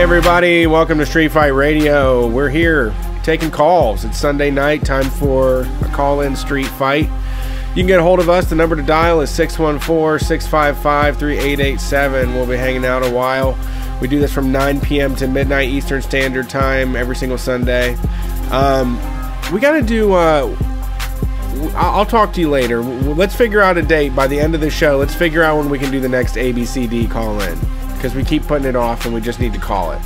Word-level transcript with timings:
everybody. 0.00 0.66
Welcome 0.66 0.96
to 0.96 1.04
Street 1.04 1.30
Fight 1.30 1.48
Radio. 1.48 2.26
We're 2.26 2.48
here 2.48 2.94
taking 3.22 3.50
calls. 3.50 4.02
It's 4.06 4.18
Sunday 4.18 4.50
night, 4.50 4.82
time 4.82 5.04
for 5.04 5.60
a 5.82 5.90
call 5.92 6.22
in 6.22 6.34
street 6.34 6.68
fight. 6.68 7.04
You 7.04 7.82
can 7.82 7.86
get 7.86 8.00
a 8.00 8.02
hold 8.02 8.18
of 8.18 8.30
us. 8.30 8.48
The 8.48 8.54
number 8.54 8.76
to 8.76 8.82
dial 8.82 9.20
is 9.20 9.28
614 9.28 10.26
655 10.26 11.18
3887. 11.18 12.34
We'll 12.34 12.46
be 12.46 12.56
hanging 12.56 12.86
out 12.86 13.04
a 13.04 13.10
while. 13.10 13.58
We 14.00 14.08
do 14.08 14.18
this 14.18 14.32
from 14.32 14.50
9 14.50 14.80
p.m. 14.80 15.14
to 15.16 15.28
midnight 15.28 15.68
Eastern 15.68 16.00
Standard 16.00 16.48
Time 16.48 16.96
every 16.96 17.14
single 17.14 17.36
Sunday. 17.36 17.94
Um, 18.50 18.96
we 19.52 19.60
got 19.60 19.72
to 19.72 19.82
do. 19.82 20.14
Uh, 20.14 20.56
I'll 21.74 21.98
I'll 21.98 22.06
talk 22.06 22.32
to 22.34 22.40
you 22.40 22.48
later. 22.48 22.80
Let's 22.80 23.36
figure 23.36 23.60
out 23.60 23.76
a 23.76 23.82
date 23.82 24.16
by 24.16 24.28
the 24.28 24.40
end 24.40 24.54
of 24.54 24.62
the 24.62 24.70
show. 24.70 24.96
Let's 24.96 25.14
figure 25.14 25.42
out 25.42 25.58
when 25.58 25.68
we 25.68 25.78
can 25.78 25.90
do 25.90 26.00
the 26.00 26.08
next 26.08 26.36
ABCD 26.36 27.10
call 27.10 27.38
in 27.42 27.58
because 28.00 28.14
we 28.14 28.24
keep 28.24 28.42
putting 28.44 28.66
it 28.66 28.74
off 28.74 29.04
and 29.04 29.12
we 29.12 29.20
just 29.20 29.40
need 29.40 29.52
to 29.52 29.58
call 29.58 29.92
it. 29.92 30.00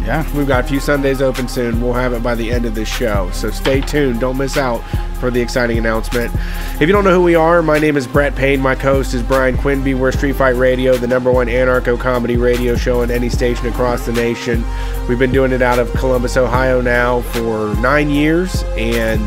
Yeah. 0.00 0.24
We've 0.34 0.48
got 0.48 0.64
a 0.64 0.66
few 0.66 0.80
Sundays 0.80 1.20
open 1.20 1.46
soon. 1.46 1.78
We'll 1.82 1.92
have 1.92 2.14
it 2.14 2.22
by 2.22 2.34
the 2.34 2.50
end 2.50 2.64
of 2.64 2.74
this 2.74 2.88
show. 2.88 3.28
So 3.32 3.50
stay 3.50 3.82
tuned. 3.82 4.18
Don't 4.20 4.38
miss 4.38 4.56
out 4.56 4.78
for 5.20 5.30
the 5.30 5.38
exciting 5.38 5.76
announcement. 5.76 6.34
If 6.80 6.80
you 6.80 6.86
don't 6.86 7.04
know 7.04 7.12
who 7.12 7.22
we 7.22 7.34
are, 7.34 7.60
my 7.60 7.78
name 7.78 7.98
is 7.98 8.06
Brett 8.06 8.34
Payne. 8.34 8.60
My 8.60 8.74
co-host 8.74 9.12
is 9.12 9.22
Brian 9.22 9.58
Quinby. 9.58 9.92
We're 9.92 10.10
Street 10.10 10.36
Fight 10.36 10.56
Radio, 10.56 10.96
the 10.96 11.06
number 11.06 11.30
one 11.30 11.48
anarcho 11.48 12.00
comedy 12.00 12.38
radio 12.38 12.76
show 12.76 13.02
on 13.02 13.10
any 13.10 13.28
station 13.28 13.66
across 13.66 14.06
the 14.06 14.12
nation. 14.14 14.64
We've 15.06 15.18
been 15.18 15.32
doing 15.32 15.52
it 15.52 15.60
out 15.60 15.78
of 15.78 15.92
Columbus, 15.92 16.38
Ohio 16.38 16.80
now 16.80 17.20
for 17.20 17.74
nine 17.76 18.08
years 18.08 18.62
and 18.78 19.20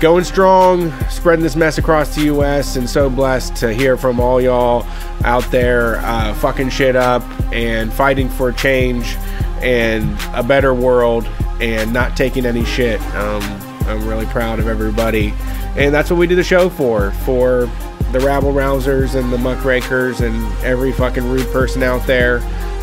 going 0.00 0.24
strong, 0.24 0.92
spreading 1.08 1.42
this 1.42 1.56
mess 1.56 1.78
across 1.78 2.14
the 2.14 2.22
U.S. 2.22 2.76
And 2.76 2.88
so 2.88 3.10
blessed 3.10 3.56
to 3.56 3.72
hear 3.72 3.96
from 3.96 4.20
all 4.20 4.40
y'all 4.40 4.86
out 5.24 5.44
there 5.50 5.96
uh, 5.98 6.34
fucking 6.34 6.70
shit 6.70 6.96
up 6.96 7.22
and 7.52 7.92
fighting 7.92 8.28
for 8.28 8.52
change 8.52 9.16
and 9.60 10.16
a 10.34 10.42
better 10.42 10.74
world 10.74 11.26
and 11.60 11.92
not 11.92 12.16
taking 12.16 12.46
any 12.46 12.64
shit. 12.64 13.00
Um, 13.14 13.42
I'm 13.86 14.06
really 14.06 14.26
proud 14.26 14.58
of 14.58 14.68
everybody. 14.68 15.32
And 15.76 15.94
that's 15.94 16.10
what 16.10 16.18
we 16.18 16.26
do 16.26 16.36
the 16.36 16.44
show 16.44 16.68
for 16.68 17.10
for 17.24 17.70
the 18.12 18.20
rabble 18.20 18.52
rousers 18.52 19.14
and 19.14 19.32
the 19.32 19.38
muckrakers 19.38 20.20
and 20.20 20.46
every 20.64 20.92
fucking 20.92 21.28
rude 21.28 21.46
person 21.52 21.82
out 21.82 22.06
there 22.06 22.38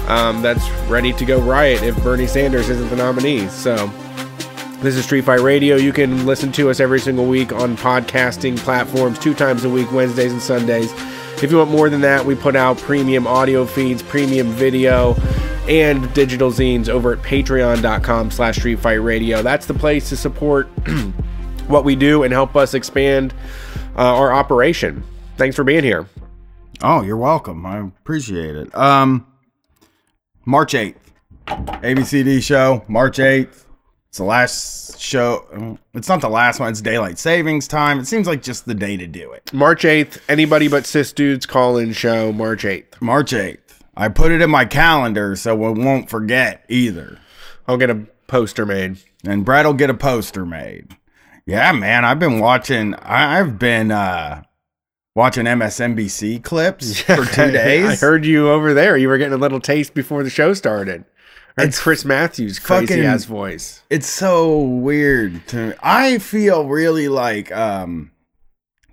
um, 0.08 0.42
that's 0.42 0.70
ready 0.90 1.14
to 1.14 1.26
go 1.26 1.40
riot 1.40 1.82
if 1.84 2.02
Bernie 2.04 2.28
Sanders 2.28 2.70
isn't 2.70 2.90
the 2.90 2.96
nominee. 2.96 3.48
So. 3.48 3.92
This 4.82 4.96
is 4.96 5.06
Street 5.06 5.24
Fight 5.24 5.40
Radio. 5.42 5.78
You 5.78 5.92
can 5.92 6.26
listen 6.26 6.52
to 6.54 6.70
us 6.70 6.80
every 6.80 7.00
single 7.00 7.26
week 7.26 7.52
on 7.52 7.76
podcasting 7.76 8.58
platforms, 8.58 9.18
two 9.18 9.34
times 9.34 9.64
a 9.64 9.70
week, 9.70 9.92
Wednesdays 9.92 10.32
and 10.32 10.42
Sundays. 10.42 10.92
If 11.42 11.50
you 11.52 11.58
want 11.58 11.72
more 11.72 11.90
than 11.90 12.02
that, 12.02 12.24
we 12.24 12.36
put 12.36 12.56
out 12.56 12.78
premium 12.78 13.26
audio 13.26 13.66
feeds, 13.66 14.04
premium 14.04 14.50
video, 14.50 15.16
and 15.68 16.14
digital 16.14 16.52
zines 16.52 16.88
over 16.88 17.14
at 17.14 17.20
patreon.com 17.20 18.30
slash 18.30 18.58
Street 18.58 18.78
Fight 18.78 18.96
Radio. 18.96 19.42
That's 19.42 19.66
the 19.66 19.74
place 19.74 20.10
to 20.10 20.18
support 20.18 20.68
what 21.68 21.84
we 21.84 21.96
do 21.96 22.22
and 22.24 22.32
help 22.32 22.56
us 22.56 22.76
expand 22.76 23.34
uh, 23.98 24.02
our 24.16 24.32
operation. 24.32 25.04
Thanks 25.38 25.56
for 25.56 25.64
being 25.64 25.84
here. 25.84 26.08
Oh, 26.84 27.02
you're 27.02 27.18
welcome. 27.18 27.66
I 27.66 27.80
appreciate 27.80 28.56
it. 28.56 28.76
Um, 28.76 29.26
March 30.46 30.74
8th, 30.74 30.96
ABCD 31.48 32.44
show, 32.44 32.86
March 32.88 33.18
8th. 33.18 33.65
It's 34.16 34.20
the 34.20 34.24
last 34.24 34.98
show. 34.98 35.78
It's 35.94 36.08
not 36.08 36.22
the 36.22 36.30
last 36.30 36.62
one. 36.62 36.70
It's 36.70 36.80
daylight 36.80 37.20
savings 37.20 37.68
time. 37.68 38.00
It 38.00 38.08
seems 38.08 38.28
like 38.28 38.42
just 38.42 38.66
the 38.66 38.74
day 38.74 38.96
to 38.96 39.08
do 39.08 39.34
it. 39.34 39.52
March 39.52 39.84
8th, 39.84 40.20
anybody 40.30 40.70
but 40.70 40.86
cis 40.86 41.12
dudes 41.12 41.46
call 41.46 41.76
in 41.78 41.92
show, 41.92 42.32
March 42.32 42.64
8th. 42.64 43.02
March 43.02 43.34
8th. 43.34 43.82
I 43.98 44.08
put 44.08 44.32
it 44.32 44.42
in 44.42 44.50
my 44.50 44.64
calendar 44.64 45.36
so 45.36 45.54
we 45.54 45.84
won't 45.84 46.10
forget 46.10 46.64
either. 46.70 47.20
I'll 47.68 47.76
get 47.76 47.90
a 47.90 48.08
poster 48.28 48.66
made. 48.66 49.00
And 49.26 49.44
Brett 49.44 49.66
will 49.66 49.74
get 49.74 49.90
a 49.90 49.94
poster 49.94 50.46
made. 50.46 50.96
Yeah, 51.46 51.74
man. 51.74 52.06
I've 52.06 52.20
been 52.20 52.40
watching. 52.40 52.94
I've 52.94 53.60
been 53.60 53.92
uh 53.92 54.44
watching 55.14 55.44
MSNBC 55.44 56.42
clips 56.42 57.00
for 57.02 57.26
two 57.26 57.52
days. 57.52 57.86
I 57.86 57.96
heard 57.98 58.26
you 58.26 58.50
over 58.50 58.74
there. 58.74 58.96
You 58.96 59.10
were 59.10 59.18
getting 59.18 59.34
a 59.34 59.38
little 59.38 59.60
taste 59.60 59.94
before 59.94 60.24
the 60.24 60.30
show 60.30 60.54
started. 60.54 61.04
Heard 61.58 61.70
It's 61.70 61.80
Chris 61.80 62.04
Matthews' 62.04 62.60
crazy 62.60 62.88
fucking- 62.88 63.06
ass 63.06 63.26
voice. 63.26 63.82
it's 63.90 64.08
so 64.08 64.60
weird 64.60 65.48
to 65.48 65.68
me. 65.70 65.74
I 65.82 66.18
feel 66.18 66.66
really 66.68 67.08
like 67.08 67.52
um 67.52 68.12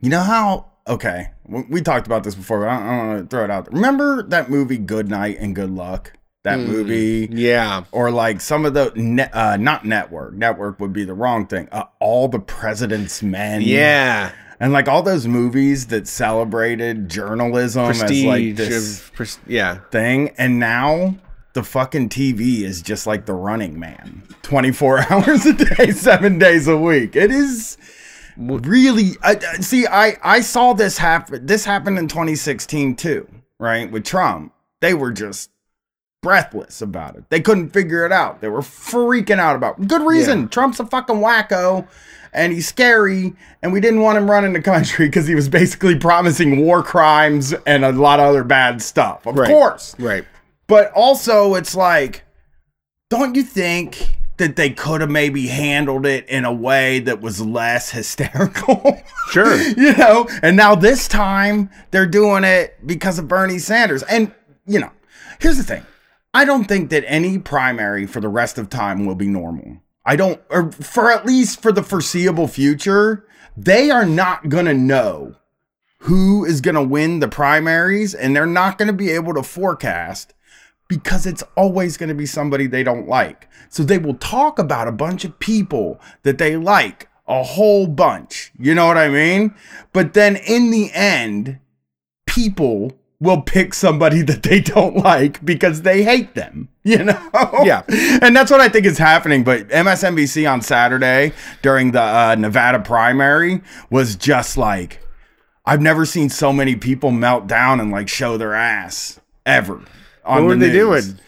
you 0.01 0.11
know 0.11 0.21
how 0.21 0.67
okay 0.87 1.29
we, 1.47 1.63
we 1.69 1.81
talked 1.81 2.07
about 2.07 2.25
this 2.25 2.35
before 2.35 2.61
but 2.61 2.69
I 2.69 2.79
don't, 2.79 2.87
I 2.89 2.97
don't 2.99 3.09
want 3.09 3.31
to 3.31 3.37
throw 3.37 3.45
it 3.45 3.51
out 3.51 3.65
there. 3.65 3.73
remember 3.75 4.23
that 4.25 4.49
movie 4.51 4.79
Good 4.79 5.09
Night 5.09 5.39
and 5.41 5.55
Good 5.55 5.71
Luck 5.71 6.13
that 6.45 6.59
Mm. 6.59 6.67
movie 6.67 7.29
Yeah. 7.33 7.85
or 7.93 8.11
like 8.11 8.41
some 8.41 8.65
of 8.65 8.75
the 8.75 8.93
ne- 8.97 9.31
uh 9.33 9.57
not 9.57 9.85
network 9.85 10.35
network 10.35 10.79
would 10.81 10.93
be 10.93 11.05
the 11.05 11.15
wrong 11.15 11.47
thing 11.47 11.69
uh, 11.73 11.85
all 12.01 12.29
the 12.29 12.39
president's 12.41 13.23
men 13.23 13.63
Yeah. 13.63 14.31
and 14.61 14.73
like 14.73 14.87
all 14.89 15.03
those 15.03 15.27
movies 15.27 15.87
that 15.89 16.07
celebrated 16.09 17.09
journalism 17.09 17.85
as 17.91 18.01
like 18.25 18.55
this 18.57 19.09
pres- 19.15 19.39
yeah. 19.49 19.79
thing 19.91 20.31
and 20.39 20.59
now 20.61 21.15
the 21.55 21.63
fucking 21.63 22.09
TV 22.09 22.61
is 22.63 22.81
just 22.83 23.07
like 23.07 23.27
the 23.27 23.35
running 23.35 23.79
man 23.79 24.23
24 24.43 25.01
hours 25.13 25.45
a 25.47 25.53
day 25.53 25.91
7 25.91 26.39
days 26.39 26.67
a 26.69 26.77
week 26.77 27.15
it 27.17 27.31
is 27.31 27.77
really 28.37 29.11
I, 29.23 29.33
I- 29.37 29.61
see 29.61 29.87
I 29.87 30.17
I 30.23 30.41
saw 30.41 30.73
this 30.73 30.99
happen 30.99 31.45
this 31.47 31.65
happened 31.65 31.99
in 31.99 32.09
2016 32.09 32.97
too 32.97 33.29
right 33.59 33.91
with 33.91 34.05
Trump 34.05 34.53
they 34.81 34.95
were 34.95 35.13
just 35.13 35.51
breathless 36.23 36.81
about 36.81 37.17
it 37.17 37.25
they 37.31 37.41
couldn't 37.41 37.71
figure 37.71 38.07
it 38.07 38.13
out 38.13 38.41
they 38.41 38.49
were 38.49 38.61
freaking 38.61 39.39
out 39.39 39.57
about 39.57 39.79
it. 39.79 39.89
good 39.89 40.03
reason 40.03 40.43
Yeah. 40.43 40.47
Trump's 40.49 40.81
a 40.81 40.87
fucking 40.87 41.17
wacko 41.17 41.87
and 42.33 42.53
he's 42.53 42.67
scary 42.69 43.35
and 43.61 43.73
we 43.73 43.81
didn't 43.81 44.01
want 44.01 44.17
him 44.19 44.31
running 44.31 44.53
the 44.53 44.63
country 44.63 45.07
because 45.09 45.27
he 45.27 45.35
was 45.35 45.49
basically 45.49 45.99
promising 45.99 46.65
war 46.65 46.83
crimes 46.83 47.53
and 47.67 47.85
a 47.85 47.93
lot 47.93 48.21
of 48.21 48.27
other 48.27 48.45
bad 48.45 48.81
stuff 48.81 49.27
of 49.27 49.37
Right. 49.37 49.49
course 49.49 49.95
Right. 49.99 50.25
But 50.73 50.91
also, 50.95 51.55
it's 51.55 51.75
like, 51.75 52.25
don't 53.11 53.35
you 53.35 53.43
think 53.43 54.17
that 54.39 54.57
they 54.57 54.71
could 54.71 55.03
have 55.03 55.11
maybe 55.11 55.49
handled 55.49 56.07
it 56.07 56.27
in 56.31 56.47
a 56.47 56.53
way 56.53 56.99
that 57.01 57.21
was 57.21 57.43
less 57.43 57.91
hysterical? 57.91 58.99
Sure. 59.29 59.55
you 59.57 59.95
know, 59.97 60.29
and 60.43 60.57
now 60.57 60.75
this 60.75 61.09
time 61.09 61.69
they're 61.91 62.07
doing 62.07 62.45
it 62.45 62.79
because 62.87 63.19
of 63.19 63.29
Bernie 63.29 63.59
Sanders. 63.59 64.03
And, 64.03 64.35
you 64.67 64.79
know, 64.79 64.91
here's 65.41 65.59
the 65.59 65.63
thing 65.63 65.85
I 66.33 66.47
don't 66.47 66.65
think 66.65 66.89
that 66.89 67.05
any 67.07 67.39
primary 67.39 68.07
for 68.07 68.21
the 68.21 68.29
rest 68.29 68.57
of 68.57 68.71
time 68.71 69.05
will 69.05 69.15
be 69.15 69.29
normal. 69.29 69.79
I 70.07 70.17
don't, 70.17 70.41
or 70.49 70.73
for 70.73 71.13
at 71.13 71.27
least 71.27 71.61
for 71.61 71.71
the 71.71 71.83
foreseeable 71.83 72.49
future, 72.49 73.27
they 73.57 73.91
are 73.91 74.07
not 74.07 74.49
going 74.49 74.67
to 74.67 74.75
know 74.75 75.37
who 75.99 76.47
is 76.47 76.63
going 76.63 76.75
to 76.77 76.83
win 76.83 77.21
the 77.21 77.29
primaries 77.29 78.15
and 78.15 78.35
they're 78.35 78.47
not 78.47 78.79
going 78.79 78.89
to 78.89 78.93
be 78.93 79.11
able 79.11 79.35
to 79.35 79.43
forecast 79.43 80.35
because 80.93 81.25
it's 81.25 81.43
always 81.57 81.97
going 81.97 82.11
to 82.11 82.15
be 82.15 82.27
somebody 82.27 82.67
they 82.67 82.83
don't 82.83 83.09
like. 83.09 83.49
So 83.71 83.83
they 83.83 83.97
will 83.97 84.17
talk 84.17 84.59
about 84.59 84.89
a 84.89 84.93
bunch 84.93 85.25
of 85.25 85.39
people 85.39 85.99
that 86.23 86.37
they 86.37 86.55
like, 86.59 87.09
a 87.27 87.43
whole 87.43 87.87
bunch. 87.87 88.53
You 88.59 88.75
know 88.75 88.87
what 88.89 88.99
I 88.99 89.09
mean? 89.09 89.55
But 89.95 90.13
then 90.13 90.37
in 90.37 90.71
the 90.71 90.93
end, 90.93 91.61
people 92.27 92.93
will 93.21 93.41
pick 93.41 93.73
somebody 93.73 94.21
that 94.21 94.43
they 94.43 94.61
don't 94.75 94.99
like 94.99 95.43
because 95.43 95.81
they 95.81 96.03
hate 96.03 96.35
them, 96.35 96.69
you 96.83 97.03
know? 97.03 97.31
Yeah. 97.63 97.85
And 98.21 98.37
that's 98.37 98.51
what 98.51 98.61
I 98.61 98.69
think 98.69 98.85
is 98.85 98.99
happening. 98.99 99.43
But 99.43 99.69
MSNBC 99.71 100.51
on 100.51 100.61
Saturday 100.61 101.33
during 101.63 101.93
the 101.93 102.03
uh, 102.03 102.35
Nevada 102.39 102.81
primary 102.81 103.63
was 103.89 104.15
just 104.15 104.59
like, 104.59 105.01
I've 105.65 105.81
never 105.81 106.05
seen 106.05 106.29
so 106.29 106.53
many 106.53 106.77
people 106.77 107.13
melt 107.13 107.47
down 107.47 107.81
and 107.81 107.91
like 107.91 108.11
show 108.11 108.37
their 108.37 108.53
ass 108.53 109.21
ever. 109.47 109.81
What 110.25 110.43
were 110.45 110.55
the 110.55 110.67
they 110.67 110.73
news. 110.73 111.07
doing? 111.09 111.21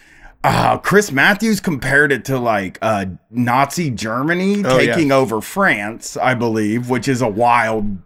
Uh, 0.42 0.76
Chris 0.78 1.10
Matthews 1.10 1.58
compared 1.60 2.12
it 2.12 2.26
to 2.26 2.38
like 2.38 2.78
uh, 2.82 3.06
Nazi 3.30 3.90
Germany 3.90 4.62
Oh, 4.64 4.78
yeah. 4.78 4.94
taking 4.94 5.10
over 5.10 5.40
France, 5.40 6.16
I 6.18 6.34
believe, 6.34 6.90
which 6.90 7.08
is 7.08 7.22
a 7.22 7.28
wild, 7.28 7.96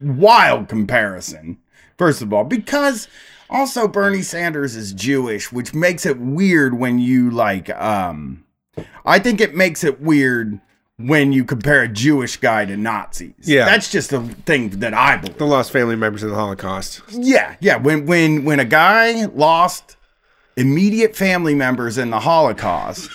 wild 0.00 0.68
comparison. 0.68 1.58
First 1.96 2.22
of 2.22 2.32
all, 2.32 2.44
because 2.44 3.08
also 3.50 3.88
Bernie 3.88 4.22
Sanders 4.22 4.76
is 4.76 4.92
Jewish, 4.92 5.50
which 5.50 5.74
makes 5.74 6.04
it 6.06 6.18
weird 6.18 6.78
when 6.78 6.98
you 6.98 7.30
like. 7.30 7.70
Um, 7.70 8.44
I 9.04 9.18
think 9.18 9.40
it 9.40 9.54
makes 9.56 9.82
it 9.82 10.00
weird 10.00 10.60
when 10.98 11.32
you 11.32 11.44
compare 11.44 11.82
a 11.82 11.88
Jewish 11.88 12.36
guy 12.36 12.64
to 12.66 12.76
Nazis. 12.76 13.32
Yeah. 13.44 13.64
that's 13.64 13.90
just 13.90 14.12
a 14.12 14.20
thing 14.20 14.68
that 14.80 14.92
I 14.94 15.16
believe. 15.16 15.38
The 15.38 15.46
lost 15.46 15.70
family 15.72 15.96
members 15.96 16.22
of 16.22 16.30
the 16.30 16.36
Holocaust. 16.36 17.00
Yeah, 17.10 17.56
yeah. 17.60 17.76
When 17.76 18.04
when 18.06 18.44
when 18.44 18.60
a 18.60 18.64
guy 18.64 19.24
lost 19.26 19.96
immediate 20.58 21.16
family 21.16 21.54
members 21.54 21.96
in 21.98 22.10
the 22.10 22.20
Holocaust, 22.20 23.10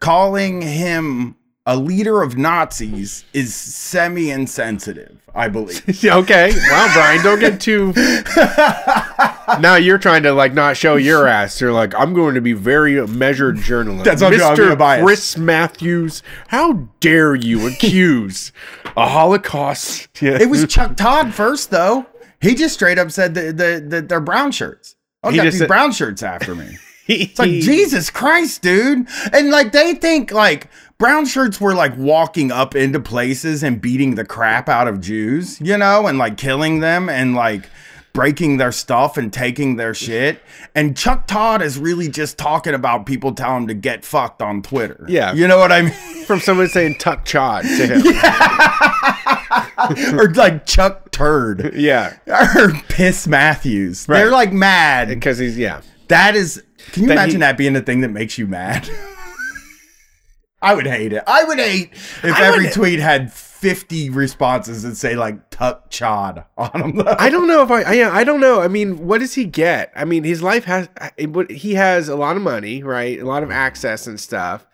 calling 0.00 0.62
him 0.62 1.36
a 1.68 1.76
leader 1.76 2.22
of 2.22 2.36
Nazis 2.36 3.24
is 3.32 3.54
semi 3.54 4.30
insensitive. 4.30 5.20
I 5.34 5.48
believe. 5.48 5.82
Okay. 6.04 6.52
Wow, 6.70 6.90
Brian, 6.94 7.22
don't 7.22 7.38
get 7.40 7.60
too 7.60 7.92
now 9.60 9.74
you're 9.76 9.98
trying 9.98 10.22
to 10.22 10.32
like 10.32 10.54
not 10.54 10.76
show 10.76 10.96
your 10.96 11.26
ass. 11.26 11.60
You're 11.60 11.72
like, 11.72 11.94
I'm 11.94 12.14
going 12.14 12.34
to 12.36 12.40
be 12.40 12.52
very 12.54 13.04
measured 13.06 13.56
journalist. 13.58 14.04
That's 14.04 14.22
what 14.22 14.32
I'm 14.34 14.40
I'm 14.40 14.56
being 14.56 14.68
Mr. 14.70 14.78
biased. 14.78 15.04
Chris 15.04 15.36
Matthews. 15.36 16.22
How 16.48 16.88
dare 17.00 17.34
you 17.34 17.66
accuse 17.66 18.52
a 18.96 19.06
Holocaust? 19.08 20.08
Yeah. 20.22 20.38
It 20.40 20.48
was 20.48 20.66
Chuck 20.66 20.96
Todd 20.96 21.34
first, 21.34 21.70
though. 21.70 22.06
He 22.40 22.54
just 22.54 22.74
straight 22.74 22.98
up 22.98 23.10
said 23.10 23.34
that 23.34 23.56
the, 23.56 23.84
the, 23.86 24.02
they're 24.02 24.20
brown 24.20 24.52
shirts. 24.52 24.96
Oh, 25.22 25.30
He 25.30 25.36
got 25.36 25.44
just 25.44 25.54
these 25.54 25.58
said- 25.60 25.68
brown 25.68 25.92
shirts 25.92 26.22
after 26.22 26.54
me. 26.54 26.78
It's 27.08 27.38
like 27.38 27.50
Jesus 27.50 28.10
Christ, 28.10 28.62
dude. 28.62 29.06
And 29.32 29.50
like 29.50 29.72
they 29.72 29.94
think 29.94 30.32
like 30.32 30.68
brown 30.98 31.26
shirts 31.26 31.60
were 31.60 31.74
like 31.74 31.96
walking 31.96 32.50
up 32.50 32.74
into 32.74 33.00
places 33.00 33.62
and 33.62 33.80
beating 33.80 34.14
the 34.14 34.24
crap 34.24 34.68
out 34.68 34.88
of 34.88 35.00
Jews, 35.00 35.60
you 35.60 35.76
know, 35.76 36.06
and 36.06 36.18
like 36.18 36.36
killing 36.36 36.80
them 36.80 37.08
and 37.08 37.34
like 37.34 37.68
breaking 38.12 38.56
their 38.56 38.72
stuff 38.72 39.18
and 39.18 39.32
taking 39.32 39.76
their 39.76 39.94
shit. 39.94 40.42
And 40.74 40.96
Chuck 40.96 41.26
Todd 41.26 41.62
is 41.62 41.78
really 41.78 42.08
just 42.08 42.38
talking 42.38 42.74
about 42.74 43.06
people 43.06 43.34
telling 43.34 43.62
him 43.62 43.68
to 43.68 43.74
get 43.74 44.04
fucked 44.04 44.42
on 44.42 44.62
Twitter. 44.62 45.04
Yeah. 45.06 45.34
You 45.34 45.46
know 45.46 45.58
what 45.58 45.70
I 45.70 45.82
mean? 45.82 45.92
from 46.26 46.40
someone 46.40 46.68
saying 46.68 46.96
tuck 46.96 47.24
chod 47.24 47.62
to 47.62 47.86
him. 47.86 48.02
or 50.18 50.32
like 50.34 50.66
Chuck 50.66 51.10
Turd. 51.12 51.74
Yeah. 51.74 52.16
Or 52.56 52.72
Piss 52.88 53.26
Matthews. 53.26 54.08
Right. 54.08 54.18
They're 54.18 54.30
like 54.30 54.52
mad. 54.52 55.08
Because 55.08 55.38
he's 55.38 55.58
yeah. 55.58 55.82
That 56.08 56.36
is. 56.36 56.62
Can 56.92 57.02
you 57.04 57.08
That 57.08 57.14
imagine 57.14 57.36
he- 57.36 57.40
that 57.40 57.56
being 57.58 57.72
the 57.72 57.82
thing 57.82 58.00
that 58.00 58.10
makes 58.10 58.38
you 58.38 58.46
mad? 58.46 58.88
I 60.62 60.74
would 60.74 60.86
hate 60.86 61.12
it. 61.12 61.22
I 61.26 61.44
would 61.44 61.58
hate 61.58 61.92
if 61.92 62.24
I 62.24 62.44
every 62.46 62.64
would- 62.64 62.72
tweet 62.72 62.98
had 62.98 63.32
50 63.32 64.10
responses 64.10 64.82
that 64.82 64.96
say 64.96 65.14
like 65.14 65.50
tuck 65.50 65.90
chod 65.90 66.44
on 66.56 66.96
them. 66.96 67.06
I 67.18 67.28
don't 67.28 67.46
know 67.46 67.62
if 67.62 67.70
I, 67.70 67.82
I 67.82 67.92
yeah 67.92 68.10
I 68.12 68.24
don't 68.24 68.40
know. 68.40 68.60
I 68.60 68.68
mean, 68.68 69.06
what 69.06 69.18
does 69.20 69.34
he 69.34 69.44
get? 69.44 69.92
I 69.94 70.04
mean, 70.04 70.24
his 70.24 70.42
life 70.42 70.64
has 70.64 70.88
he 71.50 71.74
has 71.74 72.08
a 72.08 72.16
lot 72.16 72.36
of 72.36 72.42
money, 72.42 72.82
right? 72.82 73.20
A 73.20 73.24
lot 73.24 73.42
of 73.42 73.50
access 73.50 74.06
and 74.06 74.18
stuff, 74.18 74.66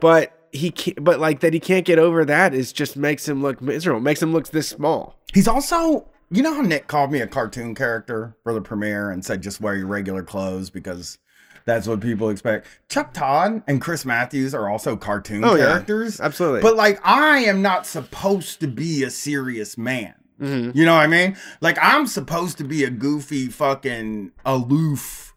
but 0.00 0.32
he 0.52 0.70
can't. 0.70 1.02
But 1.02 1.18
like 1.18 1.40
that, 1.40 1.54
he 1.54 1.60
can't 1.60 1.86
get 1.86 1.98
over 1.98 2.24
that. 2.26 2.52
Is 2.54 2.72
just 2.72 2.96
makes 2.96 3.26
him 3.26 3.42
look 3.42 3.62
miserable. 3.62 4.00
Makes 4.00 4.22
him 4.22 4.32
look 4.34 4.48
this 4.48 4.68
small. 4.68 5.18
He's 5.32 5.48
also, 5.48 6.08
you 6.30 6.42
know 6.42 6.52
how 6.52 6.60
Nick 6.60 6.88
called 6.88 7.10
me 7.10 7.20
a 7.20 7.26
cartoon 7.26 7.74
character 7.74 8.36
for 8.42 8.52
the 8.52 8.60
premiere 8.60 9.10
and 9.10 9.24
said 9.24 9.40
just 9.42 9.62
wear 9.62 9.74
your 9.76 9.86
regular 9.86 10.22
clothes 10.22 10.68
because 10.68 11.16
that's 11.64 11.86
what 11.86 12.00
people 12.00 12.28
expect. 12.30 12.66
Chuck 12.88 13.12
Todd 13.12 13.62
and 13.66 13.80
Chris 13.80 14.04
Matthews 14.04 14.54
are 14.54 14.68
also 14.68 14.96
cartoon 14.96 15.44
Oh, 15.44 15.54
yeah. 15.54 15.66
characters. 15.66 16.20
Absolutely. 16.20 16.60
But 16.62 16.76
like 16.76 17.00
I 17.04 17.38
am 17.40 17.62
not 17.62 17.86
supposed 17.86 18.60
to 18.60 18.66
be 18.68 19.02
a 19.02 19.10
serious 19.10 19.76
man. 19.78 20.14
Mhm. 20.40 20.74
You 20.74 20.84
know 20.84 20.94
what 20.94 21.02
I 21.02 21.06
mean? 21.06 21.36
Like 21.60 21.78
I'm 21.80 22.06
supposed 22.06 22.58
to 22.58 22.64
be 22.64 22.84
a 22.84 22.90
goofy 22.90 23.46
fucking 23.48 24.32
aloof 24.44 25.34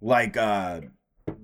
like 0.00 0.36
uh 0.36 0.80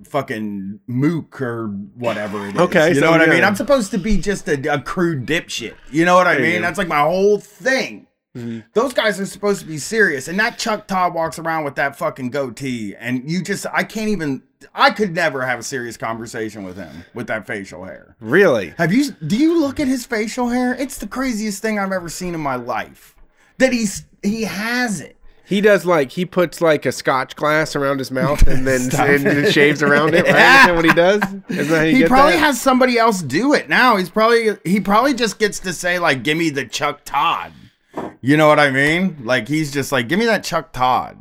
fucking 0.09 0.81
mook 0.87 1.41
or 1.41 1.67
whatever 1.69 2.47
it 2.47 2.55
is. 2.55 2.61
Okay, 2.61 2.89
You 2.91 2.95
so 2.97 3.01
know 3.03 3.11
what 3.11 3.21
I 3.23 3.27
mean? 3.27 3.45
I'm 3.45 3.57
supposed 3.57 3.91
to 3.93 3.99
be 3.99 4.17
just 4.17 4.49
a, 4.49 4.73
a 4.73 4.81
crude 4.81 5.27
dipshit. 5.27 5.75
You 5.91 6.05
know 6.05 6.15
what 6.15 6.27
I 6.27 6.39
mean? 6.39 6.63
That's 6.63 6.79
like 6.79 6.89
my 6.89 7.01
whole 7.01 7.39
thing. 7.39 8.07
Mhm. 8.37 8.65
Those 8.73 8.95
guys 8.95 9.21
are 9.21 9.27
supposed 9.27 9.61
to 9.61 9.67
be 9.67 9.77
serious. 9.79 10.27
And 10.27 10.39
that 10.41 10.57
Chuck 10.59 10.87
Todd 10.87 11.13
walks 11.15 11.39
around 11.39 11.65
with 11.65 11.75
that 11.75 11.97
fucking 11.97 12.31
goatee. 12.31 12.95
And 12.99 13.31
you 13.31 13.43
just, 13.43 13.67
I 13.73 13.83
can't 13.85 14.09
even, 14.09 14.43
I 14.75 14.91
could 14.91 15.15
never 15.15 15.43
have 15.45 15.59
a 15.59 15.63
serious 15.63 15.97
conversation 15.99 16.65
with 16.65 16.77
him 16.77 17.05
with 17.13 17.27
that 17.27 17.47
facial 17.47 17.85
hair. 17.85 18.17
Really? 18.21 18.73
Have 18.79 18.91
you, 18.93 19.11
do 19.27 19.37
you 19.37 19.61
look 19.61 19.79
at 19.81 19.87
his 19.89 20.07
facial 20.07 20.49
hair? 20.49 20.75
It's 20.75 20.97
the 20.97 21.07
craziest 21.07 21.61
thing 21.61 21.79
I've 21.79 21.93
ever 21.93 22.09
seen 22.09 22.35
in 22.35 22.41
my 22.41 22.55
life. 22.57 23.15
That 23.59 23.73
he's, 23.75 24.05
he 24.23 24.43
has 24.45 25.01
it. 25.03 25.17
He 25.45 25.61
does 25.61 25.85
like 25.85 26.13
he 26.13 26.25
puts 26.25 26.63
like 26.63 26.87
a 26.87 26.93
scotch 26.93 27.37
glass 27.37 27.77
around 27.77 27.99
his 27.99 28.11
mouth 28.11 28.47
and 28.47 28.67
then 28.67 28.89
and 29.27 29.53
shaves 29.53 29.83
around 29.83 30.15
it. 30.15 30.25
Right? 30.25 30.35
Yeah. 30.35 30.63
Isn't 30.63 30.69
that 30.69 30.75
what 30.77 30.85
he 30.87 30.93
does? 30.95 31.23
Isn't 31.51 31.69
that 31.71 31.79
how 31.79 31.83
you 31.85 31.97
He 31.97 32.05
probably 32.07 32.33
that? 32.33 32.39
has 32.39 32.59
somebody 32.61 32.97
else 32.97 33.21
do 33.21 33.53
it 33.53 33.69
now. 33.69 33.97
He's 33.97 34.09
probably, 34.09 34.57
he 34.65 34.81
probably 34.81 35.13
just 35.13 35.39
gets 35.39 35.59
to 35.61 35.75
say, 35.75 35.99
like, 35.99 36.23
give 36.23 36.39
me 36.39 36.49
the 36.49 36.65
Chuck 36.65 37.03
Todd. 37.05 37.53
You 38.21 38.37
know 38.37 38.49
what 38.49 38.61
I 38.61 38.71
mean? 38.71 39.19
Like, 39.25 39.49
he's 39.49 39.73
just 39.73 39.93
like, 39.93 40.09
give 40.09 40.19
me 40.19 40.27
that 40.27 40.45
Chuck 40.45 40.73
Todd. 40.73 41.19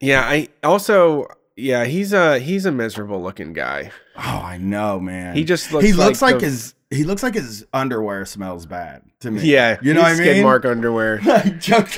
Yeah. 0.00 0.22
I 0.22 0.48
also 0.62 1.26
yeah 1.56 1.86
he's 1.86 2.12
a 2.12 2.38
he's 2.38 2.66
a 2.66 2.72
miserable 2.72 3.22
looking 3.22 3.52
guy. 3.52 3.90
Oh, 4.16 4.20
I 4.44 4.58
know, 4.58 5.00
man. 5.00 5.34
He 5.34 5.44
just 5.44 5.72
looks 5.72 5.86
he 5.86 5.92
looks 5.92 6.20
like 6.20 6.34
like, 6.34 6.40
the- 6.40 6.46
his 6.46 6.74
he 6.90 7.04
looks 7.04 7.22
like 7.22 7.34
his 7.34 7.64
underwear 7.72 8.24
smells 8.26 8.66
bad 8.66 9.02
to 9.20 9.30
me. 9.30 9.42
Yeah, 9.42 9.78
you 9.82 9.94
know 9.94 10.02
what 10.02 10.20
I 10.20 10.24
mean. 10.24 10.42
Mark 10.42 10.64
underwear. 10.64 11.18
Chuck. 11.60 11.90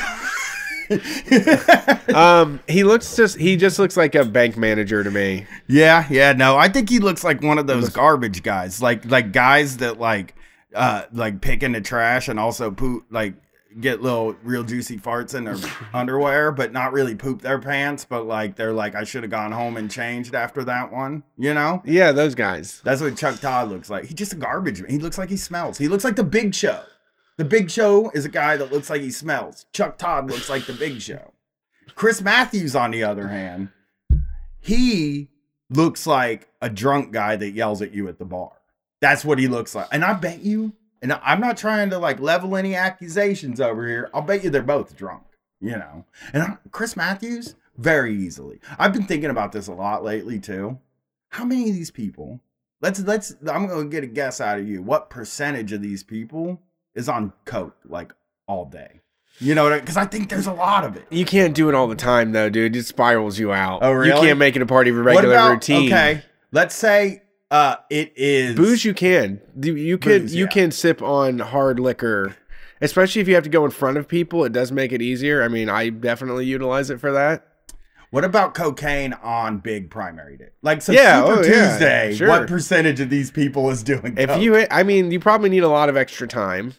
um, 2.14 2.60
he 2.66 2.82
looks 2.84 3.14
just 3.16 3.36
he 3.36 3.56
just 3.56 3.78
looks 3.78 3.96
like 3.96 4.14
a 4.14 4.24
bank 4.24 4.56
manager 4.56 5.04
to 5.04 5.10
me. 5.10 5.46
yeah, 5.66 6.06
yeah, 6.08 6.32
no, 6.32 6.56
I 6.56 6.68
think 6.68 6.88
he 6.88 6.98
looks 6.98 7.22
like 7.22 7.42
one 7.42 7.58
of 7.58 7.66
those 7.66 7.90
garbage 7.90 8.42
guys, 8.42 8.80
like 8.80 9.04
like 9.04 9.32
guys 9.32 9.78
that 9.78 9.98
like 9.98 10.34
uh 10.74 11.02
like 11.12 11.40
pick 11.40 11.62
in 11.62 11.72
the 11.72 11.80
trash 11.80 12.28
and 12.28 12.40
also 12.40 12.70
poop 12.70 13.04
like 13.10 13.34
get 13.80 14.02
little 14.02 14.34
real 14.42 14.64
juicy 14.64 14.98
farts 14.98 15.34
in 15.34 15.44
their 15.44 15.56
underwear, 15.94 16.50
but 16.52 16.72
not 16.72 16.92
really 16.92 17.14
poop 17.14 17.42
their 17.42 17.58
pants, 17.58 18.04
but 18.04 18.24
like 18.26 18.56
they're 18.56 18.72
like 18.72 18.94
I 18.94 19.04
should 19.04 19.22
have 19.22 19.30
gone 19.30 19.52
home 19.52 19.76
and 19.76 19.90
changed 19.90 20.34
after 20.34 20.64
that 20.64 20.92
one, 20.92 21.22
you 21.36 21.54
know. 21.54 21.82
Yeah, 21.84 22.12
those 22.12 22.34
guys. 22.34 22.80
That's 22.84 23.00
what 23.00 23.16
Chuck 23.16 23.40
Todd 23.40 23.68
looks 23.68 23.90
like. 23.90 24.04
He's 24.04 24.14
just 24.14 24.32
a 24.32 24.36
garbage. 24.36 24.80
man. 24.82 24.90
He 24.90 24.98
looks 24.98 25.18
like 25.18 25.30
he 25.30 25.36
smells. 25.36 25.78
He 25.78 25.88
looks 25.88 26.04
like 26.04 26.16
the 26.16 26.24
Big 26.24 26.54
Show. 26.54 26.82
The 27.36 27.44
Big 27.44 27.70
Show 27.70 28.10
is 28.10 28.24
a 28.24 28.28
guy 28.28 28.56
that 28.56 28.72
looks 28.72 28.90
like 28.90 29.00
he 29.00 29.10
smells. 29.10 29.66
Chuck 29.72 29.96
Todd 29.98 30.28
looks 30.30 30.50
like 30.50 30.66
the 30.66 30.72
Big 30.72 31.00
Show. 31.00 31.32
Chris 31.94 32.20
Matthews, 32.20 32.74
on 32.74 32.90
the 32.90 33.04
other 33.04 33.28
hand, 33.28 33.68
he 34.60 35.28
looks 35.70 36.06
like 36.06 36.48
a 36.60 36.68
drunk 36.68 37.12
guy 37.12 37.36
that 37.36 37.50
yells 37.50 37.82
at 37.82 37.92
you 37.92 38.08
at 38.08 38.18
the 38.18 38.24
bar. 38.24 38.52
That's 39.00 39.24
what 39.24 39.38
he 39.38 39.46
looks 39.48 39.74
like. 39.74 39.86
And 39.92 40.04
I 40.04 40.14
bet 40.14 40.40
you, 40.40 40.72
and 41.02 41.12
I'm 41.22 41.40
not 41.40 41.56
trying 41.56 41.90
to 41.90 41.98
like 41.98 42.20
level 42.20 42.56
any 42.56 42.74
accusations 42.74 43.60
over 43.60 43.86
here. 43.86 44.10
I'll 44.14 44.22
bet 44.22 44.44
you 44.44 44.50
they're 44.50 44.62
both 44.62 44.96
drunk, 44.96 45.22
you 45.60 45.70
know. 45.72 46.04
And 46.32 46.42
I- 46.42 46.56
Chris 46.70 46.96
Matthews, 46.96 47.54
very 47.76 48.14
easily. 48.14 48.60
I've 48.78 48.92
been 48.92 49.04
thinking 49.06 49.30
about 49.30 49.52
this 49.52 49.68
a 49.68 49.72
lot 49.72 50.02
lately 50.04 50.38
too. 50.38 50.78
How 51.30 51.44
many 51.44 51.68
of 51.68 51.74
these 51.76 51.90
people? 51.90 52.40
Let's 52.80 53.00
let's. 53.00 53.34
I'm 53.50 53.66
gonna 53.66 53.84
get 53.88 54.04
a 54.04 54.06
guess 54.08 54.40
out 54.40 54.58
of 54.58 54.68
you. 54.68 54.82
What 54.82 55.10
percentage 55.10 55.72
of 55.72 55.82
these 55.82 56.02
people 56.02 56.60
is 56.94 57.08
on 57.08 57.32
coke 57.44 57.76
like 57.84 58.12
all 58.46 58.64
day? 58.64 59.00
You 59.40 59.54
know 59.54 59.68
what? 59.70 59.80
Because 59.80 59.96
I 59.96 60.04
think 60.04 60.28
there's 60.30 60.46
a 60.48 60.52
lot 60.52 60.84
of 60.84 60.96
it. 60.96 61.06
You 61.10 61.24
can't 61.24 61.54
do 61.54 61.68
it 61.68 61.74
all 61.74 61.86
the 61.86 61.94
time 61.94 62.32
though, 62.32 62.48
dude. 62.50 62.74
It 62.74 62.84
spirals 62.86 63.38
you 63.38 63.52
out. 63.52 63.80
Oh, 63.82 63.92
really? 63.92 64.08
You 64.14 64.20
can't 64.26 64.38
make 64.38 64.56
it 64.56 64.62
a 64.62 64.66
part 64.66 64.88
of 64.88 64.94
your 64.94 65.04
What 65.04 65.16
regular 65.16 65.34
about 65.34 65.50
routine. 65.50 65.86
okay? 65.92 66.22
Let's 66.50 66.74
say 66.74 67.22
uh 67.50 67.76
it 67.90 68.12
is 68.16 68.56
Booze 68.56 68.84
you 68.84 68.94
can. 68.94 69.40
You 69.60 69.98
can 69.98 70.22
Booze, 70.22 70.34
you 70.34 70.44
yeah. 70.44 70.50
can 70.50 70.70
sip 70.70 71.02
on 71.02 71.38
hard 71.38 71.80
liquor. 71.80 72.36
Especially 72.80 73.20
if 73.20 73.28
you 73.28 73.34
have 73.34 73.44
to 73.44 73.50
go 73.50 73.64
in 73.64 73.72
front 73.72 73.96
of 73.96 74.06
people, 74.06 74.44
it 74.44 74.52
does 74.52 74.70
make 74.70 74.92
it 74.92 75.02
easier. 75.02 75.42
I 75.42 75.48
mean, 75.48 75.68
I 75.68 75.88
definitely 75.88 76.46
utilize 76.46 76.90
it 76.90 77.00
for 77.00 77.10
that. 77.12 77.44
What 78.10 78.24
about 78.24 78.54
cocaine 78.54 79.12
on 79.14 79.58
big 79.58 79.90
primary 79.90 80.38
day? 80.38 80.48
Like 80.62 80.80
so 80.80 80.92
Yeah, 80.92 81.20
Super 81.20 81.40
oh, 81.40 81.42
yeah, 81.42 81.70
Tuesday. 81.70 82.14
sure. 82.14 82.28
What 82.28 82.48
percentage 82.48 83.00
of 83.00 83.10
these 83.10 83.30
people 83.30 83.68
is 83.70 83.82
doing? 83.82 84.16
If 84.16 84.30
coke? 84.30 84.40
you, 84.40 84.66
I 84.70 84.82
mean, 84.82 85.10
you 85.10 85.20
probably 85.20 85.50
need 85.50 85.62
a 85.62 85.68
lot 85.68 85.88
of 85.88 85.96
extra 85.96 86.26
time. 86.26 86.74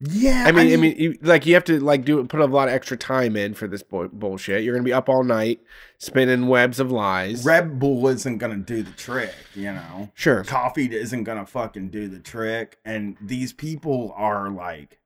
Yeah, 0.00 0.44
I 0.46 0.52
mean, 0.52 0.72
I 0.72 0.76
mean, 0.76 0.96
you, 0.98 1.18
like 1.22 1.46
you 1.46 1.54
have 1.54 1.64
to 1.64 1.78
like 1.80 2.04
do 2.04 2.22
put 2.24 2.40
a 2.40 2.44
lot 2.46 2.68
of 2.68 2.74
extra 2.74 2.96
time 2.96 3.36
in 3.36 3.54
for 3.54 3.66
this 3.68 3.82
bu- 3.82 4.08
bullshit. 4.08 4.62
You're 4.64 4.74
gonna 4.74 4.84
be 4.84 4.92
up 4.92 5.08
all 5.08 5.24
night 5.24 5.60
spinning 5.98 6.48
webs 6.48 6.80
of 6.80 6.90
lies. 6.92 7.44
Red 7.44 7.78
Bull 7.78 8.06
isn't 8.08 8.38
gonna 8.38 8.56
do 8.56 8.82
the 8.82 8.90
trick. 8.92 9.32
You 9.54 9.72
know. 9.72 10.10
sure. 10.14 10.44
coffee 10.44 10.94
isn't 10.94 11.24
gonna 11.24 11.46
fucking 11.46 11.88
do 11.90 12.08
the 12.08 12.18
trick 12.18 12.78
and 12.84 13.16
these 13.20 13.52
people 13.52 14.12
are 14.16 14.50
like 14.50 14.98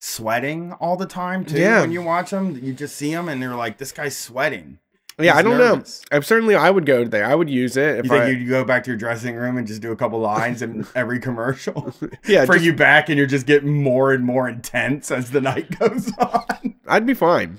sweating 0.00 0.72
all 0.74 0.96
the 0.96 1.06
time 1.06 1.44
too 1.44 1.58
Yeah. 1.58 1.80
when 1.80 1.90
you 1.90 2.02
watch 2.02 2.30
them 2.30 2.56
you 2.62 2.72
just 2.72 2.94
see 2.96 3.12
them 3.12 3.28
and 3.28 3.42
they're 3.42 3.54
like 3.56 3.78
this 3.78 3.92
guy's 3.92 4.16
sweating 4.16 4.78
Yeah, 5.18 5.32
He's 5.32 5.38
I 5.38 5.42
don't 5.42 5.58
nervous. 5.58 6.02
know. 6.10 6.16
I'm 6.16 6.22
certainly 6.22 6.54
I 6.54 6.68
would 6.68 6.84
go 6.84 7.04
there. 7.04 7.24
I 7.24 7.34
would 7.34 7.48
use 7.48 7.76
it 7.78 7.98
if 8.00 8.04
you 8.04 8.10
think 8.10 8.22
I. 8.24 8.28
you'd 8.28 8.48
go 8.48 8.64
back 8.64 8.84
to 8.84 8.90
your 8.90 8.98
dressing 8.98 9.34
room 9.34 9.56
and 9.56 9.66
just 9.66 9.80
do 9.80 9.90
a 9.92 9.96
couple 9.96 10.18
lines 10.20 10.60
in 10.62 10.86
every 10.94 11.18
commercial 11.20 11.94
yeah, 12.28 12.44
bring 12.44 12.62
you 12.62 12.74
back 12.74 13.08
and 13.08 13.16
you're 13.16 13.26
just 13.26 13.46
getting 13.46 13.82
more 13.82 14.12
and 14.12 14.24
more 14.24 14.46
intense 14.48 15.10
as 15.10 15.30
the 15.30 15.40
night 15.40 15.78
goes 15.78 16.12
on 16.18 16.74
I'd 16.86 17.06
be 17.06 17.14
fine. 17.14 17.58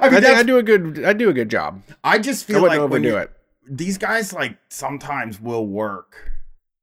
i 0.00 0.10
mean 0.10 0.24
I 0.24 0.34
I 0.34 0.42
do 0.42 0.58
a 0.58 0.62
good. 0.62 1.02
I 1.04 1.12
do 1.14 1.30
a 1.30 1.32
good 1.32 1.48
job. 1.48 1.82
i 2.04 2.18
just 2.18 2.44
I 2.50 2.52
feel 2.52 2.62
wouldn't 2.62 2.82
like 2.82 2.90
when 2.90 3.00
overdo 3.02 3.08
you- 3.16 3.22
it. 3.22 3.30
these 3.66 3.96
guys 3.96 4.32
like 4.34 4.58
sometimes 4.68 5.40
will 5.40 5.66
work 5.66 6.14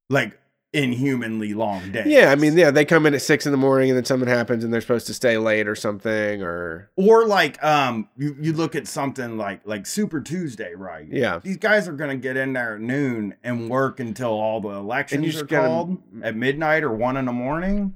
like 0.09 0.39
inhumanly 0.71 1.53
long 1.53 1.91
day. 1.91 2.03
Yeah, 2.05 2.31
I 2.31 2.35
mean, 2.35 2.57
yeah, 2.57 2.69
they 2.71 2.85
come 2.85 3.05
in 3.05 3.13
at 3.13 3.21
six 3.21 3.45
in 3.45 3.51
the 3.51 3.57
morning 3.57 3.89
and 3.89 3.97
then 3.97 4.05
something 4.05 4.29
happens 4.29 4.63
and 4.63 4.71
they're 4.73 4.81
supposed 4.81 5.07
to 5.07 5.13
stay 5.13 5.37
late 5.37 5.67
or 5.67 5.75
something, 5.75 6.43
or 6.43 6.91
or 6.95 7.25
like 7.25 7.61
um 7.63 8.07
you, 8.17 8.35
you 8.39 8.53
look 8.53 8.75
at 8.75 8.87
something 8.87 9.37
like 9.37 9.61
like 9.65 9.85
super 9.85 10.21
tuesday 10.21 10.73
right 10.75 11.07
yeah, 11.09 11.39
these 11.39 11.57
guys 11.57 11.87
are 11.87 11.93
gonna 11.93 12.15
get 12.15 12.37
in 12.37 12.53
there 12.53 12.75
at 12.75 12.81
noon 12.81 13.35
and 13.43 13.69
work 13.69 13.99
until 13.99 14.29
all 14.31 14.61
the 14.61 14.69
elections 14.69 15.41
are 15.41 15.45
gotta- 15.45 15.67
called 15.67 15.97
at 16.21 16.35
midnight 16.35 16.83
or 16.83 16.91
one 16.91 17.17
in 17.17 17.25
the 17.25 17.33
morning 17.33 17.95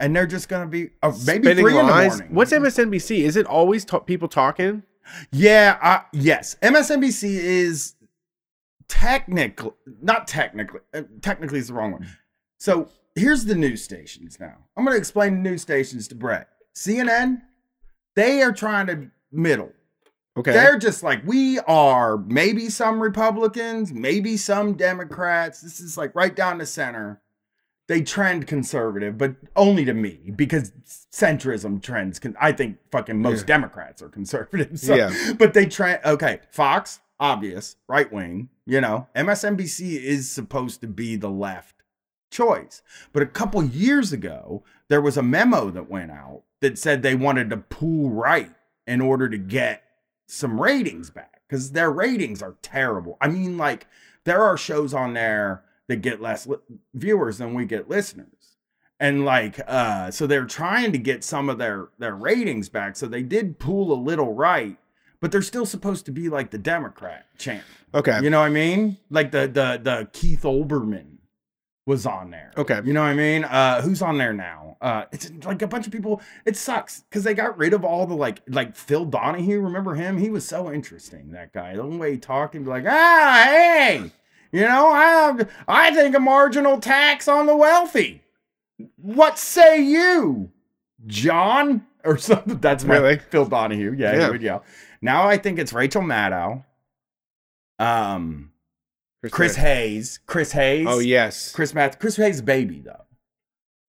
and 0.00 0.14
they're 0.14 0.26
just 0.26 0.48
gonna 0.48 0.66
be 0.66 0.90
uh, 1.02 1.12
maybe 1.26 1.42
spinning 1.46 1.64
three 1.64 1.78
in 1.78 1.86
the 1.86 1.92
morning 1.92 2.28
What's 2.34 2.52
MSNBC? 2.52 3.20
Is 3.20 3.36
it 3.36 3.46
always 3.46 3.84
ta- 3.84 4.00
people 4.00 4.28
talking? 4.28 4.82
Yeah, 5.32 5.78
uh, 5.80 6.00
yes. 6.12 6.56
MSNBC 6.62 7.24
is 7.24 7.94
technically 8.88 9.72
not 10.02 10.26
technically 10.26 10.80
uh, 10.94 11.02
technically 11.22 11.58
is 11.58 11.68
the 11.68 11.74
wrong 11.74 11.92
one. 11.92 12.08
So 12.58 12.88
here's 13.14 13.44
the 13.44 13.54
news 13.54 13.82
stations 13.84 14.38
now. 14.40 14.56
I'm 14.76 14.84
going 14.84 14.94
to 14.94 14.98
explain 14.98 15.42
the 15.42 15.50
news 15.50 15.62
stations 15.62 16.08
to 16.08 16.14
Brett. 16.14 16.48
CNN, 16.74 17.42
they 18.16 18.42
are 18.42 18.52
trying 18.52 18.86
to 18.88 19.10
middle. 19.32 19.72
Okay. 20.36 20.52
They're 20.52 20.78
just 20.78 21.02
like 21.02 21.22
we 21.24 21.58
are. 21.60 22.16
Maybe 22.16 22.68
some 22.68 23.00
Republicans, 23.00 23.92
maybe 23.92 24.36
some 24.36 24.74
Democrats. 24.74 25.60
This 25.60 25.80
is 25.80 25.98
like 25.98 26.14
right 26.14 26.34
down 26.34 26.58
the 26.58 26.66
center. 26.66 27.20
They 27.88 28.02
trend 28.02 28.46
conservative, 28.46 29.16
but 29.16 29.34
only 29.56 29.84
to 29.86 29.94
me 29.94 30.30
because 30.36 30.72
centrism 31.10 31.82
trends. 31.82 32.18
Con- 32.18 32.36
I 32.38 32.52
think 32.52 32.76
fucking 32.92 33.20
most 33.20 33.40
Yeah. 33.40 33.46
Democrats 33.46 34.02
are 34.02 34.08
conservative. 34.10 34.70
So, 34.78 34.94
Yeah. 34.94 35.32
But 35.38 35.54
they 35.54 35.66
trend. 35.66 36.00
Okay, 36.04 36.40
Fox, 36.52 37.00
obvious, 37.20 37.76
right 37.88 38.12
wing. 38.12 38.48
You 38.66 38.80
know, 38.80 39.08
MSNBC 39.14 40.02
is 40.02 40.30
supposed 40.30 40.80
to 40.80 40.86
be 40.86 41.16
the 41.16 41.30
left 41.30 41.82
choice. 42.30 42.82
But 43.12 43.22
a 43.22 43.26
couple 43.26 43.62
years 43.64 44.12
ago, 44.12 44.62
there 44.88 45.00
was 45.00 45.16
a 45.16 45.22
memo 45.22 45.70
that 45.70 45.90
went 45.90 46.10
out 46.10 46.42
that 46.60 46.78
said 46.78 47.02
they 47.02 47.14
wanted 47.14 47.50
to 47.50 47.56
pull 47.56 48.10
right 48.10 48.52
in 48.86 49.00
order 49.00 49.28
to 49.28 49.38
get 49.38 49.84
some 50.26 50.60
ratings 50.60 51.10
back 51.10 51.42
because 51.48 51.72
their 51.72 51.90
ratings 51.90 52.42
are 52.42 52.56
terrible. 52.62 53.16
I 53.20 53.28
mean, 53.28 53.56
like, 53.56 53.86
there 54.24 54.42
are 54.42 54.56
shows 54.56 54.92
on 54.92 55.14
there 55.14 55.64
that 55.88 56.02
get 56.02 56.20
less 56.20 56.46
li- 56.46 56.56
viewers 56.94 57.38
than 57.38 57.54
we 57.54 57.64
get 57.64 57.88
listeners. 57.88 58.56
And 59.00 59.24
like, 59.24 59.60
uh, 59.66 60.10
so 60.10 60.26
they're 60.26 60.44
trying 60.44 60.92
to 60.92 60.98
get 60.98 61.22
some 61.22 61.48
of 61.48 61.58
their 61.58 61.88
their 61.98 62.14
ratings 62.14 62.68
back. 62.68 62.96
So 62.96 63.06
they 63.06 63.22
did 63.22 63.58
pull 63.58 63.92
a 63.92 63.94
little 63.94 64.34
right, 64.34 64.76
but 65.20 65.32
they're 65.32 65.42
still 65.42 65.66
supposed 65.66 66.04
to 66.06 66.12
be 66.12 66.28
like 66.28 66.50
the 66.50 66.58
Democrat 66.58 67.26
champ. 67.38 67.64
okay. 67.94 68.20
You 68.22 68.30
know 68.30 68.40
what 68.40 68.46
I 68.46 68.50
mean? 68.50 68.96
Like 69.10 69.30
the 69.32 69.46
the 69.48 69.80
the 69.82 70.08
Keith 70.12 70.42
Olbermann 70.42 71.16
was 71.86 72.04
on 72.04 72.30
there. 72.30 72.52
Okay. 72.56 72.80
You 72.84 72.92
know 72.92 73.00
what 73.00 73.08
I 73.08 73.14
mean? 73.14 73.44
Uh 73.44 73.80
who's 73.82 74.02
on 74.02 74.18
there 74.18 74.32
now? 74.34 74.76
Uh 74.80 75.04
it's 75.10 75.30
like 75.44 75.62
a 75.62 75.66
bunch 75.66 75.86
of 75.86 75.92
people. 75.92 76.20
It 76.44 76.54
sucks 76.56 77.00
because 77.00 77.24
they 77.24 77.34
got 77.34 77.56
rid 77.56 77.72
of 77.72 77.84
all 77.84 78.06
the 78.06 78.14
like 78.14 78.42
like 78.48 78.76
Phil 78.76 79.04
Donahue. 79.06 79.60
Remember 79.60 79.94
him? 79.94 80.18
He 80.18 80.30
was 80.30 80.46
so 80.46 80.70
interesting, 80.72 81.30
that 81.32 81.52
guy. 81.52 81.74
The 81.76 81.84
way 81.86 82.12
he 82.12 82.18
talked 82.18 82.54
and 82.54 82.64
be 82.64 82.70
like, 82.70 82.84
ah, 82.86 83.42
hey, 83.46 84.12
you 84.52 84.60
know, 84.62 84.88
I 84.92 85.46
I 85.66 85.94
think 85.94 86.14
a 86.14 86.20
marginal 86.20 86.78
tax 86.78 87.26
on 87.26 87.46
the 87.46 87.56
wealthy. 87.56 88.22
What 88.96 89.38
say 89.38 89.80
you, 89.82 90.50
John? 91.06 91.86
Or 92.04 92.16
something. 92.28 92.58
That's 92.58 92.84
my 92.84 92.96
Really? 92.98 93.18
Phil 93.18 93.44
Donahue. 93.46 93.94
Yeah, 93.98 94.14
Yeah. 94.14 94.24
he 94.26 94.30
would 94.30 94.42
yell. 94.42 94.62
Now 95.00 95.28
I 95.28 95.36
think 95.38 95.58
it's 95.58 95.72
Rachel 95.72 96.02
Maddow. 96.02 96.64
Um 97.78 98.52
Chris 99.30 99.56
Hayes. 99.56 100.20
Chris 100.26 100.52
Hayes. 100.52 100.86
Oh 100.88 100.98
yes. 101.00 101.52
Chris 101.52 101.74
Matt 101.74 101.98
Chris 102.00 102.16
Hayes' 102.16 102.40
baby 102.42 102.80
though. 102.80 103.04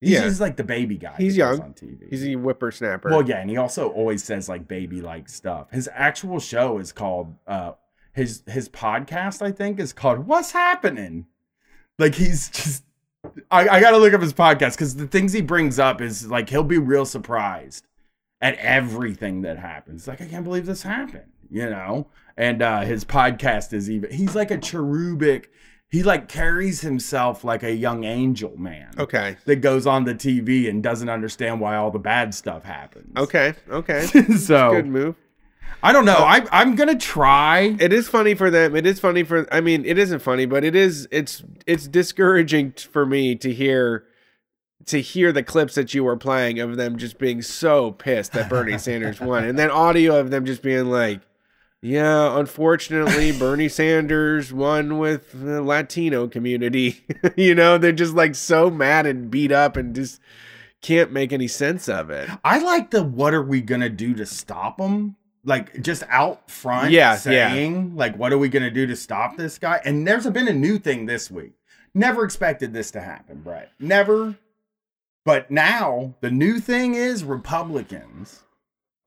He's, 0.02 0.12
Yeah. 0.12 0.24
he's 0.24 0.40
like 0.42 0.56
the 0.56 0.64
baby 0.64 0.98
guy. 0.98 1.16
He's 1.18 1.36
young. 1.38 1.60
on 1.62 1.74
TV. 1.74 2.10
He's 2.10 2.26
a 2.26 2.34
whippersnapper. 2.34 3.10
well, 3.10 3.22
yeah, 3.28 3.40
and 3.42 3.50
he 3.50 3.58
also 3.58 3.90
always 3.90 4.24
says 4.24 4.48
like 4.50 4.68
baby 4.68 5.02
like 5.02 5.28
stuff. 5.30 5.72
His 5.72 5.90
actual 5.94 6.40
show 6.40 6.78
is 6.80 6.92
called 6.92 7.36
uh 7.48 7.74
his 8.14 8.44
his 8.48 8.70
podcast, 8.70 9.42
I 9.42 9.52
think, 9.52 9.80
is 9.80 9.94
called 9.94 10.20
What's 10.28 10.52
Happening? 10.52 11.28
Like 12.00 12.16
he's 12.16 12.50
just 12.50 12.84
I, 13.52 13.68
I 13.68 13.80
gotta 13.82 13.98
look 13.98 14.14
up 14.14 14.22
his 14.22 14.34
podcast 14.34 14.72
because 14.74 14.96
the 14.96 15.06
things 15.08 15.34
he 15.34 15.42
brings 15.42 15.78
up 15.80 16.02
is 16.02 16.28
like 16.28 16.50
he'll 16.50 16.64
be 16.64 16.78
real 16.78 17.06
surprised 17.06 17.86
at 18.42 18.56
everything 18.56 19.42
that 19.42 19.58
happens. 19.58 20.08
Like, 20.08 20.22
I 20.22 20.26
can't 20.26 20.44
believe 20.44 20.66
this 20.66 20.84
happened, 20.84 21.32
you 21.50 21.70
know? 21.70 22.08
And 22.38 22.62
uh 22.62 22.82
his 22.82 23.04
podcast 23.04 23.74
is 23.74 23.90
even 23.90 24.12
he's 24.12 24.34
like 24.36 24.50
a 24.50 24.58
cherubic, 24.58 25.52
he 25.90 26.04
like 26.04 26.30
carries 26.30 26.82
himself 26.82 27.44
like 27.44 27.64
a 27.64 27.74
young 27.74 28.04
angel 28.06 28.56
man 28.58 28.92
Okay. 28.98 29.36
that 29.46 29.58
goes 29.58 29.86
on 29.86 30.06
the 30.06 30.16
TV 30.16 30.70
and 30.70 30.82
doesn't 30.82 31.10
understand 31.10 31.60
why 31.60 31.76
all 31.76 31.92
the 31.92 32.00
bad 32.00 32.34
stuff 32.34 32.64
happens. 32.64 33.12
Okay. 33.18 33.56
Okay. 33.70 34.06
so 34.38 34.72
Good 34.72 34.88
move. 34.88 35.16
I 35.84 35.92
don't 35.94 36.06
know. 36.06 36.18
I 36.18 36.46
I'm 36.52 36.76
gonna 36.76 36.98
try. 36.98 37.76
It 37.80 37.92
is 37.94 38.08
funny 38.10 38.36
for 38.36 38.50
them. 38.50 38.76
It 38.76 38.86
is 38.86 39.00
funny 39.00 39.24
for. 39.24 39.48
I 39.54 39.62
mean, 39.62 39.86
it 39.86 39.98
isn't 39.98 40.20
funny, 40.20 40.46
but 40.46 40.64
it 40.66 40.76
is. 40.76 41.08
It's 41.12 41.44
it's 41.66 41.88
discouraging 41.88 42.74
for 42.74 43.06
me 43.06 43.36
to 43.36 43.54
hear 43.54 44.06
to 44.86 45.02
hear 45.02 45.32
the 45.32 45.44
clips 45.44 45.76
that 45.76 45.94
you 45.94 46.04
were 46.04 46.18
playing 46.18 46.60
of 46.60 46.78
them 46.78 46.98
just 46.98 47.18
being 47.20 47.42
so 47.42 47.92
pissed 47.92 48.34
that 48.34 48.50
Bernie 48.50 48.78
Sanders 48.80 49.20
won, 49.20 49.44
and 49.44 49.58
then 49.60 49.70
audio 49.72 50.20
of 50.20 50.32
them 50.32 50.46
just 50.46 50.62
being 50.62 50.90
like, 50.90 51.22
"Yeah, 51.82 52.38
unfortunately, 52.40 53.32
Bernie 53.32 53.70
Sanders 53.70 54.52
won 54.54 54.98
with 54.98 55.32
the 55.34 55.62
Latino 55.62 56.28
community." 56.28 57.04
you 57.38 57.54
know, 57.56 57.78
they're 57.78 57.92
just 57.92 58.16
like 58.16 58.36
so 58.36 58.70
mad 58.70 59.06
and 59.06 59.30
beat 59.30 59.52
up 59.52 59.76
and 59.78 59.94
just 59.94 60.20
can't 60.82 61.12
make 61.12 61.34
any 61.34 61.48
sense 61.48 61.90
of 61.90 62.10
it. 62.10 62.30
I 62.44 62.60
like 62.60 62.92
the 62.92 63.04
what 63.04 63.34
are 63.34 63.44
we 63.44 63.62
gonna 63.62 63.90
do 63.90 64.14
to 64.16 64.26
stop 64.26 64.78
them? 64.78 65.16
Like 65.46 65.82
just 65.82 66.04
out 66.10 66.50
front 66.50 66.92
Yeah, 66.92 67.12
yeah. 67.14 67.52
saying 67.52 67.96
like 67.96 68.18
what 68.18 68.32
are 68.34 68.38
we 68.38 68.50
gonna 68.50 68.72
do 68.72 68.88
to 68.88 68.96
stop 68.96 69.36
this 69.38 69.58
guy? 69.58 69.82
And 69.84 70.08
there's 70.08 70.28
been 70.28 70.48
a 70.48 70.54
new 70.54 70.78
thing 70.78 71.06
this 71.06 71.30
week. 71.30 71.54
Never 71.94 72.24
expected 72.24 72.72
this 72.72 72.92
to 72.92 73.02
happen, 73.02 73.42
Brett. 73.42 73.72
Never. 73.80 74.38
But 75.26 75.52
now 75.52 76.16
the 76.22 76.32
new 76.32 76.60
thing 76.60 76.96
is 76.96 77.24
Republicans 77.24 78.44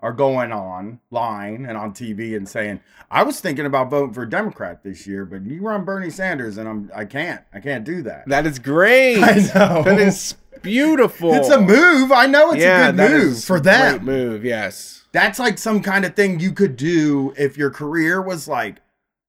are 0.00 0.12
going 0.12 0.50
on 0.52 1.00
line 1.10 1.64
and 1.64 1.78
on 1.78 1.92
TV 1.92 2.36
and 2.36 2.48
saying, 2.48 2.80
I 3.10 3.22
was 3.22 3.40
thinking 3.40 3.66
about 3.66 3.88
voting 3.88 4.12
for 4.12 4.24
a 4.24 4.30
Democrat 4.30 4.82
this 4.82 5.06
year, 5.06 5.24
but 5.24 5.46
you 5.46 5.62
run 5.62 5.84
Bernie 5.84 6.10
Sanders 6.10 6.58
and 6.58 6.68
I'm 6.68 6.90
I 6.94 7.04
can't. 7.04 7.42
I 7.54 7.60
can't 7.60 7.84
do 7.84 8.02
that. 8.02 8.28
That 8.28 8.46
is 8.46 8.58
great. 8.58 9.18
I 9.22 9.34
know. 9.54 9.82
That 9.82 9.98
is 9.98 10.34
beautiful. 10.60 11.32
It's 11.34 11.48
a 11.48 11.60
move. 11.60 12.10
I 12.12 12.26
know 12.26 12.52
it's 12.52 12.64
a 12.64 12.92
good 12.92 12.96
move 12.96 13.44
for 13.44 13.56
a 13.56 13.60
them. 13.60 13.98
Great 13.98 14.02
move, 14.02 14.44
yes. 14.44 15.04
That's 15.12 15.38
like 15.38 15.58
some 15.58 15.82
kind 15.82 16.04
of 16.04 16.16
thing 16.16 16.40
you 16.40 16.52
could 16.52 16.76
do 16.76 17.32
if 17.36 17.56
your 17.56 17.70
career 17.70 18.20
was 18.20 18.48
like 18.48 18.80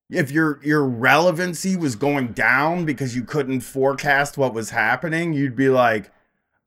if 0.09 0.31
your 0.31 0.59
your 0.63 0.83
relevancy 0.85 1.75
was 1.75 1.95
going 1.95 2.33
down 2.33 2.85
because 2.85 3.15
you 3.15 3.23
couldn't 3.23 3.61
forecast 3.61 4.37
what 4.37 4.53
was 4.53 4.71
happening, 4.71 5.33
you'd 5.33 5.55
be 5.55 5.69
like, 5.69 6.11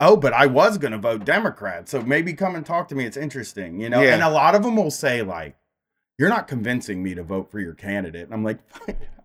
"Oh, 0.01 0.17
but 0.17 0.33
I 0.33 0.47
was 0.47 0.79
going 0.79 0.93
to 0.93 0.99
vote 0.99 1.25
Democrat. 1.25 1.89
So 1.89 2.03
maybe 2.03 2.33
come 2.33 2.55
and 2.55 2.65
talk 2.65 2.89
to 2.89 2.95
me. 2.95 3.05
It's 3.05 3.17
interesting." 3.17 3.81
You 3.81 3.91
know? 3.91 4.01
Yeah. 4.01 4.15
And 4.15 4.23
a 4.23 4.31
lot 4.31 4.55
of 4.55 4.63
them 4.63 4.77
will 4.77 4.91
say 4.91 5.23
like, 5.23 5.57
"You're 6.19 6.29
not 6.29 6.49
convincing 6.49 7.03
me 7.03 7.15
to 7.15 7.23
vote 7.23 7.51
for 7.51 7.61
your 7.61 7.75
candidate." 7.75 8.25
And 8.25 8.35
I'm 8.35 8.45
like, 8.45 8.59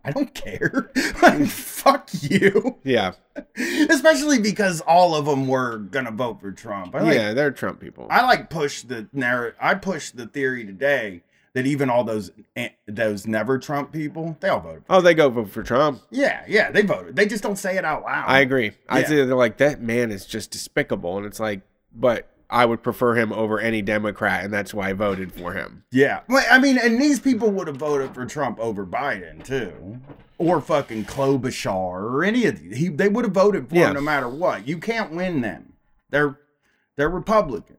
"I 0.04 0.12
don't 0.12 0.34
care. 0.34 0.92
like, 1.22 1.48
fuck 1.48 2.10
you." 2.14 2.78
Yeah, 2.84 3.14
Especially 3.90 4.40
because 4.40 4.82
all 4.82 5.16
of 5.16 5.26
them 5.26 5.48
were 5.48 5.78
going 5.78 6.06
to 6.06 6.12
vote 6.12 6.40
for 6.42 6.52
Trump. 6.52 6.94
Like 6.94 7.16
yeah, 7.16 7.34
they're 7.34 7.52
Trump 7.52 7.80
people. 7.80 8.08
I 8.10 8.24
like 8.24 8.50
push 8.50 8.82
the 8.84 9.08
narrative. 9.14 9.58
I 9.60 9.76
push 9.76 10.12
the 10.12 10.28
theory 10.28 10.66
today 10.66 11.24
that 11.54 11.66
even 11.66 11.90
all 11.90 12.04
those 12.04 12.32
eh, 12.56 12.70
those 12.88 13.28
never 13.28 13.60
Trump 13.60 13.92
people, 13.92 14.38
they 14.40 14.50
all 14.50 14.60
voted. 14.62 14.84
oh, 14.90 15.02
they 15.02 15.14
go 15.14 15.30
vote 15.30 15.50
for 15.50 15.64
Trump. 15.64 16.02
Yeah, 16.10 16.44
yeah, 16.48 16.72
they 16.72 16.82
voted. 16.82 17.16
They 17.16 17.26
just 17.26 17.44
don't 17.44 17.58
say 17.58 17.78
it 17.78 17.86
out 17.86 18.04
loud. 18.04 18.26
I 18.28 18.40
agree. 18.40 18.72
I 18.90 19.00
Yeah. 19.00 19.08
say 19.08 19.16
they're 19.26 19.36
like 19.36 19.58
that 19.58 19.82
man 19.82 20.12
is 20.12 20.26
just 20.26 20.52
despicable, 20.52 21.18
and 21.18 21.26
it's 21.26 21.40
like, 21.40 21.62
but 21.94 22.28
I 22.50 22.66
would 22.66 22.84
prefer 22.84 23.16
him 23.16 23.32
over 23.32 23.60
any 23.60 23.82
Democrat, 23.82 24.44
and 24.44 24.54
that's 24.54 24.74
why 24.74 24.90
I 24.90 24.94
voted 24.94 25.32
for 25.34 25.54
him. 25.54 25.84
yeah, 25.92 26.22
well, 26.28 26.46
I 26.52 26.60
mean, 26.60 26.78
and 26.78 27.02
these 27.02 27.20
people 27.20 27.50
would 27.52 27.68
have 27.68 27.78
voted 27.78 28.14
for 28.14 28.26
Trump 28.26 28.60
over 28.60 28.86
Biden 28.86 29.44
too, 29.44 30.00
or 30.38 30.60
fucking 30.62 31.06
Klobuchar 31.06 31.72
or 32.04 32.24
any 32.24 32.46
of 32.46 32.60
these. 32.60 32.78
He, 32.78 32.88
they 32.90 33.08
would 33.10 33.26
have 33.26 33.34
voted 33.34 33.70
for 33.70 33.76
Yeah. 33.76 33.90
him 33.90 33.96
no 33.96 34.02
matter 34.02 34.28
what. 34.30 34.68
You 34.68 34.78
can't 34.80 35.12
win 35.14 35.42
them. 35.42 35.74
They're 36.10 36.38
they're 36.98 37.10
Republicans. 37.10 37.78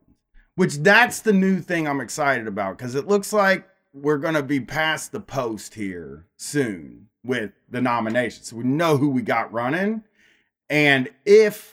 Which 0.55 0.77
that's 0.77 1.19
the 1.21 1.33
new 1.33 1.59
thing 1.61 1.87
I'm 1.87 2.01
excited 2.01 2.47
about 2.47 2.77
because 2.77 2.93
it 2.95 3.07
looks 3.07 3.31
like 3.33 3.67
we're 3.93 4.17
gonna 4.17 4.43
be 4.43 4.59
past 4.59 5.11
the 5.11 5.19
post 5.19 5.73
here 5.75 6.25
soon 6.37 7.07
with 7.25 7.51
the 7.69 7.81
nominations. 7.81 8.47
So 8.49 8.57
we 8.57 8.63
know 8.63 8.97
who 8.97 9.09
we 9.09 9.21
got 9.23 9.51
running. 9.53 10.03
And 10.69 11.09
if 11.25 11.71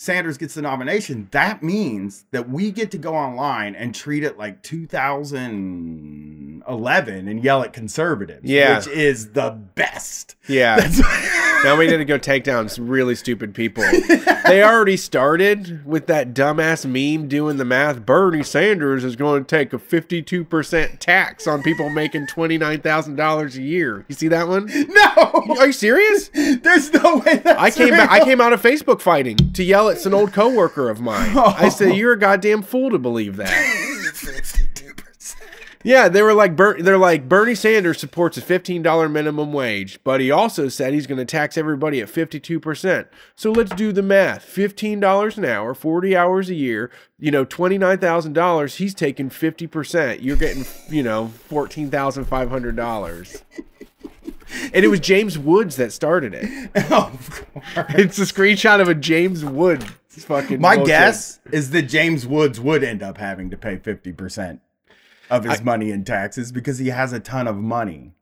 Sanders 0.00 0.38
gets 0.38 0.54
the 0.54 0.62
nomination, 0.62 1.26
that 1.32 1.60
means 1.62 2.24
that 2.30 2.48
we 2.48 2.70
get 2.70 2.90
to 2.92 2.98
go 2.98 3.16
online 3.16 3.74
and 3.74 3.92
treat 3.94 4.22
it 4.22 4.38
like 4.38 4.62
2011 4.62 7.28
and 7.28 7.42
yell 7.42 7.62
at 7.62 7.72
conservatives, 7.72 8.48
Yeah. 8.48 8.76
which 8.78 8.86
is 8.88 9.32
the 9.32 9.50
best. 9.50 10.36
Yeah. 10.48 10.90
Now 11.64 11.76
we 11.76 11.88
need 11.88 11.96
to 11.96 12.04
go 12.04 12.18
take 12.18 12.44
down 12.44 12.68
some 12.68 12.86
really 12.86 13.16
stupid 13.16 13.52
people. 13.52 13.82
they 14.46 14.62
already 14.62 14.96
started 14.96 15.84
with 15.84 16.06
that 16.06 16.32
dumbass 16.32 16.86
meme 16.86 17.26
doing 17.26 17.56
the 17.56 17.64
math. 17.64 18.06
Bernie 18.06 18.44
Sanders 18.44 19.02
is 19.02 19.16
going 19.16 19.44
to 19.44 19.48
take 19.56 19.72
a 19.72 19.78
52% 19.78 20.98
tax 21.00 21.48
on 21.48 21.64
people 21.64 21.90
making 21.90 22.28
$29,000 22.28 23.56
a 23.56 23.60
year. 23.62 24.04
You 24.08 24.14
see 24.14 24.28
that 24.28 24.46
one? 24.46 24.66
no, 24.88 25.56
Are 25.58 25.66
you 25.66 25.72
serious? 25.72 26.28
there's 26.28 26.92
no 26.92 27.16
way 27.16 27.38
that's 27.38 27.60
I 27.60 27.70
came 27.70 27.90
back, 27.90 28.10
I 28.10 28.22
came 28.22 28.40
out 28.40 28.52
of 28.52 28.62
Facebook 28.62 29.00
fighting 29.00 29.36
to 29.54 29.64
yell 29.64 29.88
at 29.88 30.06
an 30.06 30.14
old 30.14 30.32
coworker 30.32 30.88
of 30.88 31.00
mine. 31.00 31.36
I 31.36 31.54
oh. 31.66 31.68
said, 31.70 31.96
"You're 31.96 32.12
a 32.12 32.18
goddamn 32.18 32.62
fool 32.62 32.90
to 32.90 32.98
believe 32.98 33.36
that." 33.36 34.54
52%. 35.88 35.90
Yeah, 35.90 36.08
they 36.08 36.22
were 36.22 36.34
like 36.34 36.56
they're 36.56 36.98
like 36.98 37.28
Bernie 37.28 37.54
Sanders 37.54 37.98
supports 37.98 38.36
a 38.36 38.42
fifteen 38.42 38.82
dollar 38.82 39.08
minimum 39.08 39.52
wage, 39.52 39.98
but 40.04 40.20
he 40.20 40.30
also 40.30 40.68
said 40.68 40.92
he's 40.92 41.06
going 41.06 41.18
to 41.18 41.24
tax 41.24 41.56
everybody 41.56 42.00
at 42.00 42.08
fifty 42.08 42.38
two 42.38 42.60
percent. 42.60 43.08
So 43.34 43.50
let's 43.50 43.74
do 43.74 43.92
the 43.92 44.02
math: 44.02 44.42
fifteen 44.42 45.00
dollars 45.00 45.38
an 45.38 45.44
hour, 45.44 45.74
forty 45.74 46.16
hours 46.16 46.50
a 46.50 46.54
year. 46.54 46.90
You 47.18 47.30
know, 47.30 47.44
twenty 47.44 47.78
nine 47.78 47.98
thousand 47.98 48.34
dollars. 48.34 48.76
He's 48.76 48.94
taking 48.94 49.30
fifty 49.30 49.66
percent. 49.66 50.22
You're 50.22 50.36
getting 50.36 50.64
you 50.90 51.02
know 51.02 51.28
fourteen 51.28 51.90
thousand 51.90 52.26
five 52.26 52.50
hundred 52.50 52.76
dollars. 52.76 53.42
And 54.72 54.84
it 54.84 54.88
was 54.88 55.00
James 55.00 55.38
Woods 55.38 55.76
that 55.76 55.92
started 55.92 56.34
it. 56.34 56.70
Oh, 56.90 57.10
of 57.12 57.30
course. 57.30 57.86
It's 57.90 58.18
a 58.18 58.22
screenshot 58.22 58.80
of 58.80 58.88
a 58.88 58.94
James 58.94 59.44
Woods 59.44 59.84
fucking. 60.08 60.60
My 60.60 60.76
bullshit. 60.76 60.88
guess 60.88 61.40
is 61.52 61.70
that 61.70 61.82
James 61.82 62.26
Woods 62.26 62.58
would 62.60 62.82
end 62.82 63.02
up 63.02 63.18
having 63.18 63.50
to 63.50 63.56
pay 63.56 63.76
50% 63.76 64.60
of 65.30 65.44
his 65.44 65.62
money 65.62 65.90
in 65.90 66.04
taxes 66.04 66.52
because 66.52 66.78
he 66.78 66.88
has 66.88 67.12
a 67.12 67.20
ton 67.20 67.46
of 67.46 67.56
money. 67.56 68.12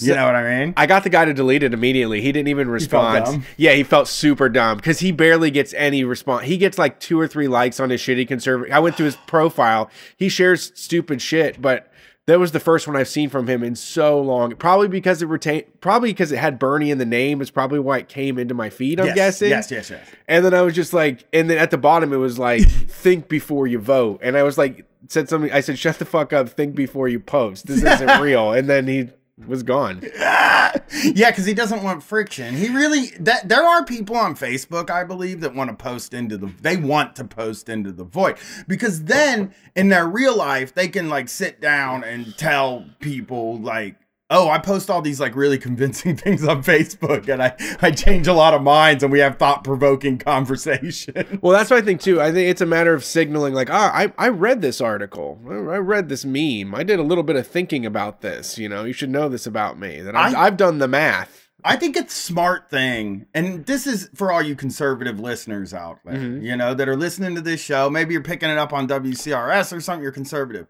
You 0.00 0.08
So- 0.08 0.14
know 0.14 0.26
what 0.26 0.34
I 0.34 0.58
mean? 0.64 0.74
I 0.76 0.86
got 0.86 1.04
the 1.04 1.10
guy 1.10 1.24
to 1.26 1.34
delete 1.34 1.62
it 1.62 1.74
immediately. 1.74 2.20
He 2.22 2.32
didn't 2.32 2.48
even 2.48 2.68
respond. 2.68 3.24
dumb? 3.24 3.44
Yeah, 3.56 3.72
he 3.72 3.82
felt 3.82 4.08
super 4.08 4.48
dumb 4.48 4.78
because 4.78 5.00
he 5.00 5.12
barely 5.12 5.50
gets 5.50 5.74
any 5.74 6.02
response. 6.02 6.46
He 6.46 6.56
gets 6.56 6.78
like 6.78 6.98
two 6.98 7.20
or 7.20 7.28
three 7.28 7.46
likes 7.48 7.78
on 7.78 7.90
his 7.90 8.00
shitty 8.00 8.26
conservative. 8.26 8.74
I 8.74 8.80
went 8.80 8.96
through 8.96 9.06
his 9.06 9.16
profile. 9.26 9.90
He 10.16 10.28
shares 10.28 10.72
stupid 10.74 11.20
shit, 11.22 11.60
but 11.60 11.88
that 12.26 12.38
was 12.38 12.52
the 12.52 12.60
first 12.60 12.86
one 12.86 12.96
I've 12.96 13.08
seen 13.08 13.28
from 13.28 13.48
him 13.48 13.62
in 13.62 13.74
so 13.74 14.20
long. 14.20 14.54
Probably 14.56 14.88
because 14.88 15.22
it 15.22 15.26
retained. 15.26 15.64
Probably 15.80 16.10
because 16.10 16.32
it 16.32 16.38
had 16.38 16.58
Bernie 16.58 16.90
in 16.90 16.98
the 16.98 17.04
name. 17.06 17.40
Is 17.40 17.50
probably 17.50 17.78
why 17.80 17.98
it 17.98 18.08
came 18.08 18.38
into 18.38 18.54
my 18.54 18.70
feed. 18.70 18.98
I'm 18.98 19.06
yes, 19.08 19.14
guessing. 19.16 19.50
Yes, 19.50 19.70
yes, 19.70 19.90
yes. 19.90 20.06
And 20.26 20.44
then 20.44 20.54
I 20.54 20.62
was 20.62 20.74
just 20.74 20.92
like, 20.94 21.24
and 21.32 21.50
then 21.50 21.58
at 21.58 21.70
the 21.70 21.78
bottom 21.78 22.12
it 22.12 22.16
was 22.16 22.38
like, 22.38 22.62
think 22.68 23.28
before 23.28 23.66
you 23.66 23.78
vote. 23.78 24.20
And 24.22 24.36
I 24.36 24.42
was 24.42 24.56
like, 24.56 24.86
said 25.08 25.28
something. 25.28 25.52
I 25.52 25.60
said, 25.60 25.78
shut 25.78 25.98
the 25.98 26.04
fuck 26.04 26.32
up. 26.32 26.48
Think 26.48 26.74
before 26.74 27.08
you 27.08 27.20
post. 27.20 27.66
This 27.66 27.82
isn't 27.82 28.20
real. 28.20 28.52
And 28.52 28.68
then 28.68 28.86
he 28.86 29.10
was 29.46 29.62
gone. 29.62 30.02
yeah, 30.18 31.30
because 31.30 31.46
he 31.46 31.54
doesn't 31.54 31.82
want 31.82 32.02
friction. 32.02 32.54
He 32.54 32.68
really 32.68 33.06
that 33.20 33.48
there 33.48 33.64
are 33.64 33.84
people 33.84 34.16
on 34.16 34.36
Facebook, 34.36 34.90
I 34.90 35.04
believe, 35.04 35.40
that 35.40 35.54
want 35.54 35.70
to 35.70 35.76
post 35.76 36.14
into 36.14 36.36
the 36.36 36.52
they 36.60 36.76
want 36.76 37.16
to 37.16 37.24
post 37.24 37.68
into 37.68 37.92
the 37.92 38.04
void 38.04 38.36
because 38.68 39.04
then 39.04 39.54
in 39.74 39.88
their 39.88 40.06
real 40.06 40.36
life 40.36 40.74
they 40.74 40.88
can 40.88 41.08
like 41.08 41.28
sit 41.28 41.60
down 41.60 42.04
and 42.04 42.36
tell 42.36 42.86
people 43.00 43.58
like. 43.58 43.96
Oh, 44.34 44.48
I 44.48 44.58
post 44.58 44.88
all 44.90 45.02
these 45.02 45.20
like 45.20 45.36
really 45.36 45.58
convincing 45.58 46.16
things 46.24 46.42
on 46.46 46.62
Facebook 46.62 47.28
and 47.28 47.42
I, 47.42 47.54
I 47.82 47.90
change 47.90 48.26
a 48.26 48.32
lot 48.32 48.54
of 48.54 48.62
minds 48.62 49.02
and 49.02 49.12
we 49.12 49.18
have 49.20 49.38
thought 49.38 49.62
provoking 49.62 50.18
conversation. 50.18 51.38
Well, 51.42 51.56
that's 51.56 51.70
what 51.70 51.82
I 51.82 51.82
think 51.84 52.00
too. 52.00 52.20
I 52.20 52.32
think 52.32 52.48
it's 52.50 52.60
a 52.60 52.66
matter 52.66 52.94
of 52.94 53.04
signaling, 53.04 53.52
like, 53.54 53.68
ah, 53.70 53.90
I, 53.94 54.12
I 54.18 54.28
read 54.28 54.62
this 54.62 54.80
article. 54.80 55.38
I 55.46 55.76
read 55.76 56.08
this 56.08 56.24
meme. 56.24 56.74
I 56.74 56.82
did 56.82 56.98
a 56.98 57.02
little 57.02 57.24
bit 57.24 57.36
of 57.36 57.46
thinking 57.46 57.84
about 57.84 58.20
this. 58.20 58.58
You 58.58 58.68
know, 58.68 58.84
you 58.84 58.92
should 58.92 59.10
know 59.10 59.28
this 59.28 59.46
about 59.46 59.78
me. 59.78 60.00
That 60.00 60.16
I've, 60.16 60.34
I- 60.34 60.40
I've 60.46 60.56
done 60.56 60.78
the 60.78 60.88
math. 60.88 61.48
I 61.64 61.76
think 61.76 61.96
it's 61.96 62.12
smart 62.12 62.68
thing, 62.70 63.26
and 63.34 63.64
this 63.66 63.86
is 63.86 64.10
for 64.16 64.32
all 64.32 64.42
you 64.42 64.56
conservative 64.56 65.20
listeners 65.20 65.72
out 65.72 65.98
there, 66.04 66.14
Mhm. 66.18 66.42
you 66.42 66.56
know, 66.56 66.74
that 66.74 66.88
are 66.88 66.96
listening 66.96 67.36
to 67.36 67.40
this 67.40 67.60
show. 67.60 67.88
Maybe 67.88 68.14
you're 68.14 68.22
picking 68.22 68.50
it 68.50 68.58
up 68.58 68.72
on 68.72 68.88
WCRS 68.88 69.72
or 69.72 69.80
something. 69.80 70.02
You're 70.02 70.10
conservative. 70.10 70.66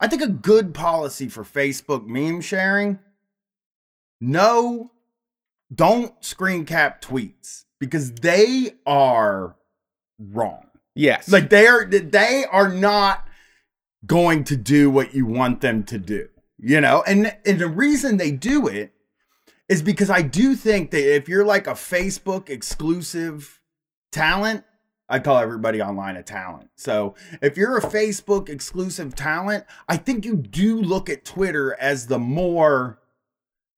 I 0.00 0.06
think 0.06 0.22
a 0.22 0.28
good 0.28 0.72
policy 0.72 1.28
for 1.28 1.42
Facebook 1.42 2.06
meme 2.06 2.42
sharing. 2.42 3.00
No, 4.20 4.90
don't 5.74 6.12
screen 6.24 6.64
cap 6.64 7.02
tweets 7.02 7.64
because 7.78 8.12
they 8.12 8.72
are 8.86 9.56
wrong. 10.18 10.66
Yes. 10.94 11.28
Like 11.30 11.50
they 11.50 11.66
are, 11.66 11.84
they 11.84 12.44
are 12.50 12.72
not 12.72 13.26
going 14.06 14.44
to 14.44 14.56
do 14.56 14.90
what 14.90 15.14
you 15.14 15.26
want 15.26 15.60
them 15.60 15.84
to 15.84 15.98
do. 15.98 16.28
You 16.58 16.80
know, 16.80 17.04
and 17.06 17.36
and 17.44 17.58
the 17.58 17.68
reason 17.68 18.16
they 18.16 18.30
do 18.30 18.66
it 18.66 18.92
is 19.68 19.82
because 19.82 20.08
I 20.08 20.22
do 20.22 20.54
think 20.54 20.90
that 20.92 21.14
if 21.14 21.28
you're 21.28 21.44
like 21.44 21.66
a 21.66 21.72
Facebook 21.72 22.48
exclusive 22.48 23.60
talent, 24.10 24.64
I 25.08 25.18
call 25.18 25.38
everybody 25.38 25.82
online 25.82 26.16
a 26.16 26.22
talent. 26.22 26.70
So 26.76 27.14
if 27.42 27.58
you're 27.58 27.76
a 27.76 27.82
Facebook 27.82 28.48
exclusive 28.48 29.14
talent, 29.14 29.64
I 29.88 29.98
think 29.98 30.24
you 30.24 30.34
do 30.34 30.80
look 30.80 31.10
at 31.10 31.26
Twitter 31.26 31.76
as 31.78 32.06
the 32.06 32.18
more 32.18 33.00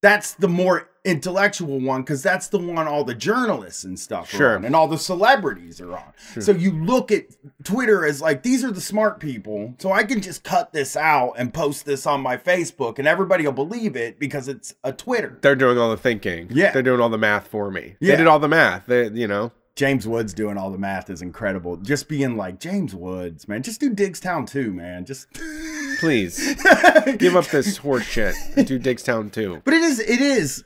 that's 0.01 0.35
the 0.35 0.49
more 0.49 0.89
intellectual 1.05 1.81
one 1.81 2.03
because 2.03 2.23
that's 2.23 2.49
the 2.49 2.59
one 2.59 2.87
all 2.87 3.03
the 3.03 3.15
journalists 3.15 3.85
and 3.85 3.99
stuff 3.99 4.31
Sure. 4.31 4.51
are 4.51 4.57
on 4.57 4.65
and 4.65 4.77
all 4.77 4.87
the 4.89 4.99
celebrities 4.99 5.81
are 5.81 5.97
on. 5.97 6.13
Sure. 6.35 6.43
So 6.43 6.53
you 6.53 6.71
look 6.85 7.11
at 7.11 7.25
Twitter 7.65 8.05
as 8.05 8.21
like 8.21 8.43
these 8.43 8.63
are 8.65 8.71
the 8.71 8.81
smart 8.81 9.19
people, 9.19 9.75
so 9.79 9.91
I 9.93 10.05
can 10.05 10.21
just 10.21 10.45
cut 10.45 10.73
this 10.73 10.97
out 10.97 11.33
and 11.39 11.53
post 11.55 11.87
this 11.87 12.07
on 12.07 12.21
my 12.21 12.37
Facebook 12.37 12.99
and 12.99 13.09
everybody 13.09 13.45
will 13.45 13.53
believe 13.53 13.97
it 13.97 14.19
because 14.19 14.49
it's 14.49 14.75
a 14.85 14.93
Twitter. 14.93 15.39
They're 15.41 15.57
doing 15.57 15.79
all 15.79 15.91
the 15.91 15.97
thinking. 15.97 16.49
Yeah. 16.51 16.73
They're 16.73 16.83
doing 16.83 17.01
all 17.01 17.09
the 17.09 17.19
math 17.19 17.49
for 17.49 17.71
me. 17.71 17.97
Yeah. 18.01 18.13
They 18.13 18.19
did 18.19 18.27
all 18.27 18.39
the 18.39 18.49
math. 18.49 18.87
They, 18.87 19.09
you 19.09 19.29
know, 19.29 19.53
James 19.79 20.09
Woods 20.09 20.35
doing 20.35 20.59
all 20.59 20.73
the 20.73 20.77
math 20.79 21.09
is 21.09 21.23
incredible. 21.23 21.77
Just 21.77 22.09
being 22.09 22.37
like 22.37 22.59
James 22.59 22.97
Woods, 22.97 23.47
man. 23.47 23.63
Just 23.63 23.79
do 23.79 23.95
Diggstown 23.95 24.45
too, 24.45 24.73
man. 24.73 25.05
Just 25.05 25.29
please 26.01 26.37
give 27.19 27.37
up 27.37 27.47
this 27.47 27.77
horse 27.77 28.03
shit. 28.05 28.35
Do 28.57 28.77
Diggstown 28.81 29.31
too. 29.33 29.63
But 29.65 29.75
it 29.75 29.83
is 29.83 30.01
it 30.01 30.21
is 30.21 30.65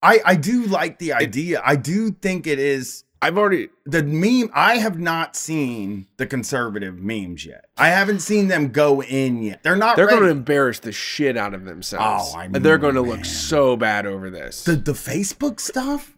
I 0.00 0.20
I 0.24 0.34
do 0.36 0.64
like 0.66 1.00
the 1.00 1.12
idea. 1.12 1.60
I 1.64 1.74
do 1.74 2.12
think 2.12 2.46
it 2.46 2.60
is 2.60 3.02
I've 3.20 3.36
already. 3.36 3.70
the 3.84 4.04
meme 4.04 4.50
I 4.54 4.76
have 4.76 4.96
not 5.00 5.34
seen 5.34 6.06
the 6.16 6.26
conservative 6.26 7.00
memes 7.00 7.44
yet. 7.44 7.64
I 7.76 7.88
haven't 7.88 8.20
seen 8.20 8.46
them 8.46 8.68
go 8.68 9.02
in 9.02 9.42
yet. 9.42 9.64
They're 9.64 9.74
not 9.74 9.96
They're 9.96 10.06
ready. 10.06 10.18
going 10.18 10.28
to 10.28 10.36
embarrass 10.38 10.78
the 10.78 10.92
shit 10.92 11.36
out 11.36 11.52
of 11.52 11.64
themselves. 11.64 12.30
Oh, 12.32 12.38
I 12.38 12.44
And 12.44 12.56
They're 12.56 12.78
going 12.78 12.94
to 12.94 13.00
look 13.00 13.24
so 13.24 13.76
bad 13.76 14.06
over 14.06 14.30
this. 14.30 14.62
the 14.62 14.76
the 14.76 14.92
Facebook 14.92 15.58
stuff 15.58 16.16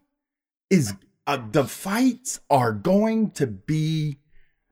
is 0.69 0.93
uh, 1.29 1.41
the 1.53 1.65
fights 1.65 2.41
are 2.51 2.73
going 2.73 3.31
to 3.33 3.47
be 3.47 4.19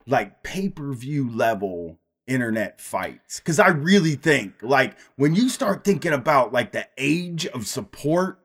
like 0.07 0.43
pay-per-view 0.43 1.31
level 1.31 2.01
internet 2.27 2.81
fights. 2.81 3.39
Cuz 3.39 3.61
I 3.61 3.69
really 3.69 4.17
think 4.17 4.55
like 4.63 4.99
when 5.15 5.37
you 5.37 5.49
start 5.49 5.85
thinking 5.85 6.13
about 6.13 6.53
like 6.53 6.73
the 6.73 6.89
age 6.99 7.47
of 7.47 7.69
support 7.69 8.41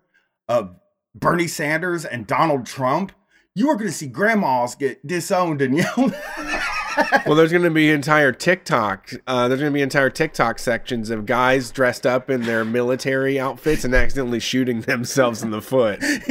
of 0.47 0.75
Bernie 1.15 1.47
Sanders 1.47 2.05
and 2.05 2.27
Donald 2.27 2.67
Trump 2.67 3.11
you 3.53 3.69
are 3.69 3.75
going 3.75 3.89
to 3.89 3.95
see 3.95 4.07
grandmas 4.07 4.75
get 4.75 5.05
disowned 5.05 5.61
and 5.61 5.75
yelled 5.75 6.15
well, 7.25 7.35
there's 7.35 7.51
going 7.51 7.63
to 7.63 7.69
be 7.69 7.89
entire 7.91 8.31
TikTok. 8.31 9.11
Uh, 9.27 9.47
there's 9.47 9.59
going 9.59 9.71
to 9.71 9.75
be 9.75 9.81
entire 9.81 10.09
TikTok 10.09 10.59
sections 10.59 11.09
of 11.09 11.25
guys 11.25 11.71
dressed 11.71 12.05
up 12.05 12.29
in 12.29 12.43
their 12.43 12.63
military 12.65 13.39
outfits 13.39 13.83
and 13.83 13.93
accidentally 13.93 14.39
shooting 14.39 14.81
themselves 14.81 15.43
in 15.43 15.51
the 15.51 15.61
foot. 15.61 15.99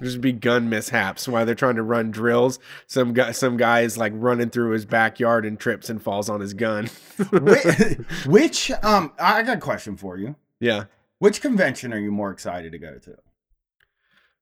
There's 0.00 0.14
going 0.14 0.22
to 0.22 0.32
be 0.32 0.32
gun 0.32 0.70
mishaps 0.70 1.28
while 1.28 1.44
they're 1.44 1.54
trying 1.54 1.76
to 1.76 1.82
run 1.82 2.10
drills. 2.10 2.58
Some 2.86 3.12
guy, 3.12 3.32
some 3.32 3.58
guys 3.58 3.98
like 3.98 4.12
running 4.16 4.48
through 4.48 4.70
his 4.70 4.86
backyard 4.86 5.44
and 5.44 5.60
trips 5.60 5.90
and 5.90 6.00
falls 6.00 6.30
on 6.30 6.40
his 6.40 6.54
gun. 6.54 6.88
which, 7.30 7.96
which 8.24 8.70
um 8.82 9.12
I 9.18 9.42
got 9.42 9.58
a 9.58 9.60
question 9.60 9.98
for 9.98 10.16
you 10.16 10.36
yeah. 10.60 10.84
Which 11.18 11.40
convention 11.40 11.92
are 11.92 11.98
you 11.98 12.12
more 12.12 12.30
excited 12.30 12.72
to 12.72 12.78
go 12.78 12.98
to? 12.98 13.16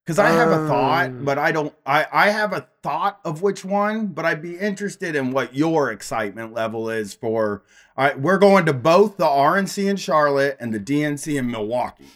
Because 0.09 0.19
I 0.19 0.31
have 0.31 0.51
a 0.51 0.67
thought, 0.67 1.09
Um, 1.09 1.25
but 1.27 1.37
I 1.37 1.53
don't. 1.53 1.75
I 1.85 2.07
I 2.11 2.31
have 2.31 2.55
a 2.55 2.67
thought 2.83 3.21
of 3.27 3.43
which 3.43 3.63
one, 3.63 4.07
but 4.07 4.25
I'd 4.25 4.41
be 4.41 4.57
interested 4.57 5.15
in 5.15 5.33
what 5.33 5.55
your 5.55 5.93
excitement 5.93 6.55
level 6.55 6.89
is 6.89 7.13
for. 7.13 7.63
Right, 7.95 8.19
we're 8.19 8.39
going 8.39 8.65
to 8.65 8.73
both 8.73 9.19
the 9.19 9.27
RNC 9.27 9.87
in 9.87 9.97
Charlotte 9.97 10.57
and 10.59 10.73
the 10.73 10.81
DNC 10.81 11.39
in 11.39 11.51
Milwaukee, 11.51 12.09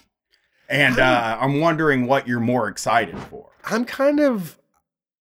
and 0.70 0.98
uh, 0.98 1.36
I'm 1.38 1.60
wondering 1.60 2.06
what 2.06 2.26
you're 2.26 2.40
more 2.40 2.66
excited 2.66 3.18
for. 3.18 3.50
I'm 3.66 3.84
kind 3.84 4.20
of 4.20 4.58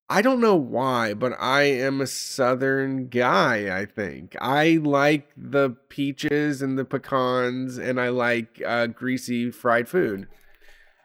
I 0.10 0.22
don't 0.22 0.40
know 0.40 0.56
why, 0.56 1.14
but 1.14 1.34
I 1.42 1.64
am 1.64 2.00
a 2.00 2.08
southern 2.08 3.10
guy, 3.10 3.78
I 3.78 3.86
think. 3.86 4.38
I 4.40 4.80
like 4.82 5.28
the 5.36 5.72
peaches 5.90 6.62
and 6.62 6.80
the 6.80 6.86
pecans 6.86 7.78
and 7.78 8.00
I 8.00 8.08
like 8.08 8.62
uh, 8.66 8.88
greasy 8.88 9.52
fried 9.52 9.90
food. 9.90 10.30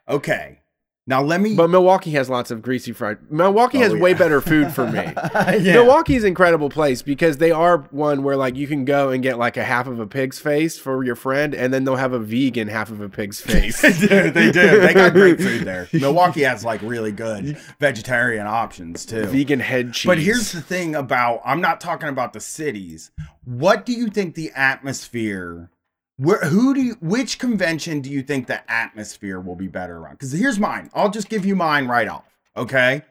Okay, 0.09 0.61
now 1.09 1.23
let 1.23 1.40
me. 1.40 1.55
But 1.55 1.71
Milwaukee 1.71 2.11
has 2.12 2.29
lots 2.29 2.51
of 2.51 2.62
greasy 2.62 2.92
fried. 2.92 3.19
Milwaukee 3.31 3.79
Oh, 3.79 3.83
has 3.83 3.95
way 3.95 4.12
better 4.12 4.40
food 4.40 4.73
for 4.73 4.87
me. 4.90 5.03
yeah. 5.35 5.75
Milwaukee's 5.75 6.25
an 6.25 6.29
incredible 6.29 6.69
place 6.69 7.01
because 7.03 7.37
they 7.37 7.53
are 7.53 7.79
one 7.90 8.23
where 8.25 8.37
like 8.37 8.57
you 8.57 8.66
can 8.66 8.85
go 8.85 9.11
and 9.11 9.23
get 9.23 9.38
like 9.38 9.57
a 9.57 9.62
half 9.64 9.87
of 9.87 10.01
a 10.01 10.07
pig's 10.07 10.40
face 10.40 10.79
for 10.79 11.05
your 11.05 11.14
friend 11.14 11.55
and 11.55 11.73
then 11.73 11.85
they'll 11.85 11.95
have 11.97 12.12
a 12.12 12.19
vegan 12.19 12.66
half 12.69 12.90
of 12.90 13.01
a 13.01 13.09
pig's 13.09 13.40
face. 13.42 13.81
they 13.81 13.92
do. 13.92 14.31
They 14.31 14.51
do. 14.51 14.81
They 14.81 14.95
got 14.95 15.12
great 15.12 15.38
food 15.38 15.62
there. 15.64 15.88
Milwaukee 15.92 16.42
has 16.42 16.64
like 16.64 16.83
really 16.83 17.12
good 17.12 17.57
vegetarian 17.79 18.47
options 18.47 19.07
too. 19.07 19.27
vegan 19.27 19.61
head 19.61 19.92
cheese. 19.95 20.07
But 20.09 20.19
here's 20.19 20.51
the 20.53 20.61
thing 20.61 20.97
about 20.97 21.40
I'm 21.45 21.61
not 21.61 21.81
talking 21.81 22.09
about 22.09 22.33
the 22.33 22.40
cities. 22.40 23.11
What 23.45 23.87
do 23.87 23.92
you 23.92 24.09
think 24.09 24.35
the 24.35 24.51
atmosphere 24.57 25.71
where 26.16 26.40
who 26.40 26.74
do 26.74 26.81
you 26.81 26.96
which 27.00 27.38
convention 27.38 28.00
do 28.00 28.11
you 28.11 28.22
think 28.22 28.46
the 28.46 28.70
atmosphere 28.70 29.40
will 29.40 29.57
be 29.57 29.68
better 29.68 29.98
around? 29.98 30.18
Cuz 30.18 30.33
here's 30.33 30.59
mine. 30.59 30.90
I'll 30.94 31.11
just 31.11 31.29
give 31.29 31.44
you 31.44 31.57
mine 31.57 31.87
right 31.87 32.09
off, 32.09 32.38
okay? 32.57 33.02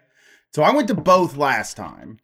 So 0.53 0.63
I 0.63 0.71
went 0.71 0.87
to 0.87 0.95
both 0.95 1.37
last 1.37 1.77
time. 1.77 2.19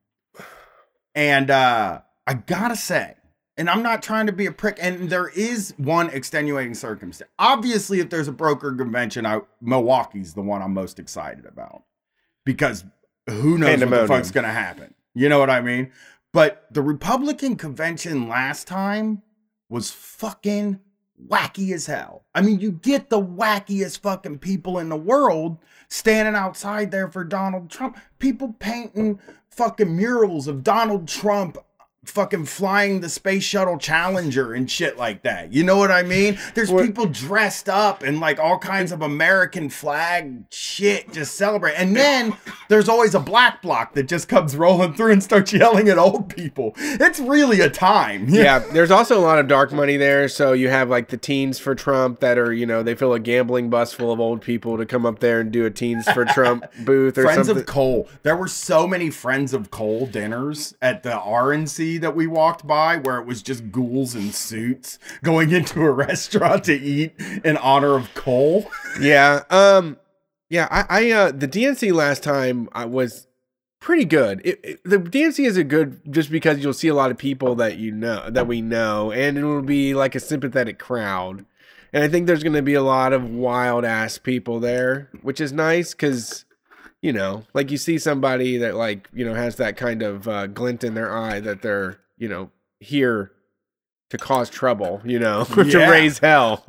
And 1.13 1.52
uh 1.52 2.02
I 2.26 2.34
got 2.36 2.70
to 2.70 2.76
say 2.76 3.15
and 3.58 3.70
I'm 3.70 3.84
not 3.84 4.02
trying 4.02 4.26
to 4.26 4.32
be 4.32 4.46
a 4.46 4.52
prick. 4.52 4.78
And 4.82 5.10
there 5.10 5.28
is 5.28 5.74
one 5.78 6.10
extenuating 6.10 6.74
circumstance. 6.74 7.30
Obviously, 7.38 8.00
if 8.00 8.10
there's 8.10 8.28
a 8.28 8.32
broker 8.32 8.74
convention, 8.74 9.26
I, 9.26 9.41
Milwaukee's 9.62 10.34
the 10.34 10.41
one 10.41 10.62
I'm 10.62 10.74
most 10.74 10.98
excited 10.98 11.46
about 11.46 11.84
because 12.46 12.86
who 13.30 13.58
knows 13.58 13.80
what 13.82 13.89
the 13.89 14.08
fuck's 14.08 14.32
gonna 14.32 14.52
happen. 14.52 14.94
You 15.13 15.30
know 15.30 15.39
what 15.39 15.50
I 15.50 15.62
mean? 15.62 15.91
But 16.34 16.65
the 16.72 16.82
Republican 16.82 17.56
convention 17.56 18.28
last 18.28 18.67
time 18.67 19.22
was 19.72 19.90
fucking 19.90 20.82
wacky 21.30 21.74
as 21.74 21.86
hell. 21.86 22.26
I 22.36 22.42
mean, 22.42 22.60
you 22.60 22.74
get 22.74 23.10
the 23.10 23.22
wackiest 23.22 24.02
fucking 24.02 24.40
people 24.40 24.78
in 24.78 24.90
the 24.90 24.98
world 24.98 25.60
standing 25.88 26.36
outside 26.36 26.92
there 26.92 27.10
for 27.10 27.24
Donald 27.24 27.70
Trump. 27.70 27.98
People 28.20 28.54
painting 28.60 29.18
fucking 29.50 29.96
murals 29.96 30.48
of 30.48 30.64
Donald 30.64 31.08
Trump 31.08 31.58
fucking 32.06 32.46
flying 32.46 33.00
the 33.02 33.08
space 33.10 33.44
shuttle 33.44 33.78
Challenger 33.78 34.54
and 34.54 34.70
shit 34.70 34.98
like 34.98 35.22
that. 35.22 35.54
You 35.54 35.64
know 35.64 35.78
what 35.78 35.92
I 35.92 36.02
mean? 36.02 36.40
There's 36.56 36.72
What- 36.72 36.84
people 36.86 37.06
dressed 37.06 37.70
up 37.70 38.04
in 38.04 38.20
like 38.20 38.40
all 38.40 38.58
kinds 38.58 38.92
of 38.92 39.04
American 39.04 39.70
flag 39.70 40.44
shit 40.50 41.14
just 41.14 41.36
celebrate. 41.36 41.74
And 41.76 41.96
then 41.96 42.34
there's 42.70 42.90
always 42.90 43.14
a 43.14 43.20
black 43.20 43.62
bloc 43.62 43.94
that 43.94 44.04
just 44.08 44.28
comes 44.28 44.56
rolling 44.56 44.96
through 44.96 45.12
and 45.12 45.24
starts 45.24 45.54
yelling 45.54 45.90
at 45.90 46.00
old 46.00 46.36
people. 46.36 46.74
It's 46.78 47.20
really 47.20 47.62
a 47.62 47.70
time. 47.70 48.26
yeah, 48.30 48.60
there's 48.60 48.92
also 48.92 49.20
a 49.20 49.22
lot 49.22 49.38
of 49.38 49.48
dark 49.48 49.72
money 49.72 49.96
there. 49.96 50.28
So 50.28 50.54
you 50.54 50.70
have 50.70 50.90
like 50.90 51.10
the 51.10 51.18
teens 51.18 51.60
for 51.60 51.76
Trump 51.76 52.20
that 52.22 52.40
are, 52.40 52.52
you 52.52 52.66
know, 52.66 52.82
they 52.82 52.96
fill 52.96 53.14
a 53.14 53.20
gambling 53.20 53.70
bus 53.70 53.94
full 53.94 54.12
of 54.12 54.20
old 54.20 54.42
people 54.42 54.76
to 54.78 54.88
come 54.88 55.06
up 55.06 55.20
there 55.20 55.40
and 55.42 55.52
do 55.52 55.66
a 55.68 55.70
teens 55.70 56.10
for 56.12 56.26
Trump 56.26 56.66
booth 56.84 57.16
or 57.20 57.24
something. 57.24 57.34
Friends 57.36 57.48
something. 57.48 57.62
of 57.62 57.68
Coal. 57.68 58.08
There 58.24 58.36
were 58.36 58.48
so 58.48 58.88
many 58.88 59.12
Friends 59.12 59.54
of 59.54 59.70
Coal 59.70 60.08
dinners 60.08 60.74
at 60.82 61.04
the 61.04 61.12
RNC 61.12 61.90
that 61.99 62.15
we 62.15 62.27
walked 62.27 62.65
by 62.67 62.97
where 62.97 63.17
it 63.19 63.25
was 63.25 63.41
just 63.41 63.71
ghouls 63.71 64.15
in 64.15 64.32
suits 64.32 64.99
going 65.23 65.51
into 65.60 65.82
a 65.82 65.91
restaurant 65.91 66.63
to 66.65 66.73
eat 66.73 67.13
in 67.43 67.58
honor 67.58 67.95
of 67.95 68.13
Coal. 68.13 68.69
yeah, 69.01 69.43
um, 69.49 69.97
yeah. 70.49 70.67
I, 70.71 70.86
I 71.08 71.12
uh, 71.12 71.32
the 71.32 71.47
DNC 71.47 71.93
last 71.93 72.23
time 72.23 72.69
I 72.73 72.86
was 72.86 73.27
pretty 73.80 74.06
good. 74.06 74.41
It, 74.45 74.60
it- 74.63 74.82
the 74.84 74.97
DNC 74.97 75.45
is 75.45 75.58
a 75.58 75.63
good 75.63 76.01
just 76.12 76.30
because 76.32 76.60
you'll 76.60 76.73
see 76.73 76.88
a 76.88 76.93
lot 76.95 77.12
of 77.12 77.17
people 77.17 77.56
that 77.56 77.77
you 77.77 77.91
know 77.91 78.30
that 78.30 78.47
we 78.47 78.62
know, 78.62 79.12
and 79.12 79.38
it 79.38 79.43
will 79.43 79.62
be 79.62 79.93
like 79.93 80.15
a 80.15 80.19
sympathetic 80.19 80.77
crowd. 80.80 81.45
And 81.93 82.04
I 82.04 82.08
think 82.08 82.25
there's 82.25 82.43
going 82.43 82.54
to 82.54 82.62
be 82.62 82.73
a 82.73 82.82
lot 82.84 83.12
of 83.12 83.30
wild 83.30 83.84
ass 83.84 84.17
people 84.17 84.62
there, 84.62 85.10
which 85.23 85.41
is 85.41 85.51
nice 85.51 85.91
because 85.91 86.45
you 87.02 87.12
know, 87.14 87.44
like 87.54 87.72
you 87.72 87.78
see 87.78 87.98
somebody 87.98 88.58
that 88.58 88.76
like 88.76 89.10
you 89.14 89.26
know 89.26 89.34
has 89.34 89.56
that 89.58 89.78
kind 89.78 90.02
of 90.04 90.28
uh, 90.28 90.48
glint 90.48 90.84
in 90.84 90.94
their 90.94 91.16
eye 91.16 91.40
that 91.40 91.62
they're 91.62 92.00
you 92.18 92.28
know 92.30 92.50
here 92.80 93.32
to 94.10 94.18
cause 94.18 94.50
trouble, 94.50 95.02
you 95.06 95.18
know, 95.18 95.44
to 95.46 95.64
raise 95.90 96.20
hell. 96.20 96.66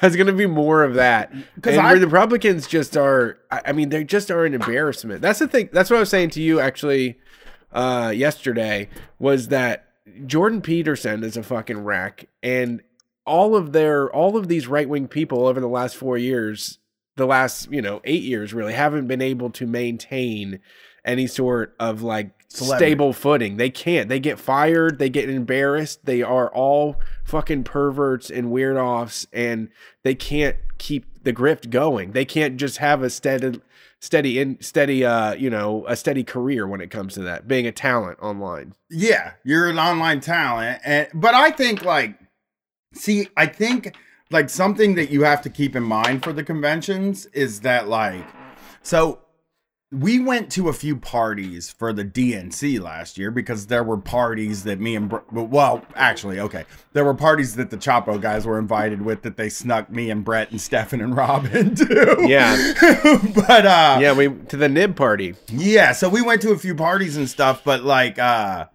There's 0.00 0.16
going 0.16 0.26
to 0.26 0.32
be 0.32 0.46
more 0.46 0.82
of 0.82 0.94
that. 0.94 1.32
And 1.32 1.80
I- 1.80 1.94
the 1.94 2.08
Republicans 2.08 2.66
just 2.66 2.96
are, 2.96 3.38
I 3.50 3.60
I 3.66 3.72
mean, 3.72 3.90
they 3.90 4.02
just 4.02 4.28
are 4.30 4.44
an 4.44 4.54
embarrassment. 4.54 5.22
That's 5.22 5.38
the 5.38 5.46
thing. 5.46 5.68
That's 5.72 5.88
what 5.88 5.98
I 5.98 6.00
was 6.00 6.10
saying 6.10 6.30
to 6.30 6.42
you 6.42 6.58
actually 6.58 7.16
uh, 7.72 8.12
yesterday 8.14 8.88
was 9.20 9.48
that 9.48 9.86
Jordan 10.26 10.60
Peterson 10.60 11.22
is 11.22 11.36
a 11.36 11.42
fucking 11.44 11.84
wreck, 11.84 12.28
and 12.42 12.82
all 13.24 13.54
of 13.54 13.70
their 13.72 14.10
all 14.12 14.36
of 14.36 14.48
these 14.48 14.66
right 14.66 14.88
wing 14.88 15.06
people 15.06 15.46
over 15.46 15.60
the 15.60 15.68
last 15.68 15.94
four 15.94 16.18
years, 16.18 16.79
the 17.20 17.26
last 17.26 17.70
you 17.70 17.82
know 17.82 18.00
eight 18.04 18.22
years 18.22 18.52
really 18.52 18.72
haven't 18.72 19.06
been 19.06 19.22
able 19.22 19.50
to 19.50 19.66
maintain 19.66 20.58
any 21.04 21.26
sort 21.26 21.74
of 21.78 22.02
like 22.02 22.30
Celebrity. 22.48 22.84
stable 22.84 23.12
footing. 23.12 23.56
They 23.56 23.70
can't. 23.70 24.08
They 24.08 24.18
get 24.18 24.38
fired. 24.38 24.98
They 24.98 25.08
get 25.08 25.30
embarrassed. 25.30 26.04
They 26.04 26.22
are 26.22 26.52
all 26.52 26.96
fucking 27.24 27.64
perverts 27.64 28.30
and 28.30 28.50
weird 28.50 28.76
offs, 28.76 29.26
and 29.32 29.68
they 30.02 30.14
can't 30.14 30.56
keep 30.78 31.06
the 31.22 31.32
grift 31.32 31.70
going. 31.70 32.12
They 32.12 32.24
can't 32.24 32.56
just 32.56 32.78
have 32.78 33.02
a 33.02 33.10
steady, 33.10 33.60
steady, 34.00 34.40
in 34.40 34.60
steady, 34.60 35.04
uh, 35.04 35.34
you 35.34 35.48
know, 35.48 35.86
a 35.86 35.94
steady 35.94 36.24
career 36.24 36.66
when 36.66 36.80
it 36.80 36.90
comes 36.90 37.14
to 37.14 37.20
that 37.22 37.46
being 37.46 37.66
a 37.66 37.72
talent 37.72 38.18
online. 38.20 38.74
Yeah, 38.90 39.32
you're 39.44 39.68
an 39.68 39.78
online 39.78 40.20
talent, 40.20 40.80
and 40.84 41.08
but 41.14 41.34
I 41.34 41.50
think 41.50 41.84
like, 41.84 42.18
see, 42.94 43.28
I 43.36 43.46
think 43.46 43.94
like 44.30 44.48
something 44.50 44.94
that 44.94 45.10
you 45.10 45.22
have 45.22 45.42
to 45.42 45.50
keep 45.50 45.74
in 45.74 45.82
mind 45.82 46.22
for 46.22 46.32
the 46.32 46.44
conventions 46.44 47.26
is 47.26 47.60
that 47.60 47.88
like, 47.88 48.24
so 48.82 49.20
we 49.92 50.20
went 50.20 50.52
to 50.52 50.68
a 50.68 50.72
few 50.72 50.94
parties 50.94 51.68
for 51.68 51.92
the 51.92 52.04
DNC 52.04 52.80
last 52.80 53.18
year 53.18 53.32
because 53.32 53.66
there 53.66 53.82
were 53.82 53.98
parties 53.98 54.62
that 54.62 54.78
me 54.78 54.94
and 54.94 55.12
well, 55.32 55.84
actually, 55.96 56.38
okay, 56.38 56.64
there 56.92 57.04
were 57.04 57.14
parties 57.14 57.56
that 57.56 57.70
the 57.70 57.76
Chapo 57.76 58.20
guys 58.20 58.46
were 58.46 58.56
invited 58.56 59.02
with 59.02 59.22
that 59.22 59.36
they 59.36 59.48
snuck 59.48 59.90
me 59.90 60.08
and 60.10 60.24
Brett 60.24 60.52
and 60.52 60.60
Stefan 60.60 61.00
and 61.00 61.16
Robin 61.16 61.56
into. 61.56 62.16
Yeah. 62.28 62.72
but 63.34 63.66
uh, 63.66 63.98
Yeah, 64.00 64.12
we 64.12 64.28
to 64.28 64.56
the 64.56 64.68
nib 64.68 64.94
party. 64.94 65.34
yeah, 65.48 65.90
so 65.90 66.08
we 66.08 66.22
went 66.22 66.40
to 66.42 66.52
a 66.52 66.58
few 66.58 66.76
parties 66.76 67.16
and 67.16 67.28
stuff, 67.28 67.62
but 67.64 67.82
like 67.82 68.16
uh 68.18 68.66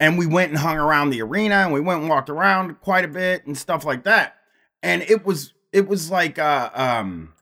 and 0.00 0.18
we 0.18 0.26
went 0.26 0.50
and 0.50 0.58
hung 0.58 0.78
around 0.78 1.10
the 1.10 1.22
arena 1.22 1.56
and 1.56 1.72
we 1.72 1.80
went 1.80 2.00
and 2.00 2.08
walked 2.08 2.30
around 2.30 2.80
quite 2.80 3.04
a 3.04 3.08
bit 3.08 3.46
and 3.46 3.56
stuff 3.56 3.84
like 3.84 4.02
that. 4.02 4.34
And 4.82 5.02
it 5.02 5.24
was 5.24 5.52
it 5.72 5.88
was 5.88 6.10
like 6.10 6.38
uh 6.38 6.70
um 6.74 7.32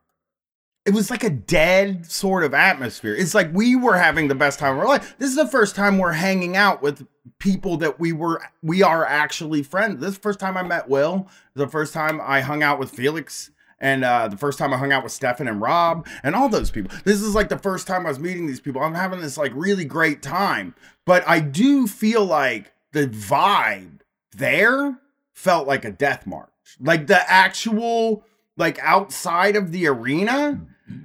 it 0.88 0.94
was 0.94 1.10
like 1.10 1.22
a 1.22 1.30
dead 1.30 2.10
sort 2.10 2.44
of 2.44 2.54
atmosphere. 2.54 3.14
It's 3.14 3.34
like 3.34 3.52
we 3.52 3.76
were 3.76 3.98
having 3.98 4.28
the 4.28 4.34
best 4.34 4.58
time 4.58 4.74
of 4.74 4.78
our 4.80 4.88
life. 4.88 5.16
This 5.18 5.28
is 5.28 5.36
the 5.36 5.46
first 5.46 5.76
time 5.76 5.98
we're 5.98 6.12
hanging 6.12 6.56
out 6.56 6.80
with 6.80 7.06
people 7.38 7.76
that 7.78 8.00
we 8.00 8.12
were 8.12 8.42
we 8.62 8.82
are 8.82 9.04
actually 9.04 9.62
friends. 9.62 10.00
This 10.00 10.16
first 10.16 10.40
time 10.40 10.56
I 10.56 10.62
met 10.62 10.88
Will. 10.88 11.28
The 11.54 11.68
first 11.68 11.92
time 11.92 12.20
I 12.22 12.40
hung 12.40 12.62
out 12.62 12.78
with 12.78 12.90
Felix. 12.90 13.50
And 13.80 14.02
uh, 14.02 14.26
the 14.26 14.36
first 14.36 14.58
time 14.58 14.72
I 14.72 14.78
hung 14.78 14.90
out 14.90 15.04
with 15.04 15.12
Stefan 15.12 15.46
and 15.46 15.60
Rob 15.60 16.06
and 16.24 16.34
all 16.34 16.48
those 16.48 16.70
people. 16.70 16.90
This 17.04 17.20
is 17.22 17.34
like 17.34 17.48
the 17.48 17.58
first 17.58 17.86
time 17.86 18.06
I 18.06 18.08
was 18.08 18.18
meeting 18.18 18.46
these 18.46 18.60
people. 18.60 18.82
I'm 18.82 18.94
having 18.94 19.20
this 19.20 19.36
like 19.38 19.52
really 19.54 19.84
great 19.84 20.20
time. 20.20 20.74
But 21.04 21.22
I 21.28 21.38
do 21.38 21.86
feel 21.86 22.24
like 22.24 22.72
the 22.92 23.06
vibe 23.06 24.00
there 24.36 24.98
felt 25.32 25.68
like 25.68 25.84
a 25.84 25.92
death 25.92 26.26
march. 26.26 26.48
Like 26.80 27.06
the 27.06 27.30
actual, 27.30 28.24
like 28.56 28.78
outside 28.80 29.56
of 29.56 29.72
the 29.72 29.86
arena, 29.86 30.60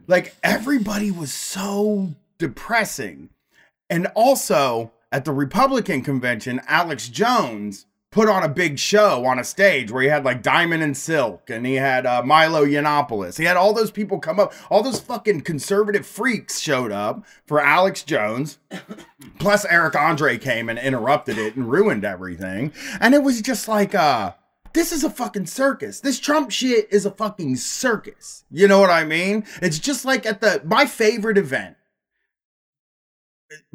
like 0.07 0.35
everybody 0.43 1.11
was 1.11 1.33
so 1.33 2.15
depressing. 2.37 3.29
And 3.89 4.07
also 4.15 4.91
at 5.11 5.25
the 5.25 5.31
Republican 5.31 6.01
convention, 6.01 6.61
Alex 6.67 7.09
Jones 7.09 7.85
put 8.13 8.29
on 8.29 8.43
a 8.43 8.49
big 8.49 8.77
show 8.77 9.25
on 9.25 9.39
a 9.39 9.43
stage 9.43 9.91
where 9.91 10.03
he 10.03 10.07
had 10.07 10.23
like 10.23 10.43
Diamond 10.43 10.83
and 10.83 10.95
Silk 10.95 11.49
and 11.49 11.65
he 11.65 11.75
had 11.75 12.05
uh, 12.05 12.21
Milo 12.23 12.63
Yiannopoulos. 12.63 13.39
He 13.39 13.45
had 13.45 13.57
all 13.57 13.73
those 13.73 13.89
people 13.89 14.19
come 14.19 14.39
up. 14.39 14.53
All 14.69 14.83
those 14.83 14.99
fucking 14.99 15.41
conservative 15.41 16.05
freaks 16.05 16.59
showed 16.59 16.91
up 16.91 17.25
for 17.47 17.59
Alex 17.59 18.03
Jones. 18.03 18.59
Plus 19.39 19.65
Eric 19.65 19.95
Andre 19.95 20.37
came 20.37 20.69
and 20.69 20.77
interrupted 20.77 21.39
it 21.39 21.55
and 21.55 21.71
ruined 21.71 22.05
everything. 22.05 22.71
And 22.99 23.15
it 23.15 23.23
was 23.23 23.41
just 23.41 23.67
like 23.67 23.95
uh 23.95 24.33
this 24.73 24.91
is 24.91 25.03
a 25.03 25.09
fucking 25.09 25.45
circus. 25.45 25.99
This 25.99 26.19
Trump 26.19 26.51
shit 26.51 26.87
is 26.91 27.05
a 27.05 27.11
fucking 27.11 27.55
circus. 27.57 28.43
You 28.49 28.67
know 28.67 28.79
what 28.79 28.89
I 28.89 29.03
mean? 29.03 29.45
It's 29.61 29.79
just 29.79 30.03
like 30.05 30.25
at 30.25 30.41
the 30.41 30.61
my 30.65 30.85
favorite 30.85 31.37
event. 31.37 31.77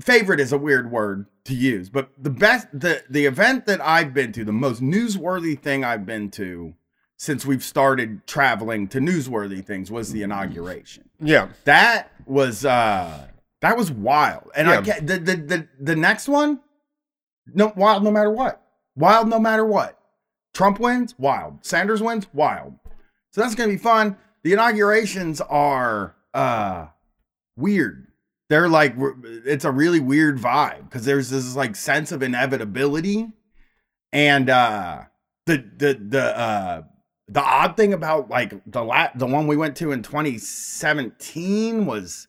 Favorite 0.01 0.41
is 0.41 0.53
a 0.53 0.59
weird 0.59 0.91
word 0.91 1.27
to 1.45 1.55
use, 1.55 1.89
but 1.89 2.11
the 2.19 2.31
best 2.31 2.67
the 2.73 3.05
the 3.09 3.27
event 3.27 3.67
that 3.67 3.81
I've 3.81 4.13
been 4.13 4.33
to, 4.33 4.45
the 4.45 4.53
most 4.53 4.83
newsworthy 4.83 5.57
thing 5.59 5.85
I've 5.85 6.05
been 6.05 6.31
to 6.33 6.75
since 7.17 7.47
we've 7.47 7.63
started 7.63 8.27
traveling 8.27 8.89
to 8.89 8.99
newsworthy 8.99 9.65
things 9.65 9.91
was 9.91 10.13
the 10.13 10.23
inauguration 10.23 11.09
Yeah. 11.21 11.49
that 11.65 12.11
was 12.27 12.65
uh 12.65 13.27
that 13.61 13.77
was 13.77 13.91
wild 13.91 14.51
and 14.55 14.69
i 14.71 14.75
Yeah. 14.75 14.83
can't 14.83 15.07
the, 15.09 15.19
the 15.19 15.37
the 15.37 15.69
the 15.81 15.97
next 15.97 16.29
one 16.29 16.61
no 17.53 17.73
wild 17.75 18.05
no 18.05 18.13
matter 18.13 18.31
what 18.31 18.63
wild 18.95 19.27
no 19.29 19.41
matter 19.41 19.65
what 19.65 19.98
trump 20.59 20.81
wins 20.81 21.15
wild. 21.19 21.65
Sanders 21.65 22.03
wins 22.03 22.27
wild. 22.33 22.75
So 23.31 23.41
that's 23.41 23.55
gonna 23.55 23.69
be 23.71 23.79
fun. 23.79 24.17
The 24.43 24.53
inaugurations 24.53 25.41
are 25.41 26.17
uh 26.35 26.87
weird. 27.57 28.09
They're 28.49 28.69
like 28.69 28.97
it's 29.45 29.65
a 29.65 29.71
really 29.71 30.01
weird 30.01 30.39
vibe 30.39 30.83
because 30.91 31.05
there's 31.05 31.31
this 31.31 31.55
like 31.55 31.77
sense 31.77 32.11
of 32.11 32.25
inevitability. 32.25 33.29
And 34.13 34.51
uh 34.51 35.03
the 35.47 35.59
the 35.77 35.95
the 35.95 36.37
uh 36.37 36.83
the 37.29 37.41
odd 37.43 37.77
thing 37.77 37.93
about 37.93 38.29
like 38.29 38.53
the 38.67 38.83
la- 38.83 39.11
the 39.15 39.27
one 39.27 39.47
we 39.47 39.57
went 39.57 39.77
to 39.77 39.93
in 39.93 40.03
2017 40.03 41.87
was 41.87 42.27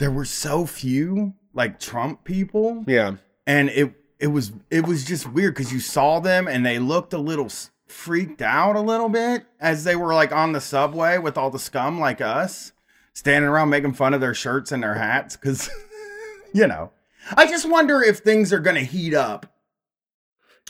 there 0.00 0.10
were 0.10 0.24
so 0.24 0.66
few 0.66 1.34
like 1.54 1.78
Trump 1.78 2.24
people. 2.24 2.82
Yeah. 2.88 3.16
and 3.46 3.68
it 3.70 3.94
it 4.18 4.28
was 4.28 4.52
it 4.70 4.86
was 4.86 5.04
just 5.04 5.26
weird 5.32 5.54
because 5.54 5.72
you 5.72 5.80
saw 5.80 6.20
them 6.20 6.48
and 6.48 6.64
they 6.64 6.78
looked 6.78 7.12
a 7.12 7.18
little 7.18 7.50
freaked 7.86 8.42
out 8.42 8.74
a 8.76 8.80
little 8.80 9.08
bit 9.08 9.44
as 9.60 9.84
they 9.84 9.94
were 9.96 10.14
like 10.14 10.32
on 10.32 10.52
the 10.52 10.60
subway 10.60 11.18
with 11.18 11.36
all 11.38 11.50
the 11.50 11.58
scum 11.58 12.00
like 12.00 12.20
us 12.20 12.72
standing 13.12 13.48
around 13.48 13.70
making 13.70 13.92
fun 13.92 14.12
of 14.14 14.20
their 14.20 14.34
shirts 14.34 14.72
and 14.72 14.82
their 14.82 14.94
hats 14.94 15.36
because 15.36 15.70
you 16.52 16.66
know 16.66 16.90
i 17.36 17.46
just 17.46 17.68
wonder 17.68 18.02
if 18.02 18.18
things 18.18 18.52
are 18.52 18.58
gonna 18.58 18.80
heat 18.80 19.14
up 19.14 19.46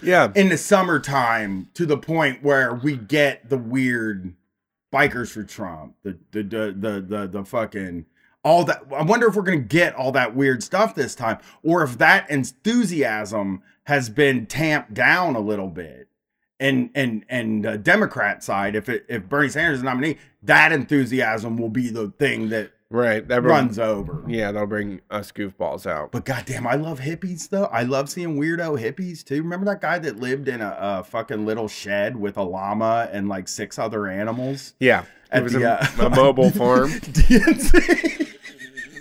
Yeah. 0.02 0.30
in 0.34 0.48
the 0.50 0.58
summertime 0.58 1.68
to 1.74 1.86
the 1.86 1.96
point 1.96 2.42
where 2.42 2.74
we 2.74 2.96
get 2.96 3.48
the 3.48 3.58
weird 3.58 4.34
bikers 4.92 5.30
for 5.32 5.42
Trump, 5.42 5.94
the 6.02 6.18
the 6.32 6.42
the 6.42 6.74
the 6.78 7.00
the, 7.00 7.26
the 7.28 7.44
fucking 7.44 8.04
all 8.46 8.62
that. 8.62 8.82
I 8.96 9.02
wonder 9.02 9.26
if 9.26 9.34
we're 9.34 9.42
gonna 9.42 9.58
get 9.58 9.96
all 9.96 10.12
that 10.12 10.36
weird 10.36 10.62
stuff 10.62 10.94
this 10.94 11.16
time, 11.16 11.38
or 11.64 11.82
if 11.82 11.98
that 11.98 12.30
enthusiasm 12.30 13.60
has 13.84 14.08
been 14.08 14.46
tamped 14.46 14.94
down 14.94 15.34
a 15.34 15.40
little 15.40 15.66
bit. 15.66 16.06
And 16.60 16.90
and 16.94 17.24
and 17.28 17.64
the 17.64 17.76
Democrat 17.76 18.44
side, 18.44 18.76
if 18.76 18.88
it 18.88 19.04
if 19.08 19.28
Bernie 19.28 19.48
Sanders 19.48 19.78
is 19.78 19.82
nominee, 19.82 20.18
that 20.44 20.70
enthusiasm 20.70 21.56
will 21.56 21.68
be 21.70 21.90
the 21.90 22.12
thing 22.18 22.48
that 22.50 22.70
Right. 22.88 23.26
That 23.26 23.42
runs 23.42 23.80
over. 23.80 24.22
Yeah, 24.28 24.52
that'll 24.52 24.68
bring 24.68 25.00
us 25.10 25.32
goofballs 25.32 25.86
out. 25.86 26.12
But 26.12 26.24
goddamn, 26.24 26.68
I 26.68 26.76
love 26.76 27.00
hippies 27.00 27.48
though. 27.48 27.64
I 27.64 27.82
love 27.82 28.08
seeing 28.08 28.36
weirdo 28.40 28.80
hippies 28.80 29.24
too. 29.24 29.42
Remember 29.42 29.66
that 29.66 29.80
guy 29.80 29.98
that 29.98 30.20
lived 30.20 30.46
in 30.46 30.60
a, 30.60 30.76
a 30.78 31.04
fucking 31.04 31.44
little 31.44 31.66
shed 31.66 32.16
with 32.16 32.36
a 32.36 32.44
llama 32.44 33.08
and 33.10 33.28
like 33.28 33.48
six 33.48 33.76
other 33.76 34.06
animals? 34.06 34.74
Yeah. 34.78 35.04
It 35.32 35.42
was 35.42 35.54
the, 35.54 35.64
a, 35.64 36.04
uh, 36.04 36.06
a 36.06 36.10
mobile 36.10 36.50
farm. 36.52 36.90
DNC. 37.00 38.35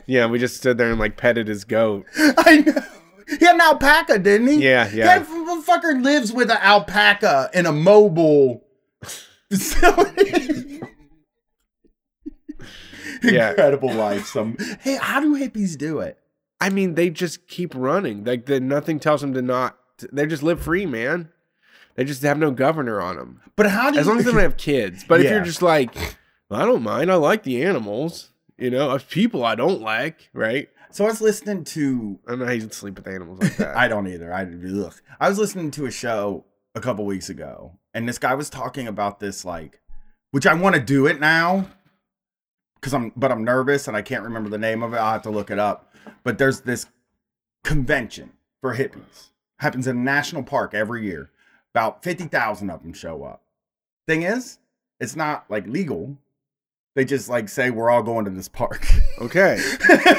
Yeah, 0.06 0.28
we 0.28 0.40
just 0.40 0.58
stood 0.58 0.78
there 0.78 0.90
and 0.90 1.00
like 1.00 1.18
petted 1.18 1.48
his 1.48 1.64
goat. 1.64 2.06
I 2.18 2.58
know. 2.58 2.82
He 3.40 3.44
had 3.44 3.56
an 3.56 3.62
alpaca, 3.62 4.20
didn't 4.20 4.48
he? 4.48 4.64
Yeah, 4.64 4.88
yeah. 4.94 5.20
the 5.20 5.26
fucker 5.66 6.02
lives 6.04 6.32
with 6.32 6.52
an 6.52 6.60
alpaca 6.62 7.50
in 7.54 7.66
a 7.66 7.72
mobile 7.72 8.64
facility. 9.52 10.80
Yeah. 13.24 13.50
Incredible 13.52 13.94
life. 13.94 14.28
Some 14.28 14.58
hey, 14.82 14.98
how 15.02 15.20
do 15.20 15.36
hippies 15.36 15.78
do 15.78 16.00
it? 16.00 16.20
I 16.62 16.70
mean, 16.70 16.96
they 16.96 17.10
just 17.10 17.48
keep 17.48 17.74
running. 17.76 18.24
Like 18.24 18.46
the, 18.46 18.60
nothing 18.60 19.00
tells 19.00 19.22
them 19.22 19.34
to 19.34 19.42
not. 19.42 19.78
They 20.12 20.26
just 20.26 20.44
live 20.44 20.62
free, 20.62 20.86
man. 20.86 21.30
They 21.96 22.04
just 22.04 22.22
have 22.24 22.38
no 22.38 22.52
governor 22.52 23.02
on 23.02 23.16
them. 23.16 23.42
But 23.56 23.68
how 23.68 23.92
do 23.92 23.98
As 23.98 24.08
long 24.08 24.20
as 24.20 24.26
they 24.26 24.32
don't 24.32 24.42
have 24.42 24.58
kids. 24.58 25.06
But 25.08 25.22
if 25.22 25.32
you're 25.32 25.44
just 25.44 25.62
like, 25.62 25.96
I 26.52 26.66
don't 26.66 26.84
mind. 26.84 27.12
I 27.12 27.16
like 27.16 27.44
the 27.44 27.64
animals. 27.64 28.32
You 28.58 28.70
know, 28.70 28.92
of 28.92 29.10
people 29.10 29.46
I 29.46 29.56
don't 29.56 29.82
like. 29.82 30.30
Right. 30.34 30.70
So 30.92 31.06
I 31.06 31.10
was 31.10 31.22
listening 31.22 31.64
to 31.66 32.20
I 32.26 32.32
don't 32.32 32.40
know 32.40 32.46
how 32.46 32.52
you 32.52 32.62
can 32.62 32.72
sleep 32.72 32.96
with 32.96 33.08
animals 33.08 33.40
like 33.40 33.58
that. 33.58 33.76
I 33.78 33.88
don't 33.88 34.08
either. 34.08 34.34
I 34.34 34.44
ugh. 34.44 34.94
I 35.20 35.30
was 35.30 35.38
listening 35.38 35.72
to 35.72 35.86
a 35.86 35.92
show 35.92 36.46
a 36.74 36.82
couple 36.82 37.06
weeks 37.06 37.30
ago, 37.30 37.80
and 37.94 38.08
this 38.08 38.18
guy 38.18 38.34
was 38.36 38.50
talking 38.50 38.88
about 38.88 39.20
this 39.20 39.44
like, 39.44 39.82
which 40.32 40.48
I 40.48 40.54
want 40.54 40.76
to 40.76 40.82
do 40.82 41.06
it 41.08 41.20
now, 41.20 41.68
because 42.76 42.94
I'm 42.94 43.12
but 43.16 43.32
I'm 43.32 43.44
nervous 43.44 43.88
and 43.88 43.98
I 43.98 44.02
can't 44.02 44.24
remember 44.24 44.50
the 44.50 44.58
name 44.58 44.84
of 44.84 44.94
it. 44.94 44.98
I'll 44.98 45.14
have 45.14 45.24
to 45.24 45.30
look 45.30 45.52
it 45.52 45.60
up. 45.60 45.94
But 46.24 46.38
there's 46.38 46.62
this 46.62 46.86
convention 47.64 48.32
for 48.62 48.76
hippies 48.76 49.30
happens 49.60 49.88
in 49.88 49.98
a 49.98 50.02
national 50.02 50.44
park 50.44 50.74
every 50.74 51.06
year. 51.06 51.32
About 51.74 52.04
fifty 52.04 52.26
thousand 52.26 52.70
of 52.70 52.84
them 52.84 52.94
show 52.94 53.24
up. 53.24 53.44
Thing 54.08 54.24
is, 54.24 54.60
it's 55.00 55.16
not 55.16 55.46
like 55.50 55.68
legal. 55.68 56.18
They 56.96 57.04
just 57.06 57.28
like 57.30 57.50
say 57.50 57.70
we're 57.70 57.90
all 57.90 58.02
going 58.02 58.26
to 58.26 58.32
this 58.32 58.48
park. 58.48 58.88
okay. 59.22 59.62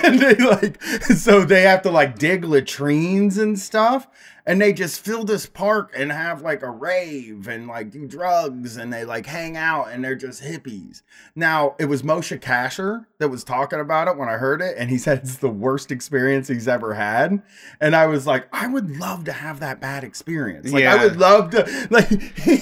and 0.04 0.20
they 0.20 0.34
like 0.34 0.82
so 0.82 1.44
they 1.44 1.62
have 1.62 1.82
to 1.82 1.90
like 1.90 2.18
dig 2.18 2.44
latrines 2.44 3.38
and 3.38 3.58
stuff 3.58 4.06
and 4.46 4.60
they 4.60 4.72
just 4.72 5.04
fill 5.04 5.24
this 5.24 5.44
park 5.44 5.92
and 5.96 6.12
have 6.12 6.40
like 6.40 6.62
a 6.62 6.70
rave 6.70 7.48
and 7.48 7.66
like 7.66 7.90
do 7.90 8.06
drugs 8.06 8.76
and 8.76 8.92
they 8.92 9.04
like 9.04 9.26
hang 9.26 9.56
out 9.56 9.88
and 9.90 10.04
they're 10.04 10.14
just 10.14 10.42
hippies. 10.42 11.02
Now 11.34 11.74
it 11.80 11.86
was 11.86 12.02
moshe 12.02 12.38
kasher 12.40 13.06
that 13.18 13.28
was 13.28 13.42
talking 13.42 13.80
about 13.80 14.06
it 14.06 14.16
when 14.16 14.28
i 14.28 14.34
heard 14.34 14.62
it 14.62 14.76
and 14.78 14.88
he 14.88 14.98
said 15.06 15.18
it's 15.18 15.38
the 15.38 15.48
worst 15.48 15.90
experience 15.90 16.46
he's 16.46 16.68
ever 16.68 16.94
had. 16.94 17.42
And 17.80 17.96
i 17.96 18.06
was 18.06 18.26
like 18.26 18.46
i 18.52 18.68
would 18.68 18.96
love 18.98 19.24
to 19.24 19.32
have 19.32 19.58
that 19.60 19.80
bad 19.80 20.04
experience. 20.04 20.70
Like 20.70 20.84
i 20.84 21.04
would 21.04 21.16
love 21.16 21.50
to 21.50 21.88
like 21.90 22.08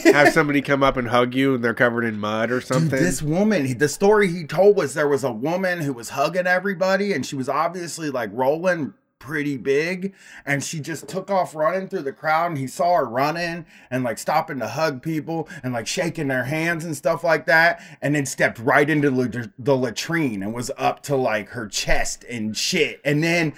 Have 0.05 0.29
somebody 0.33 0.63
come 0.63 0.83
up 0.83 0.97
and 0.97 1.09
hug 1.09 1.35
you 1.35 1.57
and 1.57 1.63
they're 1.65 1.75
covered 1.75 2.05
in 2.05 2.19
mud 2.19 2.51
or 2.51 2.63
something. 2.63 2.91
Dude, 2.91 3.01
this 3.01 3.21
woman, 3.21 3.77
the 3.77 3.89
story 3.89 4.29
he 4.29 4.45
told 4.45 4.77
was 4.77 4.95
there 4.95 5.09
was 5.09 5.25
a 5.25 5.33
woman 5.33 5.81
who 5.81 5.93
was 5.93 6.11
hugging 6.11 6.47
everybody 6.47 7.13
and 7.13 7.27
she 7.27 7.37
was 7.37 7.49
obviously 7.49 8.11
like 8.11 8.31
rolling 8.33 8.95
pretty 9.25 9.57
big 9.57 10.15
and 10.45 10.63
she 10.63 10.79
just 10.79 11.09
took 11.09 11.31
off 11.31 11.55
running 11.55 11.89
through 11.89 12.03
the 12.03 12.13
crowd 12.13 12.51
and 12.51 12.59
he 12.59 12.67
saw 12.67 12.97
her 12.97 13.07
running 13.07 13.65
and 13.91 14.05
like 14.05 14.19
stopping 14.19 14.59
to 14.59 14.69
hug 14.69 15.01
people 15.01 15.49
and 15.63 15.73
like 15.73 15.87
shaking 15.87 16.29
their 16.29 16.45
hands 16.45 16.85
and 16.85 16.95
stuff 16.95 17.25
like 17.25 17.47
that 17.47 17.81
and 18.03 18.15
then 18.15 18.27
stepped 18.27 18.59
right 18.59 18.91
into 18.91 19.11
the, 19.11 19.51
the 19.59 19.75
latrine 19.75 20.43
and 20.43 20.53
was 20.53 20.71
up 20.77 21.03
to 21.03 21.17
like 21.17 21.49
her 21.49 21.67
chest 21.67 22.23
and 22.29 22.55
shit 22.55 23.01
and 23.03 23.25
then 23.25 23.55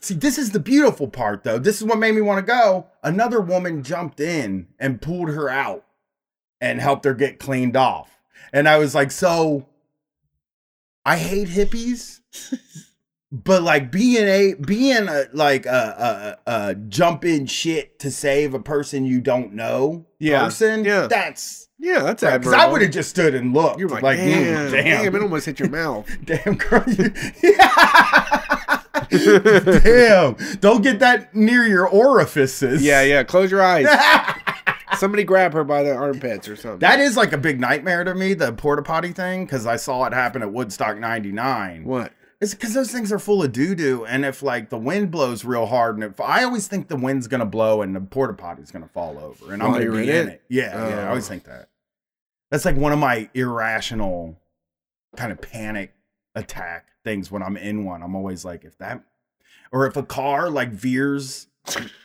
See, 0.00 0.14
this 0.14 0.38
is 0.38 0.50
the 0.50 0.58
beautiful 0.58 1.06
part, 1.06 1.44
though. 1.44 1.58
This 1.58 1.80
is 1.80 1.84
what 1.84 2.00
made 2.00 2.16
me 2.16 2.20
want 2.20 2.44
to 2.44 2.52
go. 2.52 2.88
Another 3.04 3.40
woman 3.40 3.84
jumped 3.84 4.18
in 4.18 4.66
and 4.76 5.00
pulled 5.00 5.28
her 5.28 5.48
out 5.48 5.84
and 6.60 6.80
helped 6.80 7.04
her 7.04 7.14
get 7.14 7.38
cleaned 7.38 7.76
off. 7.76 8.18
And 8.52 8.68
I 8.68 8.78
was 8.78 8.92
like, 8.92 9.12
so 9.12 9.68
I 11.04 11.16
hate 11.16 11.48
hippies, 11.48 12.20
but 13.42 13.62
like 13.62 13.90
being 13.90 14.28
a 14.28 14.54
being 14.54 15.08
a 15.08 15.24
like 15.32 15.66
a, 15.66 16.38
a, 16.46 16.50
a 16.68 16.74
jump 16.76 17.24
in 17.24 17.46
shit 17.46 17.98
to 17.98 18.10
save 18.10 18.54
a 18.54 18.60
person 18.60 19.04
you 19.04 19.20
don't 19.20 19.52
know 19.54 20.06
Yeah, 20.20 20.44
person. 20.44 20.84
yeah. 20.84 21.08
that's 21.08 21.68
yeah, 21.80 21.98
that's 22.02 22.22
because. 22.22 22.52
I 22.54 22.66
would 22.66 22.80
have 22.82 22.92
just 22.92 23.10
stood 23.10 23.34
and 23.34 23.52
looked. 23.52 23.78
You're 23.80 23.88
like, 23.90 24.02
like, 24.02 24.18
mm, 24.18 24.24
damn, 24.24 24.70
damn, 24.72 25.02
damn, 25.02 25.16
it 25.16 25.20
almost 25.22 25.44
hit 25.44 25.58
your 25.58 25.68
mouth. 25.68 26.08
Damn, 26.24 26.54
girl. 26.54 26.82
You, 26.86 27.12
yeah. 27.42 28.80
Damn. 29.10 30.36
Don't 30.60 30.82
get 30.82 31.00
that 31.00 31.34
near 31.34 31.66
your 31.66 31.86
orifices. 31.86 32.82
yeah, 32.82 33.02
yeah. 33.02 33.22
Close 33.24 33.50
your 33.50 33.62
eyes. 33.62 33.86
Somebody 34.98 35.24
grab 35.24 35.52
her 35.52 35.64
by 35.64 35.82
the 35.82 35.94
armpits 35.94 36.48
or 36.48 36.56
something. 36.56 36.78
That 36.78 37.00
is 37.00 37.16
like 37.16 37.32
a 37.32 37.38
big 37.38 37.60
nightmare 37.60 38.04
to 38.04 38.14
me, 38.14 38.32
the 38.34 38.52
porta 38.52 38.82
potty 38.82 39.12
thing, 39.12 39.44
because 39.44 39.66
I 39.66 39.76
saw 39.76 40.04
it 40.06 40.12
happen 40.14 40.40
at 40.42 40.52
Woodstock 40.52 40.98
99. 40.98 41.84
what? 41.84 42.12
It's 42.44 42.52
because 42.54 42.74
those 42.74 42.92
things 42.92 43.10
are 43.10 43.18
full 43.18 43.42
of 43.42 43.52
doo 43.52 43.74
doo. 43.74 44.04
And 44.04 44.24
if 44.24 44.42
like 44.42 44.68
the 44.68 44.76
wind 44.78 45.10
blows 45.10 45.44
real 45.44 45.66
hard, 45.66 45.94
and 45.96 46.04
if 46.04 46.20
I 46.20 46.44
always 46.44 46.68
think 46.68 46.88
the 46.88 46.96
wind's 46.96 47.26
going 47.26 47.40
to 47.40 47.46
blow 47.46 47.80
and 47.82 47.96
the 47.96 48.00
porta 48.00 48.34
potty's 48.34 48.70
going 48.70 48.82
to 48.84 48.88
fall 48.90 49.18
over 49.18 49.52
and 49.54 49.62
I'm 49.62 49.72
to 49.80 49.90
be 49.90 50.02
in 50.02 50.08
it? 50.08 50.28
it. 50.28 50.42
Yeah, 50.48 50.88
yeah. 50.88 50.98
I 50.98 51.02
Oh. 51.04 51.08
always 51.08 51.26
think 51.26 51.44
that. 51.44 51.70
That's 52.50 52.64
like 52.66 52.76
one 52.76 52.92
of 52.92 52.98
my 52.98 53.30
irrational 53.34 54.38
kind 55.16 55.32
of 55.32 55.40
panic 55.40 55.94
attack 56.34 56.86
things 57.02 57.30
when 57.30 57.42
I'm 57.42 57.56
in 57.56 57.84
one. 57.84 58.02
I'm 58.02 58.14
always 58.14 58.44
like, 58.44 58.64
if 58.64 58.76
that, 58.78 59.02
or 59.72 59.86
if 59.86 59.96
a 59.96 60.02
car 60.02 60.50
like 60.50 60.70
veers 60.70 61.46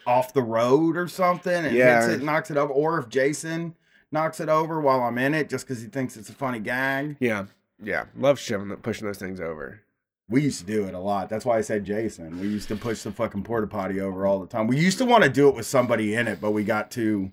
off 0.08 0.34
the 0.34 0.42
road 0.42 0.96
or 0.96 1.08
something 1.10 1.66
and 1.66 1.76
Yeah. 1.76 2.02
hits 2.08 2.22
it, 2.22 2.24
knocks 2.24 2.50
it 2.50 2.56
over, 2.58 2.72
or 2.72 2.98
if 3.00 3.10
Jason 3.10 3.76
knocks 4.12 4.40
it 4.40 4.48
over 4.50 4.80
while 4.80 5.02
I'm 5.02 5.18
in 5.18 5.34
it 5.34 5.50
just 5.50 5.68
because 5.68 5.82
he 5.82 5.90
thinks 5.90 6.16
it's 6.16 6.30
a 6.30 6.34
funny 6.34 6.60
gag. 6.60 7.18
Yeah, 7.20 7.46
yeah. 7.84 8.06
Love 8.16 8.40
shoving, 8.40 8.76
pushing 8.78 9.06
those 9.06 9.18
things 9.20 9.40
over. 9.42 9.82
We 10.30 10.44
used 10.44 10.60
to 10.60 10.66
do 10.66 10.86
it 10.86 10.94
a 10.94 11.00
lot. 11.00 11.28
That's 11.28 11.44
why 11.44 11.58
I 11.58 11.62
said 11.62 11.84
Jason. 11.84 12.40
We 12.40 12.48
used 12.48 12.68
to 12.68 12.76
push 12.76 13.02
the 13.02 13.12
fucking 13.12 13.44
porta 13.44 13.66
potty 13.66 14.00
over 14.00 14.28
all 14.28 14.40
the 14.40 14.48
time. 14.48 14.68
We 14.68 14.78
used 14.78 15.00
to 15.00 15.06
want 15.06 15.24
to 15.24 15.30
do 15.30 15.50
it 15.50 15.56
with 15.56 15.66
somebody 15.66 16.14
in 16.14 16.28
it, 16.28 16.40
but 16.40 16.52
we 16.52 16.64
got 16.64 16.92
too. 16.92 17.32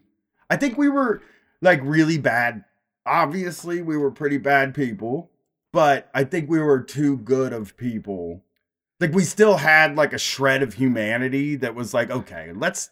I 0.49 0.57
think 0.57 0.79
we 0.79 0.89
were 0.89 1.21
like 1.61 1.81
really 1.83 2.17
bad. 2.17 2.65
Obviously, 3.05 3.83
we 3.83 3.97
were 3.97 4.11
pretty 4.11 4.39
bad 4.39 4.75
people, 4.75 5.31
but 5.73 6.11
I 6.15 6.25
think 6.25 6.49
we 6.49 6.59
were 6.59 6.81
too 6.81 7.19
good 7.19 7.53
of 7.53 7.77
people. 7.77 8.43
Like 8.99 9.13
we 9.13 9.25
still 9.25 9.59
had 9.59 9.95
like 9.95 10.15
a 10.15 10.19
shred 10.19 10.63
of 10.63 10.75
humanity 10.75 11.57
that 11.57 11.75
was 11.75 11.93
like, 11.93 12.11
okay, 12.11 12.53
let's 12.55 12.91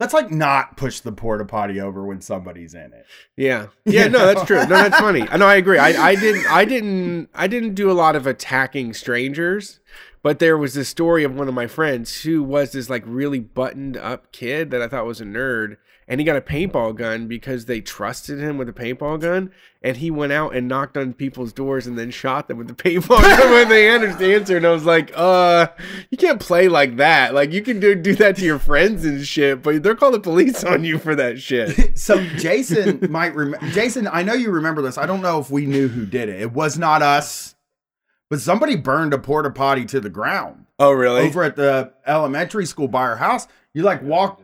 let's 0.00 0.14
like 0.14 0.30
not 0.30 0.76
push 0.76 1.00
the 1.00 1.12
porta 1.12 1.44
potty 1.44 1.80
over 1.80 2.04
when 2.04 2.20
somebody's 2.20 2.74
in 2.74 2.92
it. 2.92 3.06
Yeah, 3.36 3.66
yeah. 3.84 4.08
No, 4.08 4.26
that's 4.26 4.44
true. 4.44 4.60
No, 4.60 4.68
that's 4.68 4.98
funny. 4.98 5.28
I 5.28 5.36
know. 5.36 5.46
I 5.46 5.56
agree. 5.56 5.78
I, 5.78 5.88
I 5.90 6.14
didn't. 6.16 6.46
I 6.50 6.64
didn't. 6.64 7.28
I 7.34 7.46
didn't 7.46 7.74
do 7.74 7.90
a 7.90 7.92
lot 7.92 8.16
of 8.16 8.26
attacking 8.26 8.94
strangers, 8.94 9.78
but 10.22 10.38
there 10.38 10.58
was 10.58 10.74
this 10.74 10.88
story 10.88 11.22
of 11.22 11.34
one 11.34 11.46
of 11.46 11.54
my 11.54 11.66
friends 11.66 12.22
who 12.22 12.42
was 12.42 12.72
this 12.72 12.90
like 12.90 13.04
really 13.06 13.40
buttoned 13.40 13.96
up 13.96 14.32
kid 14.32 14.70
that 14.70 14.82
I 14.82 14.88
thought 14.88 15.06
was 15.06 15.20
a 15.20 15.24
nerd, 15.26 15.76
and 16.10 16.20
he 16.20 16.24
got 16.26 16.36
a 16.36 16.40
paintball 16.42 16.96
gun 16.96 17.28
because 17.28 17.64
they 17.66 17.80
trusted 17.80 18.40
him 18.40 18.58
with 18.58 18.68
a 18.68 18.72
paintball 18.72 19.20
gun, 19.20 19.52
and 19.80 19.96
he 19.98 20.10
went 20.10 20.32
out 20.32 20.54
and 20.56 20.66
knocked 20.66 20.96
on 20.96 21.12
people's 21.14 21.52
doors 21.52 21.86
and 21.86 21.96
then 21.96 22.10
shot 22.10 22.48
them 22.48 22.58
with 22.58 22.66
the 22.66 22.74
paintball 22.82 23.22
gun 23.22 23.50
when 23.52 23.68
they 23.68 23.88
answered 23.88 24.18
the 24.18 24.34
answer. 24.34 24.56
And 24.56 24.66
I 24.66 24.72
was 24.72 24.84
like, 24.84 25.12
uh, 25.14 25.68
you 26.10 26.18
can't 26.18 26.40
play 26.40 26.66
like 26.68 26.96
that. 26.96 27.32
Like 27.32 27.52
you 27.52 27.62
can 27.62 27.78
do 27.80 27.94
do 27.94 28.14
that 28.16 28.36
to 28.36 28.44
your 28.44 28.58
friends 28.58 29.04
and 29.04 29.24
shit, 29.24 29.62
but 29.62 29.82
they're 29.82 29.94
calling 29.94 30.14
the 30.14 30.20
police 30.20 30.64
on 30.64 30.82
you 30.84 30.98
for 30.98 31.14
that 31.14 31.40
shit. 31.40 31.92
So 32.00 32.22
Jason 32.36 33.06
might 33.10 33.34
remember. 33.34 33.64
Jason, 33.68 34.08
I 34.10 34.22
know 34.22 34.32
you 34.34 34.50
remember 34.50 34.82
this. 34.82 34.98
I 34.98 35.06
don't 35.06 35.22
know 35.22 35.38
if 35.38 35.48
we 35.50 35.64
knew 35.64 35.86
who 35.88 36.04
did 36.06 36.28
it. 36.28 36.40
It 36.40 36.52
was 36.52 36.76
not 36.76 37.02
us, 37.02 37.54
but 38.28 38.40
somebody 38.40 38.74
burned 38.74 39.14
a 39.14 39.18
porta 39.18 39.50
potty 39.50 39.84
to 39.86 40.00
the 40.00 40.10
ground 40.10 40.66
Oh, 40.78 40.90
really? 40.92 41.22
over 41.22 41.44
at 41.44 41.54
the 41.56 41.92
elementary 42.06 42.66
school 42.66 42.88
by 42.88 43.02
our 43.02 43.16
house. 43.16 43.46
You 43.74 43.82
like 43.84 44.02
walk. 44.02 44.40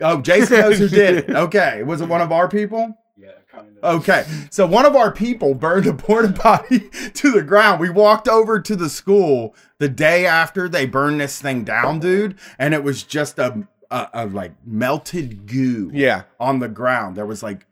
Oh, 0.00 0.20
Jason 0.20 0.60
knows 0.60 0.78
who 0.78 0.88
did 0.88 1.16
it. 1.28 1.30
Okay, 1.36 1.82
was 1.82 2.00
it 2.00 2.08
one 2.08 2.20
of 2.22 2.32
our 2.32 2.48
people? 2.48 2.96
Yeah, 3.18 3.32
kind 3.50 3.76
of. 3.82 4.00
Okay, 4.02 4.24
so 4.50 4.66
one 4.66 4.86
of 4.86 4.96
our 4.96 5.10
people 5.12 5.54
burned 5.54 5.86
a 5.86 5.92
porta 5.94 6.32
potty 6.32 6.80
to 7.14 7.30
the 7.32 7.42
ground. 7.42 7.80
We 7.80 7.90
walked 7.90 8.28
over 8.28 8.60
to 8.60 8.76
the 8.76 8.88
school 8.88 9.54
the 9.78 9.88
day 9.88 10.24
after 10.26 10.68
they 10.68 10.86
burned 10.86 11.20
this 11.20 11.40
thing 11.40 11.64
down, 11.64 12.00
dude, 12.00 12.38
and 12.58 12.72
it 12.74 12.82
was 12.84 13.02
just 13.02 13.38
a 13.38 13.66
a, 13.90 14.08
a 14.14 14.26
like 14.26 14.52
melted 14.66 15.46
goo 15.46 15.90
Yeah. 15.94 16.22
on 16.40 16.58
the 16.58 16.68
ground. 16.68 17.16
There 17.16 17.26
was 17.26 17.42
like 17.42 17.66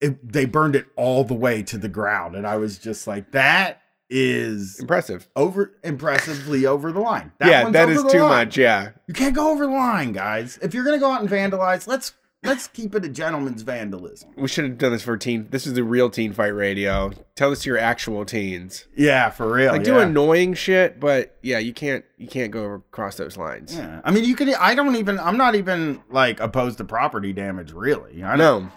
it, 0.00 0.32
they 0.32 0.44
burned 0.46 0.74
it 0.76 0.86
all 0.96 1.24
the 1.24 1.34
way 1.34 1.62
to 1.64 1.76
the 1.78 1.88
ground, 1.88 2.34
and 2.34 2.46
I 2.46 2.56
was 2.56 2.78
just 2.78 3.06
like, 3.06 3.32
that 3.32 3.82
is 4.10 4.78
Impressive. 4.80 5.28
over 5.36 5.72
impressively 5.84 6.66
over 6.66 6.92
the 6.92 7.00
line. 7.00 7.32
That 7.38 7.48
yeah, 7.48 7.70
that 7.70 7.88
is 7.88 8.02
too 8.04 8.18
line. 8.20 8.46
much. 8.46 8.58
Yeah. 8.58 8.90
You 9.06 9.14
can't 9.14 9.34
go 9.34 9.50
over 9.50 9.66
the 9.66 9.72
line, 9.72 10.12
guys. 10.12 10.58
If 10.60 10.74
you're 10.74 10.84
gonna 10.84 10.98
go 10.98 11.10
out 11.10 11.20
and 11.20 11.30
vandalize, 11.30 11.86
let's 11.86 12.12
let's 12.42 12.68
keep 12.68 12.94
it 12.94 13.04
a 13.04 13.08
gentleman's 13.08 13.62
vandalism. 13.62 14.30
We 14.36 14.48
should 14.48 14.64
have 14.64 14.78
done 14.78 14.92
this 14.92 15.02
for 15.02 15.16
teen. 15.16 15.48
This 15.50 15.66
is 15.66 15.74
the 15.74 15.84
real 15.84 16.10
teen 16.10 16.32
fight 16.32 16.48
radio. 16.48 17.12
Tell 17.36 17.50
this 17.50 17.62
to 17.62 17.70
your 17.70 17.78
actual 17.78 18.24
teens. 18.24 18.86
Yeah, 18.96 19.30
for 19.30 19.52
real. 19.52 19.72
Like 19.72 19.86
yeah. 19.86 19.94
do 19.94 19.98
annoying 20.00 20.54
shit, 20.54 20.98
but 21.00 21.36
yeah, 21.42 21.58
you 21.58 21.72
can't 21.72 22.04
you 22.18 22.26
can't 22.26 22.50
go 22.50 22.64
across 22.74 23.16
those 23.16 23.36
lines. 23.36 23.74
Yeah, 23.76 24.00
I 24.04 24.10
mean, 24.10 24.24
you 24.24 24.34
can. 24.34 24.52
I 24.54 24.74
don't 24.74 24.96
even. 24.96 25.18
I'm 25.18 25.36
not 25.36 25.54
even 25.54 26.02
like 26.10 26.40
opposed 26.40 26.78
to 26.78 26.84
property 26.84 27.32
damage. 27.32 27.72
Really, 27.72 28.22
I 28.24 28.36
No. 28.36 28.70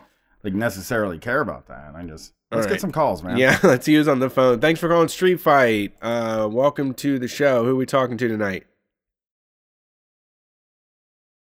Like 0.44 0.54
necessarily 0.54 1.18
care 1.20 1.42
about 1.42 1.68
that. 1.68 1.94
I 1.96 2.04
just 2.04 2.34
let's 2.52 2.66
All 2.68 2.72
get 2.72 2.82
some 2.82 2.92
calls, 2.92 3.24
man. 3.24 3.38
Yeah, 3.38 3.58
let's 3.64 3.88
use 3.88 4.08
on 4.08 4.20
the 4.20 4.30
phone. 4.30 4.60
Thanks 4.60 4.80
for 4.80 4.90
calling 4.90 5.08
Street 5.08 5.40
Fight. 5.40 5.94
Uh, 6.02 6.48
welcome 6.52 6.94
to 6.96 7.18
the 7.20 7.28
show. 7.28 7.64
Who 7.64 7.72
are 7.72 7.76
we 7.76 7.86
talking 7.86 8.18
to 8.18 8.28
tonight? 8.28 8.66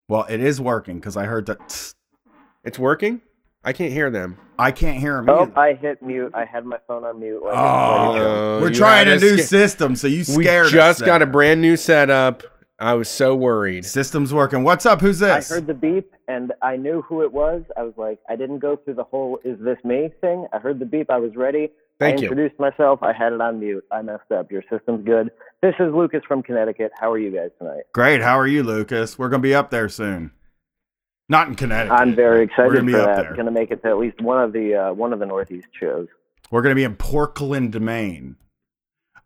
Well, 0.07 0.25
it 0.29 0.39
is 0.41 0.59
working 0.59 0.99
because 0.99 1.15
I 1.15 1.25
heard 1.25 1.45
that. 1.47 1.93
It's 2.63 2.79
working. 2.79 3.21
I 3.63 3.73
can't 3.73 3.91
hear 3.91 4.09
them. 4.09 4.37
I 4.57 4.71
can't 4.71 4.97
hear 4.97 5.17
them. 5.17 5.29
Oh, 5.29 5.41
either. 5.43 5.59
I 5.59 5.73
hit 5.75 6.01
mute. 6.01 6.31
I 6.33 6.45
had 6.45 6.65
my 6.65 6.77
phone 6.87 7.03
on 7.03 7.19
mute. 7.19 7.43
Like, 7.43 7.53
Oh, 7.55 8.57
Uh, 8.57 8.61
we're 8.61 8.73
trying 8.73 9.07
a 9.07 9.17
new 9.17 9.37
sca- 9.37 9.47
system, 9.47 9.95
so 9.95 10.07
you 10.07 10.19
We 10.35 10.43
scared 10.45 10.67
us. 10.67 10.71
just 10.71 11.05
got 11.05 11.21
a 11.21 11.25
brand 11.25 11.61
new 11.61 11.75
setup. 11.77 12.43
I 12.79 12.93
was 12.93 13.09
so 13.09 13.35
worried. 13.35 13.85
System's 13.85 14.33
working. 14.33 14.63
What's 14.63 14.85
up? 14.85 15.01
Who's 15.01 15.19
this? 15.19 15.51
I 15.51 15.55
heard 15.55 15.67
the 15.67 15.73
beep 15.73 16.13
and 16.27 16.53
I 16.61 16.77
knew 16.77 17.01
who 17.01 17.23
it 17.23 17.31
was. 17.33 17.63
I 17.77 17.83
was 17.83 17.93
like, 17.97 18.19
I 18.29 18.35
didn't 18.35 18.59
go 18.59 18.77
through 18.77 18.93
the 18.95 19.03
whole 19.03 19.39
"Is 19.43 19.59
this 19.59 19.77
me?" 19.83 20.11
thing. 20.21 20.47
I 20.53 20.59
heard 20.59 20.79
the 20.79 20.85
beep. 20.85 21.09
I 21.09 21.17
was 21.17 21.35
ready. 21.35 21.71
Thank 21.99 22.19
I 22.19 22.21
you. 22.21 22.29
introduced 22.29 22.59
myself. 22.59 23.03
I 23.03 23.11
had 23.11 23.33
it 23.33 23.41
on 23.41 23.59
mute. 23.59 23.83
I 23.91 24.01
messed 24.01 24.31
up. 24.31 24.49
Your 24.51 24.63
system's 24.71 25.05
good. 25.05 25.29
This 25.61 25.75
is 25.79 25.93
Lucas 25.93 26.21
from 26.25 26.41
Connecticut. 26.41 26.93
How 26.97 27.11
are 27.11 27.19
you 27.19 27.31
guys 27.31 27.49
tonight? 27.59 27.83
Great. 27.93 28.21
How 28.21 28.39
are 28.39 28.47
you, 28.47 28.63
Lucas? 28.63 29.19
We're 29.19 29.27
gonna 29.29 29.43
be 29.43 29.53
up 29.53 29.69
there 29.71 29.89
soon. 29.89 30.31
Not 31.27 31.47
in 31.49 31.55
Connecticut. 31.55 31.99
I'm 31.99 32.15
very 32.15 32.45
but 32.47 32.57
We're 32.57 32.65
excited 32.65 32.73
gonna 32.73 32.85
be 32.85 32.93
for 32.93 32.99
up 33.01 33.15
that. 33.17 33.21
there. 33.23 33.33
Going 33.33 33.45
to 33.45 33.51
make 33.51 33.69
it 33.71 33.83
to 33.83 33.89
at 33.89 33.97
least 33.99 34.19
one 34.21 34.41
of 34.41 34.51
the 34.53 34.73
uh, 34.75 34.93
one 34.93 35.11
of 35.13 35.19
the 35.19 35.25
Northeast 35.27 35.67
shows. 35.79 36.07
We're 36.49 36.61
gonna 36.63 36.73
be 36.75 36.85
in 36.85 36.95
Portland, 36.95 37.79
Maine. 37.79 38.37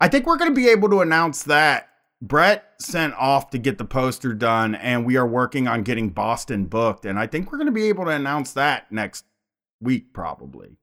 I 0.02 0.10
think 0.10 0.26
we're 0.26 0.38
gonna 0.38 0.52
be 0.52 0.68
able 0.70 0.90
to 0.90 1.00
announce 1.02 1.44
that. 1.44 1.90
Brett 2.28 2.64
sent 2.80 3.14
off 3.16 3.50
to 3.50 3.58
get 3.58 3.78
the 3.78 3.84
poster 3.84 4.34
done, 4.34 4.76
and 4.76 5.06
we 5.06 5.18
are 5.18 5.28
working 5.28 5.68
on 5.68 5.84
getting 5.84 6.10
Boston 6.10 6.66
booked. 6.66 7.06
And 7.06 7.20
I 7.20 7.28
think 7.28 7.52
we're 7.52 7.58
gonna 7.58 7.72
be 7.74 7.90
able 7.90 8.06
to 8.06 8.12
announce 8.12 8.54
that 8.54 8.90
next 8.92 9.26
week, 9.82 10.14
probably. 10.14 10.78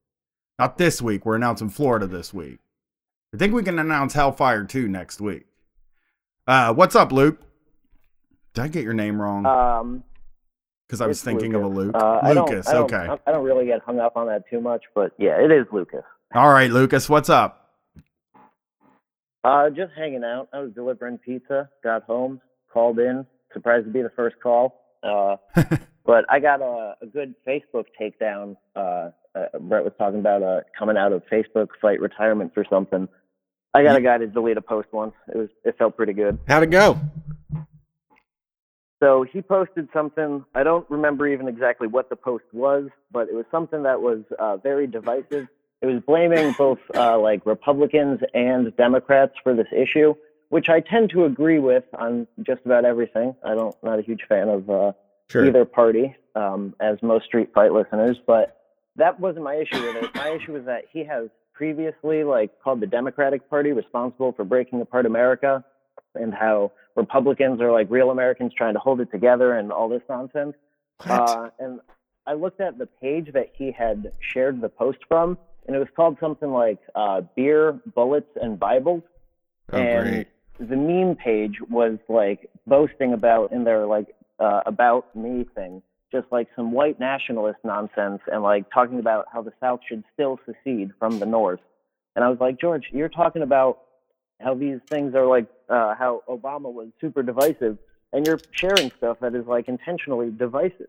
Not 0.59 0.77
this 0.77 1.01
week. 1.01 1.25
We're 1.25 1.37
announcing 1.37 1.71
Florida 1.71 2.07
this 2.07 2.35
week. 2.35 2.59
I 3.35 3.39
think 3.39 3.55
we 3.55 3.63
can 3.63 3.79
announce 3.79 4.13
Hellfire 4.13 4.65
2 4.65 4.87
next 4.87 5.19
week. 5.19 5.47
Uh, 6.47 6.75
what's 6.75 6.95
up, 6.95 7.11
Luke? 7.11 7.39
Did 8.53 8.65
I 8.65 8.69
get 8.69 8.85
your 8.85 8.93
name 8.93 9.21
wrong? 9.21 9.47
Um, 9.47 10.05
Because 10.87 11.01
I 11.01 11.07
was 11.07 11.23
thinking 11.23 11.55
of 11.55 11.63
a 11.63 11.69
Luke. 11.69 11.95
Uh, 11.95 12.19
I 12.21 12.35
don't- 12.35 12.51
Lucas, 12.51 12.69
I 12.69 12.73
don't, 12.73 12.93
okay. 12.93 13.17
I 13.27 13.31
don't 13.33 13.45
really 13.45 13.65
get 13.65 13.81
hung 13.83 14.01
up 14.01 14.17
on 14.17 14.27
that 14.27 14.43
too 14.51 14.61
much, 14.61 14.83
but 14.95 15.13
yeah, 15.19 15.41
it 15.41 15.51
is 15.53 15.65
Lucas. 15.73 16.03
All 16.35 16.53
right, 16.53 16.69
Lucas, 16.71 17.09
what's 17.09 17.31
up? 17.31 17.60
Uh, 19.43 19.71
just 19.71 19.93
hanging 19.97 20.25
out. 20.25 20.49
I 20.53 20.61
was 20.61 20.73
delivering 20.73 21.19
pizza. 21.19 21.71
Got 21.83 22.05
home, 22.05 22.41
called 22.73 22.99
in. 22.99 23.27
Surprised 23.53 23.87
to 23.87 23.91
be 23.91 24.03
the 24.03 24.13
first 24.15 24.37
call. 24.43 24.81
Uh, 25.03 25.37
but 26.05 26.25
I 26.29 26.41
got 26.41 26.61
a, 26.61 26.97
a 27.01 27.07
good 27.07 27.35
Facebook 27.47 27.87
takedown. 28.01 28.57
Uh, 28.77 29.11
uh, 29.35 29.59
Brett 29.61 29.85
was 29.85 29.93
talking 29.99 30.21
about 30.21 30.43
uh, 30.43 30.61
coming 30.79 30.97
out 30.97 31.13
of 31.13 31.23
Facebook 31.33 31.69
fight 31.81 32.01
retirements 32.01 32.55
or 32.57 32.65
something. 32.69 33.09
I 33.73 33.85
got 33.85 33.97
a 33.97 34.01
guy 34.01 34.19
to 34.19 34.27
delete 34.27 34.57
a 34.57 34.63
post 34.63 34.89
once. 34.93 35.15
It 35.29 35.37
was 35.37 35.49
it 35.65 35.79
felt 35.79 35.97
pretty 35.97 36.13
good. 36.13 36.39
How'd 36.49 36.65
it 36.65 36.71
go? 36.71 36.99
So 39.01 39.25
he 39.33 39.41
posted 39.41 39.89
something. 39.93 40.45
I 40.55 40.63
don't 40.63 40.89
remember 40.91 41.27
even 41.27 41.49
exactly 41.49 41.87
what 41.87 42.11
the 42.11 42.17
post 42.17 42.45
was, 42.53 42.91
but 43.11 43.29
it 43.29 43.35
was 43.35 43.47
something 43.51 43.85
that 43.85 44.03
was 44.03 44.21
uh, 44.39 44.59
very 44.59 44.87
divisive. 44.87 45.49
It 45.83 45.87
was 45.87 46.03
blaming 46.07 46.53
both 46.59 46.79
uh, 46.95 47.19
like 47.19 47.47
Republicans 47.47 48.21
and 48.35 48.77
Democrats 48.77 49.33
for 49.43 49.55
this 49.55 49.69
issue, 49.75 50.15
which 50.51 50.69
I 50.69 50.81
tend 50.81 51.11
to 51.11 51.25
agree 51.25 51.59
with 51.59 51.85
on 51.99 52.27
just 52.43 52.61
about 52.67 52.85
everything. 52.85 53.35
I 53.45 53.55
don't 53.55 53.75
not 53.83 53.99
a 53.99 54.03
huge 54.03 54.23
fan 54.29 54.49
of 54.49 54.69
uh, 54.71 54.93
Sure. 55.31 55.47
either 55.47 55.65
party, 55.65 56.17
um, 56.35 56.75
as 56.81 57.01
most 57.03 57.25
Street 57.27 57.51
Fight 57.55 57.73
listeners, 57.73 58.17
but 58.27 58.57
that 58.97 59.21
wasn't 59.21 59.45
my 59.45 59.55
issue 59.55 59.81
with 59.81 60.03
it. 60.03 60.15
My 60.17 60.31
issue 60.31 60.55
was 60.55 60.65
that 60.65 60.87
he 60.93 61.05
has 61.05 61.29
previously 61.55 62.25
like 62.25 62.51
called 62.61 62.81
the 62.81 62.87
Democratic 62.89 63.49
Party 63.49 63.71
responsible 63.71 64.33
for 64.33 64.45
breaking 64.45 64.81
apart 64.81 65.07
America 65.07 65.65
and 66.17 66.35
how 66.35 66.73
Republicans 66.97 67.61
are 67.61 67.71
like 67.71 67.87
real 67.91 68.11
Americans 68.11 68.53
trying 68.57 68.75
to 68.75 68.81
hold 68.81 69.01
it 69.01 69.11
together 69.13 69.55
and 69.55 69.71
all 69.71 69.89
this 69.89 70.03
nonsense. 70.09 70.55
Uh, 71.07 71.49
and 71.61 71.81
I 72.27 72.33
looked 72.35 72.61
at 72.61 72.77
the 72.79 72.87
page 72.87 73.31
that 73.33 73.53
he 73.55 73.71
had 73.71 74.13
shared 74.21 74.61
the 74.61 74.69
post 74.69 74.99
from, 75.07 75.39
and 75.67 75.77
it 75.77 75.79
was 75.79 75.89
called 75.95 76.17
something 76.21 76.51
like 76.51 76.79
uh, 76.95 77.23
Beer, 77.37 77.79
Bullets, 77.95 78.31
and 78.41 78.59
Bibles 78.59 79.03
oh, 79.73 79.79
and 79.79 80.27
great. 80.59 80.69
the 80.69 80.77
meme 80.77 81.17
page 81.17 81.59
was 81.69 81.99
like 82.09 82.51
boasting 82.67 83.13
about 83.13 83.53
in 83.53 83.65
their 83.65 83.87
like 83.87 84.15
uh, 84.39 84.61
about 84.67 85.15
me 85.15 85.47
thing, 85.55 85.83
just 86.11 86.27
like 86.31 86.49
some 86.57 86.73
white 86.73 86.99
nationalist 86.99 87.59
nonsense, 87.65 88.21
and 88.31 88.43
like 88.43 88.71
talking 88.73 88.99
about 88.99 89.27
how 89.33 89.43
the 89.43 89.53
South 89.61 89.81
should 89.89 90.05
still 90.13 90.39
secede 90.47 90.91
from 90.99 91.19
the 91.19 91.27
North. 91.27 91.61
And 92.17 92.25
I 92.25 92.29
was 92.29 92.39
like, 92.41 92.61
George, 92.61 92.87
you're 92.93 93.09
talking 93.09 93.43
about 93.43 93.81
how 94.41 94.55
these 94.55 94.79
things 94.89 95.15
are 95.15 95.27
like 95.27 95.47
uh, 95.69 95.95
how 95.95 96.23
Obama 96.29 96.73
was 96.73 96.89
super 97.01 97.23
divisive, 97.23 97.79
and 98.13 98.27
you're 98.27 98.41
sharing 98.51 98.91
stuff 98.97 99.19
that 99.21 99.35
is 99.35 99.47
like 99.47 99.69
intentionally 99.69 100.31
divisive. 100.31 100.89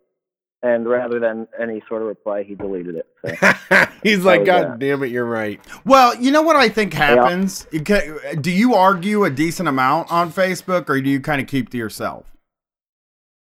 And 0.63 0.87
rather 0.87 1.19
than 1.19 1.47
any 1.59 1.81
sort 1.89 2.03
of 2.03 2.07
reply, 2.07 2.43
he 2.43 2.53
deleted 2.53 2.95
it. 2.95 3.07
So. 3.39 3.83
He's 4.03 4.23
like, 4.23 4.45
God 4.45 4.61
yeah. 4.61 4.75
damn 4.77 5.03
it, 5.03 5.07
you're 5.07 5.25
right. 5.25 5.59
Well, 5.85 6.15
you 6.15 6.31
know 6.31 6.43
what 6.43 6.55
I 6.55 6.69
think 6.69 6.93
happens? 6.93 7.65
You 7.71 7.83
ca- 7.83 8.35
Do 8.39 8.51
you 8.51 8.75
argue 8.75 9.23
a 9.23 9.31
decent 9.31 9.67
amount 9.67 10.11
on 10.11 10.31
Facebook 10.31 10.87
or 10.87 11.01
do 11.01 11.09
you 11.09 11.19
kind 11.19 11.41
of 11.41 11.47
keep 11.47 11.69
to 11.69 11.77
yourself? 11.77 12.31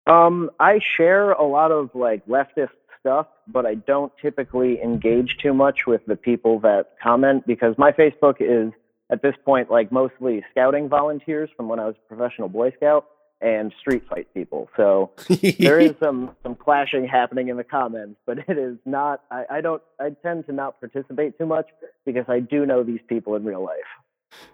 Um, 0.06 0.50
I 0.60 0.80
share 0.96 1.32
a 1.32 1.44
lot 1.44 1.72
of 1.72 1.90
like 1.94 2.24
leftist 2.26 2.70
stuff, 3.00 3.26
but 3.48 3.66
I 3.66 3.74
don't 3.74 4.12
typically 4.20 4.80
engage 4.80 5.36
too 5.42 5.54
much 5.54 5.80
with 5.86 6.04
the 6.06 6.16
people 6.16 6.60
that 6.60 6.90
comment 7.02 7.46
because 7.46 7.74
my 7.78 7.92
Facebook 7.92 8.36
is 8.40 8.72
at 9.10 9.22
this 9.22 9.34
point 9.44 9.70
like 9.70 9.92
mostly 9.92 10.44
scouting 10.50 10.88
volunteers 10.88 11.50
from 11.56 11.68
when 11.68 11.78
I 11.78 11.86
was 11.86 11.96
a 12.04 12.14
professional 12.14 12.48
Boy 12.48 12.72
Scout 12.76 13.06
and 13.42 13.72
street 13.80 14.04
fight 14.08 14.32
people. 14.32 14.68
So 14.76 15.10
there 15.58 15.80
is 15.80 15.94
some 16.00 16.34
some 16.42 16.54
clashing 16.54 17.06
happening 17.06 17.48
in 17.48 17.56
the 17.56 17.64
comments, 17.64 18.20
but 18.24 18.38
it 18.48 18.56
is 18.56 18.78
not. 18.84 19.22
I, 19.30 19.44
I 19.50 19.60
don't. 19.60 19.82
I 20.00 20.10
tend 20.22 20.46
to 20.46 20.52
not 20.52 20.80
participate 20.80 21.36
too 21.38 21.46
much 21.46 21.66
because 22.06 22.24
I 22.28 22.40
do 22.40 22.64
know 22.64 22.82
these 22.82 23.00
people 23.08 23.34
in 23.34 23.44
real 23.44 23.62
life. 23.62 23.78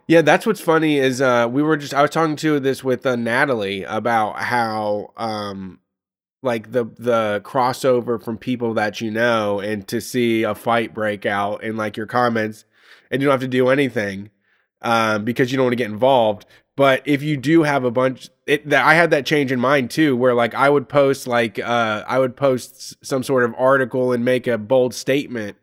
Yeah, 0.09 0.23
that's 0.23 0.47
what's 0.47 0.61
funny 0.61 0.99
is 0.99 1.21
uh 1.21 1.49
we 1.51 1.63
were 1.63 1.77
just 1.77 1.95
I 1.95 2.03
was 2.03 2.11
talking 2.11 2.37
to 2.37 2.59
this 2.59 2.83
with 2.83 3.07
uh, 3.07 3.15
Natalie 3.15 3.85
about 3.85 4.41
how 4.41 5.13
um 5.17 5.79
like 6.43 6.73
the 6.73 6.85
the 6.85 7.43
crossover 7.45 8.23
from 8.23 8.39
people 8.39 8.75
that 8.75 9.01
you 9.01 9.11
know 9.11 9.61
and 9.61 9.87
to 9.89 10.01
see 10.01 10.43
a 10.43 10.55
fight 10.55 10.95
break 10.95 11.27
out 11.27 11.63
in 11.63 11.77
like 11.77 11.97
your 11.97 12.07
comments 12.07 12.65
and 13.11 13.21
you 13.21 13.27
don't 13.27 13.33
have 13.33 13.41
to 13.41 13.49
do 13.49 13.69
anything 13.69 14.31
um 14.83 15.25
because 15.25 15.51
you 15.51 15.57
don't 15.57 15.67
want 15.67 15.73
to 15.73 15.77
get 15.77 15.91
involved 15.91 16.47
but 16.77 17.03
if 17.05 17.23
you 17.23 17.37
do 17.37 17.65
have 17.65 17.83
a 17.83 17.91
bunch 17.91 18.31
it 18.49 18.69
that 18.71 18.85
I 18.85 18.95
had 18.95 19.11
that 19.11 19.27
change 19.27 19.53
in 19.53 19.61
mind 19.61 19.91
too 19.91 20.17
where 20.17 20.35
like 20.35 20.55
I 20.55 20.69
would 20.69 20.89
post 20.89 21.27
like 21.27 21.59
uh 21.59 22.03
I 22.09 22.19
would 22.19 22.37
post 22.37 22.97
some 23.05 23.23
sort 23.23 23.45
of 23.45 23.55
article 23.59 24.13
and 24.13 24.25
make 24.25 24.47
a 24.47 24.57
bold 24.59 24.95
statement 24.95 25.59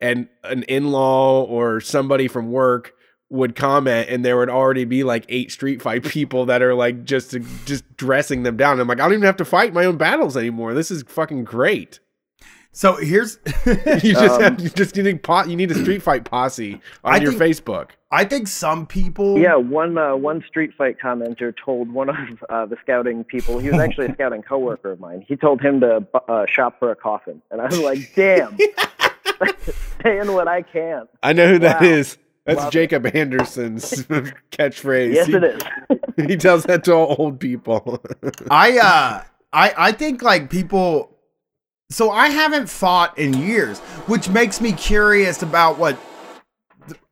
and 0.00 0.26
an 0.42 0.62
in-law 0.64 1.44
or 1.44 1.80
somebody 1.80 2.26
from 2.26 2.50
work 2.50 2.94
would 3.28 3.54
comment 3.54 4.08
and 4.08 4.24
there 4.24 4.38
would 4.38 4.48
already 4.48 4.84
be 4.84 5.04
like 5.04 5.26
eight 5.28 5.52
street 5.52 5.82
fight 5.82 6.02
people 6.06 6.46
that 6.46 6.62
are 6.62 6.74
like 6.74 7.04
just 7.04 7.36
just 7.66 7.84
dressing 7.96 8.42
them 8.42 8.56
down. 8.56 8.80
I'm 8.80 8.88
like, 8.88 9.00
I 9.00 9.04
don't 9.04 9.12
even 9.12 9.26
have 9.26 9.36
to 9.36 9.44
fight 9.44 9.74
my 9.74 9.84
own 9.84 9.98
battles 9.98 10.36
anymore. 10.36 10.74
This 10.74 10.90
is 10.90 11.04
fucking 11.04 11.44
great. 11.44 12.00
So 12.72 12.96
here's 12.96 13.38
You 13.66 14.12
just 14.12 14.34
Um, 14.36 14.42
have 14.42 14.60
you 14.60 14.68
just 14.70 14.94
need 14.96 15.22
pot 15.22 15.48
you 15.48 15.56
need 15.56 15.70
a 15.70 15.74
street 15.74 16.02
fight 16.02 16.24
posse 16.24 16.80
on 17.04 17.14
I 17.14 17.16
your 17.18 17.32
think- 17.32 17.42
Facebook. 17.56 17.90
I 18.12 18.24
think 18.24 18.48
some 18.48 18.86
people 18.86 19.38
Yeah, 19.38 19.54
one 19.56 19.96
uh, 19.98 20.14
one 20.16 20.42
street 20.48 20.72
fight 20.76 20.96
commenter 21.02 21.52
told 21.64 21.90
one 21.92 22.08
of 22.08 22.16
uh, 22.48 22.66
the 22.66 22.76
scouting 22.82 23.24
people. 23.24 23.58
He 23.58 23.70
was 23.70 23.78
actually 23.86 24.06
a 24.06 24.12
scouting 24.14 24.42
coworker 24.42 24.92
of 24.92 25.00
mine. 25.00 25.24
He 25.28 25.36
told 25.36 25.60
him 25.60 25.80
to 25.80 26.06
uh, 26.28 26.46
shop 26.46 26.78
for 26.78 26.90
a 26.90 26.96
coffin, 26.96 27.40
and 27.52 27.60
I 27.60 27.66
was 27.66 27.78
like, 27.80 27.98
"Damn, 28.16 28.56
saying 30.02 30.32
what 30.32 30.48
I 30.48 30.62
can." 30.62 31.06
I 31.22 31.32
know 31.32 31.48
who 31.48 31.58
that 31.60 31.80
Wow. 31.80 31.86
is. 31.86 32.18
That's 32.46 32.58
Love 32.58 32.68
it. 32.68 32.72
Jacob 32.72 33.06
Anderson's 33.14 33.84
catchphrase. 34.50 35.14
Yes, 35.14 35.26
he, 35.26 35.34
it 35.36 35.44
is. 35.44 36.26
he 36.28 36.36
tells 36.36 36.64
that 36.64 36.84
to 36.84 36.92
all 36.94 37.14
old 37.18 37.38
people. 37.38 38.02
I 38.50 38.78
uh 38.78 39.22
I 39.52 39.74
I 39.76 39.92
think 39.92 40.22
like 40.22 40.50
people. 40.50 41.16
So 41.90 42.10
I 42.10 42.28
haven't 42.28 42.68
fought 42.68 43.18
in 43.18 43.34
years, 43.34 43.80
which 44.06 44.28
makes 44.28 44.60
me 44.60 44.72
curious 44.72 45.42
about 45.42 45.78
what. 45.78 45.98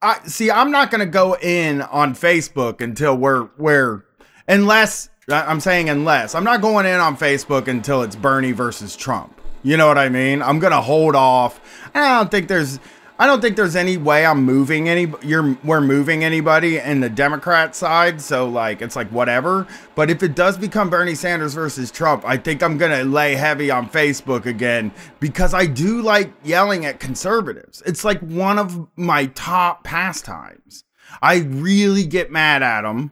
I 0.00 0.20
see. 0.26 0.50
I'm 0.50 0.70
not 0.70 0.90
gonna 0.90 1.06
go 1.06 1.36
in 1.36 1.82
on 1.82 2.14
Facebook 2.14 2.80
until 2.80 3.16
we're 3.16 3.48
we're 3.58 4.04
unless 4.46 5.08
I'm 5.28 5.60
saying 5.60 5.88
unless 5.90 6.34
I'm 6.34 6.44
not 6.44 6.60
going 6.60 6.86
in 6.86 7.00
on 7.00 7.16
Facebook 7.16 7.66
until 7.66 8.02
it's 8.02 8.16
Bernie 8.16 8.52
versus 8.52 8.96
Trump. 8.96 9.40
You 9.64 9.76
know 9.76 9.88
what 9.88 9.98
I 9.98 10.08
mean? 10.08 10.42
I'm 10.42 10.60
gonna 10.60 10.80
hold 10.80 11.16
off. 11.16 11.60
I 11.94 12.16
don't 12.16 12.30
think 12.30 12.46
there's 12.46 12.78
I 13.20 13.26
don't 13.26 13.40
think 13.40 13.56
there's 13.56 13.74
any 13.74 13.96
way 13.96 14.24
I'm 14.24 14.44
moving 14.44 14.88
any 14.88 15.12
you're 15.22 15.58
we're 15.64 15.80
moving 15.80 16.22
anybody 16.22 16.78
in 16.78 17.00
the 17.00 17.10
Democrat 17.10 17.74
side, 17.74 18.20
so 18.20 18.48
like 18.48 18.80
it's 18.80 18.94
like 18.94 19.08
whatever. 19.08 19.66
But 19.96 20.08
if 20.08 20.22
it 20.22 20.36
does 20.36 20.56
become 20.56 20.88
Bernie 20.88 21.16
Sanders 21.16 21.52
versus 21.52 21.90
Trump, 21.90 22.24
I 22.24 22.36
think 22.36 22.62
I'm 22.62 22.78
going 22.78 22.96
to 22.96 23.04
lay 23.04 23.34
heavy 23.34 23.72
on 23.72 23.90
Facebook 23.90 24.46
again 24.46 24.92
because 25.18 25.52
I 25.52 25.66
do 25.66 26.00
like 26.00 26.32
yelling 26.44 26.84
at 26.84 27.00
conservatives. 27.00 27.82
It's 27.84 28.04
like 28.04 28.20
one 28.20 28.56
of 28.56 28.86
my 28.96 29.26
top 29.26 29.82
pastimes. 29.82 30.84
I 31.20 31.38
really 31.38 32.06
get 32.06 32.30
mad 32.30 32.62
at 32.62 32.82
them. 32.82 33.10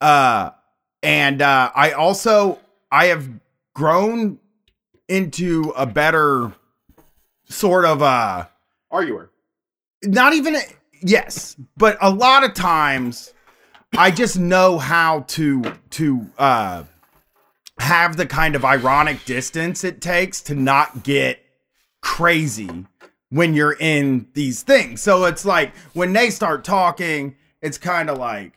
Uh 0.00 0.50
and 1.00 1.40
uh 1.40 1.70
I 1.76 1.92
also 1.92 2.58
I 2.90 3.06
have 3.06 3.30
grown 3.72 4.40
into 5.06 5.72
a 5.76 5.86
better 5.86 6.52
sort 7.44 7.84
of 7.84 8.02
uh 8.02 8.46
Arguer. 8.90 9.30
Not 10.06 10.32
even 10.32 10.56
yes 11.02 11.56
but 11.76 11.96
a 12.00 12.10
lot 12.10 12.44
of 12.44 12.54
times 12.54 13.32
i 13.96 14.10
just 14.10 14.38
know 14.38 14.78
how 14.78 15.20
to 15.20 15.62
to 15.90 16.26
uh 16.38 16.82
have 17.78 18.16
the 18.16 18.26
kind 18.26 18.54
of 18.54 18.64
ironic 18.64 19.24
distance 19.24 19.82
it 19.84 20.00
takes 20.00 20.40
to 20.40 20.54
not 20.54 21.02
get 21.02 21.40
crazy 22.00 22.86
when 23.30 23.54
you're 23.54 23.76
in 23.80 24.26
these 24.34 24.62
things 24.62 25.02
so 25.02 25.24
it's 25.24 25.44
like 25.44 25.74
when 25.92 26.12
they 26.12 26.30
start 26.30 26.64
talking 26.64 27.34
it's 27.60 27.78
kind 27.78 28.08
of 28.08 28.18
like 28.18 28.52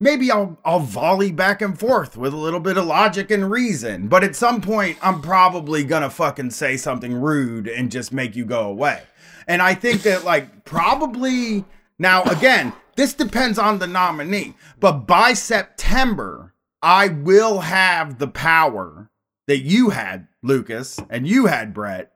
maybe 0.00 0.30
I'll 0.30 0.58
I'll 0.64 0.80
volley 0.80 1.30
back 1.30 1.62
and 1.62 1.78
forth 1.78 2.16
with 2.16 2.32
a 2.32 2.36
little 2.36 2.58
bit 2.60 2.78
of 2.78 2.86
logic 2.86 3.30
and 3.30 3.50
reason, 3.50 4.08
but 4.08 4.24
at 4.24 4.34
some 4.34 4.60
point 4.60 4.98
I'm 5.02 5.20
probably 5.20 5.84
gonna 5.84 6.10
fucking 6.10 6.50
say 6.50 6.76
something 6.76 7.20
rude 7.20 7.68
and 7.68 7.90
just 7.90 8.12
make 8.12 8.34
you 8.34 8.44
go 8.44 8.62
away. 8.62 9.02
And 9.50 9.60
I 9.60 9.74
think 9.74 10.02
that 10.02 10.22
like 10.24 10.64
probably 10.64 11.64
now 11.98 12.22
again, 12.22 12.72
this 12.94 13.14
depends 13.14 13.58
on 13.58 13.80
the 13.80 13.88
nominee, 13.88 14.54
but 14.78 15.08
by 15.08 15.32
September 15.32 16.54
I 16.80 17.08
will 17.08 17.58
have 17.58 18.20
the 18.20 18.28
power 18.28 19.10
that 19.48 19.58
you 19.58 19.90
had, 19.90 20.28
Lucas, 20.40 21.00
and 21.10 21.26
you 21.26 21.46
had 21.46 21.74
Brett. 21.74 22.12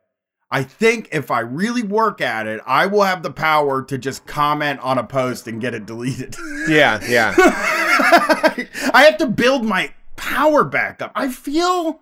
I 0.49 0.63
think 0.63 1.09
if 1.11 1.33
I 1.33 1.41
really 1.41 1.83
work 1.83 2.21
at 2.21 2.47
it, 2.47 2.61
I 2.65 2.87
will 2.87 3.03
have 3.03 3.25
the 3.25 3.33
power 3.33 3.83
to 3.83 3.99
just 3.99 4.27
comment 4.27 4.79
on 4.79 4.97
a 4.97 5.03
post 5.05 5.49
and 5.49 5.61
get 5.61 5.75
it 5.75 5.87
deleted. 5.87 6.37
Yeah, 6.69 7.01
yeah. 7.07 7.35
I 7.37 9.03
have 9.11 9.19
to 9.19 9.27
build 9.27 9.65
my 9.65 9.93
power 10.17 10.63
back 10.63 11.03
up. 11.03 11.11
I 11.17 11.31
feel 11.31 12.01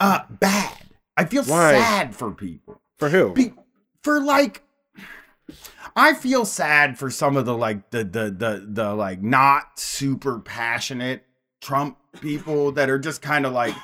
uh 0.00 0.20
bad. 0.30 0.78
I 1.18 1.26
feel 1.26 1.44
Why? 1.44 1.74
sad 1.74 2.16
for 2.16 2.30
people. 2.32 2.80
For 2.98 3.10
who? 3.10 3.34
Be- 3.34 3.52
for 4.02 4.20
like 4.20 4.62
I 5.96 6.14
feel 6.14 6.44
sad 6.44 6.98
for 6.98 7.10
some 7.10 7.36
of 7.36 7.46
the 7.46 7.56
like 7.56 7.90
the 7.90 8.04
the 8.04 8.30
the 8.30 8.66
the 8.68 8.94
like 8.94 9.22
not 9.22 9.78
super 9.78 10.38
passionate 10.38 11.24
Trump 11.60 11.98
people 12.20 12.72
that 12.72 12.88
are 12.90 12.98
just 12.98 13.22
kind 13.22 13.44
of 13.46 13.52
like, 13.52 13.74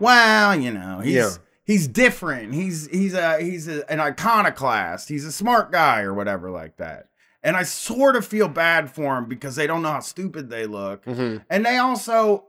well, 0.00 0.54
you 0.58 0.72
know, 0.72 1.00
he's 1.00 1.14
Yeah. 1.14 1.30
he's 1.64 1.88
different. 1.88 2.54
He's 2.54 2.88
he's 2.88 3.14
a 3.14 3.40
he's 3.40 3.68
a, 3.68 3.90
an 3.90 4.00
iconoclast. 4.00 5.08
He's 5.08 5.24
a 5.24 5.32
smart 5.32 5.72
guy 5.72 6.02
or 6.02 6.14
whatever 6.14 6.50
like 6.50 6.76
that. 6.76 7.08
And 7.42 7.56
I 7.56 7.62
sort 7.64 8.16
of 8.16 8.24
feel 8.26 8.48
bad 8.48 8.90
for 8.90 9.18
him 9.18 9.26
because 9.26 9.54
they 9.56 9.66
don't 9.66 9.82
know 9.82 9.92
how 9.92 10.00
stupid 10.00 10.48
they 10.48 10.66
look. 10.66 11.04
hmm 11.04 11.38
And 11.50 11.66
they 11.66 11.76
also 11.76 12.44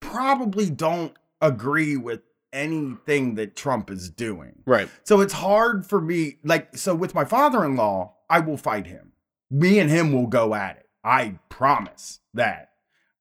probably 0.00 0.70
don't 0.70 1.14
agree 1.40 1.96
with 1.96 2.20
anything 2.52 3.34
that 3.36 3.56
Trump 3.56 3.90
is 3.90 4.10
doing. 4.10 4.62
Right. 4.66 4.88
So 5.04 5.20
it's 5.20 5.32
hard 5.34 5.86
for 5.86 6.00
me. 6.00 6.36
Like, 6.44 6.76
so 6.76 6.94
with 6.94 7.14
my 7.14 7.24
father 7.24 7.64
in 7.64 7.76
law, 7.76 8.14
I 8.28 8.40
will 8.40 8.56
fight 8.56 8.86
him. 8.86 9.12
Me 9.50 9.78
and 9.78 9.90
him 9.90 10.12
will 10.12 10.26
go 10.26 10.54
at 10.54 10.76
it. 10.76 10.88
I 11.04 11.38
promise 11.48 12.20
that. 12.34 12.70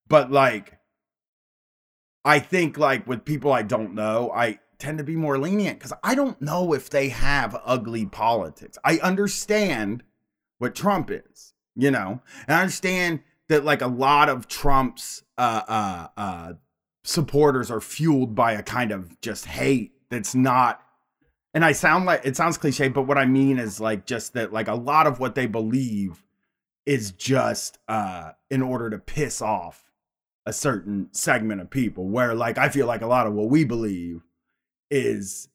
But 0.07 0.31
like, 0.31 0.79
I 2.23 2.39
think 2.39 2.77
like 2.77 3.07
with 3.07 3.25
people 3.25 3.53
I 3.53 3.61
don't 3.61 3.93
know, 3.93 4.31
I 4.33 4.59
tend 4.79 4.97
to 4.97 5.03
be 5.03 5.15
more 5.15 5.37
lenient 5.37 5.79
because 5.79 5.93
I 6.03 6.15
don't 6.15 6.41
know 6.41 6.73
if 6.73 6.89
they 6.89 7.09
have 7.09 7.59
ugly 7.63 8.05
politics. 8.05 8.77
I 8.83 8.97
understand 8.97 10.03
what 10.57 10.75
Trump 10.75 11.11
is, 11.11 11.53
you 11.75 11.91
know, 11.91 12.21
and 12.47 12.55
I 12.55 12.61
understand 12.61 13.21
that 13.47 13.63
like 13.63 13.81
a 13.81 13.87
lot 13.87 14.29
of 14.29 14.47
Trump's 14.47 15.23
uh 15.37 15.61
uh 15.67 16.07
uh 16.17 16.53
supporters 17.03 17.69
are 17.69 17.81
fueled 17.81 18.33
by 18.33 18.53
a 18.53 18.63
kind 18.63 18.91
of 18.91 19.21
just 19.21 19.45
hate 19.45 19.91
that's 20.09 20.33
not 20.33 20.81
and 21.55 21.63
I 21.63 21.71
sound 21.71 22.05
like 22.05 22.21
it 22.25 22.35
sounds 22.35 22.57
cliche, 22.57 22.89
but 22.89 23.03
what 23.03 23.17
I 23.17 23.25
mean 23.25 23.57
is 23.57 23.79
like 23.79 24.05
just 24.05 24.33
that 24.33 24.51
like 24.51 24.67
a 24.67 24.75
lot 24.75 25.07
of 25.07 25.19
what 25.21 25.35
they 25.35 25.47
believe 25.47 26.21
is 26.85 27.11
just 27.11 27.79
uh 27.87 28.33
in 28.51 28.61
order 28.61 28.89
to 28.91 28.99
piss 28.99 29.41
off 29.41 29.89
a 30.45 30.53
certain 30.53 31.07
segment 31.11 31.61
of 31.61 31.69
people 31.71 32.09
where 32.09 32.35
like 32.35 32.57
I 32.57 32.67
feel 32.67 32.85
like 32.85 33.01
a 33.01 33.07
lot 33.07 33.25
of 33.25 33.33
what 33.33 33.49
we 33.49 33.63
believe 33.63 34.21
is 34.91 35.47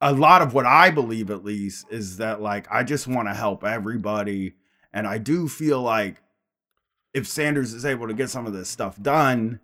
a 0.00 0.12
lot 0.12 0.40
of 0.40 0.54
what 0.54 0.64
I 0.66 0.90
believe 0.90 1.30
at 1.30 1.44
least 1.44 1.86
is 1.90 2.18
that 2.18 2.40
like 2.40 2.68
I 2.70 2.84
just 2.84 3.08
want 3.08 3.26
to 3.28 3.34
help 3.34 3.64
everybody. 3.64 4.54
And 4.92 5.06
I 5.06 5.18
do 5.18 5.48
feel 5.48 5.82
like 5.82 6.22
if 7.12 7.26
Sanders 7.26 7.74
is 7.74 7.84
able 7.84 8.06
to 8.06 8.14
get 8.14 8.30
some 8.30 8.46
of 8.46 8.52
this 8.52 8.68
stuff 8.68 9.02
done 9.02 9.58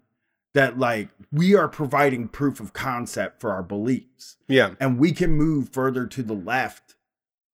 that 0.54 0.78
like 0.78 1.08
we 1.32 1.54
are 1.54 1.68
providing 1.68 2.28
proof 2.28 2.60
of 2.60 2.72
concept 2.72 3.40
for 3.40 3.50
our 3.52 3.62
beliefs 3.62 4.36
Yeah. 4.48 4.74
and 4.80 4.98
we 4.98 5.12
can 5.12 5.32
move 5.32 5.68
further 5.70 6.06
to 6.06 6.22
the 6.22 6.34
left 6.34 6.94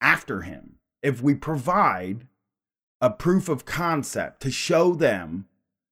after 0.01 0.43
him 0.43 0.77
if 1.03 1.23
we 1.23 1.35
provide 1.35 2.27
a 3.01 3.11
proof 3.11 3.49
of 3.49 3.65
concept 3.65 4.43
to 4.43 4.51
show 4.51 4.95
them 4.95 5.47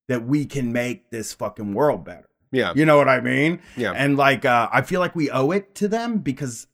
that 0.09 0.27
we 0.27 0.45
can 0.45 0.73
make 0.73 1.11
this 1.11 1.33
fucking 1.33 1.73
world 1.75 2.05
better. 2.05 2.29
Yeah. 2.53 2.73
You 2.75 2.85
know 2.87 2.97
what 2.97 3.09
I 3.09 3.21
mean? 3.21 3.61
Yeah. 3.77 3.93
And 3.93 4.17
like 4.17 4.45
uh 4.45 4.69
I 4.73 4.83
feel 4.83 5.01
like 5.01 5.15
we 5.17 5.31
owe 5.31 5.51
it 5.51 5.75
to 5.77 5.89
them 5.89 6.19
because 6.19 6.67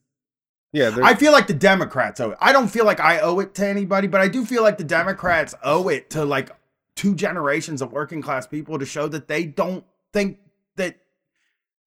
Yeah. 0.72 0.96
I 1.02 1.14
feel 1.14 1.30
like 1.32 1.46
the 1.46 1.54
Democrats 1.54 2.20
owe 2.20 2.30
it. 2.32 2.38
I 2.40 2.52
don't 2.52 2.68
feel 2.68 2.84
like 2.84 2.98
I 3.00 3.20
owe 3.20 3.38
it 3.40 3.54
to 3.56 3.66
anybody, 3.66 4.08
but 4.08 4.20
I 4.20 4.28
do 4.28 4.44
feel 4.44 4.62
like 4.62 4.78
the 4.78 4.84
Democrats 4.84 5.54
owe 5.62 5.88
it 5.88 6.10
to 6.10 6.24
like 6.24 6.50
two 6.96 7.14
generations 7.14 7.82
of 7.82 7.92
working 7.92 8.22
class 8.22 8.46
people 8.46 8.78
to 8.78 8.86
show 8.86 9.06
that 9.08 9.26
they 9.28 9.44
don't 9.44 9.84
think 10.14 10.38
that 10.76 10.96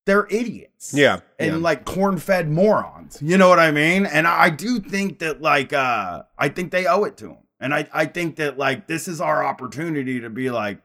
they're 0.06 0.28
idiots. 0.30 0.94
Yeah, 0.94 1.22
And 1.40 1.52
yeah. 1.54 1.58
like 1.58 1.86
corn 1.86 2.18
fed 2.20 2.50
morons. 2.50 3.20
You 3.22 3.38
know 3.38 3.50
what 3.50 3.60
I 3.60 3.72
mean? 3.72 4.06
And 4.06 4.28
I 4.28 4.52
do 4.52 4.80
think 4.80 5.20
that 5.20 5.42
like 5.42 5.74
uh 5.74 6.24
I 6.38 6.50
think 6.50 6.72
they 6.72 6.86
owe 6.86 7.06
it 7.06 7.18
to 7.18 7.28
them. 7.28 7.38
And 7.60 7.74
I, 7.74 7.88
I 7.92 8.06
think 8.06 8.36
that 8.36 8.60
like 8.60 8.86
this 8.86 9.08
is 9.08 9.20
our 9.20 9.44
opportunity 9.44 10.20
to 10.20 10.30
be 10.30 10.52
like, 10.52 10.80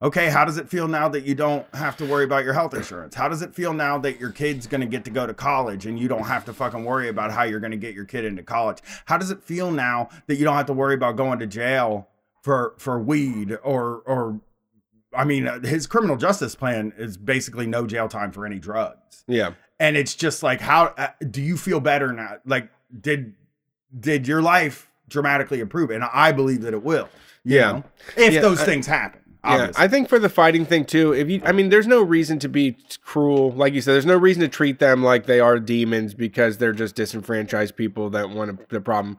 okay, 0.00 0.30
how 0.30 0.44
does 0.44 0.56
it 0.56 0.68
feel 0.68 0.86
now 0.86 1.08
that 1.08 1.24
you 1.24 1.34
don't 1.34 1.66
have 1.74 1.96
to 1.96 2.06
worry 2.06 2.24
about 2.24 2.44
your 2.44 2.54
health 2.54 2.74
insurance? 2.74 3.14
How 3.14 3.28
does 3.28 3.42
it 3.42 3.54
feel 3.54 3.72
now 3.72 3.98
that 3.98 4.20
your 4.20 4.30
kid's 4.30 4.66
gonna 4.66 4.86
get 4.86 5.04
to 5.06 5.10
go 5.10 5.26
to 5.26 5.34
college 5.34 5.86
and 5.86 5.98
you 5.98 6.08
don't 6.08 6.24
have 6.24 6.44
to 6.44 6.52
fucking 6.52 6.84
worry 6.84 7.08
about 7.08 7.32
how 7.32 7.42
you're 7.42 7.60
gonna 7.60 7.76
get 7.76 7.94
your 7.94 8.04
kid 8.04 8.24
into 8.24 8.42
college? 8.42 8.78
How 9.06 9.18
does 9.18 9.30
it 9.30 9.42
feel 9.42 9.70
now 9.70 10.08
that 10.28 10.36
you 10.36 10.44
don't 10.44 10.56
have 10.56 10.66
to 10.66 10.72
worry 10.72 10.94
about 10.94 11.16
going 11.16 11.40
to 11.40 11.46
jail 11.46 12.08
for 12.42 12.74
for 12.78 12.98
weed 13.00 13.58
or 13.62 14.02
or 14.06 14.40
I 15.14 15.24
mean, 15.24 15.46
uh, 15.46 15.60
his 15.60 15.86
criminal 15.86 16.16
justice 16.16 16.54
plan 16.54 16.92
is 16.96 17.16
basically 17.16 17.66
no 17.66 17.86
jail 17.86 18.08
time 18.08 18.32
for 18.32 18.46
any 18.46 18.58
drugs 18.58 19.24
yeah. 19.26 19.52
and 19.78 19.96
it's 19.96 20.14
just 20.14 20.42
like 20.42 20.60
how 20.60 20.94
uh, 20.96 21.08
do 21.30 21.40
you 21.42 21.56
feel 21.56 21.80
better 21.80 22.12
now 22.12 22.36
like 22.46 22.68
did 23.00 23.34
did 23.98 24.26
your 24.26 24.40
life 24.42 24.90
dramatically 25.08 25.60
improve 25.60 25.90
and 25.90 26.02
i 26.12 26.32
believe 26.32 26.62
that 26.62 26.72
it 26.74 26.82
will 26.82 27.08
Yeah. 27.44 27.72
know, 27.72 27.84
if 28.16 28.32
Yeah, 28.34 28.40
those 28.40 28.60
I- 28.60 28.64
things 28.64 28.86
happen 28.86 29.20
Yeah. 29.44 29.70
I 29.76 29.88
think 29.88 30.08
for 30.08 30.18
the 30.20 30.28
fighting 30.28 30.64
thing 30.64 30.84
too, 30.84 31.12
if 31.12 31.28
you, 31.28 31.42
I 31.44 31.50
mean, 31.50 31.68
there's 31.68 31.88
no 31.88 32.00
reason 32.00 32.38
to 32.38 32.48
be 32.48 32.76
cruel. 33.04 33.50
Like 33.50 33.74
you 33.74 33.80
said, 33.80 33.94
there's 33.94 34.06
no 34.06 34.16
reason 34.16 34.40
to 34.42 34.48
treat 34.48 34.78
them 34.78 35.02
like 35.02 35.26
they 35.26 35.40
are 35.40 35.58
demons 35.58 36.14
because 36.14 36.58
they're 36.58 36.72
just 36.72 36.94
disenfranchised 36.94 37.74
people 37.74 38.08
that 38.10 38.30
want 38.30 38.56
to 38.56 38.66
the 38.72 38.80
problem 38.80 39.18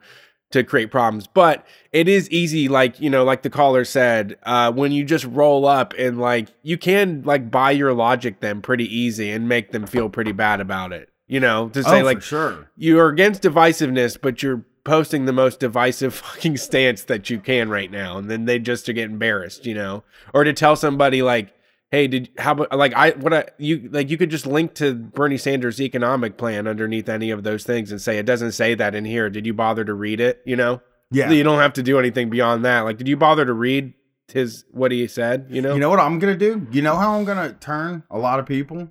to 0.54 0.64
create 0.64 0.90
problems. 0.90 1.26
But 1.26 1.66
it 1.92 2.08
is 2.08 2.30
easy, 2.30 2.68
like 2.68 3.00
you 3.00 3.10
know, 3.10 3.24
like 3.24 3.42
the 3.42 3.50
caller 3.50 3.84
said, 3.84 4.38
uh, 4.44 4.72
when 4.72 4.92
you 4.92 5.04
just 5.04 5.26
roll 5.26 5.66
up 5.66 5.92
and 5.98 6.18
like 6.18 6.48
you 6.62 6.78
can 6.78 7.22
like 7.24 7.50
buy 7.50 7.72
your 7.72 7.92
logic 7.92 8.40
them 8.40 8.62
pretty 8.62 8.84
easy 8.96 9.30
and 9.30 9.48
make 9.48 9.72
them 9.72 9.86
feel 9.86 10.08
pretty 10.08 10.32
bad 10.32 10.60
about 10.60 10.92
it. 10.92 11.10
You 11.26 11.40
know, 11.40 11.68
to 11.70 11.82
say 11.82 12.00
oh, 12.00 12.04
like 12.04 12.22
sure 12.22 12.70
you 12.76 12.98
are 12.98 13.08
against 13.08 13.42
divisiveness, 13.42 14.18
but 14.20 14.42
you're 14.42 14.64
posting 14.84 15.24
the 15.24 15.32
most 15.32 15.60
divisive 15.60 16.14
fucking 16.24 16.56
stance 16.56 17.04
that 17.04 17.28
you 17.28 17.38
can 17.40 17.68
right 17.68 17.90
now, 17.90 18.16
and 18.16 18.30
then 18.30 18.44
they 18.44 18.58
just 18.58 18.86
to 18.86 18.92
get 18.92 19.10
embarrassed, 19.10 19.66
you 19.66 19.74
know, 19.74 20.04
or 20.32 20.44
to 20.44 20.52
tell 20.52 20.76
somebody 20.76 21.22
like, 21.22 21.52
hey, 21.90 22.06
did 22.08 22.30
how 22.38 22.52
about 22.52 22.76
like 22.76 22.94
I 22.94 23.10
what 23.10 23.32
I 23.32 23.44
you 23.58 23.88
like 23.92 24.10
you 24.10 24.16
could 24.18 24.30
just 24.30 24.46
link 24.46 24.74
to 24.74 24.94
Bernie 24.94 25.38
Sanders' 25.38 25.80
economic 25.80 26.36
plan 26.36 26.66
underneath 26.66 27.08
any 27.08 27.30
of 27.30 27.42
those 27.44 27.64
things 27.64 27.90
and 27.92 28.00
say 28.00 28.18
it 28.18 28.26
doesn't 28.26 28.52
say 28.52 28.74
that 28.74 28.94
in 28.94 29.04
here. 29.04 29.30
Did 29.30 29.46
you 29.46 29.54
bother 29.54 29.84
to 29.84 29.94
read 29.94 30.20
it? 30.20 30.42
You 30.44 30.56
know, 30.56 30.80
Yeah. 31.10 31.30
you 31.30 31.42
don't 31.42 31.60
have 31.60 31.72
to 31.74 31.82
do 31.82 31.98
anything 31.98 32.30
beyond 32.30 32.64
that. 32.64 32.80
Like, 32.80 32.98
did 32.98 33.08
you 33.08 33.16
bother 33.16 33.44
to 33.44 33.52
read 33.52 33.94
his 34.32 34.64
what 34.70 34.90
he 34.90 35.06
said? 35.06 35.46
You 35.50 35.62
know, 35.62 35.74
You 35.74 35.80
know 35.80 35.90
what 35.90 36.00
I'm 36.00 36.18
gonna 36.18 36.36
do? 36.36 36.66
You 36.72 36.82
know 36.82 36.96
how 36.96 37.16
I'm 37.18 37.24
gonna 37.24 37.52
turn 37.52 38.02
a 38.10 38.18
lot 38.18 38.38
of 38.40 38.46
people? 38.46 38.88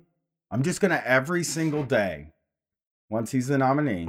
I'm 0.50 0.62
just 0.62 0.80
gonna 0.80 1.02
every 1.04 1.42
single 1.44 1.82
day, 1.82 2.28
once 3.10 3.32
he's 3.32 3.48
the 3.48 3.58
nominee, 3.58 4.08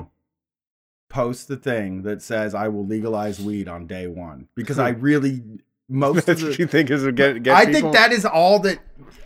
post 1.09 1.47
the 1.47 1.57
thing 1.57 2.03
that 2.03 2.21
says 2.21 2.53
I 2.53 2.67
will 2.67 2.85
legalize 2.85 3.39
weed 3.39 3.67
on 3.67 3.87
day 3.87 4.07
one. 4.07 4.47
Because 4.55 4.79
I 4.79 4.89
really 4.89 5.41
most 5.87 6.17
of 6.19 6.25
that's 6.25 6.43
what 6.43 6.59
you 6.59 6.67
think 6.67 6.89
is 6.89 7.03
get. 7.13 7.43
get 7.43 7.55
I 7.55 7.65
people? 7.65 7.81
think 7.81 7.93
that 7.93 8.11
is 8.11 8.25
all 8.25 8.59
that 8.59 8.79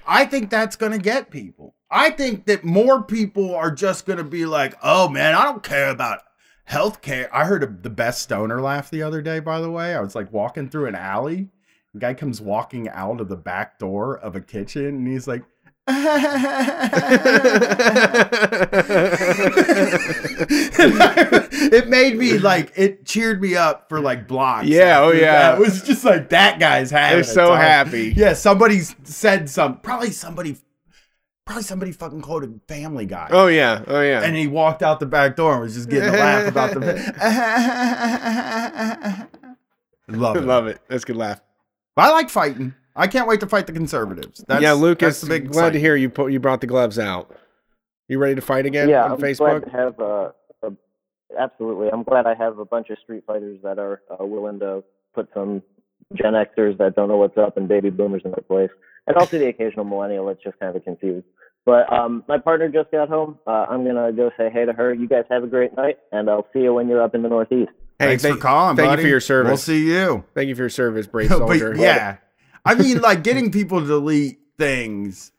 I 0.07 0.25
think 0.25 0.49
that's 0.49 0.75
gonna 0.75 0.97
get 0.97 1.29
people. 1.29 1.75
I 1.91 2.09
think 2.11 2.45
that 2.45 2.63
more 2.63 3.03
people 3.03 3.55
are 3.55 3.71
just 3.71 4.05
gonna 4.05 4.23
be 4.23 4.45
like, 4.45 4.75
oh 4.83 5.07
man, 5.09 5.35
I 5.35 5.43
don't 5.43 5.63
care 5.63 5.89
about 5.89 6.19
healthcare. 6.69 7.29
I 7.31 7.45
heard 7.45 7.63
a, 7.63 7.67
the 7.67 7.89
best 7.89 8.21
stoner 8.21 8.61
laugh 8.61 8.89
the 8.89 9.01
other 9.03 9.21
day, 9.21 9.39
by 9.39 9.59
the 9.59 9.71
way. 9.71 9.95
I 9.95 10.01
was 10.01 10.15
like 10.15 10.31
walking 10.31 10.69
through 10.69 10.87
an 10.87 10.95
alley. 10.95 11.49
The 11.93 11.99
guy 11.99 12.13
comes 12.13 12.39
walking 12.41 12.87
out 12.89 13.19
of 13.19 13.29
the 13.29 13.35
back 13.35 13.79
door 13.79 14.17
of 14.17 14.35
a 14.35 14.41
kitchen 14.41 14.85
and 14.85 15.07
he's 15.07 15.27
like, 15.27 15.43
it 21.71 21.87
made 21.87 22.15
me 22.15 22.37
like 22.37 22.71
it 22.75 23.05
cheered 23.05 23.41
me 23.41 23.55
up 23.55 23.89
for 23.89 23.99
like 23.99 24.27
blocks. 24.27 24.67
Yeah, 24.67 24.99
oh, 24.99 25.11
yeah. 25.11 25.55
It 25.55 25.59
was 25.59 25.81
just 25.81 26.05
like 26.05 26.29
that 26.29 26.59
guy's 26.59 26.91
having 26.91 27.17
They're 27.17 27.23
so 27.23 27.49
time. 27.49 27.61
happy. 27.61 28.13
Yeah, 28.15 28.33
somebody 28.33 28.81
said 29.03 29.49
some 29.49 29.79
probably 29.79 30.11
somebody 30.11 30.57
probably 31.45 31.63
somebody 31.63 31.91
fucking 31.91 32.21
quoted 32.21 32.61
Family 32.67 33.07
Guy. 33.07 33.29
Oh 33.31 33.47
yeah, 33.47 33.83
oh 33.87 34.01
yeah. 34.01 34.21
And 34.21 34.35
he 34.35 34.45
walked 34.45 34.83
out 34.83 34.99
the 34.99 35.07
back 35.07 35.35
door 35.35 35.53
and 35.53 35.61
was 35.61 35.73
just 35.73 35.89
getting 35.89 36.09
a 36.09 36.13
laugh 36.13 36.47
about 36.47 36.75
the 36.75 36.79
Love 40.17 40.37
it. 40.37 40.43
Love 40.43 40.67
it. 40.67 40.79
That's 40.87 41.03
a 41.03 41.07
good 41.07 41.15
laugh. 41.15 41.41
I 41.97 42.11
like 42.11 42.29
fighting. 42.29 42.75
I 42.99 43.07
can't 43.07 43.27
wait 43.27 43.39
to 43.39 43.47
fight 43.47 43.65
the 43.65 43.73
conservatives. 43.73 44.43
That's, 44.47 44.61
yeah, 44.61 44.73
Lucas. 44.73 45.19
that's 45.19 45.21
the 45.21 45.27
big 45.27 45.51
glad 45.51 45.73
to 45.73 45.79
hear 45.79 45.95
you 45.95 46.09
put 46.09 46.31
you 46.31 46.39
brought 46.39 46.61
the 46.61 46.67
gloves 46.67 46.99
out. 46.99 47.35
You 48.07 48.19
ready 48.19 48.35
to 48.35 48.41
fight 48.41 48.65
again 48.65 48.89
yeah, 48.89 49.05
on 49.05 49.13
I'm 49.13 49.17
Facebook? 49.19 49.61
glad 49.61 49.63
to 49.63 49.69
have 49.71 49.99
uh, 49.99 50.31
a, 50.63 50.71
absolutely. 51.39 51.89
I'm 51.89 52.03
glad 52.03 52.25
I 52.25 52.35
have 52.35 52.59
a 52.59 52.65
bunch 52.65 52.89
of 52.89 52.97
street 53.03 53.23
fighters 53.25 53.59
that 53.63 53.79
are 53.79 54.01
uh, 54.11 54.25
willing 54.25 54.59
to 54.59 54.83
put 55.13 55.29
some 55.33 55.61
Gen 56.15 56.33
Xers 56.33 56.77
that 56.79 56.95
don't 56.95 57.07
know 57.07 57.17
what's 57.17 57.37
up 57.37 57.55
and 57.57 57.67
baby 57.67 57.89
boomers 57.89 58.23
in 58.25 58.31
their 58.31 58.43
place, 58.47 58.71
and 59.07 59.15
also 59.15 59.37
the 59.37 59.47
occasional 59.47 59.85
millennial 59.85 60.25
that's 60.25 60.43
just 60.43 60.59
kind 60.59 60.75
of 60.75 60.83
confused. 60.83 61.25
But 61.65 61.91
um, 61.93 62.23
my 62.27 62.37
partner 62.37 62.67
just 62.67 62.91
got 62.91 63.09
home. 63.09 63.37
Uh, 63.45 63.65
I'm 63.69 63.85
gonna 63.85 64.11
go 64.11 64.31
say 64.37 64.49
hey 64.51 64.65
to 64.65 64.73
her. 64.73 64.93
You 64.93 65.07
guys 65.07 65.25
have 65.29 65.43
a 65.43 65.47
great 65.47 65.75
night, 65.77 65.99
and 66.11 66.29
I'll 66.29 66.47
see 66.51 66.59
you 66.59 66.73
when 66.73 66.87
you're 66.87 67.01
up 67.01 67.13
in 67.15 67.21
the 67.21 67.29
Northeast. 67.29 67.71
Hey, 67.99 68.07
Thanks 68.07 68.23
thank, 68.23 68.35
for 68.35 68.41
calling, 68.41 68.75
thank 68.75 68.89
buddy. 68.89 69.01
you 69.01 69.05
for 69.05 69.09
your 69.09 69.19
service. 69.19 69.49
We'll 69.49 69.57
see 69.57 69.85
you. 69.87 70.23
Thank 70.33 70.47
you 70.47 70.55
for 70.55 70.63
your 70.63 70.69
service, 70.69 71.05
brave 71.05 71.29
But 71.29 71.39
soldier. 71.39 71.75
yeah, 71.75 72.17
I 72.69 72.75
mean, 72.75 73.01
like 73.09 73.23
getting 73.23 73.51
people 73.51 73.79
to 73.81 73.87
delete 73.87 74.39
things 74.57 75.31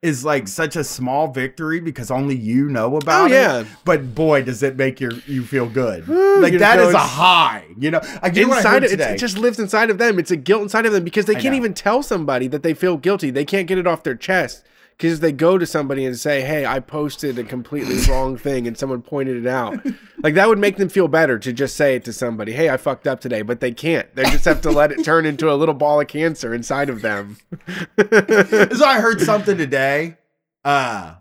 is 0.00 0.24
like 0.24 0.46
such 0.46 0.76
a 0.76 0.84
small 0.84 1.26
victory 1.32 1.80
because 1.80 2.10
only 2.10 2.36
you 2.36 2.68
know 2.68 2.94
oh, 2.94 2.98
about 2.98 3.30
Oh, 3.30 3.34
yeah. 3.34 3.60
it. 3.60 3.66
But 3.84 4.14
boy, 4.14 4.42
does 4.42 4.62
it 4.62 4.76
make 4.76 5.00
your 5.00 5.12
you 5.26 5.42
feel 5.42 5.68
good. 5.68 6.06
Woo, 6.06 6.40
like 6.40 6.56
that 6.58 6.78
is 6.78 6.94
a 6.94 6.98
high. 6.98 7.64
You 7.78 7.90
know, 7.90 8.00
I 8.22 8.30
get 8.30 8.46
what 8.48 8.54
I 8.54 8.58
inside 8.58 8.82
heard 8.84 9.00
it, 9.00 9.18
just 9.18 9.36
lives 9.38 9.58
inside 9.58 9.90
of 9.90 9.98
them. 9.98 10.18
It's 10.18 10.30
a 10.30 10.36
guilt 10.36 10.62
inside 10.62 10.86
of 10.86 10.92
them 10.92 11.04
because 11.04 11.26
they 11.26 11.34
I 11.36 11.40
can't 11.40 11.52
know. 11.52 11.58
even 11.58 11.74
tell 11.74 12.02
somebody 12.02 12.46
that 12.48 12.62
they 12.62 12.74
feel 12.74 12.96
guilty. 12.96 13.30
They 13.30 13.44
can't 13.44 13.66
get 13.66 13.76
it 13.78 13.86
off 13.86 14.02
their 14.04 14.14
chest 14.14 14.64
because 14.98 15.20
they 15.20 15.30
go 15.30 15.56
to 15.56 15.64
somebody 15.64 16.04
and 16.04 16.18
say, 16.18 16.40
"Hey, 16.42 16.66
I 16.66 16.80
posted 16.80 17.38
a 17.38 17.44
completely 17.44 18.00
wrong 18.12 18.36
thing," 18.36 18.66
and 18.66 18.76
someone 18.76 19.00
pointed 19.00 19.36
it 19.36 19.46
out. 19.46 19.78
Like 20.22 20.34
that 20.34 20.48
would 20.48 20.58
make 20.58 20.76
them 20.76 20.88
feel 20.88 21.08
better 21.08 21.38
to 21.38 21.52
just 21.52 21.76
say 21.76 21.94
it 21.94 22.04
to 22.04 22.12
somebody, 22.12 22.52
"Hey, 22.52 22.68
I 22.68 22.76
fucked 22.76 23.06
up 23.06 23.20
today," 23.20 23.42
but 23.42 23.60
they 23.60 23.72
can't. 23.72 24.12
They 24.14 24.24
just 24.24 24.44
have 24.44 24.60
to 24.62 24.70
let 24.70 24.90
it 24.92 25.04
turn 25.04 25.24
into 25.24 25.50
a 25.50 25.54
little 25.54 25.74
ball 25.74 26.00
of 26.00 26.08
cancer 26.08 26.52
inside 26.52 26.90
of 26.90 27.00
them. 27.00 27.38
so 27.98 28.84
I 28.84 28.98
heard 29.00 29.20
something 29.22 29.56
today 29.56 30.16
uh 30.64 31.14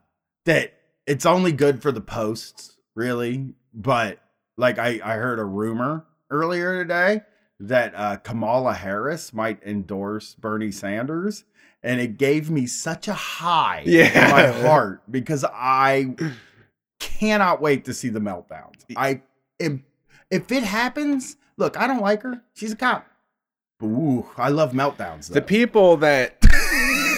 that 0.45 0.73
it's 1.05 1.25
only 1.25 1.51
good 1.51 1.81
for 1.81 1.91
the 1.91 2.01
posts, 2.01 2.77
really. 2.95 3.53
But 3.73 4.19
like 4.57 4.79
I, 4.79 4.99
I 5.03 5.13
heard 5.15 5.39
a 5.39 5.45
rumor 5.45 6.05
earlier 6.31 6.81
today 6.83 7.21
that 7.59 7.93
uh 7.95 8.17
Kamala 8.17 8.73
Harris 8.73 9.33
might 9.33 9.61
endorse 9.63 10.33
Bernie 10.33 10.71
Sanders. 10.71 11.43
And 11.87 12.01
it 12.01 12.17
gave 12.17 12.49
me 12.49 12.65
such 12.67 13.07
a 13.07 13.13
high 13.13 13.83
Yeah. 13.85 14.25
in 14.25 14.31
my 14.31 14.47
heart 14.67 15.01
because 15.09 15.45
I 15.45 16.15
cannot 16.99 17.61
wait 17.61 17.85
to 17.85 17.93
see 17.93 18.09
the 18.09 18.19
meltdowns. 18.19 18.73
I 18.95 19.21
am, 19.59 19.83
if 20.29 20.51
it 20.51 20.63
happens, 20.63 21.37
look, 21.57 21.77
I 21.77 21.87
don't 21.87 22.01
like 22.01 22.23
her. 22.23 22.41
She's 22.53 22.73
a 22.73 22.75
cop. 22.75 23.05
Ooh, 23.83 24.25
I 24.37 24.49
love 24.49 24.73
meltdowns. 24.73 25.27
Though. 25.27 25.35
the 25.35 25.41
people 25.41 25.97
that 25.97 26.36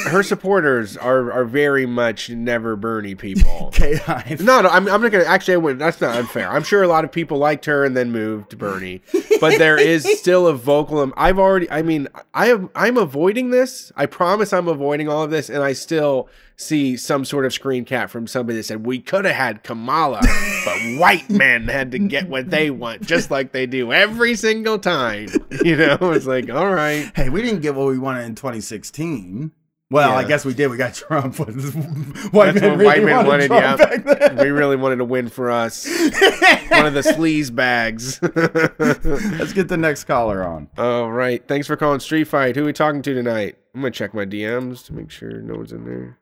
her 0.09 0.23
supporters 0.23 0.97
are 0.97 1.31
are 1.31 1.45
very 1.45 1.85
much 1.85 2.29
never 2.29 2.75
Bernie 2.75 3.15
people. 3.15 3.71
I 3.79 4.37
No, 4.39 4.61
no, 4.61 4.69
I'm, 4.69 4.87
I'm 4.87 5.01
not 5.01 5.11
gonna 5.11 5.23
actually. 5.23 5.55
I 5.55 5.57
wouldn't. 5.57 5.79
That's 5.79 6.01
not 6.01 6.17
unfair. 6.17 6.49
I'm 6.49 6.63
sure 6.63 6.83
a 6.83 6.87
lot 6.87 7.03
of 7.03 7.11
people 7.11 7.37
liked 7.37 7.65
her 7.65 7.85
and 7.85 7.95
then 7.95 8.11
moved 8.11 8.51
to 8.51 8.57
Bernie, 8.57 9.01
but 9.39 9.57
there 9.57 9.77
is 9.77 10.03
still 10.19 10.47
a 10.47 10.53
vocal. 10.53 10.99
Um, 10.99 11.13
I've 11.17 11.39
already. 11.39 11.69
I 11.71 11.81
mean, 11.81 12.07
I 12.33 12.49
am. 12.49 12.69
I'm 12.75 12.97
avoiding 12.97 13.51
this. 13.51 13.91
I 13.95 14.05
promise 14.05 14.53
I'm 14.53 14.67
avoiding 14.67 15.09
all 15.09 15.23
of 15.23 15.31
this, 15.31 15.49
and 15.49 15.63
I 15.63 15.73
still 15.73 16.29
see 16.59 16.97
some 16.97 17.23
sort 17.23 17.45
of 17.45 17.53
screen 17.53 17.85
cap 17.85 18.09
from 18.09 18.27
somebody 18.27 18.57
that 18.57 18.63
said 18.63 18.85
we 18.85 18.99
could 18.99 19.23
have 19.23 19.35
had 19.35 19.63
Kamala, 19.63 20.19
but 20.65 20.99
white 20.99 21.29
men 21.29 21.69
had 21.69 21.91
to 21.93 21.99
get 21.99 22.27
what 22.27 22.49
they 22.49 22.69
want, 22.69 23.01
just 23.01 23.31
like 23.31 23.53
they 23.53 23.65
do 23.65 23.93
every 23.93 24.35
single 24.35 24.77
time. 24.77 25.27
You 25.63 25.75
know, 25.75 25.97
it's 26.01 26.25
like 26.25 26.49
all 26.49 26.73
right. 26.73 27.11
Hey, 27.15 27.27
we 27.27 27.41
didn't 27.41 27.59
get 27.61 27.75
what 27.75 27.87
we 27.87 27.99
wanted 27.99 28.23
in 28.23 28.35
2016. 28.35 29.51
Well, 29.91 30.13
I 30.15 30.23
guess 30.23 30.45
we 30.45 30.53
did. 30.53 30.67
We 30.69 30.77
got 30.77 30.93
Trump. 30.95 31.39
white 31.39 31.47
That's 31.55 31.73
men 31.73 32.33
what 32.33 32.61
really 32.61 32.85
white 32.85 33.03
men 33.03 33.25
wanted 33.25 33.49
wanted. 33.49 34.05
Yeah, 34.05 34.43
we 34.43 34.49
really 34.49 34.75
wanted 34.75 34.97
to 34.97 35.05
win 35.05 35.29
for 35.29 35.49
us. 35.49 35.85
One 35.87 36.85
of 36.85 36.93
the 36.93 37.01
sleaze 37.17 37.53
bags. 37.53 38.19
Let's 38.21 39.53
get 39.53 39.67
the 39.67 39.77
next 39.77 40.03
caller 40.03 40.43
on. 40.43 40.67
All 40.77 41.11
right. 41.11 41.45
Thanks 41.47 41.65
for 41.65 41.75
calling 41.75 41.99
Street 41.99 42.25
Fight. 42.25 42.55
Who 42.55 42.63
are 42.63 42.67
we 42.67 42.73
talking 42.73 43.01
to 43.01 43.13
tonight? 43.15 43.57
I'm 43.73 43.81
gonna 43.81 43.91
check 43.91 44.13
my 44.13 44.25
DMs 44.25 44.85
to 44.85 44.93
make 44.93 45.09
sure 45.09 45.41
no 45.41 45.55
one's 45.55 45.71
in 45.71 45.85
there. 45.85 46.19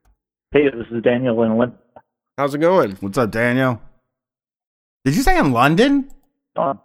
Hey, 0.51 0.69
this 0.69 0.87
is 0.89 1.03
Daniel 1.03 1.43
in 1.43 1.57
Lin- 1.57 1.73
How's 2.37 2.53
it 2.55 2.59
going? 2.59 2.91
What's 3.01 3.17
up, 3.17 3.31
Daniel? 3.31 3.81
Did 5.03 5.15
you 5.15 5.23
say 5.23 5.37
in 5.37 5.51
London? 5.51 6.09
on. 6.55 6.79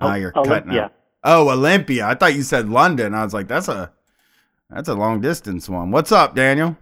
Ah, 0.00 0.14
you're 0.16 0.32
Oh, 0.34 0.42
cutting 0.44 0.72
yeah. 0.72 0.84
out. 0.86 0.92
Oh, 1.24 1.50
Olympia. 1.50 2.06
I 2.06 2.14
thought 2.14 2.34
you 2.34 2.42
said 2.42 2.68
London. 2.68 3.14
I 3.14 3.24
was 3.24 3.34
like, 3.34 3.48
that's 3.48 3.68
a 3.68 3.92
that's 4.70 4.88
a 4.88 4.94
long 4.94 5.20
distance 5.20 5.68
one. 5.68 5.90
What's 5.90 6.12
up, 6.12 6.34
Daniel? 6.34 6.76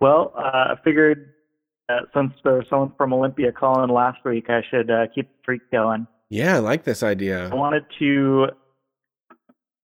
Well, 0.00 0.32
uh, 0.36 0.40
I 0.40 0.74
figured 0.84 1.32
uh, 1.88 2.00
since 2.14 2.32
there 2.44 2.54
was 2.54 2.64
someone 2.70 2.92
from 2.96 3.12
Olympia 3.12 3.50
calling 3.52 3.90
last 3.90 4.18
week, 4.24 4.46
I 4.48 4.62
should 4.70 4.90
uh, 4.90 5.06
keep 5.14 5.28
the 5.28 5.34
streak 5.42 5.62
going. 5.72 6.06
Yeah, 6.28 6.56
I 6.56 6.58
like 6.58 6.84
this 6.84 7.02
idea. 7.02 7.48
I 7.50 7.54
wanted 7.54 7.84
to 7.98 8.46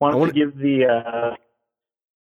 wanted 0.01 0.17
I 0.17 0.19
wanna- 0.19 0.33
to 0.33 0.39
give 0.39 0.57
the 0.59 0.85
uh, 0.87 1.35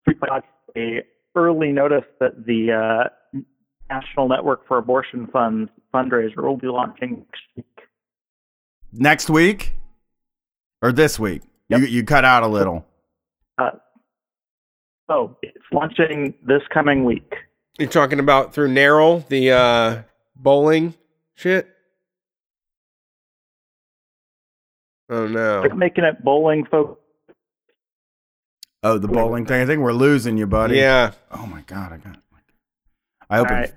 Street 0.02 0.18
Fight 0.20 0.42
a 0.76 1.02
early 1.34 1.72
notice 1.72 2.04
that 2.20 2.44
the 2.44 2.72
uh, 2.72 3.40
National 3.88 4.28
Network 4.28 4.66
for 4.68 4.78
Abortion 4.78 5.26
Funds 5.32 5.70
fundraiser 5.94 6.42
will 6.42 6.56
be 6.56 6.66
launching 6.68 7.24
next 7.26 7.42
week. 7.56 7.66
Next 8.92 9.30
week 9.30 9.72
or 10.82 10.92
this 10.92 11.18
week? 11.18 11.42
You 11.68 11.78
you 11.78 12.04
cut 12.04 12.24
out 12.26 12.42
a 12.42 12.46
little. 12.46 12.84
Uh, 13.58 13.70
oh, 15.08 15.36
it's 15.42 15.56
launching 15.72 16.34
this 16.46 16.62
coming 16.72 17.04
week. 17.04 17.32
You're 17.78 17.88
talking 17.88 18.18
about 18.18 18.54
through 18.54 18.68
Narrow, 18.68 19.24
the 19.28 19.52
uh, 19.52 20.02
bowling 20.36 20.94
shit. 21.34 21.68
Oh 25.08 25.26
no. 25.26 25.62
They're 25.62 25.74
making 25.74 26.04
it 26.04 26.22
bowling 26.24 26.64
folk. 26.66 27.00
Oh, 28.82 28.98
the 28.98 29.08
bowling 29.08 29.46
thing. 29.46 29.62
I 29.62 29.66
think 29.66 29.80
we're 29.80 29.92
losing 29.92 30.36
you, 30.36 30.46
buddy. 30.46 30.76
Yeah. 30.76 31.12
Oh 31.30 31.46
my 31.46 31.62
god, 31.62 31.92
I 31.92 31.96
got. 31.98 32.18
I 33.30 33.36
hope. 33.36 33.48
All 33.50 33.56
right. 33.56 33.72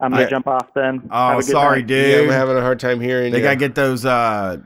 I'm 0.00 0.12
gonna 0.12 0.24
I- 0.24 0.28
jump 0.30 0.46
off 0.46 0.68
then. 0.74 1.08
Oh, 1.10 1.40
sorry, 1.40 1.82
night. 1.82 1.90
Yeah, 1.90 2.18
I'm 2.20 2.28
having 2.28 2.56
a 2.56 2.60
hard 2.60 2.78
time 2.78 3.00
hearing. 3.00 3.32
they 3.32 3.38
you. 3.38 3.44
gotta 3.44 3.56
get 3.56 3.74
those 3.74 4.04
uh, 4.04 4.58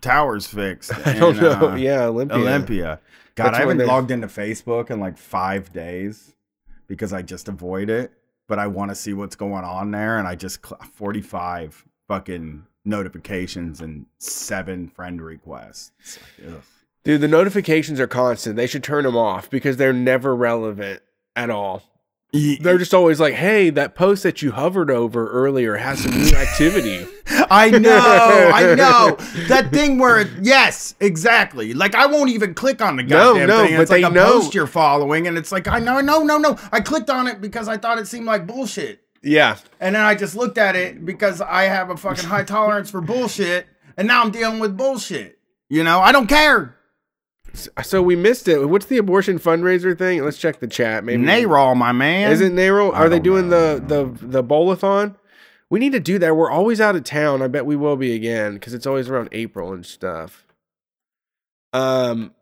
towers 0.00 0.46
fixed. 0.46 0.92
I 1.06 1.14
don't 1.14 1.36
in, 1.36 1.42
know. 1.42 1.70
uh, 1.70 1.74
yeah, 1.74 2.04
Olympia. 2.04 2.36
Olympia. 2.38 3.00
God, 3.34 3.46
That's 3.46 3.58
I 3.58 3.60
haven't 3.60 3.86
logged 3.86 4.10
into 4.10 4.26
Facebook 4.26 4.90
in 4.90 5.00
like 5.00 5.16
five 5.18 5.72
days 5.72 6.34
because 6.86 7.12
I 7.12 7.22
just 7.22 7.48
avoid 7.48 7.90
it. 7.90 8.12
But 8.48 8.58
I 8.58 8.66
want 8.66 8.90
to 8.90 8.96
see 8.96 9.12
what's 9.12 9.36
going 9.36 9.64
on 9.64 9.92
there, 9.92 10.18
and 10.18 10.26
I 10.26 10.34
just 10.34 10.66
cl- 10.66 10.80
45 10.92 11.84
fucking 12.08 12.66
notifications 12.84 13.80
and 13.80 14.06
seven 14.18 14.88
friend 14.88 15.22
requests. 15.22 15.92
Like. 16.42 16.62
Dude, 17.04 17.20
the 17.20 17.28
notifications 17.28 18.00
are 18.00 18.06
constant. 18.06 18.56
They 18.56 18.66
should 18.66 18.82
turn 18.82 19.04
them 19.04 19.16
off 19.16 19.48
because 19.48 19.76
they're 19.76 19.92
never 19.92 20.34
relevant 20.34 21.00
at 21.36 21.48
all. 21.48 21.82
They're 22.32 22.78
just 22.78 22.94
always 22.94 23.18
like, 23.18 23.34
"Hey, 23.34 23.70
that 23.70 23.94
post 23.96 24.22
that 24.22 24.40
you 24.40 24.52
hovered 24.52 24.88
over 24.90 25.28
earlier 25.30 25.76
has 25.76 26.02
some 26.04 26.12
new 26.12 26.30
activity." 26.36 27.06
I 27.50 27.70
know, 27.70 28.50
I 28.54 28.74
know. 28.76 29.16
That 29.48 29.70
thing 29.72 29.98
where, 29.98 30.20
it, 30.20 30.28
yes, 30.40 30.94
exactly. 31.00 31.74
Like 31.74 31.94
I 31.96 32.06
won't 32.06 32.30
even 32.30 32.54
click 32.54 32.80
on 32.80 32.96
the 32.96 33.02
goddamn 33.02 33.48
no, 33.48 33.64
thing. 33.64 33.76
but 33.76 33.82
It's 33.82 33.90
like 33.90 34.02
they 34.02 34.06
a 34.06 34.10
know. 34.10 34.32
post 34.40 34.54
you're 34.54 34.66
following, 34.68 35.26
and 35.26 35.36
it's 35.36 35.50
like, 35.50 35.66
I 35.66 35.80
know, 35.80 36.00
no, 36.00 36.22
no, 36.22 36.38
no. 36.38 36.56
I 36.70 36.80
clicked 36.80 37.10
on 37.10 37.26
it 37.26 37.40
because 37.40 37.66
I 37.66 37.76
thought 37.76 37.98
it 37.98 38.06
seemed 38.06 38.26
like 38.26 38.46
bullshit, 38.46 39.02
yeah, 39.22 39.56
and 39.80 39.94
then 39.96 40.02
I 40.02 40.14
just 40.14 40.36
looked 40.36 40.58
at 40.58 40.76
it 40.76 41.04
because 41.04 41.40
I 41.40 41.64
have 41.64 41.90
a 41.90 41.96
fucking 41.96 42.24
high 42.28 42.44
tolerance 42.44 42.90
for 42.90 43.00
bullshit, 43.00 43.66
and 43.96 44.06
now 44.06 44.22
I'm 44.22 44.30
dealing 44.30 44.60
with 44.60 44.76
bullshit. 44.76 45.38
You 45.68 45.82
know, 45.84 46.00
I 46.00 46.12
don't 46.12 46.26
care. 46.28 46.76
So 47.82 48.02
we 48.02 48.16
missed 48.16 48.48
it. 48.48 48.64
What's 48.68 48.86
the 48.86 48.98
abortion 48.98 49.38
fundraiser 49.38 49.96
thing? 49.96 50.24
Let's 50.24 50.38
check 50.38 50.60
the 50.60 50.66
chat. 50.66 51.04
Maybe 51.04 51.22
Nayrol, 51.22 51.76
my 51.76 51.92
man. 51.92 52.30
Is 52.30 52.40
it 52.40 52.52
NARAL? 52.52 52.92
Are 52.94 53.08
they 53.08 53.18
doing 53.20 53.48
know. 53.48 53.78
the 53.78 54.04
the 54.14 54.26
the 54.26 54.44
bowlathon? 54.44 55.16
We 55.68 55.78
need 55.78 55.92
to 55.92 56.00
do 56.00 56.18
that. 56.18 56.34
We're 56.36 56.50
always 56.50 56.80
out 56.80 56.96
of 56.96 57.04
town. 57.04 57.42
I 57.42 57.48
bet 57.48 57.64
we 57.66 57.76
will 57.76 57.96
be 57.96 58.14
again 58.14 58.54
because 58.54 58.74
it's 58.74 58.86
always 58.86 59.08
around 59.08 59.28
April 59.32 59.72
and 59.72 59.86
stuff. 59.86 60.44
Um, 61.72 62.32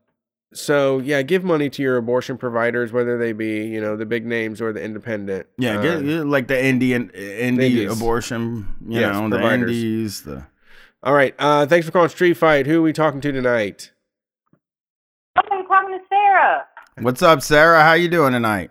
so 0.54 0.98
yeah, 0.98 1.20
give 1.22 1.44
money 1.44 1.68
to 1.68 1.82
your 1.82 1.98
abortion 1.98 2.38
providers, 2.38 2.90
whether 2.92 3.18
they 3.18 3.32
be 3.32 3.66
you 3.66 3.80
know 3.80 3.96
the 3.96 4.06
big 4.06 4.24
names 4.24 4.61
or 4.61 4.72
the 4.72 4.82
independent. 4.82 5.46
Yeah, 5.59 5.78
Uh, 5.78 5.82
get, 5.82 6.04
get 6.04 6.26
like 6.26 6.48
the 6.48 6.62
Indian 6.64 7.09
indie 7.11 7.40
Indies. 7.40 7.92
abortion, 7.92 8.66
you 8.86 9.00
Yes, 9.00 9.12
know, 9.14 9.28
the 9.28 9.52
indies, 9.52 10.22
the 10.22 10.46
all 11.02 11.12
right. 11.14 11.34
Uh, 11.38 11.66
thanks 11.66 11.86
for 11.86 11.92
calling 11.92 12.09
Street 12.09 12.34
Fight. 12.34 12.66
Who 12.66 12.78
are 12.78 12.82
we 12.82 12.92
talking 12.92 13.20
to 13.20 13.30
tonight? 13.30 13.92
I'm 16.28 16.34
talking 16.34 16.64
to 16.64 16.66
Sarah. 16.66 16.66
What's 17.00 17.22
up, 17.22 17.42
Sarah? 17.42 17.82
How 17.82 17.92
you 17.94 18.08
doing 18.08 18.32
tonight? 18.32 18.70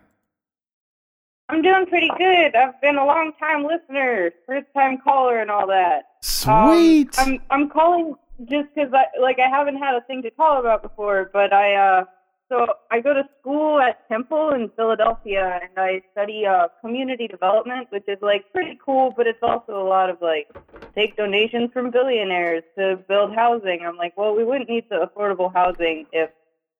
I'm 1.50 1.62
doing 1.62 1.86
pretty 1.86 2.10
good. 2.18 2.56
I've 2.56 2.80
been 2.82 2.98
a 2.98 3.06
long 3.06 3.32
time 3.40 3.64
listener, 3.64 4.32
first 4.46 4.68
time 4.74 4.98
caller, 5.04 5.40
and 5.40 5.50
all 5.50 5.66
that. 5.68 5.96
Um, 5.98 6.04
Sweet. 6.22 7.16
I'm 7.18 7.40
I'm 7.50 7.70
calling 7.70 8.16
just 8.46 8.68
'cause 8.76 8.90
I 8.94 9.06
like 9.20 9.40
I 9.40 9.48
haven't 9.50 9.78
had 9.78 9.96
a 9.96 10.02
thing 10.02 10.22
to 10.24 10.32
call 10.32 10.60
about 10.60 10.82
before, 10.84 11.30
but 11.34 11.54
I 11.54 11.76
uh 11.76 12.06
so 12.50 12.66
I 12.92 13.00
go 13.02 13.14
to 13.14 13.24
school 13.40 13.80
at 13.80 14.08
Temple 14.08 14.52
in 14.52 14.70
Philadelphia, 14.76 15.60
and 15.64 15.72
I 15.78 16.02
study 16.12 16.46
uh 16.46 16.68
community 16.82 17.28
development, 17.28 17.88
which 17.92 18.08
is 18.08 18.18
like 18.22 18.52
pretty 18.52 18.78
cool, 18.86 19.14
but 19.16 19.26
it's 19.28 19.42
also 19.42 19.82
a 19.82 19.88
lot 19.88 20.10
of 20.10 20.22
like 20.22 20.48
take 20.96 21.16
donations 21.16 21.72
from 21.72 21.92
billionaires 21.92 22.64
to 22.78 22.98
build 23.08 23.34
housing. 23.36 23.82
I'm 23.86 23.98
like, 23.98 24.16
well, 24.18 24.36
we 24.36 24.44
wouldn't 24.44 24.70
need 24.70 24.86
the 24.90 25.08
affordable 25.08 25.54
housing 25.54 26.06
if 26.12 26.30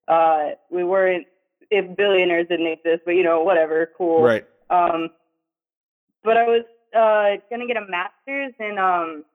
uh 0.08 0.52
we 0.70 0.84
weren't 0.84 1.26
if 1.70 1.98
billionaires 1.98 2.48
didn't 2.50 2.68
exist, 2.68 3.02
but 3.06 3.12
you 3.12 3.24
know, 3.24 3.44
whatever, 3.44 3.92
cool. 3.98 4.24
Right. 4.24 4.46
Um, 4.70 5.10
but 6.24 6.38
I 6.38 6.44
was 6.44 6.64
uh, 6.96 7.42
gonna 7.50 7.68
get 7.68 7.78
a 7.78 7.86
master's 7.90 8.54
in 8.60 8.78
um, 8.78 9.26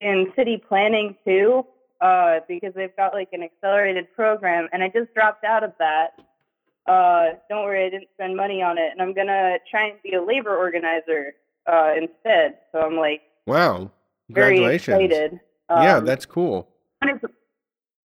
in 0.00 0.32
city 0.36 0.62
planning 0.68 1.16
too, 1.24 1.64
uh, 2.00 2.40
because 2.48 2.72
they've 2.74 2.94
got 2.96 3.14
like 3.14 3.28
an 3.32 3.42
accelerated 3.42 4.12
program, 4.14 4.68
and 4.72 4.82
I 4.82 4.88
just 4.88 5.12
dropped 5.14 5.44
out 5.44 5.62
of 5.64 5.72
that. 5.78 6.08
Uh, 6.86 7.36
don't 7.48 7.64
worry, 7.64 7.86
I 7.86 7.90
didn't 7.90 8.08
spend 8.14 8.36
money 8.36 8.62
on 8.62 8.76
it, 8.78 8.90
and 8.92 9.00
I'm 9.00 9.14
gonna 9.14 9.56
try 9.70 9.86
and 9.88 10.02
be 10.02 10.14
a 10.14 10.22
labor 10.22 10.56
organizer 10.56 11.34
uh, 11.66 11.92
instead. 11.96 12.58
So 12.72 12.80
I'm 12.80 12.96
like 12.96 13.22
Wow. 13.46 13.90
very 14.30 14.56
Congratulations. 14.56 15.40
yeah, 15.70 15.96
Um, 15.96 16.04
that's 16.04 16.26
cool. 16.26 16.68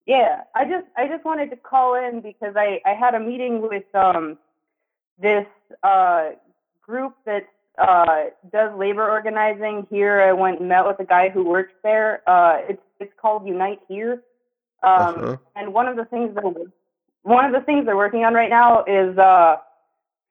Yeah, 0.08 0.40
I 0.54 0.64
just 0.64 0.86
I 0.96 1.06
just 1.06 1.24
wanted 1.24 1.50
to 1.50 1.56
call 1.56 1.94
in 1.94 2.22
because 2.22 2.54
I 2.56 2.80
I 2.86 2.94
had 2.94 3.14
a 3.14 3.20
meeting 3.20 3.60
with 3.60 3.84
um 3.94 4.38
this 5.20 5.46
uh 5.82 6.30
group 6.82 7.14
that 7.26 7.46
uh 7.76 8.24
does 8.50 8.76
labor 8.76 9.08
organizing 9.08 9.86
here. 9.90 10.22
I 10.22 10.32
went 10.32 10.60
and 10.60 10.68
met 10.68 10.86
with 10.86 10.98
a 10.98 11.04
guy 11.04 11.28
who 11.28 11.44
works 11.44 11.74
there. 11.84 12.22
Uh 12.26 12.62
it's 12.70 12.82
it's 12.98 13.12
called 13.20 13.46
Unite 13.46 13.80
Here. 13.86 14.14
Um 14.82 15.14
Uh-huh. 15.16 15.36
and 15.56 15.74
one 15.74 15.86
of 15.86 15.96
the 15.96 16.06
things 16.06 16.34
that 16.36 16.44
one 17.24 17.44
of 17.44 17.52
the 17.52 17.60
things 17.66 17.84
they're 17.84 17.96
working 17.96 18.24
on 18.24 18.32
right 18.32 18.50
now 18.50 18.84
is 18.84 19.16
uh 19.18 19.56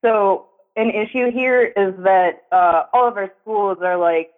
so 0.03 0.47
an 0.75 0.89
issue 0.89 1.29
here 1.31 1.61
is 1.83 1.93
that 2.03 2.43
uh 2.51 2.85
all 2.93 3.07
of 3.07 3.15
our 3.17 3.31
schools 3.41 3.77
are 3.83 3.97
like 3.97 4.31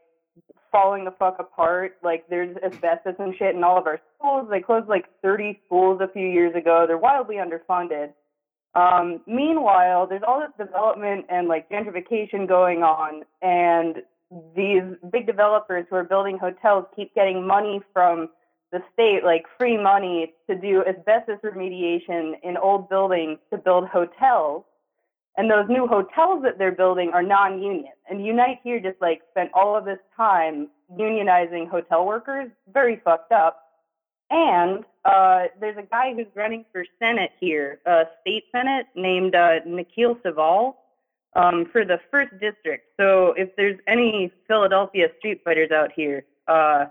falling 0.71 1.05
the 1.05 1.11
fuck 1.11 1.37
apart. 1.39 1.97
Like 2.03 2.25
there's 2.29 2.55
asbestos 2.57 3.15
and 3.19 3.35
shit 3.37 3.55
in 3.55 3.63
all 3.63 3.77
of 3.77 3.87
our 3.87 3.99
schools. 4.17 4.47
They 4.49 4.61
closed 4.61 4.87
like 4.87 5.05
30 5.21 5.59
schools 5.65 5.99
a 6.01 6.11
few 6.11 6.27
years 6.27 6.55
ago. 6.55 6.85
They're 6.87 6.97
wildly 6.97 7.37
underfunded. 7.37 8.13
Um, 8.75 9.21
meanwhile, 9.25 10.07
there's 10.07 10.21
all 10.27 10.39
this 10.39 10.67
development 10.67 11.25
and 11.29 11.47
like 11.47 11.69
gentrification 11.69 12.47
going 12.47 12.83
on, 12.83 13.23
and 13.41 13.97
these 14.55 14.83
big 15.11 15.25
developers 15.25 15.85
who 15.89 15.95
are 15.95 16.03
building 16.03 16.37
hotels 16.37 16.85
keep 16.95 17.13
getting 17.15 17.45
money 17.45 17.81
from 17.93 18.29
the 18.71 18.79
state, 18.93 19.21
like 19.23 19.45
free 19.57 19.81
money, 19.81 20.33
to 20.47 20.55
do 20.55 20.83
asbestos 20.87 21.39
remediation 21.43 22.33
in 22.43 22.57
old 22.57 22.89
buildings 22.89 23.39
to 23.51 23.57
build 23.57 23.87
hotels. 23.87 24.63
And 25.39 25.49
those 25.49 25.69
new 25.69 25.87
hotels 25.87 26.43
that 26.43 26.57
they're 26.57 26.73
building 26.73 27.11
are 27.13 27.23
non-union. 27.23 27.93
And 28.09 28.25
Unite 28.25 28.59
here 28.61 28.81
just 28.81 28.99
like 28.99 29.21
spent 29.31 29.49
all 29.53 29.73
of 29.73 29.85
this 29.85 29.99
time 30.17 30.67
unionizing 30.93 31.69
hotel 31.69 32.05
workers. 32.05 32.49
Very 32.73 32.99
fucked 33.05 33.31
up. 33.31 33.63
And 34.29 34.83
uh, 35.05 35.45
there's 35.61 35.77
a 35.77 35.83
guy 35.83 36.13
who's 36.13 36.27
running 36.35 36.65
for 36.73 36.83
Senate 37.01 37.31
here, 37.39 37.79
uh, 37.85 38.03
state 38.19 38.43
Senate, 38.51 38.87
named 38.95 39.33
uh, 39.33 39.59
Nikhil 39.65 40.17
Saval 40.23 40.77
um, 41.37 41.67
for 41.71 41.85
the 41.85 42.01
first 42.11 42.31
district. 42.41 42.87
So 42.99 43.33
if 43.37 43.55
there's 43.55 43.79
any 43.87 44.33
Philadelphia 44.45 45.07
street 45.19 45.41
fighters 45.45 45.71
out 45.71 45.93
here, 45.95 46.25
uh, 46.49 46.87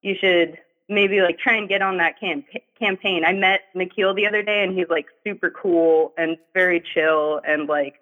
you 0.00 0.16
should 0.20 0.58
maybe 0.88 1.20
like 1.20 1.38
try 1.38 1.56
and 1.56 1.68
get 1.68 1.82
on 1.82 1.96
that 1.98 2.18
camp- 2.20 2.46
campaign. 2.78 3.24
I 3.24 3.32
met 3.32 3.60
Nikhil 3.74 4.14
the 4.14 4.26
other 4.26 4.42
day, 4.42 4.62
and 4.64 4.76
he's 4.76 4.88
like 4.90 5.06
super 5.24 5.50
cool 5.50 6.12
and 6.18 6.36
very 6.54 6.82
chill, 6.94 7.40
and 7.46 7.68
like 7.68 7.94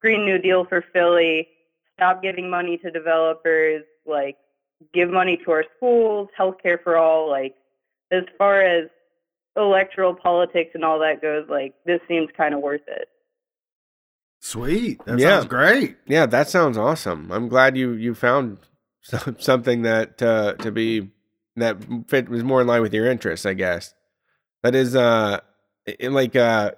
Green 0.00 0.24
New 0.24 0.38
Deal 0.38 0.64
for 0.64 0.84
Philly. 0.92 1.48
Stop 1.94 2.22
giving 2.22 2.48
money 2.48 2.78
to 2.78 2.90
developers. 2.90 3.82
Like 4.06 4.36
give 4.94 5.10
money 5.10 5.38
to 5.44 5.50
our 5.50 5.64
schools, 5.76 6.28
healthcare 6.38 6.82
for 6.82 6.96
all. 6.96 7.28
Like 7.28 7.54
as 8.12 8.22
far 8.38 8.62
as 8.62 8.88
electoral 9.56 10.14
politics 10.14 10.70
and 10.74 10.84
all 10.84 11.00
that 11.00 11.20
goes, 11.20 11.46
like 11.48 11.74
this 11.84 12.00
seems 12.08 12.28
kind 12.36 12.54
of 12.54 12.60
worth 12.60 12.86
it. 12.86 13.08
Sweet. 14.40 15.04
That 15.04 15.18
Yeah. 15.18 15.38
sounds 15.40 15.46
great. 15.48 15.96
Yeah, 16.06 16.26
that 16.26 16.48
sounds 16.48 16.78
awesome. 16.78 17.32
I'm 17.32 17.48
glad 17.48 17.76
you 17.76 17.92
you 17.92 18.14
found 18.14 18.58
something 19.38 19.82
that 19.82 20.22
uh, 20.22 20.54
to 20.54 20.70
be 20.70 21.10
that 21.58 21.76
fit 22.08 22.28
was 22.28 22.44
more 22.44 22.60
in 22.60 22.66
line 22.66 22.82
with 22.82 22.94
your 22.94 23.06
interests. 23.06 23.46
I 23.46 23.54
guess 23.54 23.94
that 24.62 24.74
is 24.74 24.96
uh 24.96 25.40
in 25.98 26.12
like 26.12 26.36
uh 26.36 26.72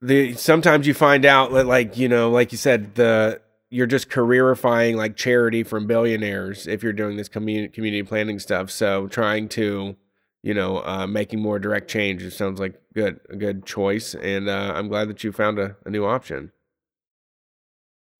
the 0.00 0.34
sometimes 0.34 0.86
you 0.86 0.94
find 0.94 1.24
out 1.24 1.52
that 1.52 1.66
like 1.66 1.96
you 1.96 2.08
know 2.08 2.30
like 2.30 2.52
you 2.52 2.58
said 2.58 2.94
the 2.96 3.40
you're 3.70 3.86
just 3.86 4.10
careerifying 4.10 4.96
like 4.96 5.16
charity 5.16 5.62
from 5.62 5.86
billionaires 5.86 6.66
if 6.66 6.82
you're 6.82 6.92
doing 6.92 7.16
this 7.16 7.28
community 7.28 7.72
community 7.72 8.02
planning 8.02 8.38
stuff. 8.38 8.70
So 8.70 9.06
trying 9.08 9.48
to 9.50 9.96
you 10.42 10.54
know 10.54 10.84
uh, 10.84 11.06
making 11.06 11.40
more 11.40 11.58
direct 11.58 11.88
change 11.88 12.22
it 12.22 12.32
sounds 12.32 12.60
like 12.60 12.80
good 12.94 13.20
a 13.30 13.36
good 13.36 13.64
choice, 13.64 14.14
and 14.14 14.48
uh, 14.48 14.72
I'm 14.74 14.88
glad 14.88 15.08
that 15.08 15.24
you 15.24 15.32
found 15.32 15.58
a, 15.58 15.76
a 15.86 15.90
new 15.90 16.04
option. 16.04 16.52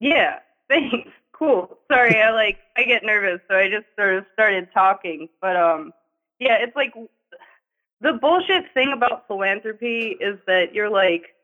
Yeah, 0.00 0.38
thanks. 0.68 1.08
Cool. 1.42 1.76
Sorry, 1.90 2.20
I 2.20 2.30
like 2.30 2.58
I 2.76 2.84
get 2.84 3.02
nervous, 3.02 3.40
so 3.50 3.56
I 3.56 3.68
just 3.68 3.86
sort 3.98 4.14
of 4.14 4.24
started 4.32 4.68
talking. 4.72 5.28
But 5.40 5.56
um, 5.56 5.92
yeah, 6.38 6.58
it's 6.60 6.76
like 6.76 6.94
the 8.00 8.12
bullshit 8.12 8.72
thing 8.74 8.92
about 8.92 9.26
philanthropy 9.26 10.16
is 10.20 10.38
that 10.46 10.72
you're 10.72 10.88
like 10.88 11.34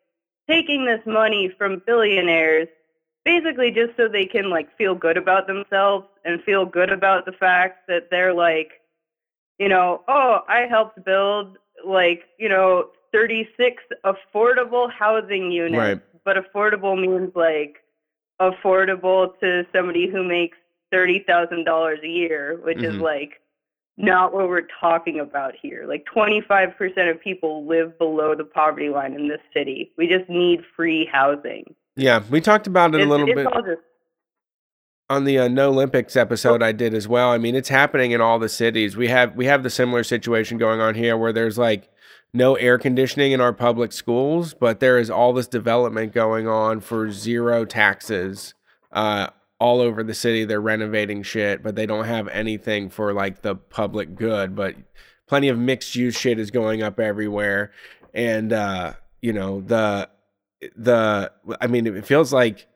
taking 0.49 0.85
this 0.85 1.01
money 1.05 1.53
from 1.59 1.83
billionaires 1.85 2.69
basically 3.25 3.73
just 3.73 3.97
so 3.97 4.07
they 4.07 4.25
can 4.25 4.51
like 4.51 4.75
feel 4.79 4.95
good 4.95 5.17
about 5.17 5.49
themselves 5.49 6.07
and 6.25 6.45
feel 6.45 6.65
good 6.65 6.91
about 6.93 7.27
the 7.27 7.33
fact 7.33 7.89
that 7.89 8.09
they're 8.09 8.33
like 8.33 8.71
you 9.59 9.69
know, 9.69 10.03
oh, 10.07 10.43
I 10.47 10.67
helped 10.71 11.05
build 11.05 11.59
like, 11.85 12.23
you 12.39 12.49
know, 12.49 12.91
36 13.13 13.83
affordable 14.05 14.89
housing 14.93 15.51
units. 15.51 15.77
Right. 15.77 16.01
But 16.25 16.37
affordable 16.37 16.97
means 17.01 17.33
like 17.35 17.79
affordable 18.41 19.39
to 19.41 19.65
somebody 19.75 20.09
who 20.09 20.23
makes 20.23 20.57
$30,000 20.93 22.03
a 22.03 22.09
year, 22.09 22.59
which 22.63 22.83
is 22.83 22.95
Mhm. 22.95 23.03
like 23.03 23.41
not 23.97 24.33
what 24.33 24.49
we're 24.49 24.67
talking 24.81 25.19
about 25.21 25.55
here. 25.61 25.85
Like 25.87 26.05
25% 26.07 27.11
of 27.11 27.21
people 27.21 27.67
live 27.67 27.99
below 27.99 28.35
the 28.35 28.45
poverty 28.45 28.89
line 28.91 29.13
in 29.15 29.29
this 29.29 29.41
city. 29.53 29.93
We 29.97 30.07
just 30.07 30.29
need 30.31 30.65
free 30.77 31.05
housing. 31.05 31.75
Yeah, 31.97 32.23
we 32.31 32.41
talked 32.41 32.69
about 32.69 32.95
it 32.95 33.01
a 33.01 33.05
little 33.05 33.27
bit 33.27 33.49
just 33.67 33.81
on 35.11 35.25
the 35.25 35.39
uh, 35.39 35.49
No 35.49 35.71
Olympics 35.71 36.17
episode 36.17 36.63
I 36.63 36.71
did 36.73 36.95
as 36.95 37.09
well. 37.09 37.31
I 37.31 37.39
mean, 37.39 37.57
it's 37.57 37.71
happening 37.71 38.13
in 38.13 38.21
all 38.21 38.39
the 38.39 38.49
cities. 38.49 38.97
We 38.97 39.09
have 39.09 39.35
we 39.35 39.47
have 39.47 39.63
the 39.65 39.71
similar 39.71 40.05
situation 40.05 40.59
going 40.59 40.81
on 40.81 40.95
here 40.95 41.17
where 41.17 41.33
there's 41.33 41.59
like 41.59 41.89
no 42.33 42.55
air 42.57 42.79
conditioning 42.79 43.33
in 43.33 43.41
our 43.41 43.53
public 43.53 43.93
schools, 43.93 44.55
but 44.55 44.81
there 44.81 44.99
is 44.99 45.11
all 45.11 45.33
this 45.33 45.47
development 45.47 46.13
going 46.13 46.47
on 46.47 46.81
for 46.81 47.11
zero 47.11 47.65
taxes 47.65 48.55
uh, 48.93 49.29
all 49.59 49.81
over 49.81 50.03
the 50.03 50.15
city. 50.15 50.45
They're 50.45 50.61
renovating 50.61 51.23
shit, 51.23 51.63
but 51.63 51.75
they 51.75 51.87
don't 51.87 52.05
have 52.05 52.29
anything 52.29 52.91
for 52.91 53.13
like 53.13 53.43
the 53.43 53.55
public 53.55 54.15
good. 54.15 54.55
But 54.55 54.77
plenty 55.27 55.49
of 55.49 55.59
mixed 55.59 55.95
use 55.95 56.17
shit 56.17 56.39
is 56.39 56.51
going 56.51 56.83
up 56.83 57.01
everywhere, 57.01 57.73
and 58.13 58.53
uh, 58.53 58.95
you 59.23 59.33
know 59.33 59.61
the 59.63 60.09
the 60.77 61.33
I 61.61 61.67
mean 61.67 61.87
it 61.87 62.07
feels 62.07 62.33
like 62.33 62.67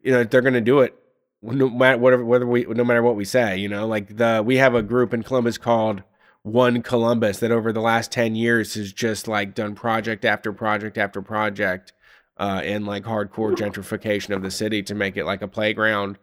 you 0.00 0.12
know 0.12 0.24
they're 0.24 0.42
gonna 0.42 0.60
do 0.60 0.80
it 0.80 0.94
no 1.40 1.68
matter 1.68 1.98
whatever 1.98 2.24
whether 2.24 2.46
we 2.46 2.64
no 2.64 2.84
matter 2.84 3.02
what 3.02 3.16
we 3.16 3.24
say. 3.24 3.56
You 3.56 3.68
know, 3.68 3.86
like 3.86 4.16
the 4.16 4.42
we 4.44 4.56
have 4.56 4.74
a 4.74 4.82
group 4.82 5.14
in 5.14 5.22
Columbus 5.22 5.58
called 5.58 6.02
one 6.48 6.82
Columbus 6.82 7.38
that 7.38 7.50
over 7.50 7.72
the 7.72 7.80
last 7.80 8.10
10 8.12 8.34
years 8.34 8.74
has 8.74 8.92
just 8.92 9.28
like 9.28 9.54
done 9.54 9.74
project 9.74 10.24
after 10.24 10.52
project 10.52 10.98
after 10.98 11.22
project 11.22 11.92
uh, 12.36 12.62
in 12.64 12.86
like 12.86 13.04
hardcore 13.04 13.54
gentrification 13.54 14.34
of 14.34 14.42
the 14.42 14.50
city 14.50 14.82
to 14.82 14.94
make 14.94 15.16
it 15.16 15.24
like 15.24 15.42
a 15.42 15.48
playground 15.48 16.18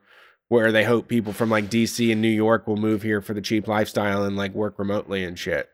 where 0.48 0.72
they 0.72 0.84
hope 0.84 1.08
people 1.08 1.34
from 1.34 1.50
like 1.50 1.66
DC 1.66 2.12
and 2.12 2.22
New 2.22 2.28
York 2.28 2.68
will 2.68 2.78
move 2.78 3.02
here 3.02 3.22
for 3.22 3.34
the 3.34 3.42
cheap 3.42 3.68
lifestyle 3.68 4.24
and 4.24 4.36
like 4.38 4.54
work 4.54 4.78
remotely 4.78 5.24
and 5.24 5.38
shit. 5.38 5.70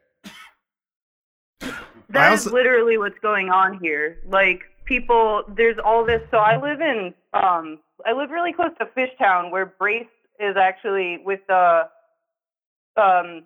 That 2.09 2.33
is 2.33 2.45
also- 2.45 2.51
literally 2.51 2.97
what's 2.97 3.19
going 3.19 3.49
on 3.49 3.79
here. 3.79 4.19
Like 4.27 4.63
people, 4.85 5.43
there's 5.47 5.77
all 5.83 6.05
this. 6.05 6.21
So 6.31 6.37
I 6.37 6.61
live 6.61 6.81
in, 6.81 7.13
um, 7.33 7.79
I 8.05 8.13
live 8.13 8.31
really 8.31 8.53
close 8.53 8.71
to 8.79 8.85
Fishtown, 8.97 9.51
where 9.51 9.65
Brace 9.65 10.07
is 10.39 10.55
actually 10.57 11.19
with 11.23 11.39
the, 11.47 11.83
um, 12.97 13.43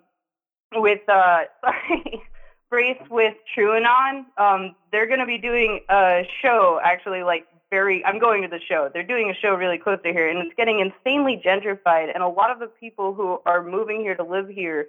with 0.74 1.00
uh, 1.08 1.42
sorry, 1.64 2.22
Brace 2.70 3.02
with 3.10 3.34
TrueAnon. 3.56 4.24
Um, 4.38 4.74
they're 4.92 5.06
gonna 5.06 5.26
be 5.26 5.38
doing 5.38 5.80
a 5.88 6.26
show 6.42 6.80
actually, 6.82 7.22
like 7.22 7.46
very. 7.70 8.04
I'm 8.04 8.18
going 8.18 8.42
to 8.42 8.48
the 8.48 8.60
show. 8.68 8.90
They're 8.92 9.02
doing 9.02 9.30
a 9.30 9.34
show 9.34 9.54
really 9.54 9.78
close 9.78 9.98
to 10.04 10.12
here, 10.12 10.28
and 10.28 10.38
it's 10.40 10.54
getting 10.56 10.80
insanely 10.80 11.40
gentrified. 11.44 12.12
And 12.14 12.22
a 12.22 12.28
lot 12.28 12.50
of 12.50 12.58
the 12.58 12.66
people 12.66 13.14
who 13.14 13.40
are 13.46 13.62
moving 13.62 14.00
here 14.00 14.14
to 14.14 14.24
live 14.24 14.48
here 14.48 14.88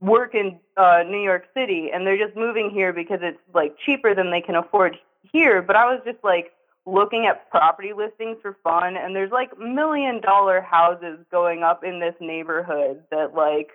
work 0.00 0.34
in 0.34 0.58
uh, 0.76 1.02
New 1.06 1.20
York 1.20 1.44
City, 1.54 1.90
and 1.92 2.06
they're 2.06 2.18
just 2.18 2.36
moving 2.36 2.70
here 2.70 2.92
because 2.92 3.20
it's 3.22 3.38
like 3.52 3.76
cheaper 3.84 4.14
than 4.14 4.30
they 4.30 4.40
can 4.40 4.54
afford 4.54 4.96
here. 5.32 5.62
But 5.62 5.76
I 5.76 5.84
was 5.86 6.00
just 6.04 6.22
like 6.22 6.52
looking 6.86 7.26
at 7.26 7.50
property 7.50 7.92
listings 7.92 8.36
for 8.42 8.56
fun, 8.62 8.96
and 8.96 9.14
there's 9.14 9.32
like 9.32 9.58
million 9.58 10.20
dollar 10.20 10.60
houses 10.60 11.18
going 11.30 11.62
up 11.62 11.84
in 11.84 12.00
this 12.00 12.14
neighborhood 12.20 13.02
that 13.10 13.34
like 13.34 13.70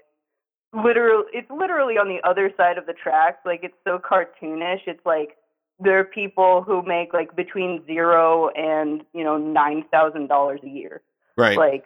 literally 0.74 1.26
it's 1.34 1.50
literally 1.50 1.98
on 1.98 2.08
the 2.08 2.20
other 2.28 2.52
side 2.58 2.78
of 2.78 2.86
the 2.86 2.94
tracks. 2.94 3.40
Like 3.46 3.62
it's 3.64 3.78
so 3.84 4.00
cartoonish. 4.00 4.82
It's 4.88 5.06
like 5.06 5.38
there 5.80 6.00
are 6.00 6.04
people 6.04 6.62
who 6.62 6.84
make 6.84 7.14
like 7.14 7.36
between 7.36 7.84
zero 7.86 8.50
and 8.50 9.04
you 9.14 9.24
know 9.24 9.38
nine 9.38 9.84
thousand 9.92 10.28
dollars 10.28 10.60
a 10.64 10.70
year 10.70 11.02
Right. 11.38 11.58
like 11.58 11.86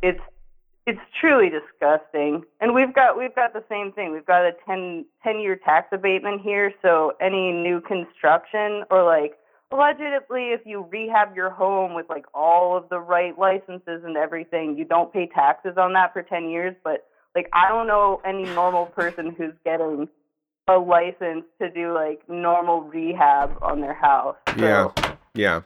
it's 0.00 0.20
it's 0.86 1.00
truly 1.20 1.48
disgusting 1.50 2.44
and 2.60 2.72
we've 2.74 2.94
got 2.94 3.18
we've 3.18 3.34
got 3.34 3.52
the 3.52 3.64
same 3.68 3.92
thing 3.92 4.12
we've 4.12 4.26
got 4.26 4.44
a 4.44 4.52
10 4.66 5.04
10 5.24 5.40
year 5.40 5.56
tax 5.56 5.88
abatement 5.92 6.40
here 6.40 6.72
so 6.82 7.12
any 7.20 7.50
new 7.52 7.80
construction 7.80 8.84
or 8.90 9.02
like 9.02 9.32
allegedly 9.72 10.50
if 10.52 10.60
you 10.64 10.86
rehab 10.90 11.34
your 11.34 11.50
home 11.50 11.94
with 11.94 12.08
like 12.08 12.26
all 12.34 12.76
of 12.76 12.88
the 12.90 13.00
right 13.00 13.36
licenses 13.38 14.02
and 14.04 14.16
everything 14.16 14.76
you 14.78 14.84
don't 14.84 15.12
pay 15.12 15.26
taxes 15.26 15.74
on 15.76 15.92
that 15.94 16.12
for 16.12 16.22
10 16.22 16.48
years 16.48 16.76
but 16.84 17.08
like 17.34 17.48
i 17.52 17.68
don't 17.68 17.86
know 17.86 18.20
any 18.24 18.44
normal 18.44 18.86
person 18.86 19.34
who's 19.36 19.54
getting 19.64 20.08
a 20.68 20.74
license 20.74 21.44
to 21.60 21.70
do 21.70 21.92
like 21.94 22.20
normal 22.28 22.82
rehab 22.82 23.56
on 23.62 23.80
their 23.80 23.94
house 23.94 24.36
so 24.58 24.64
yeah. 24.64 25.12
Yeah. 25.34 25.60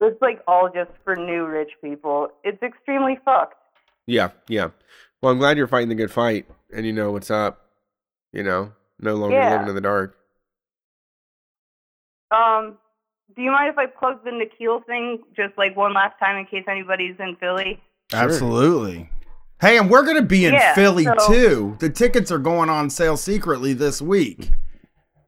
it's 0.00 0.22
like 0.22 0.40
all 0.46 0.70
just 0.72 0.90
for 1.04 1.16
new 1.16 1.46
rich 1.46 1.70
people. 1.82 2.28
It's 2.44 2.62
extremely 2.62 3.18
fucked. 3.24 3.54
Yeah. 4.06 4.30
Yeah. 4.48 4.68
Well, 5.22 5.32
I'm 5.32 5.38
glad 5.38 5.56
you're 5.56 5.66
fighting 5.66 5.88
the 5.88 5.94
good 5.94 6.10
fight 6.12 6.46
and 6.72 6.86
you 6.86 6.92
know 6.92 7.10
what's 7.10 7.30
up. 7.30 7.64
You 8.32 8.42
know, 8.42 8.72
no 9.00 9.14
longer 9.14 9.36
Yeah. 9.36 9.52
living 9.52 9.68
in 9.68 9.74
the 9.74 9.80
dark. 9.80 10.16
Um, 12.30 12.76
do 13.34 13.42
you 13.42 13.50
mind 13.50 13.70
if 13.70 13.78
I 13.78 13.86
plug 13.86 14.22
the 14.24 14.32
Nikhil 14.32 14.80
thing 14.86 15.22
just 15.34 15.56
like 15.56 15.76
one 15.76 15.94
last 15.94 16.18
time 16.18 16.36
in 16.36 16.44
case 16.46 16.64
anybody's 16.68 17.16
in 17.18 17.36
Philly? 17.40 17.80
Absolutely. 18.12 19.08
Hey, 19.60 19.76
and 19.78 19.90
we're 19.90 20.04
gonna 20.04 20.22
be 20.22 20.44
in 20.46 20.54
Yeah, 20.54 20.74
Philly 20.74 21.04
so- 21.04 21.14
too. 21.26 21.76
The 21.80 21.90
tickets 21.90 22.30
are 22.30 22.38
going 22.38 22.68
on 22.70 22.90
sale 22.90 23.16
secretly 23.16 23.72
this 23.72 24.00
week. 24.00 24.50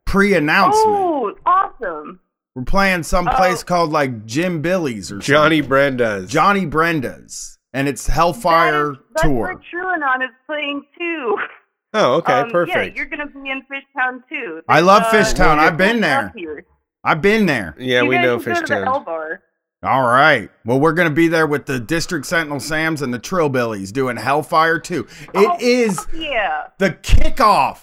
Pre-announcement. 0.05 0.85
Oh, 0.87 1.33
awesome! 1.45 2.19
We're 2.55 2.63
playing 2.63 3.03
some 3.03 3.25
place 3.25 3.61
Oh. 3.61 3.65
called 3.65 3.91
like 3.91 4.25
Jim 4.25 4.61
Billy's 4.61 5.11
or 5.11 5.19
Johnny 5.19 5.57
something. 5.57 5.69
Brenda's. 5.69 6.29
Johnny 6.29 6.65
Brenda's, 6.65 7.57
and 7.73 7.87
it's 7.87 8.07
Hellfire 8.07 8.71
that 8.71 8.91
is, 8.91 8.97
that's 9.15 9.21
tour. 9.23 9.33
where 9.47 9.55
TrueAnon 9.55 10.23
is 10.23 10.31
playing 10.47 10.83
too. 10.97 11.37
Oh, 11.93 12.13
okay. 12.19 12.31
Um, 12.31 12.45
Yeah, 12.47 12.51
perfect. 12.53 12.95
you're 12.95 13.05
gonna 13.05 13.25
be 13.27 13.49
in 13.51 13.63
Fishtown 13.63 14.21
too. 14.29 14.61
I 14.69 14.79
love 14.79 15.03
There's, 15.11 15.33
uh, 15.33 15.35
Fishtown. 15.35 15.57
I've 15.59 15.75
been 15.75 15.99
there. 15.99 16.31
here. 16.37 16.63
I've 17.03 17.21
been 17.21 17.45
there. 17.47 17.75
Yeah, 17.77 18.03
you 18.03 18.07
we 18.07 18.15
guys 18.15 18.23
know 18.23 18.39
can 18.39 18.53
go 18.53 18.61
to 18.61 18.65
the 18.65 18.75
L 18.85 19.01
Fishtown. 19.05 19.37
Bar. 19.81 19.91
All 19.91 20.07
right. 20.07 20.49
Well, 20.65 20.79
we're 20.79 20.93
going 20.93 21.09
to 21.09 21.13
be 21.13 21.27
there 21.27 21.47
with 21.47 21.65
the 21.65 21.79
District 21.79 22.25
Sentinel 22.25 22.59
Sams 22.59 23.01
and 23.01 23.13
the 23.13 23.19
Trillbillies 23.19 23.91
doing 23.91 24.17
Hellfire 24.17 24.79
2. 24.79 25.07
It 25.21 25.29
Oh, 25.35 25.57
is 25.59 26.05
Yeah. 26.13 26.67
the 26.77 26.91
kickoff 26.91 27.79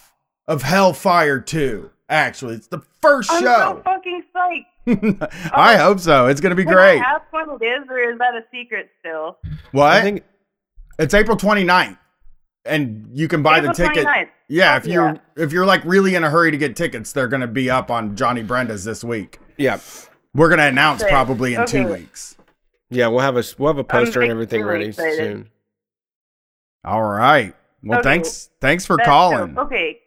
of 0.46 0.62
Hellfire 0.62 1.40
2. 1.40 1.90
Actually, 2.08 2.54
it's 2.54 2.68
the 2.68 2.80
1st 3.02 3.26
I'm 3.30 3.42
show. 3.42 3.46
so 3.76 3.82
fucking 3.84 4.22
psyched. 4.34 4.64
I 5.52 5.74
oh. 5.74 5.78
hope 5.78 6.00
so. 6.00 6.26
It's 6.28 6.40
going 6.40 6.50
to 6.50 6.56
be 6.56 6.64
Can 6.64 6.72
great. 6.72 7.00
I 7.00 7.04
ask 7.04 7.24
when 7.30 7.44
it 7.50 7.62
is, 7.64 7.86
or 7.90 7.98
is 8.12 8.18
that 8.18 8.34
a 8.34 8.42
secret 8.50 8.88
still? 9.00 9.36
What? 9.72 9.92
I 9.92 10.00
think 10.02 10.24
it's 10.98 11.12
April 11.12 11.36
29th. 11.36 11.98
And 12.64 13.10
you 13.12 13.28
can 13.28 13.42
buy 13.42 13.58
April 13.58 13.72
the 13.74 13.86
ticket. 13.86 14.06
29th. 14.06 14.28
Yeah, 14.48 14.74
Fuck 14.78 14.86
if 14.86 14.92
you're 14.92 15.08
yeah. 15.12 15.18
if 15.44 15.52
you're 15.52 15.66
like 15.66 15.84
really 15.84 16.14
in 16.14 16.24
a 16.24 16.30
hurry 16.30 16.50
to 16.50 16.56
get 16.56 16.74
tickets, 16.76 17.12
they're 17.12 17.28
going 17.28 17.42
to 17.42 17.46
be 17.46 17.68
up 17.68 17.90
on 17.90 18.16
Johnny 18.16 18.42
Brenda's 18.42 18.84
this 18.84 19.04
week. 19.04 19.38
yeah. 19.58 19.78
We're 20.38 20.48
going 20.48 20.58
to 20.60 20.66
announce 20.66 21.00
Sick. 21.00 21.10
probably 21.10 21.54
in 21.54 21.66
2 21.66 21.88
weeks. 21.92 22.36
Yeah, 22.90 23.08
we'll 23.08 23.20
have 23.20 23.36
a 23.36 23.42
we'll 23.58 23.68
have 23.72 23.78
a 23.78 23.84
poster 23.84 24.22
and 24.22 24.30
everything 24.30 24.64
ready 24.64 24.86
excited. 24.86 25.16
soon. 25.16 25.50
All 26.84 27.02
right. 27.02 27.54
Well, 27.82 27.98
Okay. 27.98 28.08
thanks 28.08 28.48
thanks 28.60 28.86
for 28.86 28.96
That's 28.96 29.06
calling. 29.08 29.54
dope. 29.54 29.66
Okay. 29.66 29.98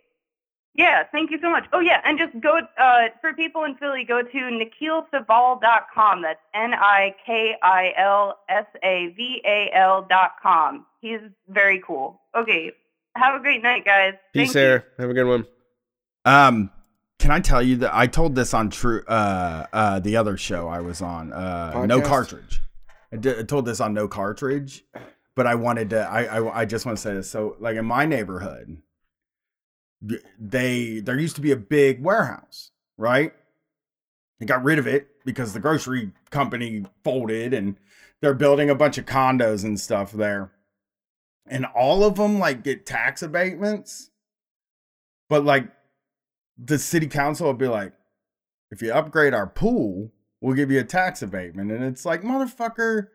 Yeah, 0.74 1.04
thank 1.12 1.30
you 1.32 1.38
so 1.42 1.50
much. 1.50 1.66
Oh 1.74 1.80
yeah, 1.82 2.02
and 2.06 2.18
just 2.18 2.32
go 2.42 2.60
uh, 2.80 3.10
for 3.20 3.34
people 3.34 3.66
in 3.66 3.76
Philly, 3.76 4.04
go 4.04 4.22
to 4.24 4.30
nikhilsaval.com. 4.38 6.22
That's 6.22 6.40
N 6.56 6.74
I 6.74 7.14
K 7.26 7.56
I 7.62 7.94
L 7.98 8.40
S 8.50 8.66
A 8.84 9.14
V 9.16 9.42
A 9.46 9.70
L 9.76 10.06
dot 10.10 10.32
com. 10.42 10.86
He's 11.02 11.20
very 11.50 11.82
cool. 11.86 12.22
Okay. 12.36 12.72
Have 13.16 13.36
a 13.40 13.44
great 13.44 13.62
night, 13.62 13.84
guys. 13.84 14.14
Peace, 14.34 14.48
Thank 14.48 14.54
there. 14.54 14.86
Have 14.98 15.10
a 15.10 15.14
good 15.14 15.28
one. 15.28 15.46
Um, 16.24 16.72
can 17.22 17.30
I 17.30 17.40
tell 17.40 17.62
you 17.62 17.78
that 17.78 17.96
I 17.96 18.08
told 18.08 18.34
this 18.34 18.54
on 18.54 18.72
true 18.72 19.04
uh 19.06 19.68
uh 19.72 20.00
the 20.00 20.18
other 20.18 20.38
show 20.38 20.68
I 20.68 20.82
was 20.82 21.02
on 21.02 21.32
uh 21.32 21.86
no 21.86 22.02
cartridge. 22.02 22.62
I, 23.14 23.18
told 23.18 23.66
this 23.66 23.80
on 23.80 23.94
no 23.94 24.08
cartridge, 24.08 24.86
but 25.36 25.46
I 25.46 25.56
wanted 25.56 25.92
to. 25.92 26.00
I 26.00 26.24
I, 26.24 26.62
I 26.62 26.66
just 26.66 26.86
want 26.86 26.98
to 26.98 27.02
say 27.02 27.14
this. 27.14 27.30
So 27.30 27.56
like 27.60 27.76
in 27.76 27.86
my 27.86 28.06
neighborhood, 28.06 28.78
they 30.40 31.00
there 31.00 31.20
used 31.20 31.36
to 31.36 31.42
be 31.42 31.52
a 31.52 31.58
big 31.58 32.04
warehouse, 32.04 32.72
right? 32.98 33.34
They 34.40 34.46
got 34.48 34.64
rid 34.64 34.80
of 34.80 34.88
it 34.88 35.08
because 35.24 35.54
the 35.54 35.60
grocery 35.60 36.12
company 36.32 36.86
folded, 37.04 37.54
and 37.54 37.76
they're 38.22 38.34
building 38.34 38.70
a 38.70 38.76
bunch 38.76 38.98
of 38.98 39.06
condos 39.06 39.64
and 39.64 39.80
stuff 39.80 40.12
there. 40.12 40.52
And 41.46 41.66
all 41.66 42.04
of 42.04 42.16
them 42.16 42.40
like 42.40 42.64
get 42.64 42.86
tax 42.86 43.22
abatements, 43.22 44.10
but 45.30 45.44
like 45.44 45.70
the 46.58 46.78
city 46.80 47.08
council 47.08 47.48
will 47.48 47.54
be 47.54 47.68
like, 47.68 47.94
if 48.72 48.82
you 48.82 48.92
upgrade 48.94 49.34
our 49.34 49.48
pool, 49.48 50.12
we'll 50.42 50.56
give 50.56 50.72
you 50.72 50.80
a 50.80 50.84
tax 50.84 51.22
abatement. 51.22 51.72
And 51.72 51.84
it's 51.84 52.06
like, 52.06 52.22
motherfucker, 52.24 53.08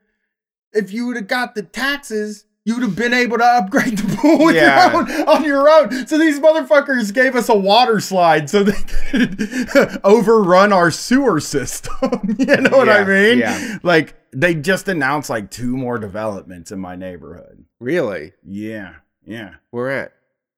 if 0.73 0.93
you 0.93 1.07
would 1.07 1.17
have 1.17 1.29
got 1.29 1.55
the 1.55 1.63
taxes, 1.63 2.45
you 2.65 2.75
would 2.75 2.83
have 2.83 2.97
been 2.97 3.15
able 3.15 3.39
to 3.39 3.45
upgrade 3.45 3.97
the 3.97 4.17
pool 4.21 4.47
with 4.47 4.57
Yeah. 4.57 4.91
your 4.93 5.01
own, 5.01 5.29
on 5.29 5.45
your 5.45 5.69
own. 5.69 6.07
So 6.09 6.19
these 6.19 6.41
motherfuckers 6.41 7.15
gave 7.15 7.37
us 7.37 7.49
a 7.49 7.55
water 7.57 8.01
slide 8.01 8.51
so 8.51 8.65
they 8.65 8.83
could 9.11 10.01
overrun 10.05 10.73
our 10.73 10.91
sewer 10.91 11.39
system. 11.41 11.93
you 12.39 12.47
know 12.57 12.77
what 12.77 12.89
I 12.89 13.05
mean? 13.05 13.39
yeah. 13.39 13.79
Like 13.85 14.15
they 14.33 14.55
just 14.55 14.89
announced 14.89 15.31
like 15.31 15.51
two 15.51 15.77
more 15.77 15.97
developments 15.99 16.73
in 16.73 16.81
my 16.81 16.97
neighborhood. 16.97 17.65
Really? 17.79 18.33
Yeah. 18.45 18.97
Yeah. 19.25 19.55
Where 19.71 19.91
at? 19.91 20.13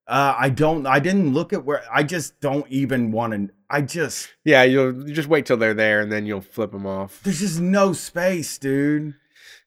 Uh, 0.09 0.34
I 0.38 0.48
don't. 0.48 0.86
I 0.86 1.00
didn't 1.00 1.34
look 1.34 1.52
at 1.52 1.64
where. 1.64 1.84
I 1.92 2.02
just 2.02 2.40
don't 2.40 2.66
even 2.70 3.12
want 3.12 3.34
to. 3.34 3.54
I 3.68 3.82
just. 3.82 4.28
Yeah, 4.44 4.62
you'll 4.62 5.06
you 5.06 5.14
just 5.14 5.28
wait 5.28 5.44
till 5.44 5.59
they're 5.59 5.74
there 5.74 6.00
and 6.00 6.11
then 6.11 6.24
you'll 6.24 6.40
flip 6.40 6.72
them 6.72 6.86
off. 6.86 7.20
There's 7.22 7.40
just 7.40 7.61
no 7.61 7.92
space, 7.92 8.56
dude. 8.56 9.14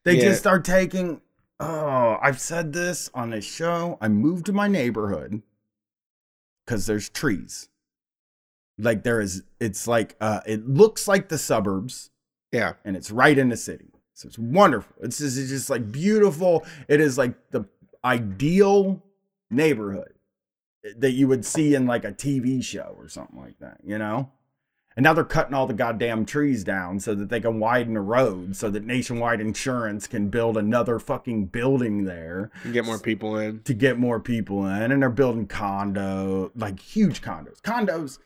They 0.03 0.15
Yeah. 0.15 0.23
just 0.29 0.47
are 0.47 0.59
taking. 0.59 1.21
Oh, 1.59 2.17
I've 2.19 2.39
said 2.41 2.73
this 2.73 3.11
on 3.13 3.33
a 3.33 3.41
show. 3.41 3.99
I 4.01 4.07
moved 4.07 4.47
to 4.47 4.53
my 4.53 4.67
neighborhood 4.67 5.43
because 6.65 6.87
there's 6.87 7.07
trees. 7.07 7.69
Like 8.79 9.03
there 9.03 9.21
is, 9.21 9.43
it's 9.59 9.87
like 9.87 10.15
uh, 10.19 10.39
it 10.47 10.67
looks 10.67 11.07
like 11.07 11.29
the 11.29 11.37
suburbs, 11.37 12.09
Yeah. 12.51 12.73
and 12.83 12.95
it's 12.97 13.11
right 13.11 13.37
in 13.37 13.49
the 13.49 13.57
city. 13.57 13.93
So 14.15 14.27
it's 14.27 14.39
wonderful. 14.39 14.95
It's 15.03 15.19
just, 15.19 15.37
it's 15.37 15.49
just 15.49 15.69
like 15.69 15.91
beautiful. 15.91 16.65
It 16.87 16.99
is 16.99 17.15
like 17.15 17.35
the 17.51 17.65
ideal 18.03 19.03
neighborhood 19.51 20.13
that 20.97 21.11
you 21.11 21.27
would 21.27 21.45
see 21.45 21.75
in 21.75 21.85
like 21.85 22.05
a 22.05 22.11
TV 22.11 22.63
show 22.63 22.95
or 22.97 23.07
something 23.07 23.39
like 23.39 23.59
that, 23.59 23.77
you 23.83 23.97
know? 23.97 24.31
And 24.97 25.05
now 25.05 25.13
they're 25.13 25.23
cutting 25.23 25.53
all 25.53 25.67
the 25.67 25.73
goddamn 25.73 26.25
trees 26.25 26.65
down 26.65 26.99
so 26.99 27.15
that 27.15 27.29
they 27.29 27.39
can 27.39 27.59
widen 27.59 27.93
the 27.93 28.01
road 28.01 28.57
so 28.57 28.69
that 28.71 28.83
Nationwide 28.83 29.39
Insurance 29.39 30.05
can 30.05 30.27
build 30.27 30.57
another 30.57 30.99
fucking 30.99 31.45
building 31.45 32.03
there 32.03 32.51
And 32.65 32.73
get 32.73 32.83
more 32.85 32.99
people 32.99 33.37
in. 33.37 33.61
to 33.63 33.73
get 33.73 33.97
more 33.97 34.19
people 34.19 34.65
in. 34.65 34.91
And 34.91 35.01
they're 35.01 35.09
building 35.09 35.47
condo, 35.47 36.51
like 36.55 36.79
huge 36.79 37.21
condos. 37.21 37.61
Condos 37.61 38.19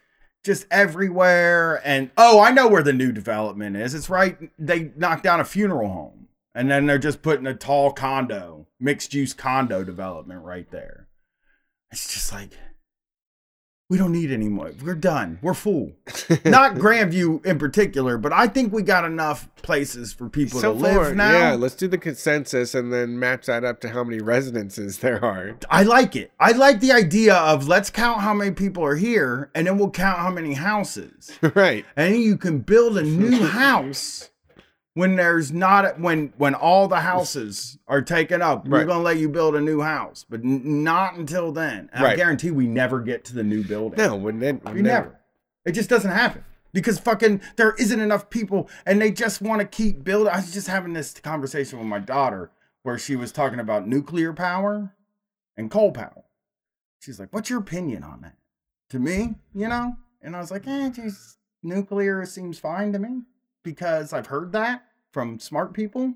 just 0.43 0.65
everywhere. 0.71 1.81
And 1.85 2.09
oh, 2.17 2.39
I 2.39 2.49
know 2.51 2.67
where 2.67 2.83
the 2.83 2.93
new 2.93 3.11
development 3.11 3.75
is. 3.75 3.93
It's 3.93 4.09
right. 4.09 4.37
They 4.57 4.91
knocked 4.95 5.23
down 5.23 5.39
a 5.39 5.45
funeral 5.45 5.89
home. 5.89 6.27
And 6.55 6.71
then 6.71 6.87
they're 6.87 6.97
just 6.97 7.21
putting 7.21 7.45
a 7.45 7.53
tall 7.53 7.91
condo, 7.91 8.65
mixed 8.79 9.13
use 9.13 9.33
condo 9.33 9.83
development 9.83 10.41
right 10.43 10.71
there. 10.71 11.07
It's 11.95 12.13
just 12.13 12.33
like, 12.33 12.49
we 13.89 13.97
don't 13.97 14.11
need 14.11 14.29
any 14.29 14.49
more. 14.49 14.69
We're 14.83 14.95
done. 14.95 15.39
We're 15.41 15.53
full. 15.53 15.93
Not 16.45 16.73
Grandview 16.75 17.45
in 17.45 17.57
particular, 17.57 18.17
but 18.17 18.33
I 18.33 18.47
think 18.47 18.73
we 18.73 18.81
got 18.83 19.05
enough 19.05 19.47
places 19.55 20.11
for 20.11 20.27
people 20.27 20.59
So 20.59 20.73
to 20.73 20.77
live 20.77 20.95
far, 20.95 21.15
now. 21.15 21.31
yeah. 21.31 21.53
Let's 21.53 21.75
do 21.75 21.87
the 21.87 21.97
consensus 21.97 22.75
and 22.75 22.91
then 22.91 23.17
match 23.17 23.45
that 23.45 23.63
up 23.63 23.79
to 23.79 23.89
how 23.91 24.03
many 24.03 24.21
residences 24.21 24.97
there 24.99 25.23
are. 25.23 25.57
I 25.69 25.83
like 25.83 26.17
it. 26.17 26.33
I 26.37 26.51
like 26.51 26.81
the 26.81 26.91
idea 26.91 27.33
of 27.35 27.69
let's 27.69 27.89
count 27.89 28.19
how 28.19 28.33
many 28.33 28.51
people 28.51 28.83
are 28.83 28.97
here 28.97 29.49
and 29.55 29.65
then 29.65 29.77
we'll 29.77 29.89
count 29.89 30.17
how 30.19 30.31
many 30.31 30.55
houses. 30.55 31.31
right. 31.55 31.85
And 31.95 32.17
you 32.17 32.35
can 32.35 32.59
build 32.59 32.97
a 32.97 33.03
new 33.03 33.45
house 33.45 34.31
when 34.95 35.17
there's 35.17 35.51
not 35.51 35.99
when 35.99 36.33
when 36.37 36.55
all 36.55 36.87
the 36.87 37.01
houses 37.01 37.77
are 37.87 38.01
taken 38.01 38.41
up. 38.41 38.67
We're 38.67 38.85
going 38.85 38.99
to 38.99 39.03
let 39.03 39.17
you 39.17 39.29
build 39.29 39.55
a 39.55 39.61
new 39.61 39.81
house, 39.81 40.25
but 40.27 40.39
n- 40.39 40.83
not 40.83 41.15
until 41.15 41.51
then. 41.51 41.89
And 41.93 42.05
I 42.05 42.15
guarantee 42.15 42.49
we 42.49 42.65
never 42.65 43.01
get 43.01 43.23
to 43.25 43.35
the 43.35 43.43
new 43.43 43.63
building. 43.63 43.97
No, 43.97 44.15
when 44.15 44.39
then 44.39 44.61
we 44.73 44.81
never. 44.81 45.19
It 45.65 45.73
just 45.73 45.89
doesn't 45.89 46.11
happen. 46.11 46.43
Because 46.73 46.97
fucking 46.99 47.41
there 47.55 47.73
isn't 47.75 47.99
enough 47.99 48.29
people 48.29 48.69
and 48.85 49.01
they 49.01 49.11
just 49.11 49.41
want 49.41 49.61
to 49.61 49.67
keep 49.67 50.03
building. 50.03 50.31
I 50.33 50.37
was 50.37 50.53
just 50.53 50.67
having 50.67 50.93
this 50.93 51.13
conversation 51.13 51.77
with 51.77 51.87
my 51.87 51.99
daughter 51.99 52.51
where 52.83 52.97
she 52.97 53.15
was 53.15 53.31
talking 53.31 53.59
about 53.59 53.87
nuclear 53.87 54.33
power 54.33 54.93
and 55.57 55.69
coal 55.71 55.91
power. 55.91 56.23
She's 56.99 57.19
like, 57.19 57.31
What's 57.31 57.49
your 57.49 57.59
opinion 57.59 58.03
on 58.03 58.21
that? 58.21 58.35
To 58.91 58.99
me, 58.99 59.35
you 59.53 59.67
know? 59.67 59.97
And 60.21 60.35
I 60.35 60.39
was 60.39 60.51
like, 60.51 60.67
Eh, 60.67 60.89
just 60.89 61.37
nuclear 61.63 62.25
seems 62.25 62.59
fine 62.59 62.93
to 62.93 62.99
me 62.99 63.21
because 63.65 64.13
I've 64.13 64.27
heard 64.27 64.53
that 64.53 64.85
from 65.11 65.39
smart 65.39 65.73
people 65.73 66.13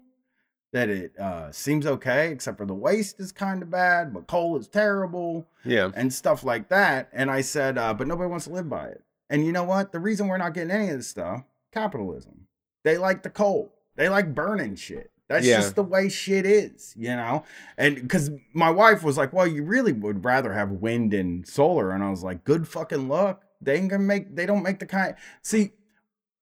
that 0.72 0.88
it 0.88 1.18
uh, 1.20 1.52
seems 1.52 1.86
okay, 1.88 2.32
except 2.32 2.58
for 2.60 2.66
the 2.66 2.74
waste 2.76 3.20
is 3.20 3.32
kind 3.32 3.62
of 3.64 3.72
bad, 3.72 4.14
but 4.14 4.28
coal 4.28 4.56
is 4.58 4.68
terrible 4.68 5.48
Yeah. 5.66 5.90
and 5.96 6.14
stuff 6.14 6.44
like 6.44 6.70
that. 6.70 7.10
And 7.12 7.30
I 7.32 7.42
said, 7.42 7.78
uh, 7.78 7.94
but 7.94 8.08
nobody 8.08 8.30
wants 8.30 8.46
to 8.46 8.52
live 8.54 8.70
by 8.70 8.86
it. 8.90 9.04
And 9.32 9.46
you 9.46 9.52
know 9.52 9.64
what? 9.64 9.92
The 9.92 10.00
reason 10.00 10.28
we're 10.28 10.38
not 10.38 10.54
getting 10.54 10.72
any 10.72 10.90
of 10.90 10.98
this 10.98 11.08
stuff, 11.08 11.44
capitalism. 11.74 12.48
They 12.84 12.98
like 12.98 13.24
the 13.24 13.30
coal. 13.32 13.74
They 13.96 14.10
like 14.10 14.36
burning 14.36 14.76
shit. 14.76 15.12
That's 15.28 15.46
Yeah. 15.46 15.58
just 15.58 15.76
the 15.76 15.84
way 15.84 16.08
shit 16.10 16.46
is, 16.46 16.94
you 16.98 17.16
know? 17.16 17.44
And 17.78 17.96
because 17.96 18.32
my 18.54 18.70
wife 18.70 19.04
was 19.04 19.18
like, 19.18 19.34
well, 19.34 19.46
you 19.48 19.64
really 19.64 19.92
would 19.94 20.24
rather 20.26 20.54
have 20.54 20.72
wind 20.72 21.14
and 21.14 21.48
solar. 21.48 21.92
And 21.92 22.04
I 22.04 22.10
was 22.12 22.24
like, 22.24 22.44
good 22.44 22.68
fucking 22.68 23.08
luck. 23.08 23.44
They 23.62 23.76
ain't 23.76 23.90
gonna 23.90 24.04
make, 24.04 24.36
they 24.36 24.46
don't 24.46 24.64
make 24.64 24.80
the 24.80 24.86
kind. 24.86 25.16
See, 25.42 25.72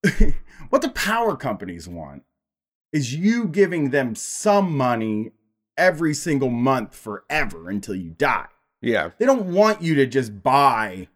what 0.69 0.81
the 0.81 0.89
power 0.89 1.35
companies 1.35 1.87
want 1.87 2.23
is 2.91 3.13
you 3.13 3.47
giving 3.47 3.89
them 3.89 4.15
some 4.15 4.75
money 4.75 5.31
every 5.77 6.13
single 6.13 6.49
month 6.49 6.95
forever 6.95 7.69
until 7.69 7.95
you 7.95 8.11
die. 8.11 8.47
Yeah. 8.81 9.11
They 9.17 9.25
don't 9.25 9.53
want 9.53 9.81
you 9.81 9.95
to 9.95 10.05
just 10.05 10.41
buy 10.41 11.07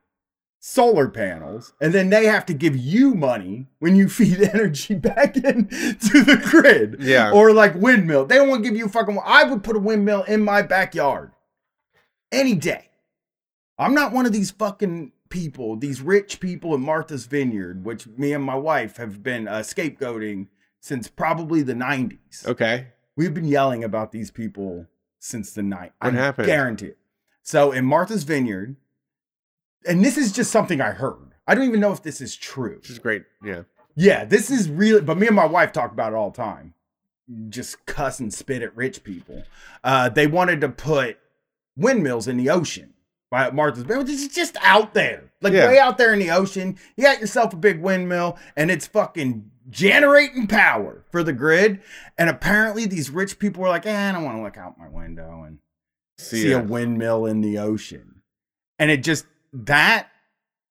solar 0.64 1.10
panels 1.10 1.74
and 1.82 1.92
then 1.92 2.12
they 2.12 2.26
have 2.26 2.46
to 2.46 2.54
give 2.54 2.78
you 2.78 3.16
money 3.16 3.68
when 3.80 3.96
you 3.96 4.08
feed 4.10 4.42
energy 4.42 4.94
back 4.96 5.36
in 5.36 5.68
to 5.68 6.24
the 6.24 6.39
grid. 6.44 6.98
Yeah. 7.00 7.32
Or 7.32 7.52
like 7.54 7.76
windmill. 7.76 8.26
They 8.26 8.36
don't 8.36 8.50
want 8.50 8.64
to 8.64 8.70
give 8.70 8.78
you 8.78 8.88
fucking 8.88 9.20
I 9.24 9.44
would 9.44 9.64
put 9.64 9.76
a 9.76 9.80
windmill 9.80 10.24
in 10.24 10.44
my 10.44 10.62
backyard 10.62 11.32
any 12.32 12.56
day. 12.56 12.89
I'm 13.78 13.94
not 13.96 14.12
one 14.12 14.26
of 14.26 14.32
these 14.32 14.52
fucking 14.52 15.12
people, 15.32 15.76
these 15.76 16.02
rich 16.02 16.40
people 16.40 16.76
in 16.76 16.82
Martha's 16.82 17.26
Vineyard, 17.26 17.84
which 17.84 18.06
me 18.06 18.34
and 18.34 18.44
my 18.44 18.56
wife 18.56 18.98
have 18.98 19.24
been 19.24 19.48
uh, 19.48 19.60
scapegoating 19.60 20.48
since 20.80 21.08
probably 21.08 21.64
the 21.64 21.74
90s. 21.74 22.46
Okay. 22.46 22.90
We've 23.16 23.34
been 23.34 23.46
yelling 23.46 23.84
about 23.84 24.12
these 24.12 24.30
people 24.30 24.86
since 25.20 25.54
the 25.54 25.64
night. 25.64 25.94
What 26.00 26.14
I 26.14 26.18
happened? 26.18 26.48
Guarantee 26.48 26.88
it. 26.88 26.98
So 27.42 27.72
in 27.72 27.86
Martha's 27.86 28.24
Vineyard, 28.24 28.76
and 29.88 30.06
this 30.06 30.18
is 30.18 30.32
just 30.32 30.52
something 30.52 30.80
I 30.80 30.92
heard. 30.92 31.34
I 31.48 31.56
don't 31.56 31.66
even 31.66 31.80
know 31.80 31.92
if 31.92 32.04
this 32.04 32.22
is 32.22 32.36
true. 32.36 32.80
This 32.82 32.92
is 32.92 33.00
great. 33.00 33.24
Yeah. 33.44 33.64
Yeah, 33.96 34.26
this 34.26 34.50
is 34.50 34.70
really, 34.70 35.02
but 35.02 35.18
me 35.18 35.28
and 35.28 35.36
my 35.36 35.46
wife 35.46 35.72
talk 35.72 35.92
about 35.92 36.14
it 36.14 36.16
all 36.16 36.30
the 36.30 36.38
time. 36.38 36.74
Just 37.50 37.86
cuss 37.86 38.20
and 38.20 38.34
spit 38.34 38.62
at 38.62 38.76
rich 38.76 39.04
people. 39.04 39.44
Uh, 39.84 40.10
they 40.10 40.28
wanted 40.28 40.62
to 40.62 40.70
put 40.70 41.18
windmills 41.76 42.28
in 42.28 42.38
the 42.38 42.50
ocean 42.50 42.94
by 43.32 43.50
Martha's 43.50 43.84
Vineyard. 43.84 44.06
This 44.08 44.22
is 44.22 44.28
just 44.36 44.56
out 44.62 44.94
there, 44.94 45.32
like 45.42 45.54
Yeah. 45.54 45.68
way 45.70 45.80
out 45.80 45.98
there 45.98 46.14
in 46.14 46.20
the 46.20 46.30
ocean. 46.30 46.78
You 46.96 47.04
got 47.04 47.20
yourself 47.22 47.54
a 47.54 47.58
big 47.58 47.82
windmill, 47.82 48.38
and 48.56 48.70
it's 48.70 48.86
fucking 48.86 49.50
generating 49.70 50.46
power 50.48 51.06
for 51.12 51.24
the 51.24 51.34
grid. 51.34 51.82
And 52.18 52.30
apparently, 52.30 52.86
these 52.86 53.10
rich 53.10 53.40
people 53.40 53.64
were 53.64 53.70
like, 53.70 53.86
eh, 53.86 54.10
I 54.10 54.12
don't 54.12 54.24
want 54.26 54.38
to 54.38 54.44
look 54.44 54.58
out 54.58 54.78
my 54.78 54.90
window 54.90 55.44
and 55.48 55.60
See, 56.20 56.44
see 56.44 56.52
a 56.52 56.60
windmill 56.62 57.26
in 57.26 57.42
the 57.42 57.58
ocean. 57.58 58.22
And 58.78 58.92
it 58.92 59.02
just 59.02 59.26
that 59.54 60.10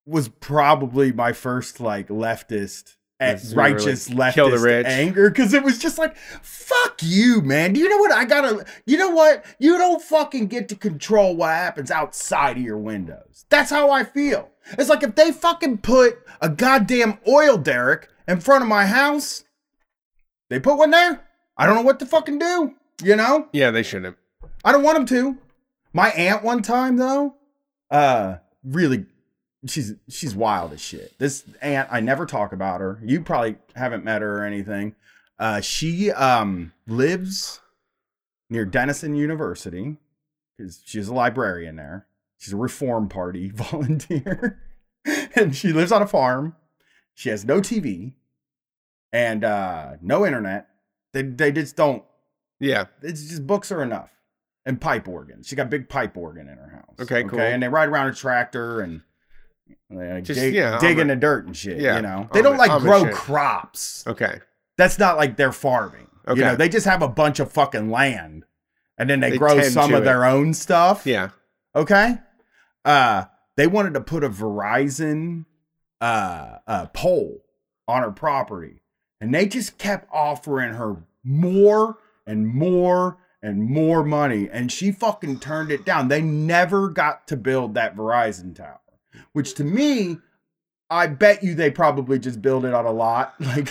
was 0.06 0.28
probably 0.28 1.12
my 1.12 1.32
first 1.32 1.80
like 1.80 2.08
leftist 2.08 2.96
is 3.20 3.54
really 3.54 3.72
righteous 3.72 4.06
kill 4.08 4.16
leftist 4.16 4.50
the 4.50 4.58
rich. 4.58 4.86
anger 4.86 5.30
because 5.30 5.52
it 5.52 5.62
was 5.62 5.78
just 5.78 5.98
like 5.98 6.16
fuck 6.16 7.00
you 7.02 7.40
man 7.40 7.72
do 7.72 7.80
you 7.80 7.88
know 7.88 7.98
what 7.98 8.12
i 8.12 8.24
gotta 8.24 8.64
you 8.86 8.96
know 8.96 9.10
what 9.10 9.44
you 9.58 9.76
don't 9.78 10.02
fucking 10.02 10.46
get 10.46 10.68
to 10.68 10.74
control 10.74 11.36
what 11.36 11.50
happens 11.50 11.90
outside 11.90 12.56
of 12.56 12.62
your 12.62 12.78
windows 12.78 13.44
that's 13.48 13.70
how 13.70 13.90
i 13.90 14.02
feel 14.04 14.48
it's 14.78 14.88
like 14.88 15.02
if 15.02 15.14
they 15.14 15.32
fucking 15.32 15.78
put 15.78 16.18
a 16.40 16.48
goddamn 16.48 17.18
oil 17.28 17.56
derrick 17.56 18.08
in 18.26 18.40
front 18.40 18.62
of 18.62 18.68
my 18.68 18.86
house 18.86 19.44
they 20.48 20.58
put 20.58 20.76
one 20.76 20.90
there 20.90 21.22
i 21.56 21.66
don't 21.66 21.74
know 21.74 21.82
what 21.82 21.98
to 21.98 22.06
fucking 22.06 22.38
do 22.38 22.74
you 23.02 23.16
know 23.16 23.48
yeah, 23.52 23.70
they 23.70 23.82
shouldn't. 23.82 24.16
I 24.64 24.72
don't 24.72 24.82
want 24.82 24.96
them 24.96 25.06
to. 25.06 25.38
My 25.92 26.10
aunt 26.10 26.42
one 26.44 26.62
time 26.62 26.96
though, 26.96 27.34
uh, 27.90 28.36
really, 28.62 29.06
she's 29.66 29.94
she's 30.08 30.34
wild 30.34 30.72
as 30.72 30.80
shit. 30.80 31.18
This 31.18 31.44
aunt, 31.60 31.88
I 31.90 32.00
never 32.00 32.26
talk 32.26 32.52
about 32.52 32.80
her. 32.80 33.00
You 33.04 33.20
probably 33.22 33.56
haven't 33.76 34.04
met 34.04 34.22
her 34.22 34.40
or 34.40 34.44
anything. 34.44 34.94
Uh, 35.38 35.60
she 35.60 36.10
um 36.12 36.72
lives 36.86 37.60
near 38.48 38.64
Denison 38.64 39.14
University 39.14 39.96
because 40.56 40.82
she's 40.84 41.08
a 41.08 41.14
librarian 41.14 41.76
there. 41.76 42.06
She's 42.38 42.52
a 42.52 42.56
Reform 42.56 43.08
Party 43.08 43.50
volunteer, 43.54 44.60
and 45.34 45.54
she 45.54 45.72
lives 45.72 45.92
on 45.92 46.02
a 46.02 46.06
farm. 46.06 46.56
She 47.14 47.28
has 47.28 47.44
no 47.44 47.60
TV 47.60 48.14
and 49.12 49.44
uh, 49.44 49.92
no 50.00 50.24
internet. 50.26 50.68
They 51.12 51.22
they 51.22 51.52
just 51.52 51.76
don't 51.76 52.02
Yeah. 52.60 52.86
it's 53.02 53.26
just 53.28 53.46
books 53.46 53.70
are 53.72 53.82
enough 53.82 54.10
and 54.64 54.80
pipe 54.80 55.08
organ. 55.08 55.42
She 55.42 55.56
got 55.56 55.66
a 55.66 55.70
big 55.70 55.88
pipe 55.88 56.16
organ 56.16 56.48
in 56.48 56.56
her 56.56 56.68
house. 56.68 56.96
Okay, 57.00 57.24
cool. 57.24 57.40
And 57.40 57.62
they 57.62 57.68
ride 57.68 57.88
around 57.88 58.08
a 58.08 58.14
tractor 58.14 58.80
and 58.80 59.02
they 59.90 60.20
Just, 60.22 60.40
dig, 60.40 60.54
yeah, 60.54 60.78
dig 60.78 60.98
in 60.98 61.08
the 61.08 61.16
dirt 61.16 61.46
and 61.46 61.56
shit. 61.56 61.78
yeah, 61.78 61.96
you 61.96 62.02
know, 62.02 62.28
they 62.32 62.42
don't 62.42 62.56
like 62.56 62.80
grow 62.80 63.04
shit. 63.04 63.14
crops. 63.14 64.04
Okay. 64.06 64.40
That's 64.76 64.98
not 64.98 65.16
like 65.16 65.36
they're 65.36 65.52
farming. 65.52 66.06
Okay. 66.26 66.40
You 66.40 66.46
know, 66.46 66.56
they 66.56 66.68
just 66.68 66.86
have 66.86 67.02
a 67.02 67.08
bunch 67.08 67.40
of 67.40 67.50
fucking 67.50 67.90
land 67.90 68.44
and 69.00 69.08
then 69.08 69.20
they, 69.20 69.30
They 69.30 69.38
grow 69.38 69.62
some 69.62 69.94
of 69.94 70.02
it. 70.02 70.04
their 70.04 70.26
own 70.26 70.52
stuff. 70.52 71.06
Yeah. 71.06 71.30
Okay. 71.74 72.18
Uh, 72.84 73.24
they 73.56 73.66
wanted 73.66 73.94
to 73.94 74.00
put 74.02 74.22
a 74.22 74.28
Verizon 74.28 75.46
uh, 76.02 76.58
uh 76.66 76.86
pole 76.88 77.42
on 77.88 78.02
her 78.02 78.10
property, 78.10 78.82
and 79.18 79.34
they 79.34 79.46
just 79.46 79.78
kept 79.78 80.06
offering 80.12 80.74
her 80.74 81.04
more 81.24 81.96
and 82.26 82.46
more 82.46 83.18
and 83.42 83.62
more 83.62 84.04
money, 84.04 84.50
and 84.52 84.70
she 84.70 84.92
fucking 84.92 85.40
turned 85.40 85.70
it 85.72 85.86
down. 85.86 86.08
They 86.08 86.20
never 86.20 86.90
got 86.90 87.26
to 87.28 87.38
build 87.38 87.72
that 87.74 87.96
Verizon 87.96 88.54
tower, 88.54 88.80
which 89.32 89.54
to 89.54 89.64
me, 89.64 90.18
I 90.88 91.06
bet 91.06 91.42
you 91.42 91.54
they 91.54 91.70
probably 91.70 92.18
just 92.18 92.40
build 92.42 92.64
it 92.64 92.74
on 92.74 92.86
a 92.86 92.92
lot, 92.92 93.34
like. 93.40 93.68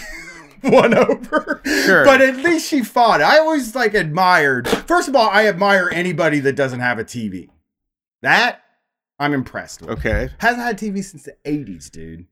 One 0.62 0.94
over, 0.94 1.62
Sure. 1.66 2.04
but 2.04 2.20
at 2.20 2.36
least 2.36 2.68
she 2.68 2.84
fought. 2.84 3.22
I 3.22 3.38
always 3.40 3.74
like 3.76 3.94
admired. 3.94 4.68
First 4.68 5.08
of 5.08 5.16
all, 5.16 5.30
I 5.30 5.48
admire 5.48 5.90
anybody 5.94 6.42
that 6.42 6.58
doesn't 6.58 6.82
have 6.82 7.00
a 7.00 7.06
TV. 7.06 7.48
That 8.24 8.60
I'm 9.18 9.34
impressed 9.34 9.80
with. 9.80 9.92
Okay. 9.92 10.28
Hasn't 10.40 10.62
had 10.62 10.78
TV 10.78 11.02
since 11.02 11.24
the 11.24 11.38
80s, 11.46 11.90
dude. 11.90 12.26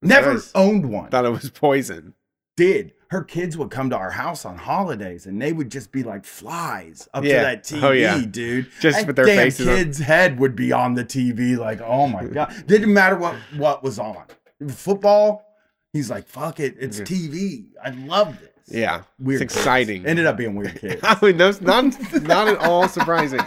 Never 0.00 0.40
owned 0.54 0.88
one. 0.90 1.10
Thought 1.10 1.26
it 1.26 1.30
was 1.32 1.50
poison. 1.50 2.14
Did. 2.56 2.94
Her 3.14 3.22
kids 3.22 3.56
would 3.56 3.70
come 3.70 3.90
to 3.90 3.96
our 3.96 4.10
house 4.10 4.44
on 4.44 4.58
holidays 4.58 5.26
and 5.26 5.40
they 5.40 5.52
would 5.52 5.70
just 5.70 5.92
be 5.92 6.02
like 6.02 6.24
flies 6.24 7.08
up 7.14 7.22
Yeah. 7.24 7.38
to 7.38 7.44
that 7.44 7.62
TV, 7.62 7.82
Oh, 7.84 7.92
yeah. 7.92 8.18
dude. 8.28 8.66
Just 8.80 8.98
That 8.98 9.06
with 9.06 9.14
their 9.14 9.24
damn 9.26 9.36
faces 9.36 9.68
on- 9.68 9.76
kid's 9.76 9.98
head 10.00 10.40
would 10.40 10.56
be 10.56 10.72
on 10.72 10.94
the 10.94 11.04
TV, 11.04 11.56
like, 11.56 11.80
oh 11.80 12.08
my 12.08 12.24
god. 12.38 12.52
Didn't 12.66 12.92
matter 12.92 13.14
what 13.16 13.36
what 13.56 13.84
was 13.84 14.00
on. 14.00 14.24
Football, 14.68 15.46
he's 15.92 16.10
like, 16.10 16.26
fuck 16.26 16.58
it, 16.58 16.74
it's. 16.80 17.00
TV. 17.02 17.66
I 17.84 17.90
love 17.90 18.38
this. 18.40 18.50
Yeah. 18.66 19.02
Weird 19.20 19.42
it's 19.42 19.52
kids. 19.54 19.62
exciting. 19.62 20.06
Ended 20.06 20.26
up 20.26 20.36
being 20.36 20.56
weird 20.56 20.74
kids. 20.80 21.00
I 21.04 21.16
mean, 21.24 21.36
that's 21.36 21.60
not 21.60 21.84
not 22.22 22.48
at 22.48 22.58
all 22.58 22.88
surprising. 22.88 23.40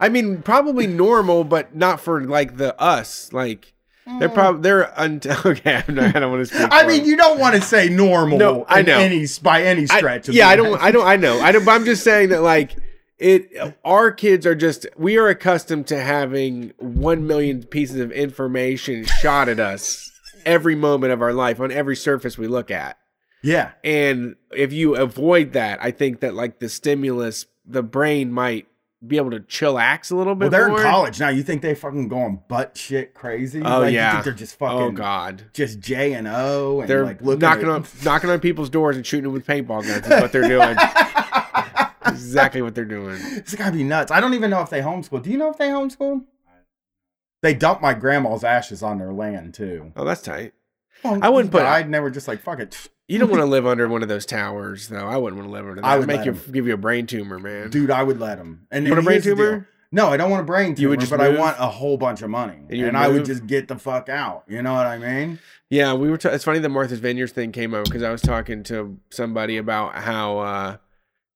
I 0.00 0.08
mean, 0.08 0.42
probably 0.42 0.88
normal, 0.88 1.44
but 1.44 1.76
not 1.76 2.00
for 2.00 2.24
like 2.24 2.56
the 2.56 2.76
us. 2.80 3.32
Like 3.32 3.71
they're 4.04 4.28
mm. 4.28 4.34
probably 4.34 4.62
they're 4.62 4.98
un- 4.98 5.20
okay. 5.46 5.82
I'm 5.86 5.94
not, 5.94 6.16
I 6.16 6.20
don't 6.20 6.32
want 6.32 6.48
to 6.48 6.54
speak. 6.54 6.68
I 6.70 6.86
mean, 6.86 7.00
them. 7.00 7.10
you 7.10 7.16
don't 7.16 7.38
want 7.38 7.54
to 7.54 7.60
say 7.60 7.88
normal. 7.88 8.38
No, 8.38 8.64
I 8.68 8.82
know. 8.82 8.98
Any 8.98 9.26
by 9.42 9.62
any 9.62 9.86
I- 9.88 9.98
stretch. 9.98 10.28
of 10.28 10.34
yeah, 10.34 10.48
I 10.48 10.56
don't. 10.56 10.80
I 10.80 10.90
don't. 10.90 11.06
I 11.06 11.16
know. 11.16 11.40
I 11.40 11.52
don't. 11.52 11.64
But 11.64 11.72
I'm 11.72 11.84
just 11.84 12.02
saying 12.02 12.30
that 12.30 12.42
like 12.42 12.74
it. 13.18 13.76
Our 13.84 14.10
kids 14.10 14.46
are 14.46 14.54
just. 14.54 14.86
We 14.96 15.18
are 15.18 15.28
accustomed 15.28 15.86
to 15.88 16.00
having 16.00 16.72
one 16.78 17.26
million 17.26 17.62
pieces 17.64 18.00
of 18.00 18.10
information 18.10 19.04
shot 19.04 19.48
at 19.48 19.60
us 19.60 20.10
every 20.44 20.74
moment 20.74 21.12
of 21.12 21.22
our 21.22 21.32
life 21.32 21.60
on 21.60 21.70
every 21.70 21.96
surface 21.96 22.36
we 22.36 22.48
look 22.48 22.70
at. 22.70 22.98
Yeah. 23.42 23.72
And 23.84 24.36
if 24.52 24.72
you 24.72 24.96
avoid 24.96 25.52
that, 25.52 25.82
I 25.82 25.90
think 25.90 26.20
that 26.20 26.34
like 26.34 26.58
the 26.58 26.68
stimulus, 26.68 27.46
the 27.64 27.82
brain 27.82 28.32
might 28.32 28.66
be 29.06 29.16
able 29.16 29.30
to 29.32 29.40
chillax 29.40 30.12
a 30.12 30.16
little 30.16 30.34
bit 30.34 30.44
Well, 30.44 30.50
they're 30.50 30.68
more. 30.68 30.78
in 30.80 30.84
college 30.86 31.18
now. 31.20 31.28
You 31.28 31.42
think 31.42 31.60
they 31.62 31.74
fucking 31.74 32.08
going 32.08 32.40
butt 32.48 32.76
shit 32.76 33.14
crazy? 33.14 33.60
Oh 33.60 33.80
like, 33.80 33.90
You 33.92 33.96
yeah. 33.98 34.12
think 34.12 34.24
they're 34.24 34.32
just 34.34 34.56
fucking 34.58 34.78
oh 34.78 34.90
god. 34.92 35.44
just 35.52 35.80
J 35.80 36.12
and 36.14 36.28
O 36.28 36.80
and 36.80 36.88
They're 36.88 37.04
like 37.04 37.20
looking 37.20 37.40
knocking 37.40 37.64
at, 37.64 37.70
on 37.70 37.86
knocking 38.04 38.30
on 38.30 38.38
people's 38.40 38.70
doors 38.70 38.96
and 38.96 39.04
shooting 39.06 39.24
them 39.24 39.32
with 39.32 39.46
paintball 39.46 39.86
guns. 39.86 40.06
Is 40.06 40.20
what 40.20 40.30
they're 40.32 40.42
doing. 40.48 40.76
exactly 42.06 42.62
what 42.62 42.74
they're 42.74 42.84
doing. 42.84 43.18
It's 43.22 43.54
gotta 43.54 43.72
be 43.72 43.84
nuts. 43.84 44.10
I 44.12 44.20
don't 44.20 44.34
even 44.34 44.50
know 44.50 44.60
if 44.62 44.70
they 44.70 44.80
homeschool. 44.80 45.22
Do 45.22 45.30
you 45.30 45.38
know 45.38 45.50
if 45.50 45.58
they 45.58 45.68
homeschool? 45.68 46.24
They 47.42 47.54
dumped 47.54 47.82
my 47.82 47.94
grandma's 47.94 48.44
ashes 48.44 48.82
on 48.84 48.98
their 48.98 49.12
land 49.12 49.54
too. 49.54 49.92
Oh, 49.96 50.04
that's 50.04 50.22
tight. 50.22 50.52
Well, 51.02 51.18
I 51.22 51.28
wouldn't 51.28 51.50
put- 51.50 51.62
I'd 51.62 51.90
never 51.90 52.08
just 52.10 52.28
like, 52.28 52.40
"Fuck 52.40 52.60
it, 52.60 52.88
You 53.12 53.18
don't 53.18 53.28
want 53.30 53.42
to 53.42 53.46
live 53.46 53.66
under 53.66 53.88
one 53.88 54.02
of 54.02 54.08
those 54.08 54.24
towers, 54.24 54.88
though. 54.88 55.06
I 55.06 55.18
wouldn't 55.18 55.38
want 55.38 55.48
to 55.50 55.52
live 55.52 55.68
under 55.68 55.82
that. 55.82 55.86
I 55.86 55.94
I 55.94 55.98
would 55.98 56.06
make 56.08 56.24
you 56.24 56.32
give 56.50 56.66
you 56.66 56.72
a 56.72 56.78
brain 56.78 57.06
tumor, 57.06 57.38
man. 57.38 57.68
dude." 57.68 57.90
I 57.90 58.02
would 58.02 58.18
let 58.18 58.38
him. 58.38 58.66
And, 58.70 58.86
You 58.86 58.92
want 58.92 59.00
a 59.00 59.04
brain 59.04 59.14
here's 59.14 59.24
the 59.24 59.34
deal. 59.34 59.44
tumor? 59.44 59.68
No, 59.94 60.08
I 60.08 60.16
don't 60.16 60.30
want 60.30 60.40
a 60.40 60.46
brain 60.46 60.74
tumor, 60.74 60.80
You 60.80 60.88
would 60.88 61.00
just 61.00 61.10
but 61.10 61.20
I 61.20 61.28
want 61.28 61.56
a 61.58 61.66
whole 61.68 61.98
bunch 61.98 62.22
of 62.22 62.30
money, 62.30 62.56
And 62.70 62.80
and, 62.80 62.96
I 62.96 63.08
would 63.08 63.26
just 63.26 63.46
get 63.46 63.68
the 63.68 63.76
fuck 63.76 64.08
out. 64.08 64.44
You 64.48 64.62
know 64.62 64.72
what 64.72 64.86
I 64.86 64.96
mean? 64.96 65.38
Yeah, 65.68 65.92
we 65.92 66.08
were. 66.10 66.16
T- 66.16 66.30
it's 66.30 66.44
funny 66.44 66.58
the 66.58 66.70
Martha's 66.70 67.00
Vineyards 67.00 67.32
thing 67.32 67.52
came 67.52 67.74
up 67.74 67.84
because 67.84 68.02
I 68.02 68.10
was 68.10 68.22
talking 68.22 68.62
to 68.64 68.98
somebody 69.10 69.58
about 69.58 69.94
how 69.96 70.38
uh, 70.38 70.76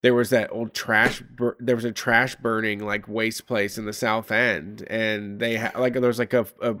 there 0.01 0.15
was 0.15 0.31
that 0.31 0.49
old 0.51 0.73
trash. 0.73 1.21
Bur- 1.21 1.57
there 1.59 1.75
was 1.75 1.85
a 1.85 1.91
trash 1.91 2.35
burning 2.35 2.79
like 2.79 3.07
waste 3.07 3.45
place 3.45 3.77
in 3.77 3.85
the 3.85 3.93
South 3.93 4.31
End, 4.31 4.81
and 4.89 5.39
they 5.39 5.57
ha- 5.57 5.79
like 5.79 5.93
there 5.93 6.01
was 6.01 6.19
like 6.19 6.33
a, 6.33 6.47
a 6.59 6.75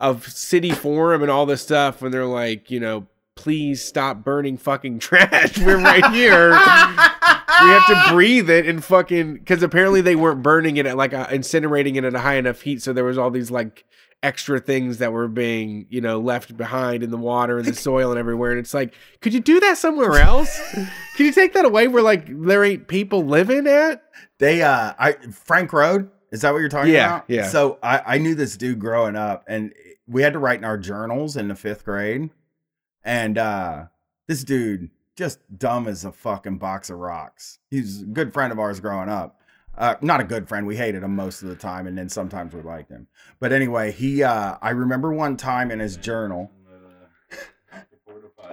a 0.00 0.18
city 0.22 0.70
forum 0.70 1.20
and 1.20 1.30
all 1.30 1.44
this 1.44 1.60
stuff, 1.60 2.00
and 2.00 2.12
they're 2.12 2.24
like, 2.26 2.70
you 2.70 2.80
know, 2.80 3.06
please 3.36 3.82
stop 3.84 4.24
burning 4.24 4.56
fucking 4.56 4.98
trash. 5.00 5.58
We're 5.58 5.78
right 5.80 6.04
here. 6.12 6.50
we 6.50 6.56
have 6.56 7.86
to 7.86 8.04
breathe 8.12 8.50
it 8.50 8.66
and 8.66 8.84
fucking 8.84 9.34
because 9.34 9.62
apparently 9.62 10.00
they 10.00 10.16
weren't 10.16 10.42
burning 10.42 10.76
it 10.76 10.86
at 10.86 10.96
like 10.96 11.12
a, 11.12 11.24
incinerating 11.30 11.96
it 11.96 12.04
at 12.04 12.14
a 12.14 12.18
high 12.20 12.34
enough 12.36 12.60
heat, 12.62 12.82
so 12.82 12.92
there 12.92 13.04
was 13.04 13.18
all 13.18 13.30
these 13.30 13.50
like 13.50 13.84
extra 14.24 14.60
things 14.60 14.98
that 14.98 15.12
were 15.12 15.26
being 15.26 15.84
you 15.90 16.00
know 16.00 16.20
left 16.20 16.56
behind 16.56 17.02
in 17.02 17.10
the 17.10 17.16
water 17.16 17.58
and 17.58 17.66
the 17.66 17.74
soil 17.88 18.10
and 18.10 18.20
everywhere 18.20 18.52
and 18.52 18.60
it's 18.60 18.72
like 18.72 18.94
could 19.20 19.34
you 19.34 19.40
do 19.40 19.58
that 19.58 19.76
somewhere 19.76 20.14
else 20.20 20.56
can 21.16 21.26
you 21.26 21.32
take 21.32 21.52
that 21.54 21.64
away 21.64 21.88
where 21.88 22.04
like 22.04 22.26
there 22.28 22.62
ain't 22.62 22.86
people 22.86 23.24
living 23.26 23.66
at 23.66 24.00
They 24.38 24.62
uh 24.62 24.92
I 24.96 25.14
Frank 25.32 25.72
Road, 25.72 26.08
is 26.30 26.42
that 26.42 26.52
what 26.52 26.60
you're 26.60 26.68
talking 26.68 26.92
Yeah, 26.92 27.16
about? 27.16 27.24
yeah. 27.26 27.48
So 27.48 27.80
I, 27.82 28.00
I 28.14 28.18
knew 28.18 28.36
this 28.36 28.56
dude 28.56 28.78
growing 28.78 29.16
up 29.16 29.42
and 29.48 29.72
we 30.06 30.22
had 30.22 30.34
to 30.34 30.38
write 30.38 30.58
in 30.58 30.64
our 30.64 30.78
journals 30.78 31.36
in 31.36 31.48
the 31.48 31.56
fifth 31.56 31.84
grade. 31.84 32.30
And 33.04 33.38
uh 33.38 33.84
this 34.28 34.44
dude 34.44 34.90
just 35.16 35.40
dumb 35.58 35.86
as 35.88 36.04
a 36.04 36.12
fucking 36.12 36.58
box 36.58 36.88
of 36.90 36.98
rocks. 36.98 37.58
He's 37.70 38.02
a 38.02 38.06
good 38.06 38.32
friend 38.32 38.52
of 38.52 38.58
ours 38.58 38.80
growing 38.80 39.08
up. 39.08 39.38
Uh, 39.76 39.94
not 40.02 40.20
a 40.20 40.24
good 40.24 40.48
friend. 40.48 40.66
We 40.66 40.76
hated 40.76 41.02
him 41.02 41.16
most 41.16 41.42
of 41.42 41.48
the 41.48 41.56
time, 41.56 41.86
and 41.86 41.96
then 41.96 42.08
sometimes 42.10 42.52
we 42.54 42.60
liked 42.60 42.90
him. 42.90 43.06
But 43.40 43.52
anyway, 43.52 43.90
he 43.92 44.22
uh 44.22 44.56
I 44.62 44.70
remember 44.70 45.12
one 45.12 45.36
time 45.36 45.70
in 45.70 45.80
his 45.80 45.96
journal. 45.96 46.50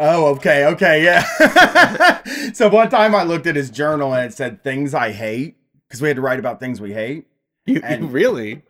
Oh, 0.01 0.27
okay, 0.35 0.65
okay, 0.67 1.03
yeah. 1.03 2.21
so 2.53 2.69
one 2.69 2.89
time 2.89 3.13
I 3.13 3.23
looked 3.23 3.47
at 3.47 3.55
his 3.57 3.69
journal 3.69 4.13
and 4.13 4.31
it 4.31 4.33
said 4.35 4.63
things 4.63 4.93
I 4.93 5.11
hate 5.11 5.57
because 5.87 6.01
we 6.01 6.07
had 6.07 6.15
to 6.15 6.21
write 6.21 6.39
about 6.39 6.59
things 6.61 6.79
we 6.79 6.93
hate. 6.93 7.25
you, 7.65 7.81
And- 7.83 8.13
really 8.13 8.61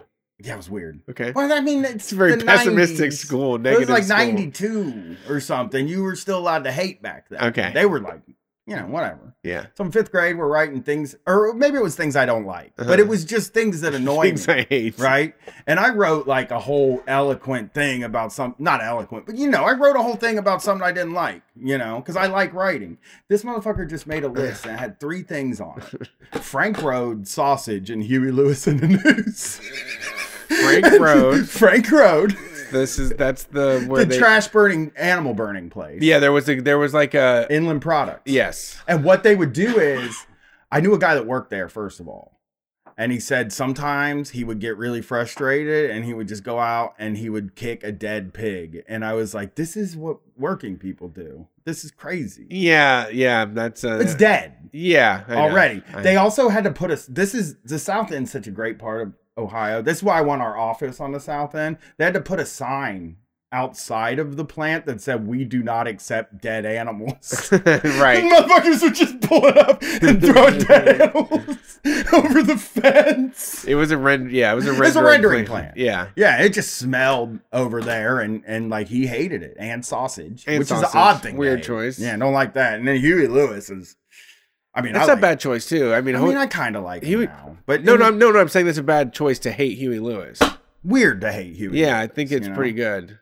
Yeah, 0.42 0.54
it 0.54 0.58
was 0.58 0.70
weird. 0.70 1.02
okay 1.10 1.32
Well, 1.36 1.52
I 1.52 1.60
mean, 1.60 1.84
it's 1.86 2.12
very 2.12 2.38
pessimistic 2.38 3.12
90s. 3.12 3.14
school 3.18 3.56
It 3.56 3.62
negative 3.62 3.90
was 3.90 4.10
like 4.10 4.20
school. 4.20 4.34
92 4.34 5.18
or 5.30 5.40
something. 5.40 5.88
You 5.88 6.04
were 6.04 6.16
still 6.16 6.38
allowed 6.40 6.64
to 6.64 6.72
hate 6.72 7.02
back 7.02 7.28
then. 7.30 7.44
Okay. 7.50 7.72
They 7.74 7.86
were 7.86 8.00
like, 8.00 8.22
you 8.66 8.76
know, 8.76 8.84
whatever. 8.86 9.34
yeah 9.44 9.66
So 9.76 9.84
in 9.84 9.92
fifth 9.92 10.12
grade, 10.12 10.38
we're 10.38 10.48
writing 10.48 10.84
things, 10.84 11.16
or 11.26 11.54
maybe 11.56 11.78
it 11.78 11.82
was 11.84 11.96
things 11.96 12.16
I 12.16 12.28
don't 12.28 12.46
like, 12.46 12.74
but 12.76 12.84
Uh-huh. 12.88 13.00
it 13.00 13.08
was 13.08 13.26
just 13.26 13.52
things 13.52 13.82
that 13.82 13.96
annoy 13.96 14.22
things 14.28 14.48
me. 14.48 14.54
i 14.54 14.62
hate 14.70 15.00
Right. 15.00 15.34
And 15.66 15.80
I 15.80 15.90
wrote 15.90 16.28
like 16.28 16.52
a 16.52 16.60
whole 16.60 17.02
eloquent 17.08 17.74
thing 17.74 18.04
about 18.04 18.32
some, 18.32 18.54
not 18.60 18.84
eloquent, 18.84 19.26
but 19.26 19.36
you 19.38 19.50
know, 19.50 19.64
I 19.64 19.74
wrote 19.74 19.96
a 19.96 20.04
whole 20.04 20.18
thing 20.18 20.38
about 20.38 20.62
something 20.62 20.86
I 20.86 20.92
didn't 20.92 21.14
like, 21.14 21.42
you 21.60 21.80
know, 21.80 21.98
because 21.98 22.16
I 22.16 22.28
like 22.28 22.54
writing. 22.54 23.00
This 23.28 23.42
motherfucker 23.44 23.90
just 23.90 24.06
made 24.06 24.24
a 24.24 24.28
list 24.30 24.66
and 24.68 24.76
it 24.76 24.80
had 24.80 25.00
three 25.00 25.24
things 25.24 25.60
on 25.60 25.82
it 25.92 26.08
Frank 26.44 26.82
Road, 26.84 27.28
sausage, 27.28 27.90
and 27.90 28.04
Huey 28.04 28.32
Lewis 28.32 28.68
and 28.68 28.80
the 28.80 28.88
News. 28.88 29.60
Frank 30.50 30.86
Road. 31.00 31.48
Frank 31.50 31.92
Road. 31.92 32.38
this 32.72 33.00
is 33.00 33.12
that's 33.12 33.44
the 33.46 33.84
where 33.88 34.04
the 34.06 34.12
they 34.12 34.18
trash 34.18 34.48
burning, 34.48 34.92
animal 34.96 35.34
burning 35.34 35.70
place. 35.70 36.02
yeah 36.02 36.20
there 36.20 36.32
was 36.32 36.48
a 36.50 36.60
there 36.62 36.78
was 36.78 36.94
like 36.94 37.14
a 37.14 37.48
Inland 37.50 37.82
product. 37.82 38.28
yes 38.28 38.78
And 38.88 39.04
what 39.04 39.24
they 39.24 39.36
would 39.36 39.54
do 39.54 39.80
is, 39.80 40.26
I 40.72 40.80
knew 40.82 40.94
a 40.94 41.00
guy 41.00 41.16
that 41.16 41.26
worked 41.26 41.50
there, 41.50 41.68
first 41.70 42.00
of 42.00 42.08
all. 42.08 42.36
And 42.98 43.14
he 43.14 43.20
said 43.22 43.54
sometimes 43.54 44.32
he 44.32 44.44
would 44.44 44.60
get 44.60 44.76
really 44.78 45.02
frustrated 45.02 45.90
and 45.90 46.04
he 46.04 46.14
would 46.14 46.28
just 46.28 46.44
go 46.44 46.60
out 46.60 46.96
and 47.00 47.16
he 47.18 47.30
would 47.30 47.56
kick 47.56 47.82
a 47.82 47.94
dead 47.94 48.34
pig. 48.34 48.84
And 48.90 49.06
I 49.06 49.14
was 49.14 49.34
like, 49.34 49.56
this 49.56 49.78
is 49.78 49.96
what 49.96 50.18
working 50.38 50.78
people 50.78 51.08
do. 51.08 51.48
This 51.64 51.86
is 51.86 51.92
crazy. 51.92 52.46
yeah 52.50 53.08
yeah 53.10 53.46
that's 53.46 53.84
uh 53.86 54.00
It's 54.02 54.16
dead 54.16 54.70
yeah 54.74 55.24
I 55.30 55.36
already. 55.36 55.82
I- 55.94 56.02
They 56.02 56.18
also 56.18 56.50
had 56.50 56.66
to 56.66 56.72
put 56.72 56.92
us, 56.92 57.06
this 57.06 57.34
is, 57.34 57.56
the 57.64 57.80
South 57.80 58.12
End's 58.12 58.32
such 58.32 58.48
a 58.48 58.52
great 58.52 58.78
part 58.80 59.02
of 59.02 59.14
Ohio. 59.40 59.82
This 59.82 59.98
is 59.98 60.04
why 60.04 60.18
I 60.18 60.22
want 60.22 60.42
our 60.42 60.58
office 60.58 61.00
on 61.00 61.12
the 61.12 61.20
South 61.20 61.56
End. 61.56 61.78
They 61.98 62.06
had 62.06 62.14
to 62.14 62.22
put 62.22 62.40
a 62.40 62.46
sign 62.46 63.18
outside 63.52 64.20
of 64.20 64.36
the 64.38 64.46
plant 64.46 64.86
that 64.86 65.02
said, 65.02 65.26
we 65.26 65.44
do 65.44 65.64
not 65.64 65.88
accept 65.88 66.40
dead 66.40 66.68
animals. 66.68 67.50
right 67.52 67.64
Motherfuckers 68.24 68.84
would 68.84 68.94
just 68.94 69.22
pull 69.22 69.44
it 69.48 69.58
up 69.58 69.82
and 69.82 70.22
throw 70.22 70.52
dead 70.68 71.02
animals 71.02 71.80
over 72.14 72.44
the 72.44 72.56
fence. 72.58 73.66
It 73.66 73.74
was 73.74 73.90
a 73.90 73.98
rend. 73.98 74.32
Yeah, 74.32 74.52
it 74.52 74.56
was 74.56 74.66
a 74.68 74.70
rendering, 74.74 74.88
It's 74.88 74.96
a 74.98 75.04
rendering 75.04 75.46
plant. 75.46 75.78
Yeah, 75.78 76.10
Yeah, 76.16 76.44
it 76.44 76.50
just 76.50 76.76
smelled 76.76 77.40
over 77.52 77.82
there, 77.82 78.20
and 78.20 78.44
and 78.46 78.70
like 78.70 78.88
he 78.88 79.08
hated 79.08 79.42
it, 79.42 79.58
and 79.60 79.84
sausage, 79.84 80.44
And 80.46 80.60
which 80.60 80.68
sausage. 80.68 80.90
is 80.90 80.94
an 80.94 81.00
odd 81.00 81.24
thing. 81.24 81.36
Weird 81.38 81.64
choice. 81.64 81.98
Yeah, 81.98 82.16
don't 82.18 82.34
like 82.34 82.54
that. 82.54 82.78
And 82.78 82.88
then 82.88 82.98
Huey 82.98 83.26
Lewis 83.28 83.72
is, 83.72 83.96
I 84.74 84.82
mean, 84.82 84.94
that's 84.94 85.10
I 85.10 85.14
a 85.14 85.16
like, 85.16 85.22
bad 85.22 85.40
choice 85.40 85.68
too. 85.68 85.94
I 85.94 86.02
mean, 86.02 86.16
I 86.16 86.20
mean, 86.20 86.38
I 86.38 86.46
kind 86.48 86.76
of 86.76 86.84
like 86.84 87.04
Huey- 87.04 87.26
him 87.26 87.32
now, 87.32 87.58
but 87.66 87.84
no, 87.84 87.96
no, 87.96 88.10
no, 88.10 88.32
no. 88.32 88.40
I'm 88.40 88.50
saying 88.50 88.66
that's 88.68 88.78
a 88.78 88.84
bad 88.84 89.14
choice 89.14 89.40
to 89.40 89.52
hate 89.52 89.78
Huey 89.78 90.00
Lewis. 90.00 90.40
weird 90.84 91.22
to 91.22 91.32
hate 91.32 91.56
Huey. 91.56 91.80
Yeah, 91.80 92.00
I 92.00 92.08
think 92.08 92.32
it's 92.32 92.44
you 92.46 92.50
know? 92.52 92.56
pretty 92.56 92.74
good. 92.74 93.20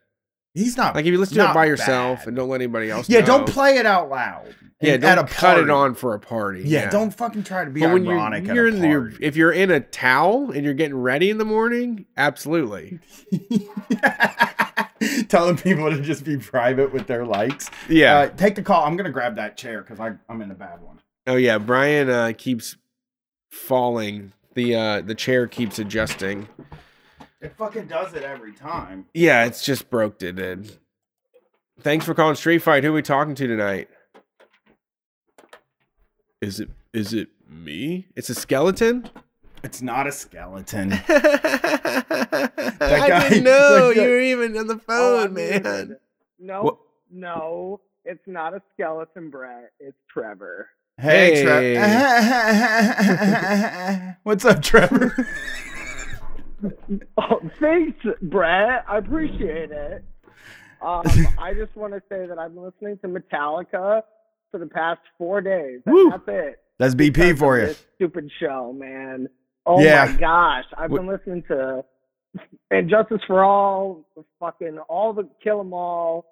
He's 0.54 0.76
not 0.76 0.96
Like 0.96 1.06
if 1.06 1.12
you 1.12 1.20
listen 1.20 1.38
to 1.38 1.52
it 1.52 1.54
by 1.54 1.66
yourself 1.66 2.20
bad. 2.20 2.30
and 2.30 2.36
don't 2.38 2.50
let 2.50 2.62
anybody 2.62 2.90
else. 2.90 3.08
yeah, 3.08 3.20
know. 3.20 3.26
don't 3.28 3.48
play 3.48 3.78
it 3.78 3.86
out 3.86 4.10
loud. 4.10 4.56
Yeah, 4.82 4.98
don't 4.98 5.18
at 5.18 5.20
a 5.20 5.24
cut 5.24 5.60
it 5.60 5.70
on 5.70 5.94
for 5.96 6.14
a 6.16 6.20
party. 6.20 6.64
Yeah, 6.66 6.90
don't 6.90 7.12
fucking 7.12 7.44
try 7.44 7.64
to 7.66 7.70
be 7.72 7.82
But 7.82 7.94
when 7.94 8.06
you're, 8.06 8.14
ironic 8.14 8.46
you're 8.46 8.68
a 8.68 8.72
in 8.72 8.84
your, 8.84 9.12
if 9.22 9.36
you're 9.36 9.52
in 9.52 9.72
a 9.72 9.80
towel 9.80 10.52
and 10.52 10.64
you're 10.64 10.74
getting 10.74 10.98
ready 10.98 11.30
in 11.30 11.38
the 11.38 11.46
morning, 11.46 12.06
absolutely. 12.18 13.00
telling 15.30 15.58
people 15.58 15.90
to 15.92 16.02
just 16.02 16.24
be 16.24 16.38
private 16.38 16.92
with 16.94 17.08
their 17.08 17.26
likes. 17.26 17.70
Yeah. 17.90 18.18
Uh, 18.18 18.28
take 18.30 18.56
the 18.56 18.64
call. 18.64 18.84
I'm 18.84 18.98
gonna 18.98 19.12
grab 19.12 19.36
that 19.36 19.58
chair 19.58 19.82
because 19.82 20.00
I'm 20.00 20.42
in 20.42 20.52
a 20.52 20.56
bad 20.56 20.82
one. 20.82 21.00
Oh 21.28 21.36
yeah. 21.36 21.58
Brian 21.58 22.10
uh, 22.10 22.34
keeps 22.38 22.76
falling. 23.52 24.34
The 24.56 24.76
uh, 24.76 25.02
the 25.02 25.14
chair 25.16 25.48
keeps 25.48 25.78
adjusting. 25.80 26.48
It 27.42 27.56
fucking 27.58 27.86
does 27.88 28.14
it 28.16 28.24
every 28.24 28.54
time. 28.54 29.06
Yeah, 29.14 29.46
it's 29.46 29.64
just 29.64 29.90
broke 29.92 30.22
it, 30.24 30.36
dude. 30.36 30.72
Thanks 31.82 32.06
for 32.06 32.16
calling 32.16 32.34
Street 32.36 32.60
Fight. 32.64 32.84
Who 32.84 32.90
are 32.90 32.94
we 32.94 33.04
talking 33.04 33.36
to 33.36 33.46
tonight? 33.48 33.90
Is 36.42 36.60
it 36.60 36.70
is 36.94 37.14
it 37.14 37.30
me? 37.50 38.08
It's 38.16 38.30
a 38.30 38.36
skeleton? 38.36 39.08
It's 39.64 39.82
not 39.82 40.08
a 40.08 40.12
skeleton. 40.12 40.94
I 41.08 42.50
guy- 42.80 43.30
didn't 43.30 43.44
know 43.46 43.88
that 43.90 43.96
you 44.02 44.02
were 44.10 44.20
even 44.22 44.58
on 44.58 44.68
the 44.68 44.76
Oh, 44.76 44.80
phone, 44.88 45.24
I'm 45.28 45.34
man. 45.34 45.50
muted. 45.64 45.98
No, 46.40 46.62
What- 46.64 46.78
no, 47.12 47.82
it's 48.06 48.26
not 48.28 48.54
a 48.54 48.62
skeleton, 48.74 49.30
Brett. 49.30 49.72
It's 49.80 49.98
Trevor. 50.12 50.70
Hey, 51.00 51.44
Hey. 51.44 51.76
Trevor. 51.76 52.98
What's 54.24 54.46
up, 54.46 54.62
Trevor? 54.62 55.28
Oh, 57.20 57.40
thanks, 57.60 58.04
Brett. 58.24 58.84
I 58.88 58.98
appreciate 58.98 59.70
it. 59.72 60.04
Um, 60.82 61.04
I 61.38 61.54
just 61.56 61.76
want 61.76 61.94
to 61.94 62.02
say 62.10 62.26
that 62.26 62.40
I've 62.40 62.52
been 62.56 62.64
listening 62.64 62.98
to 63.04 63.08
Metallica 63.08 64.02
for 64.50 64.58
the 64.60 64.66
past 64.66 65.02
four 65.20 65.40
days. 65.40 65.82
Woo. 65.86 66.10
That's 66.10 66.24
it. 66.28 66.60
That's 66.80 66.96
BP 66.96 67.38
for 67.38 67.60
you. 67.60 67.68
This 67.68 67.86
stupid 67.96 68.32
show, 68.40 68.74
man. 68.74 69.28
Oh 69.68 69.84
Yeah. 69.84 70.06
my 70.06 70.14
gosh, 70.20 70.66
I've 70.76 70.90
Wh- 70.90 70.96
been 70.96 71.06
listening 71.06 71.44
to 71.50 71.86
and 72.72 72.90
Justice 72.90 73.22
for 73.28 73.44
All, 73.44 74.04
fucking 74.40 74.80
all 74.90 75.14
the 75.14 75.30
Kill 75.44 75.60
'Em 75.60 75.74
All, 75.74 76.26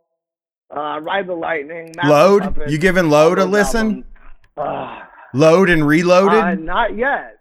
uh, 0.75 0.99
Ride 1.03 1.27
the 1.27 1.35
Lightning, 1.35 1.91
Master 1.95 2.09
Load? 2.09 2.41
Puppets, 2.43 2.71
You 2.71 2.79
giving 2.79 3.05
all 3.05 3.11
Load 3.11 3.37
a 3.37 3.45
listen? 3.45 3.85
albums. 3.87 4.05
Ugh. 4.57 5.03
Load 5.33 5.69
and 5.69 5.85
Reloaded? 5.85 6.39
Uh, 6.39 6.55
not 6.55 6.97
yet. 6.97 7.39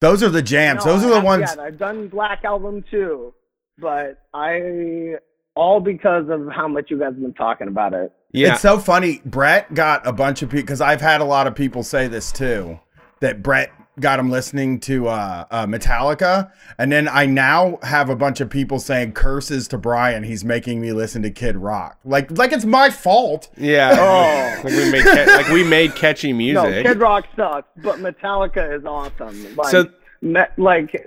Those 0.00 0.22
are 0.22 0.28
the 0.28 0.42
jams. 0.42 0.84
No, 0.84 0.92
Those 0.92 1.04
are 1.04 1.14
the 1.14 1.20
ones. 1.20 1.46
Yet. 1.48 1.58
I've 1.58 1.78
done 1.78 2.08
Black 2.08 2.44
Album 2.44 2.84
too, 2.90 3.34
but 3.78 4.18
I 4.32 5.14
all 5.56 5.80
because 5.80 6.28
of 6.28 6.48
how 6.54 6.68
much 6.68 6.90
you 6.90 6.98
guys 6.98 7.08
have 7.08 7.20
been 7.20 7.34
talking 7.34 7.66
about 7.66 7.94
it. 7.94 8.12
Yeah. 8.32 8.52
It's 8.52 8.60
so 8.60 8.78
funny. 8.78 9.20
Brett 9.24 9.72
got 9.74 10.06
a 10.06 10.12
bunch 10.12 10.42
of 10.42 10.50
people 10.50 10.62
because 10.62 10.80
I've 10.80 11.00
had 11.00 11.20
a 11.20 11.24
lot 11.24 11.46
of 11.46 11.54
people 11.54 11.82
say 11.82 12.06
this 12.06 12.30
too. 12.30 12.78
That 13.20 13.42
Brett 13.42 13.72
got 14.00 14.18
him 14.18 14.30
listening 14.30 14.80
to 14.80 15.08
uh, 15.08 15.44
uh, 15.50 15.66
Metallica, 15.66 16.50
and 16.78 16.90
then 16.92 17.08
I 17.08 17.26
now 17.26 17.78
have 17.82 18.08
a 18.10 18.16
bunch 18.16 18.40
of 18.40 18.50
people 18.50 18.78
saying 18.78 19.12
curses 19.12 19.68
to 19.68 19.78
Brian. 19.78 20.22
He's 20.24 20.44
making 20.44 20.80
me 20.80 20.92
listen 20.92 21.22
to 21.22 21.30
Kid 21.30 21.56
Rock. 21.56 21.98
Like, 22.04 22.30
like 22.36 22.52
it's 22.52 22.64
my 22.64 22.90
fault. 22.90 23.48
yeah. 23.56 23.94
Oh. 23.98 24.62
like 24.64 24.72
we 24.72 24.90
made 24.90 25.04
ca- 25.04 25.26
like 25.36 25.48
we 25.48 25.64
made 25.64 25.94
catchy 25.94 26.32
music. 26.32 26.62
No, 26.62 26.68
music. 26.68 26.86
Kid 26.86 26.98
Rock 27.00 27.26
sucks, 27.36 27.68
but 27.82 27.98
Metallica 27.98 28.76
is 28.78 28.84
awesome. 28.84 29.56
Like, 29.56 29.70
So- 29.70 29.90
me, 30.20 30.40
like 30.56 31.06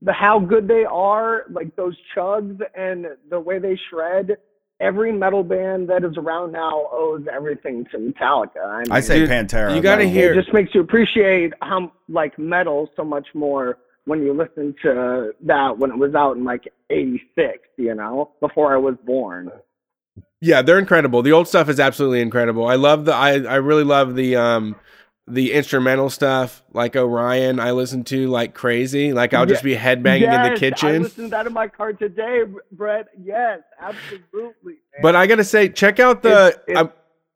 the 0.00 0.12
how 0.12 0.38
good 0.38 0.66
they 0.66 0.84
are, 0.86 1.44
like 1.50 1.76
those 1.76 1.94
chugs 2.14 2.58
and 2.74 3.06
the 3.28 3.38
way 3.38 3.58
they 3.58 3.78
shred. 3.90 4.38
Every 4.78 5.10
metal 5.10 5.42
band 5.42 5.88
that 5.88 6.04
is 6.04 6.16
around 6.18 6.52
now 6.52 6.86
owes 6.92 7.22
everything 7.32 7.86
to 7.92 7.98
Metallica. 7.98 8.62
I, 8.64 8.78
mean, 8.80 8.86
I 8.90 9.00
say 9.00 9.20
Dude, 9.20 9.30
Pantera. 9.30 9.74
you 9.74 9.80
gotta 9.80 10.04
hear- 10.04 10.32
it 10.32 10.36
just 10.42 10.52
makes 10.52 10.74
you 10.74 10.82
appreciate 10.82 11.54
how 11.62 11.90
like 12.08 12.38
metal 12.38 12.90
so 12.94 13.02
much 13.04 13.26
more 13.34 13.78
when 14.04 14.22
you 14.22 14.34
listen 14.34 14.74
to 14.82 15.32
that 15.44 15.78
when 15.78 15.90
it 15.90 15.96
was 15.98 16.14
out 16.14 16.36
in 16.36 16.44
like 16.44 16.68
86 16.90 17.58
you 17.76 17.92
know 17.94 18.30
before 18.40 18.72
i 18.72 18.76
was 18.76 18.94
born 19.04 19.50
Yeah, 20.40 20.62
they're 20.62 20.78
incredible. 20.78 21.22
The 21.22 21.32
old 21.32 21.48
stuff 21.48 21.68
is 21.68 21.80
absolutely 21.80 22.20
incredible. 22.20 22.66
I 22.68 22.76
love 22.76 23.04
the 23.06 23.14
I 23.14 23.40
I 23.40 23.56
really 23.56 23.82
love 23.84 24.14
the 24.14 24.36
um 24.36 24.76
the 25.28 25.52
instrumental 25.52 26.08
stuff 26.08 26.62
like 26.72 26.94
Orion 26.94 27.58
I 27.58 27.72
listen 27.72 28.04
to 28.04 28.28
like 28.28 28.54
crazy. 28.54 29.12
Like 29.12 29.34
I'll 29.34 29.46
just 29.46 29.64
be 29.64 29.74
headbanging 29.74 30.16
in 30.16 30.20
Yes, 30.22 30.46
the 30.46 30.52
i 30.54 30.56
kitchen. 30.58 31.02
listened 31.02 31.26
to 31.26 31.30
that 31.30 31.46
in 31.46 31.52
my 31.52 31.66
car 31.68 31.92
today 31.92 32.42
brett 32.70 33.06
yes 33.20 33.60
absolutely 33.80 34.74
man. 34.74 35.02
But 35.02 35.16
I 35.16 35.26
got 35.26 35.36
to 35.36 35.44
say 35.44 35.68
check 35.68 35.98
out 35.98 36.22
the 36.22 36.28
It's- 36.48 36.58
it's- 36.68 36.78
um, 36.84 36.92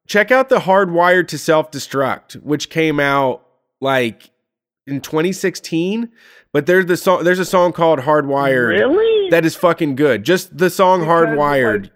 check 0.06 0.30
out 0.30 0.48
the 0.48 0.60
Hardwired 0.60 1.26
to 1.28 1.38
Self-Destruct 1.38 2.34
which 2.42 2.70
came 2.70 3.00
out 3.00 3.44
like 3.80 4.30
in 4.86 5.00
2016, 5.00 6.10
but 6.52 6.66
there's 6.66 6.86
the 6.86 6.96
song 6.96 7.24
there's 7.24 7.38
a 7.38 7.44
song 7.44 7.72
called 7.72 8.00
Hardwired 8.00 8.68
really 8.68 9.30
that 9.30 9.44
is 9.44 9.56
fucking 9.56 9.96
good. 9.96 10.22
Just 10.24 10.56
the 10.56 10.70
song 10.70 11.00
Because, 11.00 11.26
Hardwired. 11.28 11.82
like- 11.82 11.92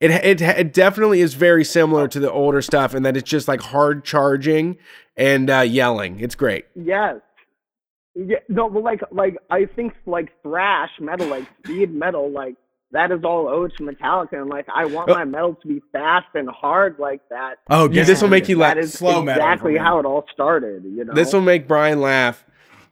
it, 0.00 0.10
it 0.10 0.40
it 0.42 0.72
definitely 0.74 1.20
is 1.20 1.34
very 1.34 1.64
similar 1.64 2.06
to 2.08 2.20
the 2.20 2.30
older 2.30 2.60
stuff, 2.60 2.92
and 2.94 3.06
that 3.06 3.16
it's 3.16 3.28
just 3.30 3.48
like 3.48 3.60
hard 3.62 4.04
charging 4.04 4.76
and 5.16 5.48
uh, 5.50 5.60
yelling. 5.60 6.20
It's 6.20 6.34
great. 6.34 6.66
yes 6.74 7.16
yeah 8.16 8.36
no 8.48 8.70
but 8.70 8.84
like 8.84 9.00
like 9.10 9.36
i 9.50 9.64
think 9.64 9.92
like 10.06 10.28
thrash 10.44 10.90
metal 11.00 11.26
like 11.26 11.44
speed 11.64 11.92
metal 11.92 12.30
like 12.30 12.54
that 12.92 13.10
is 13.10 13.24
all 13.24 13.48
owed 13.48 13.72
to 13.76 13.82
Metallica, 13.82 14.34
and 14.34 14.48
like 14.48 14.66
I 14.72 14.84
want 14.84 15.10
Oh. 15.10 15.14
my 15.14 15.24
metal 15.24 15.56
to 15.62 15.66
be 15.66 15.82
fast 15.90 16.28
and 16.34 16.48
hard 16.48 16.94
like 17.00 17.22
that. 17.28 17.56
Oh, 17.68 17.90
Yeah, 17.90 18.04
this 18.04 18.22
will 18.22 18.28
make 18.28 18.48
you 18.48 18.56
laugh. 18.56 18.76
That 18.76 18.84
is 18.84 18.92
Slow 18.92 19.20
exactly 19.22 19.72
me. 19.72 19.78
how 19.80 19.98
it 19.98 20.06
all 20.06 20.24
started. 20.32 20.84
You 20.84 21.04
know, 21.04 21.12
This 21.12 21.32
will 21.32 21.40
make 21.40 21.66
Brian 21.66 22.00
laugh. 22.00 22.44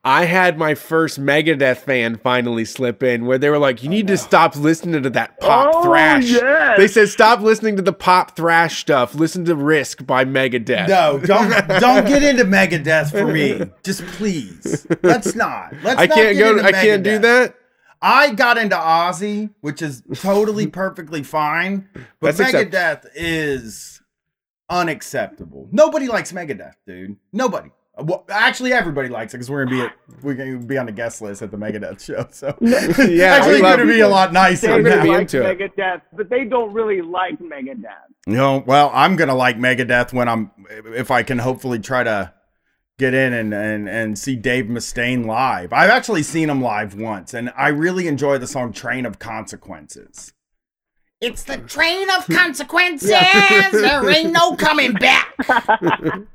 I 0.05 0.25
had 0.25 0.59
my 0.59 0.75
first 0.75 1.21
Megadeth 1.21 1.79
fan 1.79 2.17
finally 2.17 2.65
slip 2.65 3.05
in 3.05 3.25
where 3.25 3.39
they 3.39 3.49
were 3.49 3.59
like, 3.59 3.85
"You 3.85 3.89
need 3.89 4.09
to 4.09 4.19
stop 4.19 4.57
listening 4.57 5.05
to 5.05 5.11
that 5.11 5.39
pop 5.39 5.71
oh, 5.73 5.85
thrash." 5.85 6.29
Yes. 6.29 6.77
They 6.77 6.89
said, 6.89 7.09
"Stop 7.09 7.41
listening 7.41 7.77
to 7.77 7.83
the 7.83 7.93
pop 7.93 8.35
thrash 8.35 8.81
stuff. 8.81 9.15
Listen 9.15 9.45
to 9.45 9.55
Risk 9.55 10.05
by 10.05 10.25
Megadeth." 10.25 10.89
No, 10.89 11.19
don't 11.19 11.51
don't 11.81 12.05
get 12.07 12.25
into 12.25 12.45
Megadeth 12.45 13.13
for 13.13 13.27
me. 13.27 13.71
Just 13.85 14.05
please. 14.07 14.87
Let's 15.03 15.37
not. 15.37 15.73
Let's 15.85 16.01
I 16.01 16.07
not 16.07 16.17
can't 16.17 16.37
get 16.37 16.43
go. 16.43 16.51
into 16.59 16.65
I 16.65 16.73
can't 16.73 17.05
do 17.05 17.19
that. 17.21 17.55
I 18.05 18.35
got 18.35 18.59
into 18.59 18.75
Ozzy, 18.75 19.51
which 19.61 19.81
is 19.81 20.03
totally 20.15 20.67
perfectly 20.83 21.23
fine, 21.23 21.89
but 22.19 22.37
That's 22.37 22.41
accept- 22.41 22.73
Megadeth 22.73 23.07
is 23.15 24.03
unacceptable. 24.69 25.69
Nobody 25.71 26.09
likes 26.09 26.33
Megadeth, 26.33 26.75
dude. 26.85 27.17
Nobody. 27.33 27.71
Well, 27.99 28.25
actually, 28.31 28.73
everybody 28.73 29.09
likes 29.09 29.35
it 29.35 29.37
because 29.37 29.51
we're 29.51 29.65
gonna 29.67 29.77
be 29.77 29.83
at, 29.83 29.93
we're 30.23 30.35
gonna 30.35 30.59
be 30.59 30.79
on 30.79 30.87
the 30.87 30.93
guest 30.93 31.21
list 31.21 31.43
at 31.43 31.51
the 31.51 31.59
Megadeth 31.59 32.01
show. 32.05 32.27
So 32.31 32.57
Yeah, 32.61 33.35
actually, 33.35 33.57
we 33.57 33.63
love 33.63 33.79
gonna 33.79 33.93
be 33.93 34.01
a 34.01 34.09
lot 34.09 34.33
nicer. 34.33 34.69
They 34.69 34.73
I'm 34.75 34.83
gonna 34.83 34.97
now. 34.97 35.03
be 35.03 35.09
like 35.11 35.21
into 35.21 35.43
it. 35.47 35.59
Megadeth, 35.59 36.01
but 36.15 36.31
they 36.31 36.45
don't 36.45 36.73
really 36.73 37.03
like 37.03 37.39
Megadeth. 37.39 37.85
You 38.27 38.35
know, 38.35 38.65
well, 38.67 38.91
I'm 38.95 39.17
gonna 39.17 39.35
like 39.35 39.59
Megadeth 39.59 40.13
when 40.13 40.29
I'm 40.29 40.51
if 40.87 41.11
I 41.11 41.23
can 41.23 41.39
hopefully 41.39 41.79
try 41.79 42.03
to 42.03 42.33
get 42.99 43.13
in 43.13 43.35
and 43.35 43.53
and 43.53 43.89
and 43.89 44.19
see 44.19 44.37
Dave 44.37 44.67
Mustaine 44.67 45.27
live. 45.27 45.73
I've 45.73 45.91
actually 45.91 46.23
seen 46.23 46.49
him 46.49 46.63
live 46.63 46.95
once, 46.95 47.35
and 47.35 47.53
I 47.57 47.69
really 47.69 48.07
enjoy 48.09 48.39
the 48.39 48.47
song 48.47 48.73
"Train 48.73 49.05
of 49.05 49.19
Consequences." 49.19 50.33
It's 51.23 51.45
the 51.45 51.57
train 51.67 52.11
of 52.11 52.27
consequences. 52.27 53.09
there 53.73 54.11
ain't 54.11 54.33
no 54.33 54.55
coming 54.57 54.93
back. 54.93 55.35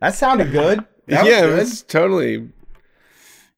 That 0.00 0.14
sounded 0.14 0.52
good. 0.52 0.78
That 1.08 1.24
was 1.24 1.28
yeah, 1.32 1.40
good. 1.40 1.58
it's 1.58 1.82
totally. 1.82 2.48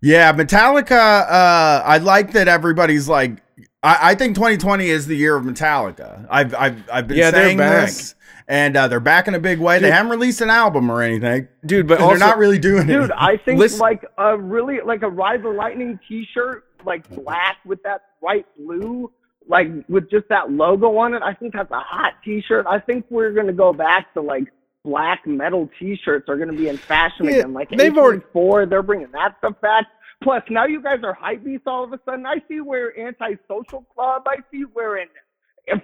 Yeah, 0.01 0.33
Metallica. 0.33 0.91
Uh, 1.31 1.83
I 1.85 1.99
like 1.99 2.33
that 2.33 2.49
everybody's 2.49 3.09
like. 3.11 3.43
I, 3.83 4.13
I 4.13 4.15
think 4.15 4.35
2020 4.37 4.89
is 4.89 5.07
the 5.07 5.15
year 5.17 5.37
of 5.37 5.45
Metallica. 5.45 6.27
I've 6.31 6.55
I've 6.55 6.83
I've 6.91 7.09
been 7.09 7.19
Yeah, 7.19 7.31
they're 7.31 7.45
saying 7.45 7.59
back. 7.59 7.89
this, 7.89 8.15
and 8.49 8.75
uh, 8.75 8.89
they're 8.89 9.01
back 9.01 9.29
in 9.29 9.35
a 9.35 9.39
big 9.39 9.59
way. 9.59 9.79
They 9.81 9.91
haven't 9.91 10.11
released 10.11 10.41
an 10.41 10.49
album 10.49 10.91
or 10.91 11.03
anything. 11.03 11.47
Dude, 11.67 11.87
but 11.87 12.01
also 12.01 12.11
they're 12.17 12.27
not 12.27 12.39
really 12.39 12.59
doing 12.59 12.89
it. 12.89 12.93
Dude, 12.93 13.13
I 13.13 13.37
think 13.37 13.59
Listen- 13.59 13.81
like 13.81 14.07
a 14.17 14.39
really 14.39 14.79
like 14.85 15.03
a 15.03 15.11
Ride 15.11 15.43
the 15.43 15.51
Lightning 15.51 16.01
T-shirt, 16.09 16.65
like 16.87 17.07
black 17.11 17.59
with 17.67 17.83
that 17.83 18.01
bright 18.23 18.47
blue, 18.59 19.13
like 19.49 19.69
with 19.89 20.11
just 20.11 20.29
that 20.29 20.51
logo 20.51 20.97
on 20.99 21.15
it. 21.15 21.23
I 21.23 21.35
think 21.35 21.53
that's 21.55 21.71
a 21.71 21.81
hot 21.81 22.15
T-shirt. 22.25 22.67
I 22.69 22.79
think 22.79 23.07
we're 23.11 23.33
gonna 23.33 23.53
go 23.53 23.73
back 23.73 24.13
to 24.15 24.21
like 24.21 24.45
black 24.85 25.27
metal 25.27 25.71
T-shirts 25.79 26.29
are 26.29 26.37
gonna 26.37 26.53
be 26.53 26.69
in 26.69 26.77
fashion 26.77 27.27
Yeah, 27.27 27.33
again. 27.37 27.53
Like 27.53 27.71
they've 27.71 27.97
already- 27.97 28.23
four, 28.33 28.67
they're 28.67 28.83
bringing 28.83 29.11
that 29.13 29.37
stuff 29.39 29.61
back. 29.61 29.87
Plus, 30.23 30.43
now 30.51 30.67
you 30.67 30.81
guys 30.81 31.01
are 31.03 31.15
hype 31.15 31.43
beasts 31.45 31.65
all 31.67 31.83
of 31.85 31.93
a 31.93 31.99
sudden. 32.05 32.25
I 32.27 32.37
see 32.47 32.61
we're 32.61 32.93
anti-social 32.97 33.83
club. 33.95 34.23
I 34.27 34.37
see 34.53 34.65
we're 34.73 34.99
in 34.99 35.09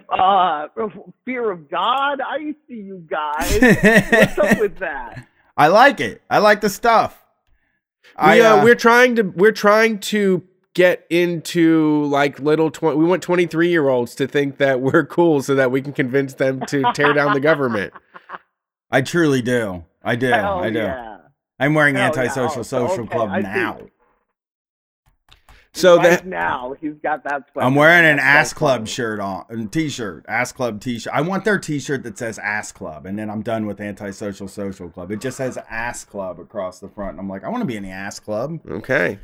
uh, 0.09 0.67
fear 1.25 1.51
of 1.51 1.69
God. 1.69 2.21
I 2.21 2.53
see 2.67 2.75
you 2.75 3.05
guys. 3.09 3.59
What's 4.11 4.39
up 4.39 4.59
with 4.59 4.77
that? 4.79 5.27
I 5.57 5.67
like 5.67 5.99
it. 5.99 6.21
I 6.29 6.37
like 6.39 6.61
the 6.61 6.69
stuff. 6.69 7.21
I, 8.15 8.39
uh, 8.39 8.57
uh, 8.57 8.63
we're 8.63 8.75
trying 8.75 9.15
to 9.17 9.23
we're 9.23 9.51
trying 9.51 9.99
to 9.99 10.43
get 10.75 11.05
into 11.09 12.03
like 12.05 12.39
little 12.39 12.69
tw- 12.71 12.83
we 12.95 13.03
want 13.05 13.23
23 13.23 13.69
year 13.69 13.89
olds 13.89 14.13
to 14.15 14.27
think 14.27 14.57
that 14.57 14.81
we're 14.81 15.05
cool 15.05 15.41
so 15.41 15.55
that 15.55 15.71
we 15.71 15.81
can 15.81 15.93
convince 15.93 16.35
them 16.35 16.61
to 16.67 16.83
tear 16.93 17.13
down 17.13 17.33
the 17.33 17.39
government 17.39 17.93
I 18.91 19.01
truly 19.01 19.41
do. 19.43 19.85
I 20.03 20.15
do. 20.15 20.27
Hell 20.29 20.59
I 20.63 20.69
do. 20.71 20.79
yeah. 20.79 21.17
I'm 21.59 21.73
wearing 21.75 21.95
Hell 21.95 22.11
yeah. 22.15 22.21
antisocial 22.21 22.59
Oh, 22.61 22.63
so, 22.63 22.87
social 22.87 23.03
okay, 23.05 23.15
club 23.15 23.29
I 23.31 23.41
see. 23.41 23.47
now. 23.47 23.79
so 25.73 25.97
right 25.97 26.03
that 26.09 26.25
now 26.25 26.73
he's 26.81 26.95
got 27.03 27.23
that. 27.25 27.43
I'm 27.55 27.75
wearing 27.75 28.05
an 28.05 28.17
That's 28.17 28.49
ass 28.49 28.53
club 28.53 28.81
funny. 28.81 28.89
shirt 28.89 29.19
on, 29.19 29.45
and 29.49 29.71
t-shirt, 29.71 30.25
ass 30.27 30.51
club 30.51 30.81
t-shirt. 30.81 31.13
I 31.13 31.21
want 31.21 31.45
their 31.45 31.59
t-shirt 31.59 32.01
that 32.03 32.17
says 32.17 32.39
ass 32.39 32.71
club, 32.71 33.05
and 33.05 33.17
then 33.19 33.29
I'm 33.29 33.41
done 33.43 33.65
with 33.67 33.79
antisocial 33.79 34.47
social 34.47 34.71
social 34.71 34.89
club. 34.89 35.11
It 35.11 35.21
just 35.21 35.37
says 35.37 35.57
ass 35.69 36.03
club 36.03 36.39
across 36.39 36.79
the 36.79 36.89
front, 36.89 37.11
and 37.11 37.19
I'm 37.19 37.29
like, 37.29 37.43
I 37.43 37.49
want 37.49 37.61
to 37.61 37.65
be 37.67 37.77
in 37.77 37.83
the 37.83 37.91
ass 37.91 38.19
club. 38.19 38.59
okay 38.69 39.19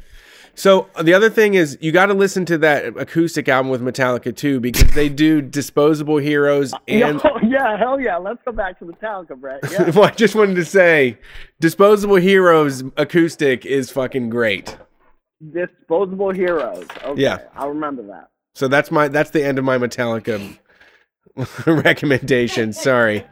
so 0.56 0.88
uh, 0.96 1.04
the 1.04 1.14
other 1.14 1.30
thing 1.30 1.54
is 1.54 1.78
you 1.82 1.92
got 1.92 2.08
to 2.08 2.14
listen 2.14 2.46
to 2.46 2.58
that 2.58 2.98
acoustic 2.98 3.48
album 3.48 3.70
with 3.72 3.82
metallica 3.82 4.36
too 4.36 4.60
because 4.60 4.92
they 4.94 5.10
do 5.10 5.42
disposable 5.42 6.18
heroes 6.18 6.74
and 6.88 7.22
Yo, 7.24 7.38
yeah, 7.44 7.78
hell 7.78 8.00
yeah. 8.00 8.18
Let's 8.18 8.40
go 8.46 8.52
back 8.52 8.80
to 8.80 8.86
Metallica, 8.86 9.40
Brett. 9.40 9.60
Yeah. 9.72 9.90
well, 9.96 10.06
I 10.06 10.12
just 10.12 10.36
wanted 10.36 10.56
to 10.56 10.66
say, 10.66 11.18
Disposable 11.60 12.16
Heroes 12.16 12.84
acoustic 12.98 13.66
is 13.66 13.90
fucking 13.92 14.30
great. 14.30 14.78
Disposable 15.54 16.32
Heroes. 16.32 16.86
Okay, 17.04 17.22
Yeah. 17.22 17.40
I'll 17.56 17.70
remember 17.70 18.04
that. 18.08 18.30
So 18.56 18.68
that's 18.68 18.90
my 18.92 19.08
that's 19.10 19.32
the 19.32 19.44
end 19.44 19.60
of 19.60 19.66
my 19.66 19.78
Metallica 19.78 20.58
recommendation. 21.66 22.72
Sorry. 22.74 23.26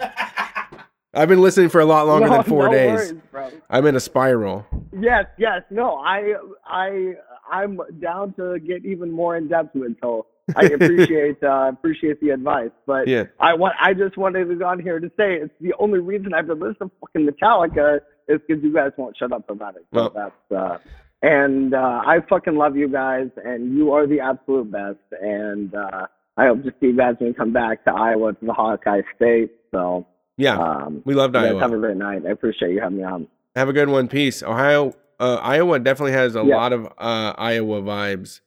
I've 1.14 1.30
been 1.30 1.41
listening 1.41 1.69
for 1.69 1.80
a 1.81 1.85
lot 1.85 2.07
longer 2.07 2.27
No, 2.27 2.34
than 2.35 2.44
four 2.49 2.65
no 2.68 2.72
days. 2.72 3.14
worries. 3.31 3.53
I'm 3.69 3.85
in 3.85 3.95
a 3.95 3.99
spiral. 3.99 4.65
Yes, 4.99 5.26
yes. 5.38 5.61
No, 5.69 5.98
I, 5.98 6.34
I, 6.65 7.14
I'm 7.52 7.80
down 7.99 8.34
to 8.34 8.60
get 8.60 8.84
even 8.85 9.11
more 9.11 9.38
in 9.38 9.48
depth 9.48 9.76
with. 9.76 9.95
So 10.02 10.26
I 10.56 10.64
appreciate, 10.73 11.44
uh, 11.44 11.69
appreciate 11.73 12.19
the 12.19 12.31
advice. 12.31 12.72
But 12.88 13.07
Yeah. 13.07 13.26
I 13.40 13.53
want, 13.53 13.76
I 13.80 13.94
just 13.94 14.18
wanted 14.18 14.45
to 14.49 14.56
go 14.56 14.65
on 14.65 14.80
here 14.80 14.99
to 14.99 15.07
say 15.10 15.35
it's 15.35 15.53
the 15.61 15.73
only 15.80 15.99
reason 15.99 16.34
I've 16.34 16.48
been 16.48 16.60
listening 16.60 16.90
to 16.90 16.95
fucking 17.02 17.27
Metallica 17.30 17.99
is 18.27 18.40
because 18.48 18.64
you 18.64 18.73
guys 18.73 18.91
won't 18.98 19.15
shut 19.18 19.31
up 19.31 19.49
about 19.49 19.76
it. 19.76 19.85
So 19.94 19.99
Well- 20.02 20.11
that's, 20.15 20.52
uh, 20.61 20.77
and 21.22 21.73
uh, 21.73 22.02
I 22.06 22.19
fucking 22.27 22.56
love 22.56 22.76
you 22.76 22.90
guys, 22.90 23.30
and 23.45 23.73
you 23.77 23.94
are 23.94 24.06
the 24.06 24.19
absolute 24.19 24.69
best. 24.69 24.98
And 25.22 25.73
uh, 25.73 26.07
I 26.35 26.48
hope 26.48 26.64
to 26.64 26.72
see 26.81 26.88
you 26.88 26.98
guys 26.98 27.15
when 27.19 27.30
you 27.30 27.34
come 27.34 27.53
back 27.53 27.85
to 27.85 27.94
Iowa 27.94 28.34
to 28.34 28.45
the 28.45 28.52
Hawkeye 28.52 29.03
State. 29.15 29.52
So 29.72 30.06
Yeah. 30.38 30.58
um, 30.58 31.02
we 31.06 31.14
loved 31.14 31.36
Iowa. 31.36 31.60
have 31.60 31.74
a 31.74 31.78
great 31.78 31.98
night. 31.98 32.24
I 32.28 32.32
appreciate 32.32 32.72
you 32.72 32.82
having 32.82 32.98
me 32.98 33.04
on. 33.04 33.28
Have 33.56 33.70
a 33.70 33.74
good 33.74 33.90
one. 33.90 34.08
Peace. 34.08 34.42
Ohio, 34.42 34.96
uh, 35.20 35.36
Iowa 35.36 35.80
definitely 35.80 36.14
has 36.14 36.36
a 36.36 36.44
Yeah. 36.44 36.56
lot 36.56 36.74
of 36.74 36.86
uh, 36.98 37.34
Iowa 37.38 37.82
vibes. 37.82 38.42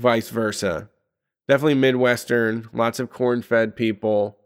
Vice 0.00 0.30
versa, 0.30 0.88
definitely 1.48 1.74
Midwestern. 1.74 2.68
Lots 2.72 3.00
of 3.00 3.10
corn-fed 3.10 3.74
people, 3.74 4.38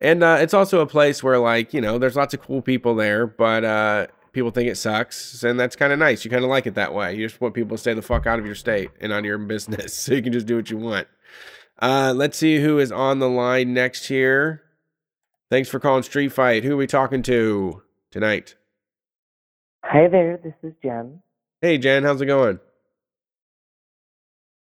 and 0.00 0.22
uh, 0.22 0.38
it's 0.40 0.54
also 0.54 0.78
a 0.80 0.86
place 0.86 1.24
where, 1.24 1.38
like, 1.40 1.74
you 1.74 1.80
know, 1.80 1.98
there's 1.98 2.14
lots 2.14 2.34
of 2.34 2.40
cool 2.40 2.62
people 2.62 2.94
there, 2.94 3.26
but 3.26 3.64
uh, 3.64 4.06
people 4.32 4.52
think 4.52 4.68
it 4.70 4.76
sucks, 4.76 5.42
and 5.42 5.58
that's 5.58 5.74
kind 5.74 5.92
of 5.92 5.98
nice. 5.98 6.24
You 6.24 6.30
kind 6.30 6.44
of 6.44 6.50
like 6.50 6.68
it 6.68 6.76
that 6.76 6.94
way. 6.94 7.16
You 7.16 7.26
just 7.28 7.40
want 7.40 7.54
people 7.54 7.76
to 7.76 7.80
stay 7.80 7.94
the 7.94 8.00
fuck 8.02 8.28
out 8.28 8.38
of 8.38 8.46
your 8.46 8.54
state 8.54 8.90
and 9.00 9.12
out 9.12 9.18
of 9.20 9.24
your 9.24 9.38
business, 9.54 9.92
so 9.94 10.14
you 10.14 10.22
can 10.22 10.32
just 10.32 10.46
do 10.46 10.54
what 10.54 10.70
you 10.70 10.76
want. 10.76 11.08
Uh, 11.80 12.12
let's 12.14 12.38
see 12.38 12.60
who 12.62 12.78
is 12.78 12.92
on 12.92 13.18
the 13.18 13.28
line 13.28 13.74
next 13.74 14.06
here. 14.06 14.62
Thanks 15.52 15.68
for 15.68 15.78
calling 15.78 16.02
Street 16.02 16.32
Fight. 16.32 16.64
Who 16.64 16.72
are 16.72 16.76
we 16.78 16.86
talking 16.86 17.20
to 17.24 17.82
tonight? 18.10 18.54
Hi 19.84 20.08
there, 20.08 20.40
this 20.42 20.54
is 20.62 20.72
Jen. 20.82 21.20
Hey 21.60 21.76
Jen, 21.76 22.04
how's 22.04 22.22
it 22.22 22.24
going? 22.24 22.58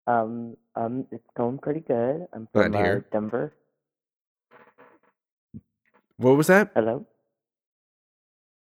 Um, 0.08 0.56
um, 0.74 1.06
it's 1.12 1.22
going 1.36 1.58
pretty 1.58 1.84
good. 1.86 2.26
I'm 2.32 2.48
from 2.52 2.74
uh. 2.74 2.96
Denver. 3.12 3.54
What 6.16 6.36
was 6.36 6.48
that? 6.48 6.72
Hello. 6.74 7.06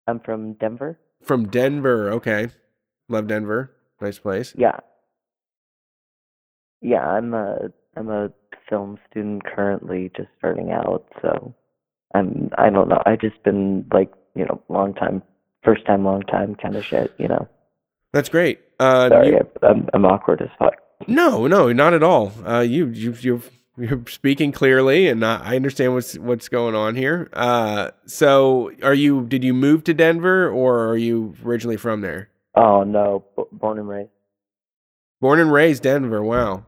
I'm 0.06 0.20
from 0.20 0.54
Denver. 0.54 1.00
From 1.24 1.48
Denver. 1.48 2.12
Okay. 2.12 2.50
Love 3.10 3.26
Denver. 3.26 3.76
Nice 4.00 4.20
place. 4.20 4.54
Yeah. 4.56 4.78
Yeah, 6.82 7.04
I'm 7.04 7.34
a 7.34 7.72
I'm 7.98 8.12
a 8.12 8.30
film 8.70 9.00
student 9.10 9.44
currently, 9.44 10.12
just 10.16 10.30
starting 10.38 10.70
out. 10.70 11.08
So, 11.24 11.56
I'm 12.14 12.50
I 12.58 12.70
don't 12.70 12.90
know. 12.90 13.02
I 13.06 13.16
just 13.16 13.42
been 13.44 13.86
like 13.94 14.12
you 14.36 14.46
know 14.46 14.62
long 14.70 14.94
time, 14.94 15.22
first 15.64 15.86
time, 15.86 16.04
long 16.06 16.22
time 16.24 16.56
kind 16.56 16.76
of 16.76 16.84
shit. 16.86 17.14
You 17.18 17.28
know. 17.28 17.48
That's 18.14 18.30
great. 18.30 18.60
Uh, 18.80 19.10
Sorry, 19.10 19.30
you- 19.30 19.50
I'm 19.64 19.88
I'm 19.94 20.06
awkward 20.06 20.42
as 20.42 20.50
fuck. 20.60 20.74
no, 21.08 21.48
no, 21.48 21.72
not 21.72 21.94
at 21.94 22.04
all. 22.04 22.32
Uh, 22.46 22.60
you, 22.60 22.88
you, 22.88 23.14
you're, 23.22 23.42
you're 23.78 24.04
speaking 24.08 24.52
clearly, 24.52 25.08
and 25.08 25.24
I 25.26 25.42
I 25.52 25.56
understand 25.56 25.94
what's 25.94 26.18
what's 26.18 26.50
going 26.50 26.76
on 26.76 26.96
here. 26.96 27.30
Uh, 27.34 27.92
so 28.06 28.72
are 28.84 28.94
you? 28.94 29.26
Did 29.28 29.44
you 29.44 29.54
move 29.54 29.84
to 29.86 29.94
Denver, 29.94 30.50
or 30.50 30.88
are 30.90 30.98
you 30.98 31.36
originally 31.46 31.78
from 31.78 32.02
there? 32.02 32.30
Oh 32.56 32.84
no, 32.84 33.24
b- 33.38 33.44
born 33.54 33.80
and 33.80 33.88
raised. 33.88 34.10
Born 35.22 35.40
and 35.40 35.52
raised 35.54 35.84
Denver. 35.84 36.22
Wow. 36.22 36.66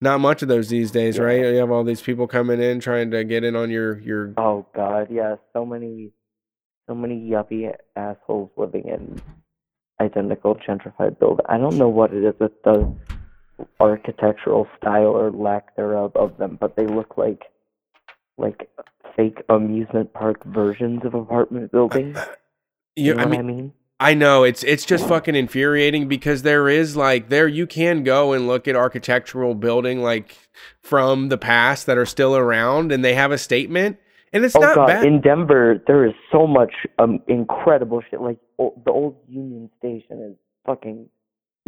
Not 0.00 0.20
much 0.20 0.42
of 0.42 0.48
those 0.48 0.68
these 0.68 0.90
days, 0.90 1.16
Yeah. 1.16 1.24
right? 1.24 1.40
You 1.40 1.56
have 1.56 1.70
all 1.70 1.82
these 1.84 2.02
people 2.02 2.26
coming 2.28 2.60
in 2.60 2.78
trying 2.80 3.10
to 3.10 3.24
get 3.24 3.42
in 3.44 3.56
on 3.56 3.70
your 3.70 3.98
your. 4.00 4.32
Oh 4.36 4.66
God, 4.74 5.08
yeah, 5.10 5.36
so 5.52 5.66
many, 5.66 6.12
so 6.88 6.94
many 6.94 7.28
yuppie 7.30 7.72
assholes 7.96 8.50
living 8.56 8.84
in 8.88 9.20
identical 10.00 10.54
gentrified 10.56 11.18
buildings. 11.18 11.46
I 11.48 11.58
don't 11.58 11.76
know 11.78 11.88
what 11.88 12.14
it 12.14 12.22
is 12.24 12.34
with 12.38 12.52
the 12.62 12.94
architectural 13.80 14.68
style 14.76 15.08
or 15.16 15.30
lack 15.32 15.74
thereof 15.76 16.12
of 16.14 16.36
them, 16.38 16.56
but 16.60 16.76
they 16.76 16.86
look 16.86 17.16
like 17.18 17.42
like 18.36 18.68
fake 19.16 19.38
amusement 19.48 20.12
park 20.12 20.44
versions 20.44 21.04
of 21.04 21.14
apartment 21.14 21.72
buildings. 21.72 22.18
You 22.96 23.04
You, 23.06 23.14
know 23.14 23.22
I 23.22 23.26
what 23.26 23.30
mean, 23.30 23.40
I 23.40 23.42
mean? 23.44 23.72
I 24.00 24.14
know 24.14 24.44
it's 24.44 24.62
it's 24.62 24.84
just 24.84 25.08
fucking 25.08 25.34
infuriating 25.34 26.06
because 26.06 26.42
there 26.42 26.68
is 26.68 26.96
like 26.96 27.30
there 27.30 27.48
you 27.48 27.66
can 27.66 28.04
go 28.04 28.32
and 28.32 28.46
look 28.46 28.68
at 28.68 28.76
architectural 28.76 29.54
building 29.54 30.02
like 30.02 30.36
from 30.82 31.30
the 31.30 31.38
past 31.38 31.86
that 31.86 31.98
are 31.98 32.06
still 32.06 32.36
around 32.36 32.92
and 32.92 33.04
they 33.04 33.14
have 33.14 33.32
a 33.32 33.38
statement 33.38 33.98
and 34.32 34.44
it's 34.44 34.54
oh 34.54 34.60
not 34.60 34.74
God, 34.76 34.86
bad. 34.86 35.04
in 35.04 35.20
Denver 35.20 35.82
there 35.88 36.06
is 36.06 36.14
so 36.30 36.46
much 36.46 36.72
um 37.00 37.20
incredible 37.26 38.00
shit. 38.08 38.20
Like 38.20 38.38
o- 38.58 38.80
the 38.84 38.92
old 38.92 39.16
Union 39.28 39.68
Station 39.78 40.22
is 40.22 40.36
fucking. 40.64 41.08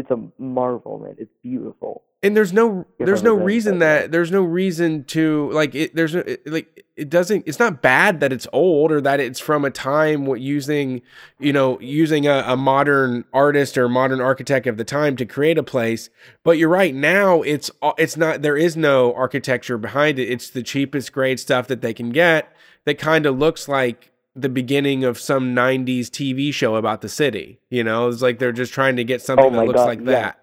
It's 0.01 0.11
a 0.11 0.19
marvel, 0.39 0.99
man. 0.99 1.17
It's 1.19 1.33
beautiful. 1.43 2.03
and 2.23 2.37
there's 2.37 2.53
no 2.53 2.87
there's 2.99 3.23
no 3.23 3.35
reason 3.35 3.79
Denver. 3.79 4.03
that 4.03 4.13
there's 4.13 4.31
no 4.31 4.43
reason 4.43 5.05
to 5.05 5.51
like 5.53 5.75
it 5.75 5.95
there's 5.95 6.15
no, 6.15 6.21
it, 6.21 6.47
like 6.47 6.85
it 6.97 7.09
doesn't 7.09 7.45
it's 7.47 7.59
not 7.59 7.81
bad 7.81 8.21
that 8.21 8.33
it's 8.33 8.47
old 8.53 8.93
or 8.93 9.01
that 9.01 9.21
it's 9.21 9.41
from 9.41 9.65
a 9.65 9.71
time 9.71 10.27
what 10.27 10.41
using 10.41 11.01
you 11.39 11.53
know 11.53 11.79
using 11.81 12.27
a, 12.27 12.45
a 12.47 12.57
modern 12.57 13.25
artist 13.33 13.79
or 13.79 13.89
modern 13.89 14.21
architect 14.21 14.67
of 14.67 14.77
the 14.77 14.85
time 14.85 15.17
to 15.17 15.25
create 15.25 15.57
a 15.57 15.63
place 15.63 16.11
but 16.45 16.59
you're 16.59 16.69
right 16.69 16.95
now 16.95 17.41
it's 17.43 17.71
it's 17.97 18.17
not 18.17 18.43
there 18.43 18.57
is 18.57 18.77
no 18.77 19.15
architecture 19.15 19.79
behind 19.79 20.19
it 20.19 20.29
it's 20.29 20.51
the 20.51 20.63
cheapest 20.63 21.13
grade 21.13 21.41
stuff 21.41 21.67
that 21.69 21.81
they 21.81 21.95
can 21.95 22.11
get 22.11 22.55
that 22.85 22.99
kind 22.99 23.25
of 23.25 23.39
looks 23.39 23.69
like 23.69 24.10
the 24.37 24.49
beginning 24.49 25.05
of 25.05 25.19
some 25.19 25.55
90s 25.55 26.07
TV 26.09 26.53
show 26.55 26.77
about 26.77 27.01
the 27.01 27.09
city 27.09 27.59
you 27.71 27.83
know 27.85 28.09
it's 28.09 28.23
like 28.23 28.39
they're 28.39 28.53
just 28.53 28.73
trying 28.73 28.97
to 28.97 29.05
get 29.05 29.21
something 29.23 29.47
Oh 29.47 29.51
that 29.51 29.67
looks 29.67 29.77
God, 29.81 29.87
like 29.89 29.99
yeah. 30.01 30.05
that 30.05 30.37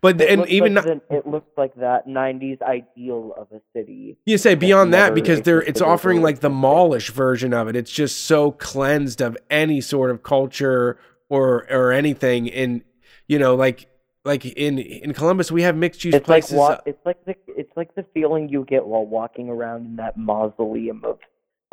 but 0.00 0.18
It 0.20 0.30
and 0.38 0.48
even 0.48 0.74
like 0.74 0.86
not, 0.86 1.08
the- 1.10 1.16
it 1.16 1.26
looks 1.26 1.50
like 1.58 1.74
that 1.74 2.06
'90s 2.08 2.62
ideal 2.62 3.34
of 3.36 3.48
a 3.52 3.60
city. 3.76 4.16
You 4.24 4.38
say 4.38 4.54
beyond 4.54 4.94
that 4.94 5.14
because 5.14 5.42
they're 5.42 5.60
it's 5.60 5.82
offering 5.82 6.22
like 6.22 6.40
the 6.40 6.48
mallish 6.48 7.10
version 7.10 7.52
of 7.52 7.68
it. 7.68 7.76
It's 7.76 7.90
just 7.90 8.24
so 8.24 8.50
cleansed 8.52 9.20
of 9.20 9.36
any 9.50 9.82
sort 9.82 10.10
of 10.10 10.22
culture 10.22 10.98
or 11.28 11.70
or 11.70 11.92
anything. 11.92 12.46
In 12.46 12.82
you 13.28 13.38
know, 13.38 13.54
like 13.56 13.86
like 14.24 14.46
in 14.46 14.78
in 14.78 15.12
Columbus, 15.12 15.52
we 15.52 15.60
have 15.64 15.76
mixed 15.76 16.02
use 16.02 16.14
It's 16.14 16.28
like 16.30 16.44
places. 16.44 16.56
wa- 16.56 16.66
uh 16.68 16.80
It's 16.86 17.04
like 17.04 17.22
the 17.26 17.34
it's 17.48 17.76
like 17.76 17.94
the 17.94 18.06
feeling 18.14 18.48
you 18.48 18.64
get 18.64 18.86
while 18.86 19.04
walking 19.04 19.50
around 19.50 19.84
in 19.84 19.96
that 19.96 20.16
mausoleum 20.16 21.02
of 21.04 21.18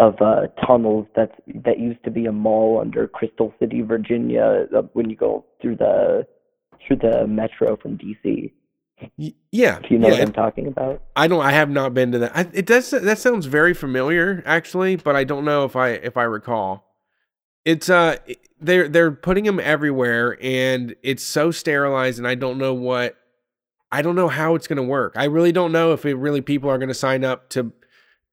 of 0.02 0.16
uh, 0.20 0.48
tunnels 0.66 1.06
that's 1.16 1.36
that 1.64 1.80
used 1.80 2.04
to 2.04 2.12
be 2.12 2.26
a 2.26 2.32
mall 2.32 2.80
under 2.82 3.08
Crystal 3.08 3.54
City, 3.60 3.82
Virginia, 3.82 4.66
when 4.94 5.10
you 5.10 5.16
go 5.16 5.46
through 5.62 5.76
the 5.76 6.26
through 6.86 6.98
the 6.98 7.28
metro 7.28 7.78
from 7.78 8.00
DC. 8.00 8.52
Yeah, 9.18 9.80
Do 9.80 9.88
you 9.90 9.98
know 9.98 10.08
yeah. 10.08 10.14
what 10.14 10.22
I'm 10.22 10.34
talking 10.34 10.68
about? 10.68 11.04
I 11.16 11.28
don't. 11.28 11.44
I 11.44 11.52
have 11.52 11.70
not 11.70 11.94
been 11.94 12.12
to 12.14 12.20
that. 12.20 12.32
I, 12.36 12.48
it 12.52 12.66
does. 12.66 12.90
That 12.92 13.20
sounds 13.20 13.46
very 13.46 13.74
familiar, 13.74 14.44
actually, 14.46 14.96
but 14.96 15.16
I 15.16 15.24
don't 15.24 15.46
know 15.46 15.66
if 15.66 15.76
I 15.76 15.90
if 15.90 16.18
I 16.18 16.24
recall. 16.24 16.84
It's 17.64 17.90
uh, 17.90 18.18
they're 18.60 18.88
they're 18.88 19.12
putting 19.12 19.44
them 19.44 19.60
everywhere, 19.60 20.38
and 20.42 20.96
it's 21.04 21.24
so 21.24 21.52
sterilized, 21.52 22.18
and 22.18 22.28
I 22.28 22.36
don't 22.36 22.58
know 22.58 22.74
what, 22.74 23.18
I 23.92 24.02
don't 24.02 24.16
know 24.16 24.28
how 24.28 24.56
it's 24.56 24.68
gonna 24.68 24.84
work. 24.84 25.14
I 25.16 25.26
really 25.26 25.52
don't 25.52 25.72
know 25.72 25.94
if 25.94 26.06
it 26.06 26.16
really 26.16 26.42
people 26.42 26.70
are 26.70 26.78
gonna 26.78 26.94
sign 26.94 27.24
up 27.24 27.50
to, 27.52 27.72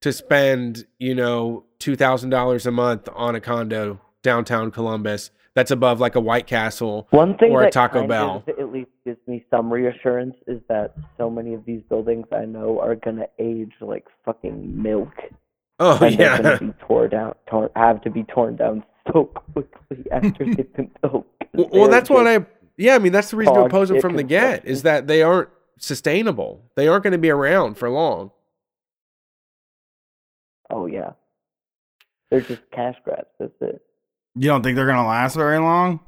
to 0.01 0.13
spend 0.13 0.85
you 0.97 1.15
know 1.15 1.65
two 1.79 1.95
thousand 1.95 2.29
dollars 2.29 2.65
a 2.65 2.71
month 2.71 3.07
on 3.13 3.35
a 3.35 3.41
condo 3.41 3.99
downtown 4.23 4.71
Columbus 4.71 5.31
that's 5.55 5.71
above 5.71 5.99
like 5.99 6.15
a 6.15 6.19
White 6.19 6.47
Castle. 6.47 7.07
One 7.09 7.37
thing 7.37 7.51
Or 7.51 7.63
a 7.63 7.71
Taco 7.71 8.07
Bell. 8.07 8.43
of 8.47 8.59
at 8.59 8.71
least 8.71 8.91
gives 9.05 9.17
me 9.27 9.45
some 9.49 9.71
reassurance 9.73 10.35
is 10.47 10.61
that 10.69 10.93
so 11.17 11.29
many 11.29 11.53
of 11.53 11.65
these 11.65 11.81
buildings 11.89 12.27
I 12.31 12.45
know 12.45 12.79
are 12.79 12.95
gonna 12.95 13.27
age 13.39 13.73
like 13.81 14.05
fucking 14.25 14.81
milk. 14.81 15.09
Oh 15.79 15.93
and 15.93 16.01
they're 16.01 16.11
yeah, 16.11 16.41
gonna 16.41 16.73
be 16.73 16.73
torn 16.87 17.09
down, 17.09 17.35
torn, 17.49 17.69
have 17.75 18.01
to 18.01 18.09
be 18.09 18.23
torn 18.23 18.55
down 18.57 18.83
so 19.11 19.25
quickly 19.25 20.05
after 20.11 20.45
they've 20.45 20.73
been 20.73 20.91
built. 21.01 21.25
Well, 21.53 21.69
well, 21.71 21.89
that's 21.89 22.09
what 22.09 22.27
I. 22.27 22.45
Yeah, 22.77 22.95
I 22.95 22.99
mean 22.99 23.11
that's 23.11 23.31
the 23.31 23.37
reason 23.37 23.53
to 23.55 23.61
oppose 23.61 23.89
them 23.89 23.99
from 23.99 24.15
the 24.15 24.23
get 24.23 24.65
is 24.65 24.83
that 24.83 25.07
they 25.07 25.23
aren't 25.23 25.49
sustainable. 25.77 26.61
They 26.75 26.87
aren't 26.87 27.03
going 27.03 27.11
to 27.11 27.17
be 27.17 27.29
around 27.29 27.75
for 27.75 27.89
long. 27.89 28.31
Oh 30.69 30.85
yeah, 30.85 31.11
they're 32.29 32.41
just 32.41 32.61
cash 32.71 32.95
grabs. 33.03 33.27
That's 33.39 33.51
it. 33.61 33.81
You 34.35 34.47
don't 34.47 34.63
think 34.63 34.75
they're 34.75 34.87
gonna 34.87 35.07
last 35.07 35.35
very 35.35 35.57
long? 35.59 35.99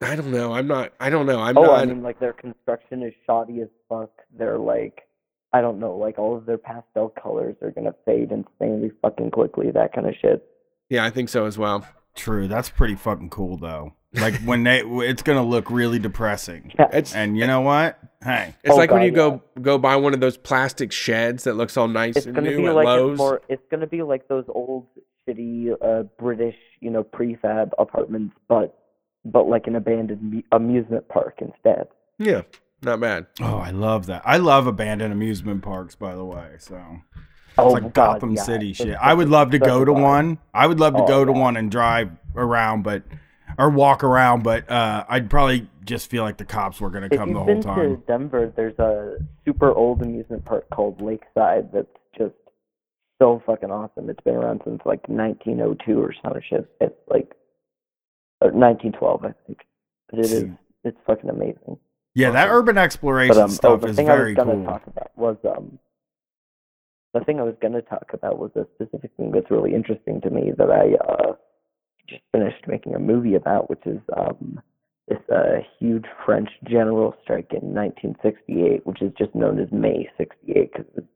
I 0.00 0.14
don't 0.14 0.30
know. 0.30 0.52
I'm 0.52 0.66
not. 0.66 0.92
I 1.00 1.10
don't 1.10 1.26
know. 1.26 1.40
I'm 1.40 1.58
oh, 1.58 1.62
not. 1.62 1.80
I 1.80 1.84
mean, 1.86 2.02
like 2.02 2.20
their 2.20 2.32
construction 2.32 3.02
is 3.02 3.12
shoddy 3.26 3.60
as 3.60 3.68
fuck. 3.88 4.10
They're 4.36 4.58
like, 4.58 5.08
I 5.52 5.60
don't 5.60 5.80
know, 5.80 5.96
like 5.96 6.18
all 6.18 6.36
of 6.36 6.46
their 6.46 6.58
pastel 6.58 7.08
colors 7.20 7.56
are 7.62 7.70
gonna 7.70 7.94
fade 8.04 8.30
insanely 8.30 8.92
fucking 9.02 9.30
quickly. 9.30 9.70
That 9.70 9.92
kind 9.92 10.06
of 10.06 10.14
shit. 10.20 10.46
yeah, 10.88 11.04
I 11.04 11.10
think 11.10 11.28
so 11.28 11.46
as 11.46 11.58
well. 11.58 11.86
True. 12.14 12.48
That's 12.48 12.68
pretty 12.68 12.96
fucking 12.96 13.30
cool 13.30 13.56
though. 13.56 13.94
Like 14.14 14.36
when 14.42 14.62
they, 14.64 14.80
it's 14.80 15.22
gonna 15.22 15.44
look 15.44 15.70
really 15.70 15.98
depressing. 15.98 16.72
Yeah. 16.78 16.88
It's 16.92 17.14
And 17.14 17.36
you 17.36 17.46
know 17.46 17.60
what? 17.60 17.98
Hey, 18.24 18.54
it's 18.64 18.72
Oh, 18.72 18.76
like 18.76 18.90
when 18.90 19.00
God, 19.00 19.04
you 19.04 19.10
go 19.12 19.42
go 19.60 19.78
buy 19.78 19.96
one 19.96 20.14
of 20.14 20.20
those 20.20 20.36
plastic 20.36 20.92
sheds 20.92 21.44
that 21.44 21.54
looks 21.54 21.76
all 21.76 21.88
nice 21.88 22.16
It's 22.16 22.26
and 22.26 22.34
gonna 22.34 22.50
new 22.50 22.56
be 22.56 22.66
at 22.66 22.74
like 22.74 22.86
Lowe's. 22.86 23.10
it's 23.12 23.18
more. 23.18 23.42
It's 23.48 23.62
gonna 23.70 23.86
be 23.86 24.02
like 24.02 24.26
those 24.28 24.44
old 24.48 24.86
shitty 25.28 25.72
uh, 25.82 26.04
British, 26.18 26.56
you 26.80 26.90
know, 26.90 27.04
prefab 27.04 27.70
apartments, 27.78 28.34
but 28.48 28.76
but 29.24 29.46
like 29.46 29.66
an 29.66 29.76
abandoned 29.76 30.42
amusement 30.52 31.06
park 31.08 31.38
instead. 31.40 31.88
Yeah, 32.18 32.42
not 32.82 33.00
bad. 33.00 33.26
oh, 33.42 33.58
I 33.58 33.70
love 33.70 34.06
that. 34.06 34.22
I 34.24 34.38
love 34.38 34.66
abandoned 34.66 35.12
amusement 35.12 35.62
parks, 35.62 35.94
by 35.94 36.14
the 36.14 36.24
way. 36.24 36.52
So 36.58 36.76
it's 37.14 37.58
Oh 37.58 37.68
like 37.72 37.92
God, 37.92 38.14
Gotham 38.14 38.34
yeah, 38.34 38.42
City 38.42 38.70
it's 38.70 38.78
shit. 38.78 38.94
such 38.94 38.98
I 39.02 39.12
would 39.14 39.28
love 39.28 39.50
to 39.50 39.58
go 39.58 39.84
to 39.84 39.92
one. 39.92 40.38
I 40.54 40.66
would 40.66 40.80
love 40.80 40.94
to 40.94 41.02
Oh, 41.02 41.06
go 41.06 41.24
to 41.26 41.32
yeah. 41.32 41.38
one 41.38 41.56
and 41.58 41.70
drive 41.70 42.10
around, 42.34 42.82
but 42.82 43.02
or 43.58 43.68
walk 43.68 44.04
around, 44.04 44.44
but 44.44 44.70
uh, 44.70 45.04
I'd 45.08 45.28
probably 45.28 45.68
just 45.84 46.08
feel 46.08 46.22
like 46.22 46.36
the 46.36 46.44
cops 46.44 46.80
were 46.80 46.90
gonna 46.90 47.08
If 47.10 47.18
come 47.18 47.32
the 47.32 47.40
whole 47.40 47.60
time. 47.60 47.78
If 47.80 47.90
you've 47.90 48.06
been 48.06 48.18
to 48.18 48.28
Denver, 48.30 48.52
there's 48.56 48.78
a 48.78 49.16
super 49.44 49.72
old 49.72 50.00
amusement 50.02 50.44
park 50.44 50.66
called 50.70 51.00
Lakeside 51.02 51.72
that's 51.72 51.88
just 52.16 52.34
so 53.20 53.42
fucking 53.44 53.70
awesome. 53.70 54.08
It's 54.08 54.22
been 54.22 54.36
around 54.36 54.62
since 54.64 54.80
like 54.86 55.08
1902 55.08 56.00
or 56.00 56.14
some 56.22 56.34
shit. 56.48 56.70
It's 56.80 56.94
like 57.10 57.32
or 58.40 58.52
1912, 58.52 59.24
I 59.24 59.34
think. 59.46 59.58
But 60.10 60.20
it 60.20 60.26
is. 60.30 60.44
It's 60.84 60.96
fucking 61.06 61.28
amazing. 61.28 61.76
Yeah, 62.14 62.30
that 62.30 62.48
Awesome. 62.48 62.58
urban 62.58 62.78
exploration 62.78 63.34
But 63.34 63.42
um, 63.42 63.50
oh, 63.50 63.54
stuff 63.54 63.80
the 63.80 63.88
is 63.88 63.96
thing 63.96 64.08
I 64.08 64.22
was 64.22 64.34
gonna 64.34 64.52
cool. 64.54 64.64
talk 64.64 64.86
about 64.86 65.10
was 65.18 65.36
um, 65.44 65.78
the 67.14 67.20
thing 67.24 67.40
I 67.40 67.42
was 67.42 67.56
gonna 67.60 67.82
talk 67.82 68.12
about 68.12 68.38
was 68.38 68.50
a 68.54 68.66
specific 68.76 69.10
thing 69.16 69.32
that's 69.32 69.50
really 69.50 69.74
interesting 69.74 70.20
to 70.20 70.30
me 70.30 70.52
that 70.56 70.70
I 70.70 70.94
uh 71.12 71.32
just 72.08 72.22
finished 72.32 72.66
making 72.66 72.94
a 72.94 72.98
movie 72.98 73.34
about, 73.34 73.70
which 73.70 73.86
is 73.86 74.00
um 74.16 74.60
this 75.08 75.18
uh 75.34 75.58
huge 75.78 76.04
French 76.24 76.50
general 76.68 77.14
strike 77.22 77.50
in 77.52 77.74
1968, 77.74 78.86
which 78.86 79.02
is 79.02 79.12
just 79.18 79.34
known 79.34 79.58
as 79.58 79.68
May 79.72 80.08
68 80.18 80.72
because 80.72 80.86
it's 80.96 81.06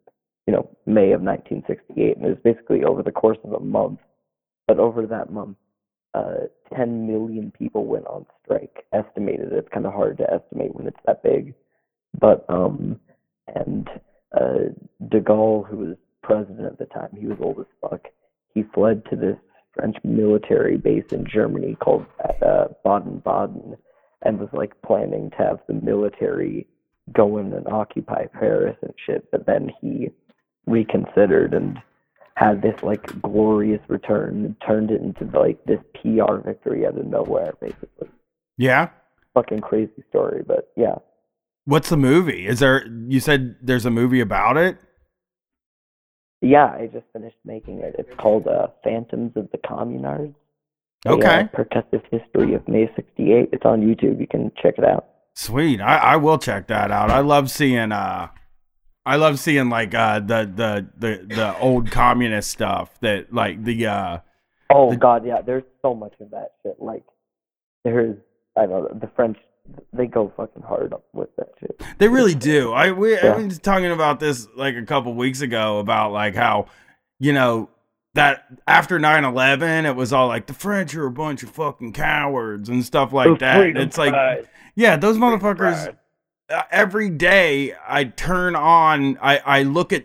you 0.47 0.53
know 0.53 0.69
May 0.87 1.13
of 1.13 1.23
1968, 1.23 2.17
and 2.17 2.27
it 2.27 2.29
was 2.29 2.39
basically 2.45 2.85
over 2.85 3.03
the 3.03 3.13
course 3.13 3.39
of 3.45 3.53
a 3.53 3.61
month. 3.61 4.01
But 4.69 4.79
over 4.79 5.07
that 5.07 5.33
month, 5.33 5.57
uh, 6.15 6.47
10 6.77 7.07
million 7.07 7.53
people 7.59 7.85
went 7.85 8.07
on 8.07 8.27
strike. 8.45 8.85
Estimated. 8.93 9.53
It's 9.53 9.69
kind 9.73 9.87
of 9.87 9.93
hard 9.93 10.19
to 10.19 10.33
estimate 10.33 10.75
when 10.75 10.87
it's 10.87 11.01
that 11.07 11.23
big. 11.23 11.55
But 12.19 12.45
um, 12.49 13.01
and 13.55 13.89
uh, 14.39 14.73
De 15.09 15.21
Gaulle, 15.21 15.67
who 15.67 15.77
was 15.79 15.97
president 16.23 16.67
at 16.67 16.79
the 16.79 16.87
time, 16.87 17.09
he 17.19 17.27
was 17.27 17.39
old 17.41 17.61
as 17.61 17.67
fuck. 17.81 18.09
He 18.55 18.65
fled 18.75 19.03
to 19.11 19.17
this 19.17 19.39
French 19.75 19.97
military 20.05 20.77
base 20.77 21.05
in 21.11 21.27
Germany 21.27 21.77
called 21.81 22.07
uh, 22.45 22.69
Baden-Baden, 22.85 23.77
and 24.23 24.39
was 24.39 24.49
like 24.53 24.81
planning 24.83 25.31
to 25.31 25.37
have 25.37 25.61
the 25.67 25.75
military 25.75 26.67
go 27.13 27.39
in 27.39 27.53
and 27.53 27.67
occupy 27.67 28.27
Paris 28.27 28.77
and 28.83 28.95
shit. 29.05 29.31
But 29.31 29.47
then 29.47 29.71
he 29.81 30.11
reconsidered 30.67 31.55
and 31.55 31.79
had 32.35 32.63
this 32.63 32.83
like 32.83 33.21
glorious 33.21 33.81
return 33.89 34.45
and 34.45 34.57
turned 34.67 34.91
it 34.91 35.01
into 35.01 35.25
like 35.39 35.63
this 35.65 35.81
PR 35.95 36.37
victory 36.45 36.87
out 36.87 36.99
of 36.99 37.07
nowhere, 37.07 37.55
basically. 37.61 38.09
Yeah. 38.57 38.91
Fucking 39.35 39.61
crazy 39.61 40.05
story, 40.09 40.43
but 40.47 40.71
yeah. 40.77 40.97
What's 41.65 41.89
the 41.89 41.97
movie? 41.97 42.47
Is 42.47 42.59
there? 42.59 42.87
You 43.09 43.21
said 43.21 43.57
there's 43.63 43.87
a 43.87 43.91
movie 43.91 44.21
about 44.21 44.57
it. 44.57 44.79
Yeah, 46.43 46.67
I 46.67 46.89
just 46.93 47.07
finished 47.13 47.37
making 47.45 47.79
it. 47.81 47.95
It's 47.99 48.15
called 48.17 48.47
uh, 48.49 48.67
Phantoms 48.85 49.33
of 49.37 49.49
the 49.53 49.59
Communards. 49.59 50.35
A, 51.07 51.11
uh, 51.11 51.15
Okay. 51.15 51.49
percussive 51.55 52.03
history 52.11 52.55
of 52.55 52.67
May 52.69 52.91
68. 52.95 53.49
It's 53.53 53.65
on 53.65 53.81
YouTube. 53.81 54.21
You 54.21 54.27
can 54.29 54.51
check 54.63 54.75
it 54.79 54.85
out. 54.85 55.07
Sweet. 55.35 55.81
I, 55.81 55.97
I 55.97 56.17
will 56.17 56.39
check 56.39 56.67
that 56.69 56.91
out. 56.91 57.11
I 57.11 57.21
love 57.21 57.51
seeing 57.51 57.91
uh 57.93 58.29
I 59.07 59.17
love 59.17 59.39
seeing 59.39 59.69
like 59.71 59.95
uh 59.95 60.21
the 60.21 60.51
the 60.55 60.87
the, 60.99 61.27
the 61.35 61.59
old 61.59 61.91
communist 61.91 62.51
stuff 62.51 63.01
that 63.01 63.33
like 63.33 63.65
the 63.65 63.87
uh 63.87 64.19
Oh 64.71 64.91
The- 64.91 64.97
God, 64.97 65.25
yeah. 65.27 65.41
There's 65.43 65.65
so 65.81 65.95
much 65.95 66.15
of 66.21 66.31
that 66.31 66.53
shit. 66.63 66.77
Like, 66.81 67.05
there's 67.85 68.17
I 68.57 68.67
don't 68.67 68.83
know 68.93 68.99
the 69.01 69.11
French. 69.17 69.39
They 69.93 70.07
go 70.07 70.33
fucking 70.37 70.63
hard 70.63 70.93
with 71.13 71.35
that 71.37 71.49
shit. 71.61 71.81
they 71.99 72.09
really 72.09 72.35
do. 72.35 72.73
I 72.73 72.91
we 72.93 73.17
I 73.17 73.23
Yeah. 73.23 73.37
was 73.39 73.59
talking 73.59 73.91
about 73.91 74.21
this 74.21 74.49
like 74.57 74.75
a 74.77 74.83
couple 74.85 75.15
weeks 75.15 75.41
ago 75.41 75.79
about 75.79 76.13
like 76.13 76.35
how 76.35 76.67
you 77.21 77.33
know 77.33 77.69
that 78.15 78.45
after 78.67 78.99
9-11 78.99 79.85
it 79.85 79.95
was 79.97 80.13
all 80.13 80.29
like 80.29 80.47
the 80.47 80.53
French 80.55 80.95
are 80.95 81.07
a 81.07 81.11
bunch 81.11 81.43
of 81.43 81.51
fucking 81.51 81.93
cowards 81.93 82.69
and 82.69 82.85
stuff 82.85 83.13
like 83.13 83.39
that. 83.39 83.61
And 83.67 83.79
it's 83.79 83.97
like 83.99 84.47
yeah, 84.75 84.97
those 84.97 85.17
motherfuckers 85.17 85.95
uh, 86.51 86.63
every 86.71 87.09
day 87.09 87.75
I 87.87 88.05
turn 88.05 88.57
on, 88.57 89.17
I, 89.23 89.39
I 89.39 89.63
look 89.63 89.93
at 89.93 90.05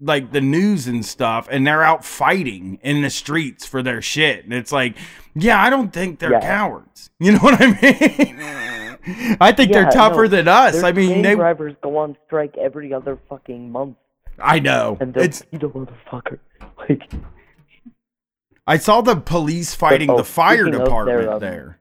like 0.00 0.32
the 0.32 0.40
news 0.40 0.86
and 0.88 1.04
stuff, 1.04 1.48
and 1.50 1.66
they're 1.66 1.82
out 1.82 2.04
fighting 2.04 2.78
in 2.82 3.02
the 3.02 3.10
streets 3.10 3.64
for 3.66 3.82
their 3.82 4.00
shit. 4.02 4.44
And 4.44 4.52
it's 4.52 4.72
like, 4.72 4.96
yeah, 5.34 5.62
I 5.62 5.70
don't 5.70 5.92
think 5.92 6.18
they're 6.18 6.32
Yeah. 6.32 6.40
cowards. 6.40 7.10
You 7.20 7.32
know 7.32 7.38
what 7.38 7.60
I 7.60 7.66
mean? 7.66 8.36
I 9.40 9.52
think 9.52 9.72
they're 9.72 9.90
tougher 9.90 10.22
no, 10.22 10.28
than 10.28 10.48
us. 10.48 10.82
I 10.82 10.92
mean, 10.92 11.22
they. 11.22 11.34
drivers 11.34 11.74
go 11.82 11.96
on 11.96 12.16
strike 12.26 12.56
every 12.56 12.92
other 12.92 13.18
fucking 13.28 13.70
month, 13.70 13.96
I 14.38 14.60
know. 14.60 14.96
and 15.00 15.12
they'll 15.12 15.24
It's. 15.24 15.42
beat 15.42 15.62
a 15.62 15.68
motherfucker. 15.68 16.38
Like, 16.88 17.08
I 18.66 18.76
saw 18.76 19.02
the 19.02 19.14
police 19.14 19.72
fighting 19.72 20.10
oh, 20.10 20.16
the 20.16 20.24
fire 20.24 20.64
speaking 20.64 20.74
of 20.74 20.78
their, 20.78 20.84
department 20.84 21.28
um, 21.28 21.38
there. 21.40 21.78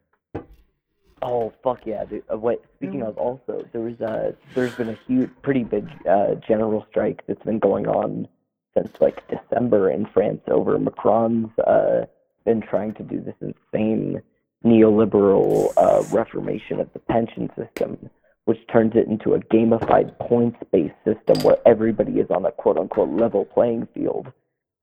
oh 1.24 1.54
fuck 1.64 1.86
yeah, 1.86 2.06
dude. 2.06 2.24
Uh, 2.32 2.38
wait, 2.38 2.60
speaking 2.78 3.02
of, 3.02 3.18
also 3.18 3.66
there 3.72 3.82
was 3.82 4.00
uh 4.02 4.34
there's 4.54 4.76
been 4.76 4.90
a 4.90 5.00
huge, 5.08 5.32
pretty 5.42 5.64
big 5.64 5.88
uh 6.08 6.36
general 6.48 6.86
strike 6.90 7.24
that's 7.28 7.44
been 7.44 7.58
going 7.60 7.88
on 7.88 8.28
since 8.76 8.90
like 9.00 9.24
December 9.28 9.90
in 9.90 10.06
France 10.08 10.42
over 10.48 10.78
Macron's 10.78 11.58
uh 11.60 12.06
been 12.46 12.62
trying 12.62 12.94
to 12.96 13.04
do 13.04 13.22
this 13.22 13.36
insane 13.42 14.22
neoliberal 14.66 15.72
uh, 15.78 16.04
reformation 16.16 16.80
of 16.80 16.92
the 16.94 17.00
pension 17.00 17.50
system, 17.58 18.10
which 18.46 18.60
turns 18.72 18.94
it 18.96 19.08
into 19.08 19.34
a 19.34 19.40
gamified 19.40 20.18
points-based 20.20 20.96
system 21.06 21.44
where 21.44 21.58
everybody 21.66 22.14
is 22.14 22.30
on 22.30 22.46
a 22.46 22.52
quote-unquote 22.52 23.10
level 23.10 23.46
playing 23.46 23.88
field, 23.94 24.32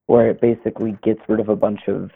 where 0.06 0.30
it 0.30 0.40
basically 0.40 0.96
gets 1.02 1.20
rid 1.28 1.40
of 1.40 1.48
a 1.48 1.56
bunch 1.56 1.80
of 1.88 2.10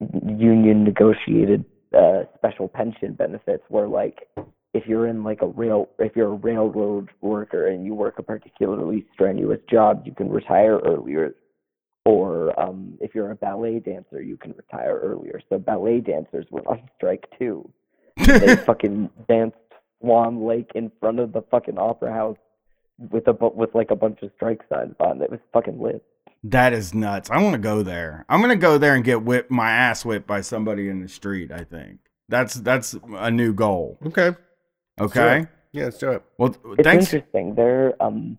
union 0.00 0.84
negotiated 0.84 1.64
uh, 1.96 2.24
special 2.36 2.68
pension 2.68 3.14
benefits 3.14 3.62
where 3.68 3.88
like 3.88 4.28
if 4.74 4.86
you're 4.86 5.06
in 5.06 5.24
like 5.24 5.40
a 5.42 5.46
rail 5.46 5.88
if 5.98 6.14
you're 6.14 6.32
a 6.32 6.36
railroad 6.36 7.08
worker 7.20 7.68
and 7.68 7.84
you 7.84 7.94
work 7.94 8.18
a 8.18 8.22
particularly 8.22 9.06
strenuous 9.14 9.60
job 9.70 10.02
you 10.04 10.12
can 10.12 10.28
retire 10.28 10.78
earlier 10.80 11.34
or 12.08 12.58
um 12.58 12.96
if 13.02 13.14
you're 13.14 13.30
a 13.30 13.36
ballet 13.36 13.78
dancer 13.78 14.22
you 14.22 14.36
can 14.38 14.52
retire 14.52 14.98
earlier 15.02 15.42
so 15.50 15.58
ballet 15.58 16.00
dancers 16.00 16.46
went 16.50 16.66
on 16.66 16.80
strike 16.96 17.26
too 17.38 17.68
they 18.16 18.56
fucking 18.66 19.10
danced 19.28 19.56
swan 20.00 20.42
lake 20.42 20.70
in 20.74 20.90
front 21.00 21.20
of 21.20 21.34
the 21.34 21.42
fucking 21.50 21.76
opera 21.76 22.10
house 22.10 22.38
with 23.10 23.28
a 23.28 23.32
with 23.54 23.74
like 23.74 23.90
a 23.90 23.96
bunch 23.96 24.18
of 24.22 24.30
strike 24.36 24.62
signs 24.72 24.94
on 25.00 25.20
it 25.20 25.30
was 25.30 25.40
fucking 25.52 25.78
lit 25.80 26.02
That 26.44 26.72
is 26.72 26.94
nuts. 26.94 27.28
I 27.30 27.42
want 27.42 27.54
to 27.54 27.58
go 27.58 27.82
there. 27.82 28.24
I'm 28.28 28.40
gonna 28.40 28.56
go 28.56 28.78
there 28.78 28.94
and 28.94 29.04
get 29.04 29.22
whipped, 29.22 29.50
my 29.50 29.70
ass 29.70 30.04
whipped 30.04 30.26
by 30.26 30.40
somebody 30.40 30.88
in 30.88 31.02
the 31.02 31.08
street. 31.08 31.52
I 31.52 31.64
think 31.64 31.98
that's 32.28 32.54
that's 32.54 32.96
a 33.10 33.30
new 33.30 33.52
goal. 33.52 33.98
Okay. 34.06 34.32
Okay. 35.00 35.46
Yeah, 35.72 35.84
let's 35.84 35.98
do 35.98 36.12
it. 36.12 36.22
Well, 36.38 36.56
it's 36.78 36.84
thanks. 36.84 37.12
interesting. 37.12 37.54
They're 37.54 38.00
um, 38.02 38.38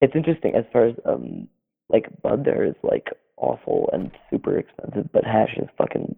it's 0.00 0.14
interesting 0.14 0.54
as 0.54 0.64
far 0.72 0.86
as 0.86 0.94
um, 1.04 1.48
like 1.90 2.06
bud 2.22 2.44
there 2.44 2.64
is 2.64 2.74
like 2.82 3.08
awful 3.36 3.90
and 3.92 4.10
super 4.30 4.58
expensive, 4.58 5.08
but 5.12 5.24
hash 5.24 5.56
is 5.56 5.68
fucking 5.78 6.14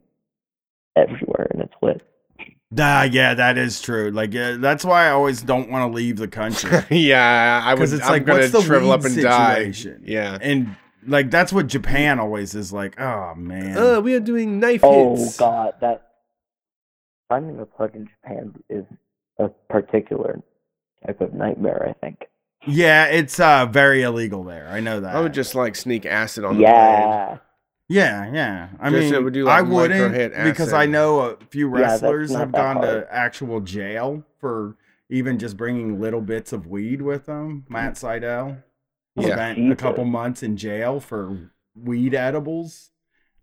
everywhere 0.96 1.48
and 1.50 1.62
it's 1.62 1.74
lit. 1.82 2.02
Ah, 2.78 3.04
yeah, 3.04 3.32
that 3.34 3.56
is 3.56 3.80
true. 3.80 4.10
Like, 4.10 4.32
yeah, 4.34 4.56
that's 4.58 4.84
why 4.84 5.06
I 5.06 5.10
always 5.10 5.40
don't 5.42 5.70
want 5.70 5.90
to 5.90 5.96
leave 5.96 6.16
the 6.18 6.28
country. 6.28 6.70
yeah, 6.90 7.62
I 7.64 7.72
would. 7.74 7.80
'Cause 7.80 7.92
it's 7.94 8.04
I'm 8.04 8.12
like, 8.12 8.26
gonna 8.26 8.40
what's 8.40 8.52
the 8.52 8.60
shrivel 8.62 8.92
up 8.92 9.02
weed 9.04 9.12
and 9.14 9.22
die. 9.22 9.72
Yeah. 10.04 10.38
and 10.40 10.76
like 11.06 11.30
that's 11.30 11.52
what 11.52 11.66
Japan 11.66 12.18
always 12.20 12.54
is 12.54 12.72
like. 12.72 13.00
Oh 13.00 13.34
man. 13.36 13.76
Uh, 13.78 14.00
we 14.00 14.14
are 14.14 14.20
doing 14.20 14.60
knife 14.60 14.80
Oh 14.82 15.16
hits. 15.16 15.38
god, 15.38 15.74
that 15.80 16.08
finding 17.28 17.58
a 17.58 17.66
plug 17.66 17.94
in 17.96 18.06
Japan 18.08 18.54
is 18.68 18.84
a 19.38 19.48
particular 19.70 20.40
type 21.06 21.20
of 21.22 21.32
nightmare. 21.32 21.86
I 21.88 21.92
think. 22.04 22.26
Yeah, 22.66 23.06
it's 23.06 23.38
uh 23.40 23.66
very 23.66 24.02
illegal 24.02 24.44
there. 24.44 24.68
I 24.68 24.80
know 24.80 25.00
that. 25.00 25.14
I 25.14 25.20
would 25.20 25.32
just 25.34 25.54
like 25.54 25.76
sneak 25.76 26.04
acid 26.06 26.44
on 26.44 26.56
the 26.58 26.64
plane. 26.64 26.72
Yeah, 26.74 27.38
Yeah, 27.88 28.32
yeah. 28.32 28.68
I 28.80 28.90
Just 28.90 29.12
mean, 29.12 29.24
would 29.24 29.32
do, 29.32 29.44
like, 29.44 29.58
I 29.58 29.62
wouldn't 29.62 30.00
micro-hit 30.12 30.32
because 30.44 30.72
I 30.72 30.86
know 30.86 31.20
a 31.20 31.36
few 31.50 31.68
wrestlers 31.68 32.30
not 32.32 32.40
have 32.40 32.52
gone 32.52 32.76
hard. 32.76 33.06
to 33.06 33.14
actual 33.14 33.60
jail 33.60 34.24
for 34.40 34.76
even 35.08 35.38
just 35.38 35.56
bringing 35.56 36.00
little 36.00 36.20
bits 36.20 36.52
of 36.52 36.66
weed 36.66 37.00
with 37.00 37.26
them. 37.26 37.64
Matt 37.68 37.94
Sydal 37.94 38.62
Yeah. 39.16 39.34
spent 39.34 39.72
a 39.72 39.76
couple 39.76 40.04
months 40.04 40.42
in 40.42 40.56
jail 40.58 41.00
for 41.00 41.50
weed 41.74 42.14
edibles. 42.14 42.90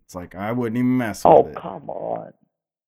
It's 0.04 0.14
like 0.14 0.36
I 0.36 0.52
wouldn't 0.52 0.78
even 0.78 0.98
mess 0.98 1.24
Oh, 1.26 1.42
with 1.42 1.54
it. 1.54 1.58
Oh 1.58 1.62
come 1.62 1.90
on. 1.90 2.34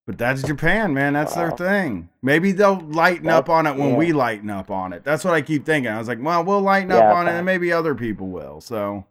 But 0.08 0.16
that's 0.16 0.42
Japan, 0.42 0.94
man. 0.94 1.12
That's 1.12 1.34
their 1.34 1.50
thing. 1.50 2.08
Maybe 2.22 2.52
they'll 2.52 2.80
lighten 2.80 3.28
up 3.28 3.50
on 3.50 3.66
it 3.66 3.76
when 3.76 3.90
yeah. 3.90 3.96
we 3.96 4.14
lighten 4.14 4.48
up 4.48 4.70
on 4.70 4.94
it. 4.94 5.04
That's 5.04 5.22
what 5.22 5.34
I 5.34 5.42
keep 5.42 5.66
thinking. 5.66 5.92
I 5.92 5.98
was 5.98 6.08
like, 6.08 6.18
well, 6.18 6.42
we'll 6.42 6.62
lighten 6.62 6.90
up 6.90 7.02
Yeah, 7.02 7.12
on 7.12 7.28
it, 7.28 7.32
and 7.32 7.44
maybe 7.44 7.70
other 7.74 7.94
people 7.94 8.28
will. 8.28 8.62
So, 8.62 9.04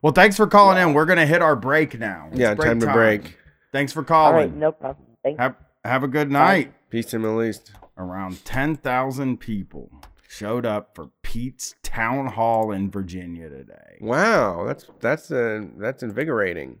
well, 0.00 0.12
thanks 0.12 0.36
for 0.36 0.46
calling 0.46 0.78
in. 0.78 0.94
We're 0.94 1.06
gonna 1.06 1.26
hit 1.26 1.42
our 1.42 1.56
break 1.56 1.98
now. 1.98 2.28
It's 2.30 2.38
Yeah, 2.38 2.54
time 2.54 2.78
to 2.78 2.92
break. 2.92 3.36
Thanks 3.72 3.92
for 3.92 4.04
calling. 4.04 4.36
right, 4.36 4.54
no 4.54 4.70
problem. 4.70 5.04
Thank 5.24 5.40
Have 5.40 5.56
have 5.84 6.04
a 6.04 6.08
good 6.08 6.30
night. 6.30 6.72
Peace 6.88 7.06
to 7.06 7.16
the 7.16 7.18
Middle 7.18 7.42
East. 7.42 7.72
Around 7.98 8.44
ten 8.44 8.76
thousand 8.76 9.38
people 9.40 9.90
showed 10.28 10.64
up 10.64 10.94
for 10.94 11.10
Pete's 11.22 11.74
town 11.82 12.28
hall 12.28 12.70
in 12.70 12.92
Virginia 12.92 13.48
today. 13.48 13.98
Wow, 14.00 14.66
that's 14.68 14.86
that's 15.00 15.32
uh, 15.32 15.62
that's 15.78 16.04
invigorating. 16.04 16.78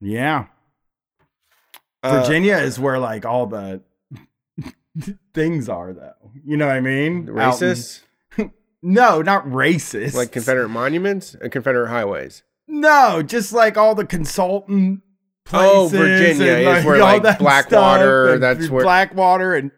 Yeah, 0.00 0.46
Uh, 2.02 2.20
Virginia 2.20 2.56
is 2.56 2.78
where 2.78 2.98
like 2.98 3.24
all 3.26 3.46
the 3.46 3.82
things 5.34 5.68
are, 5.68 5.92
though. 5.92 6.12
You 6.44 6.56
know 6.56 6.66
what 6.66 6.76
I 6.76 6.80
mean? 6.80 7.28
Out 7.38 7.60
in- 7.62 7.70
Racist, 7.70 8.00
No, 8.82 9.22
not 9.22 9.44
racist. 9.46 10.14
like 10.14 10.30
Confederate 10.32 10.68
monuments 10.68 11.34
and 11.40 11.50
Confederate 11.50 11.88
highways. 11.88 12.42
No, 12.68 13.22
just 13.22 13.52
like 13.52 13.76
all 13.76 13.94
the 13.94 14.04
consultant 14.06 15.00
places. 15.44 15.70
Oh, 15.72 15.88
Virginia 15.88 16.52
and, 16.52 16.78
is 16.78 16.84
where, 16.84 16.98
like, 16.98 17.38
Blackwater, 17.38 18.38
that's 18.38 18.68
where- 18.68 18.84
Blackwater 18.84 19.54
and 19.54 19.70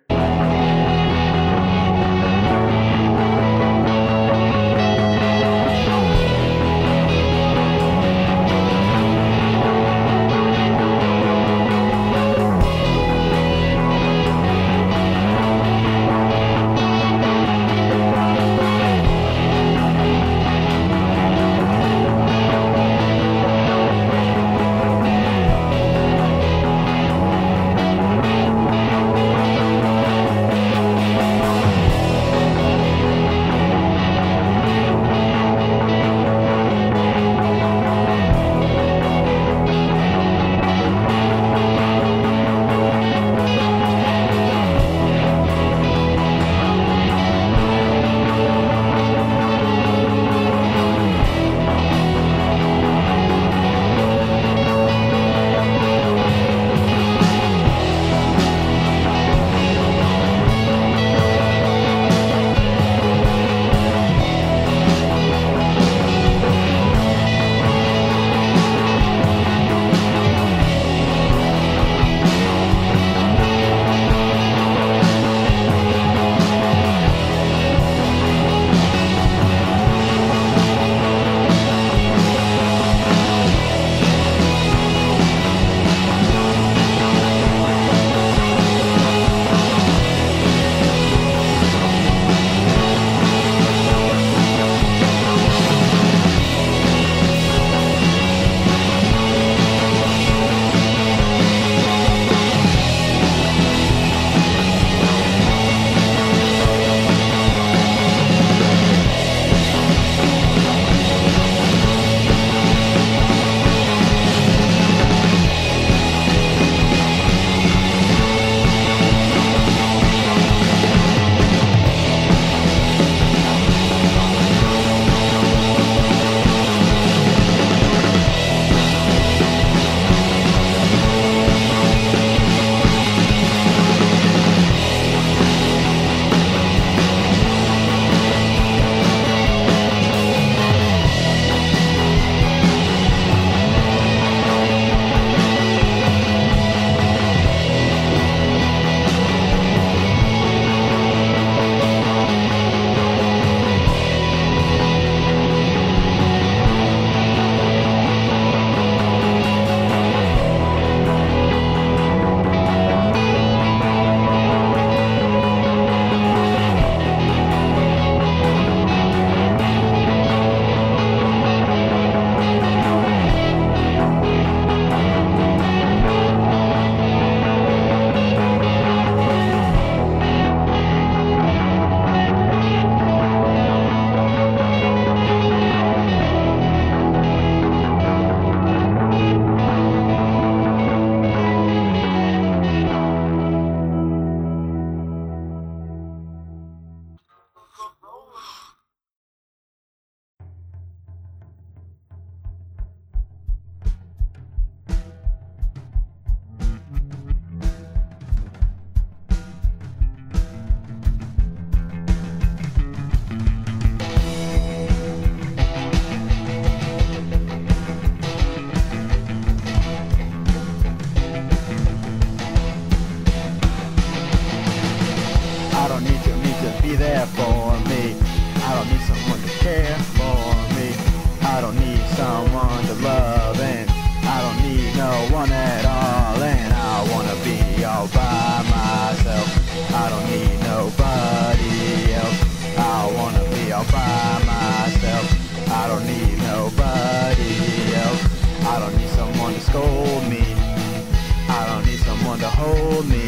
hold 252.61 253.09
me. 253.09 253.27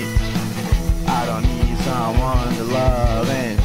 I 1.09 1.24
don't 1.24 1.44
need 1.52 1.76
someone 1.88 2.48
to 2.59 2.64
love, 2.64 3.28
and 3.30 3.56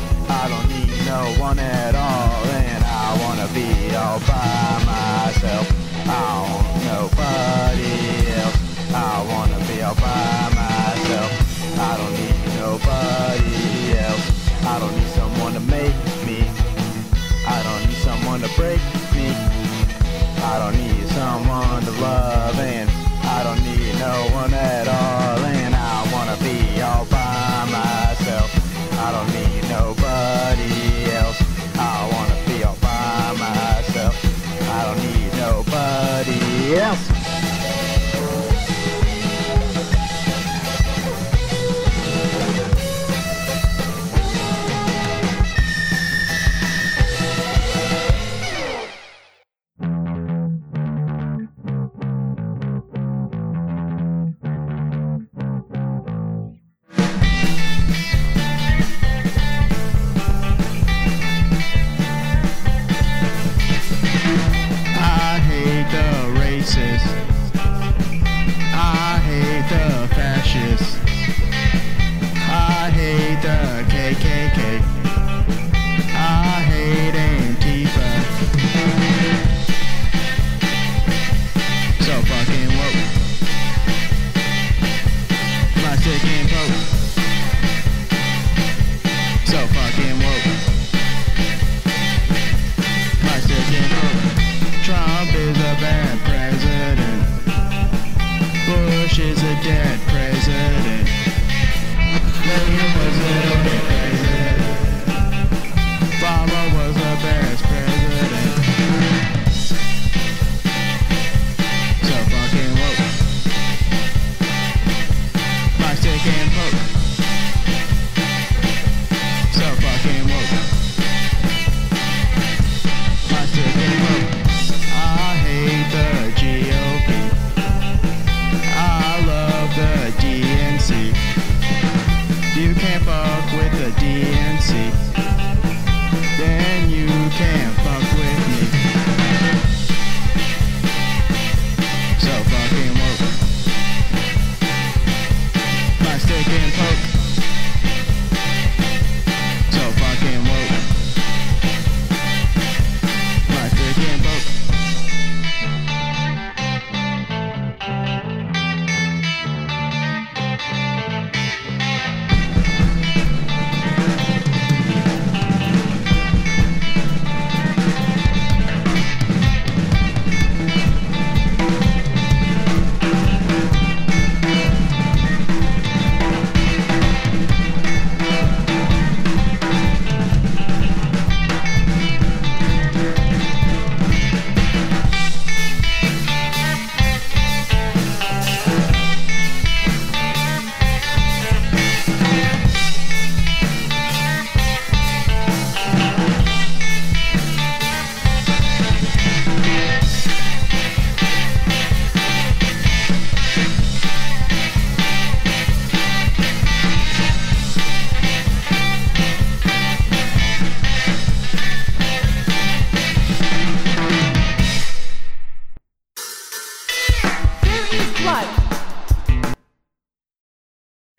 I 0.41 0.43
don't 0.51 0.67
need 0.75 0.91
no 1.05 1.21
one 1.47 1.59
at 1.59 1.93
all. 1.95 2.43
And 2.65 2.81
I 2.83 3.07
wanna 3.23 3.47
be 3.59 3.69
all 3.95 4.19
by 4.31 4.69
myself. 4.93 5.65
I 6.07 6.29
want 6.51 6.67
nobody 6.93 7.95
else. 8.41 8.57
I 9.11 9.15
wanna 9.31 9.59
be 9.69 9.77
all 9.87 9.95
by 9.95 10.39
myself. 10.63 11.31
I 11.89 11.91
don't 11.99 12.15
need 12.21 12.39
nobody 12.63 13.55
else. 14.07 14.25
I 14.71 14.75
don't 14.81 14.95
need 14.99 15.11
someone 15.19 15.53
to 15.59 15.63
make 15.77 15.97
me. 16.27 16.39
I 17.55 17.57
don't 17.65 17.81
need 17.87 17.99
someone 18.07 18.39
to 18.45 18.51
break 18.59 18.81
me. 19.15 19.27
I 20.51 20.53
don't 20.61 20.77
need 20.83 21.05
someone 21.19 21.81
to 21.87 21.93
love, 22.07 22.57
and 22.59 22.89
I 23.35 23.37
don't 23.45 23.61
need 23.69 23.93
no 24.07 24.15
one 24.41 24.53
at 24.53 24.87
all. 24.87 25.16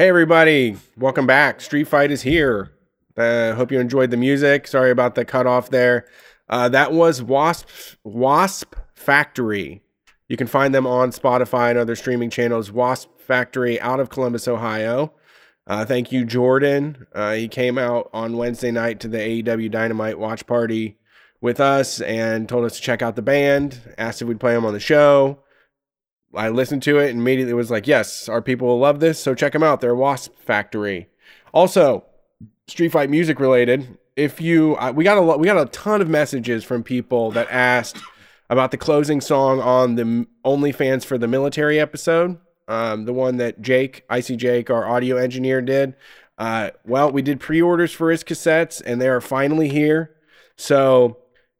Hey 0.01 0.11
everybody, 0.11 0.77
welcome 0.97 1.27
back. 1.27 1.61
Street 1.61 1.89
Fight 1.89 2.13
is 2.13 2.23
here. 2.23 2.71
Uh, 3.17 3.55
hope 3.55 3.73
you 3.73 3.81
enjoyed 3.81 4.13
the 4.13 4.17
music. 4.17 4.69
Sorry 4.69 4.93
about 4.93 5.17
the 5.17 5.25
cutoff 5.25 5.71
there. 5.71 6.07
Uh, 6.49 6.69
that 6.69 6.93
was 6.93 7.21
Wasp 7.21 7.67
Wasp 8.05 8.77
Factory. 8.95 9.83
You 10.29 10.37
can 10.37 10.47
find 10.47 10.73
them 10.73 10.87
on 10.87 11.11
Spotify 11.11 11.71
and 11.71 11.81
other 11.81 11.97
streaming 11.97 12.31
channels. 12.31 12.71
Wasp 12.71 13.09
Factory 13.19 13.81
out 13.81 13.99
of 13.99 14.09
Columbus, 14.09 14.47
Ohio. 14.47 15.15
Uh, 15.67 15.85
thank 15.85 16.13
you, 16.13 16.25
Jordan. 16.25 17.05
Uh, 17.13 17.33
he 17.33 17.49
came 17.49 17.77
out 17.77 18.09
on 18.13 18.37
Wednesday 18.37 18.71
night 18.71 19.01
to 19.01 19.09
the 19.09 19.19
AEW 19.19 19.69
Dynamite 19.69 20.17
watch 20.21 20.47
party 20.47 20.97
with 21.41 21.59
us 21.59 22.01
and 22.03 22.49
told 22.49 22.65
us 22.65 22.77
to 22.77 22.83
check 22.83 23.03
out 23.03 23.17
the 23.17 23.23
band. 23.23 23.81
Asked 23.99 24.23
if 24.23 24.29
we'd 24.29 24.39
play 24.39 24.55
them 24.55 24.65
on 24.65 24.75
the 24.75 24.79
show. 24.79 25.41
I 26.35 26.51
listened 26.51 26.83
to 26.85 26.99
it 26.99 27.11
and 27.11 27.21
immediately 27.21 27.55
was 27.55 27.71
like, 27.71 27.87
yes, 27.87 28.29
our 28.29 28.43
people 28.43 28.69
will 28.69 28.79
love 28.79 29.01
this. 29.01 29.19
So 29.19 29.35
check 29.35 29.53
them 29.53 29.63
out. 29.63 29.81
They're 29.81 29.95
Wasp 29.95 30.33
Factory. 30.39 31.09
Also, 31.53 32.05
Street 32.67 32.91
Fight 32.91 33.11
music 33.11 33.41
related. 33.41 33.99
If 34.15 34.41
you, 34.41 34.77
uh, 34.77 34.93
we 34.95 35.05
got 35.05 35.17
a 35.17 35.21
lot, 35.21 35.41
we 35.41 35.47
got 35.47 35.61
a 35.61 35.71
ton 35.71 36.01
of 36.01 36.09
messages 36.09 36.65
from 36.65 36.83
people 36.83 37.31
that 37.33 37.49
asked 37.51 37.99
about 38.51 38.71
the 38.71 38.77
closing 38.77 39.21
song 39.21 39.61
on 39.61 39.95
the 39.95 40.27
OnlyFans 40.45 41.05
for 41.05 41.19
the 41.19 41.29
military 41.29 41.79
episode, 41.79 42.39
um, 42.67 43.05
the 43.05 43.13
one 43.13 43.37
that 43.37 43.61
Jake, 43.61 44.05
Icy 44.11 44.37
Jake, 44.37 44.71
our 44.71 44.87
audio 44.87 45.17
engineer, 45.17 45.61
did. 45.63 45.95
Uh, 46.37 46.71
well, 46.85 47.11
we 47.11 47.23
did 47.23 47.41
pre-orders 47.41 47.93
for 47.93 48.11
his 48.11 48.25
cassettes, 48.25 48.83
and 48.85 49.01
they 49.01 49.09
are 49.09 49.21
finally 49.21 49.69
here. 49.69 50.15
So 50.57 51.19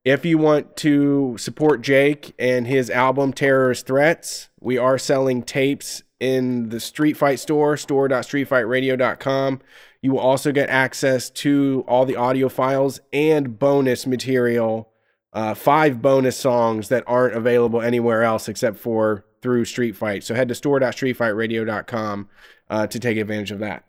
if 0.09 0.25
you 0.25 0.39
want 0.39 0.75
to 0.79 1.37
support 1.37 1.83
Jake 1.83 2.35
and 2.39 2.67
his 2.67 2.89
album 2.89 3.35
Terrorist 3.35 3.87
Threats, 3.87 4.49
we 4.59 4.79
are 4.79 4.97
selling 4.97 5.43
tapes 5.43 6.03
in 6.19 6.71
the 6.71 6.81
Street 6.81 7.15
Fight 7.15 7.39
store, 7.39 7.77
store.streetfightradio.com. 7.77 9.61
You 10.01 10.13
will 10.13 10.21
also 10.21 10.51
get 10.51 10.71
access 10.71 11.29
to 11.31 11.85
all 11.87 12.07
the 12.07 12.17
audio 12.17 12.49
files 12.49 13.01
and 13.13 13.59
bonus 13.59 14.07
material, 14.07 14.91
uh, 15.35 15.53
five 15.53 16.01
bonus 16.01 16.39
songs 16.39 16.89
that 16.89 17.05
aren't 17.07 17.35
available 17.35 17.83
anywhere 17.83 18.23
else 18.23 18.49
except 18.49 18.79
for 18.79 19.27
through 19.43 19.67
Street 19.67 19.95
Fight. 19.95 20.25
So 20.25 20.35
head 20.35 20.49
to 20.49 20.55
store.streetfightradio.com 20.55 22.29
uh, 22.71 22.87
to 22.87 22.99
take 22.99 23.19
advantage 23.19 23.51
of 23.51 23.59
that. 23.59 23.85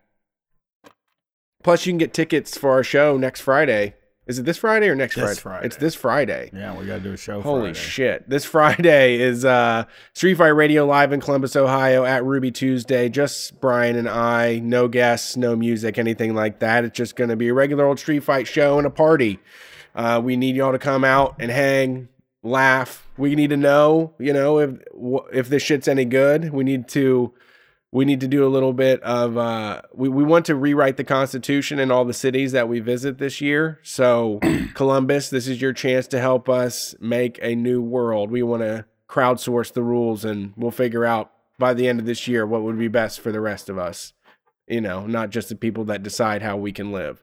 Plus, 1.62 1.86
you 1.86 1.92
can 1.92 1.98
get 1.98 2.12
tickets 2.12 2.58
for 2.58 2.72
our 2.72 2.84
show 2.84 3.16
next 3.16 3.40
Friday. 3.40 3.94
Is 4.30 4.38
it 4.38 4.44
this 4.44 4.58
Friday 4.58 4.88
or 4.88 4.94
next 4.94 5.14
Friday? 5.14 5.40
Friday. 5.40 5.66
It's 5.66 5.74
this 5.74 5.96
Friday. 5.96 6.52
Yeah, 6.54 6.78
we 6.78 6.86
got 6.86 6.98
to 6.98 7.00
do 7.00 7.12
a 7.12 7.16
show. 7.16 7.40
Holy 7.40 7.74
Friday. 7.74 7.74
shit. 7.74 8.30
This 8.30 8.44
Friday 8.44 9.20
is 9.20 9.44
uh 9.44 9.86
Street 10.12 10.34
Fight 10.34 10.50
Radio 10.50 10.86
live 10.86 11.12
in 11.12 11.20
Columbus, 11.20 11.56
Ohio 11.56 12.04
at 12.04 12.24
Ruby 12.24 12.52
Tuesday. 12.52 13.08
Just 13.08 13.60
Brian 13.60 13.96
and 13.96 14.08
I, 14.08 14.60
no 14.60 14.86
guests, 14.86 15.36
no 15.36 15.56
music, 15.56 15.98
anything 15.98 16.36
like 16.36 16.60
that. 16.60 16.84
It's 16.84 16.96
just 16.96 17.16
going 17.16 17.30
to 17.30 17.34
be 17.34 17.48
a 17.48 17.54
regular 17.54 17.84
old 17.84 17.98
Street 17.98 18.20
Fight 18.20 18.46
show 18.46 18.78
and 18.78 18.86
a 18.86 18.90
party. 18.90 19.40
Uh, 19.96 20.20
we 20.22 20.36
need 20.36 20.54
y'all 20.54 20.70
to 20.70 20.78
come 20.78 21.02
out 21.02 21.34
and 21.40 21.50
hang, 21.50 22.08
laugh. 22.44 23.08
We 23.16 23.34
need 23.34 23.50
to 23.50 23.56
know, 23.56 24.14
you 24.20 24.32
know, 24.32 24.60
if 24.60 24.70
if 25.32 25.48
this 25.48 25.64
shit's 25.64 25.88
any 25.88 26.04
good. 26.04 26.52
We 26.52 26.62
need 26.62 26.86
to 26.90 27.34
we 27.92 28.04
need 28.04 28.20
to 28.20 28.28
do 28.28 28.46
a 28.46 28.48
little 28.48 28.72
bit 28.72 29.02
of 29.02 29.36
uh 29.36 29.82
we, 29.92 30.08
we 30.08 30.22
want 30.24 30.46
to 30.46 30.54
rewrite 30.54 30.96
the 30.96 31.04
constitution 31.04 31.78
in 31.78 31.90
all 31.90 32.04
the 32.04 32.14
cities 32.14 32.52
that 32.52 32.68
we 32.68 32.80
visit 32.80 33.18
this 33.18 33.40
year 33.40 33.78
so 33.82 34.38
columbus 34.74 35.30
this 35.30 35.48
is 35.48 35.60
your 35.60 35.72
chance 35.72 36.06
to 36.06 36.20
help 36.20 36.48
us 36.48 36.94
make 37.00 37.38
a 37.42 37.54
new 37.54 37.82
world 37.82 38.30
we 38.30 38.42
want 38.42 38.62
to 38.62 38.84
crowdsource 39.08 39.72
the 39.72 39.82
rules 39.82 40.24
and 40.24 40.52
we'll 40.56 40.70
figure 40.70 41.04
out 41.04 41.32
by 41.58 41.74
the 41.74 41.88
end 41.88 41.98
of 41.98 42.06
this 42.06 42.28
year 42.28 42.46
what 42.46 42.62
would 42.62 42.78
be 42.78 42.88
best 42.88 43.20
for 43.20 43.32
the 43.32 43.40
rest 43.40 43.68
of 43.68 43.78
us 43.78 44.12
you 44.68 44.80
know 44.80 45.06
not 45.06 45.30
just 45.30 45.48
the 45.48 45.56
people 45.56 45.84
that 45.84 46.02
decide 46.02 46.42
how 46.42 46.56
we 46.56 46.72
can 46.72 46.92
live 46.92 47.22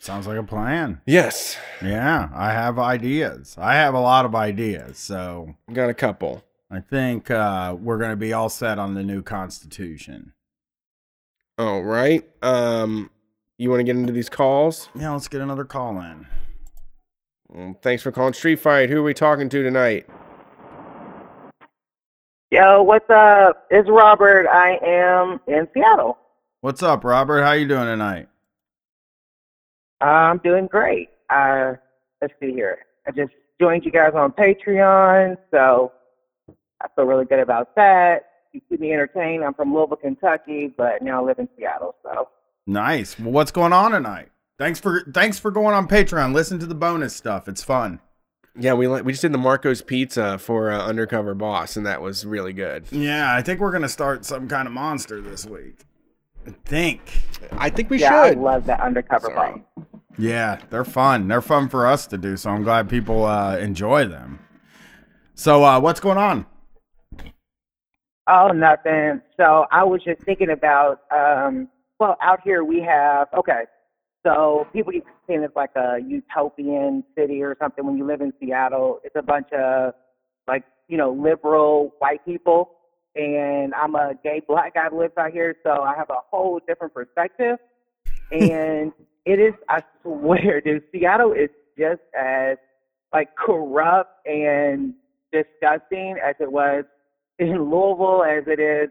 Sounds 0.00 0.28
like 0.28 0.38
a 0.38 0.44
plan. 0.44 1.00
yes 1.06 1.58
Yeah, 1.82 2.28
I 2.32 2.52
have 2.52 2.78
ideas. 2.78 3.56
I 3.58 3.74
have 3.74 3.94
a 3.94 4.00
lot 4.00 4.24
of 4.24 4.34
ideas. 4.34 4.96
So 4.96 5.56
got 5.72 5.90
a 5.90 5.94
couple 5.94 6.44
I 6.70 6.80
think 6.80 7.30
uh, 7.30 7.76
we're 7.80 7.98
going 7.98 8.10
to 8.10 8.16
be 8.16 8.32
all 8.32 8.48
set 8.48 8.78
on 8.78 8.94
the 8.94 9.02
new 9.02 9.22
constitution. 9.22 10.32
all 11.58 11.82
right 11.82 12.24
um 12.42 13.10
you 13.56 13.68
want 13.70 13.80
to 13.80 13.84
get 13.84 13.96
into 13.96 14.12
these 14.12 14.28
calls 14.28 14.88
Yeah, 14.94 15.10
let's 15.12 15.28
get 15.28 15.40
another 15.40 15.64
call 15.64 15.98
in. 16.00 16.26
well, 17.48 17.78
thanks 17.82 18.02
for 18.02 18.12
calling 18.12 18.34
street 18.34 18.60
fight 18.60 18.90
who 18.90 18.98
are 19.00 19.02
we 19.02 19.14
talking 19.14 19.48
to 19.48 19.62
tonight 19.62 20.06
Yo, 22.50 22.82
what's 22.82 23.10
up? 23.10 23.66
It's 23.70 23.90
Robert. 23.90 24.46
I 24.48 24.78
am 24.82 25.38
in 25.48 25.68
Seattle. 25.74 26.16
What's 26.62 26.82
up, 26.82 27.04
Robert? 27.04 27.42
How 27.42 27.52
you 27.52 27.68
doing 27.68 27.84
tonight? 27.84 28.26
I'm 30.00 30.38
doing 30.38 30.66
great. 30.66 31.10
Uh, 31.28 31.74
let's 32.22 32.32
see 32.40 32.52
here. 32.52 32.78
I 33.06 33.10
just 33.10 33.32
joined 33.60 33.84
you 33.84 33.90
guys 33.92 34.12
on 34.14 34.32
Patreon, 34.32 35.36
so 35.50 35.92
I 36.82 36.88
feel 36.94 37.04
really 37.04 37.24
good 37.24 37.40
about 37.40 37.74
that. 37.76 38.24
You 38.52 38.60
keep 38.68 38.80
me 38.80 38.92
entertained. 38.92 39.44
I'm 39.44 39.54
from 39.54 39.74
Louisville, 39.74 39.96
Kentucky, 39.96 40.72
but 40.76 41.02
now 41.02 41.22
I 41.22 41.26
live 41.26 41.38
in 41.38 41.48
Seattle. 41.56 41.94
So 42.02 42.28
Nice. 42.66 43.18
Well, 43.18 43.32
what's 43.32 43.50
going 43.50 43.72
on 43.72 43.92
tonight? 43.92 44.28
Thanks 44.58 44.80
for 44.80 45.02
thanks 45.12 45.38
for 45.38 45.50
going 45.50 45.74
on 45.74 45.86
Patreon. 45.88 46.34
Listen 46.34 46.58
to 46.58 46.66
the 46.66 46.74
bonus 46.74 47.14
stuff. 47.14 47.48
It's 47.48 47.62
fun. 47.62 48.00
Yeah, 48.58 48.74
we 48.74 48.88
we 48.88 49.12
just 49.12 49.22
did 49.22 49.32
the 49.32 49.38
Marco's 49.38 49.82
Pizza 49.82 50.36
for 50.38 50.70
uh, 50.70 50.84
Undercover 50.84 51.34
Boss, 51.34 51.76
and 51.76 51.86
that 51.86 52.02
was 52.02 52.26
really 52.26 52.52
good. 52.52 52.84
Yeah, 52.90 53.32
I 53.34 53.40
think 53.42 53.60
we're 53.60 53.70
gonna 53.70 53.88
start 53.88 54.24
some 54.24 54.48
kind 54.48 54.66
of 54.66 54.74
monster 54.74 55.20
this 55.20 55.46
week. 55.46 55.84
I 56.46 56.50
think. 56.64 57.00
I 57.52 57.70
think 57.70 57.90
we 57.90 58.00
yeah, 58.00 58.20
I 58.22 58.28
should. 58.30 58.38
love 58.38 58.66
that 58.66 58.80
undercover 58.80 59.28
Sorry. 59.28 59.62
boss. 59.76 59.86
Yeah, 60.18 60.58
they're 60.70 60.84
fun. 60.84 61.28
They're 61.28 61.40
fun 61.42 61.68
for 61.68 61.86
us 61.86 62.06
to 62.08 62.18
do. 62.18 62.36
So 62.36 62.50
I'm 62.50 62.64
glad 62.64 62.88
people 62.88 63.24
uh, 63.24 63.56
enjoy 63.58 64.06
them. 64.06 64.40
So 65.34 65.62
uh, 65.64 65.78
what's 65.78 66.00
going 66.00 66.18
on? 66.18 66.46
Oh, 68.30 68.48
nothing. 68.48 69.22
So 69.38 69.64
I 69.72 69.84
was 69.84 70.04
just 70.04 70.20
thinking 70.22 70.50
about, 70.50 71.00
um, 71.10 71.68
well, 71.98 72.18
out 72.20 72.40
here 72.44 72.62
we 72.62 72.82
have, 72.82 73.28
okay, 73.36 73.62
so 74.26 74.66
people 74.70 74.92
keep 74.92 75.06
saying 75.26 75.42
it's 75.42 75.56
like 75.56 75.70
a 75.76 75.96
utopian 76.06 77.04
city 77.16 77.42
or 77.42 77.56
something 77.58 77.86
when 77.86 77.96
you 77.96 78.06
live 78.06 78.20
in 78.20 78.34
Seattle. 78.38 79.00
It's 79.02 79.16
a 79.16 79.22
bunch 79.22 79.48
of, 79.52 79.94
like, 80.46 80.64
you 80.88 80.98
know, 80.98 81.10
liberal 81.10 81.94
white 82.00 82.22
people. 82.26 82.72
And 83.16 83.72
I'm 83.74 83.94
a 83.94 84.12
gay 84.22 84.42
black 84.46 84.74
guy 84.74 84.88
who 84.90 85.00
lives 85.00 85.14
out 85.18 85.32
here, 85.32 85.56
so 85.62 85.82
I 85.82 85.96
have 85.96 86.10
a 86.10 86.18
whole 86.30 86.60
different 86.68 86.92
perspective. 86.92 87.56
And 88.30 88.92
it 89.24 89.40
is, 89.40 89.54
I 89.70 89.80
swear, 90.02 90.60
dude, 90.60 90.82
Seattle 90.92 91.32
is 91.32 91.48
just 91.78 92.02
as, 92.14 92.58
like, 93.10 93.34
corrupt 93.36 94.26
and 94.26 94.92
disgusting 95.32 96.16
as 96.22 96.34
it 96.40 96.52
was 96.52 96.84
in 97.38 97.70
Louisville 97.70 98.24
as 98.24 98.44
it 98.46 98.60
is 98.60 98.90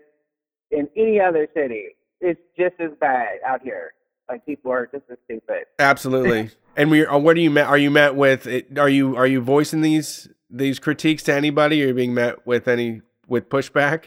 in 0.72 0.90
any 0.95 1.19
other 1.19 1.48
city. 1.53 1.95
It's 2.19 2.40
just 2.57 2.76
as 2.80 2.91
bad 2.99 3.40
out 3.45 3.61
here. 3.61 3.94
Like 4.30 4.45
people 4.45 4.72
are 4.72 4.88
just 4.88 5.03
as 5.10 5.18
stupid. 5.26 5.65
Absolutely. 5.80 6.52
and 6.76 6.91
we 6.91 7.06
are. 7.06 7.18
What 7.18 7.38
are 7.38 7.40
you 7.40 7.52
met? 7.52 7.68
Are 7.68 7.78
you 7.78 7.91
met 7.91 8.15
with? 8.15 8.48
Are 8.78 8.90
you 8.90 9.15
are 9.15 9.28
you 9.28 9.40
voicing 9.41 9.82
these 9.82 10.28
these 10.49 10.80
critiques 10.80 11.24
to 11.24 11.34
anybody? 11.34 11.84
Are 11.84 11.88
you 11.88 11.94
being 11.94 12.14
met 12.14 12.45
with 12.45 12.68
any 12.68 13.02
with 13.28 13.49
pushback? 13.49 14.06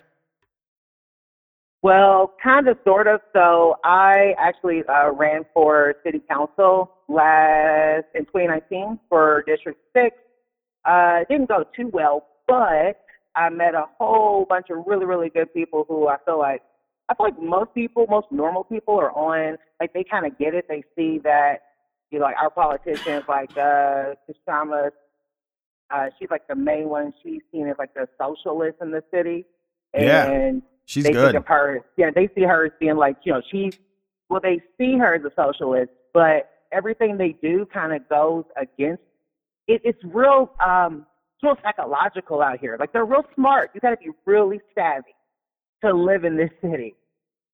Well, 1.82 2.34
kind 2.42 2.68
of, 2.68 2.76
sort 2.84 3.06
of. 3.06 3.20
So 3.32 3.78
I 3.84 4.34
actually 4.38 4.82
uh, 4.84 5.12
ran 5.12 5.46
for 5.54 5.94
city 6.04 6.20
council 6.28 6.92
last 7.08 8.04
in 8.14 8.26
2019 8.26 8.98
for 9.08 9.42
District 9.46 9.78
Six. 9.96 10.16
Uh, 10.84 11.20
it 11.22 11.28
didn't 11.28 11.48
go 11.48 11.64
too 11.74 11.88
well, 11.88 12.26
but 12.46 13.00
I 13.34 13.48
met 13.48 13.74
a 13.74 13.84
whole 13.98 14.44
bunch 14.48 14.66
of 14.70 14.84
really, 14.86 15.06
really 15.06 15.28
good 15.30 15.52
people 15.54 15.84
who 15.88 16.08
I 16.08 16.16
feel 16.24 16.38
like 16.38 16.62
I 17.08 17.14
feel 17.14 17.26
like 17.26 17.40
most 17.42 17.74
people, 17.74 18.06
most 18.08 18.26
normal 18.30 18.64
people 18.64 18.98
are 18.98 19.10
on. 19.12 19.56
Like 19.80 19.92
they 19.92 20.04
kind 20.04 20.26
of 20.26 20.38
get 20.38 20.54
it. 20.54 20.66
They 20.68 20.84
see 20.96 21.18
that 21.24 21.62
you 22.10 22.18
know, 22.18 22.24
like 22.24 22.36
our 22.40 22.50
politicians, 22.50 23.24
like 23.28 23.50
uh, 23.56 24.14
Kshama, 24.48 24.90
uh, 25.90 26.06
she's 26.18 26.30
like 26.30 26.46
the 26.48 26.54
main 26.54 26.88
one. 26.88 27.12
She's 27.22 27.40
seen 27.52 27.68
as 27.68 27.76
like 27.78 27.94
the 27.94 28.08
socialist 28.18 28.78
in 28.80 28.90
the 28.90 29.02
city. 29.12 29.44
Yeah, 29.94 30.30
And 30.30 30.62
She's 30.86 31.04
they 31.04 31.12
good. 31.12 31.32
think 31.32 31.36
of 31.42 31.46
her. 31.46 31.84
Yeah, 31.96 32.10
they 32.14 32.28
see 32.34 32.42
her 32.42 32.66
as 32.66 32.72
being 32.80 32.96
like, 32.96 33.16
you 33.24 33.32
know, 33.32 33.42
she's. 33.50 33.78
Well, 34.28 34.40
they 34.40 34.60
see 34.78 34.96
her 34.98 35.14
as 35.14 35.22
a 35.24 35.32
socialist, 35.34 35.90
but 36.14 36.50
everything 36.70 37.16
they 37.16 37.34
do 37.42 37.66
kind 37.72 37.92
of 37.92 38.08
goes 38.08 38.44
against. 38.56 39.02
It, 39.66 39.82
it's 39.84 39.98
real. 40.04 40.52
Um, 40.64 41.06
real 41.42 41.56
psychological 41.62 42.42
out 42.42 42.60
here. 42.60 42.76
Like 42.78 42.92
they're 42.92 43.04
real 43.04 43.24
smart. 43.34 43.70
You 43.74 43.80
got 43.80 43.90
to 43.90 43.96
be 43.96 44.10
really 44.26 44.60
savvy 44.74 45.14
to 45.84 45.92
live 45.92 46.24
in 46.24 46.36
this 46.36 46.50
city, 46.60 46.94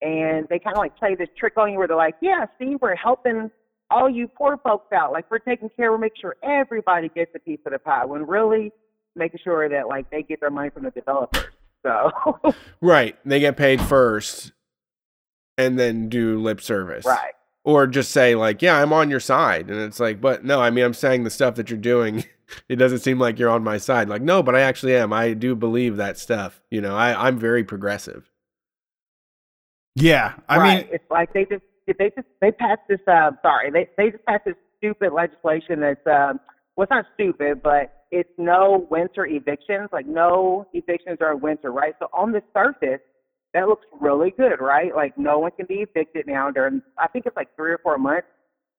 and 0.03 0.47
they 0.49 0.59
kind 0.59 0.77
of 0.77 0.79
like 0.79 0.97
play 0.97 1.15
this 1.15 1.29
trick 1.39 1.57
on 1.57 1.73
you 1.73 1.79
where 1.79 1.89
they're 1.89 1.97
like, 1.97 2.17
"Yeah, 2.21 2.47
see, 2.59 2.77
we're 2.81 2.97
helping 2.97 3.51
all 3.91 4.11
you 4.11 4.29
poor 4.29 4.59
folks 4.59 4.93
out. 4.93 5.13
Like 5.13 5.31
we're 5.31 5.39
taking 5.39 5.69
care. 5.77 5.93
We're 5.93 5.99
making 5.99 6.21
sure 6.21 6.37
everybody 6.43 7.09
gets 7.09 7.31
a 7.35 7.39
piece 7.39 7.61
of 7.67 7.73
the 7.73 7.79
pie." 7.79 8.05
When 8.05 8.27
really 8.27 8.73
making 9.15 9.41
sure 9.43 9.69
that 9.69 9.89
like 9.89 10.11
they 10.11 10.23
get 10.23 10.41
their 10.41 10.51
money 10.51 10.71
from 10.71 10.85
the 10.85 10.91
developers. 10.91 11.45
So. 11.83 12.11
Right. 12.83 13.17
They 13.25 13.41
get 13.41 13.57
paid 13.57 13.81
first, 13.81 14.53
and 15.57 15.79
then 15.79 16.09
do 16.09 16.39
lip 16.41 16.61
service. 16.61 17.07
Right. 17.07 17.33
Or 17.67 17.89
just 17.89 18.13
say 18.13 18.37
like, 18.37 18.63
"Yeah, 18.63 18.81
I'm 18.81 18.93
on 18.93 19.11
your 19.11 19.19
side," 19.19 19.69
and 19.71 19.81
it's 19.81 19.99
like, 19.99 20.21
"But 20.21 20.45
no, 20.45 20.61
I 20.63 20.71
mean, 20.71 20.85
I'm 20.85 20.95
saying 20.95 21.25
the 21.25 21.31
stuff 21.31 21.57
that 21.57 21.69
you're 21.69 21.79
doing." 21.79 22.25
It 22.69 22.77
doesn't 22.77 23.01
seem 23.01 23.19
like 23.19 23.41
you're 23.41 23.51
on 23.51 23.65
my 23.65 23.77
side. 23.77 24.09
Like, 24.09 24.23
no, 24.23 24.41
but 24.41 24.55
I 24.55 24.61
actually 24.61 24.95
am. 24.95 25.13
I 25.13 25.33
do 25.33 25.57
believe 25.57 25.97
that 25.97 26.17
stuff. 26.17 26.63
You 26.71 26.81
know, 26.81 26.97
I, 26.97 27.27
I'm 27.27 27.41
very 27.41 27.65
progressive. 27.65 28.31
Yeah, 29.97 30.35
I 30.49 30.57
right. 30.57 30.85
mean, 30.85 30.95
it's 30.95 31.11
like 31.11 31.33
they 31.33 31.45
just 31.45 31.65
they 31.99 32.11
just 32.11 32.29
they 32.41 32.53
passed 32.53 32.83
this. 32.89 33.01
Uh, 33.09 33.33
sorry, 33.43 33.73
they 33.73 33.89
they 33.97 34.13
just 34.13 34.25
passed 34.27 34.45
this 34.45 34.55
stupid 34.79 35.13
legislation 35.13 35.81
that's 35.81 36.07
um, 36.07 36.39
well, 36.77 36.85
it's 36.85 36.91
not 36.91 37.07
stupid, 37.15 37.65
but 37.65 38.05
it's 38.13 38.31
no 38.39 38.87
winter 38.91 39.27
evictions. 39.27 39.89
Like 39.93 40.07
no 40.07 40.69
evictions 40.73 41.19
during 41.19 41.41
winter, 41.41 41.73
right? 41.73 41.95
So 41.99 42.09
on 42.13 42.31
the 42.31 42.43
surface, 42.55 43.01
that 43.57 43.69
looks 43.69 43.87
really 44.01 44.31
good, 44.31 44.61
right? 44.61 44.95
Like 44.95 45.17
no 45.19 45.39
one 45.39 45.51
can 45.53 45.67
be 45.67 45.77
evicted 45.77 46.27
now 46.27 46.51
during. 46.51 46.83
I 46.99 47.09
think 47.09 47.27
it's 47.27 47.37
like 47.37 47.55
three 47.57 47.73
or 47.73 47.79
four 47.79 47.99
months 47.99 48.29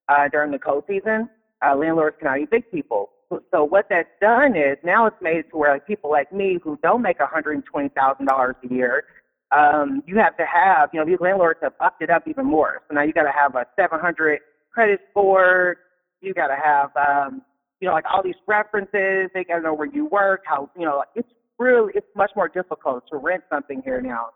uh, 0.07 0.27
during 0.29 0.51
the 0.51 0.59
cold 0.59 0.85
season. 0.87 1.29
Uh, 1.65 1.75
landlords 1.75 2.15
cannot 2.19 2.39
evict 2.39 2.71
people. 2.71 3.09
So, 3.51 3.63
what 3.63 3.87
that's 3.89 4.07
done 4.21 4.55
is 4.55 4.77
now 4.83 5.05
it's 5.07 5.21
made 5.21 5.49
to 5.51 5.57
where 5.57 5.73
like 5.73 5.85
people 5.85 6.09
like 6.09 6.31
me 6.31 6.59
who 6.63 6.79
don't 6.81 7.01
make 7.01 7.17
$120,000 7.19 8.55
a 8.63 8.73
year 8.73 9.03
um, 9.51 10.03
you 10.05 10.17
have 10.17 10.35
to 10.37 10.45
have, 10.45 10.89
you 10.93 10.99
know, 10.99 11.05
these 11.05 11.19
landlords 11.19 11.59
have 11.61 11.73
upped 11.79 12.01
it 12.01 12.09
up 12.09 12.27
even 12.27 12.45
more. 12.45 12.81
So 12.87 12.95
now 12.95 13.03
you 13.03 13.13
got 13.13 13.23
to 13.23 13.31
have 13.31 13.55
a 13.55 13.65
700 13.79 14.39
credit 14.71 14.99
score. 15.11 15.77
You 16.21 16.33
got 16.33 16.47
to 16.47 16.55
have, 16.55 16.91
um, 16.97 17.41
you 17.79 17.87
know, 17.87 17.93
like 17.93 18.05
all 18.11 18.21
these 18.23 18.35
references. 18.47 19.29
They 19.33 19.43
got 19.43 19.57
to 19.57 19.61
know 19.61 19.73
where 19.73 19.87
you 19.87 20.05
work, 20.07 20.41
how, 20.45 20.69
you 20.77 20.85
know, 20.85 21.03
it's 21.15 21.29
really, 21.59 21.93
it's 21.95 22.07
much 22.15 22.31
more 22.35 22.49
difficult 22.49 23.03
to 23.11 23.17
rent 23.17 23.43
something 23.49 23.81
here 23.85 24.01
now. 24.01 24.29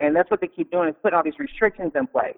And 0.00 0.14
that's 0.14 0.30
what 0.30 0.40
they 0.40 0.48
keep 0.48 0.70
doing 0.70 0.88
is 0.88 0.94
putting 1.02 1.16
all 1.16 1.24
these 1.24 1.38
restrictions 1.38 1.92
in 1.94 2.06
place. 2.06 2.36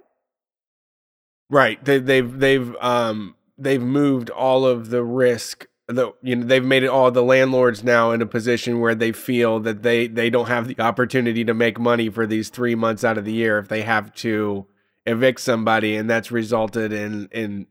Right. 1.49 1.83
They, 1.85 1.99
they've 1.99 2.39
they've 2.39 2.77
um 2.77 3.37
they've 3.57 3.83
moved 3.83 4.31
all 4.31 4.67
of 4.67 4.91
the 4.91 5.03
risk 5.03 5.67
the 5.89 6.13
you 6.23 6.35
know 6.35 6.47
they've 6.47 6.65
made 6.65 6.83
it 6.83 6.89
all 6.89 7.11
the 7.11 7.23
landlords 7.23 7.85
now 7.85 8.11
in 8.11 8.21
a 8.21 8.27
position 8.27 8.81
where 8.81 8.95
they 8.95 9.13
feel 9.13 9.61
that 9.61 9.83
they 9.83 10.09
they 10.09 10.31
don't 10.31 10.49
have 10.49 10.67
the 10.67 10.79
opportunity 10.81 11.45
to 11.45 11.55
make 11.55 11.79
money 11.79 12.09
for 12.09 12.27
these 12.27 12.49
three 12.49 12.75
months 12.75 13.05
out 13.05 13.17
of 13.17 13.25
the 13.25 13.33
year 13.33 13.59
if 13.59 13.69
they 13.69 13.83
have 13.83 14.13
to 14.15 14.67
evict 15.07 15.41
somebody, 15.41 15.97
and 15.97 16.11
that's 16.11 16.33
resulted 16.33 16.93
in 16.93 17.29
in 17.31 17.67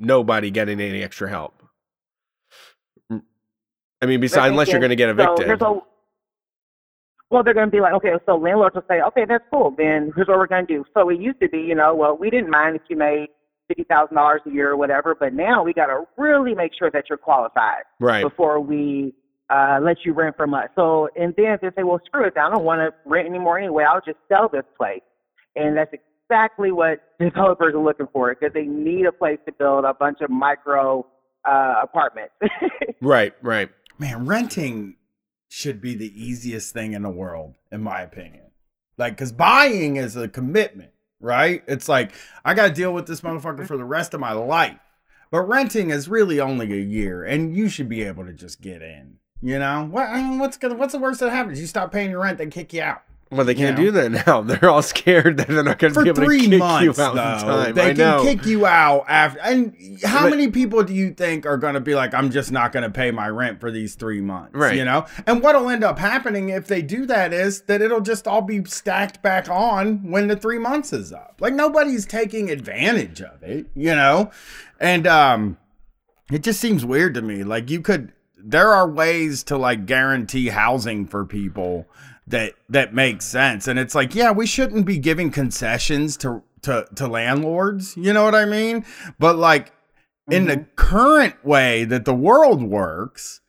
nobody 0.00 0.50
getting 0.50 0.80
any 0.80 1.02
extra 1.02 1.28
help. 1.28 1.62
Mm. 3.12 3.22
I 4.00 4.06
mean, 4.06 4.20
besides 4.20 4.50
unless 4.50 4.68
you're 4.68 4.80
going 4.80 4.90
to 4.90 4.96
get 4.96 5.14
So 5.14 5.34
evicted. 5.34 5.62
a, 5.62 5.80
well, 7.30 7.42
they're 7.42 7.54
going 7.54 7.66
to 7.66 7.72
be 7.72 7.80
like, 7.80 7.92
okay, 7.94 8.12
so 8.26 8.36
landlords 8.36 8.74
will 8.74 8.84
say, 8.88 9.00
okay, 9.02 9.24
that's 9.26 9.44
cool. 9.50 9.74
Then 9.76 10.12
here's 10.16 10.28
what 10.28 10.38
we're 10.38 10.46
going 10.46 10.66
to 10.66 10.74
do. 10.78 10.84
So 10.94 11.08
it 11.10 11.20
used 11.20 11.40
to 11.40 11.48
be, 11.48 11.58
you 11.58 11.74
know, 11.74 11.94
well, 11.94 12.16
we 12.16 12.30
didn't 12.30 12.50
mind 12.50 12.76
if 12.76 12.82
you 12.88 12.96
made 12.96 13.28
fifty 13.68 13.84
thousand 13.84 14.16
dollars 14.16 14.40
a 14.46 14.50
year 14.50 14.70
or 14.70 14.76
whatever, 14.76 15.14
but 15.14 15.34
now 15.34 15.62
we 15.62 15.74
got 15.74 15.86
to 15.86 16.04
really 16.16 16.54
make 16.54 16.72
sure 16.78 16.90
that 16.90 17.04
you're 17.08 17.18
qualified 17.18 17.82
Right. 18.00 18.22
before 18.22 18.60
we 18.60 19.14
uh, 19.50 19.78
let 19.82 19.98
you 20.04 20.12
rent 20.14 20.36
from 20.36 20.54
us. 20.54 20.68
So 20.74 21.08
and 21.16 21.34
then 21.36 21.58
they 21.60 21.68
say, 21.76 21.82
well, 21.82 22.00
screw 22.06 22.24
it, 22.24 22.34
I 22.38 22.48
don't 22.50 22.64
want 22.64 22.80
to 22.80 22.94
rent 23.04 23.28
anymore 23.28 23.58
anyway. 23.58 23.84
I'll 23.84 24.00
just 24.00 24.18
sell 24.28 24.48
this 24.48 24.64
place, 24.76 25.02
and 25.54 25.76
that's 25.76 25.92
exactly 25.92 26.72
what 26.72 27.00
developers 27.20 27.74
are 27.74 27.82
looking 27.82 28.08
for 28.10 28.34
because 28.34 28.54
they 28.54 28.64
need 28.64 29.04
a 29.04 29.12
place 29.12 29.38
to 29.46 29.52
build 29.52 29.84
a 29.84 29.92
bunch 29.92 30.22
of 30.22 30.30
micro 30.30 31.06
uh, 31.44 31.74
apartments. 31.82 32.32
Right, 33.00 33.32
right. 33.42 33.68
Man, 34.00 34.26
renting 34.26 34.96
should 35.48 35.80
be 35.80 35.94
the 35.94 36.12
easiest 36.14 36.72
thing 36.72 36.92
in 36.92 37.02
the 37.02 37.10
world, 37.10 37.54
in 37.72 37.82
my 37.82 38.00
opinion. 38.02 38.44
Like, 38.96 39.14
because 39.14 39.32
buying 39.32 39.96
is 39.96 40.16
a 40.16 40.28
commitment, 40.28 40.90
right? 41.20 41.62
It's 41.66 41.88
like, 41.88 42.12
I 42.44 42.54
got 42.54 42.68
to 42.68 42.74
deal 42.74 42.92
with 42.92 43.06
this 43.06 43.22
motherfucker 43.22 43.56
mm-hmm. 43.56 43.64
for 43.64 43.76
the 43.76 43.84
rest 43.84 44.14
of 44.14 44.20
my 44.20 44.32
life. 44.32 44.78
But 45.30 45.42
renting 45.42 45.90
is 45.90 46.08
really 46.08 46.40
only 46.40 46.72
a 46.72 46.82
year, 46.82 47.22
and 47.22 47.54
you 47.54 47.68
should 47.68 47.88
be 47.88 48.02
able 48.02 48.24
to 48.24 48.32
just 48.32 48.60
get 48.60 48.82
in. 48.82 49.18
You 49.40 49.58
know 49.58 49.86
what? 49.90 50.08
I 50.08 50.22
mean, 50.22 50.38
what's 50.38 50.56
gonna 50.56 50.74
what's 50.74 50.92
the 50.92 50.98
worst 50.98 51.20
that 51.20 51.30
happens? 51.30 51.60
You 51.60 51.66
stop 51.66 51.92
paying 51.92 52.10
your 52.10 52.22
rent, 52.22 52.38
they 52.38 52.46
kick 52.46 52.72
you 52.72 52.82
out. 52.82 53.02
Well, 53.30 53.44
they 53.44 53.54
can't 53.54 53.78
You 53.78 53.86
do 53.86 53.90
that 53.92 54.26
now. 54.26 54.40
They're 54.42 54.70
all 54.70 54.80
scared 54.80 55.36
that 55.36 55.48
they're 55.48 55.62
not 55.62 55.78
going 55.78 55.92
to 55.92 56.02
be 56.02 56.08
able 56.08 56.22
three 56.24 56.44
to 56.44 56.48
kick 56.50 56.58
months, 56.60 56.84
you 56.98 57.04
out 57.04 57.14
though, 57.14 57.64
time. 57.64 57.74
they 57.74 57.82
I 57.82 57.88
can 57.88 57.98
know. 57.98 58.22
kick 58.22 58.46
you 58.46 58.64
out 58.64 59.04
after. 59.06 59.38
And 59.40 59.76
how 60.02 60.22
But- 60.22 60.30
many 60.30 60.48
people 60.48 60.82
do 60.82 60.94
you 60.94 61.12
think 61.12 61.44
are 61.44 61.58
going 61.58 61.74
to 61.74 61.80
be 61.80 61.94
like, 61.94 62.14
"I'm 62.14 62.30
just 62.30 62.50
not 62.52 62.72
going 62.72 62.84
to 62.84 62.90
pay 62.90 63.10
my 63.10 63.28
rent 63.28 63.60
for 63.60 63.70
these 63.70 63.96
three 63.96 64.22
months"? 64.22 64.54
Right. 64.54 64.76
You 64.76 64.84
know. 64.86 65.04
And 65.26 65.42
what'll 65.42 65.68
end 65.68 65.84
up 65.84 65.98
happening 65.98 66.48
if 66.48 66.66
they 66.68 66.80
do 66.80 67.04
that 67.04 67.34
is 67.34 67.60
that 67.62 67.82
it'll 67.82 68.00
just 68.00 68.26
all 68.26 68.40
be 68.40 68.64
stacked 68.64 69.22
back 69.22 69.50
on 69.50 70.10
when 70.10 70.28
the 70.28 70.36
three 70.36 70.58
months 70.58 70.94
is 70.94 71.12
up. 71.12 71.36
Like 71.40 71.52
nobody's 71.52 72.06
taking 72.06 72.50
advantage 72.50 73.20
of 73.20 73.42
it. 73.42 73.66
You 73.74 73.94
know. 73.94 74.30
And 74.80 75.06
um, 75.06 75.58
it 76.32 76.42
just 76.42 76.60
seems 76.60 76.84
weird 76.84 77.12
to 77.14 77.20
me. 77.22 77.44
Like 77.44 77.68
you 77.68 77.82
could. 77.82 78.12
There 78.40 78.72
are 78.72 78.88
ways 78.88 79.42
to 79.44 79.58
like 79.58 79.84
guarantee 79.84 80.48
housing 80.48 81.06
for 81.06 81.26
people 81.26 81.86
that 82.30 82.54
that 82.68 82.94
makes 82.94 83.24
sense. 83.24 83.66
And 83.66 83.78
it's 83.78 83.94
like 83.94 84.14
yeah 84.14 84.30
we 84.30 84.46
shouldn't 84.46 84.86
be 84.86 84.98
giving 84.98 85.30
concessions 85.30 86.16
to 86.18 86.42
to 86.62 86.86
to 86.96 87.06
landlords 87.06 87.96
you 87.96 88.12
know 88.12 88.24
what 88.24 88.34
i 88.34 88.44
mean? 88.44 88.84
But 89.18 89.36
like 89.36 89.72
in 90.30 90.46
the 90.46 90.56
mm-hmm. 90.56 90.74
current 90.76 91.44
way 91.44 91.84
that 91.84 92.04
the 92.04 92.14
world 92.14 92.62
works 92.62 93.40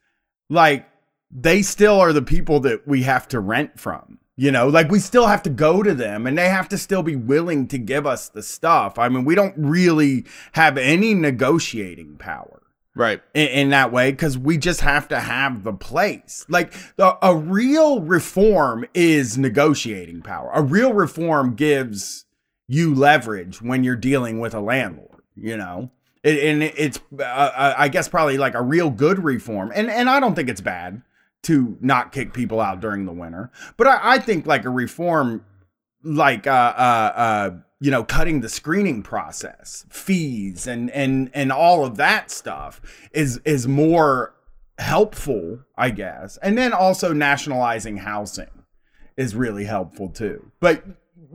like 0.49 0.87
they 1.31 1.61
still 1.61 1.99
are 1.99 2.13
the 2.13 2.21
people 2.21 2.59
that 2.61 2.87
we 2.87 3.03
have 3.03 3.27
to 3.29 3.39
rent 3.39 3.79
from 3.79 4.19
you 4.35 4.51
know? 4.51 4.69
Like 4.69 4.89
we 4.89 4.99
still 4.99 5.27
have 5.27 5.43
to 5.43 5.49
go 5.49 5.83
to 5.83 5.93
them 5.93 6.25
and 6.25 6.37
they 6.37 6.47
have 6.47 6.69
to 6.69 6.77
still 6.77 7.03
be 7.03 7.17
willing 7.17 7.67
to 7.67 7.77
give 7.77 8.07
us 8.07 8.29
the 8.29 8.41
stuff. 8.41 8.97
I 8.97 9.09
mean 9.09 9.25
we 9.25 9.35
don't 9.35 9.55
really 9.57 10.25
have 10.53 10.77
any 10.77 11.13
negotiating 11.13 12.17
power 12.17 12.61
Right. 12.99 13.21
in, 13.33 13.47
in 13.47 13.69
that 13.69 13.93
way 13.93 14.11
because 14.11 14.37
we 14.37 14.57
just 14.57 14.81
have 14.81 15.07
to 15.07 15.21
have 15.21 15.63
the 15.63 15.71
place. 15.71 16.45
Like 16.49 16.73
the, 16.97 17.17
a 17.25 17.33
real 17.33 18.01
reform 18.01 18.85
is 18.93 19.37
negotiating 19.37 20.21
power. 20.21 20.51
A 20.53 20.61
real 20.61 20.91
reform 20.91 21.55
gives 21.55 22.25
you 22.67 22.93
leverage 22.93 23.61
when 23.61 23.85
you're 23.85 23.95
dealing 23.95 24.41
with 24.41 24.53
a 24.53 24.59
landlord. 24.59 25.23
You 25.37 25.55
know, 25.55 25.91
it, 26.23 26.43
and 26.43 26.61
it's 26.61 26.99
uh, 27.17 27.23
uh, 27.23 27.73
I 27.77 27.87
guess 27.87 28.09
probably 28.09 28.37
like 28.37 28.53
a 28.53 28.61
real 28.61 28.89
good 28.89 29.23
reform. 29.23 29.71
And 29.73 29.89
and 29.89 30.09
I 30.09 30.19
don't 30.19 30.35
think 30.35 30.49
it's 30.49 30.59
bad 30.59 31.01
to 31.43 31.77
not 31.79 32.11
kick 32.11 32.33
people 32.33 32.59
out 32.59 32.81
during 32.81 33.05
the 33.05 33.13
winter, 33.13 33.49
but 33.77 33.87
I, 33.87 33.99
I 34.15 34.19
think 34.19 34.45
like 34.45 34.65
a 34.65 34.69
reform 34.69 35.45
like 36.03 36.47
uh 36.47 36.73
uh 36.77 37.11
uh 37.15 37.49
you 37.79 37.89
know 37.91 38.03
cutting 38.03 38.41
the 38.41 38.49
screening 38.49 39.01
process 39.03 39.85
fees 39.89 40.67
and 40.67 40.89
and 40.91 41.29
and 41.33 41.51
all 41.51 41.85
of 41.85 41.97
that 41.97 42.29
stuff 42.31 42.81
is 43.13 43.39
is 43.45 43.67
more 43.67 44.33
helpful 44.77 45.59
i 45.77 45.89
guess 45.89 46.37
and 46.41 46.57
then 46.57 46.71
also 46.73 47.13
nationalizing 47.13 47.97
housing 47.97 48.49
is 49.17 49.35
really 49.35 49.65
helpful 49.65 50.09
too 50.09 50.51
but 50.59 50.83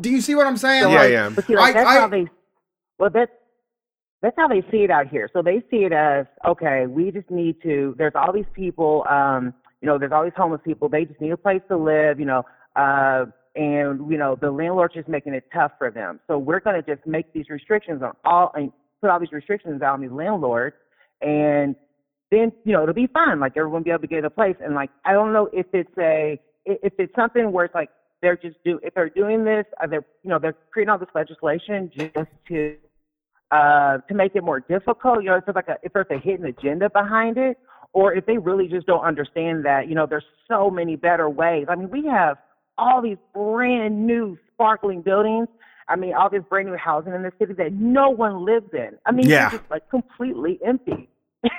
do 0.01 0.11
you 0.11 0.21
see 0.21 0.35
what 0.35 0.47
i'm 0.47 0.57
saying 0.57 0.83
Yeah, 0.83 0.99
like, 1.01 1.11
yeah. 1.13 1.29
But 1.35 1.47
see, 1.47 1.57
like, 1.57 1.75
I- 1.77 1.79
that's 1.85 1.91
I- 1.91 2.01
how 2.01 2.09
they. 2.09 2.27
Well, 2.99 3.11
that's 3.11 3.31
that's 4.23 4.37
how 4.39 4.49
they 4.49 4.63
see 4.71 4.79
it 4.85 4.91
out 4.91 5.09
here. 5.09 5.29
So 5.33 5.43
they 5.43 5.63
see 5.71 5.85
it 5.85 5.93
as 5.93 6.25
okay. 6.47 6.87
We 6.87 7.11
just 7.11 7.31
need 7.31 7.61
to. 7.63 7.95
There's 7.99 8.15
all 8.15 8.33
these 8.33 8.47
people. 8.55 9.05
Um, 9.11 9.53
you 9.83 9.87
know, 9.89 9.99
there's 9.99 10.13
all 10.13 10.25
these 10.25 10.33
homeless 10.37 10.63
people. 10.65 10.89
They 10.89 11.05
just 11.05 11.21
need 11.21 11.33
a 11.33 11.37
place 11.37 11.61
to 11.69 11.77
live. 11.77 12.19
You 12.19 12.25
know, 12.27 12.43
uh, 12.77 13.27
and 13.57 14.11
you 14.11 14.19
know 14.19 14.37
the 14.41 14.51
landlord's 14.51 14.95
just 14.95 15.09
making 15.09 15.35
it 15.35 15.45
tough 15.53 15.73
for 15.79 15.91
them. 15.91 16.21
So 16.27 16.39
we're 16.39 16.61
going 16.61 16.83
to 16.83 16.95
just 16.95 17.07
make 17.07 17.33
these 17.33 17.49
restrictions 17.51 18.03
on 18.03 18.13
all 18.25 18.53
and 18.55 18.73
put 19.01 19.11
all 19.11 19.21
these 19.21 19.33
restrictions 19.33 19.83
on 19.83 20.01
these 20.01 20.11
landlords, 20.11 20.77
and 21.21 21.77
then 22.31 22.53
you 22.65 22.73
know 22.73 22.83
it'll 22.83 22.95
be 22.95 23.07
fine. 23.07 23.39
Like 23.41 23.53
everyone 23.57 23.81
will 23.81 23.85
be 23.85 23.91
able 23.91 24.01
to 24.01 24.07
get 24.07 24.25
a 24.25 24.31
place. 24.31 24.57
And 24.61 24.75
like 24.75 24.91
I 25.05 25.13
don't 25.13 25.33
know 25.33 25.49
if 25.53 25.67
it's 25.73 25.97
a 25.99 26.41
if 26.65 26.93
it's 26.99 27.15
something 27.15 27.53
where 27.53 27.67
it's 27.67 27.75
like 27.75 27.91
they're 28.23 28.37
just 28.37 28.57
do 28.65 28.81
if 28.83 28.95
they're 28.95 29.11
doing 29.11 29.45
this, 29.45 29.67
uh, 29.83 29.87
they're 29.87 30.05
you 30.23 30.31
know 30.31 30.39
they're 30.39 30.57
creating 30.73 30.91
all 30.91 30.99
this 30.99 31.09
legislation 31.15 31.91
just 31.97 32.31
to 32.49 32.77
uh 33.51 33.99
to 34.09 34.15
make 34.15 34.35
it 34.35 34.43
more 34.43 34.61
difficult. 34.61 35.23
You 35.23 35.31
know, 35.31 35.37
it's 35.37 35.49
like 35.55 35.69
a 35.69 35.77
if 35.83 35.93
there's 35.93 36.07
a 36.11 36.19
hidden 36.19 36.47
agenda 36.47 36.91
behind 36.91 37.39
it, 37.39 37.59
or 37.93 38.15
if 38.15 38.27
they 38.27 38.39
really 38.39 38.67
just 38.67 38.87
don't 38.87 39.05
understand 39.05 39.65
that 39.65 39.89
you 39.89 39.95
know 39.95 40.07
there's 40.07 40.25
so 40.49 40.71
many 40.71 40.97
better 40.97 41.31
ways. 41.31 41.67
I 41.69 41.77
mean, 41.77 41.91
we 41.91 42.07
have 42.07 42.39
all 42.79 43.01
these 43.03 43.19
brand 43.35 44.07
new 44.07 44.39
sparkling 44.53 45.03
buildings. 45.03 45.49
I 45.89 45.97
mean, 45.97 46.15
all 46.15 46.31
this 46.31 46.43
brand 46.49 46.69
new 46.69 46.77
housing 46.77 47.13
in 47.13 47.23
the 47.23 47.33
city 47.39 47.53
that 47.55 47.73
no 47.75 48.09
one 48.11 48.45
lives 48.45 48.71
in. 48.73 48.93
I 49.05 49.13
mean, 49.13 49.27
Yeah. 49.29 49.47
it's 49.49 49.59
just 49.59 49.71
like 49.71 49.89
completely 49.91 50.59
empty. 50.65 51.09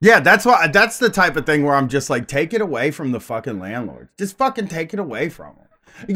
Yeah, 0.00 0.20
that's 0.20 0.46
why 0.46 0.68
that's 0.68 0.98
the 0.98 1.10
type 1.10 1.34
of 1.36 1.44
thing 1.44 1.64
where 1.64 1.74
I'm 1.74 1.88
just 1.88 2.08
like, 2.08 2.28
take 2.28 2.54
it 2.54 2.60
away 2.60 2.92
from 2.92 3.10
the 3.10 3.18
fucking 3.18 3.58
landlords. 3.58 4.10
Just 4.16 4.38
fucking 4.38 4.68
take 4.68 4.94
it 4.94 5.00
away 5.00 5.28
from 5.28 5.56
them. 5.56 5.64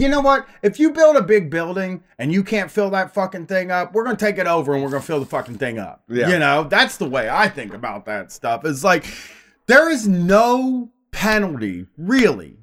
You 0.00 0.08
know 0.08 0.20
what? 0.20 0.46
If 0.62 0.78
you 0.78 0.92
build 0.92 1.16
a 1.16 1.22
big 1.22 1.50
building 1.50 2.04
and 2.16 2.32
you 2.32 2.44
can't 2.44 2.70
fill 2.70 2.90
that 2.90 3.12
fucking 3.12 3.46
thing 3.46 3.72
up, 3.72 3.92
we're 3.92 4.04
gonna 4.04 4.16
take 4.16 4.38
it 4.38 4.46
over 4.46 4.74
and 4.74 4.84
we're 4.84 4.90
gonna 4.90 5.02
fill 5.02 5.18
the 5.18 5.26
fucking 5.26 5.58
thing 5.58 5.80
up. 5.80 6.04
Yeah. 6.08 6.28
You 6.28 6.38
know, 6.38 6.62
that's 6.62 6.96
the 6.96 7.08
way 7.08 7.28
I 7.28 7.48
think 7.48 7.74
about 7.74 8.06
that 8.06 8.30
stuff. 8.30 8.64
It's 8.64 8.84
like 8.84 9.04
there 9.66 9.90
is 9.90 10.06
no 10.06 10.92
penalty 11.10 11.86
really 11.98 12.58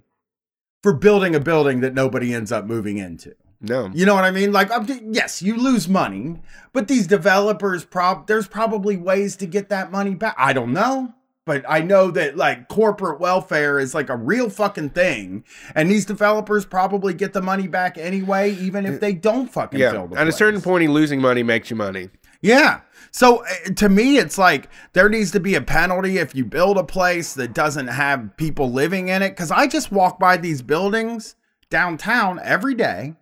for 0.83 0.93
building 0.93 1.35
a 1.35 1.39
building 1.39 1.81
that 1.81 1.93
nobody 1.93 2.33
ends 2.33 2.51
up 2.51 2.65
moving 2.65 2.97
into. 2.97 3.35
No. 3.61 3.91
You 3.93 4.05
know 4.05 4.15
what 4.15 4.23
I 4.23 4.31
mean? 4.31 4.53
Like, 4.53 4.69
yes, 5.11 5.41
you 5.41 5.57
lose 5.57 5.89
money, 5.89 6.37
but 6.71 6.87
these 6.87 7.07
developers, 7.07 7.83
prob 7.83 8.27
there's 8.27 8.47
probably 8.47 8.95
ways 8.95 9.35
to 9.37 9.45
get 9.45 9.69
that 9.69 9.91
money 9.91 10.15
back. 10.15 10.35
I 10.37 10.53
don't 10.53 10.71
know, 10.71 11.13
but 11.45 11.65
I 11.67 11.81
know 11.81 12.09
that 12.11 12.37
like 12.37 12.69
corporate 12.69 13.19
welfare 13.19 13.77
is 13.77 13.93
like 13.93 14.09
a 14.09 14.15
real 14.15 14.49
fucking 14.49 14.91
thing, 14.91 15.43
and 15.75 15.91
these 15.91 16.05
developers 16.05 16.65
probably 16.65 17.13
get 17.13 17.33
the 17.33 17.41
money 17.41 17.67
back 17.67 17.97
anyway, 17.97 18.51
even 18.51 18.85
if 18.85 19.01
they 19.01 19.11
don't 19.11 19.51
fucking 19.51 19.79
Yeah. 19.79 20.07
At 20.15 20.27
a 20.29 20.31
certain 20.31 20.61
point, 20.61 20.89
losing 20.89 21.19
money 21.19 21.43
makes 21.43 21.69
you 21.69 21.75
money. 21.75 22.09
Yeah. 22.41 22.79
So 23.11 23.43
uh, 23.43 23.73
to 23.75 23.89
me, 23.89 24.17
it's 24.17 24.37
like 24.37 24.69
there 24.93 25.09
needs 25.09 25.31
to 25.31 25.39
be 25.39 25.55
a 25.55 25.61
penalty 25.61 26.17
if 26.17 26.35
you 26.35 26.45
build 26.45 26.77
a 26.77 26.83
place 26.83 27.33
that 27.33 27.53
doesn't 27.53 27.87
have 27.87 28.35
people 28.37 28.71
living 28.71 29.07
in 29.09 29.21
it. 29.21 29.35
Cause 29.35 29.51
I 29.51 29.67
just 29.67 29.91
walk 29.91 30.19
by 30.19 30.37
these 30.37 30.61
buildings 30.61 31.35
downtown 31.69 32.39
every 32.43 32.75
day 32.75 33.15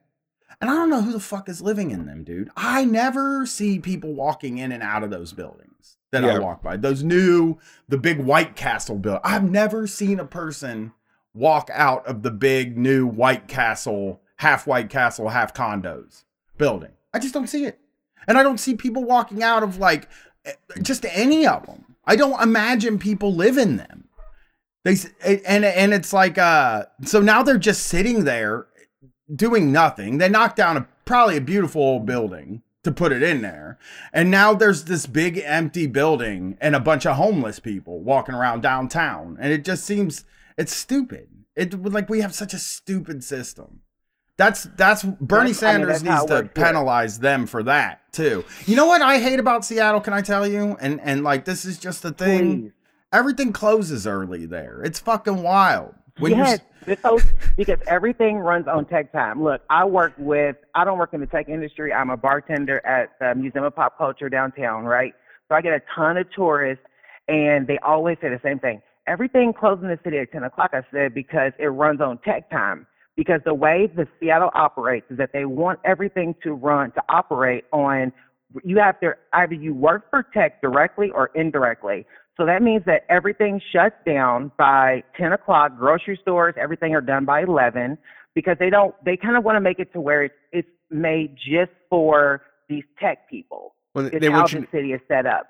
and 0.60 0.70
I 0.70 0.74
don't 0.74 0.90
know 0.90 1.02
who 1.02 1.12
the 1.12 1.20
fuck 1.20 1.50
is 1.50 1.62
living 1.62 1.92
in 1.92 2.06
them, 2.06 2.24
dude. 2.24 2.50
I 2.56 2.84
never 2.84 3.46
see 3.46 3.80
people 3.80 4.14
walking 4.14 4.58
in 4.58 4.72
and 4.72 4.82
out 4.82 5.04
of 5.04 5.12
those 5.12 5.32
buildings 5.34 5.98
that 6.12 6.26
I 6.26 6.40
walk 6.40 6.64
by. 6.64 6.78
Those 6.78 7.04
new, 7.04 7.58
the 7.88 7.98
big 7.98 8.20
White 8.20 8.56
Castle 8.56 8.98
building. 8.98 9.22
I've 9.24 9.50
never 9.50 9.86
seen 9.86 10.20
a 10.20 10.26
person 10.26 10.94
walk 11.34 11.70
out 11.72 12.08
of 12.08 12.24
the 12.24 12.32
big 12.32 12.76
new 12.76 13.06
White 13.06 13.48
Castle, 13.48 14.22
half 14.38 14.66
White 14.66 14.90
Castle, 14.90 15.30
half 15.30 15.54
condos 15.54 16.24
building. 16.58 16.94
I 17.14 17.20
just 17.20 17.36
don't 17.36 17.48
see 17.48 17.66
it. 17.66 17.80
And 18.28 18.38
I 18.38 18.44
don't 18.44 18.60
see 18.60 18.76
people 18.76 19.04
walking 19.04 19.44
out 19.44 19.64
of 19.64 19.78
like 19.78 20.10
eh, 20.46 20.54
just 20.82 21.06
any 21.06 21.48
of 21.48 21.66
them. 21.66 21.96
I 22.06 22.16
don't 22.16 22.42
imagine 22.42 23.00
people 23.00 23.34
live 23.34 23.58
in 23.58 23.78
them. 23.78 24.08
They 24.84 24.96
and 25.24 25.66
and 25.66 25.94
it's 25.94 26.14
like 26.14 26.38
uh 26.38 26.86
so 27.04 27.20
now 27.20 27.44
they're 27.44 27.58
just 27.58 27.88
sitting 27.88 28.24
there 28.24 28.68
doing 29.34 29.72
nothing. 29.72 30.18
They 30.18 30.30
knocked 30.30 30.56
down 30.56 30.78
a 30.78 30.88
probably 31.06 31.38
a 31.38 31.42
beautiful 31.42 31.82
old 31.82 32.06
building 32.06 32.62
to 32.84 32.92
put 32.92 33.12
it 33.12 33.22
in 33.22 33.42
there. 33.42 33.78
And 34.14 34.32
now 34.32 34.54
there's 34.54 34.86
this 34.86 35.06
big 35.06 35.42
empty 35.44 35.88
building 35.88 36.58
and 36.62 36.76
a 36.76 36.80
bunch 36.80 37.06
of 37.06 37.18
homeless 37.18 37.60
people 37.60 38.02
walking 38.02 38.34
around 38.34 38.62
downtown. 38.62 39.38
And 39.40 39.52
it 39.52 39.66
just 39.66 39.84
seems 39.84 40.24
it's 40.58 40.74
stupid. 40.76 41.28
It 41.56 41.84
like 41.84 42.10
we 42.10 42.22
have 42.22 42.34
such 42.34 42.54
a 42.54 42.60
stupid 42.60 43.24
system. 43.24 43.82
That's 44.38 44.64
that's 44.76 45.04
Bernie 45.04 45.18
That's- 45.20 45.32
I 45.32 45.44
mean, 45.44 45.54
Sanders 45.54 45.88
that's 45.88 46.04
needs 46.04 46.26
to 46.26 46.34
works 46.36 46.50
here. 46.56 46.66
penalize 46.66 47.20
them 47.20 47.48
for 47.48 47.64
that 47.64 48.02
too. 48.14 48.46
You 48.66 48.76
know 48.76 48.86
what 48.86 49.02
I 49.02 49.20
hate 49.20 49.40
about 49.40 49.66
Seattle? 49.66 50.00
Can 50.00 50.14
I 50.14 50.22
tell 50.22 50.48
you? 50.48 50.78
And 50.80 51.02
and 51.02 51.24
like 51.24 51.46
this 51.46 51.66
is 51.66 51.78
just 51.78 52.04
the 52.04 52.12
thing. 52.12 52.62
Please. 52.62 52.72
Everything 53.12 53.52
closes 53.52 54.06
early 54.06 54.46
there. 54.46 54.82
It's 54.84 55.00
fucking 55.00 55.42
wild. 55.42 55.96
When 56.20 56.34
yes, 56.34 56.60
so, 57.02 57.20
because 57.58 57.80
everything 57.88 58.38
runs 58.38 58.68
on 58.68 58.86
tech 58.86 59.12
time. 59.12 59.44
Look, 59.44 59.62
I 59.70 59.86
work 59.86 60.14
with, 60.18 60.56
I 60.76 60.84
don't 60.84 60.98
work 60.98 61.14
in 61.14 61.22
the 61.22 61.28
tech 61.28 61.48
industry. 61.48 61.94
I'm 61.94 62.10
a 62.10 62.18
bartender 62.18 62.86
at 62.86 63.12
the 63.20 63.36
Museum 63.36 63.64
of 63.66 63.76
Pop 63.76 63.98
Culture 63.98 64.30
downtown, 64.30 64.84
right? 64.84 65.14
So 65.48 65.56
I 65.56 65.62
get 65.62 65.74
a 65.74 65.82
ton 65.96 66.18
of 66.18 66.26
tourists, 66.36 66.84
and 67.28 67.68
they 67.68 67.78
always 67.80 68.18
say 68.20 68.30
the 68.30 68.42
same 68.44 68.60
thing. 68.60 68.82
Everything 69.06 69.54
closes 69.54 69.84
in 69.84 69.90
the 69.90 70.00
city 70.04 70.18
at 70.18 70.32
10 70.32 70.44
o'clock, 70.44 70.72
I 70.74 70.82
said, 70.92 71.14
because 71.14 71.54
it 71.60 71.68
runs 71.68 72.02
on 72.02 72.18
tech 72.20 72.50
time. 72.50 72.88
Because 73.18 73.42
the 73.44 73.54
way 73.54 73.92
the 73.94 74.08
Seattle 74.20 74.52
operates 74.54 75.08
is 75.10 75.18
that 75.18 75.32
they 75.34 75.44
want 75.44 75.80
everything 75.84 76.36
to 76.44 76.54
run, 76.54 76.92
to 76.92 77.02
operate 77.10 77.66
on, 77.74 78.14
you 78.64 78.78
have 78.78 79.00
to, 79.02 79.16
either 79.34 79.56
you 79.56 79.74
work 79.74 80.10
for 80.10 80.24
tech 80.34 80.62
directly 80.62 81.10
or 81.10 81.32
indirectly. 81.36 82.06
So 82.38 82.46
that 82.46 82.62
means 82.62 82.84
that 82.86 83.06
everything 83.10 83.60
shuts 83.74 83.96
down 84.06 84.52
by 84.58 85.04
10 85.18 85.34
o'clock. 85.34 85.78
Grocery 85.78 86.18
stores, 86.22 86.54
everything 86.58 86.94
are 86.94 87.02
done 87.02 87.26
by 87.26 87.42
11 87.42 87.98
because 88.36 88.56
they 88.60 88.70
don't, 88.70 88.94
they 89.04 89.18
kind 89.18 89.36
of 89.36 89.44
want 89.44 89.56
to 89.56 89.62
make 89.62 89.80
it 89.80 89.92
to 89.94 90.00
where 90.00 90.24
it's, 90.24 90.36
it's 90.52 90.70
made 90.92 91.36
just 91.36 91.72
for 91.90 92.44
these 92.70 92.84
tech 93.00 93.28
people. 93.28 93.74
Well, 93.96 94.06
It's 94.06 94.20
they 94.20 94.30
how 94.30 94.46
the 94.46 94.68
city 94.72 94.94
is 94.94 95.02
set 95.08 95.26
up. 95.26 95.48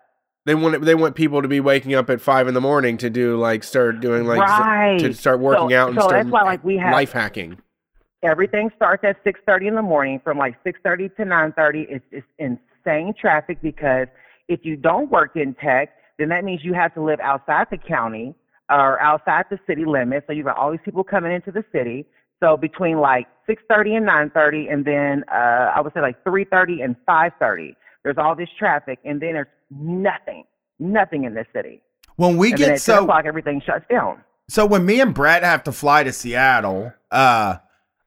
They 0.48 0.56
want 0.56 0.82
they 0.84 0.96
want 0.96 1.16
people 1.16 1.42
to 1.42 1.48
be 1.50 1.60
waking 1.60 1.94
up 1.94 2.10
at 2.10 2.22
five 2.22 2.48
in 2.48 2.54
the 2.54 2.62
morning 2.62 2.98
to 2.98 3.10
do 3.10 3.36
like 3.38 3.64
start 3.66 4.00
doing 4.00 4.26
like 4.26 4.40
Right. 4.40 4.98
to 5.00 5.14
start 5.14 5.40
working 5.42 5.72
So- 5.72 5.78
out 5.78 5.90
and 5.90 5.98
so 6.00 6.08
start 6.08 6.24
that's 6.24 6.30
why, 6.32 6.42
like, 6.44 6.64
we 6.64 6.78
have- 6.78 6.94
life 6.94 7.12
hacking. 7.12 7.58
Everything 8.24 8.72
starts 8.76 9.04
at 9.04 9.22
6:30 9.24 9.68
in 9.68 9.76
the 9.76 9.82
morning. 9.82 10.20
From 10.24 10.38
like 10.38 10.56
6:30 10.64 11.10
to 11.18 11.26
9:30, 11.26 11.82
it's, 11.90 12.06
it's 12.12 12.26
insane 12.40 13.14
traffic 13.14 13.60
because 13.62 14.08
if 14.48 14.62
you 14.64 14.78
don't 14.78 15.12
work 15.12 15.36
in 15.36 15.54
tech, 15.54 15.90
then 16.18 16.30
that 16.30 16.46
means 16.46 16.64
you 16.64 16.74
have 16.74 16.94
to 16.94 17.02
live 17.02 17.20
outside 17.20 17.68
the 17.70 17.78
county 17.78 18.34
or 18.72 19.00
outside 19.02 19.46
the 19.50 19.60
city 19.68 19.84
limits. 19.86 20.26
So 20.28 20.34
you've 20.34 20.46
got 20.46 20.58
all 20.58 20.72
these 20.72 20.80
people 20.84 21.04
coming 21.04 21.32
into 21.34 21.52
the 21.52 21.64
city. 21.74 22.06
So 22.42 22.56
between 22.56 23.00
like 23.00 23.28
6:30 23.48 23.96
and 23.98 24.06
9:30, 24.06 24.70
and 24.72 24.86
then 24.86 25.26
uh, 25.30 25.74
I 25.76 25.82
would 25.82 25.94
say 25.94 26.00
like 26.02 26.24
3:30 26.24 26.82
and 26.82 26.96
5:30, 27.06 27.76
there's 28.04 28.18
all 28.18 28.34
this 28.34 28.50
traffic, 28.58 29.00
and 29.04 29.20
then 29.22 29.34
there's 29.34 29.48
nothing, 29.70 30.44
nothing 30.80 31.24
in 31.24 31.34
this 31.34 31.48
city. 31.54 31.82
when 32.16 32.38
we 32.38 32.50
and 32.50 32.58
get 32.58 32.70
at 32.70 32.72
10 32.74 32.80
so 32.80 33.04
o'clock, 33.04 33.26
everything 33.26 33.62
shuts 33.66 33.86
down. 33.90 34.22
So 34.50 34.66
when 34.66 34.86
me 34.86 35.02
and 35.02 35.14
Brett 35.14 35.44
have 35.44 35.64
to 35.66 35.72
fly 35.72 36.04
to 36.04 36.14
Seattle, 36.14 36.94
uh, 37.12 37.58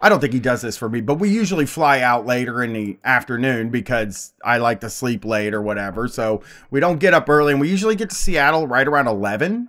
I 0.03 0.09
don't 0.09 0.21
think 0.21 0.33
he 0.33 0.41
does 0.41 0.63
this 0.63 0.79
for 0.79 0.89
me, 0.89 1.03
but 1.03 1.17
we 1.17 1.29
usually 1.29 1.67
fly 1.67 2.01
out 2.01 2.25
later 2.25 2.63
in 2.63 2.73
the 2.73 2.99
afternoon 3.05 3.69
because 3.69 4.33
I 4.43 4.57
like 4.57 4.81
to 4.81 4.89
sleep 4.89 5.27
late 5.27 5.53
or 5.53 5.61
whatever. 5.61 6.09
So 6.09 6.43
we 6.71 6.81
don't 6.81 6.99
get 6.99 7.13
up 7.13 7.29
early, 7.29 7.53
and 7.53 7.61
we 7.61 7.69
usually 7.69 7.97
get 7.97 8.09
to 8.09 8.17
Seattle 8.17 8.67
right 8.67 8.89
around 8.89 9.09
eleven. 9.09 9.69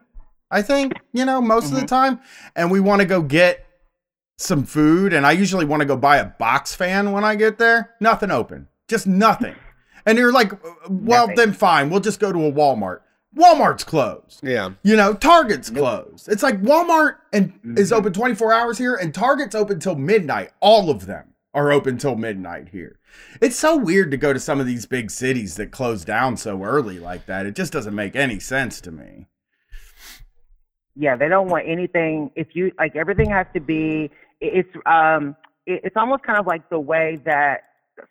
I 0.50 0.62
think 0.62 0.94
you 1.12 1.26
know 1.26 1.42
most 1.42 1.74
of 1.74 1.80
the 1.80 1.86
time, 1.86 2.22
and 2.56 2.72
we 2.72 2.80
want 2.80 3.02
to 3.02 3.06
go 3.06 3.22
get 3.22 3.66
some 4.38 4.64
food, 4.64 5.12
and 5.12 5.26
I 5.26 5.34
usually 5.34 5.66
want 5.66 5.82
to 5.82 5.86
go 5.86 5.98
buy 5.98 6.18
a 6.18 6.26
box 6.26 6.74
fan 6.74 7.12
when 7.12 7.26
I 7.26 7.36
get 7.36 7.58
there. 7.58 7.96
Nothing 8.00 8.32
open, 8.32 8.70
just 8.88 9.06
nothing. 9.06 9.56
And 10.06 10.18
you're 10.18 10.32
like, 10.32 10.52
well, 10.90 11.28
Nothing. 11.28 11.36
then 11.36 11.54
fine, 11.54 11.90
we'll 11.90 12.00
just 12.00 12.20
go 12.20 12.32
to 12.32 12.46
a 12.46 12.52
Walmart. 12.52 13.02
Walmart's 13.36 13.84
closed. 13.86 14.42
Yeah. 14.44 14.72
You 14.84 14.96
know, 14.98 15.14
Target's 15.14 15.70
closed. 15.70 16.28
It's 16.28 16.44
like 16.44 16.62
Walmart 16.62 17.16
and 17.32 17.54
Mm-hmm. 17.54 17.78
is 17.78 17.94
open 17.94 18.12
24 18.14 18.52
hours 18.54 18.78
here, 18.78 18.96
and 18.96 19.14
Target's 19.14 19.56
open 19.56 19.80
till 19.80 19.96
midnight. 19.96 20.52
All 20.60 20.90
of 20.90 21.06
them 21.06 21.34
are 21.54 21.72
open 21.72 21.98
till 21.98 22.16
midnight 22.16 22.70
here. 22.70 23.00
It's 23.42 23.56
so 23.58 23.76
weird 23.78 24.12
to 24.12 24.18
go 24.18 24.34
to 24.34 24.40
some 24.40 24.60
of 24.60 24.66
these 24.66 24.86
big 24.86 25.12
cities 25.12 25.56
that 25.56 25.72
close 25.72 26.04
down 26.06 26.38
so 26.38 26.64
early 26.64 26.98
like 27.00 27.26
that. 27.28 27.46
It 27.46 27.56
just 27.56 27.72
doesn't 27.74 27.96
make 27.96 28.16
any 28.16 28.40
sense 28.40 28.82
to 28.82 28.92
me. 28.92 29.28
yeah 30.96 31.16
they 31.16 31.30
don't 31.30 31.48
want 31.48 31.66
anything 31.68 32.32
if 32.36 32.54
you 32.56 32.72
like 32.78 32.96
everything 32.96 33.30
has 33.30 33.48
to 33.54 33.60
be 33.62 34.10
it's 34.42 34.70
um 34.86 35.36
it's 35.66 35.96
almost 35.96 36.24
kind 36.24 36.38
of 36.40 36.46
like 36.48 36.70
the 36.70 36.80
way 36.80 37.18
that 37.24 37.62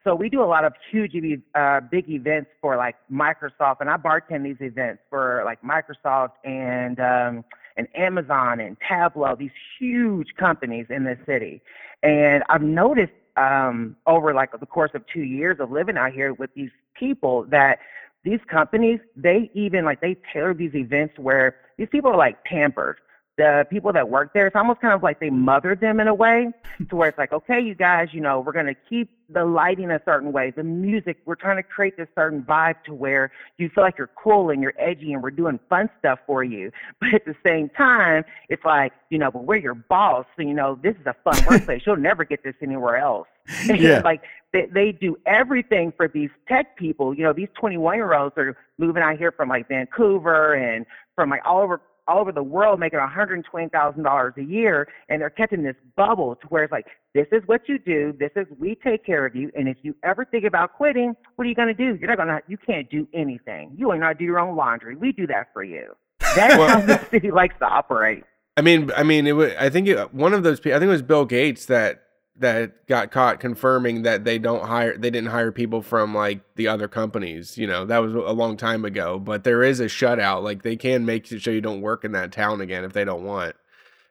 so 0.05 0.15
we 0.15 0.29
do 0.29 0.43
a 0.43 0.47
lot 0.47 0.65
of 0.65 0.73
huge 0.91 1.15
uh 1.55 1.81
big 1.81 2.09
events 2.09 2.51
for 2.61 2.77
like 2.77 2.97
microsoft 3.13 3.77
and 3.81 3.91
i 3.91 3.97
bartend 3.97 4.43
these 4.45 4.61
events 4.61 5.03
for 5.09 5.43
like 5.45 5.59
microsoft 5.63 6.33
and 6.45 7.01
um 7.01 7.45
and 7.77 7.87
amazon 7.95 8.61
and 8.61 8.77
tableau 8.87 9.35
these 9.37 9.51
huge 9.79 10.29
companies 10.39 10.87
in 10.91 11.05
the 11.05 11.17
city 11.27 11.61
and 12.03 12.43
i've 12.49 12.63
noticed 12.63 13.13
um 13.37 13.97
over 14.07 14.35
like 14.35 14.51
the 14.59 14.67
course 14.67 14.91
of 14.95 15.03
two 15.13 15.23
years 15.23 15.59
of 15.61 15.71
living 15.71 15.97
out 15.97 16.13
here 16.13 16.33
with 16.35 16.51
these 16.55 16.71
people 16.95 17.45
that 17.45 17.79
these 18.25 18.41
companies, 18.51 19.01
they 19.17 19.51
even 19.55 19.85
like 19.85 20.01
they 20.01 20.17
tailor 20.33 20.55
these 20.55 20.75
events 20.75 21.19
where 21.19 21.57
these 21.79 21.89
people 21.91 22.11
are 22.11 22.17
like 22.17 22.43
pampered. 22.45 22.99
The 23.41 23.67
people 23.71 23.91
that 23.95 24.11
work 24.11 24.35
there, 24.35 24.47
it's 24.47 24.55
almost 24.55 24.83
kind 24.83 24.93
of 24.93 25.03
like 25.03 25.19
they 25.19 25.31
mother 25.31 25.75
them 25.75 25.99
in 25.99 26.09
a 26.09 26.15
way 26.15 26.51
to 26.91 26.95
where 26.95 27.09
it's 27.09 27.17
like, 27.17 27.33
okay, 27.33 27.59
you 27.59 27.75
guys, 27.75 28.09
you 28.13 28.21
know, 28.21 28.41
we're 28.41 28.53
gonna 28.53 28.75
keep 28.75 29.09
the 29.31 29.47
lighting 29.47 29.91
a 29.91 29.99
certain 30.05 30.31
way, 30.31 30.51
the 30.51 30.63
music, 30.63 31.23
we're 31.25 31.37
trying 31.37 31.57
to 31.57 31.63
create 31.63 31.97
this 31.97 32.09
certain 32.15 32.43
vibe 32.43 32.83
to 32.85 32.93
where 32.93 33.33
you 33.57 33.71
feel 33.71 33.83
like 33.83 33.97
you're 33.97 34.11
cool 34.23 34.51
and 34.51 34.61
you're 34.61 34.75
edgy 34.79 35.15
and 35.15 35.23
we're 35.23 35.31
doing 35.31 35.59
fun 35.71 35.89
stuff 35.99 36.19
for 36.27 36.45
you. 36.45 36.71
But 37.01 37.15
at 37.15 37.25
the 37.25 37.35
same 37.43 37.71
time, 37.71 38.25
it's 38.51 38.65
like, 38.67 38.93
you 39.09 39.17
know, 39.17 39.31
but 39.31 39.45
we're 39.45 39.57
your 39.57 39.75
boss, 39.75 40.27
so 40.37 40.43
you 40.43 40.53
know, 40.53 40.79
this 40.83 40.95
is 40.97 41.07
a 41.07 41.17
fun 41.25 41.43
workplace. 41.51 41.81
You'll 41.87 41.97
never 41.97 42.25
get 42.25 42.45
this 42.45 42.57
anywhere 42.61 42.99
else. 42.99 43.27
Yeah. 43.65 44.03
like 44.05 44.21
they, 44.53 44.67
they 44.67 44.93
do 44.93 45.17
everything 45.25 45.93
for 45.97 46.09
these 46.09 46.31
tech 46.47 46.77
people. 46.77 47.15
You 47.15 47.25
know, 47.25 47.33
these 47.33 47.49
21 47.55 47.97
year 47.97 48.13
olds 48.13 48.37
are 48.37 48.55
moving 48.79 49.03
out 49.03 49.17
here 49.17 49.33
from 49.33 49.49
like 49.49 49.69
Vancouver 49.69 50.55
and 50.55 50.85
from 51.15 51.31
like 51.31 51.41
all 51.45 51.61
over 51.61 51.81
all 52.09 52.19
over 52.19 52.33
the 52.33 52.43
world 52.43 52.81
making 52.81 52.99
$120,000 52.99 54.37
a 54.37 54.43
year 54.43 54.89
and 55.09 55.21
they're 55.21 55.31
kept 55.31 55.53
in 55.53 55.63
this 55.63 55.77
bubble 55.97 56.37
to 56.37 56.47
where 56.49 56.65
it's 56.65 56.73
like 56.73 56.87
this 57.15 57.27
is 57.33 57.43
what 57.47 57.69
you 57.69 57.79
do, 57.79 58.15
this 58.19 58.31
is 58.37 58.47
we 58.59 58.75
take 58.75 59.05
care 59.05 59.27
of 59.27 59.35
you 59.35 59.51
and 59.57 59.69
if 59.69 59.77
you 59.83 59.95
ever 60.05 60.25
think 60.25 60.45
about 60.45 60.75
quitting, 60.75 61.15
what 61.37 61.45
are 61.47 61.49
you 61.49 61.55
going 61.55 61.69
to 61.69 61.75
do? 61.75 61.97
You're 62.01 62.09
not 62.09 62.17
going 62.17 62.29
to 62.29 62.41
you 62.49 62.57
can't 62.57 62.89
do 62.91 63.09
anything. 63.15 63.73
You 63.77 63.93
ain't 63.93 64.01
not 64.01 64.19
do 64.19 64.25
your 64.25 64.39
own 64.39 64.57
laundry. 64.57 64.97
We 64.97 65.13
do 65.13 65.27
that 65.29 65.49
for 65.53 65.63
you. 65.63 65.95
That's 66.35 66.57
Well- 66.57 66.69
how 66.69 66.87
the 66.87 67.05
city 67.11 67.31
likes 67.31 67.55
to 67.59 67.67
operate. 67.67 68.25
I 68.57 68.63
mean, 68.63 68.91
I 68.97 69.05
mean, 69.05 69.27
it 69.27 69.33
was, 69.33 69.53
I 69.59 69.71
think 69.71 69.87
it, 69.89 70.13
one 70.13 70.35
of 70.35 70.43
those 70.43 70.61
people. 70.61 70.77
I 70.77 70.81
think 70.81 70.89
it 70.89 70.93
was 70.93 71.03
Bill 71.03 71.25
Gates 71.25 71.67
that 71.67 72.03
that 72.41 72.87
got 72.87 73.11
caught 73.11 73.39
confirming 73.41 74.03
that 74.03 74.25
they 74.25 74.39
don't 74.39 74.65
hire, 74.67 74.97
they 74.97 75.11
didn't 75.11 75.31
hire 75.31 75.53
people 75.53 75.83
from 75.83 76.15
like 76.15 76.41
the 76.57 76.69
other 76.69 76.89
companies. 76.89 77.57
You 77.57 77.67
know, 77.67 77.85
that 77.85 77.99
was 77.99 78.13
a 78.15 78.33
long 78.33 78.57
time 78.57 78.85
ago. 78.85 79.19
But 79.19 79.45
there 79.45 79.63
is 79.63 79.79
a 79.81 79.87
shutout. 79.87 80.43
Like 80.43 80.63
they 80.63 80.77
can 80.77 81.07
make 81.07 81.31
it 81.31 81.43
so 81.43 81.51
you 81.51 81.61
don't 81.61 81.81
work 81.81 82.05
in 82.05 82.13
that 82.13 82.33
town 82.33 82.61
again 82.61 82.85
if 82.85 82.93
they 82.93 83.05
don't 83.05 83.25
want. 83.25 83.55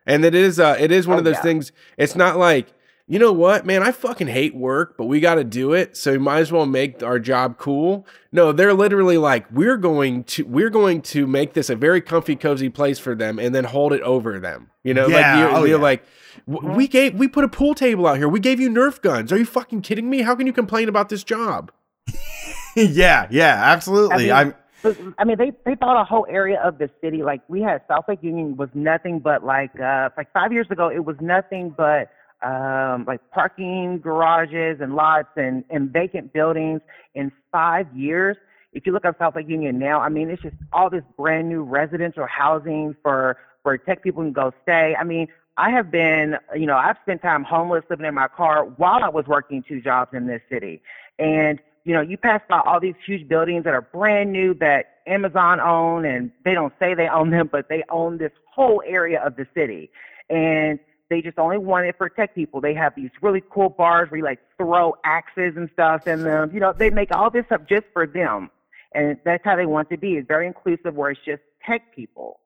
And 0.06 0.24
it 0.26 0.34
is, 0.34 0.60
uh, 0.60 0.76
it 0.80 0.92
is 0.92 1.06
one 1.08 1.18
Oh, 1.18 1.20
of 1.20 1.26
those 1.26 1.36
yeah. 1.36 1.42
things. 1.42 1.72
It's 1.98 2.16
not 2.16 2.38
like 2.38 2.74
you 3.12 3.18
know 3.18 3.34
what, 3.34 3.66
man, 3.66 3.82
I 3.82 3.92
fucking 3.92 4.28
hate 4.28 4.54
work, 4.54 4.96
but 4.96 5.06
we 5.06 5.20
got 5.20 5.36
to 5.36 5.44
do 5.44 5.74
it. 5.74 5.98
So 5.98 6.12
we 6.12 6.20
might 6.20 6.42
as 6.42 6.52
well 6.52 6.68
make 6.68 7.02
our 7.02 7.18
job 7.18 7.58
cool. 7.58 8.06
No, 8.32 8.52
they're 8.52 8.76
literally 8.76 9.18
like, 9.18 9.52
we're 9.52 9.78
going 9.78 10.26
to, 10.26 10.44
we're 10.46 10.70
going 10.70 11.02
to 11.02 11.26
make 11.26 11.54
this 11.54 11.72
a 11.72 11.76
very 11.76 12.02
comfy, 12.02 12.36
cozy 12.36 12.70
place 12.70 13.00
for 13.00 13.16
them, 13.16 13.40
and 13.40 13.56
then 13.56 13.64
hold 13.64 13.94
it 13.94 14.02
over 14.04 14.40
them. 14.40 14.70
You 14.84 14.94
know, 14.94 15.08
Yeah, 15.08 15.16
like 15.16 15.40
you're, 15.40 15.50
oh, 15.60 15.64
you're 15.64 15.78
yeah. 15.78 15.84
like, 15.84 16.04
we 16.46 16.88
gave, 16.88 17.16
we 17.16 17.28
put 17.28 17.44
a 17.44 17.48
pool 17.48 17.74
table 17.74 18.06
out 18.06 18.18
here. 18.18 18.30
We 18.30 18.40
gave 18.40 18.60
you 18.60 18.70
Nerf 18.70 19.02
guns. 19.02 19.34
Are 19.34 19.38
you 19.40 19.46
fucking 19.46 19.82
kidding 19.82 20.08
me? 20.08 20.22
How 20.22 20.36
can 20.36 20.46
you 20.46 20.54
complain 20.54 20.88
about 20.88 21.10
this 21.10 21.24
job? 21.24 21.72
yeah, 22.76 23.28
yeah, 23.32 23.60
absolutely. 23.66 24.30
I 24.32 24.42
I'm 24.42 24.48
mean, 24.84 25.14
I 25.18 25.24
mean, 25.26 25.38
they 25.38 25.52
they 25.66 25.76
bought 25.76 26.00
a 26.00 26.06
whole 26.06 26.26
area 26.30 26.62
of 26.64 26.78
the 26.78 26.90
city. 27.02 27.22
Like 27.24 27.42
we 27.50 27.62
had 27.62 27.82
South 27.88 28.06
Lake 28.08 28.20
Union 28.22 28.56
was 28.56 28.70
nothing 28.74 29.20
but 29.20 29.44
like 29.44 29.78
uh 29.80 30.10
like 30.16 30.32
five 30.32 30.54
years 30.54 30.68
ago 30.70 30.90
it 30.90 31.04
was 31.04 31.18
nothing 31.20 31.74
but 31.76 32.10
um 32.42 33.06
like 33.06 33.22
parking 33.32 34.00
garages 34.00 34.80
and 34.82 34.96
lots 34.96 35.30
and 35.36 35.64
and 35.70 35.92
vacant 35.92 36.34
buildings. 36.34 36.82
In 37.16 37.32
five 37.52 37.88
years, 37.96 38.38
if 38.74 38.86
you 38.86 38.94
look 38.94 39.06
up 39.06 39.18
South 39.18 39.36
Lake 39.36 39.50
Union 39.50 39.80
now, 39.80 40.00
I 40.00 40.10
mean 40.10 40.30
it's 40.30 40.42
just 40.42 40.56
all 40.72 40.90
this 40.90 41.04
brand 41.18 41.50
new 41.50 41.64
residential 41.64 42.26
housing 42.28 42.96
for 43.02 43.38
for 43.64 43.78
tech 43.78 44.04
people 44.04 44.24
can 44.24 44.34
go 44.34 44.54
stay. 44.64 44.96
I 45.00 45.04
mean. 45.04 45.28
I 45.58 45.72
have 45.72 45.92
been, 45.92 46.38
you 46.56 46.66
know, 46.66 46.78
I've 46.78 46.96
spent 47.02 47.22
time 47.22 47.44
homeless 47.44 47.84
living 47.90 48.06
in 48.06 48.14
my 48.14 48.30
car 48.30 48.64
while 48.64 49.04
I 49.04 49.10
was 49.10 49.26
working 49.28 49.62
two 49.62 49.82
jobs 49.82 50.14
in 50.14 50.26
this 50.26 50.42
city. 50.50 50.82
And 51.18 51.60
you 51.84 51.94
know, 51.94 52.02
you 52.02 52.18
pass 52.18 52.42
by 52.48 52.62
all 52.66 52.80
these 52.80 52.96
huge 53.06 53.28
buildings 53.28 53.64
that 53.64 53.74
are 53.74 53.82
brand 53.82 54.32
new 54.32 54.54
that 54.56 55.00
Amazon 55.08 55.60
own, 55.60 56.06
and 56.06 56.32
they 56.46 56.54
don't 56.54 56.74
say 56.80 56.94
they 56.94 57.08
own 57.08 57.32
them, 57.32 57.50
but 57.52 57.68
they 57.68 57.84
own 57.90 58.18
this 58.20 58.32
whole 58.54 58.84
area 58.86 59.22
of 59.26 59.36
the 59.36 59.48
city. 59.56 59.90
And 60.30 60.80
they 61.10 61.22
just 61.22 61.40
only 61.40 61.58
want 61.58 61.86
it 61.86 61.96
for 61.98 62.08
tech 62.10 62.36
people. 62.36 62.62
They 62.62 62.74
have 62.74 62.94
these 62.96 63.10
really 63.22 63.44
cool 63.50 63.70
bars 63.70 64.12
where 64.12 64.20
you 64.20 64.24
like 64.24 64.40
throw 64.58 64.96
axes 65.04 65.54
and 65.56 65.70
stuff 65.74 66.08
in 66.08 66.24
them. 66.24 66.52
You 66.54 66.60
know, 66.60 66.74
they 66.74 66.90
make 66.90 67.14
all 67.16 67.30
this 67.30 67.46
stuff 67.48 67.62
just 67.68 67.86
for 67.94 68.06
them, 68.06 68.50
and 68.94 69.18
that's 69.26 69.44
how 69.44 69.56
they 69.56 69.66
want 69.66 69.90
to 69.90 69.98
be. 69.98 70.14
It's 70.14 70.28
very 70.28 70.48
inclusive, 70.48 70.94
where 70.94 71.12
it's 71.12 71.20
just 71.26 71.42
tech 71.66 71.96
people. 71.96 72.40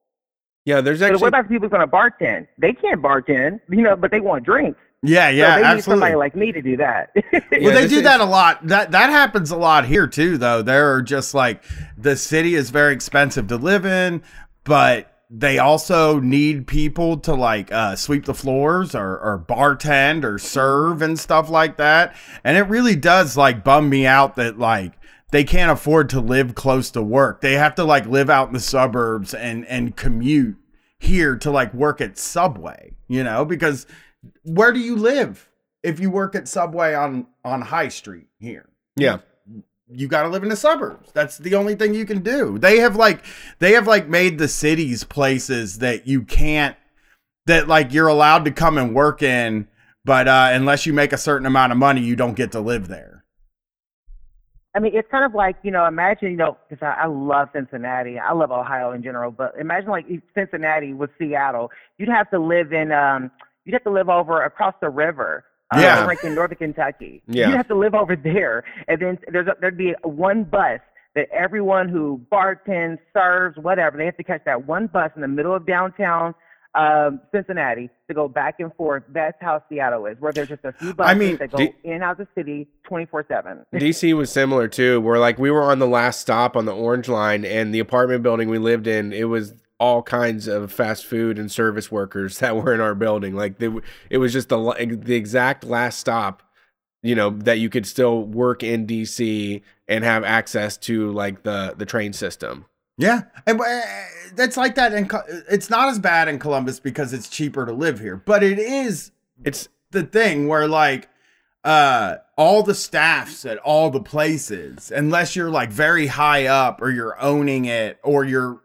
Yeah, 0.66 0.80
there's 0.80 1.00
But 1.00 1.08
actually 1.08 1.22
what 1.22 1.28
about 1.28 1.44
the 1.44 1.50
people 1.50 1.68
who's 1.68 1.78
going 1.78 1.88
to 1.88 1.94
bartend? 1.94 2.48
They 2.58 2.72
can't 2.72 3.02
bartend, 3.02 3.60
you 3.70 3.82
know, 3.82 3.98
but 3.98 4.12
they 4.12 4.22
want 4.22 4.46
drinks. 4.46 4.80
Yeah, 5.06 5.30
so 5.30 5.36
yeah, 5.36 5.56
they 5.56 5.62
need 5.62 5.68
absolutely. 5.68 5.82
somebody 5.92 6.16
like 6.16 6.36
me 6.36 6.52
to 6.54 6.62
do 6.62 6.78
that. 6.78 7.12
well, 7.34 7.74
they 7.74 7.88
do 7.90 8.02
that 8.04 8.22
a 8.22 8.26
lot. 8.26 8.66
That 8.68 8.92
that 8.92 9.10
happens 9.10 9.52
a 9.52 9.58
lot 9.58 9.86
here 9.86 10.08
too, 10.08 10.38
though. 10.38 10.62
There 10.62 10.94
are 10.94 11.02
just 11.02 11.34
like 11.34 11.62
the 11.98 12.16
city 12.16 12.56
is 12.56 12.70
very 12.70 12.94
expensive 12.94 13.48
to 13.48 13.58
live 13.58 13.86
in, 13.86 14.24
but 14.64 15.13
they 15.36 15.58
also 15.58 16.20
need 16.20 16.68
people 16.68 17.18
to 17.18 17.34
like 17.34 17.72
uh, 17.72 17.96
sweep 17.96 18.26
the 18.26 18.36
floors 18.36 18.94
or, 18.94 19.18
or 19.18 19.44
bartend 19.50 20.24
or 20.24 20.38
serve 20.38 21.02
and 21.02 21.20
stuff 21.20 21.50
like 21.50 21.78
that. 21.78 22.16
And 22.44 22.56
it 22.56 22.64
really 22.64 22.96
does 22.96 23.36
like 23.36 23.64
bum 23.64 23.90
me 23.90 24.06
out 24.06 24.36
that 24.36 24.60
like 24.60 24.94
they 25.32 25.44
can't 25.44 25.72
afford 25.72 26.10
to 26.10 26.20
live 26.20 26.54
close 26.54 26.92
to 26.92 27.02
work. 27.02 27.42
They 27.42 27.54
have 27.54 27.74
to 27.76 27.84
like 27.84 28.06
live 28.06 28.30
out 28.30 28.50
in 28.50 28.54
the 28.54 28.60
suburbs 28.60 29.34
and 29.34 29.66
and 29.66 29.96
commute 29.96 30.58
here 31.00 31.36
to 31.38 31.50
like 31.50 31.74
work 31.74 32.00
at 32.00 32.20
Subway, 32.20 32.94
you 33.08 33.24
know, 33.24 33.44
because 33.44 33.88
where 34.44 34.72
do 34.72 34.80
you 34.80 34.96
live 34.96 35.50
if 35.82 36.00
you 36.00 36.12
work 36.12 36.36
at 36.36 36.48
Subway 36.48 36.94
on 36.94 37.26
on 37.44 37.62
High 37.62 37.90
Street 37.90 38.28
here? 38.38 38.70
Yeah. 38.96 39.18
You 39.96 40.08
got 40.08 40.24
to 40.24 40.30
live 40.30 40.44
in 40.44 40.50
the 40.50 40.56
suburbs. 40.56 41.12
That's 41.14 41.38
the 41.38 41.56
only 41.56 41.76
thing 41.76 41.94
you 41.94 42.06
can 42.06 42.22
do. 42.22 42.58
They 42.58 42.80
have 42.80 42.96
like 42.96 43.24
they 43.60 43.74
have 43.74 43.88
like 43.88 44.08
made 44.08 44.38
the 44.38 44.48
cities 44.48 45.04
places 45.04 45.80
that 45.80 46.08
you 46.08 46.24
can't 46.24 46.76
that 47.46 47.68
like 47.68 47.94
you're 47.94 48.08
allowed 48.08 48.46
to 48.46 48.52
come 48.52 48.78
and 48.78 48.96
work 48.96 49.22
in, 49.22 49.68
but 50.06 50.28
uh 50.28 50.50
unless 50.52 50.86
you 50.86 50.94
make 50.94 51.14
a 51.14 51.18
certain 51.18 51.46
amount 51.46 51.72
of 51.72 51.78
money, 51.78 52.02
you 52.02 52.16
don't 52.16 52.36
get 52.36 52.52
to 52.54 52.60
live 52.60 52.88
there. 52.88 53.24
I 54.76 54.80
mean, 54.80 54.96
it's 54.96 55.10
kind 55.12 55.24
of 55.24 55.36
like 55.36 55.58
you 55.64 55.72
know, 55.72 55.86
imagine 55.86 56.32
you 56.32 56.38
know, 56.38 56.58
because 56.68 56.84
I, 56.84 57.04
I 57.04 57.06
love 57.06 57.50
Cincinnati, 57.54 58.18
I 58.18 58.34
love 58.34 58.52
Ohio 58.52 58.92
in 58.92 59.04
general, 59.04 59.32
but 59.32 59.54
imagine 59.60 59.90
like 59.90 60.06
Cincinnati 60.34 60.94
with 60.94 61.12
Seattle, 61.20 61.70
you'd 61.98 62.10
have 62.10 62.30
to 62.32 62.40
live 62.40 62.74
in, 62.74 62.92
um, 62.92 63.30
you'd 63.66 63.74
have 63.74 63.84
to 63.84 63.92
live 63.92 64.10
over 64.10 64.44
across 64.44 64.74
the 64.82 64.90
river. 64.90 65.46
Yeah. 65.82 66.06
like 66.06 66.24
in 66.24 66.36
northern 66.36 66.58
Kentucky. 66.58 67.22
Yeah. 67.28 67.48
You'd 67.48 67.58
have 67.58 67.68
to 67.70 67.76
live 67.76 67.96
over 67.96 68.16
there, 68.16 68.64
and 68.88 69.02
then 69.02 69.20
there's 69.32 69.48
a, 69.48 69.56
there'd 69.60 69.78
be 69.78 69.94
one 70.04 70.44
bus 70.44 70.80
that 71.16 71.30
everyone 71.32 71.90
who 71.90 72.20
bartends, 72.32 72.98
serves, 73.14 73.58
whatever, 73.58 73.98
they 73.98 74.06
have 74.06 74.18
to 74.18 74.24
catch 74.24 74.44
that 74.46 74.66
one 74.66 74.88
bus 74.88 75.12
in 75.16 75.22
the 75.22 75.28
middle 75.28 75.54
of 75.54 75.66
downtown 75.66 76.34
um, 76.76 77.22
Cincinnati 77.32 77.90
to 78.08 78.14
go 78.14 78.28
back 78.28 78.56
and 78.60 78.74
forth. 78.74 79.04
That's 79.10 79.38
how 79.40 79.64
Seattle 79.70 80.08
is, 80.08 80.18
where 80.20 80.32
there's 80.32 80.48
just 80.50 80.66
a 80.66 80.74
few 80.74 80.94
buses 80.94 81.18
mean, 81.20 81.38
that 81.38 81.52
go 81.52 81.58
do- 81.58 81.74
in 81.84 81.94
and 81.94 82.04
out 82.04 82.20
of 82.20 82.28
the 82.28 82.28
city 82.36 82.68
24 82.88 83.26
seven. 83.28 83.66
DC 83.74 84.16
was 84.16 84.32
similar 84.32 84.68
too, 84.68 85.00
where 85.02 85.20
like 85.20 85.38
we 85.38 85.52
were 85.52 85.62
on 85.62 85.80
the 85.80 85.88
last 85.88 86.20
stop 86.22 86.56
on 86.56 86.66
the 86.66 86.74
Orange 86.74 87.08
Line, 87.08 87.46
and 87.46 87.74
the 87.74 87.80
apartment 87.80 88.24
building 88.24 88.50
we 88.50 88.58
lived 88.58 88.88
in, 88.88 89.14
it 89.14 89.26
was 89.26 89.54
all 89.80 90.02
kinds 90.02 90.48
of 90.48 90.72
fast 90.72 91.06
food 91.06 91.38
and 91.38 91.52
service 91.52 91.92
workers 91.92 92.40
that 92.40 92.56
were 92.56 92.74
in 92.74 92.82
our 92.82 92.96
building. 92.96 93.36
Like 93.36 93.60
they, 93.60 93.70
it 94.10 94.18
was 94.18 94.34
just 94.34 94.50
the 94.50 94.58
the 95.04 95.16
exact 95.16 95.64
last 95.64 96.00
stop, 96.00 96.44
you 97.02 97.16
know, 97.16 97.32
that 97.32 97.60
you 97.60 97.70
could 97.70 97.86
still 97.86 98.24
work 98.24 98.64
in 98.64 98.88
DC 98.88 99.62
and 99.88 100.04
have 100.04 100.24
access 100.24 100.78
to 100.78 101.12
like 101.12 101.44
the 101.44 101.76
the 101.78 101.86
train 101.86 102.14
system. 102.14 102.66
Yeah, 102.98 103.24
and 103.48 103.60
uh, 103.60 103.82
that's 104.36 104.56
like 104.56 104.76
that. 104.76 104.94
And 104.94 105.12
it's 105.50 105.70
not 105.70 105.90
as 105.90 106.00
bad 106.00 106.28
in 106.28 106.38
Columbus 106.38 106.80
because 106.80 107.12
it's 107.12 107.28
cheaper 107.28 107.66
to 107.66 107.74
live 107.74 108.00
here, 108.00 108.18
but 108.18 108.44
it 108.44 108.60
is. 108.60 109.12
It's 109.44 109.68
the 109.92 110.04
thing 110.04 110.48
where 110.48 110.68
like 110.68 111.10
uh 111.64 112.18
all 112.38 112.62
the 112.62 112.76
staffs 112.76 113.46
at 113.46 113.58
all 113.60 113.90
the 113.90 114.02
places, 114.02 114.92
unless 114.92 115.36
you're 115.36 115.50
like 115.50 115.72
very 115.72 116.08
high 116.08 116.46
up 116.46 116.82
or 116.82 116.92
you're 116.92 117.20
owning 117.20 117.66
it 117.66 118.00
or 118.04 118.24
you're 118.26 118.63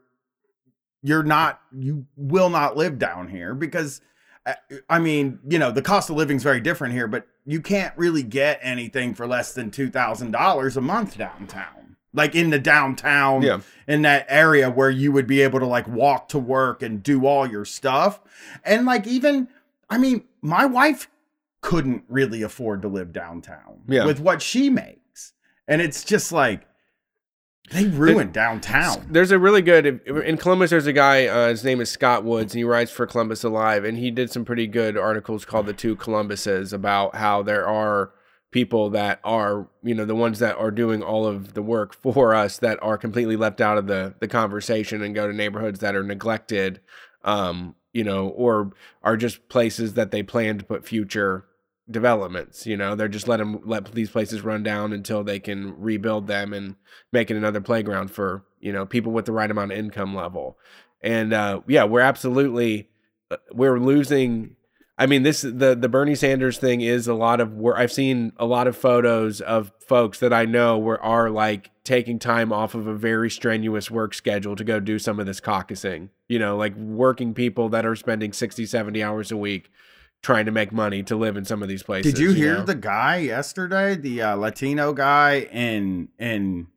you're 1.03 1.23
not 1.23 1.61
you 1.73 2.07
will 2.17 2.51
not 2.51 2.77
live 2.77 2.99
down 2.99 3.29
here 3.29 3.55
because 3.55 4.01
uh, 4.47 4.55
I 4.89 4.99
mean, 4.99 5.39
you 5.49 5.59
know, 5.59 5.71
the 5.71 5.83
cost 5.83 6.09
of 6.11 6.17
living 6.17 6.37
is 6.37 6.43
very 6.43 6.61
different 6.61 6.95
here, 6.95 7.07
but 7.07 7.27
you 7.45 7.61
can't 7.61 7.93
really 7.97 8.23
get 8.23 8.59
anything 8.63 9.15
for 9.15 9.27
less 9.27 9.53
than 9.53 9.71
two 9.71 9.91
thousand 9.91 10.31
dollars 10.31 10.77
a 10.77 10.81
month 10.81 11.19
downtown. 11.19 11.97
Like 12.15 12.35
in 12.35 12.51
the 12.51 12.59
downtown, 12.59 13.43
Yeah. 13.43 13.61
in 13.87 14.03
that 14.03 14.25
area 14.29 14.71
where 14.71 14.91
you 14.91 15.13
would 15.13 15.27
be 15.27 15.43
able 15.43 15.61
to 15.61 15.67
like 15.67 15.87
walk 15.87 16.29
to 16.31 16.39
work 16.39 16.83
and 16.83 17.03
do 17.03 17.27
all 17.27 17.47
your 17.47 17.65
stuff. 17.67 18.21
And 18.65 18.87
like 18.87 19.07
even, 19.07 19.49
I 19.91 19.99
mean, 19.99 20.25
my 20.41 20.65
wife 20.65 21.09
couldn't 21.61 22.05
really 22.09 22.43
afford 22.43 22.81
to 22.83 22.89
live 22.89 23.13
downtown 23.13 23.83
Yeah. 23.87 24.07
with 24.07 24.21
what 24.21 24.41
she 24.41 24.71
makes. 24.71 25.35
And 25.69 25.83
it's 25.83 26.03
just 26.03 26.33
like 26.33 26.67
they 27.71 27.87
ruined 27.87 28.33
downtown. 28.33 29.07
There's 29.11 29.31
a 29.31 29.39
really 29.39 29.63
good 29.63 30.01
in 30.07 30.37
Columbus. 30.37 30.71
There's 30.71 30.87
a 30.87 30.93
guy. 30.93 31.27
Uh, 31.27 31.49
his 31.49 31.65
name 31.65 31.81
is 31.81 31.91
Scott 31.91 32.25
Woods, 32.25 32.55
and 32.55 32.59
he 32.59 32.65
writes 32.65 32.91
for 32.91 33.07
Columbus 33.07 33.45
Alive, 33.45 33.85
and 33.85 33.99
he 33.99 34.11
did 34.11 34.31
some 34.31 34.45
pretty 34.45 34.67
good 34.67 34.97
articles 34.97 35.45
called 35.45 35.67
"The 35.67 35.73
Two 35.73 35.97
Columbuses" 35.97 36.73
about 36.73 37.17
how 37.17 37.43
there 37.43 37.67
are 37.67 38.13
people 38.51 38.91
that 38.91 39.21
are, 39.25 39.69
you 39.83 39.95
know, 39.95 40.05
the 40.05 40.15
ones 40.15 40.39
that 40.39 40.57
are 40.57 40.71
doing 40.71 41.03
all 41.03 41.27
of 41.27 41.53
the 41.53 41.63
work 41.63 41.95
for 41.95 42.35
us 42.35 42.59
that 42.59 42.83
are 42.83 42.97
completely 42.97 43.37
left 43.37 43.61
out 43.61 43.79
of 43.79 43.87
the 43.87 44.15
the 44.21 44.29
conversation 44.29 45.03
and 45.03 45.15
go 45.15 45.27
to 45.27 45.35
neighborhoods 45.35 45.81
that 45.81 45.95
are 45.95 46.05
neglected, 46.05 46.81
um, 47.25 47.75
you 47.93 48.05
know, 48.05 48.29
or 48.29 48.73
are 49.03 49.17
just 49.17 49.49
places 49.49 49.95
that 49.95 50.11
they 50.11 50.23
plan 50.23 50.59
to 50.59 50.65
put 50.65 50.87
future 50.87 51.45
developments. 51.91 52.67
You 52.67 52.77
know, 52.77 52.95
they're 52.95 53.09
just 53.09 53.29
letting 53.29 53.61
let 53.65 53.93
these 53.93 54.11
places 54.11 54.43
run 54.43 54.63
down 54.63 54.93
until 54.93 55.25
they 55.25 55.41
can 55.41 55.79
rebuild 55.81 56.27
them 56.27 56.53
and 56.53 56.77
make 57.13 57.31
it 57.31 57.37
another 57.37 57.61
playground 57.61 58.11
for 58.11 58.45
you 58.61 58.73
know 58.73 58.87
people 58.87 59.13
with 59.13 59.27
the 59.27 59.33
right 59.33 59.51
amount 59.51 59.73
of 59.73 59.79
income 59.79 60.15
level. 60.15 60.59
And 61.01 61.33
uh, 61.33 61.61
yeah, 61.67 61.85
we're 61.85 62.01
absolutely 62.01 62.89
uh, 63.31 63.37
we're 63.53 63.79
losing. 63.79 64.57
I 65.01 65.07
mean, 65.07 65.23
this 65.23 65.43
the 65.43 65.77
the 65.79 65.89
Bernie 65.89 66.15
Sanders 66.15 66.59
thing 66.59 66.81
is 66.81 67.07
a 67.07 67.15
lot 67.15 67.41
of 67.41 67.55
work. 67.55 67.77
I've 67.79 67.93
seen 67.93 68.33
a 68.37 68.47
lot 68.47 68.67
of 68.67 68.77
photos 68.77 69.41
of 69.41 69.73
folks 69.87 70.19
that 70.19 70.33
I 70.33 70.45
know 70.45 70.79
were 70.79 71.01
are 71.01 71.31
like 71.31 71.71
taking 71.85 72.19
time 72.19 72.53
off 72.53 72.75
of 72.75 72.87
a 72.87 72.95
very 72.95 73.31
strenuous 73.31 73.91
work 73.91 74.13
schedule 74.13 74.57
to 74.57 74.65
go 74.65 74.81
do 74.81 74.99
some 74.99 75.21
of 75.21 75.27
this 75.27 75.41
caucusing. 75.41 76.11
You 76.29 76.39
know, 76.39 76.57
like 76.57 76.75
working 76.77 77.33
people 77.33 77.69
that 77.71 77.87
are 77.87 77.97
spending 77.97 78.33
60, 78.33 78.67
70 78.67 79.03
hours 79.03 79.31
a 79.31 79.37
week 79.37 79.71
trying 80.23 80.47
to 80.47 80.51
make 80.53 80.73
money 80.73 81.03
to 81.05 81.17
live 81.17 81.37
in 81.37 81.45
some 81.45 81.63
of 81.63 81.69
these 81.69 81.83
places. 81.83 82.13
Did 82.13 82.21
you 82.21 82.33
hear 82.33 82.55
know? 82.59 82.65
the 82.65 82.75
guy 82.75 83.17
yesterday, 83.19 83.95
the 83.95 84.23
uh, 84.23 84.35
Latino 84.37 84.93
guy 84.93 85.41
in 85.53 86.09
in 86.19 86.69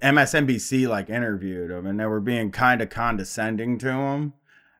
MSNBC 0.00 0.88
like 0.88 1.08
interviewed 1.10 1.70
him 1.70 1.86
and 1.86 1.98
they 2.00 2.06
were 2.06 2.20
being 2.20 2.50
kind 2.50 2.80
of 2.82 2.90
condescending 2.90 3.78
to 3.78 3.90
him. 3.92 4.32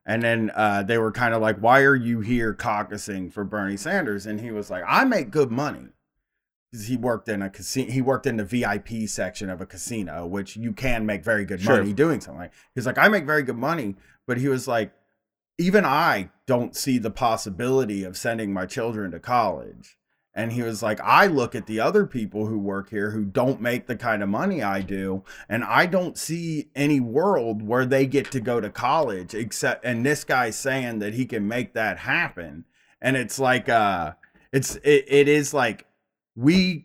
And 0.05 0.21
then 0.23 0.51
uh, 0.57 0.83
they 0.83 0.99
were 0.99 1.13
kind 1.13 1.33
of 1.33 1.41
like, 1.41 1.59
"Why 1.59 1.83
are 1.83 1.95
you 1.95 2.21
here 2.23 2.53
caucusing 2.53 3.33
for 3.33 3.45
Bernie 3.45 3.77
Sanders?" 3.77 4.27
And 4.27 4.41
he 4.41 4.51
was 4.51 4.69
like, 4.69 4.83
"I 4.85 5.05
make 5.05 5.31
good 5.31 5.53
money." 5.53 5.91
He 6.87 6.97
worked 6.97 7.29
in 7.29 7.41
a 7.41 7.49
casino. 7.49 7.93
He 7.93 8.03
worked 8.03 8.27
in 8.27 8.37
the 8.39 8.45
VIP 8.45 9.07
section 9.07 9.49
of 9.49 9.61
a 9.61 9.67
casino, 9.67 10.27
which 10.27 10.57
you 10.57 10.73
can 10.73 11.07
make 11.07 11.23
very 11.23 11.45
good 11.45 11.61
Sure. 11.61 11.77
money 11.77 11.93
doing 11.93 12.21
something. 12.21 12.41
Like 12.41 12.53
he's 12.75 12.85
like, 12.85 12.99
"I 12.99 13.07
make 13.07 13.27
very 13.27 13.45
good 13.45 13.57
money," 13.59 13.95
but 14.27 14.39
he 14.39 14.49
was 14.49 14.67
like, 14.67 14.93
even 15.59 15.85
I 15.85 16.31
don't 16.53 16.77
see 16.77 16.99
the 16.99 17.11
possibility 17.11 18.05
of 18.05 18.15
sending 18.15 18.53
my 18.53 18.67
children 18.67 19.11
to 19.11 19.19
college. 19.19 19.97
And 20.35 20.53
he 20.53 20.61
was 20.61 20.83
like, 20.83 21.01
I 21.01 21.27
look 21.27 21.55
at 21.55 21.67
the 21.67 21.81
other 21.81 22.05
people 22.05 22.45
who 22.45 22.59
work 22.59 22.91
here 22.91 23.13
who 23.13 23.25
don't 23.25 23.63
make 23.63 23.87
the 23.87 23.97
kind 23.97 24.23
of 24.23 24.29
money 24.29 24.63
I 24.63 24.83
do, 24.83 25.25
and 25.49 25.65
I 25.65 25.87
don't 25.87 26.19
see 26.19 26.69
any 26.77 27.01
world 27.01 27.67
where 27.67 27.87
they 27.87 28.05
get 28.05 28.31
to 28.33 28.41
go 28.41 28.61
to 28.61 28.69
college 28.69 29.33
except 29.33 29.83
and 29.87 30.05
this 30.05 30.25
guy's 30.25 30.59
saying 30.59 30.99
that 30.99 31.15
he 31.15 31.25
can 31.25 31.49
make 31.49 31.73
that 31.73 31.97
happen. 32.01 32.67
And 33.01 33.17
it's 33.17 33.39
like 33.39 33.71
uh 33.71 34.13
it's 34.53 34.77
it, 34.85 35.07
it 35.09 35.29
is 35.29 35.55
like 35.55 35.87
we 36.37 36.85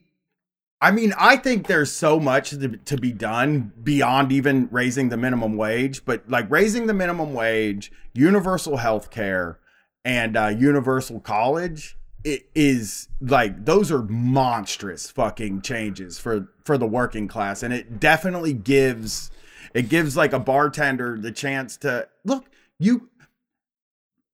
I 0.79 0.91
mean, 0.91 1.13
I 1.17 1.37
think 1.37 1.65
there's 1.65 1.91
so 1.91 2.19
much 2.19 2.51
to, 2.51 2.77
to 2.77 2.97
be 2.97 3.11
done 3.11 3.73
beyond 3.81 4.31
even 4.31 4.69
raising 4.71 5.09
the 5.09 5.17
minimum 5.17 5.57
wage, 5.57 6.05
but 6.05 6.29
like 6.29 6.49
raising 6.51 6.85
the 6.85 6.93
minimum 6.93 7.33
wage, 7.33 7.91
universal 8.13 8.77
health 8.77 9.09
care, 9.09 9.59
and 10.05 10.37
uh, 10.37 10.47
universal 10.47 11.19
college 11.19 11.97
it 12.23 12.49
is 12.55 13.07
like 13.21 13.65
those 13.65 13.91
are 13.91 14.03
monstrous 14.03 15.09
fucking 15.09 15.61
changes 15.61 16.17
for 16.17 16.49
for 16.65 16.77
the 16.77 16.87
working 16.87 17.27
class 17.27 17.63
and 17.63 17.73
it 17.73 17.99
definitely 17.99 18.53
gives 18.53 19.31
it 19.73 19.89
gives 19.89 20.17
like 20.17 20.33
a 20.33 20.39
bartender 20.39 21.17
the 21.19 21.31
chance 21.31 21.77
to 21.77 22.07
look 22.25 22.45
you 22.79 23.09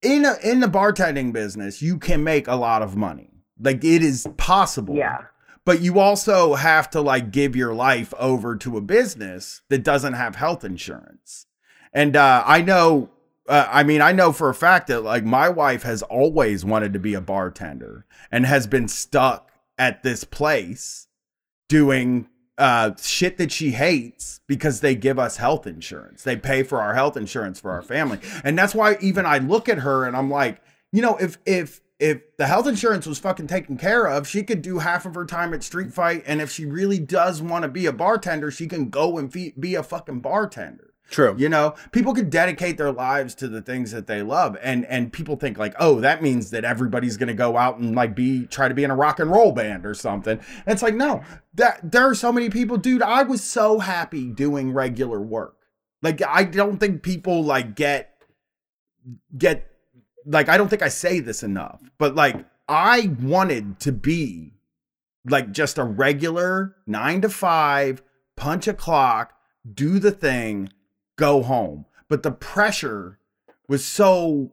in 0.02 0.26
a, 0.26 0.36
in 0.44 0.60
the 0.60 0.68
bartending 0.68 1.34
business 1.34 1.82
you 1.82 1.98
can 1.98 2.24
make 2.24 2.48
a 2.48 2.56
lot 2.56 2.82
of 2.82 2.95
money 2.95 3.30
like 3.60 3.84
it 3.84 4.02
is 4.02 4.28
possible 4.38 4.95
Yeah. 4.95 5.20
But 5.65 5.81
you 5.81 5.99
also 5.99 6.56
have 6.56 6.90
to 6.90 7.02
like 7.02 7.31
give 7.31 7.56
your 7.56 7.73
life 7.73 8.14
over 8.19 8.56
to 8.56 8.77
a 8.77 8.81
business 8.81 9.61
that 9.69 9.84
doesn't 9.84 10.14
have 10.14 10.35
health 10.35 10.64
insurance 10.64 11.45
and 11.94 12.15
uh, 12.15 12.44
i 12.45 12.61
know 12.61 13.10
uh, 13.48 13.68
I 13.69 13.84
mean, 13.84 14.02
I 14.02 14.14
know 14.14 14.31
for 14.31 14.49
a 14.49 14.56
fact 14.56 14.88
that 14.88 15.02
like 15.02 15.26
my 15.26 15.49
wife 15.49 15.84
has 15.84 16.02
always 16.03 16.64
wanted 16.64 16.94
to 16.94 16.99
be 16.99 17.14
a 17.14 17.22
bartender 17.22 18.06
and 18.31 18.45
has 18.45 18.68
been 18.68 18.88
stuck 18.88 19.52
at 19.77 20.03
this 20.03 20.23
place 20.23 21.07
doing 21.68 22.27
uh 22.60 22.91
shit 23.02 23.38
that 23.38 23.52
she 23.52 23.72
hates 23.72 24.40
because 24.48 24.81
they 24.81 24.95
give 24.95 25.18
us 25.18 25.38
health 25.38 25.65
insurance. 25.65 26.23
They 26.23 26.38
pay 26.38 26.64
for 26.64 26.80
our 26.80 26.94
health 26.94 27.18
insurance 27.18 27.60
for 27.60 27.72
our 27.72 27.81
family. 27.81 28.19
And 28.44 28.57
that's 28.57 28.76
why 28.76 28.98
even 29.02 29.26
I 29.26 29.40
look 29.40 29.68
at 29.68 29.80
her 29.80 30.06
and 30.06 30.15
I'm 30.15 30.30
like, 30.30 30.61
you 30.91 31.02
know, 31.02 31.18
if 31.18 31.38
if 31.45 31.81
if 32.04 32.36
the 32.36 32.48
health 32.48 32.68
insurance 32.68 33.08
was 33.08 33.18
fucking 33.18 33.48
taken 33.48 33.78
care 33.78 34.08
of, 34.08 34.28
she 34.28 34.44
could 34.44 34.62
do 34.62 34.80
half 34.80 35.06
of 35.06 35.16
her 35.16 35.26
time 35.26 35.54
at 35.54 35.64
Street 35.64 35.94
Fight 35.94 36.22
and 36.28 36.42
if 36.42 36.52
she 36.52 36.66
really 36.66 37.00
does 37.00 37.42
want 37.42 37.64
to 37.64 37.70
be 37.70 37.86
a 37.86 37.94
bartender, 37.94 38.52
she 38.52 38.68
can 38.68 38.90
go 38.90 39.18
and 39.18 39.32
be, 39.32 39.54
be 39.58 39.76
a 39.76 39.84
fucking 39.84 40.20
bartender. 40.20 40.94
True. 41.10 41.34
You 41.38 41.48
know, 41.48 41.76
people 41.94 42.14
could 42.14 42.30
dedicate 42.30 42.78
their 42.78 42.92
lives 42.92 43.36
to 43.36 43.48
the 43.48 43.62
things 43.62 43.92
that 43.92 44.08
they 44.08 44.22
love, 44.22 44.58
and 44.64 44.86
and 44.86 45.14
people 45.14 45.36
think 45.36 45.58
like, 45.58 45.76
oh, 45.80 46.00
that 46.00 46.24
means 46.24 46.50
that 46.52 46.64
everybody's 46.64 47.18
gonna 47.18 47.34
go 47.34 47.56
out 47.56 47.78
and 47.78 47.94
like 47.94 48.16
be 48.16 48.48
try 48.48 48.68
to 48.68 48.74
be 48.74 48.84
in 48.84 48.90
a 48.90 48.96
rock 48.96 49.20
and 49.20 49.30
roll 49.30 49.52
band 49.52 49.86
or 49.86 49.94
something. 49.94 50.40
And 50.40 50.74
it's 50.74 50.82
like, 50.82 50.96
no, 50.96 51.22
that 51.56 51.92
there 51.92 52.10
are 52.10 52.16
so 52.16 52.32
many 52.32 52.50
people, 52.50 52.78
dude. 52.78 53.04
I 53.04 53.24
was 53.24 53.44
so 53.44 53.80
happy 53.80 54.32
doing 54.32 54.74
regular 54.74 55.22
work. 55.22 55.58
Like, 56.02 56.22
I 56.26 56.46
don't 56.46 56.80
think 56.80 57.04
people 57.04 57.44
like 57.44 57.76
get 57.76 58.16
get 59.38 59.73
like 60.26 60.50
I 60.50 60.58
don't 60.58 60.70
think 60.70 60.82
I 60.82 60.90
say 60.90 61.20
this 61.20 61.44
enough, 61.44 61.82
but 61.98 62.16
like 62.16 62.45
I 62.68 63.16
wanted 63.22 63.80
to 63.82 63.91
be 63.91 64.54
like 65.26 65.52
just 65.52 65.78
a 65.78 65.84
regular 65.84 66.76
nine 66.86 67.22
to 67.22 67.30
five, 67.30 68.02
punch 68.36 68.68
a 68.68 68.74
clock, 68.74 69.34
do 69.72 70.00
the 70.00 70.12
thing, 70.12 70.70
go 71.16 71.44
home. 71.44 71.86
But 72.10 72.24
the 72.24 72.32
pressure 72.32 73.20
was 73.68 73.86
so 73.86 74.52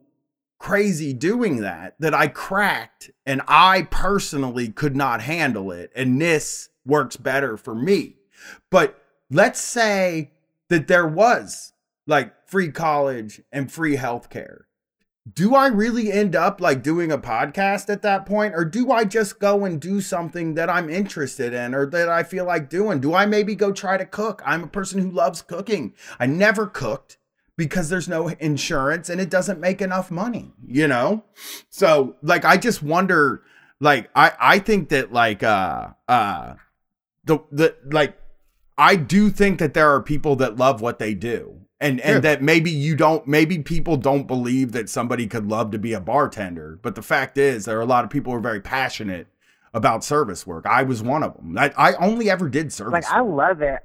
crazy 0.59 1.13
doing 1.13 1.57
that 1.57 1.95
that 1.99 2.13
I 2.13 2.27
cracked 2.27 3.11
and 3.25 3.41
I 3.47 3.87
personally 3.89 4.69
could 4.69 4.95
not 4.95 5.21
handle 5.21 5.71
it. 5.71 5.91
And 5.95 6.21
this 6.21 6.69
works 6.85 7.17
better 7.17 7.57
for 7.57 7.75
me. 7.75 8.17
But 8.69 9.01
let's 9.29 9.59
say 9.59 10.31
that 10.69 10.87
there 10.87 11.07
was 11.07 11.73
like 12.07 12.33
free 12.47 12.71
college 12.71 13.41
and 13.51 13.71
free 13.71 13.97
healthcare. 13.97 14.61
Do 15.31 15.53
I 15.53 15.67
really 15.67 16.11
end 16.11 16.35
up 16.35 16.59
like 16.59 16.81
doing 16.81 17.11
a 17.11 17.17
podcast 17.17 17.89
at 17.89 18.01
that 18.01 18.25
point? 18.25 18.55
Or 18.55 18.65
do 18.65 18.91
I 18.91 19.05
just 19.05 19.39
go 19.39 19.65
and 19.65 19.79
do 19.79 20.01
something 20.01 20.55
that 20.55 20.69
I'm 20.69 20.89
interested 20.89 21.53
in 21.53 21.75
or 21.75 21.85
that 21.87 22.09
I 22.09 22.23
feel 22.23 22.45
like 22.45 22.69
doing? 22.69 22.99
Do 22.99 23.13
I 23.13 23.27
maybe 23.27 23.53
go 23.53 23.71
try 23.71 23.97
to 23.97 24.05
cook? 24.05 24.41
I'm 24.45 24.63
a 24.63 24.67
person 24.67 24.99
who 24.99 25.11
loves 25.11 25.43
cooking. 25.43 25.93
I 26.19 26.25
never 26.25 26.65
cooked 26.65 27.17
because 27.55 27.89
there's 27.89 28.07
no 28.07 28.29
insurance 28.29 29.09
and 29.09 29.21
it 29.21 29.29
doesn't 29.29 29.59
make 29.59 29.79
enough 29.81 30.09
money, 30.09 30.53
you 30.65 30.87
know? 30.87 31.23
So 31.69 32.15
like 32.23 32.43
I 32.43 32.57
just 32.57 32.81
wonder 32.81 33.43
like 33.79 34.09
I 34.15 34.31
I 34.39 34.59
think 34.59 34.89
that 34.89 35.13
like 35.13 35.43
uh 35.43 35.89
uh 36.07 36.55
the 37.25 37.39
the 37.51 37.75
like 37.91 38.17
I 38.75 38.95
do 38.95 39.29
think 39.29 39.59
that 39.59 39.75
there 39.75 39.91
are 39.91 40.01
people 40.01 40.35
that 40.37 40.57
love 40.57 40.81
what 40.81 40.97
they 40.97 41.13
do. 41.13 41.60
And 41.81 41.99
and 42.01 42.15
Yeah. 42.15 42.19
that 42.19 42.41
maybe 42.43 42.69
you 42.69 42.95
don't 42.95 43.27
maybe 43.27 43.57
people 43.59 43.97
don't 43.97 44.27
believe 44.27 44.71
that 44.71 44.87
somebody 44.87 45.25
could 45.27 45.47
love 45.47 45.71
to 45.71 45.79
be 45.79 45.93
a 45.93 45.99
bartender, 45.99 46.79
but 46.81 46.93
the 46.95 47.01
fact 47.01 47.37
is 47.37 47.65
there 47.65 47.77
are 47.79 47.81
a 47.81 47.85
lot 47.85 48.03
of 48.03 48.09
people 48.11 48.31
who 48.31 48.37
are 48.37 48.41
very 48.41 48.61
passionate 48.61 49.27
about 49.73 50.03
service 50.03 50.45
work. 50.45 50.65
I 50.67 50.83
was 50.83 51.01
one 51.01 51.23
of 51.23 51.35
them. 51.35 51.57
I, 51.57 51.73
I 51.75 51.93
only 51.95 52.29
ever 52.29 52.49
did 52.49 52.71
service. 52.71 52.93
Like 52.93 53.11
I 53.11 53.21
love 53.21 53.61
it. 53.63 53.79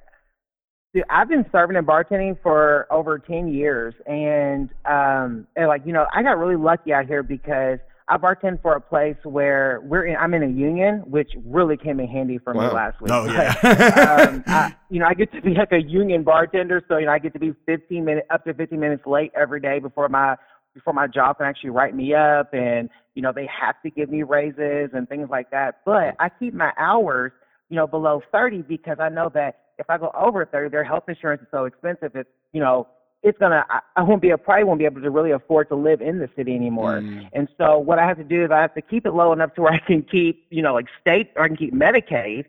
Dude, 0.93 1.05
I've 1.09 1.29
been 1.29 1.47
serving 1.51 1.77
and 1.77 1.87
bartending 1.87 2.37
for 2.43 2.87
over 2.91 3.19
ten 3.19 3.49
years, 3.49 3.95
and 4.07 4.69
um, 4.85 5.47
and 5.57 5.67
like 5.67 5.83
you 5.87 5.93
know, 5.93 6.07
I 6.15 6.23
got 6.23 6.39
really 6.39 6.57
lucky 6.57 6.93
out 6.93 7.07
here 7.07 7.23
because 7.23 7.79
I 8.09 8.17
bartend 8.19 8.63
for 8.63 8.75
a 8.75 8.81
place 8.81 9.17
where 9.25 9.81
we're 9.83 10.07
in. 10.07 10.17
I'm 10.17 10.33
in 10.33 10.45
a 10.45 10.49
union, 10.49 11.03
which 11.07 11.31
really 11.45 11.77
came 11.77 11.99
in 11.99 12.07
handy 12.07 12.39
for 12.39 12.55
me 12.55 12.61
last 12.61 13.01
week. 13.01 13.11
Oh, 13.13 13.25
yeah. 13.27 14.29
um, 14.29 14.45
I, 14.47 14.75
you 14.91 15.01
know, 15.01 15.07
I 15.07 15.15
get 15.15 15.33
to 15.33 15.43
be 15.43 15.55
like 15.55 15.73
a 15.73 15.83
union 15.83 16.23
bartender, 16.23 16.85
so 16.89 16.99
you 16.99 17.07
know, 17.07 17.13
I 17.13 17.19
get 17.19 17.33
to 17.33 17.41
be 17.41 17.53
15 17.67 18.05
minutes 18.05 18.29
up 18.31 18.45
to 18.45 18.55
15 18.55 18.79
minutes 18.79 19.03
late 19.07 19.33
every 19.35 19.61
day 19.61 19.81
before 19.81 20.09
my 20.09 20.37
before 20.73 20.93
my 20.93 21.09
job 21.09 21.39
can 21.39 21.47
actually 21.47 21.71
write 21.71 21.97
me 21.97 22.15
up, 22.15 22.55
and 22.55 22.91
you 23.17 23.23
know, 23.23 23.33
they 23.35 23.49
have 23.61 23.75
to 23.83 23.91
give 23.91 24.09
me 24.09 24.23
raises 24.23 24.91
and 24.93 25.09
things 25.09 25.29
like 25.29 25.51
that. 25.51 25.81
But 25.85 26.15
I 26.21 26.29
keep 26.29 26.55
my 26.55 26.73
hours, 26.79 27.33
you 27.71 27.77
know, 27.77 27.89
below 27.89 28.23
30 28.31 28.63
because 28.63 28.99
I 29.01 29.09
know 29.09 29.31
that 29.35 29.59
if 29.79 29.91
I 29.91 29.99
go 29.99 30.13
over 30.17 30.45
30, 30.45 30.71
their 30.71 30.85
health 30.85 31.05
insurance 31.09 31.43
is 31.43 31.49
so 31.51 31.65
expensive. 31.65 32.13
It's 32.15 32.29
you 32.53 32.61
know, 32.61 32.87
it's 33.27 33.39
gonna. 33.39 33.67
I, 33.69 33.81
I 33.97 34.03
won't 34.03 34.23
be. 34.23 34.33
I 34.33 34.37
probably 34.37 34.65
won't 34.65 34.79
be 34.79 34.85
able 34.85 35.03
to 35.03 35.11
really 35.11 35.33
afford 35.33 35.69
to 35.71 35.75
live 35.75 36.01
in 36.01 36.21
the 36.21 36.31
city 36.37 36.55
anymore. 36.55 37.01
Mm. 37.01 37.29
And 37.33 37.49
so 37.59 37.77
what 37.77 37.99
I 37.99 38.07
have 38.07 38.17
to 38.19 38.25
do 38.25 38.45
is 38.45 38.53
I 38.53 38.61
have 38.61 38.75
to 38.75 38.81
keep 38.83 39.05
it 39.05 39.13
low 39.13 39.33
enough 39.33 39.55
to 39.55 39.63
where 39.63 39.73
I 39.73 39.81
can 39.81 40.03
keep, 40.03 40.47
you 40.51 40.63
know, 40.63 40.73
like 40.73 40.87
state 41.01 41.33
or 41.35 41.43
I 41.43 41.49
can 41.49 41.57
keep 41.57 41.75
Medicaid. 41.75 42.45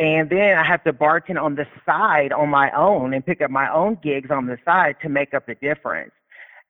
And 0.00 0.28
then 0.28 0.58
I 0.58 0.64
have 0.64 0.82
to 0.84 0.92
bartend 0.92 1.40
on 1.40 1.54
the 1.54 1.66
side 1.86 2.32
on 2.32 2.48
my 2.48 2.70
own 2.72 3.14
and 3.14 3.24
pick 3.24 3.40
up 3.40 3.50
my 3.50 3.72
own 3.72 3.98
gigs 4.02 4.30
on 4.30 4.46
the 4.46 4.58
side 4.64 4.96
to 5.02 5.08
make 5.08 5.34
up 5.34 5.46
the 5.46 5.54
difference. 5.56 6.12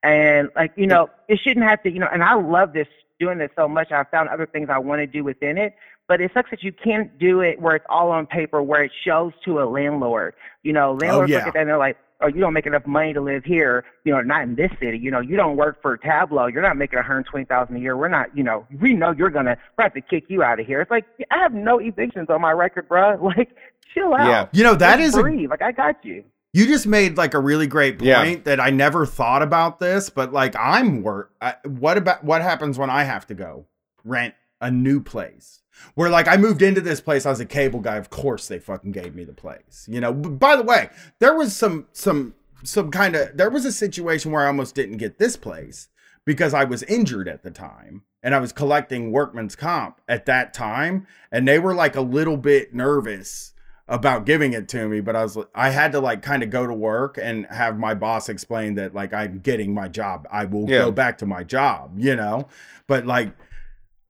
And 0.03 0.51
like, 0.55 0.73
you 0.77 0.87
know, 0.87 1.11
it 1.29 1.41
shouldn't 1.43 1.67
have 1.67 1.83
to, 1.83 1.91
you 1.91 1.99
know, 1.99 2.09
and 2.13 2.23
I 2.23 2.35
love 2.35 2.73
this 2.73 2.87
doing 3.19 3.39
this 3.39 3.51
so 3.57 3.67
much. 3.67 3.93
I 3.93 4.05
found 4.05 4.29
other 4.29 4.47
things 4.47 4.69
I 4.71 4.79
want 4.79 5.01
to 5.01 5.07
do 5.07 5.25
within 5.25 5.59
it, 5.59 5.75
but 6.07 6.21
it 6.21 6.31
sucks 6.33 6.51
that 6.51 6.63
you 6.63 6.73
can't 6.73 7.19
do 7.19 7.41
it 7.41 7.61
where 7.61 7.77
it's 7.77 7.87
all 7.89 8.11
on 8.11 8.27
paper, 8.27 8.63
where 8.63 8.85
it 8.85 8.93
shows 9.05 9.33
to 9.45 9.61
a 9.61 9.65
landlord. 9.65 10.35
You 10.63 10.73
know, 10.73 10.91
oh, 10.91 10.95
landlords 10.95 11.31
yeah. 11.31 11.39
look 11.39 11.47
at 11.49 11.53
that 11.55 11.61
and 11.61 11.69
they're 11.69 11.79
like, 11.79 11.99
oh, 12.21 12.27
you 12.27 12.41
don't 12.41 12.53
make 12.53 12.67
enough 12.67 12.87
money 12.87 13.13
to 13.13 13.21
live 13.21 13.45
here, 13.45 13.85
you 14.05 14.13
know, 14.13 14.21
not 14.21 14.43
in 14.43 14.55
this 14.57 14.71
city. 14.81 14.99
You 14.99 15.11
know, 15.11 15.21
you 15.21 15.37
don't 15.37 15.57
work 15.57 15.81
for 15.81 15.97
Tableau. 15.97 16.47
You're 16.47 16.63
not 16.63 16.77
making 16.77 16.97
120000 16.99 17.77
a 17.77 17.79
year. 17.79 17.97
We're 17.97 18.09
not, 18.09 18.37
you 18.37 18.43
know, 18.43 18.67
we 18.81 18.95
know 18.95 19.13
you're 19.13 19.31
going 19.31 19.47
to, 19.47 19.57
we 19.77 19.83
have 19.83 19.95
to 19.95 20.01
kick 20.01 20.25
you 20.29 20.43
out 20.43 20.59
of 20.61 20.67
here. 20.67 20.81
It's 20.81 20.91
like, 20.91 21.05
I 21.31 21.39
have 21.39 21.55
no 21.55 21.79
evictions 21.79 22.29
on 22.31 22.41
my 22.41 22.53
record, 22.53 22.89
bro. 22.89 23.17
Like, 23.37 23.51
chill 23.95 24.15
out. 24.15 24.27
Yeah. 24.29 24.49
You 24.53 24.65
know, 24.65 24.75
that 24.75 24.97
Just 24.99 25.17
is 25.17 25.23
a- 25.23 25.47
Like, 25.49 25.63
I 25.63 25.73
got 25.73 26.05
you. 26.05 26.25
You 26.55 26.67
just 26.67 26.87
made 26.87 27.17
like 27.19 27.35
a 27.35 27.39
really 27.39 27.67
great 27.67 27.99
point 27.99 28.09
Yeah. 28.09 28.37
that 28.45 28.59
I 28.59 28.71
never 28.71 29.05
thought 29.07 29.43
about 29.43 29.81
this, 29.81 30.09
but 30.11 30.33
like 30.33 30.57
I'm 30.59 31.03
work. 31.03 31.31
What 31.65 31.99
about 31.99 32.25
what 32.25 32.41
happens 32.43 32.79
when 32.79 32.89
I 32.91 33.05
have 33.05 33.27
to 33.27 33.35
go 33.35 33.67
rent 34.05 34.35
a 34.61 34.71
new 34.71 35.01
place? 35.01 35.61
Where 35.95 36.11
like 36.11 36.29
I 36.29 36.37
moved 36.37 36.63
into 36.63 36.81
this 36.81 37.01
place, 37.01 37.27
I 37.27 37.31
was 37.31 37.41
a 37.41 37.47
cable 37.47 37.81
guy. 37.81 37.97
Of 37.97 38.11
course, 38.11 38.49
they 38.49 38.59
fucking 38.59 38.93
gave 38.93 39.15
me 39.15 39.25
the 39.25 39.33
place. 39.33 39.87
You 39.89 40.01
know. 40.01 40.13
By 40.13 40.57
the 40.57 40.63
way, 40.63 40.91
there 41.19 41.35
was 41.35 41.55
some 41.57 41.87
some 41.93 42.35
some 42.65 42.91
kind 42.91 43.15
of 43.17 43.37
there 43.37 43.51
was 43.51 43.65
a 43.65 43.73
situation 43.73 44.33
where 44.33 44.45
I 44.45 44.49
almost 44.49 44.75
didn't 44.75 44.97
get 44.99 45.19
this 45.19 45.37
place 45.37 45.89
because 46.25 46.55
I 46.55 46.65
was 46.65 46.83
injured 46.85 47.29
at 47.29 47.43
the 47.43 47.51
time 47.51 48.03
and 48.23 48.35
I 48.35 48.39
was 48.41 48.53
collecting 48.53 49.13
workman's 49.13 49.55
comp 49.57 50.01
at 50.09 50.27
that 50.27 50.53
time, 50.53 51.07
and 51.31 51.47
they 51.47 51.59
were 51.59 51.75
like 51.75 51.95
a 51.97 52.01
little 52.01 52.37
bit 52.37 52.75
nervous 52.75 53.55
about 53.91 54.27
giving 54.27 54.53
it 54.53 54.69
to 54.69 54.87
me, 54.87 55.01
but 55.01 55.17
I 55.17 55.23
was 55.23 55.39
I 55.55 55.71
had 55.71 55.93
to 55.93 56.01
like 56.01 56.21
kind 56.21 56.43
of 56.43 56.51
go 56.51 56.67
to 56.67 56.75
work 56.75 57.19
and 57.21 57.47
have 57.47 57.79
my 57.79 57.95
boss 57.95 58.29
explain 58.29 58.75
that 58.75 58.95
like 58.95 59.15
I'm 59.15 59.39
getting 59.39 59.73
my 59.73 59.89
job. 59.89 60.29
I 60.31 60.45
will 60.45 60.69
Yeah. 60.69 60.81
go 60.81 60.91
back 60.93 61.17
to 61.19 61.27
my 61.27 61.43
job, 61.43 61.95
you 61.97 62.15
know? 62.15 62.49
But 62.87 63.07
like 63.07 63.33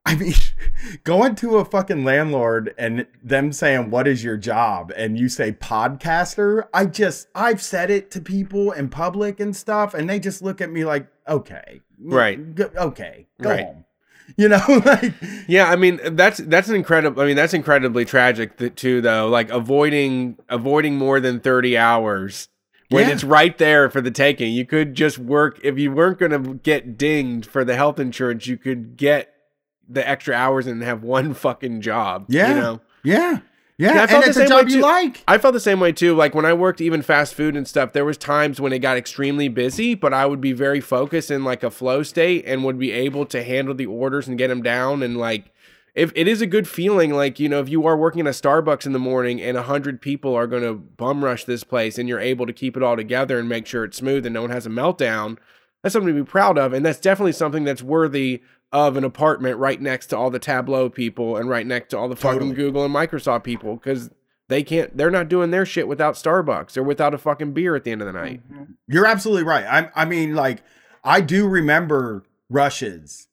I 0.08 0.14
mean, 0.16 0.32
going 1.04 1.34
to 1.36 1.58
a 1.58 1.64
fucking 1.64 2.02
landlord 2.04 2.74
and 2.78 3.06
them 3.22 3.52
saying, 3.52 3.90
What 3.90 4.08
is 4.08 4.24
your 4.24 4.36
job? 4.38 4.90
And 4.96 5.18
you 5.18 5.28
say 5.28 5.52
podcaster, 5.52 6.66
I 6.72 6.86
just, 6.86 7.28
I've 7.34 7.60
said 7.62 7.90
it 7.90 8.10
to 8.12 8.20
people 8.20 8.72
in 8.72 8.88
public 8.88 9.38
and 9.40 9.54
stuff, 9.54 9.94
and 9.94 10.08
they 10.08 10.18
just 10.18 10.40
look 10.42 10.60
at 10.60 10.70
me 10.70 10.84
like, 10.84 11.06
Okay. 11.28 11.82
Mm, 12.02 12.12
right. 12.14 12.54
Go, 12.54 12.70
okay. 12.76 13.26
Go 13.40 13.50
Right. 13.50 13.64
home. 13.66 13.84
You 14.36 14.48
know, 14.48 14.60
like, 14.84 15.14
Yeah, 15.46 15.70
I 15.70 15.76
mean 15.76 16.00
that's 16.12 16.36
that's 16.38 16.68
an 16.68 16.74
incredible. 16.76 17.22
I 17.22 17.26
mean 17.26 17.34
that's 17.36 17.54
incredibly 17.54 18.04
tragic 18.04 18.58
th- 18.58 18.74
too, 18.74 19.00
though. 19.00 19.26
Like 19.28 19.48
avoiding 19.50 20.36
avoiding 20.50 20.96
more 20.96 21.18
than 21.18 21.40
thirty 21.40 21.78
hours 21.78 22.48
when 22.90 23.06
Yeah. 23.08 23.14
it's 23.14 23.24
right 23.24 23.56
there 23.56 23.88
for 23.88 24.02
the 24.02 24.10
taking. 24.10 24.52
You 24.52 24.66
could 24.66 24.94
just 24.94 25.18
work 25.18 25.58
if 25.62 25.78
you 25.78 25.92
weren't 25.92 26.18
going 26.18 26.32
to 26.32 26.54
get 26.56 26.98
dinged 26.98 27.46
for 27.50 27.64
the 27.64 27.74
health 27.74 27.98
insurance. 27.98 28.46
You 28.46 28.58
could 28.58 28.98
get 28.98 29.32
the 29.88 30.06
extra 30.06 30.34
hours 30.34 30.66
and 30.66 30.82
have 30.82 31.02
one 31.02 31.34
fucking 31.44 31.80
job. 31.80 32.26
Yeah. 32.28 32.48
you 32.48 32.54
know. 32.54 32.80
yeah. 33.02 33.40
Yeah. 33.80 33.94
Yeah, 33.94 34.00
I 34.00 34.02
and 34.02 34.10
felt 34.10 34.24
the 34.24 34.30
it's 34.30 34.36
a 34.36 34.40
same 34.40 34.48
job 34.48 34.66
way 34.66 34.72
too. 34.72 34.80
like. 34.80 35.24
I 35.28 35.38
felt 35.38 35.54
the 35.54 35.60
same 35.60 35.78
way 35.78 35.92
too. 35.92 36.12
Like 36.16 36.34
when 36.34 36.44
I 36.44 36.52
worked 36.52 36.80
even 36.80 37.00
fast 37.00 37.34
food 37.34 37.54
and 37.54 37.66
stuff, 37.66 37.92
there 37.92 38.04
was 38.04 38.16
times 38.18 38.60
when 38.60 38.72
it 38.72 38.80
got 38.80 38.96
extremely 38.96 39.46
busy, 39.46 39.94
but 39.94 40.12
I 40.12 40.26
would 40.26 40.40
be 40.40 40.52
very 40.52 40.80
focused 40.80 41.30
in 41.30 41.44
like 41.44 41.62
a 41.62 41.70
flow 41.70 42.02
state 42.02 42.44
and 42.44 42.64
would 42.64 42.76
be 42.76 42.90
able 42.90 43.24
to 43.26 43.44
handle 43.44 43.76
the 43.76 43.86
orders 43.86 44.26
and 44.26 44.36
get 44.36 44.48
them 44.48 44.64
down. 44.64 45.04
And 45.04 45.16
like, 45.16 45.52
if 45.94 46.10
it 46.16 46.26
is 46.26 46.40
a 46.40 46.46
good 46.46 46.66
feeling, 46.66 47.12
like 47.14 47.38
you 47.38 47.48
know, 47.48 47.60
if 47.60 47.68
you 47.68 47.86
are 47.86 47.96
working 47.96 48.22
at 48.22 48.26
a 48.26 48.30
Starbucks 48.30 48.84
in 48.84 48.92
the 48.92 48.98
morning 48.98 49.40
and 49.40 49.56
a 49.56 49.62
hundred 49.62 50.00
people 50.00 50.34
are 50.34 50.48
going 50.48 50.64
to 50.64 50.74
bum 50.74 51.24
rush 51.24 51.44
this 51.44 51.62
place, 51.62 51.98
and 51.98 52.08
you're 52.08 52.18
able 52.18 52.46
to 52.46 52.52
keep 52.52 52.76
it 52.76 52.82
all 52.82 52.96
together 52.96 53.38
and 53.38 53.48
make 53.48 53.64
sure 53.64 53.84
it's 53.84 53.98
smooth 53.98 54.26
and 54.26 54.34
no 54.34 54.42
one 54.42 54.50
has 54.50 54.66
a 54.66 54.70
meltdown, 54.70 55.38
that's 55.84 55.92
something 55.92 56.12
to 56.12 56.20
be 56.24 56.28
proud 56.28 56.58
of, 56.58 56.72
and 56.72 56.84
that's 56.84 56.98
definitely 56.98 57.30
something 57.30 57.62
that's 57.62 57.82
worthy 57.82 58.42
of 58.72 58.96
an 58.96 59.04
apartment 59.04 59.58
right 59.58 59.80
next 59.80 60.08
to 60.08 60.16
all 60.16 60.30
the 60.30 60.38
Tableau 60.38 60.88
people 60.90 61.36
and 61.36 61.48
right 61.48 61.66
next 61.66 61.88
to 61.90 61.98
all 61.98 62.08
the 62.08 62.16
fucking 62.16 62.40
Totally. 62.40 62.54
Google 62.54 62.84
and 62.84 62.94
Microsoft 62.94 63.44
people 63.44 63.76
because 63.76 64.10
they 64.48 64.62
can't. 64.62 64.96
They're 64.96 65.10
not 65.10 65.28
doing 65.28 65.50
their 65.50 65.64
shit 65.66 65.88
without 65.88 66.14
Starbucks 66.14 66.76
or 66.76 66.82
without 66.82 67.14
a 67.14 67.18
fucking 67.18 67.52
beer 67.52 67.74
at 67.76 67.84
the 67.84 67.92
end 67.92 68.02
of 68.02 68.06
the 68.06 68.12
night. 68.12 68.42
Mm-hmm. 68.52 68.72
You're 68.86 69.06
absolutely 69.06 69.44
right. 69.44 69.64
I 69.64 69.90
I 69.94 70.04
mean 70.04 70.34
like 70.34 70.62
I 71.04 71.20
do 71.20 71.48
remember 71.48 72.24
rushes. 72.50 73.28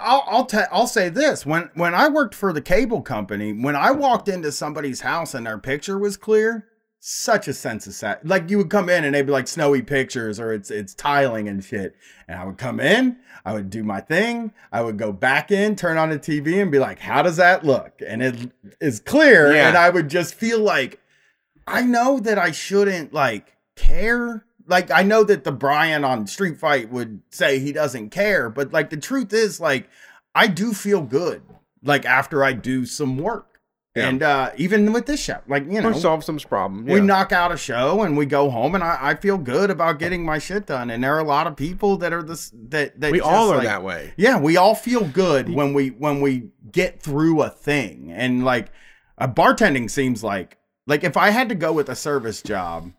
I'll 0.00 0.24
I'll, 0.26 0.46
ta- 0.46 0.68
I'll 0.72 0.86
say 0.86 1.10
this 1.10 1.44
when 1.44 1.70
when 1.74 1.94
I 1.94 2.08
worked 2.08 2.34
for 2.34 2.52
the 2.52 2.62
cable 2.62 3.02
company, 3.02 3.52
when 3.52 3.76
I 3.76 3.90
walked 3.90 4.28
into 4.28 4.50
somebody's 4.50 5.02
house 5.02 5.34
and 5.34 5.46
their 5.46 5.58
picture 5.58 5.98
was 5.98 6.16
clear, 6.16 6.68
such 7.06 7.48
a 7.48 7.52
sense 7.52 7.86
of 7.86 7.92
sat. 7.92 8.24
Like 8.26 8.48
you 8.48 8.56
would 8.56 8.70
come 8.70 8.88
in 8.88 9.04
and 9.04 9.14
they'd 9.14 9.26
be 9.26 9.32
like 9.32 9.46
snowy 9.46 9.82
pictures 9.82 10.40
or 10.40 10.54
it's 10.54 10.70
it's 10.70 10.94
tiling 10.94 11.48
and 11.48 11.62
shit, 11.62 11.94
and 12.26 12.38
I 12.40 12.44
would 12.46 12.56
come 12.56 12.80
in, 12.80 13.18
I 13.44 13.52
would 13.52 13.68
do 13.68 13.84
my 13.84 14.00
thing, 14.00 14.54
I 14.72 14.80
would 14.80 14.96
go 14.96 15.12
back 15.12 15.50
in, 15.50 15.76
turn 15.76 15.98
on 15.98 16.08
the 16.08 16.18
TV, 16.18 16.62
and 16.62 16.72
be 16.72 16.78
like, 16.78 16.98
how 17.00 17.20
does 17.20 17.36
that 17.36 17.62
look? 17.62 18.00
And 18.06 18.22
it 18.22 18.50
is 18.80 19.00
clear, 19.00 19.52
Yeah. 19.54 19.68
and 19.68 19.76
I 19.76 19.90
would 19.90 20.08
just 20.08 20.34
feel 20.34 20.60
like 20.60 20.98
I 21.66 21.82
know 21.82 22.20
that 22.20 22.38
I 22.38 22.52
shouldn't 22.52 23.12
like 23.12 23.54
care. 23.76 24.46
Like 24.66 24.90
I 24.90 25.02
know 25.02 25.24
that 25.24 25.44
the 25.44 25.52
Brian 25.52 26.04
on 26.04 26.26
Street 26.26 26.56
Fight 26.58 26.90
would 26.90 27.20
say 27.30 27.58
he 27.58 27.70
doesn't 27.72 28.10
care, 28.10 28.48
but 28.48 28.72
like 28.72 28.88
the 28.88 28.96
truth 28.96 29.34
is 29.34 29.60
like 29.60 29.90
I 30.34 30.46
do 30.46 30.72
feel 30.72 31.02
good 31.02 31.42
like 31.82 32.06
after 32.06 32.42
I 32.42 32.54
do 32.54 32.86
some 32.86 33.18
work. 33.18 33.53
Yeah. 33.94 34.08
And 34.08 34.22
uh 34.24 34.50
even 34.56 34.92
with 34.92 35.06
this 35.06 35.22
show, 35.22 35.38
like 35.46 35.64
you 35.70 35.80
know, 35.80 35.90
Or 35.90 35.94
solve 35.94 36.24
some 36.24 36.38
problem. 36.38 36.84
we 36.84 36.94
yeah. 36.94 37.00
knock 37.00 37.30
out 37.30 37.52
a 37.52 37.56
show 37.56 38.02
and 38.02 38.16
we 38.16 38.26
go 38.26 38.50
home 38.50 38.74
and 38.74 38.82
I, 38.82 38.98
I 39.00 39.14
feel 39.14 39.38
good 39.38 39.70
about 39.70 40.00
getting 40.00 40.24
my 40.24 40.38
shit 40.38 40.66
done. 40.66 40.90
And 40.90 41.04
there 41.04 41.14
are 41.14 41.20
a 41.20 41.24
lot 41.24 41.46
of 41.46 41.54
people 41.56 41.96
that 41.98 42.12
are 42.12 42.22
this 42.22 42.50
that 42.70 43.00
that 43.00 43.12
we 43.12 43.18
just, 43.18 43.30
all 43.30 43.50
are 43.52 43.56
like- 43.58 43.66
that 43.66 43.84
way. 43.84 44.12
yeah, 44.16 44.38
we 44.40 44.56
all 44.56 44.74
feel 44.74 45.04
good 45.06 45.48
when 45.48 45.74
we 45.74 45.90
when 45.90 46.20
we 46.20 46.48
get 46.72 47.00
through 47.00 47.42
a 47.42 47.50
thing. 47.50 48.10
And 48.12 48.44
like 48.44 48.72
uh, 49.16 49.28
bartending 49.28 49.88
seems 49.88 50.24
like 50.24 50.58
like 50.88 51.04
if 51.04 51.16
I 51.16 51.30
had 51.30 51.48
to 51.50 51.54
go 51.54 51.72
with 51.72 51.88
a 51.88 51.94
service 51.94 52.42
job, 52.42 52.92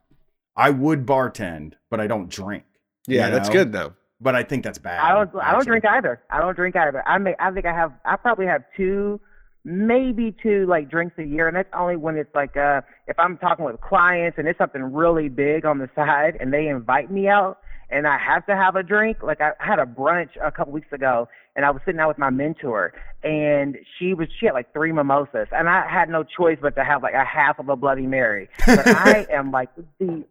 I 0.55 0.69
would 0.69 1.05
bartend, 1.05 1.73
but 1.89 1.99
I 1.99 2.07
don't 2.07 2.29
drink. 2.29 2.63
Yeah, 3.05 3.25
you 3.27 3.33
that's 3.33 3.49
good 3.49 3.73
though. 3.73 3.93
But 4.21 4.33
I 4.33 4.43
think 4.43 4.63
that's 4.63 4.79
bad. 4.79 5.01
I 5.01 5.11
don't. 5.13 5.29
I 5.43 5.51
don't 5.51 5.65
drink 5.67 5.83
either. 5.85 6.21
I 6.31 6.39
don't 6.39 6.55
drink 6.55 6.77
either. 6.77 7.05
I 7.05 7.17
make. 7.17 7.35
I 7.37 7.51
think 7.51 7.65
I 7.65 7.73
have. 7.73 7.91
I 8.05 8.15
probably 8.15 8.45
have 8.45 8.63
two, 8.77 9.19
maybe 9.65 10.33
two 10.43 10.65
like 10.67 10.89
drinks 10.89 11.17
a 11.17 11.23
year, 11.23 11.47
and 11.47 11.57
that's 11.57 11.69
only 11.77 11.97
when 11.97 12.15
it's 12.15 12.33
like 12.33 12.55
uh 12.55 12.81
if 13.07 13.17
I'm 13.19 13.37
talking 13.37 13.65
with 13.65 13.81
clients 13.81 14.37
and 14.37 14.47
it's 14.47 14.57
something 14.57 14.81
really 14.81 15.27
big 15.27 15.65
on 15.65 15.79
the 15.79 15.89
side, 15.95 16.37
and 16.39 16.53
they 16.53 16.67
invite 16.67 17.11
me 17.11 17.27
out, 17.27 17.57
and 17.89 18.07
I 18.07 18.17
have 18.17 18.45
to 18.45 18.55
have 18.55 18.75
a 18.75 18.83
drink. 18.83 19.17
Like 19.23 19.41
I 19.41 19.51
had 19.59 19.79
a 19.79 19.85
brunch 19.85 20.29
a 20.41 20.51
couple 20.51 20.71
weeks 20.71 20.91
ago, 20.93 21.27
and 21.55 21.65
I 21.65 21.71
was 21.71 21.81
sitting 21.85 21.99
out 21.99 22.07
with 22.07 22.19
my 22.19 22.29
mentor, 22.29 22.93
and 23.23 23.75
she 23.97 24.13
was 24.13 24.27
she 24.39 24.45
had 24.45 24.53
like 24.53 24.71
three 24.71 24.91
mimosas, 24.91 25.47
and 25.51 25.67
I 25.67 25.87
had 25.89 26.09
no 26.09 26.23
choice 26.23 26.59
but 26.61 26.75
to 26.75 26.83
have 26.83 27.01
like 27.01 27.15
a 27.15 27.25
half 27.25 27.59
of 27.59 27.67
a 27.67 27.75
Bloody 27.75 28.05
Mary. 28.05 28.47
But 28.65 28.87
I 28.87 29.25
am 29.31 29.51
like 29.51 29.69
the 29.99 30.23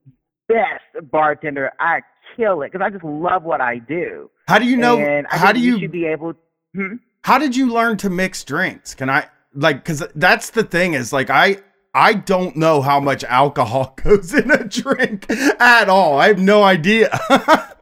best 0.48 1.10
bartender. 1.10 1.72
I 1.80 2.02
kill 2.36 2.62
it 2.62 2.72
because 2.72 2.84
I 2.84 2.90
just 2.90 3.04
love 3.04 3.42
what 3.42 3.60
I 3.60 3.78
do. 3.78 4.30
How 4.46 4.58
do 4.58 4.66
you 4.66 4.76
know 4.76 4.98
And 4.98 5.26
how 5.28 5.52
do 5.52 5.60
you 5.60 5.74
you 5.74 5.80
should 5.80 5.92
be 5.92 6.06
able? 6.06 6.34
Hmm? 6.74 6.96
How 7.24 7.38
did 7.38 7.56
you 7.56 7.72
learn 7.72 7.96
to 7.98 8.10
mix 8.10 8.44
drinks? 8.44 8.94
Can 8.94 9.08
I 9.08 9.26
like 9.54 9.84
cuz 9.84 10.02
that's 10.14 10.50
the 10.50 10.62
thing 10.62 10.94
is 10.94 11.12
like 11.12 11.30
I 11.30 11.56
I 11.94 12.12
don't 12.14 12.54
know 12.56 12.82
how 12.82 13.00
much 13.00 13.24
alcohol 13.24 13.94
goes 14.02 14.34
in 14.34 14.50
a 14.50 14.64
drink 14.64 15.30
at 15.58 15.88
all. 15.88 16.20
I 16.20 16.28
have 16.28 16.38
no 16.38 16.62
idea. 16.62 17.18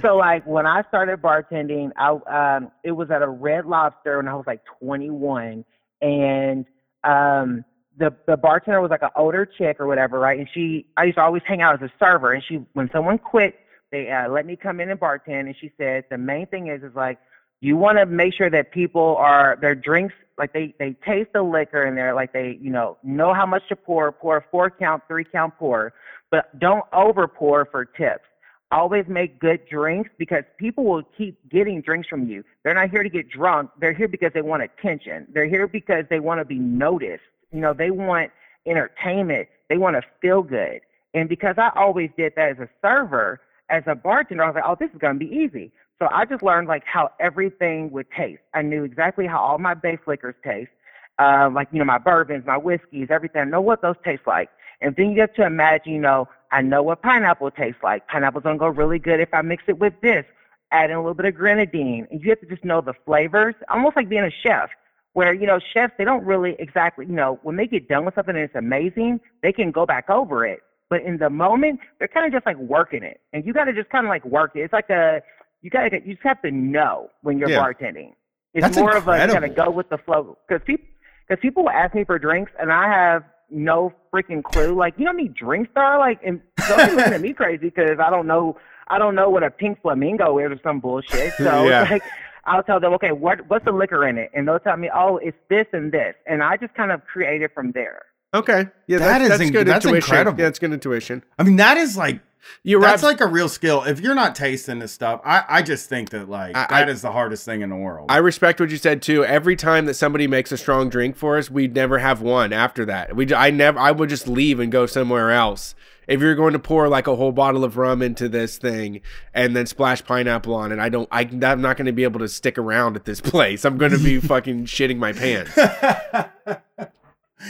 So 0.00 0.16
like 0.16 0.46
when 0.46 0.66
I 0.66 0.82
started 0.88 1.20
bartending, 1.20 1.90
I 1.96 2.54
um 2.56 2.70
it 2.84 2.92
was 2.92 3.10
at 3.10 3.22
a 3.22 3.28
Red 3.28 3.66
Lobster 3.66 4.18
when 4.18 4.28
I 4.28 4.34
was 4.34 4.46
like 4.46 4.60
21, 4.80 5.64
and 6.00 6.64
um 7.04 7.64
the 7.98 8.14
the 8.26 8.36
bartender 8.36 8.80
was 8.80 8.90
like 8.90 9.02
an 9.02 9.10
older 9.16 9.44
chick 9.44 9.78
or 9.80 9.86
whatever, 9.86 10.18
right? 10.18 10.38
And 10.38 10.48
she 10.54 10.86
I 10.96 11.04
used 11.04 11.16
to 11.16 11.22
always 11.22 11.42
hang 11.44 11.60
out 11.60 11.74
as 11.74 11.90
a 11.90 11.92
server, 12.02 12.32
and 12.32 12.42
she 12.42 12.64
when 12.72 12.88
someone 12.92 13.18
quit, 13.18 13.56
they 13.90 14.10
uh, 14.10 14.28
let 14.28 14.46
me 14.46 14.56
come 14.56 14.80
in 14.80 14.90
and 14.90 14.98
bartend, 14.98 15.40
and 15.40 15.56
she 15.60 15.72
said 15.76 16.04
the 16.08 16.18
main 16.18 16.46
thing 16.46 16.68
is 16.68 16.82
is 16.82 16.94
like 16.94 17.18
you 17.60 17.76
want 17.76 17.98
to 17.98 18.06
make 18.06 18.34
sure 18.34 18.50
that 18.50 18.72
people 18.72 19.16
are 19.18 19.58
their 19.60 19.74
drinks 19.74 20.14
like 20.38 20.52
they 20.52 20.74
they 20.78 20.96
taste 21.04 21.30
the 21.34 21.42
liquor 21.42 21.84
and 21.84 21.96
they're 21.96 22.14
like 22.14 22.32
they 22.32 22.58
you 22.60 22.70
know 22.70 22.96
know 23.02 23.34
how 23.34 23.46
much 23.46 23.62
to 23.68 23.76
pour, 23.76 24.10
pour 24.12 24.44
four 24.50 24.70
count, 24.70 25.02
three 25.08 25.24
count 25.24 25.54
pour, 25.58 25.92
but 26.30 26.58
don't 26.58 26.84
over 26.92 27.28
pour 27.28 27.66
for 27.66 27.84
tips 27.84 28.24
always 28.72 29.04
make 29.08 29.38
good 29.40 29.60
drinks 29.68 30.10
because 30.18 30.44
people 30.58 30.84
will 30.84 31.02
keep 31.16 31.36
getting 31.50 31.80
drinks 31.80 32.08
from 32.08 32.28
you. 32.28 32.44
They're 32.62 32.74
not 32.74 32.90
here 32.90 33.02
to 33.02 33.08
get 33.08 33.28
drunk. 33.28 33.70
They're 33.80 33.92
here 33.92 34.08
because 34.08 34.30
they 34.32 34.42
want 34.42 34.62
attention. 34.62 35.26
They're 35.32 35.48
here 35.48 35.66
because 35.66 36.04
they 36.08 36.20
want 36.20 36.40
to 36.40 36.44
be 36.44 36.58
noticed. 36.58 37.24
You 37.52 37.60
know, 37.60 37.74
they 37.74 37.90
want 37.90 38.30
entertainment. 38.66 39.48
They 39.68 39.78
want 39.78 39.96
to 39.96 40.02
feel 40.22 40.42
good. 40.42 40.80
And 41.14 41.28
because 41.28 41.56
I 41.58 41.70
always 41.74 42.10
did 42.16 42.34
that 42.36 42.50
as 42.50 42.58
a 42.58 42.68
server, 42.80 43.40
as 43.68 43.82
a 43.86 43.94
bartender, 43.94 44.44
I 44.44 44.46
was 44.46 44.54
like, 44.54 44.64
oh, 44.66 44.76
this 44.78 44.90
is 44.90 44.98
going 44.98 45.18
to 45.18 45.18
be 45.18 45.34
easy. 45.34 45.72
So 46.00 46.08
I 46.10 46.24
just 46.24 46.42
learned 46.42 46.66
like 46.66 46.82
how 46.86 47.10
everything 47.20 47.90
would 47.92 48.10
taste. 48.10 48.40
I 48.54 48.62
knew 48.62 48.84
exactly 48.84 49.26
how 49.26 49.38
all 49.38 49.58
my 49.58 49.74
base 49.74 49.98
liquors 50.06 50.34
taste. 50.42 50.70
Uh, 51.18 51.50
like, 51.54 51.68
you 51.70 51.78
know, 51.78 51.84
my 51.84 51.98
bourbons, 51.98 52.46
my 52.46 52.56
whiskeys, 52.56 53.08
everything. 53.10 53.42
I 53.42 53.44
know 53.44 53.60
what 53.60 53.82
those 53.82 53.96
taste 54.02 54.22
like. 54.26 54.48
And 54.80 54.96
then 54.96 55.10
you 55.10 55.16
get 55.16 55.36
to 55.36 55.44
imagine, 55.44 55.92
you 55.92 56.00
know, 56.00 56.26
I 56.50 56.62
know 56.62 56.82
what 56.82 57.02
pineapple 57.02 57.50
tastes 57.50 57.82
like. 57.82 58.08
Pineapple's 58.08 58.44
gonna 58.44 58.58
go 58.58 58.68
really 58.68 58.98
good 58.98 59.20
if 59.20 59.28
I 59.34 59.42
mix 59.42 59.64
it 59.68 59.78
with 59.78 59.92
this. 60.00 60.24
Add 60.72 60.88
in 60.88 60.96
a 60.96 61.00
little 61.00 61.12
bit 61.12 61.26
of 61.26 61.34
grenadine. 61.34 62.06
And 62.10 62.22
you 62.22 62.30
have 62.30 62.40
to 62.40 62.46
just 62.46 62.64
know 62.64 62.80
the 62.80 62.94
flavors, 63.04 63.54
almost 63.68 63.96
like 63.96 64.08
being 64.08 64.24
a 64.24 64.30
chef, 64.30 64.70
where, 65.12 65.34
you 65.34 65.46
know, 65.46 65.58
chefs, 65.74 65.92
they 65.98 66.04
don't 66.04 66.24
really 66.24 66.56
exactly, 66.58 67.04
you 67.04 67.12
know, 67.12 67.38
when 67.42 67.56
they 67.56 67.66
get 67.66 67.88
done 67.88 68.06
with 68.06 68.14
something 68.14 68.34
and 68.34 68.44
it's 68.44 68.54
amazing, 68.54 69.20
they 69.42 69.52
can 69.52 69.70
go 69.70 69.84
back 69.84 70.08
over 70.08 70.46
it. 70.46 70.60
But 70.88 71.02
in 71.02 71.18
the 71.18 71.28
moment, 71.28 71.80
they're 71.98 72.08
kind 72.08 72.24
of 72.24 72.32
just 72.32 72.46
like 72.46 72.56
working 72.56 73.02
it. 73.02 73.20
And 73.34 73.44
you 73.44 73.52
gotta 73.52 73.74
just 73.74 73.90
kind 73.90 74.06
of 74.06 74.08
like 74.08 74.24
work 74.24 74.52
it. 74.54 74.60
It's 74.60 74.72
like 74.72 74.88
a, 74.88 75.20
you 75.62 75.70
gotta, 75.70 76.00
you 76.04 76.14
just 76.14 76.26
have 76.26 76.40
to 76.42 76.50
know 76.50 77.10
when 77.22 77.38
you're 77.38 77.50
Yeah. 77.50 77.58
bartending. 77.62 78.12
It's 78.54 78.64
That's 78.64 78.76
more 78.78 78.96
of 78.96 79.06
a, 79.08 79.20
you 79.26 79.32
gotta 79.32 79.48
go 79.48 79.70
with 79.70 79.88
the 79.90 79.98
flow. 79.98 80.36
Because 80.48 80.62
people, 80.66 80.86
because 81.28 81.40
people 81.40 81.62
will 81.64 81.70
ask 81.70 81.94
me 81.94 82.04
for 82.04 82.18
drinks 82.18 82.50
and 82.58 82.72
I 82.72 82.88
have 82.88 83.22
no 83.50 83.92
freaking 84.12 84.42
clue. 84.42 84.74
Like, 84.74 84.94
you 84.96 85.04
know 85.04 85.10
how 85.12 85.16
many 85.16 85.28
drinks 85.28 85.70
there 85.74 85.84
are? 85.84 85.98
Like, 85.98 86.20
and 86.24 86.40
don't 86.68 86.88
be 86.90 86.96
looking 86.96 87.12
at 87.12 87.20
me 87.20 87.32
crazy 87.32 87.70
because 87.70 87.98
I 88.00 88.10
don't 88.10 88.26
know, 88.26 88.56
I 88.88 88.98
don't 88.98 89.14
know 89.14 89.28
what 89.30 89.42
a 89.44 89.50
pink 89.50 89.80
flamingo 89.82 90.38
is 90.38 90.50
or 90.50 90.60
some 90.62 90.80
bullshit. 90.80 91.34
So 91.34 91.44
Yeah. 91.68 91.82
it's 91.82 91.90
like, 91.90 92.02
I'll 92.44 92.62
tell 92.62 92.80
them, 92.80 92.92
okay, 92.94 93.12
what 93.12 93.46
what's 93.48 93.64
the 93.66 93.70
liquor 93.72 94.06
in 94.08 94.16
it? 94.18 94.30
And 94.34 94.48
they'll 94.48 94.58
tell 94.58 94.76
me, 94.76 94.90
oh, 94.92 95.18
it's 95.18 95.36
this 95.50 95.66
and 95.72 95.92
this, 95.92 96.14
and 96.26 96.42
I 96.42 96.56
just 96.56 96.74
kind 96.74 96.90
of 96.90 97.04
create 97.04 97.42
it 97.42 97.52
from 97.54 97.70
there. 97.72 98.02
Okay. 98.32 98.66
Yeah, 98.86 98.98
That 98.98 99.18
that's, 99.18 99.22
is 99.24 99.28
that's 99.30 99.42
inc- 99.42 99.52
good 99.52 99.66
that's 99.66 99.84
intuition. 99.84 100.08
incredible. 100.10 100.40
Yeah, 100.40 100.46
it's 100.48 100.58
good 100.58 100.72
intuition. 100.72 101.22
I 101.38 101.42
mean, 101.42 101.56
that 101.56 101.76
is 101.76 101.96
like 101.96 102.20
You're 102.62 102.80
that's 102.80 103.02
like 103.02 103.20
a 103.20 103.26
real 103.26 103.48
skill. 103.48 103.82
If 103.84 104.00
you're 104.00 104.14
not 104.14 104.34
tasting 104.34 104.78
this 104.78 104.92
stuff, 104.92 105.20
I, 105.24 105.44
I 105.48 105.62
just 105.62 105.88
think 105.88 106.10
that 106.10 106.28
like 106.28 106.56
I- 106.56 106.66
that 106.68 106.88
I- 106.88 106.90
is 106.90 107.02
the 107.02 107.12
hardest 107.12 107.44
thing 107.44 107.60
in 107.62 107.70
the 107.70 107.76
world. 107.76 108.06
I 108.10 108.18
respect 108.18 108.60
what 108.60 108.70
you 108.70 108.76
said 108.76 109.02
too. 109.02 109.24
Every 109.24 109.56
time 109.56 109.86
that 109.86 109.94
somebody 109.94 110.26
makes 110.26 110.52
a 110.52 110.56
strong 110.56 110.88
drink 110.88 111.16
for 111.16 111.36
us, 111.38 111.50
we'd 111.50 111.74
never 111.74 111.98
have 111.98 112.20
one 112.22 112.52
after 112.52 112.84
that. 112.86 113.14
We, 113.16 113.32
I 113.34 113.50
never, 113.50 113.78
I 113.78 113.90
would 113.92 114.08
just 114.08 114.26
leave 114.28 114.58
and 114.60 114.70
go 114.72 114.86
somewhere 114.86 115.30
else. 115.30 115.74
If 116.08 116.20
you're 116.20 116.34
going 116.34 116.54
to 116.54 116.58
pour 116.58 116.88
like 116.88 117.06
a 117.06 117.14
whole 117.14 117.30
bottle 117.30 117.62
of 117.62 117.76
rum 117.76 118.02
into 118.02 118.28
this 118.28 118.58
thing 118.58 119.00
and 119.32 119.54
then 119.54 119.66
splash 119.66 120.04
pineapple 120.04 120.52
on 120.54 120.72
it, 120.72 120.80
I 120.80 120.88
don't, 120.88 121.08
I, 121.12 121.20
I'm 121.20 121.60
not 121.60 121.76
going 121.76 121.86
to 121.86 121.92
be 121.92 122.02
able 122.02 122.18
to 122.18 122.26
stick 122.28 122.58
around 122.58 122.96
at 122.96 123.04
this 123.04 123.20
place. 123.20 123.64
I'm 123.64 123.78
going 123.78 123.92
to 123.92 123.98
be 123.98 124.18
fucking 124.20 124.64
shitting 124.64 124.96
my 124.98 125.12
pants. 125.12 125.52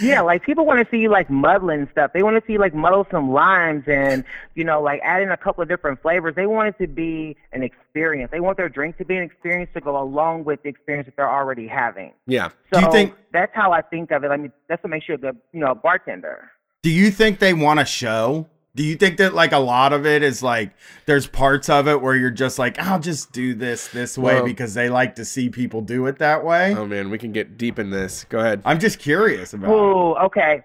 Yeah, 0.01 0.21
like 0.21 0.45
people 0.45 0.65
want 0.67 0.85
to 0.85 0.91
see 0.91 1.01
you 1.01 1.11
like 1.11 1.29
muddling 1.31 1.89
stuff. 1.93 2.13
They 2.13 2.23
want 2.23 2.37
to 2.37 2.47
see 2.47 2.55
you 2.55 2.59
like 2.61 2.75
muddle 2.75 3.07
some 3.11 3.33
limes 3.33 3.85
and 3.87 4.25
you 4.55 4.65
know 4.65 4.81
like 4.81 5.01
add 5.03 5.23
in 5.23 5.31
a 5.31 5.37
couple 5.37 5.63
of 5.63 5.69
different 5.69 6.01
flavors. 6.01 6.35
They 6.37 6.47
want 6.47 6.69
it 6.69 6.79
to 6.83 6.87
be 6.87 7.37
an 7.53 7.63
experience. 7.63 8.31
They 8.31 8.41
want 8.41 8.57
their 8.57 8.69
drink 8.69 8.99
to 8.99 9.05
be 9.05 9.17
an 9.17 9.23
experience 9.25 9.71
to 9.75 9.81
go 9.81 10.01
along 10.01 10.45
with 10.45 10.63
the 10.63 10.69
experience 10.69 11.07
that 11.07 11.17
they're 11.17 11.31
already 11.31 11.67
having. 11.67 12.13
Yeah. 12.27 12.51
So 12.73 12.81
Do 12.81 12.87
you 12.87 12.93
think- 12.93 13.15
that's 13.33 13.55
how 13.55 13.73
I 13.73 13.81
think 13.81 14.11
of 14.11 14.25
it. 14.25 14.29
I 14.31 14.37
mean, 14.37 14.53
that's 14.69 14.83
what 14.83 14.91
makes 14.91 15.09
you 15.09 15.15
a 15.15 15.19
good 15.19 15.37
you 15.53 15.61
know 15.61 15.75
bartender. 15.75 16.51
Do 16.83 16.91
you 16.91 17.11
think 17.11 17.39
they 17.41 17.53
want 17.53 17.81
to 17.81 17.85
show? 17.87 18.47
Do 18.77 18.85
you 18.85 18.95
think 18.97 19.17
that 19.19 19.35
like 19.35 19.53
a 19.53 19.59
lot 19.59 19.93
of 19.93 20.07
it 20.07 20.23
is 20.23 20.43
like 20.43 20.71
there's 21.07 21.27
parts 21.27 21.69
of 21.69 21.89
it 21.89 22.01
where 22.01 22.15
you're 22.15 22.31
just 22.31 22.59
like 22.59 22.79
I'll 22.79 23.01
just 23.01 23.33
do 23.33 23.55
this 23.55 23.89
this 23.89 24.17
way 24.17 24.35
Well- 24.37 24.45
because 24.45 24.75
they 24.75 24.89
like 24.89 25.17
to 25.17 25.25
see 25.25 25.51
people 25.51 25.81
do 25.81 26.07
it 26.07 26.19
that 26.19 26.45
way? 26.45 26.75
Oh 26.75 26.87
man, 26.87 27.11
we 27.11 27.19
can 27.19 27.33
get 27.33 27.59
deep 27.59 27.79
in 27.79 27.91
this. 27.91 28.25
Go 28.29 28.39
ahead. 28.39 28.63
I'm 28.65 28.79
just 28.79 28.99
curious 28.99 29.53
about. 29.55 29.71
Oh, 29.71 30.15
okay. 30.27 30.63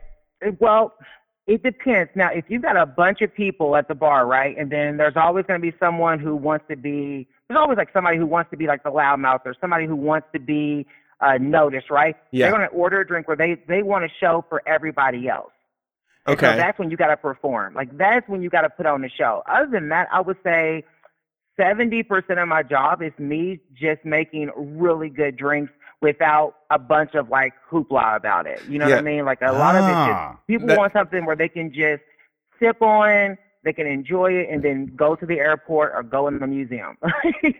Well, 0.60 0.94
it 1.48 1.64
depends. 1.64 2.11
Now, 2.15 2.30
if 2.32 2.45
you've 2.48 2.61
got 2.61 2.76
a 2.77 2.86
bunch 2.86 3.22
of 3.22 3.34
people 3.34 3.76
at 3.76 3.88
the 3.88 3.95
bar, 3.95 4.26
right, 4.26 4.56
and 4.57 4.72
then 4.72 4.98
there's 4.98 5.15
always 5.15 5.45
going 5.45 5.60
to 5.60 5.72
be 5.72 5.76
someone 5.80 6.19
who 6.19 6.36
wants 6.36 6.65
to 6.69 6.76
be, 6.76 7.27
there's 7.48 7.57
always 7.57 7.77
like 7.77 7.90
somebody 7.94 8.18
who 8.18 8.26
wants 8.26 8.49
to 8.52 8.57
be 8.57 8.65
like 8.68 8.84
the 8.84 8.91
loudmouth 8.91 9.41
or 9.45 9.56
somebody 9.61 9.86
who 9.86 9.95
wants 9.95 10.27
to 10.34 10.40
be 10.40 10.86
uh, 11.22 11.38
noticed, 11.40 11.90
right? 11.90 12.15
Yeah. 12.32 12.45
They're 12.49 12.57
going 12.57 12.69
to 12.69 12.76
order 12.76 13.02
a 13.02 13.07
drink 13.07 13.27
where 13.27 13.38
they, 13.38 13.57
they 13.68 13.84
want 13.84 14.03
to 14.06 14.11
show 14.19 14.44
for 14.49 14.61
everybody 14.68 15.30
else. 15.30 15.52
Okay. 16.27 16.45
So 16.52 16.56
that's 16.57 16.80
when 16.80 16.89
you 16.91 16.97
got 16.97 17.07
to 17.07 17.18
perform. 17.18 17.73
Like, 17.76 17.95
that's 17.97 18.27
when 18.27 18.41
you 18.41 18.49
got 18.49 18.61
to 18.61 18.69
put 18.69 18.85
on 18.85 19.02
the 19.02 19.10
show. 19.10 19.43
Other 19.47 19.69
than 19.72 19.89
that, 19.89 20.07
I 20.11 20.22
would 20.22 20.38
say 20.43 20.84
70% 21.60 22.41
of 22.41 22.47
my 22.47 22.64
job 22.64 23.02
is 23.02 23.11
me 23.18 23.60
just 23.73 24.03
making 24.03 24.52
really 24.56 25.10
good 25.10 25.38
drinks 25.38 25.72
without 26.02 26.56
a 26.69 26.77
bunch 26.77 27.15
of 27.15 27.30
like 27.30 27.53
hoopla 27.72 28.15
about 28.18 28.45
it. 28.47 28.61
You 28.68 28.80
know 28.80 28.88
Yeah. 28.88 28.95
what 28.95 28.99
I 28.99 29.03
mean? 29.03 29.26
Like 29.26 29.41
a 29.41 29.52
lot 29.53 29.76
of 29.76 29.85
it 29.85 29.93
Ah, 29.93 30.31
just 30.34 30.47
people 30.47 30.68
that- 30.68 30.77
want 30.77 30.93
something 30.93 31.26
where 31.26 31.35
they 31.35 31.47
can 31.49 31.72
just 31.73 32.02
sip 32.60 32.81
on, 32.81 33.38
they 33.64 33.73
can 33.73 33.88
enjoy 33.88 34.34
it 34.34 34.49
and 34.49 34.61
then 34.64 34.91
go 34.95 35.15
to 35.15 35.26
the 35.26 35.39
airport 35.39 35.93
or 35.95 36.03
go 36.03 36.27
in 36.27 36.39
the 36.39 36.47
museum. 36.47 36.97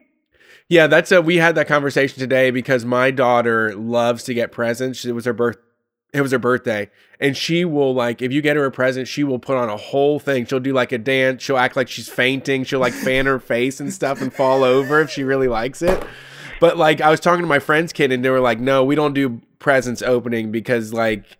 Yeah, 0.68 0.88
that's 0.88 1.12
a 1.12 1.22
we 1.22 1.38
had 1.38 1.54
that 1.56 1.68
conversation 1.68 2.20
today 2.20 2.50
because 2.50 2.86
my 2.86 3.12
daughter 3.12 3.76
loves 3.76 4.24
to 4.24 4.34
get 4.34 4.52
presents. 4.52 5.06
It 5.06 5.12
was 5.12 5.26
her 5.26 5.34
birth 5.34 5.58
it 6.16 6.22
was 6.22 6.32
her 6.32 6.40
birthday. 6.40 6.90
And 7.20 7.36
she 7.36 7.66
will 7.66 7.94
like 7.94 8.22
if 8.22 8.32
you 8.32 8.42
get 8.42 8.56
her 8.56 8.66
a 8.66 8.72
present, 8.72 9.08
she 9.08 9.24
will 9.24 9.40
put 9.40 9.58
on 9.58 9.70
a 9.70 9.78
whole 9.78 10.20
thing. 10.20 10.46
She'll 10.46 10.60
do 10.60 10.74
like 10.74 10.92
a 10.92 10.98
dance, 10.98 11.44
she'll 11.44 11.58
act 11.58 11.76
like 11.76 11.90
she's 11.90 12.10
fainting, 12.10 12.64
she'll 12.64 12.80
like 12.80 12.94
fan 12.94 13.26
her 13.26 13.40
face 13.40 13.80
and 13.80 13.94
stuff 13.94 14.22
and 14.22 14.34
fall 14.34 14.64
over 14.64 15.02
if 15.02 15.10
she 15.10 15.24
really 15.24 15.48
likes 15.48 15.82
it. 15.82 16.02
But 16.60 16.78
like 16.78 17.02
I 17.02 17.10
was 17.10 17.20
talking 17.20 17.42
to 17.42 17.48
my 17.48 17.60
friend's 17.60 17.92
kid 17.92 18.12
and 18.12 18.24
they 18.24 18.30
were 18.30 18.40
like, 18.40 18.60
"No, 18.60 18.84
we 18.84 18.96
don't 18.96 19.14
do 19.14 19.42
presents 19.60 20.02
opening 20.02 20.52
because 20.52 20.94
like 20.94 21.38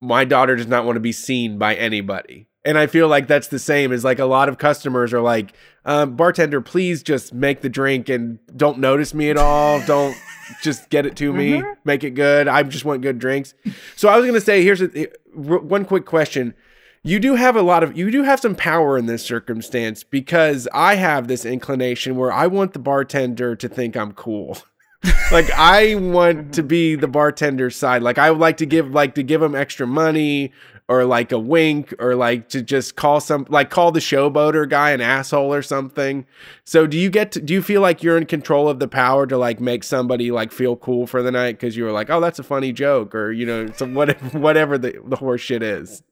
my 0.00 0.24
daughter 0.24 0.56
does 0.56 0.66
not 0.66 0.84
want 0.84 0.96
to 0.96 1.00
be 1.00 1.12
seen 1.12 1.56
by 1.56 1.74
anybody." 1.74 2.48
And 2.64 2.76
I 2.76 2.86
feel 2.86 3.08
like 3.08 3.28
that's 3.28 3.48
the 3.48 3.58
same 3.58 3.92
as 3.92 4.04
like 4.04 4.18
a 4.18 4.26
lot 4.26 4.50
of 4.50 4.58
customers 4.58 5.14
are 5.14 5.22
like, 5.22 5.54
um, 5.86 6.16
bartender, 6.16 6.60
please 6.60 7.02
just 7.02 7.32
make 7.32 7.62
the 7.62 7.70
drink 7.70 8.10
and 8.10 8.38
don't 8.54 8.78
notice 8.78 9.14
me 9.14 9.30
at 9.30 9.38
all. 9.38 9.80
Don't 9.86 10.14
just 10.62 10.90
get 10.90 11.06
it 11.06 11.16
to 11.16 11.32
me, 11.32 11.52
mm-hmm. 11.52 11.72
make 11.84 12.04
it 12.04 12.10
good. 12.10 12.48
I 12.48 12.62
just 12.62 12.84
want 12.84 13.02
good 13.02 13.18
drinks. 13.18 13.54
So 13.96 14.08
I 14.08 14.16
was 14.16 14.26
gonna 14.26 14.40
say, 14.40 14.62
here's 14.62 14.80
a, 14.80 14.90
eh, 14.94 15.06
r- 15.36 15.58
one 15.58 15.84
quick 15.84 16.06
question. 16.06 16.54
You 17.02 17.20
do 17.20 17.36
have 17.36 17.56
a 17.56 17.62
lot 17.62 17.82
of, 17.82 17.96
you 17.96 18.10
do 18.10 18.22
have 18.22 18.40
some 18.40 18.54
power 18.54 18.98
in 18.98 19.06
this 19.06 19.24
circumstance 19.24 20.04
because 20.04 20.68
I 20.74 20.96
have 20.96 21.28
this 21.28 21.44
inclination 21.44 22.16
where 22.16 22.32
I 22.32 22.46
want 22.46 22.72
the 22.72 22.78
bartender 22.80 23.54
to 23.56 23.68
think 23.68 23.96
I'm 23.96 24.12
cool. 24.12 24.58
like 25.32 25.50
I 25.52 25.94
want 25.94 26.54
to 26.54 26.62
be 26.62 26.96
the 26.96 27.06
bartender's 27.06 27.76
side. 27.76 28.02
Like 28.02 28.18
I 28.18 28.30
would 28.30 28.40
like 28.40 28.56
to 28.58 28.66
give 28.66 28.90
like 28.90 29.14
to 29.14 29.22
give 29.22 29.40
them 29.40 29.54
extra 29.54 29.86
money 29.86 30.52
or 30.88 31.04
like 31.04 31.32
a 31.32 31.38
wink 31.38 31.94
or 31.98 32.14
like 32.14 32.48
to 32.48 32.62
just 32.62 32.96
call 32.96 33.20
some 33.20 33.46
like 33.50 33.68
call 33.68 33.92
the 33.92 34.00
showboater 34.00 34.68
guy 34.68 34.90
an 34.90 35.00
asshole 35.00 35.52
or 35.52 35.62
something. 35.62 36.26
So 36.64 36.86
do 36.86 36.96
you 36.96 37.10
get 37.10 37.32
to 37.32 37.40
do 37.40 37.52
you 37.52 37.62
feel 37.62 37.82
like 37.82 38.02
you're 38.02 38.16
in 38.16 38.26
control 38.26 38.68
of 38.68 38.78
the 38.78 38.88
power 38.88 39.26
to 39.26 39.36
like 39.36 39.60
make 39.60 39.84
somebody 39.84 40.30
like 40.30 40.50
feel 40.50 40.76
cool 40.76 41.06
for 41.06 41.22
the 41.22 41.30
night 41.30 41.52
because 41.52 41.76
you 41.76 41.84
were 41.84 41.92
like, 41.92 42.08
oh 42.10 42.20
that's 42.20 42.38
a 42.38 42.42
funny 42.42 42.72
joke 42.72 43.14
or 43.14 43.30
you 43.30 43.44
know 43.44 43.66
some 43.76 43.94
whatever 43.94 44.26
whatever 44.38 44.78
the 44.78 45.00
the 45.04 45.16
horse 45.16 45.42
shit 45.42 45.62
is. 45.62 46.02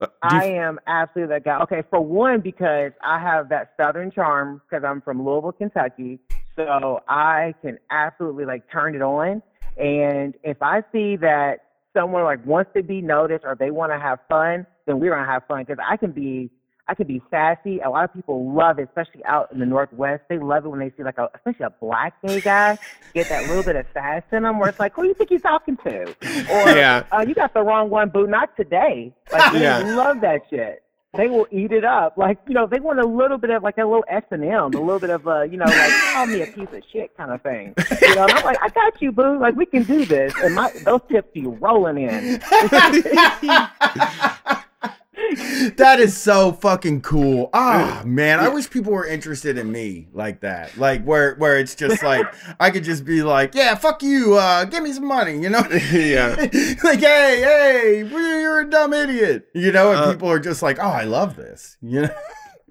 Uh, 0.00 0.06
I 0.22 0.46
am 0.46 0.80
absolutely 0.86 1.34
that 1.34 1.44
guy. 1.44 1.60
Okay, 1.62 1.82
for 1.88 2.00
one, 2.00 2.40
because 2.40 2.92
I 3.02 3.20
have 3.20 3.48
that 3.50 3.74
southern 3.80 4.10
charm 4.10 4.60
because 4.68 4.84
I'm 4.84 5.00
from 5.00 5.24
Louisville, 5.24 5.52
Kentucky. 5.52 6.18
So 6.56 7.00
I 7.08 7.54
can 7.62 7.78
absolutely 7.90 8.44
like 8.44 8.70
turn 8.70 8.94
it 8.94 9.02
on. 9.02 9.42
And 9.76 10.34
if 10.42 10.62
I 10.62 10.82
see 10.92 11.16
that 11.16 11.64
someone 11.94 12.24
like 12.24 12.44
wants 12.44 12.70
to 12.76 12.82
be 12.82 13.00
noticed 13.00 13.44
or 13.44 13.54
they 13.54 13.70
want 13.70 13.92
to 13.92 13.98
have 13.98 14.18
fun, 14.28 14.66
then 14.86 14.98
we're 15.00 15.10
gonna 15.14 15.26
have 15.26 15.44
fun. 15.46 15.60
Because 15.66 15.82
I 15.86 15.96
can 15.96 16.10
be, 16.12 16.50
I 16.88 16.94
can 16.94 17.06
be 17.06 17.22
sassy. 17.30 17.80
A 17.80 17.88
lot 17.88 18.04
of 18.04 18.12
people 18.12 18.52
love 18.52 18.78
it, 18.78 18.88
especially 18.88 19.24
out 19.24 19.50
in 19.52 19.58
the 19.60 19.66
Northwest. 19.66 20.22
They 20.28 20.38
love 20.38 20.64
it 20.66 20.68
when 20.68 20.80
they 20.80 20.92
see 20.96 21.02
like 21.04 21.18
a, 21.18 21.28
especially 21.34 21.64
a 21.66 21.70
black 21.70 22.20
gay 22.22 22.40
guy 22.40 22.78
get 23.14 23.28
that 23.28 23.46
little 23.46 23.62
bit 23.62 23.76
of 23.76 23.86
sass 23.94 24.22
in 24.32 24.42
them, 24.42 24.58
where 24.58 24.68
it's 24.68 24.80
like, 24.80 24.92
who 24.94 25.02
do 25.02 25.08
you 25.08 25.14
think 25.14 25.30
you're 25.30 25.38
talking 25.40 25.76
to? 25.84 26.14
Or 26.50 26.68
Yeah. 26.70 27.04
uh, 27.12 27.24
you 27.26 27.34
got 27.34 27.54
the 27.54 27.62
wrong 27.62 27.88
one, 27.88 28.08
boo. 28.10 28.26
Not 28.26 28.56
today. 28.56 29.14
Like 29.32 29.52
Yeah. 29.54 29.78
love 29.78 30.20
that 30.22 30.40
shit. 30.50 30.82
They 31.16 31.28
will 31.28 31.46
eat 31.50 31.72
it 31.72 31.84
up. 31.84 32.16
Like 32.16 32.38
you 32.48 32.54
know, 32.54 32.66
they 32.66 32.80
want 32.80 33.00
a 33.00 33.06
little 33.06 33.38
bit 33.38 33.50
of 33.50 33.62
like 33.62 33.78
a 33.78 33.84
little 33.84 34.04
S 34.08 34.24
and 34.30 34.44
M, 34.44 34.74
a 34.74 34.80
little 34.80 34.98
bit 34.98 35.10
of 35.10 35.26
uh, 35.26 35.42
you 35.42 35.56
know, 35.56 35.66
like 35.66 35.92
call 36.12 36.26
me 36.26 36.42
a 36.42 36.46
piece 36.46 36.72
of 36.72 36.82
shit 36.92 37.16
kind 37.16 37.30
of 37.30 37.42
thing. 37.42 37.74
You 38.02 38.14
know, 38.14 38.24
and 38.24 38.32
I'm 38.32 38.44
like, 38.44 38.58
I 38.62 38.68
got 38.68 39.00
you, 39.00 39.12
boo. 39.12 39.38
Like 39.38 39.54
we 39.54 39.66
can 39.66 39.84
do 39.84 40.04
this, 40.04 40.34
and 40.42 40.54
my 40.54 40.70
those 40.84 41.00
tips 41.08 41.28
be 41.32 41.46
rolling 41.46 41.98
in. 41.98 42.40
that 45.76 45.98
is 46.00 46.16
so 46.16 46.52
fucking 46.52 47.00
cool. 47.02 47.50
Ah, 47.52 48.02
man, 48.04 48.40
I 48.40 48.48
wish 48.48 48.68
people 48.68 48.92
were 48.92 49.06
interested 49.06 49.56
in 49.58 49.70
me 49.70 50.08
like 50.12 50.40
that. 50.40 50.76
Like 50.76 51.04
where 51.04 51.34
where 51.36 51.58
it's 51.58 51.74
just 51.74 52.02
like 52.02 52.26
I 52.60 52.70
could 52.70 52.84
just 52.84 53.04
be 53.04 53.22
like, 53.22 53.54
yeah, 53.54 53.74
fuck 53.76 54.02
you, 54.02 54.34
uh, 54.34 54.64
give 54.64 54.82
me 54.82 54.92
some 54.92 55.06
money, 55.06 55.38
you 55.40 55.48
know? 55.50 55.62
yeah. 55.92 56.34
like, 56.84 57.00
hey, 57.00 57.40
hey, 57.42 58.04
you're 58.08 58.60
a 58.60 58.68
dumb 58.70 58.92
idiot, 58.92 59.46
you 59.54 59.72
know? 59.72 59.90
And 59.92 60.00
Uh, 60.00 60.12
people 60.12 60.30
are 60.30 60.40
just 60.40 60.62
like, 60.62 60.78
oh, 60.80 60.88
I 60.88 61.04
love 61.04 61.36
this, 61.36 61.76
you 61.80 62.02
know? 62.02 62.14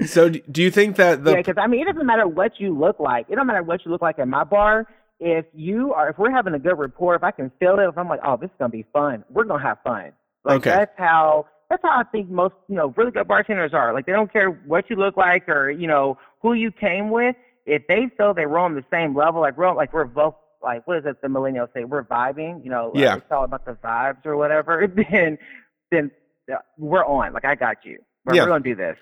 So 0.05 0.27
do 0.29 0.61
you 0.61 0.71
think 0.71 0.95
that 0.97 1.23
the 1.23 1.31
yeah, 1.31 1.37
because 1.37 1.55
I 1.57 1.67
mean, 1.67 1.81
it 1.81 1.85
doesn't 1.91 2.05
matter 2.05 2.27
what 2.27 2.59
you 2.59 2.77
look 2.77 2.99
like. 2.99 3.27
It 3.29 3.35
don't 3.35 3.47
matter 3.47 3.63
what 3.63 3.85
you 3.85 3.91
look 3.91 4.01
like 4.01 4.19
at 4.19 4.27
my 4.27 4.43
bar. 4.43 4.87
If 5.19 5.45
you 5.53 5.93
are, 5.93 6.09
if 6.09 6.17
we're 6.17 6.31
having 6.31 6.53
a 6.55 6.59
good 6.59 6.77
rapport, 6.77 7.15
if 7.15 7.23
I 7.23 7.31
can 7.31 7.51
feel 7.59 7.79
it, 7.79 7.87
if 7.87 7.97
I'm 7.97 8.09
like, 8.09 8.19
oh, 8.25 8.35
this 8.35 8.49
is 8.49 8.55
gonna 8.59 8.69
be 8.69 8.85
fun, 8.91 9.23
we're 9.29 9.45
gonna 9.45 9.63
have 9.63 9.77
fun. 9.83 10.11
Like 10.43 10.57
Okay. 10.57 10.71
that's 10.71 10.91
how 10.97 11.45
that's 11.69 11.81
how 11.83 11.99
I 11.99 12.03
think 12.03 12.29
most 12.29 12.55
you 12.67 12.75
know 12.75 12.93
really 12.97 13.11
good 13.11 13.27
bartenders 13.27 13.73
are. 13.73 13.93
Like 13.93 14.05
they 14.05 14.11
don't 14.11 14.31
care 14.31 14.49
what 14.49 14.89
you 14.89 14.95
look 14.95 15.17
like 15.17 15.47
or 15.49 15.69
you 15.71 15.87
know 15.87 16.17
who 16.41 16.53
you 16.53 16.71
came 16.71 17.09
with. 17.09 17.35
If 17.65 17.87
they 17.87 18.07
feel 18.17 18.33
they 18.33 18.45
we're 18.45 18.57
on 18.59 18.75
the 18.75 18.83
same 18.91 19.15
level, 19.15 19.41
like 19.41 19.57
we're 19.57 19.73
like 19.73 19.93
we're 19.93 20.05
both 20.05 20.35
like 20.61 20.85
what 20.87 20.97
is 20.97 21.05
it 21.05 21.21
the 21.21 21.27
millennials 21.27 21.73
say 21.73 21.83
we're 21.83 22.03
vibing, 22.03 22.63
you 22.63 22.69
know, 22.69 22.91
like, 22.93 23.01
Yeah. 23.03 23.15
it's 23.17 23.25
all 23.31 23.43
about 23.43 23.65
the 23.65 23.73
vibes 23.73 24.25
or 24.25 24.37
whatever. 24.37 24.87
Then 25.11 25.37
then 25.91 26.11
uh, 26.51 26.57
we're 26.77 27.05
on. 27.05 27.33
Like 27.33 27.45
I 27.45 27.55
got 27.55 27.77
you. 27.85 27.99
We're, 28.25 28.35
Yeah. 28.35 28.43
we're 28.43 28.49
gonna 28.49 28.63
do 28.63 28.75
this. 28.75 28.97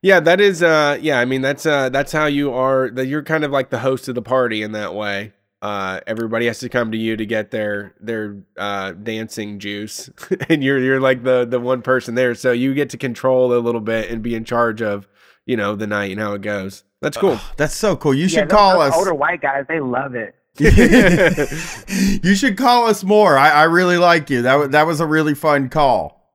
Yeah, 0.00 0.20
that 0.20 0.40
is 0.40 0.62
uh 0.62 0.98
yeah, 1.00 1.18
I 1.18 1.24
mean 1.24 1.42
that's 1.42 1.66
uh 1.66 1.88
that's 1.88 2.12
how 2.12 2.26
you 2.26 2.52
are 2.52 2.88
that 2.90 3.06
you're 3.06 3.22
kind 3.22 3.44
of 3.44 3.50
like 3.50 3.70
the 3.70 3.80
host 3.80 4.08
of 4.08 4.14
the 4.14 4.22
party 4.22 4.62
in 4.62 4.72
that 4.72 4.94
way. 4.94 5.32
Uh 5.60 6.00
everybody 6.06 6.46
has 6.46 6.60
to 6.60 6.68
come 6.68 6.92
to 6.92 6.96
you 6.98 7.16
to 7.16 7.26
get 7.26 7.50
their 7.50 7.94
their 8.00 8.36
uh 8.56 8.92
dancing 8.92 9.58
juice 9.58 10.08
and 10.48 10.62
you're 10.62 10.78
you're 10.78 11.00
like 11.00 11.24
the 11.24 11.44
the 11.44 11.58
one 11.58 11.82
person 11.82 12.14
there 12.14 12.34
so 12.36 12.52
you 12.52 12.74
get 12.74 12.90
to 12.90 12.96
control 12.96 13.52
a 13.52 13.58
little 13.58 13.80
bit 13.80 14.08
and 14.08 14.22
be 14.22 14.36
in 14.36 14.44
charge 14.44 14.80
of, 14.80 15.08
you 15.46 15.56
know, 15.56 15.74
the 15.74 15.86
night 15.86 16.12
and 16.12 16.20
how 16.20 16.32
it 16.34 16.42
goes. 16.42 16.84
That's 17.00 17.16
cool. 17.16 17.40
That's 17.56 17.74
so 17.74 17.96
cool. 17.96 18.14
You 18.14 18.22
yeah, 18.22 18.28
should 18.28 18.48
those- 18.48 18.56
call 18.56 18.78
those 18.78 18.90
us. 18.92 18.96
Older 18.96 19.14
white 19.14 19.40
guys, 19.40 19.64
they 19.68 19.80
love 19.80 20.14
it. 20.14 20.34
you 22.24 22.34
should 22.34 22.56
call 22.56 22.86
us 22.86 23.04
more. 23.04 23.36
I, 23.38 23.50
I 23.50 23.62
really 23.64 23.96
like 23.96 24.28
you. 24.30 24.42
That 24.42 24.54
was 24.56 24.68
that 24.70 24.86
was 24.86 25.00
a 25.00 25.06
really 25.06 25.34
fun 25.34 25.68
call. 25.68 26.34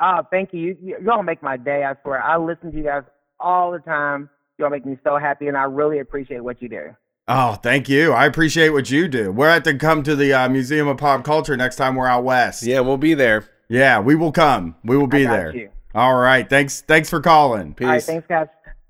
Oh, 0.00 0.20
thank 0.30 0.52
you. 0.52 0.76
you. 0.82 0.98
Y'all 1.02 1.22
make 1.22 1.42
my 1.42 1.56
day. 1.56 1.84
I 1.84 1.94
swear. 2.02 2.22
I 2.22 2.36
listen 2.36 2.72
to 2.72 2.76
you 2.76 2.84
guys 2.84 3.04
all 3.40 3.72
the 3.72 3.78
time. 3.78 4.28
Y'all 4.58 4.70
make 4.70 4.84
me 4.84 4.98
so 5.02 5.16
happy, 5.18 5.48
and 5.48 5.56
I 5.56 5.62
really 5.64 5.98
appreciate 6.00 6.42
what 6.44 6.60
you 6.60 6.68
do. 6.68 6.94
Oh, 7.26 7.54
thank 7.54 7.88
you. 7.88 8.12
I 8.12 8.26
appreciate 8.26 8.70
what 8.70 8.90
you 8.90 9.08
do. 9.08 9.32
We're 9.32 9.48
at 9.48 9.64
to 9.64 9.74
come 9.74 10.02
to 10.02 10.14
the 10.14 10.32
uh, 10.34 10.48
Museum 10.48 10.88
of 10.88 10.98
Pop 10.98 11.24
Culture 11.24 11.56
next 11.56 11.76
time 11.76 11.94
we're 11.94 12.06
out 12.06 12.22
west. 12.22 12.62
Yeah, 12.62 12.80
we'll 12.80 12.98
be 12.98 13.14
there. 13.14 13.48
Yeah, 13.68 14.00
we 14.00 14.14
will 14.14 14.32
come. 14.32 14.76
We 14.84 14.96
will 14.98 15.06
be 15.06 15.22
I 15.26 15.30
got 15.30 15.32
there. 15.32 15.56
you. 15.56 15.70
All 15.94 16.16
right. 16.16 16.48
Thanks. 16.48 16.82
Thanks 16.82 17.08
for 17.08 17.20
calling. 17.20 17.72
Peace. 17.74 17.86
All 17.86 17.92
right, 17.92 18.02
thanks, 18.02 18.26
guys. 18.26 18.48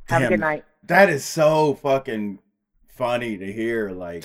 Have 0.08 0.22
a 0.22 0.28
good 0.28 0.40
night. 0.40 0.64
That 0.84 1.10
is 1.10 1.24
so 1.24 1.74
fucking 1.74 2.40
funny 2.88 3.38
to 3.38 3.52
hear. 3.52 3.90
Like, 3.90 4.24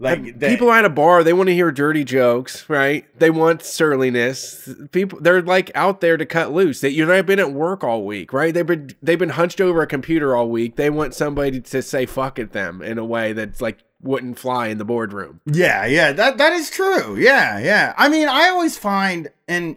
like 0.00 0.38
that- 0.40 0.50
People 0.50 0.72
at 0.72 0.84
a 0.84 0.88
bar, 0.88 1.22
they 1.22 1.32
want 1.32 1.48
to 1.48 1.54
hear 1.54 1.70
dirty 1.70 2.04
jokes, 2.04 2.68
right? 2.68 3.04
They 3.18 3.30
want 3.30 3.62
surliness. 3.62 4.68
People, 4.92 5.20
they're 5.20 5.42
like 5.42 5.70
out 5.74 6.00
there 6.00 6.16
to 6.16 6.26
cut 6.26 6.52
loose. 6.52 6.80
That 6.80 6.92
you've 6.92 7.08
not 7.08 7.26
been 7.26 7.38
at 7.38 7.52
work 7.52 7.84
all 7.84 8.04
week, 8.04 8.32
right? 8.32 8.52
They've 8.52 8.66
been 8.66 8.90
they've 9.02 9.18
been 9.18 9.30
hunched 9.30 9.60
over 9.60 9.82
a 9.82 9.86
computer 9.86 10.34
all 10.34 10.48
week. 10.48 10.76
They 10.76 10.90
want 10.90 11.14
somebody 11.14 11.60
to 11.60 11.82
say 11.82 12.06
fuck 12.06 12.38
at 12.38 12.52
them 12.52 12.82
in 12.82 12.98
a 12.98 13.04
way 13.04 13.32
that's 13.32 13.60
like 13.60 13.78
wouldn't 14.02 14.38
fly 14.38 14.68
in 14.68 14.78
the 14.78 14.84
boardroom. 14.84 15.40
Yeah, 15.46 15.84
yeah, 15.84 16.12
that 16.12 16.38
that 16.38 16.52
is 16.54 16.70
true. 16.70 17.16
Yeah, 17.16 17.58
yeah. 17.58 17.92
I 17.98 18.08
mean, 18.08 18.28
I 18.28 18.48
always 18.48 18.78
find, 18.78 19.28
and 19.46 19.76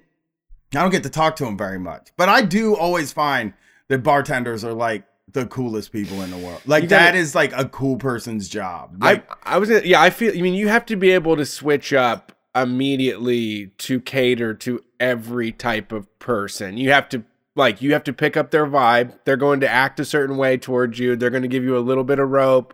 I 0.74 0.82
don't 0.82 0.91
get 0.91 1.04
to 1.04 1.10
talk 1.10 1.36
to 1.38 1.45
them 1.45 1.58
very 1.58 1.78
much, 1.80 2.10
but 2.16 2.30
I 2.30 2.41
do 2.41 2.74
always 2.76 3.12
find 3.12 3.54
that 3.90 4.02
bartenders 4.02 4.64
are 4.64 4.74
like 4.74 5.04
the 5.34 5.46
coolest 5.48 5.92
people 5.92 6.22
in 6.22 6.32
the 6.32 6.38
world. 6.38 6.62
Like 6.66 6.84
gotta- 6.84 6.96
that 6.96 7.16
is 7.16 7.36
like 7.36 7.52
a 7.56 7.66
cool 7.66 7.98
person's 7.98 8.48
job. 8.48 8.98
Like, 9.00 9.30
I 9.46 9.56
I 9.56 9.58
was 9.58 9.70
yeah. 9.70 10.02
I 10.02 10.10
feel. 10.10 10.36
I 10.36 10.42
mean, 10.42 10.54
you 10.54 10.68
have 10.68 10.86
to 10.88 10.96
be 10.96 11.12
able 11.12 11.36
to 11.36 11.46
switch 11.46 11.94
up 11.94 12.32
immediately 12.56 13.68
to 13.80 14.00
cater 14.00 14.54
to 14.54 14.84
every 15.00 15.52
type 15.52 15.92
of 15.92 16.20
person. 16.20 16.78
You 16.78 16.92
have 16.92 17.10
to 17.10 17.24
like 17.56 17.82
you 17.82 17.94
have 17.94 18.04
to 18.06 18.14
pick 18.14 18.38
up 18.38 18.52
their 18.52 18.66
vibe. 18.66 19.14
They're 19.26 19.38
going 19.38 19.60
to 19.62 19.70
act 19.70 20.00
a 20.00 20.06
certain 20.06 20.38
way 20.38 20.58
towards 20.58 21.00
you. 21.00 21.16
They're 21.16 21.30
going 21.30 21.44
to 21.44 21.50
give 21.50 21.64
you 21.64 21.78
a 21.78 21.80
little 21.80 22.04
bit 22.04 22.20
of 22.20 22.30
rope. 22.30 22.74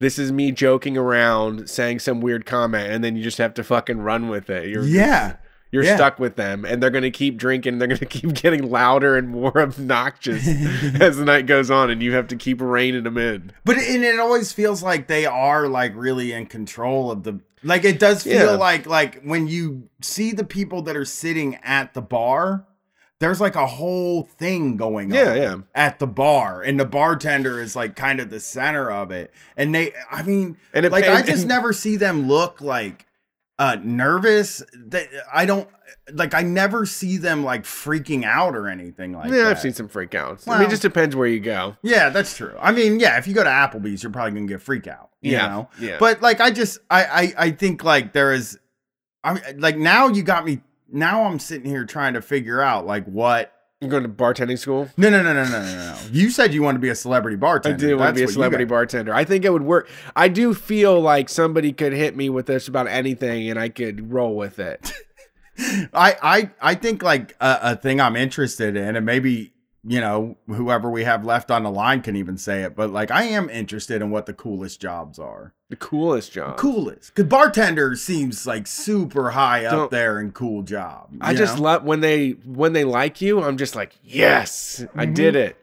This 0.00 0.18
is 0.18 0.30
me 0.30 0.52
joking 0.52 0.96
around, 0.96 1.68
saying 1.68 1.98
some 1.98 2.20
weird 2.20 2.46
comment, 2.46 2.92
and 2.92 3.02
then 3.02 3.16
you 3.16 3.22
just 3.22 3.38
have 3.38 3.54
to 3.54 3.64
fucking 3.64 3.98
run 3.98 4.28
with 4.28 4.48
it. 4.48 4.68
You're 4.68 4.84
yeah, 4.84 5.36
you're 5.70 5.84
yeah. 5.84 5.96
stuck 5.96 6.18
with 6.18 6.36
them, 6.36 6.64
and 6.64 6.82
they're 6.82 6.90
going 6.90 7.02
to 7.02 7.10
keep 7.10 7.36
drinking. 7.36 7.78
They're 7.78 7.88
going 7.88 7.98
to 7.98 8.06
keep 8.06 8.32
getting 8.34 8.70
louder 8.70 9.16
and 9.16 9.28
more 9.28 9.58
obnoxious 9.58 10.46
as 11.00 11.16
the 11.18 11.24
night 11.24 11.46
goes 11.46 11.70
on, 11.70 11.90
and 11.90 12.02
you 12.02 12.14
have 12.14 12.28
to 12.28 12.36
keep 12.36 12.60
reining 12.60 13.04
them 13.04 13.18
in. 13.18 13.52
but 13.64 13.76
it, 13.76 13.88
and 13.94 14.04
it 14.04 14.18
always 14.18 14.52
feels 14.52 14.82
like 14.82 15.06
they 15.08 15.26
are 15.26 15.68
like 15.68 15.92
really 15.94 16.32
in 16.32 16.46
control 16.46 17.10
of 17.10 17.22
the. 17.24 17.40
Like 17.64 17.84
it 17.84 17.98
does 17.98 18.22
feel 18.22 18.52
Yeah. 18.52 18.56
like 18.56 18.86
like 18.86 19.20
when 19.22 19.48
you 19.48 19.88
see 20.00 20.30
the 20.32 20.44
people 20.44 20.82
that 20.82 20.96
are 20.96 21.04
sitting 21.04 21.56
at 21.62 21.94
the 21.94 22.02
bar. 22.02 22.64
There's 23.20 23.40
like 23.40 23.56
a 23.56 23.66
whole 23.66 24.22
thing 24.38 24.76
going 24.76 25.10
Yeah, 25.12 25.30
on 25.30 25.36
yeah. 25.36 25.56
at 25.74 25.98
the 25.98 26.06
bar, 26.06 26.62
and 26.62 26.78
the 26.78 26.84
bartender 26.84 27.60
is 27.60 27.74
like 27.74 27.96
kind 27.96 28.20
of 28.20 28.30
the 28.30 28.38
center 28.38 28.92
of 28.92 29.10
it. 29.10 29.34
And 29.56 29.74
they, 29.74 29.92
I 30.08 30.22
mean, 30.22 30.56
And 30.72 30.86
it- 30.86 30.92
like 30.92 31.02
I 31.08 31.22
just 31.22 31.40
and- 31.40 31.48
never 31.48 31.72
see 31.72 31.96
them 31.96 32.28
look 32.28 32.60
like 32.60 33.06
uh 33.58 33.76
nervous. 33.82 34.62
They, 34.74 35.08
I 35.32 35.46
don't 35.46 35.68
like. 36.12 36.34
I 36.34 36.42
never 36.42 36.86
see 36.86 37.16
them 37.16 37.44
like 37.44 37.64
freaking 37.64 38.24
out 38.24 38.54
or 38.54 38.68
anything 38.68 39.12
like 39.12 39.30
yeah, 39.30 39.44
that. 39.44 39.46
I've 39.48 39.60
seen 39.60 39.72
some 39.74 39.88
freakouts. 39.88 40.48
I 40.48 40.58
mean, 40.58 40.68
it 40.68 40.70
just 40.70 40.82
depends 40.82 41.16
where 41.16 41.26
you 41.26 41.40
go. 41.40 41.76
Yeah, 41.82 42.08
that's 42.10 42.36
true. 42.36 42.56
I 42.60 42.72
mean, 42.72 43.00
yeah, 43.00 43.18
if 43.18 43.26
you 43.26 43.34
go 43.34 43.42
to 43.44 43.50
Applebee's, 43.50 44.02
you're 44.02 44.12
probably 44.12 44.32
gonna 44.32 44.46
get 44.46 44.62
freak 44.62 44.86
out. 44.86 45.10
You 45.20 45.32
Yeah, 45.32 45.48
know? 45.48 45.68
yeah. 45.80 45.96
But 45.98 46.22
like, 46.22 46.40
I 46.40 46.50
just, 46.52 46.78
I, 46.88 47.04
I, 47.04 47.34
I 47.46 47.50
think 47.50 47.82
like 47.82 48.12
there 48.12 48.32
is, 48.32 48.58
I 49.24 49.40
like 49.56 49.76
now 49.76 50.08
you 50.08 50.22
got 50.22 50.44
me. 50.44 50.60
Now 50.90 51.24
I'm 51.24 51.38
sitting 51.38 51.68
here 51.68 51.84
trying 51.84 52.14
to 52.14 52.22
figure 52.22 52.62
out 52.62 52.86
like 52.86 53.04
what. 53.06 53.52
You're 53.80 53.90
going 53.90 54.02
to 54.02 54.08
bartending 54.08 54.58
school? 54.58 54.88
No, 54.96 55.08
no, 55.08 55.22
no, 55.22 55.32
no, 55.32 55.44
no, 55.44 55.62
no, 55.62 55.74
no. 55.76 55.98
You 56.10 56.30
said 56.30 56.52
you 56.52 56.62
want 56.62 56.74
to 56.74 56.80
be 56.80 56.88
a 56.88 56.96
celebrity 56.96 57.36
bartender. 57.36 57.76
I 57.76 57.88
do 57.88 57.96
want 57.96 58.16
to 58.16 58.20
be 58.20 58.24
a 58.24 58.28
celebrity 58.28 58.64
bartender. 58.64 59.14
I 59.14 59.24
think 59.24 59.44
it 59.44 59.52
would 59.52 59.62
work. 59.62 59.88
I 60.16 60.26
do 60.26 60.52
feel 60.52 61.00
like 61.00 61.28
somebody 61.28 61.72
could 61.72 61.92
hit 61.92 62.16
me 62.16 62.28
with 62.28 62.46
this 62.46 62.66
about 62.66 62.88
anything 62.88 63.48
and 63.48 63.56
I 63.58 63.68
could 63.68 64.12
roll 64.12 64.34
with 64.34 64.58
it. 64.58 64.92
I, 65.94 66.16
I, 66.20 66.50
I 66.60 66.74
think 66.74 67.04
like 67.04 67.36
a, 67.40 67.58
a 67.62 67.76
thing 67.76 68.00
I'm 68.00 68.16
interested 68.16 68.76
in, 68.76 68.96
and 68.96 69.06
maybe 69.06 69.52
you 69.84 70.00
know 70.00 70.36
whoever 70.48 70.90
we 70.90 71.04
have 71.04 71.24
left 71.24 71.50
on 71.50 71.62
the 71.62 71.70
line 71.70 72.02
can 72.02 72.16
even 72.16 72.36
say 72.36 72.62
it, 72.62 72.74
but 72.76 72.90
like 72.90 73.10
I 73.10 73.24
am 73.24 73.48
interested 73.50 74.02
in 74.02 74.10
what 74.10 74.26
the 74.26 74.34
coolest 74.34 74.80
jobs 74.80 75.18
are. 75.18 75.54
The 75.70 75.76
coolest 75.76 76.32
job. 76.32 76.56
Coolest, 76.56 77.14
because 77.14 77.28
bartender 77.28 77.94
seems 77.94 78.46
like 78.46 78.66
super 78.66 79.30
high 79.32 79.66
up 79.66 79.72
Don't- 79.72 79.90
there 79.90 80.18
in 80.18 80.32
cool 80.32 80.62
job. 80.62 81.10
I 81.20 81.34
just 81.34 81.58
love 81.58 81.84
when 81.84 82.00
they 82.00 82.30
when 82.46 82.72
they 82.72 82.84
like 82.84 83.20
you. 83.20 83.42
I'm 83.42 83.56
just 83.58 83.76
like, 83.76 83.94
yes, 84.02 84.84
I 84.94 85.04
Mm-hmm. 85.04 85.14
did 85.14 85.36
it. 85.36 85.56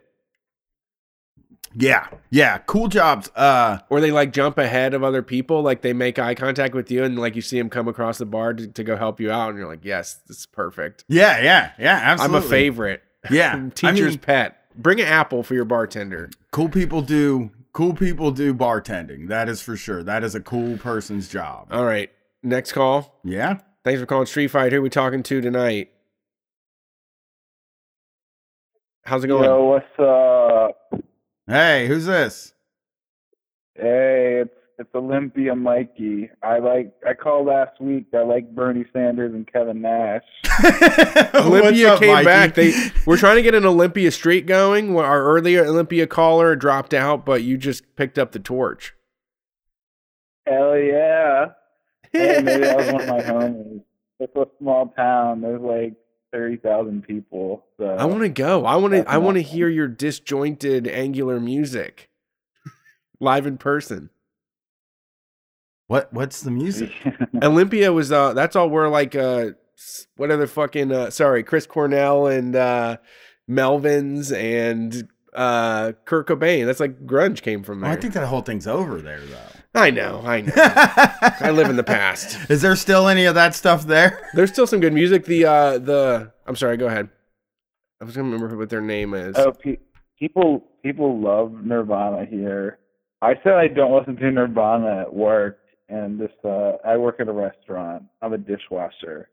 Yeah, 1.78 2.06
yeah, 2.30 2.58
cool 2.58 2.88
jobs. 2.88 3.28
Uh, 3.36 3.80
Or 3.90 4.00
they 4.00 4.10
like 4.10 4.32
jump 4.32 4.56
ahead 4.56 4.94
of 4.94 5.04
other 5.04 5.20
people, 5.22 5.60
like 5.60 5.82
they 5.82 5.92
make 5.92 6.18
eye 6.18 6.34
contact 6.34 6.74
with 6.74 6.90
you, 6.90 7.04
and 7.04 7.18
like 7.18 7.36
you 7.36 7.42
see 7.42 7.58
them 7.58 7.68
come 7.68 7.86
across 7.86 8.16
the 8.16 8.24
bar 8.24 8.54
to, 8.54 8.66
to 8.66 8.82
go 8.84 8.96
help 8.96 9.20
you 9.20 9.30
out, 9.30 9.50
and 9.50 9.58
you're 9.58 9.68
like, 9.68 9.84
yes, 9.84 10.14
this 10.26 10.38
is 10.38 10.46
perfect. 10.46 11.04
yeah, 11.08 11.38
yeah, 11.42 11.72
yeah. 11.78 12.00
Absolutely. 12.02 12.38
I'm 12.38 12.42
a 12.44 12.48
favorite. 12.48 13.02
Yeah, 13.30 13.68
teacher's 13.74 14.00
I 14.00 14.10
mean, 14.10 14.18
pet. 14.18 14.62
Bring 14.76 15.00
an 15.00 15.06
apple 15.06 15.42
for 15.42 15.54
your 15.54 15.64
bartender. 15.64 16.30
cool 16.50 16.68
people 16.68 17.00
do 17.02 17.50
cool 17.72 17.94
people 17.94 18.30
do 18.30 18.52
bartending. 18.54 19.28
That 19.28 19.48
is 19.48 19.60
for 19.62 19.76
sure. 19.76 20.02
That 20.02 20.22
is 20.24 20.34
a 20.34 20.40
cool 20.40 20.76
person's 20.78 21.28
job. 21.28 21.68
All 21.70 21.84
right, 21.84 22.10
next 22.42 22.72
call. 22.72 23.18
Yeah. 23.24 23.58
Thanks 23.84 24.00
for 24.00 24.06
calling 24.06 24.26
Street 24.26 24.48
Fight. 24.48 24.72
Who 24.72 24.78
are 24.78 24.82
we 24.82 24.90
talking 24.90 25.22
to 25.22 25.40
tonight? 25.40 25.90
How's 29.04 29.22
it 29.22 29.28
going? 29.28 29.44
Yo, 29.44 29.64
what's 29.64 29.98
up? 30.00 31.04
Hey, 31.46 31.86
who's 31.86 32.06
this? 32.06 32.52
Hey, 33.76 34.40
it's 34.42 34.55
it's 34.78 34.94
Olympia 34.94 35.54
Mikey. 35.54 36.30
I 36.42 36.58
like 36.58 36.92
I 37.06 37.14
called 37.14 37.46
last 37.46 37.80
week. 37.80 38.06
I 38.14 38.22
like 38.22 38.54
Bernie 38.54 38.84
Sanders 38.92 39.32
and 39.34 39.50
Kevin 39.50 39.80
Nash. 39.80 40.22
Olympia 41.34 41.94
up, 41.94 42.00
came 42.00 42.12
Mikey? 42.12 42.24
back. 42.24 42.54
They 42.54 42.74
we're 43.06 43.16
trying 43.16 43.36
to 43.36 43.42
get 43.42 43.54
an 43.54 43.64
Olympia 43.64 44.10
streak 44.10 44.46
going. 44.46 44.94
Our 44.96 45.22
earlier 45.24 45.64
Olympia 45.64 46.06
caller 46.06 46.54
dropped 46.56 46.92
out, 46.92 47.24
but 47.24 47.42
you 47.42 47.56
just 47.56 47.96
picked 47.96 48.18
up 48.18 48.32
the 48.32 48.38
torch. 48.38 48.94
Hell 50.46 50.78
yeah! 50.78 51.46
Hey, 52.12 52.40
maybe 52.40 52.62
that 52.62 52.76
was 52.78 52.92
one 52.92 53.02
of 53.02 53.08
my 53.08 53.20
homies. 53.20 53.82
It's 54.20 54.34
a 54.36 54.46
small 54.58 54.86
town. 54.96 55.42
There's 55.42 55.60
like 55.60 55.94
thirty 56.32 56.56
thousand 56.56 57.02
people. 57.02 57.66
So 57.78 57.84
I 57.86 58.04
want 58.06 58.22
to 58.22 58.28
go. 58.28 58.64
I 58.64 58.76
want 58.76 58.94
to. 58.94 59.10
I 59.10 59.18
want 59.18 59.36
to 59.36 59.42
awesome. 59.42 59.54
hear 59.56 59.68
your 59.68 59.88
disjointed 59.88 60.86
angular 60.86 61.40
music 61.40 62.08
live 63.20 63.46
in 63.46 63.58
person. 63.58 64.08
What 65.88 66.12
what's 66.12 66.40
the 66.42 66.50
music? 66.50 66.90
Olympia 67.42 67.92
was. 67.92 68.10
Uh, 68.12 68.32
that's 68.32 68.56
all. 68.56 68.68
We're 68.70 68.88
like. 68.88 69.14
Uh, 69.14 69.50
what 70.16 70.30
other 70.30 70.46
fucking? 70.46 70.90
Uh, 70.90 71.10
sorry, 71.10 71.42
Chris 71.42 71.66
Cornell 71.66 72.26
and 72.26 72.56
uh, 72.56 72.96
Melvins 73.48 74.34
and 74.34 75.08
uh, 75.34 75.92
Kurt 76.06 76.26
Cobain. 76.28 76.64
That's 76.66 76.80
like 76.80 77.06
grunge 77.06 77.42
came 77.42 77.62
from 77.62 77.80
Well, 77.82 77.90
there. 77.90 77.98
I 77.98 78.00
think 78.00 78.14
that 78.14 78.26
whole 78.26 78.40
thing's 78.42 78.66
over 78.66 79.00
there 79.00 79.20
though. 79.20 79.80
I 79.80 79.90
know. 79.90 80.22
I 80.24 80.40
know. 80.40 80.52
I 80.56 81.50
live 81.52 81.68
in 81.68 81.76
the 81.76 81.84
past. 81.84 82.38
Is 82.50 82.62
there 82.62 82.74
still 82.76 83.08
any 83.08 83.26
of 83.26 83.34
that 83.34 83.54
stuff 83.54 83.84
there? 83.86 84.26
There's 84.32 84.50
still 84.50 84.66
some 84.66 84.80
good 84.80 84.94
music. 84.94 85.26
The 85.26 85.44
uh 85.44 85.78
the 85.78 86.32
I'm 86.46 86.56
sorry, 86.56 86.78
go 86.78 86.86
ahead. 86.86 87.10
I 88.00 88.04
was 88.06 88.16
gonna 88.16 88.30
remember 88.30 88.56
what 88.56 88.70
their 88.70 88.80
name 88.80 89.12
is. 89.12 89.36
Oh, 89.36 89.52
pe- 89.52 89.76
people 90.18 90.64
people 90.82 91.20
love 91.20 91.52
Nirvana 91.62 92.24
here. 92.24 92.78
I 93.20 93.34
said 93.44 93.52
I 93.54 93.68
don't 93.68 93.92
listen 93.92 94.16
to 94.16 94.30
Nirvana 94.30 95.02
at 95.02 95.14
work, 95.14 95.58
and 95.88 96.18
this 96.20 96.30
uh, 96.44 96.72
I 96.84 96.96
work 96.96 97.20
at 97.20 97.28
a 97.28 97.32
restaurant. 97.32 98.04
I'm 98.22 98.32
a 98.32 98.38
dishwasher, 98.38 99.28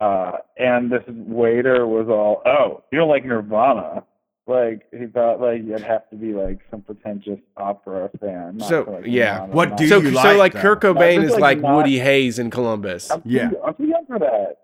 uh, 0.00 0.32
and 0.58 0.90
this 0.90 1.02
waiter 1.08 1.86
was 1.86 2.08
all, 2.08 2.42
"Oh, 2.46 2.82
you 2.90 2.98
don't 2.98 3.08
like 3.08 3.24
Nirvana." 3.24 4.04
Like 4.46 4.86
he 4.90 5.06
thought 5.06 5.40
like 5.40 5.62
you'd 5.64 5.80
have 5.82 6.08
to 6.10 6.16
be 6.16 6.32
like 6.32 6.58
some 6.70 6.80
pretentious 6.82 7.38
opera 7.56 8.10
fan. 8.20 8.58
So 8.60 8.84
to 8.84 8.90
like 8.92 9.04
yeah, 9.06 9.32
Nirvana. 9.46 9.54
What 9.54 9.76
do 9.76 9.86
so 9.88 9.98
you 10.00 10.10
so 10.10 10.16
like, 10.16 10.36
like 10.38 10.52
though? 10.54 10.60
Kurt 10.62 10.80
Cobain 10.80 11.20
just, 11.22 11.26
is 11.26 11.40
like, 11.40 11.40
like 11.40 11.60
not- 11.60 11.76
Woody 11.76 11.98
Hayes 12.00 12.38
in 12.38 12.50
Columbus. 12.50 13.10
I'm 13.10 13.22
too, 13.22 13.28
Yeah. 13.28 13.50
I'm 13.64 13.74
too 13.74 13.84
young 13.86 14.06
for 14.06 14.18
that. 14.18 14.56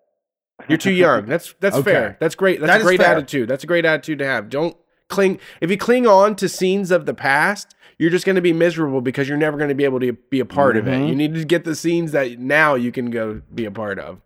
You're 0.69 0.79
too 0.79 0.93
young. 0.93 1.27
That's 1.27 1.55
that's 1.61 1.77
Okay. 1.77 1.85
fair. 1.93 2.17
That's 2.19 2.35
great. 2.35 2.59
That's 2.61 2.73
That 2.73 2.81
a 2.81 2.85
great 2.85 3.01
fair. 3.01 3.13
attitude. 3.15 3.49
That's 3.49 3.63
a 3.63 3.67
great 3.69 3.85
attitude 3.85 4.19
to 4.21 4.25
have. 4.27 4.49
Don't 4.49 4.77
cling 5.09 5.39
if 5.61 5.71
you 5.71 5.77
cling 5.77 6.05
on 6.07 6.35
to 6.37 6.49
scenes 6.49 6.91
of 6.91 7.07
the 7.07 7.15
past, 7.15 7.76
you're 7.99 8.11
just 8.11 8.27
going 8.27 8.37
to 8.37 8.43
be 8.43 8.53
miserable 8.53 9.01
because 9.01 9.29
you're 9.29 9.39
never 9.39 9.57
going 9.57 9.69
to 9.71 9.75
be 9.75 9.85
able 9.85 10.01
to 10.01 10.13
be 10.31 10.41
a 10.41 10.45
part 10.45 10.77
of 10.77 10.87
it. 10.87 11.09
You 11.09 11.15
need 11.15 11.35
to 11.35 11.45
get 11.45 11.65
the 11.65 11.75
scenes 11.75 12.13
that 12.13 12.39
now 12.39 12.75
you 12.75 12.93
can 12.93 13.11
go 13.11 13.43
be 13.55 13.65
a 13.65 13.71
part 13.71 13.99
of. 13.99 14.21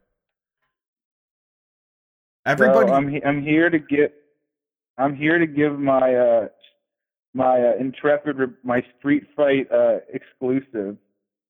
Everybody 2.47 2.88
So 2.88 2.94
I'm 2.94 3.09
he- 3.09 3.24
I'm 3.24 3.42
here 3.42 3.70
to 3.70 3.78
get 3.78 4.14
I'm 4.98 5.14
here 5.14 5.38
to 5.38 5.47
give 5.47 5.78
my 5.78 6.14
uh 6.14 6.48
my 7.34 7.60
uh, 7.60 7.72
intrepid 7.78 8.36
re- 8.36 8.47
my 8.64 8.84
street 8.98 9.24
fight 9.36 9.70
uh 9.70 9.98
exclusive 10.12 10.97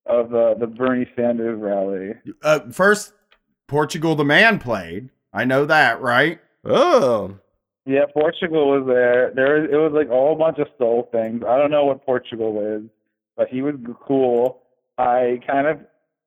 of 0.06 0.34
uh, 0.34 0.54
the 0.54 0.66
Bernie 0.66 1.06
Sanders 1.14 1.58
rally. 1.60 2.14
uh, 2.42 2.60
first 2.72 3.12
Portugal 3.68 4.14
the 4.16 4.24
man 4.24 4.58
played. 4.58 5.10
I 5.32 5.44
know 5.44 5.64
that, 5.66 6.00
right? 6.00 6.40
Oh. 6.64 7.38
Yeah, 7.90 8.04
Portugal 8.12 8.68
was 8.70 8.84
there. 8.86 9.32
There 9.34 9.60
was, 9.60 9.68
it 9.72 9.76
was 9.76 9.92
like 9.92 10.06
a 10.08 10.10
whole 10.10 10.36
bunch 10.36 10.58
of 10.58 10.68
soul 10.78 11.08
things. 11.10 11.42
I 11.46 11.58
don't 11.58 11.70
know 11.70 11.84
what 11.86 12.04
Portugal 12.06 12.52
is, 12.76 12.88
but 13.36 13.48
he 13.48 13.62
was 13.62 13.74
cool. 14.06 14.62
I 14.98 15.40
kind 15.46 15.66
of 15.66 15.80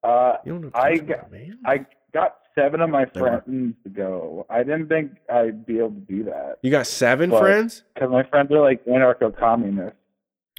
uh 0.04 0.38
You 0.46 0.54
don't 0.54 0.62
know 0.64 0.72
I 0.74 0.98
got- 0.98 1.32
man. 1.32 1.58
I 1.66 1.86
got 2.14 2.36
seven 2.56 2.82
of 2.82 2.90
my 2.90 3.06
friends 3.06 3.76
to 3.84 3.90
go. 3.90 4.46
I 4.50 4.60
didn't 4.64 4.88
think 4.90 5.12
I'd 5.32 5.66
be 5.66 5.78
able 5.80 5.92
to 5.92 6.06
do 6.16 6.24
that 6.26 6.58
You 6.62 6.70
got 6.72 6.86
seven 6.88 7.30
But- 7.30 7.40
friends? 7.42 7.84
because 7.94 8.10
my 8.12 8.24
friends 8.24 8.52
are 8.52 8.60
like 8.60 8.84
anarcho-communists. 8.86 9.98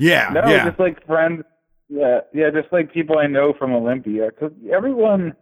Yeah, 0.01 0.31
No, 0.33 0.41
yeah. 0.49 0.65
just 0.69 0.81
like 0.81 1.05
friends. 1.07 1.45
Yeah, 1.89 2.21
yeah, 2.33 2.51
just 2.51 2.73
like 2.73 2.93
people 2.93 3.19
I 3.19 3.27
know 3.27 3.53
from 3.53 3.73
Olympia. 3.75 4.27
Because 4.31 4.53
everyone, 4.73 5.37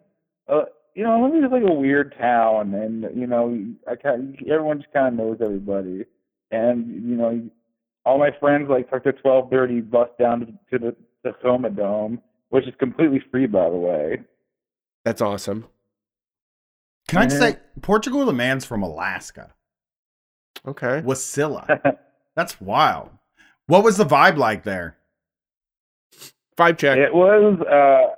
uh, 0.49 0.65
you 0.95 1.05
know, 1.05 1.13
Olympia 1.15 1.47
is 1.47 1.53
like 1.53 1.63
a 1.63 1.73
weird 1.75 2.15
town, 2.19 2.75
and 2.75 3.03
you 3.19 3.27
know, 3.27 3.59
I 3.91 3.97
kind 3.97 4.37
everyone 4.51 4.81
just 4.81 4.93
kind 4.93 5.09
of 5.09 5.15
knows 5.27 5.39
everybody, 5.43 6.05
and 6.51 6.87
you 7.09 7.17
know, 7.17 7.43
all 8.05 8.19
my 8.19 8.31
friends 8.41 8.69
like 8.69 8.91
took 8.91 9.05
the 9.05 9.13
twelve 9.13 9.51
thirty 9.51 9.81
bus 9.81 10.09
down 10.19 10.41
to, 10.41 10.47
to 10.79 10.85
the 10.87 10.97
the 11.25 11.33
Tacoma 11.33 11.71
Dome, 11.71 12.21
which 12.51 12.67
is 12.67 12.75
completely 12.79 13.23
free, 13.31 13.47
by 13.47 13.71
the 13.71 13.77
way. 13.77 14.21
That's 15.05 15.21
awesome. 15.23 15.67
Can 17.09 17.19
I 17.19 17.27
Mhm. 17.27 17.39
say 17.39 17.57
Portugal 17.81 18.25
the 18.27 18.33
man's 18.33 18.65
from 18.65 18.83
Alaska? 18.83 19.55
Okay. 20.67 21.03
Wasilla. 21.05 21.97
That's 22.37 22.61
wild. 22.61 23.11
What 23.67 23.83
was 23.85 23.97
the 23.97 24.05
vibe 24.05 24.37
like 24.37 24.63
there? 24.65 24.97
Five 26.57 26.77
check. 26.77 26.99
It 26.99 27.15
was. 27.15 27.61
uh 27.61 28.15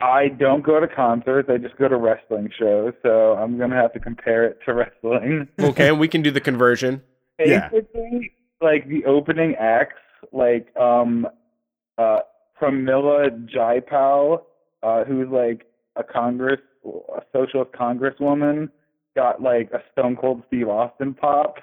I 0.00 0.28
don't 0.28 0.62
go 0.62 0.80
to 0.80 0.88
concerts. 0.88 1.48
I 1.52 1.58
just 1.58 1.76
go 1.76 1.88
to 1.88 1.96
wrestling 1.96 2.50
shows. 2.58 2.94
So 3.02 3.34
I'm 3.34 3.58
gonna 3.58 3.76
have 3.76 3.92
to 3.92 4.00
compare 4.00 4.44
it 4.46 4.58
to 4.66 4.74
wrestling. 4.74 5.48
Okay, 5.60 5.92
we 5.92 6.08
can 6.08 6.22
do 6.22 6.30
the 6.30 6.40
conversion. 6.40 7.02
Yeah. 7.38 7.70
like 8.60 8.86
the 8.88 9.04
opening 9.06 9.54
acts 9.58 9.96
like 10.32 10.74
um 10.76 11.26
uh 11.98 12.18
Pramila 12.60 13.48
Jayapal, 13.48 14.42
uh 14.82 15.04
who's 15.04 15.28
like 15.28 15.66
a 15.96 16.04
congress 16.04 16.60
a 16.84 17.22
socialist 17.32 17.72
congresswoman 17.72 18.68
got 19.16 19.42
like 19.42 19.70
a 19.72 19.82
stone 19.92 20.16
cold 20.16 20.42
Steve 20.48 20.68
Austin 20.68 21.14
pop. 21.14 21.56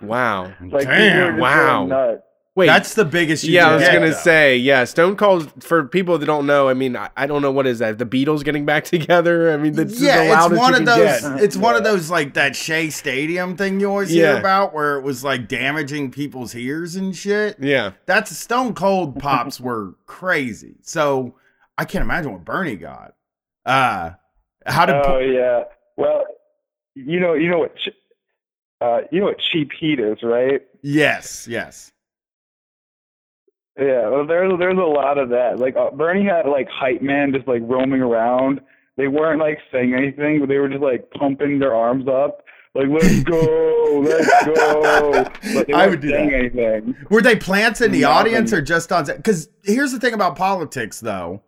Wow. 0.00 0.52
like 0.72 0.84
Damn, 0.84 1.38
wow. 1.38 1.86
nuts. 1.86 2.22
Wait. 2.60 2.66
That's 2.66 2.94
the 2.94 3.04
biggest. 3.04 3.42
You 3.44 3.54
yeah, 3.54 3.68
I 3.70 3.74
was 3.74 3.82
get, 3.84 3.94
gonna 3.94 4.10
though. 4.10 4.16
say, 4.16 4.56
yeah, 4.56 4.84
Stone 4.84 5.16
Cold. 5.16 5.50
For 5.64 5.84
people 5.84 6.18
that 6.18 6.26
don't 6.26 6.46
know, 6.46 6.68
I 6.68 6.74
mean, 6.74 6.94
I, 6.94 7.08
I 7.16 7.26
don't 7.26 7.40
know 7.42 7.50
what 7.50 7.66
is 7.66 7.78
that. 7.78 7.96
The 7.98 8.04
Beatles 8.04 8.44
getting 8.44 8.66
back 8.66 8.84
together. 8.96 9.52
I 9.52 9.56
mean, 9.56 9.72
that's 9.72 9.98
the 9.98 10.06
yeah, 10.06 10.44
it's 10.46 10.56
one 10.58 10.72
you 10.74 10.78
of 10.80 10.84
those. 10.86 11.20
get. 11.22 11.40
It's 11.42 11.56
one 11.56 11.74
of 11.74 11.84
those 11.84 12.10
like 12.10 12.34
that 12.34 12.54
Shea 12.54 12.90
Stadium 12.90 13.56
thing 13.56 13.80
you 13.80 13.88
always 13.88 14.14
Yeah. 14.14 14.32
hear 14.32 14.38
about, 14.40 14.74
where 14.74 14.96
it 14.98 15.02
was 15.02 15.24
like 15.24 15.48
damaging 15.48 16.10
people's 16.10 16.54
ears 16.54 16.96
and 16.96 17.16
shit. 17.16 17.56
Yeah, 17.60 17.92
That's 18.06 18.36
Stone 18.36 18.74
Cold 18.74 19.18
pops 19.18 19.58
were 19.60 19.94
crazy. 20.06 20.76
So 20.82 21.34
I 21.78 21.84
can't 21.86 22.02
imagine 22.02 22.32
what 22.32 22.44
Bernie 22.44 22.76
got. 22.76 23.14
Uh, 23.64 24.10
how 24.66 24.84
did? 24.86 24.96
Oh 24.96 25.18
yeah. 25.18 25.64
Well, 25.96 26.24
you 26.94 27.20
know, 27.20 27.34
you 27.34 27.50
know 27.50 27.58
what, 27.58 27.74
uh, 28.80 29.00
you 29.10 29.20
know 29.20 29.26
what 29.26 29.38
cheap 29.38 29.70
heat 29.78 30.00
is, 30.00 30.18
right? 30.22 30.60
yes, 30.82 31.46
yes. 31.48 31.92
Yeah. 33.80 34.08
Well, 34.08 34.26
there's 34.26 34.52
there's 34.58 34.76
a 34.78 34.80
lot 34.80 35.18
of 35.18 35.30
that. 35.30 35.58
Like 35.58 35.74
uh, 35.76 35.90
Bernie 35.90 36.24
had 36.26 36.46
like 36.48 36.68
hype 36.68 37.02
man 37.02 37.32
just 37.32 37.48
like 37.48 37.62
roaming 37.64 38.02
around. 38.02 38.60
They 38.96 39.08
weren't 39.08 39.40
like 39.40 39.58
saying 39.72 39.94
anything, 39.94 40.40
but 40.40 40.48
they 40.48 40.58
were 40.58 40.68
just 40.68 40.82
like 40.82 41.10
pumping 41.12 41.58
their 41.58 41.74
arms 41.74 42.06
up, 42.06 42.44
like 42.74 42.88
"Let's 42.88 43.22
go, 43.24 44.02
let's 44.04 44.46
go." 44.46 45.24
But 45.54 45.66
they 45.66 45.72
I 45.72 45.86
weren't 45.86 45.90
would 45.92 46.00
do 46.02 46.10
saying 46.10 46.30
that. 46.30 46.38
anything. 46.38 46.96
Were 47.08 47.22
they 47.22 47.36
plants 47.36 47.80
in 47.80 47.92
the 47.92 48.02
Nothing. 48.02 48.16
audience 48.34 48.52
or 48.52 48.60
just 48.60 48.92
on? 48.92 49.06
Because 49.06 49.48
here's 49.64 49.92
the 49.92 49.98
thing 50.00 50.12
about 50.12 50.36
politics, 50.36 51.00
though, 51.00 51.42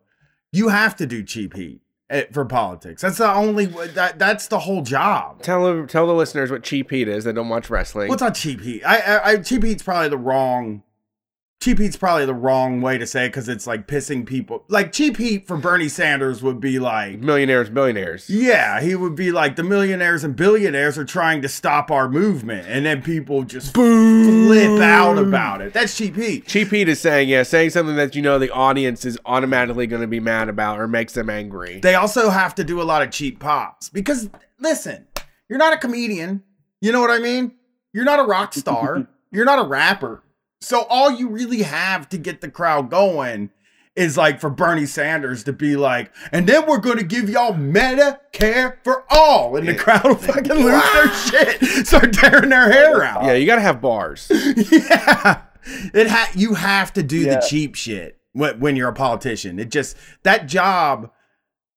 you 0.53 0.69
have 0.69 0.97
to 0.97 1.07
do 1.07 1.23
cheap 1.23 1.55
heat 1.55 1.83
eh, 2.09 2.25
for 2.33 2.47
politics. 2.47 3.03
That's 3.03 3.19
the 3.19 3.31
only 3.31 3.67
that 3.67 4.19
that's 4.19 4.47
the 4.47 4.61
whole 4.61 4.81
job. 4.81 5.43
Tell 5.43 5.87
tell 5.87 6.07
the 6.07 6.15
listeners 6.15 6.51
what 6.51 6.63
cheap 6.63 6.91
heat 6.91 7.07
is 7.09 7.25
They 7.25 7.33
don't 7.33 7.51
watch 7.51 7.69
wrestling. 7.69 8.09
What's 8.09 8.23
not 8.23 8.35
cheap 8.35 8.63
heat? 8.63 8.83
I, 8.85 8.99
I, 8.99 9.31
I 9.33 9.37
cheap 9.39 9.63
heat's 9.63 9.83
probably 9.83 10.09
the 10.09 10.17
wrong. 10.17 10.83
Cheap 11.63 11.79
heat's 11.79 11.97
probably 11.97 12.27
the 12.27 12.35
wrong 12.35 12.81
way 12.81 12.99
to 12.99 13.07
say 13.07 13.27
it 13.27 13.29
because 13.29 13.49
it's 13.49 13.69
like 13.69 13.87
pissing 13.87 14.27
people. 14.27 14.65
Like 14.67 14.91
cheap 14.91 15.17
heat 15.17 15.47
for 15.47 15.57
Bernie 15.57 15.89
Sanders 15.89 16.43
would 16.43 16.59
be 16.59 16.81
like, 16.81 17.21
millionaires, 17.21 17.71
millionaires. 17.71 18.29
yeah, 18.29 18.81
he 18.81 18.97
would 18.97 19.15
be 19.15 19.31
like 19.31 19.55
the 19.55 19.63
millionaires 19.63 20.25
and 20.25 20.35
billionaires 20.35 20.99
are 20.99 21.05
trying 21.05 21.41
to 21.43 21.49
stop 21.49 21.93
our 21.93 22.09
movement, 22.09 22.67
and 22.67 22.85
then 22.85 23.01
people 23.01 23.45
just 23.45 23.75
flip 23.75 24.81
out 24.81 25.19
about 25.19 25.61
it. 25.61 25.73
That's 25.73 25.97
cheap 25.97 26.17
heat. 26.17 26.49
Cheap 26.49 26.69
heat 26.73 26.89
is 26.89 27.01
saying 27.01 27.29
yeah, 27.29 27.45
saying 27.45 27.71
something 27.71 27.95
that 27.95 28.17
you 28.17 28.23
know 28.23 28.41
the 28.41 28.51
audience 28.51 29.05
is 29.05 29.17
automatically 29.25 29.87
going 29.87 30.03
to 30.03 30.09
be 30.09 30.19
mad 30.19 30.49
about 30.49 30.81
or 30.81 30.89
makes 30.89 31.13
them 31.13 31.31
angry. 31.31 31.79
They 31.79 31.95
also 31.95 32.31
have 32.31 32.57
to 32.57 32.65
do 32.65 32.83
a 32.83 32.83
lot 32.83 33.03
of 33.03 33.13
cheap 33.13 33.39
pops 33.39 33.89
because 33.89 34.29
listen, 34.59 35.07
you're 35.49 35.61
not 35.61 35.75
a 35.75 35.77
comedian. 35.77 36.43
You 36.81 36.91
know 36.91 37.01
what 37.01 37.11
I 37.11 37.21
mean? 37.21 37.55
You're 37.93 38.05
not 38.05 38.19
a 38.19 38.25
rock 38.25 38.53
star. 38.53 39.07
you're 39.31 39.45
not 39.45 39.61
a 39.61 39.69
rapper. 39.69 40.25
So 40.63 40.83
all 40.89 41.11
you 41.11 41.29
really 41.29 41.63
have 41.63 42.09
to 42.11 42.19
get 42.19 42.41
the 42.41 42.49
crowd 42.51 42.89
going 42.91 43.51
is 43.95 44.17
like 44.17 44.41
for 44.41 44.49
Bernie 44.49 44.87
Sanders 44.87 45.45
to 45.45 45.53
be 45.53 45.77
like, 45.77 46.11
and 46.33 46.47
then 46.47 46.67
we're 46.67 46.79
gonna 46.79 47.03
give 47.03 47.29
y'all 47.29 47.53
Medicare 47.53 48.77
for 48.83 49.05
all, 49.11 49.57
and 49.57 49.69
the 49.69 49.75
crowd 49.75 50.05
will 50.05 50.15
fucking 50.15 50.53
lose 50.55 50.93
their 50.93 51.09
shit, 51.15 51.87
start 51.87 52.13
tearing 52.13 52.49
their 52.49 52.71
hair 52.73 53.03
out. 53.03 53.25
yeah, 53.25 53.35
you 53.35 53.45
got 53.45 53.57
to 53.57 53.61
have 53.63 53.81
bars. 53.83 54.29
yeah, 54.31 55.43
it 55.93 56.09
ha- 56.09 56.31
you 56.35 56.55
have 56.55 56.93
to 56.95 57.03
do 57.03 57.19
Yeah. 57.19 57.35
the 57.35 57.47
cheap 57.47 57.75
shit 57.75 58.19
when, 58.33 58.59
when 58.61 58.77
you're 58.77 58.89
a 58.89 58.95
politician. 58.95 59.59
It 59.59 59.71
just 59.71 59.97
that 60.23 60.47
job. 60.47 61.11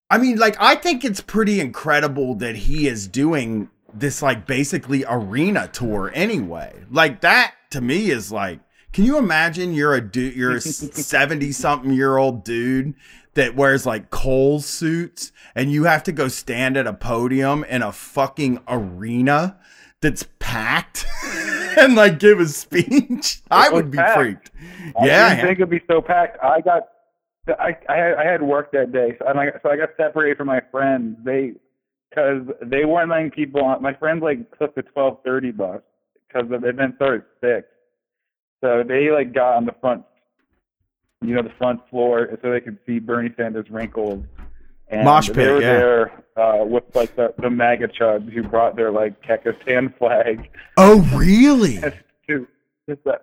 I 0.09 0.17
mean, 0.19 0.37
like 0.37 0.55
I 0.59 0.75
think 0.75 1.03
it's 1.03 1.19
pretty 1.21 1.59
incredible 1.59 2.35
that 2.35 2.55
he 2.55 2.87
is 2.87 3.07
doing 3.07 3.69
this 3.93 4.21
like 4.21 4.45
basically 4.45 5.03
arena 5.07 5.67
tour 5.67 6.11
anyway. 6.13 6.73
Like 6.89 7.21
that 7.21 7.55
to 7.71 7.81
me 7.81 8.09
is 8.11 8.31
like, 8.31 8.59
can 8.95 9.03
you 9.03 9.17
imagine 9.17 9.73
you're 9.73 9.93
a 9.93 9.99
dude, 9.99 10.37
you're 10.37 10.55
a 10.55 10.61
seventy 10.61 11.51
something 11.51 11.91
year 11.91 12.15
old 12.15 12.45
dude 12.45 12.93
that 13.33 13.53
wears 13.53 13.85
like 13.85 14.09
Cole 14.09 14.61
suits 14.61 15.33
and 15.53 15.69
you 15.69 15.83
have 15.83 16.01
to 16.03 16.13
go 16.13 16.29
stand 16.29 16.77
at 16.77 16.87
a 16.87 16.93
podium 16.93 17.65
in 17.65 17.81
a 17.81 17.91
fucking 17.91 18.61
arena 18.69 19.57
that's 19.99 20.25
packed 20.39 21.05
and 21.77 21.95
like 21.95 22.19
give 22.19 22.39
a 22.39 22.47
speech? 22.47 23.41
I 23.51 23.69
would 23.69 23.91
be 23.91 23.97
packed. 23.97 24.17
freaked. 24.17 24.51
I 24.97 25.05
Yeah, 25.05 25.35
didn't 25.35 25.45
think 25.45 25.59
it'd 25.59 25.69
be 25.69 25.83
so 25.91 25.99
packed. 26.01 26.41
I 26.41 26.61
got, 26.61 26.83
I, 27.49 27.75
I, 27.89 27.97
had, 27.97 28.13
I 28.13 28.23
had 28.23 28.41
work 28.41 28.71
that 28.71 28.93
day, 28.93 29.17
so, 29.19 29.27
and 29.27 29.37
I, 29.37 29.47
so 29.61 29.71
I 29.71 29.75
got 29.75 29.89
separated 29.97 30.37
from 30.37 30.47
my 30.47 30.61
friends. 30.71 31.17
They, 31.25 31.55
because 32.09 32.43
they 32.61 32.85
weren't 32.85 33.09
letting 33.09 33.31
people 33.31 33.61
on. 33.61 33.81
My 33.81 33.93
friends 33.93 34.23
like 34.23 34.57
took 34.57 34.73
the 34.73 34.83
twelve 34.83 35.17
thirty 35.25 35.51
bus 35.51 35.81
because 36.29 36.49
the 36.49 36.65
event 36.65 36.95
started 36.95 37.23
at 37.23 37.27
six, 37.41 37.67
so 38.65 38.83
they 38.83 39.11
like 39.11 39.31
got 39.31 39.57
on 39.57 39.65
the 39.65 39.75
front, 39.79 40.03
you 41.21 41.35
know, 41.35 41.43
the 41.43 41.53
front 41.59 41.87
floor 41.89 42.27
so 42.41 42.49
they 42.49 42.59
could 42.59 42.79
see 42.87 42.97
Bernie 42.97 43.31
Sanders' 43.37 43.69
wrinkles. 43.69 44.23
And 44.87 45.05
Mosh 45.05 45.27
they 45.27 45.33
pit, 45.35 45.51
were 45.51 45.61
yeah. 45.61 45.77
there 45.77 46.11
uh, 46.35 46.65
with 46.65 46.83
like 46.95 47.15
the, 47.15 47.31
the 47.37 47.49
MAGA 47.51 47.89
chuds 47.89 48.31
who 48.31 48.41
brought 48.41 48.75
their 48.75 48.91
like 48.91 49.21
Kekistan 49.21 49.95
flag. 49.99 50.49
Oh, 50.77 51.01
really? 51.15 51.77
to, 52.27 52.47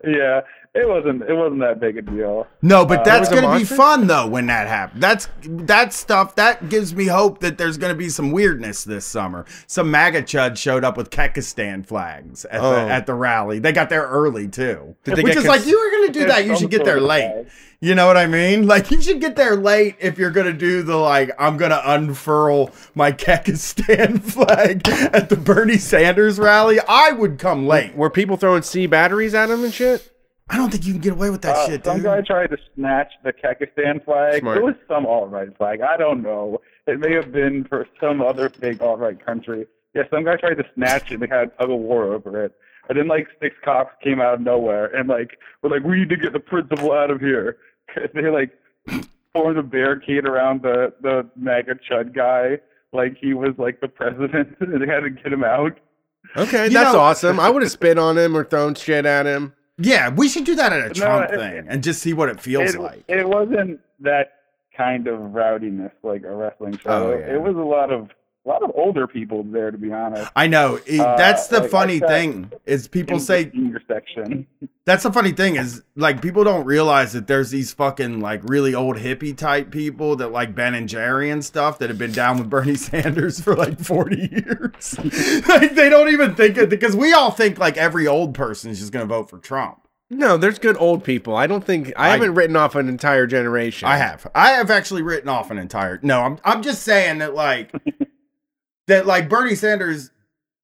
yeah, 0.04 0.42
it 0.74 0.88
wasn't 0.88 1.22
it 1.22 1.34
wasn't 1.34 1.60
that 1.60 1.80
big 1.80 1.98
a 1.98 2.02
deal. 2.02 2.46
No, 2.62 2.86
but 2.86 3.00
Uh, 3.00 3.04
that's 3.04 3.30
was 3.30 3.40
gonna 3.40 3.58
be 3.58 3.64
fun 3.64 4.06
though 4.06 4.26
when 4.26 4.46
that 4.46 4.68
happens. 4.68 5.00
That's 5.02 5.28
that 5.44 5.92
stuff 5.92 6.34
that 6.36 6.68
gives 6.70 6.94
me 6.94 7.06
hope 7.06 7.40
that 7.40 7.58
there's 7.58 7.76
gonna 7.76 7.94
be 7.94 8.08
some 8.08 8.30
weirdness 8.32 8.82
this 8.84 9.04
summer. 9.04 9.44
Some 9.66 9.90
MAGA 9.90 10.22
chud 10.22 10.56
showed 10.56 10.82
up 10.84 10.96
with 10.96 11.10
Kekistan 11.10 11.84
flags 11.84 12.44
at, 12.46 12.60
Oh. 12.60 12.70
the, 12.70 12.80
at 12.90 13.06
the 13.06 13.12
rally. 13.14 13.58
They 13.58 13.72
got 13.72 13.90
there 13.90 14.06
early 14.06 14.48
too, 14.48 14.94
Did 15.04 15.16
they 15.16 15.22
which 15.22 15.34
get 15.34 15.42
is 15.42 15.46
cons- 15.46 15.58
like 15.60 15.66
you 15.66 15.78
were 15.78 15.90
gonna 15.98 16.12
do 16.12 16.26
that. 16.26 16.46
You 16.46 16.56
should 16.56 16.70
get 16.70 16.84
there 16.86 17.00
late. 17.00 17.46
You 17.80 17.96
know 17.96 18.06
what 18.06 18.16
I 18.16 18.26
mean? 18.26 18.66
Like 18.72 18.90
you 18.90 19.02
should 19.02 19.20
get 19.20 19.36
there 19.36 19.56
late 19.56 19.96
if 20.00 20.16
you're 20.16 20.30
gonna 20.30 20.52
do 20.54 20.82
the 20.82 20.96
like 20.96 21.32
I'm 21.38 21.58
gonna 21.58 21.82
unfurl 21.84 22.70
my 22.94 23.12
Kekistan 23.12 24.22
flag 24.22 24.88
at 24.88 25.28
the 25.28 25.36
Bernie 25.36 25.76
Sanders 25.76 26.38
rally. 26.38 26.78
I 26.88 27.10
would 27.12 27.38
come 27.38 27.66
late. 27.66 27.94
Were 27.94 28.08
people 28.08 28.38
throwing 28.38 28.62
C 28.62 28.86
batteries 28.86 29.34
at 29.34 29.50
him 29.50 29.64
and 29.64 29.74
shit? 29.74 30.08
I 30.50 30.56
don't 30.56 30.70
think 30.70 30.84
you 30.84 30.92
can 30.92 31.00
get 31.00 31.12
away 31.12 31.30
with 31.30 31.42
that 31.42 31.56
Uh, 31.56 31.66
shit, 31.66 31.84
some 31.84 31.96
dude. 31.96 32.04
Some 32.04 32.14
guy 32.14 32.20
tried 32.22 32.48
to 32.48 32.58
snatch 32.74 33.12
the 33.24 33.32
Kekistan 33.32 34.04
flag. 34.04 34.40
Smart. 34.40 34.58
It 34.58 34.62
was 34.64 34.74
some 34.88 35.06
alt-right 35.06 35.56
flag. 35.56 35.80
I 35.80 35.96
don't 35.96 36.22
know. 36.22 36.60
It 36.86 37.00
may 37.00 37.12
have 37.14 37.32
been 37.32 37.64
for 37.64 37.86
some 38.00 38.20
other 38.20 38.48
big 38.60 38.82
alt-right 38.82 39.24
country. 39.24 39.66
Yeah, 39.94 40.02
some 40.10 40.24
guy 40.24 40.36
tried 40.36 40.54
to 40.54 40.64
snatch 40.74 41.10
it. 41.10 41.14
and 41.14 41.22
They 41.22 41.26
had 41.28 41.48
a 41.48 41.50
tug 41.58 41.70
of 41.70 41.78
war 41.78 42.12
over 42.12 42.44
it. 42.44 42.52
And 42.88 42.98
then 42.98 43.06
like 43.08 43.28
six 43.40 43.54
cops 43.64 43.94
came 44.02 44.20
out 44.20 44.34
of 44.34 44.40
nowhere 44.40 44.86
and 44.86 45.08
like 45.08 45.38
were 45.62 45.70
like, 45.70 45.84
"We 45.84 45.98
need 46.00 46.08
to 46.10 46.16
get 46.16 46.32
the 46.32 46.40
principal 46.40 46.92
out 46.92 47.10
of 47.10 47.20
here." 47.20 47.56
'Cause 47.94 48.08
they 48.12 48.28
like 48.28 48.50
formed 49.32 49.56
a 49.56 49.62
barricade 49.62 50.26
around 50.26 50.62
the 50.62 50.92
the 51.00 51.24
MAGA 51.36 51.76
chud 51.88 52.12
guy, 52.14 52.58
like 52.92 53.16
he 53.20 53.34
was 53.34 53.54
like 53.56 53.80
the 53.80 53.86
president, 53.88 54.56
and 54.60 54.82
they 54.82 54.86
had 54.86 55.00
to 55.00 55.10
get 55.10 55.32
him 55.32 55.44
out. 55.44 55.78
Okay, 56.36 56.64
You 56.64 56.70
that's 56.70 56.92
know- 56.92 56.98
awesome. 57.00 57.38
I 57.38 57.48
would 57.50 57.62
have 57.62 57.70
spit 57.70 57.98
on 57.98 58.18
him 58.18 58.36
or 58.36 58.44
thrown 58.44 58.74
shit 58.74 59.06
at 59.06 59.26
him. 59.26 59.52
Yeah, 59.82 60.10
we 60.10 60.28
should 60.28 60.44
do 60.44 60.54
that 60.56 60.72
at 60.72 60.80
a 60.80 60.88
No, 60.88 60.92
Trump 60.94 61.30
it- 61.32 61.36
thing 61.38 61.66
and 61.68 61.82
just 61.82 62.00
see 62.02 62.12
what 62.12 62.28
it 62.28 62.40
feels 62.40 62.74
it, 62.74 62.80
like. 62.80 63.04
It 63.08 63.28
wasn't 63.28 63.80
that 64.00 64.32
kind 64.76 65.06
of 65.06 65.18
rowdiness 65.34 65.92
like 66.02 66.22
a 66.24 66.34
wrestling 66.34 66.78
show. 66.78 66.90
Oh, 67.12 67.18
yeah. 67.18 67.34
It 67.34 67.42
was 67.42 67.56
a 67.56 67.60
lot 67.60 67.92
of 67.92 68.08
a 68.44 68.48
lot 68.48 68.62
of 68.64 68.72
older 68.74 69.06
people 69.06 69.44
there, 69.44 69.70
to 69.70 69.78
be 69.78 69.92
honest. 69.92 70.30
I 70.34 70.48
know. 70.48 70.80
it- 70.86 70.98
Uh, 71.00 71.16
that's 71.16 71.46
the 71.46 71.60
like, 71.60 71.70
funny 71.70 71.94
I 71.96 71.98
sat 72.00 72.08
thing 72.08 72.52
is 72.66 72.88
people 72.88 73.20
say 73.20 73.44
the 73.44 73.50
senior 73.52 73.80
section. 73.86 74.46
that's 74.84 75.04
the 75.04 75.12
funny 75.12 75.30
thing 75.30 75.54
is 75.56 75.82
like 75.94 76.20
people 76.20 76.42
don't 76.42 76.64
realize 76.64 77.12
that 77.12 77.28
there's 77.28 77.50
these 77.50 77.72
fucking 77.72 78.18
like 78.20 78.40
really 78.44 78.74
old 78.74 78.96
hippie 78.96 79.36
type 79.36 79.70
people 79.70 80.16
that 80.16 80.32
like 80.32 80.56
Ben 80.56 80.74
and 80.74 80.88
Jerry 80.88 81.30
and 81.30 81.44
stuff 81.44 81.78
that 81.78 81.88
have 81.88 81.98
been 81.98 82.10
down 82.12 82.36
with 82.38 82.50
Bernie 82.50 82.74
Sanders 82.76 83.40
for 83.40 83.54
like 83.54 83.78
40 83.78 84.16
years. 84.16 84.98
like 85.48 85.76
they 85.76 85.88
don't 85.88 86.08
even 86.08 86.34
think 86.34 86.56
it 86.58 86.68
because 86.68 86.96
we 86.96 87.12
all 87.12 87.30
think 87.30 87.58
like 87.58 87.76
every 87.76 88.08
old 88.08 88.34
person 88.34 88.72
is 88.72 88.80
just 88.80 88.92
going 88.92 89.06
to 89.06 89.14
vote 89.14 89.30
for 89.30 89.38
Trump. 89.38 89.78
No, 90.10 90.36
there's 90.36 90.58
good 90.58 90.76
old 90.78 91.04
people. 91.04 91.34
I 91.36 91.46
don't 91.46 91.64
think 91.64 91.92
I, 91.96 92.08
I- 92.08 92.10
haven't 92.10 92.34
written 92.34 92.56
off 92.56 92.74
an 92.74 92.88
entire 92.88 93.26
generation. 93.28 93.88
I 93.88 93.96
have. 93.98 94.26
I 94.34 94.50
have 94.50 94.68
actually 94.70 95.00
written 95.02 95.28
off 95.30 95.50
an 95.52 95.56
entire. 95.58 96.00
No, 96.02 96.20
I'm. 96.22 96.38
I'm 96.44 96.62
just 96.62 96.82
saying 96.82 97.18
that 97.18 97.34
like 97.34 97.72
that 98.86 99.06
like 99.06 99.28
Bernie 99.28 99.54
Sanders, 99.54 100.10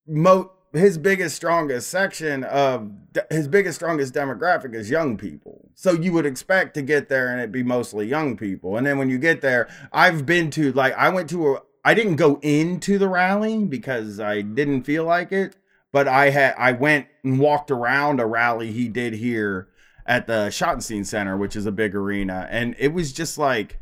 mo 0.06 0.52
his 0.72 0.98
biggest 0.98 1.34
strongest 1.34 1.88
section 1.88 2.44
of 2.44 2.90
his 3.30 3.48
biggest 3.48 3.76
strongest 3.76 4.12
demographic 4.12 4.74
is 4.74 4.90
young 4.90 5.16
people. 5.16 5.70
So 5.74 5.92
you 5.92 6.12
would 6.12 6.26
expect 6.26 6.74
to 6.74 6.82
get 6.82 7.08
there 7.08 7.28
and 7.28 7.40
it 7.40 7.50
be 7.50 7.62
mostly 7.62 8.06
young 8.06 8.36
people. 8.36 8.76
And 8.76 8.86
then 8.86 8.98
when 8.98 9.08
you 9.08 9.18
get 9.18 9.40
there, 9.40 9.68
I've 9.92 10.26
been 10.26 10.50
to 10.52 10.72
like 10.72 10.94
I 10.94 11.08
went 11.08 11.30
to 11.30 11.54
a. 11.54 11.62
I 11.84 11.94
didn't 11.94 12.16
go 12.16 12.38
into 12.42 12.98
the 12.98 13.08
rally 13.08 13.64
because 13.64 14.20
I 14.20 14.42
didn't 14.42 14.82
feel 14.82 15.04
like 15.04 15.32
it, 15.32 15.56
but 15.90 16.06
I 16.06 16.30
had 16.30 16.54
I 16.58 16.72
went 16.72 17.06
and 17.24 17.38
walked 17.38 17.70
around 17.70 18.20
a 18.20 18.26
rally 18.26 18.72
he 18.72 18.88
did 18.88 19.14
here 19.14 19.68
at 20.04 20.26
the 20.26 20.48
Schottenstein 20.48 21.06
Center, 21.06 21.36
which 21.36 21.54
is 21.54 21.66
a 21.66 21.72
big 21.72 21.94
arena, 21.94 22.48
and 22.50 22.74
it 22.78 22.94
was 22.94 23.12
just 23.12 23.38
like, 23.38 23.78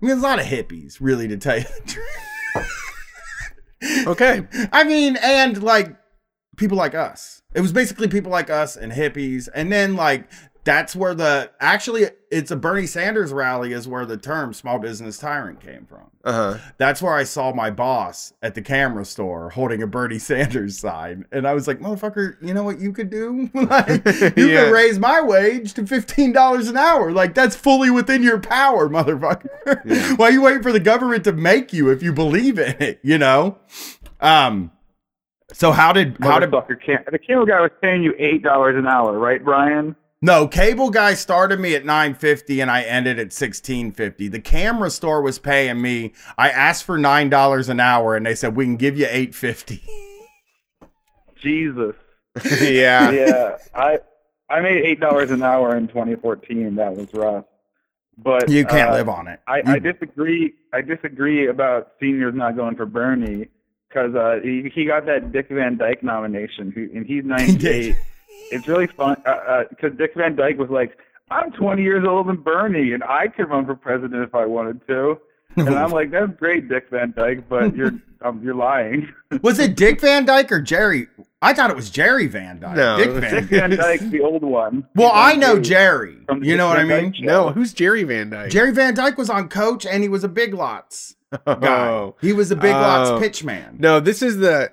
I 0.00 0.06
mean, 0.06 0.16
a 0.16 0.20
lot 0.20 0.38
of 0.38 0.46
hippies, 0.46 0.98
really, 1.00 1.26
to 1.28 1.36
tell 1.36 1.58
you 1.58 1.64
the 1.64 1.82
truth. 1.86 2.33
Okay. 4.06 4.46
I 4.72 4.84
mean, 4.84 5.16
and 5.16 5.62
like 5.62 5.96
people 6.56 6.76
like 6.76 6.94
us. 6.94 7.42
It 7.54 7.60
was 7.60 7.72
basically 7.72 8.08
people 8.08 8.30
like 8.30 8.50
us 8.50 8.76
and 8.76 8.92
hippies, 8.92 9.48
and 9.54 9.72
then 9.72 9.96
like 9.96 10.28
That's 10.64 10.96
where 10.96 11.14
the 11.14 11.50
actually 11.60 12.06
it's 12.30 12.50
a 12.50 12.56
Bernie 12.56 12.86
Sanders 12.86 13.32
rally 13.34 13.72
is 13.72 13.86
where 13.86 14.06
the 14.06 14.16
term 14.16 14.54
small 14.54 14.78
business 14.78 15.18
tyrant 15.18 15.60
came 15.60 15.84
from. 15.84 16.10
Uh 16.24 16.32
huh. 16.54 16.58
That's 16.78 17.02
where 17.02 17.12
I 17.12 17.24
saw 17.24 17.52
my 17.52 17.70
boss 17.70 18.32
at 18.42 18.54
the 18.54 18.62
camera 18.62 19.04
store 19.04 19.50
holding 19.50 19.82
a 19.82 19.86
Bernie 19.86 20.18
Sanders 20.30 20.78
sign. 20.78 21.26
And 21.30 21.46
I 21.46 21.52
was 21.52 21.68
like, 21.68 21.80
motherfucker, 21.80 22.36
you 22.40 22.54
know 22.54 22.62
what 22.64 22.78
you 22.80 22.92
could 22.92 23.10
do? 23.10 23.50
like, 23.54 23.88
you 24.36 24.48
Yeah. 24.48 24.64
could 24.64 24.72
raise 24.72 24.98
my 24.98 25.20
wage 25.20 25.74
to 25.74 25.82
$15 25.82 26.68
an 26.70 26.76
hour. 26.78 27.12
Like, 27.12 27.34
that's 27.34 27.54
fully 27.54 27.90
within 27.90 28.22
your 28.22 28.40
power, 28.40 28.88
motherfucker. 28.88 30.16
Why 30.18 30.28
are 30.28 30.32
you 30.32 30.40
waiting 30.42 30.62
for 30.62 30.72
the 30.72 30.80
government 30.80 31.24
to 31.24 31.32
make 31.32 31.74
you 31.74 31.90
if 31.90 32.02
you 32.02 32.12
believe 32.12 32.58
in 32.58 32.74
it, 32.82 33.00
you 33.02 33.18
know? 33.18 33.58
Um, 34.20 34.70
so 35.52 35.72
how 35.72 35.92
did, 35.92 36.16
how 36.20 36.38
did. 36.40 36.50
The 36.50 37.18
camera 37.18 37.46
guy 37.46 37.60
was 37.60 37.70
paying 37.82 38.02
you 38.02 38.14
eight 38.18 38.42
dollars 38.42 38.76
an 38.78 38.86
hour, 38.86 39.18
right, 39.18 39.44
Brian? 39.44 39.94
No, 40.24 40.48
cable 40.48 40.88
guy 40.88 41.12
started 41.12 41.60
me 41.60 41.74
at 41.74 41.84
950 41.84 42.62
and 42.62 42.70
I 42.70 42.80
ended 42.80 43.18
at 43.18 43.26
1650. 43.26 44.28
The 44.28 44.40
camera 44.40 44.88
store 44.88 45.20
was 45.20 45.38
paying 45.38 45.82
me. 45.82 46.14
I 46.38 46.48
asked 46.48 46.84
for 46.84 46.98
$9 46.98 47.68
an 47.68 47.78
hour 47.78 48.16
and 48.16 48.24
they 48.24 48.34
said 48.34 48.56
we 48.56 48.64
can 48.64 48.76
give 48.76 48.96
you 48.96 49.04
850. 49.04 49.82
Jesus. 51.42 51.94
yeah. 52.62 53.10
yeah. 53.10 53.58
I 53.74 53.98
I 54.48 54.60
made 54.60 54.86
eight 54.86 54.98
dollars 54.98 55.30
an 55.30 55.42
hour 55.42 55.76
in 55.76 55.88
2014. 55.88 56.76
That 56.76 56.96
was 56.96 57.12
rough. 57.12 57.44
But 58.16 58.48
You 58.48 58.64
can't 58.64 58.92
uh, 58.92 58.94
live 58.94 59.10
on 59.10 59.28
it. 59.28 59.40
I, 59.46 59.60
I 59.66 59.78
disagree. 59.78 60.54
I 60.72 60.80
disagree 60.80 61.48
about 61.48 61.92
seniors 62.00 62.34
not 62.34 62.56
going 62.56 62.76
for 62.76 62.86
Bernie 62.86 63.48
because 63.90 64.14
uh, 64.14 64.40
he, 64.42 64.70
he 64.74 64.86
got 64.86 65.04
that 65.04 65.32
Dick 65.32 65.48
Van 65.50 65.76
Dyke 65.76 66.02
nomination, 66.02 66.70
who, 66.70 66.88
and 66.94 67.04
he's 67.04 67.24
98. 67.26 67.94
It's 68.50 68.68
really 68.68 68.86
fun 68.86 69.16
because 69.70 69.96
Dick 69.96 70.12
Van 70.16 70.36
Dyke 70.36 70.58
was 70.58 70.70
like, 70.70 70.96
"I'm 71.30 71.50
20 71.52 71.82
years 71.82 72.04
older 72.06 72.32
than 72.32 72.42
Bernie, 72.42 72.92
and 72.92 73.02
I 73.04 73.28
could 73.28 73.48
run 73.48 73.66
for 73.66 73.74
president 73.74 74.22
if 74.22 74.34
I 74.34 74.46
wanted 74.46 74.86
to." 74.88 75.18
And 75.56 75.68
I'm 75.70 75.90
like, 75.90 76.10
"That's 76.10 76.32
great, 76.36 76.68
Dick 76.68 76.88
Van 76.90 77.12
Dyke, 77.16 77.48
but 77.48 77.76
you're 77.76 77.92
um, 78.22 78.40
you're 78.42 78.54
lying." 78.54 79.12
Was 79.42 79.58
it 79.58 79.76
Dick 79.76 80.00
Van 80.00 80.24
Dyke 80.24 80.50
or 80.52 80.60
Jerry? 80.60 81.06
I 81.42 81.52
thought 81.52 81.68
it 81.68 81.76
was 81.76 81.90
Jerry 81.90 82.26
Van 82.26 82.58
Dyke. 82.58 82.74
No. 82.76 82.96
Dick 82.96 83.10
Van, 83.10 83.34
Dick 83.34 83.44
Van 83.50 83.70
Dyke's 83.70 84.08
the 84.08 84.20
old 84.22 84.42
one. 84.42 84.88
Well, 84.94 85.10
He's 85.10 85.34
I 85.34 85.36
know 85.36 85.60
Jerry. 85.60 86.16
from 86.26 86.40
the 86.40 86.46
You 86.46 86.56
know 86.56 86.74
Dick 86.74 86.88
what 86.88 86.96
I 86.96 87.02
mean? 87.02 87.14
No, 87.20 87.50
who's 87.50 87.74
Jerry 87.74 88.02
Van 88.02 88.30
Dyke? 88.30 88.50
Jerry 88.50 88.72
Van 88.72 88.94
Dyke 88.94 89.18
was 89.18 89.28
on 89.28 89.50
Coach 89.50 89.84
and 89.84 90.02
he 90.02 90.08
was 90.08 90.24
a 90.24 90.28
Big 90.28 90.54
Lots 90.54 91.16
guy. 91.46 91.86
Oh. 91.88 92.16
He 92.22 92.32
was 92.32 92.50
a 92.50 92.56
Big 92.56 92.72
Oh. 92.74 92.80
Lots 92.80 93.20
pitch 93.22 93.44
man. 93.44 93.76
No, 93.78 94.00
this 94.00 94.22
is 94.22 94.38
the 94.38 94.72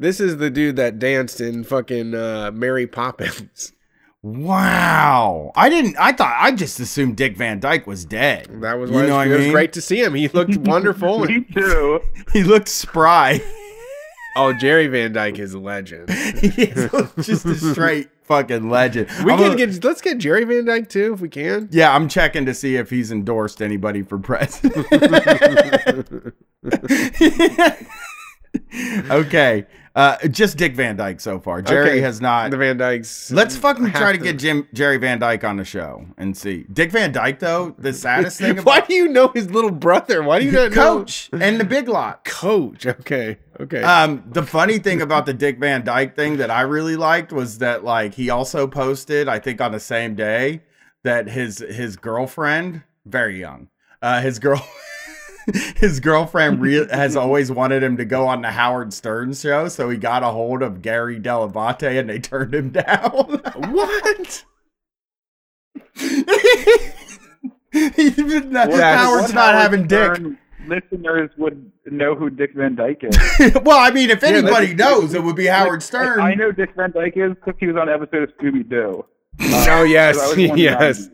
this 0.00 0.18
is 0.18 0.38
the 0.38 0.50
dude 0.50 0.74
that 0.76 0.98
danced 0.98 1.40
in 1.40 1.62
fucking 1.62 2.14
uh, 2.14 2.50
Mary 2.52 2.86
Poppins. 2.88 3.72
Wow. 4.22 5.50
I 5.56 5.70
didn't 5.70 5.96
I 5.98 6.12
thought 6.12 6.36
I 6.38 6.52
just 6.52 6.78
assumed 6.78 7.16
Dick 7.16 7.38
Van 7.38 7.58
Dyke 7.58 7.86
was 7.86 8.04
dead. 8.04 8.48
That 8.60 8.74
was 8.74 8.90
You 8.90 8.96
why 8.96 9.06
know 9.06 9.16
what 9.16 9.28
it 9.28 9.30
I 9.30 9.36
was 9.36 9.44
mean? 9.44 9.52
great 9.52 9.72
to 9.72 9.80
see 9.80 10.02
him. 10.02 10.12
He 10.12 10.28
looked 10.28 10.56
wonderful. 10.58 11.20
Me 11.20 11.40
too. 11.40 12.00
He 12.34 12.42
looked 12.44 12.68
spry. 12.68 13.40
oh, 14.36 14.52
Jerry 14.52 14.88
Van 14.88 15.14
Dyke 15.14 15.38
is 15.38 15.54
a 15.54 15.58
legend. 15.58 16.10
He's 16.10 16.90
just 17.26 17.46
a 17.46 17.54
straight 17.54 18.10
fucking 18.24 18.68
legend. 18.68 19.08
We 19.24 19.32
I'm 19.32 19.38
can 19.38 19.52
a- 19.52 19.56
get 19.56 19.82
let's 19.82 20.02
get 20.02 20.18
Jerry 20.18 20.44
Van 20.44 20.66
Dyke 20.66 20.90
too 20.90 21.14
if 21.14 21.20
we 21.22 21.30
can. 21.30 21.70
Yeah, 21.72 21.94
I'm 21.96 22.06
checking 22.06 22.44
to 22.44 22.52
see 22.52 22.76
if 22.76 22.90
he's 22.90 23.10
endorsed 23.10 23.62
anybody 23.62 24.02
for 24.02 24.18
president. 24.18 24.86
okay. 29.10 29.66
Uh, 29.92 30.16
just 30.28 30.56
Dick 30.56 30.76
Van 30.76 30.94
Dyke 30.96 31.18
so 31.20 31.40
far. 31.40 31.62
Jerry 31.62 31.90
Okay. 31.90 32.00
has 32.00 32.20
not. 32.20 32.52
The 32.52 32.56
Van 32.56 32.76
Dykes. 32.76 33.32
Let's 33.32 33.56
fucking 33.56 33.90
try 33.90 34.12
to 34.12 34.18
to- 34.18 34.24
get 34.24 34.38
Jim 34.38 34.68
Jerry 34.72 34.98
Van 34.98 35.18
Dyke 35.18 35.42
on 35.42 35.56
the 35.56 35.64
show 35.64 36.06
and 36.16 36.36
see. 36.36 36.64
Dick 36.72 36.92
Van 36.92 37.10
Dyke 37.10 37.40
though, 37.40 37.74
the 37.76 37.92
saddest 37.92 38.38
thing 38.38 38.58
Why 38.62 38.80
do 38.82 38.94
you 38.94 39.08
know 39.08 39.28
his 39.28 39.50
little 39.50 39.72
brother? 39.72 40.22
Why 40.22 40.38
do 40.38 40.46
you 40.46 40.52
not 40.52 40.70
know 40.70 40.98
Coach 40.98 41.28
and 41.32 41.58
the 41.58 41.64
Big 41.64 41.88
Lot. 41.88 42.24
Coach? 42.24 42.86
Okay, 42.86 43.38
okay. 43.58 43.82
Um, 43.82 44.22
the 44.30 44.44
funny 44.44 44.78
thing 44.78 45.02
about 45.02 45.26
the 45.26 45.34
Dick 45.34 45.58
Van 45.58 45.84
Dyke 45.84 46.14
thing 46.14 46.36
that 46.36 46.52
I 46.52 46.60
really 46.62 46.94
liked 46.96 47.32
was 47.32 47.58
that 47.58 47.82
like 47.82 48.14
he 48.14 48.30
also 48.30 48.68
posted, 48.68 49.28
I 49.28 49.40
think 49.40 49.60
on 49.60 49.72
the 49.72 49.80
same 49.80 50.14
day, 50.14 50.60
that 51.02 51.28
his 51.28 51.58
his 51.58 51.96
girlfriend, 51.96 52.82
very 53.04 53.40
young, 53.40 53.68
uh, 54.02 54.20
his 54.20 54.38
girl. 54.38 54.64
His 55.76 56.00
girlfriend 56.00 56.60
re- 56.60 56.86
has 56.90 57.16
always 57.16 57.50
wanted 57.50 57.82
him 57.82 57.96
to 57.96 58.04
go 58.04 58.26
on 58.26 58.42
the 58.42 58.50
Howard 58.50 58.92
Stern 58.92 59.34
show, 59.34 59.68
so 59.68 59.88
he 59.90 59.96
got 59.96 60.22
a 60.22 60.26
hold 60.30 60.62
of 60.62 60.82
Gary 60.82 61.18
Dell'Abate 61.20 61.98
and 61.98 62.08
they 62.10 62.18
turned 62.18 62.54
him 62.54 62.70
down. 62.72 63.40
what? 63.70 64.44
Even 67.72 68.52
that- 68.52 68.70
That's- 68.70 68.98
Howard's 69.00 69.22
What 69.28 69.34
not 69.34 69.54
Howard 69.54 69.62
having 69.62 69.86
dick. 69.86 70.20
Listeners 70.66 71.30
would 71.38 71.70
know 71.86 72.14
who 72.14 72.28
Dick 72.30 72.50
Van 72.54 72.74
Dyke 72.74 73.02
is. 73.02 73.54
well, 73.64 73.78
I 73.78 73.90
mean, 73.90 74.10
if 74.10 74.22
anybody 74.22 74.74
that's- 74.74 74.78
knows, 75.00 75.14
it 75.14 75.22
would 75.24 75.34
be 75.36 75.46
Howard 75.46 75.72
Like, 75.74 75.82
Stern. 75.82 76.20
I 76.20 76.34
know 76.34 76.52
Dick 76.52 76.70
Van 76.76 76.90
Dyke 76.92 77.14
is 77.16 77.32
because 77.34 77.54
he 77.58 77.66
was 77.66 77.76
on 77.76 77.88
an 77.88 77.94
episode 77.94 78.24
of 78.24 78.36
Scooby 78.36 78.68
Doo. 78.68 79.04
Uh, 79.40 79.66
oh 79.70 79.82
yes, 79.84 80.18
I 80.18 80.26
was 80.26 80.36
born 80.36 80.40
in 80.50 80.54
the 80.56 80.60
yes. 80.62 81.08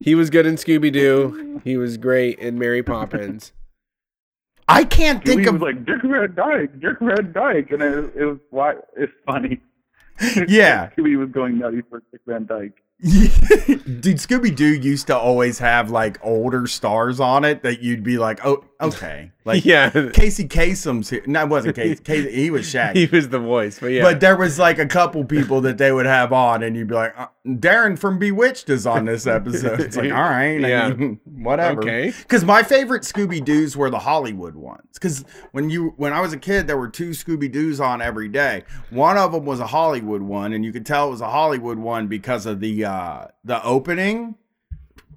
He 0.00 0.14
was 0.14 0.30
good 0.30 0.46
in 0.46 0.56
Scooby 0.56 0.92
Doo. 0.92 1.60
He 1.64 1.76
was 1.76 1.96
great 1.96 2.38
in 2.40 2.58
Mary 2.58 2.82
Poppins. 2.82 3.52
I 4.68 4.84
can't 4.84 5.24
think 5.24 5.40
He 5.40 5.46
of 5.46 5.54
was 5.54 5.62
like 5.62 5.84
Dick 5.86 6.02
Van 6.02 6.34
Dyke, 6.34 6.80
Dick 6.80 6.98
Van 7.00 7.32
Dyke, 7.32 7.70
and 7.72 7.82
it, 7.82 8.12
it 8.14 8.24
was 8.24 8.38
why 8.50 8.74
it's 8.96 9.12
funny. 9.26 9.60
Yeah. 10.48 10.90
Scooby 10.90 11.16
was 11.16 11.28
going 11.30 11.58
nutty 11.60 11.80
for 11.88 12.02
Dick 12.10 12.20
Van 12.26 12.44
Dyke. 12.44 12.82
Dude, 13.00 14.16
Scooby 14.16 14.54
Doo 14.54 14.66
used 14.66 15.06
to 15.06 15.16
always 15.16 15.60
have 15.60 15.92
like 15.92 16.18
older 16.24 16.66
stars 16.66 17.20
on 17.20 17.44
it 17.44 17.62
that 17.62 17.80
you'd 17.82 18.02
be 18.02 18.18
like, 18.18 18.44
oh, 18.44 18.64
okay. 18.80 19.30
Like, 19.48 19.64
yeah, 19.64 19.90
Casey 20.12 20.46
Kasem's 20.46 21.10
here. 21.10 21.22
No, 21.26 21.42
it 21.42 21.48
wasn't 21.48 21.74
Casey. 21.76 22.00
Casey 22.04 22.32
he 22.32 22.50
was 22.50 22.68
Shaggy. 22.68 23.06
he 23.06 23.16
was 23.16 23.28
the 23.30 23.38
voice. 23.40 23.78
But 23.80 23.88
yeah, 23.88 24.02
But 24.02 24.20
there 24.20 24.36
was 24.36 24.58
like 24.58 24.78
a 24.78 24.86
couple 24.86 25.24
people 25.24 25.60
that 25.62 25.78
they 25.78 25.90
would 25.90 26.06
have 26.06 26.32
on, 26.32 26.62
and 26.62 26.76
you'd 26.76 26.88
be 26.88 26.94
like, 26.94 27.14
uh, 27.18 27.26
Darren 27.46 27.98
from 27.98 28.18
Bewitched 28.18 28.68
is 28.70 28.86
on 28.86 29.06
this 29.06 29.26
episode. 29.26 29.80
It's 29.80 29.96
like, 29.96 30.12
all 30.12 30.20
right, 30.20 30.62
I 30.64 30.68
Yeah. 30.68 30.88
mean, 30.92 31.18
whatever. 31.24 31.80
Okay. 31.80 32.12
Because 32.18 32.44
my 32.44 32.62
favorite 32.62 33.02
Scooby 33.02 33.44
Doo's 33.44 33.76
were 33.76 33.90
the 33.90 33.98
Hollywood 33.98 34.54
ones. 34.54 34.82
Because 34.94 35.24
when 35.52 35.70
you 35.70 35.94
when 35.96 36.12
I 36.12 36.20
was 36.20 36.32
a 36.32 36.38
kid, 36.38 36.66
there 36.66 36.76
were 36.76 36.88
two 36.88 37.10
Scooby 37.10 37.50
Doo's 37.50 37.80
on 37.80 38.02
every 38.02 38.28
day. 38.28 38.64
One 38.90 39.16
of 39.16 39.32
them 39.32 39.44
was 39.46 39.60
a 39.60 39.66
Hollywood 39.66 40.22
one, 40.22 40.52
and 40.52 40.64
you 40.64 40.72
could 40.72 40.84
tell 40.84 41.08
it 41.08 41.10
was 41.12 41.20
a 41.20 41.30
Hollywood 41.30 41.78
one 41.78 42.06
because 42.06 42.44
of 42.46 42.60
the 42.60 42.84
uh 42.84 43.26
the 43.44 43.62
opening. 43.64 44.34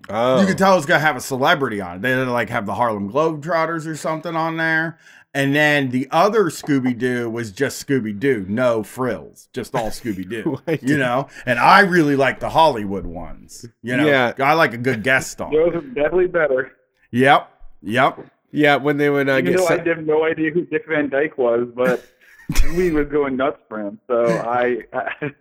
Oh, 0.09 0.41
You 0.41 0.47
could 0.47 0.57
tell 0.57 0.77
it's 0.77 0.85
gonna 0.85 0.99
have 0.99 1.15
a 1.15 1.21
celebrity 1.21 1.81
on 1.81 1.97
it. 1.97 2.01
They 2.01 2.11
had 2.11 2.25
to 2.25 2.31
like 2.31 2.49
have 2.49 2.65
the 2.65 2.73
Harlem 2.75 3.11
Globetrotters 3.11 3.87
or 3.87 3.95
something 3.95 4.35
on 4.35 4.57
there. 4.57 4.97
And 5.33 5.55
then 5.55 5.91
the 5.91 6.09
other 6.11 6.45
Scooby 6.45 6.97
Doo 6.97 7.29
was 7.29 7.51
just 7.53 7.87
Scooby 7.87 8.17
Doo, 8.19 8.45
no 8.49 8.83
frills, 8.83 9.47
just 9.53 9.73
all 9.73 9.87
Scooby 9.89 10.27
Doo. 10.29 10.57
You 10.81 10.97
know, 10.97 11.27
and 11.45 11.57
I 11.57 11.81
really 11.81 12.15
like 12.17 12.39
the 12.41 12.49
Hollywood 12.49 13.05
ones. 13.05 13.65
You 13.81 13.95
know, 13.97 14.05
Yeah. 14.05 14.33
I 14.39 14.53
like 14.53 14.73
a 14.73 14.77
good 14.77 15.03
guest 15.03 15.31
star. 15.31 15.51
Those 15.51 15.75
are 15.75 15.81
definitely 15.81 16.27
better. 16.27 16.73
Yep, 17.11 17.49
yep. 17.81 18.19
yeah. 18.51 18.75
When 18.77 18.97
they 18.97 19.09
would 19.09 19.29
uh, 19.29 19.37
Even 19.37 19.45
get 19.53 19.57
though 19.57 19.67
I 19.67 19.77
have 19.87 20.05
no 20.05 20.25
idea 20.25 20.51
who 20.51 20.65
Dick 20.65 20.83
Van 20.87 21.09
Dyke 21.09 21.37
was, 21.37 21.67
but 21.75 22.05
we 22.75 22.91
was 22.91 23.07
going 23.07 23.37
nuts 23.37 23.59
for 23.69 23.79
him, 23.79 23.99
so 24.07 24.25
I 24.25 24.79
I, 24.91 25.11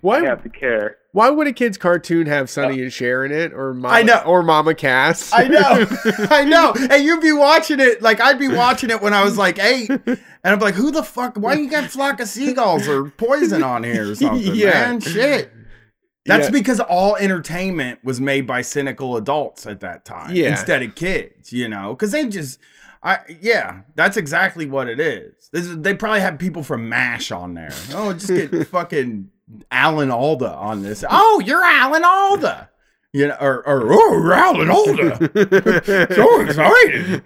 why 0.00 0.24
have 0.24 0.42
to 0.42 0.48
care. 0.48 0.96
why 1.12 1.30
would 1.30 1.46
a 1.46 1.52
kid's 1.52 1.78
cartoon 1.78 2.26
have 2.26 2.48
Sonny 2.50 2.82
and 2.82 2.92
Cher 2.92 3.24
in 3.24 3.32
it 3.32 3.52
or 3.52 3.72
Mama, 3.74 3.94
I 3.94 4.02
know. 4.02 4.22
or 4.26 4.42
Mama 4.42 4.74
Cass? 4.74 5.32
I 5.32 5.48
know, 5.48 5.86
I 6.30 6.44
know. 6.44 6.74
And 6.90 7.02
you'd 7.04 7.20
be 7.22 7.32
watching 7.32 7.80
it 7.80 8.02
like 8.02 8.20
I'd 8.20 8.38
be 8.38 8.48
watching 8.48 8.90
it 8.90 9.00
when 9.00 9.12
I 9.14 9.24
was 9.24 9.36
like 9.38 9.58
eight, 9.58 9.88
and 9.90 10.18
I'm 10.44 10.58
like, 10.60 10.74
who 10.74 10.90
the 10.90 11.02
fuck? 11.02 11.36
Why 11.36 11.54
you 11.54 11.70
got 11.70 11.90
flock 11.90 12.20
of 12.20 12.28
seagulls 12.28 12.86
or 12.88 13.10
poison 13.10 13.62
on 13.62 13.82
here 13.84 14.10
or 14.10 14.14
something? 14.14 14.54
Yeah. 14.54 14.70
man, 14.70 15.00
shit. 15.00 15.52
That's 16.26 16.46
Yeah. 16.46 16.50
because 16.50 16.80
all 16.80 17.14
entertainment 17.16 18.04
was 18.04 18.20
made 18.20 18.46
by 18.48 18.60
cynical 18.62 19.16
adults 19.16 19.64
at 19.66 19.80
that 19.80 20.04
time, 20.04 20.34
Yeah. 20.34 20.48
instead 20.50 20.82
of 20.82 20.94
kids. 20.96 21.52
You 21.52 21.68
know, 21.68 21.94
because 21.94 22.10
they 22.12 22.26
just, 22.28 22.58
I 23.02 23.20
yeah, 23.40 23.82
that's 23.94 24.16
exactly 24.16 24.66
what 24.66 24.88
it 24.88 24.98
is. 24.98 25.48
This 25.52 25.66
is. 25.66 25.78
They 25.80 25.94
probably 25.94 26.20
have 26.20 26.38
people 26.38 26.64
from 26.64 26.88
Mash 26.88 27.30
on 27.30 27.54
there. 27.54 27.72
Oh, 27.94 28.12
just 28.12 28.26
get 28.28 28.66
fucking 28.68 29.30
Alan 29.70 30.10
Alda 30.10 30.52
on 30.52 30.82
this. 30.82 31.04
Oh, 31.08 31.42
you're 31.44 31.64
Alan 31.64 32.04
Alda. 32.04 32.70
You 33.12 33.28
know, 33.28 33.36
or, 33.40 33.66
or 33.66 33.92
oh, 33.92 34.32
Alan 34.32 34.70
Alda. 34.70 35.16
so 36.14 36.40
excited. 36.42 37.22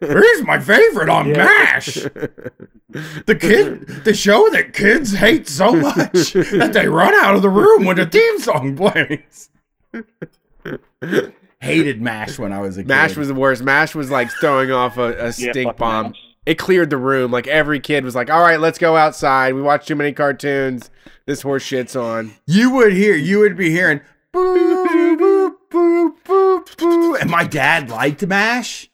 Here's 0.00 0.42
my 0.42 0.58
favorite 0.58 1.08
on 1.08 1.32
MASH. 1.32 1.94
The 1.94 3.36
kid, 3.40 3.86
the 4.04 4.12
show 4.12 4.50
that 4.50 4.74
kids 4.74 5.14
hate 5.14 5.48
so 5.48 5.72
much 5.72 6.32
that 6.34 6.70
they 6.74 6.86
run 6.86 7.14
out 7.14 7.34
of 7.34 7.42
the 7.42 7.48
room 7.48 7.84
when 7.84 7.96
the 7.96 8.06
theme 8.06 8.38
song 8.40 8.76
plays. 8.76 9.48
Hated 11.60 12.02
MASH 12.02 12.38
when 12.38 12.52
I 12.52 12.60
was 12.60 12.76
a 12.76 12.82
kid. 12.82 12.88
Mash 12.88 13.16
was 13.16 13.28
the 13.28 13.34
worst. 13.34 13.62
Mash 13.62 13.94
was 13.94 14.10
like 14.10 14.30
throwing 14.32 14.70
off 14.70 14.98
a, 14.98 15.28
a 15.28 15.32
stink 15.32 15.68
fuck 15.68 15.76
bomb. 15.78 16.04
Mash. 16.08 16.33
It 16.46 16.58
cleared 16.58 16.90
the 16.90 16.96
room. 16.96 17.30
Like 17.30 17.46
every 17.46 17.80
kid 17.80 18.04
was 18.04 18.14
like, 18.14 18.30
"All 18.30 18.42
right, 18.42 18.60
let's 18.60 18.78
go 18.78 18.96
outside. 18.96 19.54
We 19.54 19.62
watched 19.62 19.88
too 19.88 19.96
many 19.96 20.12
cartoons. 20.12 20.90
This 21.26 21.42
horse 21.42 21.62
shit's 21.62 21.96
on." 21.96 22.32
You 22.46 22.70
would 22.70 22.92
hear, 22.92 23.14
you 23.14 23.38
would 23.40 23.56
be 23.56 23.70
hearing, 23.70 24.00
boo, 24.32 24.86
boo, 24.86 25.58
boo, 25.70 26.16
boo, 26.24 26.64
boo. 26.78 27.14
and 27.16 27.30
my 27.30 27.44
dad 27.44 27.88
liked 27.90 28.26
MASH. 28.26 28.90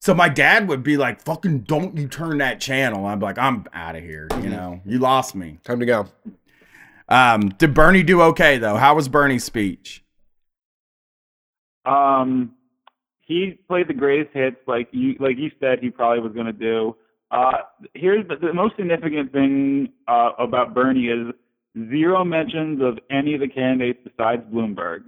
So 0.00 0.14
my 0.14 0.30
dad 0.30 0.66
would 0.68 0.82
be 0.82 0.96
like, 0.96 1.20
fucking 1.20 1.60
don't 1.60 1.96
you 1.98 2.08
turn 2.08 2.38
that 2.38 2.58
channel. 2.58 3.04
I'm 3.04 3.20
like, 3.20 3.36
I'm 3.36 3.66
out 3.74 3.96
of 3.96 4.02
here. 4.02 4.28
You 4.40 4.48
know, 4.48 4.80
you 4.86 4.98
lost 4.98 5.34
me. 5.34 5.58
Time 5.62 5.78
to 5.80 5.86
go. 5.86 6.06
Um, 7.08 7.50
did 7.50 7.74
Bernie 7.74 8.02
do 8.02 8.22
okay 8.22 8.56
though? 8.56 8.76
How 8.76 8.94
was 8.94 9.08
Bernie's 9.08 9.44
speech? 9.44 10.02
Um, 11.84 12.54
he 13.30 13.58
played 13.68 13.86
the 13.88 13.94
greatest 13.94 14.30
hits, 14.34 14.56
like 14.66 14.88
you 14.90 15.14
like 15.20 15.36
you 15.38 15.50
said 15.60 15.78
he 15.80 15.90
probably 15.90 16.20
was 16.20 16.32
going 16.32 16.46
to 16.46 16.52
do. 16.52 16.96
Uh, 17.30 17.58
here's 17.94 18.26
the, 18.28 18.34
the 18.36 18.52
most 18.52 18.74
significant 18.76 19.32
thing 19.32 19.88
uh, 20.08 20.30
about 20.38 20.74
Bernie 20.74 21.06
is 21.06 21.32
zero 21.90 22.24
mentions 22.24 22.82
of 22.82 22.98
any 23.10 23.34
of 23.34 23.40
the 23.40 23.48
candidates 23.48 24.00
besides 24.04 24.42
Bloomberg. 24.52 25.02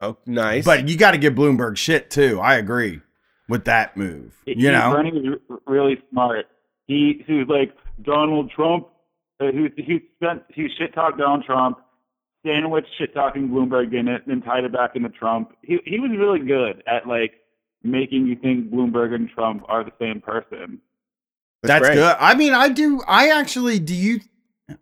Oh, 0.00 0.16
nice. 0.26 0.64
But 0.64 0.88
you 0.88 0.96
got 0.96 1.12
to 1.12 1.18
give 1.18 1.34
Bloomberg 1.34 1.76
shit 1.76 2.10
too. 2.10 2.40
I 2.40 2.54
agree 2.56 3.00
with 3.48 3.64
that 3.66 3.96
move. 3.96 4.34
He- 4.46 4.54
You 4.58 4.72
know, 4.72 4.90
Bernie 4.92 5.12
was 5.12 5.38
r- 5.48 5.58
really 5.66 5.96
smart. 6.10 6.46
He 6.86 7.22
he 7.26 7.34
was 7.34 7.46
like 7.48 7.72
Donald 8.02 8.50
Trump. 8.50 8.88
Uh, 9.40 9.52
he 9.52 9.68
he 9.82 10.00
spent 10.16 10.42
he 10.52 10.66
shit 10.76 10.92
talked 10.94 11.18
Donald 11.18 11.44
Trump, 11.44 11.78
sandwiched 12.46 12.88
shit 12.98 13.14
talking 13.14 13.48
Bloomberg 13.48 13.94
in 13.98 14.08
it, 14.08 14.22
then 14.26 14.42
tied 14.42 14.64
it 14.64 14.72
back 14.72 14.96
into 14.96 15.08
Trump. 15.10 15.52
He 15.62 15.78
he 15.84 15.98
was 15.98 16.10
really 16.16 16.40
good 16.40 16.82
at 16.86 17.06
like 17.06 17.34
making 17.82 18.26
you 18.26 18.36
think 18.36 18.70
Bloomberg 18.70 19.14
and 19.14 19.28
Trump 19.30 19.62
are 19.68 19.84
the 19.84 19.92
same 20.00 20.20
person. 20.20 20.80
that's, 21.62 21.88
good. 21.88 22.16
I 22.20 22.34
mean, 22.34 22.54
I 22.54 22.68
do. 22.68 23.02
I 23.06 23.28
actually 23.30 23.78
do. 23.78 23.94
You, 23.94 24.20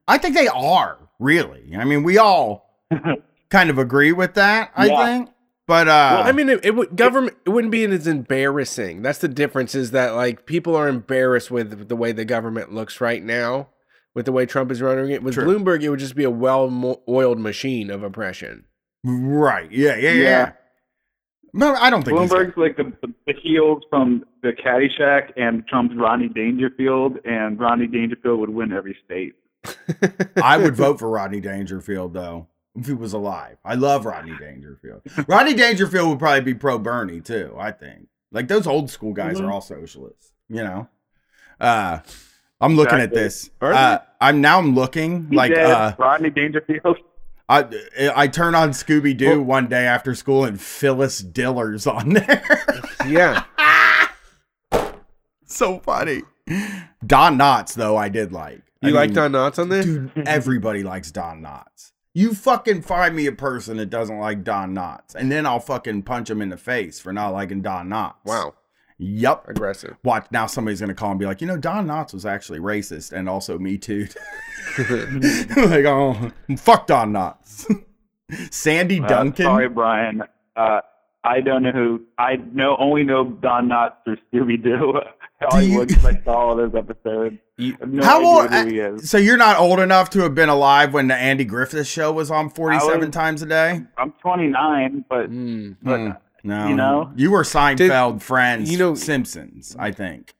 I 0.09 0.19
think 0.19 0.35
they 0.35 0.49
are 0.49 0.99
really. 1.19 1.75
I 1.77 1.85
mean, 1.85 2.03
we 2.03 2.19
all 2.19 2.81
kind 3.51 3.71
of 3.71 3.79
agree 3.79 4.13
with 4.13 4.35
that. 4.35 4.73
I 4.77 4.87
Yeah. 4.87 5.05
think, 5.07 5.31
but 5.67 5.89
uh, 5.89 6.23
I 6.25 6.33
mean, 6.33 6.49
it, 6.49 6.65
it 6.65 6.75
would 6.75 6.95
government. 6.97 7.37
It 7.45 7.51
wouldn't 7.51 7.71
be 7.73 7.85
as 7.85 8.07
embarrassing. 8.07 9.03
That's 9.03 9.19
the 9.19 9.29
difference. 9.29 9.75
Is 9.75 9.91
that 9.93 10.15
like 10.15 10.47
people 10.47 10.77
are 10.77 10.89
embarrassed 10.89 11.51
with 11.51 11.89
the 11.89 11.97
way 11.97 12.13
the 12.13 12.25
government 12.25 12.73
looks 12.73 13.01
right 13.01 13.23
now, 13.23 13.69
with 14.17 14.25
the 14.25 14.33
way 14.33 14.47
Trump 14.47 14.73
is 14.73 14.81
running 14.83 15.11
it. 15.11 15.23
With 15.23 15.35
True. 15.35 15.45
Bloomberg, 15.45 15.83
it 15.83 15.91
would 15.91 16.01
just 16.01 16.17
be 16.17 16.25
a 16.25 16.31
well-oiled 16.31 17.39
machine 17.39 17.91
of 17.91 18.03
oppression. 18.03 18.65
right? 19.05 19.71
Yeah, 19.71 19.95
yeah, 19.97 20.11
yeah. 20.13 20.23
Yeah. 20.23 20.53
No, 21.53 21.75
I 21.75 21.91
don't 21.91 22.03
think 22.03 22.19
he's 22.19 22.31
Bloomberg's 22.31 22.57
like 22.57 22.77
the, 22.77 22.93
the 23.27 23.35
heels 23.43 23.83
from 23.89 24.25
the 24.43 24.53
Caddyshack, 24.53 25.33
and 25.37 25.67
Trump's 25.69 25.95
Rodney 25.97 26.29
Dangerfield, 26.29 27.19
and 27.25 27.61
Rodney 27.61 27.87
Dangerfield 27.87 28.41
would 28.41 28.51
win 28.51 28.73
every 28.73 28.97
state. 29.05 29.35
I 30.43 30.57
would 30.57 30.77
vote 30.77 30.99
for 30.99 31.09
Rodney 31.11 31.41
Dangerfield 31.41 32.13
though 32.15 32.47
if 32.75 32.87
he 32.87 32.93
was 32.93 33.13
alive. 33.13 33.57
I 33.65 33.75
love 33.75 34.05
Rodney 34.07 34.35
Dangerfield. 34.39 35.03
Rodney 35.27 35.55
Dangerfield 35.55 36.09
would 36.09 36.19
probably 36.19 36.41
be 36.43 36.55
pro 36.55 36.79
Bernie 36.79 37.21
too. 37.21 37.55
I 37.59 37.71
think 37.73 38.09
like 38.33 38.49
those 38.49 38.67
old 38.67 38.91
school 38.91 39.13
guys 39.13 39.39
Mhm. 39.41 39.47
are 39.47 39.51
all 39.53 39.61
socialists. 39.61 40.33
You 40.49 40.63
know. 40.63 40.89
Uh, 41.61 41.99
I'm 42.61 42.75
looking 42.77 42.99
at 42.99 43.13
this. 43.13 43.51
Uh, 43.61 43.99
I'm 44.21 44.41
now 44.41 44.59
I'm 44.59 44.75
looking 44.75 45.29
He 45.31 45.37
like 45.37 45.53
did. 45.53 45.65
uh, 45.65 45.95
Rodney 45.99 46.31
Dangerfield. 46.31 46.99
I 47.49 47.65
I 48.15 48.27
turn 48.29 48.55
on 48.55 48.71
Scooby 48.71 49.17
Doo 49.17 49.41
one 49.43 49.69
day 49.69 49.85
after 49.87 50.15
school 50.15 50.45
and 50.45 50.61
Phyllis 50.61 51.23
Diller's 51.23 51.87
on 51.87 52.11
there. 52.15 52.65
Yeah. 53.07 53.45
so 55.45 55.79
funny. 55.79 56.23
Don 57.07 57.39
Knotts 57.39 57.75
though 57.75 57.97
I 57.97 58.09
did 58.09 58.33
like. 58.33 58.63
You 58.83 58.91
I 58.91 58.93
like 58.93 59.11
mean, 59.11 59.15
Don 59.15 59.33
Knotts 59.33 59.59
on 59.61 59.69
there? 59.69 59.83
Dude, 59.83 60.11
everybody 60.27 60.83
likes 60.83 61.11
Don 61.13 61.41
Knotts. 61.43 61.93
You 62.15 62.35
fucking 62.35 62.83
find 62.83 63.15
me 63.15 63.27
a 63.27 63.33
person 63.33 63.77
that 63.77 63.91
doesn't 63.91 64.19
like 64.19 64.43
Don 64.43 64.75
Knotts, 64.75 65.15
and 65.15 65.31
then 65.31 65.47
I'll 65.47 65.61
fucking 65.61 66.03
punch 66.03 66.31
him 66.31 66.41
in 66.43 66.49
the 66.49 66.57
face 66.57 66.99
for 66.99 67.13
not 67.13 67.33
liking 67.33 67.63
Don 67.63 67.89
Knotts. 67.89 68.15
Wow. 68.25 68.55
Yup. 68.99 69.47
Aggressive. 69.49 69.97
Watch 70.05 70.27
now 70.31 70.47
somebody's 70.47 70.81
gonna 70.81 70.95
call 70.95 71.11
and 71.11 71.21
be 71.21 71.27
like, 71.27 71.41
you 71.41 71.47
know, 71.47 71.57
Don 71.59 71.87
Knotts 71.87 72.15
was 72.15 72.25
actually 72.25 72.61
racist 72.61 73.13
and 73.13 73.29
also 73.29 73.59
me 73.59 73.77
too. 73.79 74.07
like, 74.79 75.85
oh 75.85 76.31
fuck 76.57 76.87
Don 76.87 77.13
Knotts. 77.13 77.67
Sandy 78.51 79.01
Uh, 79.01 79.07
Duncan. 79.07 79.45
sorry, 79.45 79.69
Brian. 79.69 80.23
Uh, 80.57 80.81
I 81.25 81.41
don't 81.41 81.63
know 81.63 81.73
who. 81.73 82.03
I 82.19 82.37
know 82.53 82.77
only 82.79 83.05
know 83.05 83.25
Don 83.25 83.69
Knotts 83.69 83.95
through 84.05 84.17
Scooby 84.33 84.63
Doo. 84.63 85.01
Hollywood, 85.43 85.89
because 85.89 86.05
I 86.07 86.23
saw 86.25 86.33
all 86.49 86.57
those 86.57 86.75
episodes. 86.75 87.37
Have 87.81 87.89
no 87.93 88.03
How 88.05 88.25
old? 88.25 88.51
who 88.51 88.67
he 88.69 88.79
is. 88.79 89.11
So 89.11 89.19
you're 89.19 89.37
not 89.37 89.59
old 89.59 89.81
enough 89.81 90.09
to 90.11 90.21
have 90.21 90.35
been 90.35 90.49
alive 90.49 90.95
when 90.95 91.09
the 91.09 91.15
Andy 91.15 91.45
Griffith 91.45 91.87
show 91.87 92.11
was 92.11 92.31
on 92.31 92.49
47 92.49 93.01
was- 93.01 93.09
times 93.11 93.43
a 93.43 93.47
day? 93.47 93.83
I'm 93.99 94.13
29, 94.23 95.05
but, 95.11 95.27
Hmm. 95.27 95.73
but 95.83 95.99
Hmm. 95.99 96.11
No, 96.47 96.69
you 96.69 96.75
know? 96.77 97.11
you 97.17 97.31
were 97.31 97.43
Seinfeld, 97.43 98.23
Friends, 98.23 98.71
you 98.71 98.79
know- 98.79 98.95
Simpsons. 98.95 99.75
I 99.79 99.91
think. 99.93 100.35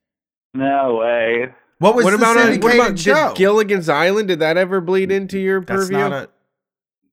no 0.55 0.97
way. 0.97 1.53
What 1.79 1.95
was 1.95 2.05
what 2.05 2.13
the 2.13 2.17
about 2.17 2.37
uh, 2.39 2.57
what 2.61 2.75
about 2.75 2.99
show? 2.99 3.29
did 3.29 3.37
Gilligan's 3.37 3.89
Island? 3.91 4.29
Did 4.29 4.39
that 4.39 4.57
ever 4.57 4.81
bleed 4.81 5.13
into 5.13 5.39
your 5.39 5.61
That's 5.61 5.83
purview? 5.83 5.99
not 5.99 6.13
a. 6.13 6.29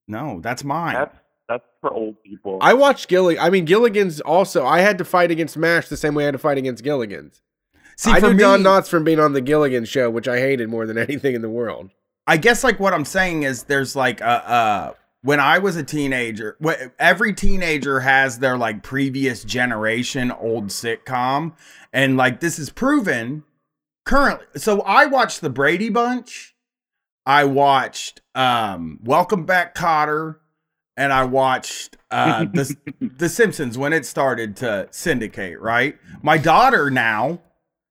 No, 0.08 0.40
that's 0.42 0.64
mine. 0.64 0.94
That's 0.96 1.18
that's 1.50 1.66
for 1.82 1.92
old 1.94 2.22
people. 2.24 2.60
I 2.62 2.74
watched 2.74 3.10
Gilligan. 3.10 3.44
I 3.44 3.50
mean, 3.50 3.66
Gilligan's 3.66 4.22
also. 4.22 4.66
I 4.66 4.80
had 4.80 4.98
to 5.00 5.06
fight 5.06 5.32
against 5.32 5.58
Mash 5.58 5.90
the 5.90 5.98
same 5.98 6.16
way 6.16 6.24
I 6.24 6.28
had 6.28 6.32
to 6.32 6.38
fight 6.38 6.58
against 6.58 6.82
Gilligan's. 6.84 7.42
See, 7.98 8.10
I 8.12 8.22
for 8.22 8.32
knew 8.34 8.40
Don 8.40 8.64
me- 8.64 8.70
Knotts 8.70 8.88
from 8.88 9.04
being 9.04 9.20
on 9.20 9.34
the 9.34 9.42
Gilligan 9.42 9.84
show, 9.86 10.10
which 10.10 10.28
I 10.30 10.40
hated 10.40 10.70
more 10.70 10.86
than 10.86 10.98
anything 11.08 11.36
in 11.36 11.42
the 11.42 11.50
world. 11.50 11.90
I 12.26 12.38
guess 12.38 12.64
like 12.64 12.80
what 12.80 12.94
I'm 12.94 13.04
saying 13.06 13.44
is 13.44 13.64
there's 13.64 13.98
like 13.98 14.22
a 14.22 14.26
uh 14.50 14.94
when 15.24 15.40
I 15.40 15.58
was 15.58 15.78
a 15.78 15.84
teenager, 15.84 16.58
every 17.00 17.34
teenager 17.34 18.02
has 18.02 18.40
their 18.40 18.58
like 18.58 18.84
previous 18.84 19.44
generation 19.44 20.32
old 20.32 20.68
sitcom 20.68 21.54
and 21.94 22.18
like 22.18 22.42
this 22.42 22.60
is 22.60 22.70
proven 22.70 23.44
currently. 24.06 24.46
So 24.58 24.82
I 24.82 25.06
watched 25.06 25.42
the 25.42 25.50
Brady 25.50 25.90
Bunch, 25.90 26.56
I 27.26 27.46
watched 27.46 28.22
um 28.36 29.00
Welcome 29.02 29.46
Back 29.46 29.74
Kotter 29.76 30.38
and 30.98 31.14
I 31.14 31.24
watched 31.24 31.96
uh 32.12 32.46
the 32.54 32.76
the 33.18 33.30
Simpsons 33.30 33.78
when 33.78 33.94
it 33.94 34.06
started 34.06 34.58
to 34.58 34.90
syndicate, 34.92 35.60
right? 35.62 35.98
My 36.22 36.38
daughter 36.38 36.92
now 36.92 37.40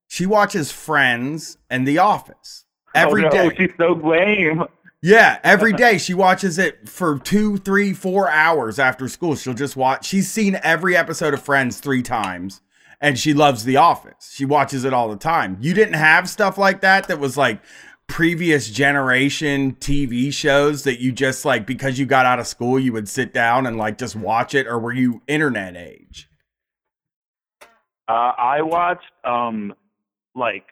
she 0.06 0.26
watches 0.26 0.70
Friends 0.70 1.56
and 1.70 1.88
The 1.88 1.96
Office 1.96 2.66
every 2.94 3.24
oh, 3.24 3.30
day. 3.30 3.54
she's 3.56 3.72
so 3.78 3.92
lame. 3.92 4.64
Yeah, 5.04 5.40
every 5.42 5.72
day 5.72 5.98
she 5.98 6.14
watches 6.14 6.58
it 6.58 6.88
for 6.88 7.18
two, 7.18 7.56
three, 7.56 7.92
four 7.92 8.30
hours 8.30 8.78
after 8.78 9.08
school. 9.08 9.34
She'll 9.34 9.52
just 9.52 9.74
watch. 9.74 10.06
She's 10.06 10.30
seen 10.30 10.60
every 10.62 10.96
episode 10.96 11.34
of 11.34 11.42
Friends 11.42 11.80
three 11.80 12.02
times, 12.02 12.60
and 13.00 13.18
she 13.18 13.34
loves 13.34 13.64
The 13.64 13.76
Office. 13.76 14.30
She 14.32 14.44
watches 14.44 14.84
it 14.84 14.92
all 14.92 15.08
the 15.08 15.16
time. 15.16 15.58
You 15.60 15.74
didn't 15.74 15.94
have 15.94 16.28
stuff 16.28 16.56
like 16.56 16.82
that 16.82 17.08
that 17.08 17.18
was 17.18 17.36
like 17.36 17.60
previous 18.06 18.70
generation 18.70 19.74
TV 19.80 20.32
shows 20.32 20.84
that 20.84 21.00
you 21.00 21.10
just 21.10 21.44
like 21.44 21.66
because 21.66 21.98
you 21.98 22.06
got 22.06 22.26
out 22.26 22.38
of 22.38 22.46
school 22.46 22.78
you 22.78 22.92
would 22.92 23.08
sit 23.08 23.34
down 23.34 23.66
and 23.66 23.76
like 23.76 23.98
just 23.98 24.14
watch 24.14 24.54
it, 24.54 24.68
or 24.68 24.78
were 24.78 24.94
you 24.94 25.20
internet 25.26 25.76
age? 25.76 26.28
Uh, 28.06 28.32
I 28.38 28.62
watched 28.62 29.10
um 29.24 29.74
like 30.36 30.66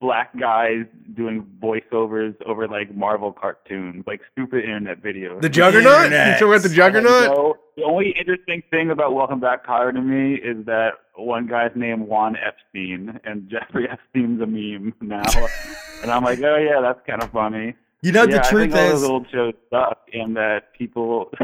black 0.00 0.36
guys 0.38 0.86
doing 1.14 1.46
voiceovers 1.62 2.34
over 2.46 2.66
like 2.66 2.94
Marvel 2.96 3.32
cartoons, 3.32 4.04
like 4.06 4.20
stupid 4.32 4.64
internet 4.64 5.02
videos. 5.02 5.40
The 5.42 5.48
Juggernaut? 5.48 6.04
You 6.04 6.16
talking 6.34 6.48
about 6.48 6.62
the 6.62 6.68
Juggernaut? 6.70 7.24
So, 7.26 7.58
the 7.76 7.82
only 7.84 8.10
interesting 8.18 8.62
thing 8.70 8.90
about 8.90 9.14
Welcome 9.14 9.40
Back 9.40 9.66
Kotter 9.66 9.92
to 9.92 10.00
me 10.00 10.34
is 10.34 10.64
that 10.66 10.90
one 11.16 11.46
guy's 11.46 11.70
named 11.74 12.06
Juan 12.06 12.36
Epstein, 12.36 13.20
and 13.24 13.48
Jeffrey 13.50 13.88
Epstein's 13.90 14.40
a 14.40 14.46
meme 14.46 14.94
now, 15.00 15.22
and 16.02 16.10
I'm 16.10 16.24
like, 16.24 16.40
oh 16.42 16.56
yeah, 16.56 16.80
that's 16.80 17.00
kind 17.06 17.22
of 17.22 17.30
funny. 17.30 17.74
You 18.02 18.12
know, 18.12 18.24
the 18.24 18.32
Yeah, 18.32 18.42
I 18.44 18.50
truth 18.50 18.72
think 18.72 18.74
all 18.74 18.94
is- 18.94 19.00
those 19.02 19.10
old 19.10 19.26
shows 19.30 19.54
suck, 19.70 19.98
and 20.14 20.34
that 20.36 20.72
people 20.76 21.30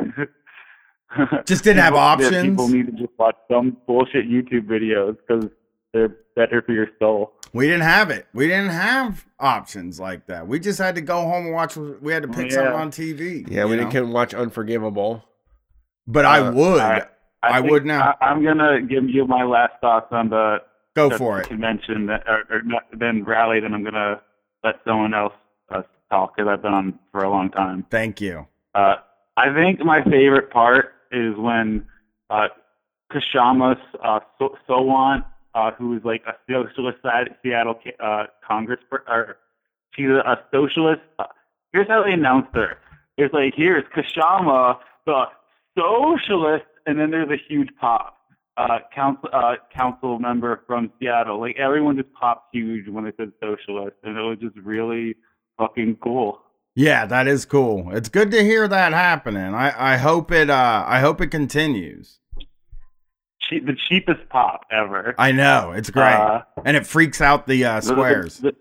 Just 1.47 1.63
didn't 1.65 1.83
have 1.83 1.93
people- 1.93 2.01
that 2.01 2.25
options? 2.27 2.49
People 2.51 2.69
need 2.69 2.87
to 2.87 2.93
just 2.93 3.13
watch 3.19 3.37
some 3.51 3.77
bullshit 3.87 4.29
YouTube 4.29 4.67
videos 4.67 5.17
because 5.27 5.51
they're 5.93 6.17
better 6.35 6.61
for 6.63 6.73
your 6.73 6.89
soul. 6.99 7.33
We 7.53 7.67
didn't 7.67 7.83
have 7.83 8.11
it. 8.11 8.27
We 8.35 8.47
didn't 8.47 8.71
have 8.71 9.25
options 9.39 9.99
like 10.01 10.27
that. 10.27 10.47
We 10.47 10.59
just 10.61 10.79
had 10.79 10.95
to 10.97 11.01
go 11.01 11.23
home 11.23 11.47
and 11.47 11.55
watch. 11.55 11.77
We 11.77 12.13
had 12.13 12.23
to 12.23 12.29
pick 12.29 12.47
Yeah. 12.51 12.57
something 12.57 12.73
on 12.75 12.91
TV. 12.91 13.45
Yeah, 13.49 13.65
we 13.65 13.73
know? 13.73 13.77
didn't 13.79 13.91
couldn't 13.93 14.13
watch 14.13 14.35
Unforgivable. 14.35 15.25
But 16.07 16.25
I 16.25 16.41
Uh, 16.41 16.53
would. 16.53 16.81
I, 16.81 17.07
I 17.43 17.61
think 17.61 17.71
would 17.71 17.87
now. 17.87 18.15
I, 18.21 18.27
I'm 18.27 18.45
gonna 18.45 18.81
give 18.83 19.09
you 19.09 19.27
my 19.27 19.45
last 19.45 19.75
thoughts 19.81 20.09
on 20.11 20.29
the 20.31 20.63
Go 20.95 21.09
the 21.09 21.19
for 21.19 21.41
it. 21.41 21.49
convention, 21.49 22.07
that, 22.07 22.25
or, 22.27 22.45
or 22.51 22.63
not, 22.63 22.85
then 22.93 23.25
rally. 23.25 23.61
Then 23.61 23.75
I'm 23.75 23.85
gonna 23.85 24.21
let 24.65 24.77
someone 24.87 25.15
else 25.15 25.35
uh, 25.71 25.83
talk 26.11 26.37
because 26.37 26.49
I've 26.51 26.63
been 26.63 26.73
on 26.75 26.99
for 27.13 27.23
a 27.25 27.31
long 27.31 27.51
time. 27.51 27.85
Thank 27.91 28.21
you. 28.21 28.47
Uh, 28.75 28.97
I 29.37 29.53
think 29.55 29.81
my 29.81 30.03
favorite 30.05 30.51
part 30.51 30.93
is 31.13 31.37
when 31.37 31.87
uh, 32.31 32.49
Kshama's 33.13 33.81
uh, 34.03 34.21
so- 34.39 34.57
Sawant 34.69 35.25
uh, 35.57 35.71
who 35.73 35.97
is 35.97 36.05
like 36.05 36.23
a 36.27 36.35
socialist 36.49 36.99
Seattle 37.43 37.81
uh, 37.99 38.25
Congress 38.47 38.79
or 38.91 39.39
she's 39.95 40.07
a, 40.09 40.39
socialist. 40.53 41.01
Here's 41.73 41.89
how 41.89 42.05
they 42.05 42.13
announced 42.13 42.51
her. 42.55 42.79
It's 43.17 43.33
like 43.33 43.55
here's 43.57 43.85
Kshama, 43.97 44.77
the 45.07 45.25
socialist, 45.77 46.67
and 46.85 46.99
then 46.99 47.11
there's 47.11 47.31
a 47.31 47.43
huge 47.49 47.71
pop. 47.81 48.13
Uh, 48.59 48.79
council 48.95 49.29
uh, 49.35 49.55
council 49.75 50.19
member 50.19 50.63
from 50.67 50.91
Seattle. 50.99 51.41
Like 51.41 51.59
everyone 51.59 51.97
just 51.97 52.13
popped 52.15 52.55
huge 52.55 52.89
when 52.89 53.05
they 53.05 53.13
said 53.19 53.33
socialist, 53.41 53.97
and 54.03 54.17
it 54.17 54.23
was 54.23 54.39
just 54.41 54.57
really 54.57 55.15
fucking 55.59 55.99
cool. 56.03 56.41
Yeah, 56.75 57.05
that 57.07 57.27
is 57.27 57.45
cool. 57.45 57.91
It's 57.95 58.09
good 58.09 58.31
to 58.31 58.43
hear 58.43 58.67
that 58.69 58.93
happening. 58.93 59.55
I, 59.55 59.95
I 59.95 59.97
hope 59.97 60.31
it 60.31 60.49
uh 60.49 60.85
I 60.87 61.01
hope 61.01 61.21
it 61.21 61.29
continues. 61.29 62.19
Cheap, 63.49 63.67
the 63.67 63.77
cheapest 63.89 64.29
pop 64.29 64.63
ever. 64.71 65.15
I 65.19 65.33
know, 65.33 65.73
it's 65.73 65.91
great. 65.91 66.13
Uh, 66.15 66.43
and 66.65 66.77
it 66.77 66.87
freaks 66.87 67.21
out 67.21 67.47
the 67.47 67.65
uh 67.65 67.81
The- 67.81 67.87
the- 67.87 67.93
squares. 67.93 68.39
the- 68.39 68.57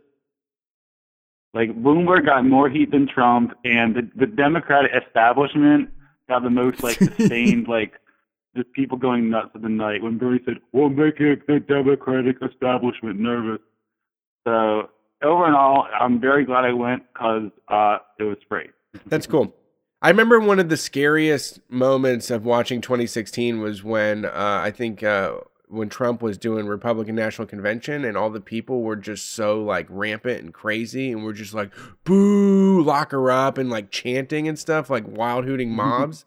like 1.53 1.69
Bloomberg 1.81 2.25
got 2.25 2.45
more 2.45 2.69
heat 2.69 2.91
than 2.91 3.07
Trump, 3.07 3.53
and 3.63 3.95
the, 3.95 4.09
the 4.15 4.25
Democratic 4.27 4.91
establishment 5.05 5.89
got 6.27 6.43
the 6.43 6.49
most 6.49 6.83
like 6.83 6.97
sustained 7.17 7.67
like 7.67 7.93
just 8.57 8.71
people 8.73 8.97
going 8.97 9.29
nuts 9.29 9.51
at 9.55 9.61
the 9.61 9.69
night 9.69 10.01
when 10.03 10.17
Bernie 10.17 10.41
said, 10.45 10.55
"We're 10.73 10.89
making 10.89 11.41
the 11.47 11.59
Democratic 11.61 12.37
establishment 12.41 13.19
nervous." 13.19 13.61
So 14.45 14.89
overall, 15.23 15.87
I'm 15.99 16.19
very 16.19 16.43
glad 16.45 16.65
I 16.65 16.73
went 16.73 17.03
because 17.13 17.49
uh, 17.69 17.99
it 18.19 18.23
was 18.23 18.37
free. 18.49 18.69
That's 19.05 19.25
cool. 19.27 19.55
I 20.05 20.09
remember 20.09 20.39
one 20.39 20.59
of 20.59 20.69
the 20.69 20.77
scariest 20.77 21.59
moments 21.67 22.29
of 22.29 22.45
watching 22.45 22.79
2016 22.79 23.59
was 23.59 23.83
when 23.83 24.23
uh, 24.25 24.59
I 24.63 24.69
think 24.69 25.01
uh, 25.01 25.37
when 25.67 25.89
Trump 25.89 26.21
was 26.21 26.37
doing 26.37 26.67
Republican 26.67 27.15
National 27.15 27.47
Convention 27.47 28.05
and 28.05 28.15
all 28.15 28.29
the 28.29 28.39
people 28.39 28.83
were 28.83 28.97
just 28.97 29.31
so 29.31 29.63
like 29.63 29.87
rampant 29.89 30.43
and 30.43 30.53
crazy 30.53 31.11
and 31.11 31.23
we're 31.23 31.33
just 31.33 31.55
like 31.55 31.71
boo, 32.03 32.83
lock 32.83 33.13
her 33.13 33.31
up 33.31 33.57
and 33.57 33.71
like 33.71 33.89
chanting 33.89 34.47
and 34.47 34.59
stuff 34.59 34.91
like 34.91 35.07
wild 35.07 35.45
hooting 35.45 35.71
mobs. 35.71 36.25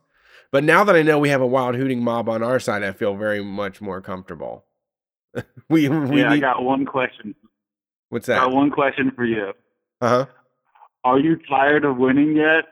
but 0.50 0.64
now 0.64 0.82
that 0.82 0.96
I 0.96 1.02
know 1.02 1.20
we 1.20 1.28
have 1.28 1.40
a 1.40 1.46
wild 1.46 1.76
hooting 1.76 2.02
mob 2.02 2.28
on 2.28 2.42
our 2.42 2.58
side, 2.58 2.82
I 2.82 2.90
feel 2.90 3.14
very 3.14 3.44
much 3.44 3.80
more 3.80 4.00
comfortable. 4.00 4.64
we 5.68 5.88
we 5.88 6.22
yeah, 6.22 6.32
I 6.32 6.40
got 6.40 6.64
one 6.64 6.84
question. 6.84 7.32
what's 8.08 8.26
Got 8.26 8.48
that? 8.50 8.56
one 8.56 8.72
question 8.72 9.12
for 9.14 9.24
you. 9.24 9.52
Uh 10.00 10.08
huh. 10.08 10.26
Are 11.04 11.20
you 11.20 11.38
tired 11.48 11.84
of 11.84 11.96
winning 11.96 12.34
yet? 12.34 12.64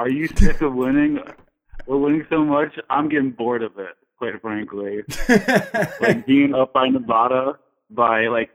Are 0.00 0.08
you 0.08 0.28
sick 0.28 0.62
of 0.62 0.72
winning? 0.72 1.18
We're 1.86 1.98
winning 1.98 2.26
so 2.30 2.42
much, 2.42 2.72
I'm 2.88 3.10
getting 3.10 3.32
bored 3.32 3.62
of 3.62 3.78
it, 3.78 3.98
quite 4.16 4.40
frankly. 4.40 5.02
like 6.00 6.24
being 6.24 6.54
up 6.54 6.72
by 6.72 6.88
Nevada 6.88 7.58
by 7.90 8.28
like 8.28 8.48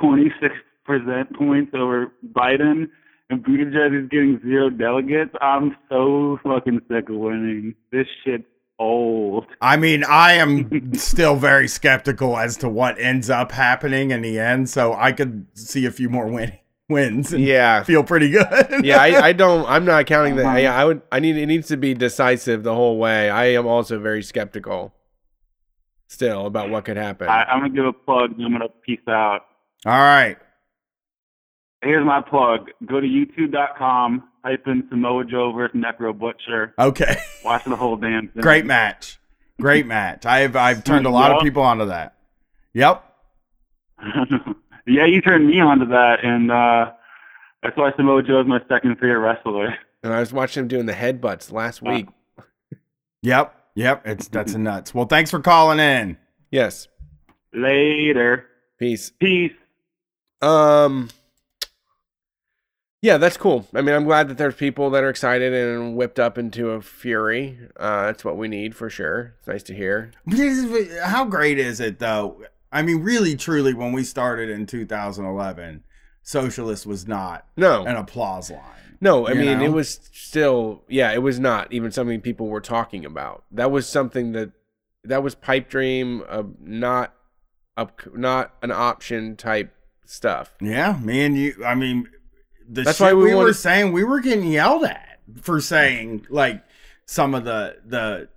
twenty 0.00 0.32
six 0.40 0.56
percent 0.84 1.38
points 1.38 1.70
over 1.72 2.12
Biden, 2.32 2.88
and 3.30 3.44
Buttigieg 3.44 4.02
is 4.02 4.08
getting 4.08 4.40
zero 4.42 4.70
delegates. 4.70 5.30
I'm 5.40 5.76
so 5.88 6.40
fucking 6.42 6.80
sick 6.90 7.08
of 7.08 7.14
winning. 7.14 7.76
This 7.92 8.08
shit's 8.24 8.42
old. 8.80 9.46
I 9.60 9.76
mean, 9.76 10.02
I 10.02 10.32
am 10.32 10.94
still 10.94 11.36
very 11.36 11.68
skeptical 11.68 12.36
as 12.36 12.56
to 12.56 12.68
what 12.68 12.98
ends 12.98 13.30
up 13.30 13.52
happening 13.52 14.10
in 14.10 14.22
the 14.22 14.40
end, 14.40 14.68
so 14.68 14.94
I 14.94 15.12
could 15.12 15.46
see 15.54 15.86
a 15.86 15.92
few 15.92 16.08
more 16.08 16.26
win- 16.26 16.58
wins. 16.92 17.32
and 17.32 17.42
Yeah. 17.42 17.82
feel 17.82 18.04
pretty 18.04 18.30
good. 18.30 18.46
yeah, 18.84 19.00
I, 19.02 19.26
I 19.28 19.32
don't. 19.32 19.66
I'm 19.68 19.84
not 19.84 20.06
counting 20.06 20.38
Uh-huh. 20.38 20.54
that. 20.54 20.62
Yeah, 20.62 20.76
I 20.76 20.84
would. 20.84 21.02
I 21.10 21.18
need. 21.18 21.36
It 21.36 21.46
needs 21.46 21.66
to 21.68 21.76
be 21.76 21.94
decisive 21.94 22.62
the 22.62 22.74
whole 22.74 22.98
way. 22.98 23.28
I 23.30 23.46
am 23.46 23.66
also 23.66 23.98
very 23.98 24.22
skeptical, 24.22 24.94
still 26.08 26.46
about 26.46 26.70
what 26.70 26.84
could 26.84 26.96
happen. 26.96 27.28
I, 27.28 27.44
I'm 27.44 27.60
gonna 27.60 27.74
give 27.74 27.84
a 27.86 27.92
plug. 27.92 28.32
and 28.36 28.44
I'm 28.44 28.52
gonna 28.52 28.68
peace 28.86 29.00
out. 29.08 29.40
All 29.84 29.92
right. 29.92 30.36
Here's 31.82 32.06
my 32.06 32.20
plug. 32.20 32.70
Go 32.86 33.00
to 33.00 33.06
YouTube.com. 33.08 34.28
Type 34.44 34.64
in 34.66 34.84
Samoa 34.88 35.24
Joe 35.24 35.52
versus 35.52 35.76
Necro 35.80 36.16
Butcher. 36.16 36.74
Okay. 36.78 37.16
Watch 37.44 37.64
the 37.64 37.74
whole 37.76 37.96
damn 37.96 38.28
thing. 38.28 38.40
Great 38.42 38.64
match. 38.66 39.18
Great 39.60 39.86
match. 39.86 40.24
I've 40.26 40.54
I've 40.56 40.84
turned 40.84 41.06
a 41.06 41.10
lot 41.20 41.30
of 41.32 41.42
people 41.42 41.62
onto 41.62 41.86
that. 41.86 42.14
Yep. 42.74 43.04
Yeah, 44.86 45.04
you 45.06 45.20
turned 45.20 45.46
me 45.46 45.60
onto 45.60 45.86
that, 45.86 46.24
and 46.24 46.50
uh, 46.50 46.92
that's 47.62 47.76
why 47.76 47.92
Samoa 47.96 48.22
Joe 48.22 48.40
is 48.40 48.46
my 48.46 48.60
second 48.68 48.94
favorite 48.96 49.18
wrestler. 49.18 49.74
and 50.02 50.12
I 50.12 50.20
was 50.20 50.32
watching 50.32 50.62
him 50.62 50.68
doing 50.68 50.86
the 50.86 50.92
headbutts 50.92 51.52
last 51.52 51.82
week. 51.82 52.08
Yep. 53.22 53.54
Yep. 53.74 54.06
It's 54.06 54.28
that's 54.28 54.54
a 54.54 54.58
nuts. 54.58 54.94
Well, 54.94 55.06
thanks 55.06 55.30
for 55.30 55.40
calling 55.40 55.78
in. 55.78 56.18
Yes. 56.50 56.88
Later. 57.54 58.46
Peace. 58.78 59.10
Peace. 59.20 59.52
Um. 60.40 61.08
Yeah, 63.00 63.16
that's 63.18 63.36
cool. 63.36 63.66
I 63.74 63.80
mean, 63.80 63.96
I'm 63.96 64.04
glad 64.04 64.28
that 64.28 64.38
there's 64.38 64.54
people 64.54 64.88
that 64.90 65.02
are 65.02 65.08
excited 65.08 65.52
and 65.52 65.96
whipped 65.96 66.20
up 66.20 66.38
into 66.38 66.70
a 66.70 66.80
fury. 66.80 67.58
Uh, 67.76 68.06
that's 68.06 68.24
what 68.24 68.36
we 68.36 68.46
need 68.46 68.76
for 68.76 68.88
sure. 68.88 69.34
It's 69.38 69.48
nice 69.48 69.62
to 69.64 69.74
hear. 69.74 70.12
How 71.02 71.24
great 71.24 71.58
is 71.58 71.80
it 71.80 71.98
though? 71.98 72.44
I 72.72 72.82
mean, 72.82 73.02
really, 73.02 73.36
truly, 73.36 73.74
when 73.74 73.92
we 73.92 74.02
started 74.02 74.48
in 74.48 74.66
2011, 74.66 75.82
socialist 76.22 76.86
was 76.86 77.06
not 77.06 77.46
No. 77.56 77.84
an 77.84 77.96
applause 77.96 78.50
line. 78.50 78.60
No, 79.00 79.26
I 79.26 79.34
mean 79.34 79.58
know? 79.58 79.64
it 79.64 79.72
was 79.72 79.98
still 80.12 80.84
yeah, 80.88 81.12
it 81.12 81.22
was 81.22 81.40
not 81.40 81.72
even 81.72 81.90
something 81.90 82.20
people 82.20 82.46
were 82.46 82.60
talking 82.60 83.04
about. 83.04 83.44
That 83.50 83.72
was 83.72 83.88
something 83.88 84.30
that 84.32 84.52
that 85.04 85.24
was 85.24 85.34
pipe 85.34 85.68
dream, 85.68 86.22
uh, 86.28 86.44
not 86.60 87.12
up, 87.76 88.00
not 88.14 88.54
an 88.62 88.70
option 88.70 89.34
type 89.34 89.74
stuff. 90.04 90.54
Yeah, 90.60 91.00
me 91.02 91.24
and 91.24 91.36
you. 91.36 91.64
I 91.66 91.74
mean, 91.74 92.08
the 92.68 92.82
That's 92.82 92.98
shit 92.98 93.04
why 93.06 93.12
we 93.14 93.24
we, 93.24 93.34
were 93.34 93.52
saying 93.52 93.90
we 93.90 94.04
were 94.04 94.20
getting 94.20 94.44
yelled 94.44 94.84
at 94.84 95.18
for 95.40 95.60
saying 95.60 96.26
like 96.30 96.62
some 97.04 97.34
of 97.34 97.42
the 97.44 97.78
the 97.84 98.28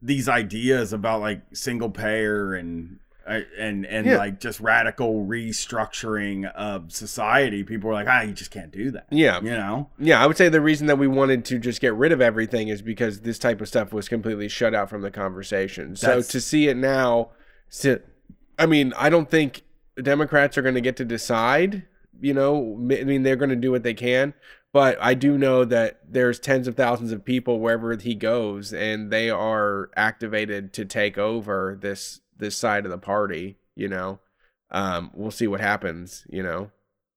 these 0.00 0.28
ideas 0.28 0.92
about 0.92 1.22
like 1.22 1.42
single 1.54 1.90
payer 1.90 2.54
and 2.54 3.00
and 3.26 3.86
and 3.86 4.06
Yeah. 4.06 4.16
like 4.18 4.40
just 4.40 4.60
radical 4.60 5.24
restructuring 5.26 6.50
of 6.54 6.92
society. 6.92 7.64
People 7.64 7.88
were 7.88 7.94
like, 7.94 8.06
ah, 8.08 8.22
you 8.22 8.32
just 8.32 8.50
can't 8.50 8.70
do 8.70 8.90
that. 8.92 9.06
Yeah. 9.10 9.40
you 9.40 9.50
know. 9.50 9.90
Yeah, 9.98 10.22
I 10.22 10.26
would 10.26 10.36
say 10.36 10.48
the 10.48 10.60
reason 10.60 10.86
that 10.88 10.98
we 10.98 11.06
wanted 11.08 11.44
to 11.46 11.58
just 11.58 11.80
get 11.80 11.94
rid 11.94 12.12
of 12.12 12.20
everything 12.20 12.68
is 12.68 12.82
because 12.82 13.20
this 13.20 13.38
type 13.38 13.60
of 13.60 13.68
stuff 13.68 13.92
was 13.92 14.08
completely 14.08 14.48
shut 14.48 14.74
out 14.74 14.88
from 14.90 15.02
the 15.02 15.10
conversation. 15.10 15.96
So 15.96 16.06
That's- 16.08 16.28
to 16.28 16.40
see 16.40 16.68
it 16.68 16.76
now, 16.76 17.30
I 18.58 18.66
mean, 18.66 18.92
I 18.96 19.08
don't 19.10 19.30
think 19.30 19.62
Democrats 20.00 20.56
are 20.58 20.62
going 20.62 20.74
to 20.74 20.80
get 20.80 20.96
to 20.96 21.04
decide. 21.04 21.84
You 22.20 22.34
know, 22.34 22.74
I 22.92 23.04
mean, 23.04 23.22
they're 23.24 23.36
going 23.36 23.50
to 23.50 23.56
do 23.56 23.72
what 23.72 23.82
they 23.82 23.94
can, 23.94 24.34
but 24.72 24.96
I 25.00 25.14
do 25.14 25.36
know 25.36 25.64
that 25.64 25.98
there's 26.08 26.38
tens 26.38 26.68
of 26.68 26.76
thousands 26.76 27.10
of 27.10 27.24
people 27.24 27.58
wherever 27.58 27.94
he 27.96 28.14
goes, 28.14 28.72
and 28.72 29.10
they 29.10 29.28
are 29.30 29.90
activated 29.96 30.72
to 30.74 30.84
take 30.84 31.18
over 31.18 31.76
this 31.80 32.20
this 32.38 32.56
side 32.56 32.84
of 32.84 32.90
the 32.90 32.98
party. 32.98 33.56
You 33.76 33.88
know, 33.88 34.20
um, 34.70 35.10
we'll 35.14 35.30
see 35.30 35.46
what 35.46 35.60
happens. 35.60 36.24
You 36.28 36.42
know, 36.42 36.70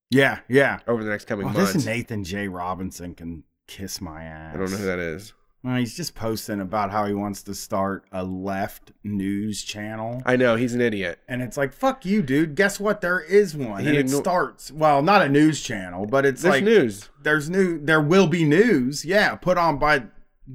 Yeah, 0.09 0.39
yeah. 0.47 0.79
over 0.87 1.03
the 1.03 1.09
next 1.09 1.25
coming 1.25 1.47
Oh, 1.47 1.51
months. 1.51 1.73
this 1.73 1.85
Nathan 1.85 2.23
J. 2.23 2.47
Robinson 2.47 3.13
can 3.15 3.43
kiss 3.67 3.99
my 4.01 4.23
ass. 4.23 4.55
I 4.55 4.57
don't 4.59 4.71
know 4.71 4.77
who 4.77 4.85
that 4.85 4.99
is. 4.99 5.33
Well, 5.63 5.75
he's 5.75 5.97
just 5.97 6.15
posting 6.15 6.61
about 6.61 6.91
how 6.91 7.05
he 7.07 7.13
wants 7.13 7.43
to 7.43 7.53
start 7.53 8.05
a 8.11 8.23
left 8.23 8.91
news 9.03 9.63
channel. 9.63 10.21
I 10.25 10.35
know 10.37 10.55
he's 10.55 10.73
an 10.75 10.81
idiot. 10.81 11.19
And 11.27 11.41
it's 11.41 11.57
like, 11.57 11.73
fuck 11.73 12.05
you, 12.05 12.21
dude. 12.21 12.55
Guess 12.55 12.79
what? 12.79 13.01
There 13.01 13.19
is 13.19 13.55
one. 13.55 13.81
He 13.83 13.89
and 13.89 13.97
it 13.97 14.09
starts, 14.09 14.71
well, 14.71 15.01
not 15.01 15.23
a 15.23 15.27
news 15.29 15.61
channel, 15.61 16.05
but 16.05 16.25
it's 16.25 16.43
There's 16.43 16.53
like 16.55 16.63
news. 16.63 17.09
There's 17.21 17.49
new, 17.49 17.79
there 17.83 18.01
will 18.01 18.27
be 18.27 18.45
news. 18.45 19.03
Yeah. 19.03 19.35
Put 19.35 19.57
on 19.57 19.77
by 19.77 20.03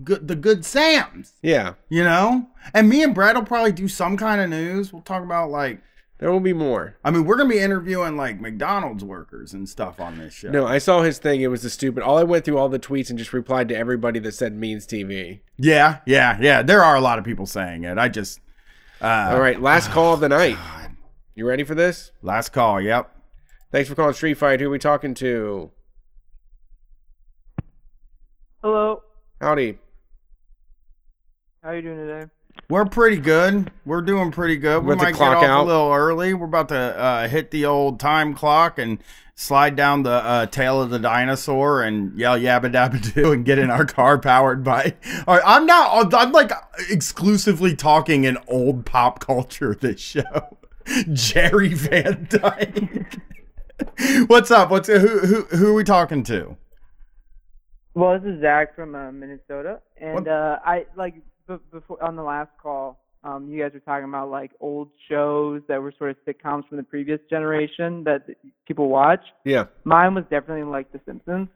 good, 0.05 0.29
the 0.29 0.37
good 0.37 0.65
Sams, 0.65 1.35
Yeah, 1.43 1.75
you 1.89 2.03
know? 2.05 2.49
And 2.75 2.89
me 2.89 3.03
and 3.03 3.15
Brad 3.15 3.37
will 3.37 3.45
probably 3.45 3.73
do 3.73 3.89
some 3.89 4.17
kind 4.17 4.41
of 4.41 4.51
news. 4.51 4.93
We'll 4.93 5.03
talk 5.03 5.23
about 5.23 5.51
like, 5.51 5.81
there 6.19 6.31
will 6.31 6.41
be 6.41 6.53
more. 6.53 6.97
I 7.05 7.11
mean, 7.11 7.25
we're 7.25 7.37
going 7.37 7.49
to 7.49 7.55
be 7.57 7.61
interviewing 7.61 8.17
like 8.17 8.41
McDonald's 8.41 9.03
workers 9.03 9.55
and 9.55 9.69
stuff 9.69 9.99
on 9.99 10.19
this 10.19 10.33
show. 10.33 10.51
No, 10.51 10.65
I 10.65 10.79
saw 10.79 11.03
his 11.03 11.19
thing. 11.19 11.41
It 11.41 11.49
was 11.49 11.63
the 11.63 11.71
stupid. 11.71 12.05
All 12.05 12.17
I 12.17 12.23
went 12.23 12.45
through 12.45 12.59
all 12.59 12.69
the 12.69 12.79
tweets 12.79 13.11
and 13.11 13.19
just 13.19 13.33
replied 13.33 13.69
to 13.71 13.77
everybody 13.77 14.21
that 14.21 14.33
said 14.33 14.55
means 14.55 14.87
TV. 14.87 15.41
Yeah. 15.59 15.99
Yeah. 16.07 16.39
Yeah. 16.41 16.63
There 16.63 16.83
are 16.85 16.95
a 16.95 17.01
lot 17.01 17.19
of 17.19 17.25
people 17.25 17.47
saying 17.47 17.83
it. 17.83 17.99
I 17.99 18.09
just, 18.09 18.39
uh, 19.01 19.31
all 19.33 19.41
right, 19.41 19.61
last 19.61 19.91
call 19.93 20.15
of 20.15 20.21
the 20.21 20.29
night. 20.29 20.59
You 21.35 21.47
ready 21.47 21.65
for 21.65 21.75
this? 21.75 22.13
last 22.23 22.51
call. 22.51 22.81
Yep. 22.81 23.11
Thanks 23.73 23.89
for 23.89 23.95
calling 23.97 24.15
Street 24.15 24.35
Fight. 24.35 24.61
Who 24.61 24.69
are 24.69 24.71
we 24.71 24.79
talking 24.79 25.15
to? 25.15 25.71
Hello. 28.63 29.03
Howdy. 29.43 29.77
How 31.65 31.73
you 31.73 31.83
doing 31.83 31.97
today? 31.97 32.31
We're 32.71 32.85
pretty 32.85 33.17
good. 33.17 33.73
We're 33.85 34.01
doing 34.01 34.31
pretty 34.31 34.55
good. 34.55 34.85
We're 34.85 34.95
We 34.95 35.03
might 35.03 35.17
clock 35.17 35.41
get 35.41 35.51
off 35.51 35.63
out. 35.63 35.65
a 35.65 35.67
little 35.67 35.93
early. 35.93 36.33
We're 36.33 36.47
about 36.47 36.69
to 36.69 36.77
uh, 36.77 37.27
hit 37.27 37.51
the 37.51 37.65
old 37.65 37.99
time 37.99 38.35
clock 38.35 38.79
and 38.79 39.03
slide 39.35 39.75
down 39.75 40.05
the 40.05 40.13
uh, 40.13 40.47
tail 40.47 40.81
of 40.81 40.91
the 40.91 41.01
dinosaur 41.01 41.83
and 41.83 42.17
yell 42.17 42.39
yabba 42.39 42.73
dabba 42.73 43.15
doo 43.15 43.33
and 43.33 43.45
get 43.45 43.59
in 43.59 43.69
our 43.69 43.85
car 43.85 44.17
powered 44.17 44.63
by. 44.63 44.95
All 45.27 45.35
right, 45.35 45.43
I'm 45.45 45.67
not. 45.67 46.15
I'm 46.15 46.31
like 46.31 46.53
exclusively 46.89 47.75
talking 47.75 48.23
in 48.23 48.39
old 48.47 48.87
pop 48.87 49.19
culture. 49.19 49.75
This 49.75 50.01
show. 50.01 50.57
Jerry 51.13 51.75
Van 51.75 52.29
Dyke. 52.31 53.19
What's 54.29 54.53
up? 54.53 54.71
What's 54.71 54.87
who 54.87 54.99
who 54.99 55.43
who 55.57 55.67
are 55.73 55.75
we 55.75 55.83
talking 55.83 56.23
to? 56.25 56.57
Well, 57.95 58.19
this 58.19 58.33
is 58.35 58.41
Zach 58.41 58.75
from 58.75 58.95
uh, 58.95 59.13
Minnesota, 59.13 59.81
and 60.01 60.27
uh, 60.27 60.59
I 60.65 60.87
like 60.97 61.15
b- 61.47 61.57
before 61.71 62.03
on 62.03 62.17
the 62.17 62.23
last 62.23 62.51
call, 62.63 62.99
um, 63.23 63.49
you 63.51 63.63
guys 63.63 63.73
were 63.75 63.81
talking 63.81 64.09
about 64.09 64.31
like 64.31 64.51
old 64.61 64.89
shows 65.11 65.61
that 65.69 65.81
were 65.83 65.93
sort 65.99 66.11
of 66.11 66.17
sitcoms 66.27 66.67
from 66.69 66.79
the 66.79 66.83
previous 66.85 67.21
generation 67.29 68.03
that 68.05 68.27
people 68.67 68.89
watch. 68.89 69.21
Yeah. 69.45 69.67
Mine 69.85 70.15
was 70.15 70.25
definitely 70.31 70.65
like 70.65 70.91
The 70.93 71.01
Simpsons. 71.05 71.49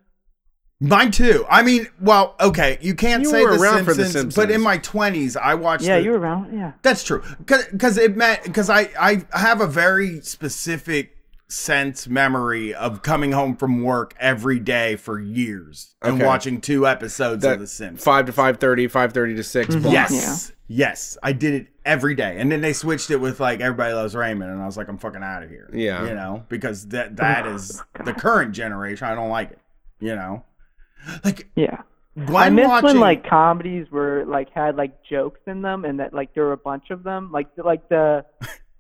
Mine 0.78 1.10
too. 1.10 1.46
I 1.48 1.62
mean, 1.62 1.86
well, 2.02 2.34
okay, 2.38 2.76
you 2.82 2.94
can't 2.94 3.22
You 3.22 3.30
say 3.30 3.42
were 3.42 3.56
the 3.56 3.62
around 3.62 3.86
for 3.86 3.94
Simpsons, 3.94 4.34
but 4.34 4.50
in 4.50 4.60
my 4.60 4.76
twenties, 4.76 5.34
I 5.34 5.54
watched. 5.54 5.84
Yeah, 5.84 5.96
the- 5.96 6.04
you 6.04 6.10
were 6.10 6.18
around. 6.18 6.54
Yeah. 6.54 6.72
That's 6.82 7.02
true. 7.02 7.22
Because 7.38 7.96
it 7.96 8.14
meant 8.14 8.42
because 8.44 8.68
I 8.68 8.90
I 9.00 9.24
have 9.32 9.62
a 9.62 9.66
very 9.66 10.20
specific 10.20 11.15
sense 11.48 12.08
memory 12.08 12.74
of 12.74 13.02
coming 13.02 13.32
home 13.32 13.56
from 13.56 13.82
work 13.82 14.14
every 14.18 14.58
day 14.58 14.96
for 14.96 15.20
years 15.20 15.94
and 16.02 16.14
Okay. 16.16 16.26
watching 16.26 16.60
two 16.60 16.86
episodes 16.86 17.42
That 17.42 17.54
of 17.54 17.60
The 17.60 17.66
Simpsons. 17.66 18.02
five 18.04 18.26
to 18.26 18.32
five 18.32 18.56
thirty, 18.58 18.88
five 18.88 19.12
thirty 19.12 19.34
to 19.36 19.42
6 19.44 19.74
mhm. 19.76 19.82
block. 19.82 19.92
Yes. 19.94 20.52
Yes. 20.68 21.16
I 21.22 21.32
did 21.32 21.54
it 21.54 21.66
every 21.84 22.16
day. 22.16 22.36
And 22.40 22.50
then 22.50 22.60
they 22.60 22.72
switched 22.72 23.10
it 23.12 23.18
with 23.18 23.38
like 23.38 23.60
Everybody 23.60 23.94
Loves 23.94 24.16
Raymond. 24.16 24.50
And 24.50 24.60
I 24.60 24.66
was 24.66 24.76
like, 24.76 24.88
I'm 24.88 24.98
fucking 24.98 25.22
out 25.22 25.44
of 25.44 25.48
here. 25.50 25.70
Yeah. 25.72 26.04
You 26.08 26.14
know, 26.14 26.44
because 26.48 26.88
that 26.88 27.16
that 27.18 27.46
oh, 27.46 27.54
is 27.54 27.80
the 28.04 28.12
current 28.12 28.52
generation. 28.52 29.06
I 29.06 29.14
don't 29.14 29.30
like 29.30 29.52
it. 29.52 29.60
You 30.00 30.16
know? 30.16 30.44
Like, 31.24 31.48
Yeah. 31.54 31.82
Glenn 32.24 32.46
I 32.46 32.50
miss 32.50 32.66
watching. 32.66 32.86
when 32.86 33.00
like 33.00 33.28
comedies 33.28 33.90
were 33.90 34.24
like 34.26 34.50
had 34.50 34.74
like 34.74 35.04
jokes 35.04 35.40
in 35.46 35.60
them 35.62 35.84
and 35.84 36.00
that 36.00 36.12
like 36.14 36.34
there 36.34 36.44
were 36.44 36.52
a 36.52 36.56
bunch 36.56 36.90
of 36.90 37.04
them. 37.04 37.30
Like 37.30 37.48
like 37.62 37.88
the 37.90 38.24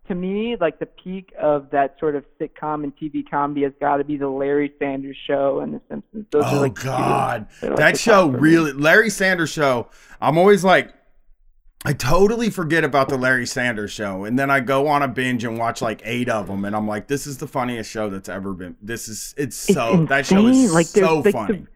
to 0.08 0.14
me 0.14 0.56
like 0.60 0.78
the 0.78 0.86
peak 0.86 1.32
of 1.40 1.70
that 1.70 1.96
sort 1.98 2.16
of 2.16 2.24
sitcom 2.40 2.84
and 2.84 2.96
TV 2.96 3.28
comedy 3.28 3.62
has 3.62 3.72
got 3.80 3.98
to 3.98 4.04
be 4.04 4.16
the 4.16 4.28
Larry 4.28 4.72
Sanders 4.78 5.16
Show 5.26 5.60
and 5.60 5.74
The 5.74 5.80
Simpsons. 5.88 6.26
Those 6.30 6.44
are 6.44 6.56
oh, 6.56 6.60
like 6.60 6.74
God. 6.74 7.46
that 7.60 7.78
like, 7.78 7.98
show 7.98 8.26
top 8.26 8.30
for 8.32 8.36
me. 8.36 8.40
really, 8.40 8.72
Larry 8.72 9.10
Sanders 9.10 9.50
Show, 9.50 9.88
I'm 10.20 10.38
always 10.38 10.64
like, 10.64 10.92
I 11.84 11.92
totally 11.92 12.50
forget 12.50 12.82
about 12.82 13.08
the 13.08 13.16
Larry 13.16 13.46
Sanders 13.46 13.92
Show. 13.92 14.24
And 14.24 14.38
then 14.38 14.50
I 14.50 14.60
go 14.60 14.88
on 14.88 15.02
a 15.02 15.08
binge 15.08 15.44
and 15.44 15.58
watch 15.58 15.80
like 15.80 16.02
eight 16.04 16.28
of 16.28 16.48
them. 16.48 16.64
And 16.64 16.74
I'm 16.74 16.88
like, 16.88 17.06
this 17.06 17.26
is 17.26 17.38
the 17.38 17.46
funniest 17.46 17.90
show 17.90 18.10
that's 18.10 18.28
ever 18.28 18.54
been. 18.54 18.76
This 18.82 19.08
is, 19.08 19.34
it's 19.36 19.68
It's 19.68 19.74
so, 19.74 20.04
that 20.06 20.26
show 20.26 20.46
is. 20.46 20.72
Like, 20.72 20.86
so 20.86 21.16
like, 21.16 21.24
the- 21.24 21.32
funny. 21.32 21.66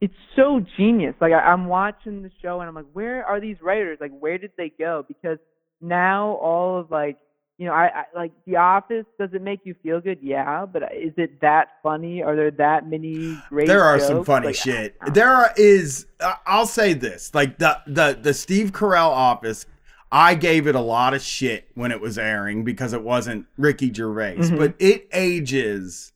it's 0.00 0.14
so 0.34 0.64
genius. 0.76 1.14
Like 1.20 1.32
I, 1.32 1.40
I'm 1.40 1.66
watching 1.66 2.22
the 2.22 2.32
show 2.42 2.60
and 2.60 2.68
I'm 2.68 2.74
like, 2.74 2.86
where 2.92 3.24
are 3.24 3.40
these 3.40 3.58
writers? 3.62 3.98
Like, 4.00 4.12
where 4.18 4.38
did 4.38 4.50
they 4.56 4.72
go? 4.76 5.04
Because 5.06 5.38
now 5.80 6.32
all 6.42 6.80
of 6.80 6.90
like, 6.90 7.18
you 7.58 7.66
know, 7.66 7.72
I, 7.72 7.86
I 7.86 8.04
like 8.14 8.32
The 8.46 8.56
Office. 8.56 9.04
Does 9.18 9.30
it 9.32 9.42
make 9.42 9.60
you 9.64 9.74
feel 9.82 10.00
good? 10.00 10.18
Yeah, 10.22 10.64
but 10.64 10.82
is 10.94 11.12
it 11.16 11.40
that 11.40 11.68
funny? 11.82 12.22
Are 12.22 12.36
there 12.36 12.52
that 12.52 12.88
many 12.88 13.36
great? 13.48 13.66
there 13.66 13.82
are 13.82 13.98
some 13.98 14.24
funny 14.24 14.48
Like, 14.48 14.54
shit. 14.56 14.96
There 15.12 15.28
are, 15.28 15.52
is 15.56 16.06
uh, 16.20 16.34
I'll 16.46 16.66
say 16.66 16.92
this 16.92 17.34
like 17.34 17.58
the 17.58 17.78
the 17.86 18.18
the 18.20 18.34
Steve 18.34 18.72
Carell 18.72 19.08
office. 19.10 19.66
I 20.10 20.36
gave 20.36 20.66
it 20.66 20.74
a 20.74 20.80
lot 20.80 21.12
of 21.12 21.20
shit 21.20 21.68
when 21.74 21.90
it 21.92 22.00
was 22.00 22.16
airing 22.16 22.64
because 22.64 22.94
it 22.94 23.02
wasn't 23.02 23.44
Ricky 23.58 23.92
Gervais, 23.92 24.36
Mhm. 24.38 24.56
but 24.58 24.74
it 24.78 25.06
ages. 25.12 26.12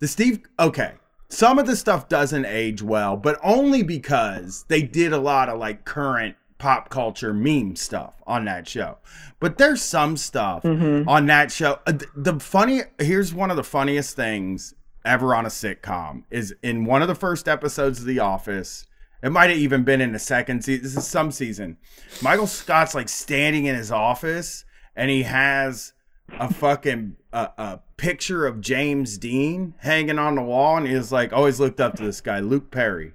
The 0.00 0.06
Steve 0.08 0.40
okay. 0.60 0.92
Some 1.30 1.58
of 1.58 1.66
the 1.66 1.74
stuff 1.74 2.08
doesn't 2.08 2.44
age 2.44 2.80
well, 2.82 3.16
but 3.16 3.40
only 3.42 3.82
because 3.82 4.64
they 4.68 4.82
did 4.82 5.12
a 5.12 5.18
lot 5.18 5.48
of 5.48 5.58
like 5.58 5.84
current 5.84 6.36
pop 6.64 6.88
culture 6.88 7.34
meme 7.34 7.76
stuff 7.76 8.22
on 8.26 8.46
that 8.46 8.66
show. 8.66 8.96
But 9.38 9.58
there's 9.58 9.82
some 9.82 10.16
stuff 10.16 10.62
Mhm. 10.62 11.06
on 11.06 11.26
that 11.26 11.52
show. 11.52 11.78
uh, 11.86 11.92
The 12.16 12.40
funny 12.40 12.82
here's 12.98 13.34
one 13.34 13.50
of 13.50 13.56
the 13.58 13.62
funniest 13.62 14.16
things 14.16 14.72
ever 15.04 15.34
on 15.34 15.44
a 15.44 15.50
sitcom 15.50 16.22
is 16.30 16.54
in 16.62 16.86
one 16.86 17.02
of 17.02 17.08
the 17.08 17.14
first 17.14 17.48
episodes 17.48 18.00
of 18.00 18.06
The 18.06 18.18
Office. 18.18 18.86
It 19.22 19.28
might 19.30 19.50
have 19.50 19.58
even 19.58 19.84
been 19.84 20.00
in 20.00 20.12
the 20.12 20.18
second 20.18 20.64
season. 20.64 20.82
This 20.84 20.96
is 20.96 21.06
some 21.06 21.30
season. 21.30 21.76
Michael 22.22 22.46
Scott's 22.46 22.94
like 22.94 23.10
standing 23.10 23.66
in 23.66 23.74
his 23.74 23.90
office 23.92 24.64
and 24.96 25.10
he 25.10 25.24
has 25.24 25.92
a 26.40 26.50
fucking 26.52 27.16
uh, 27.32 27.48
a 27.58 27.80
picture 27.98 28.46
of 28.46 28.62
James 28.62 29.18
Dean 29.18 29.74
hanging 29.80 30.18
on 30.18 30.34
the 30.36 30.42
wall 30.42 30.78
and 30.78 30.86
he's 30.86 31.12
like 31.12 31.30
always 31.34 31.60
looked 31.60 31.80
up 31.80 31.94
to 31.96 32.02
this 32.04 32.22
guy 32.22 32.40
Luke 32.40 32.70
Perry 32.70 33.12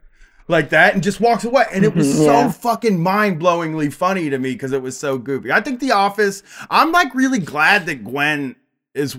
like 0.49 0.69
that 0.69 0.93
and 0.95 1.01
just 1.03 1.21
walks 1.21 1.45
away 1.45 1.63
and 1.71 1.85
it 1.85 1.95
was 1.95 2.07
Mhm, 2.07 2.25
so 2.25 2.49
fucking 2.49 2.99
mind-blowingly 3.01 3.93
funny 3.93 4.29
to 4.29 4.37
me 4.39 4.53
because 4.53 4.71
it 4.73 4.81
was 4.81 4.97
so 4.97 5.17
goofy 5.17 5.51
i 5.51 5.61
think 5.61 5.79
the 5.79 5.91
office 5.91 6.43
i'm 6.69 6.91
like 6.91 7.13
really 7.15 7.39
glad 7.39 7.85
that 7.85 8.03
gwen 8.03 8.55
is 8.93 9.17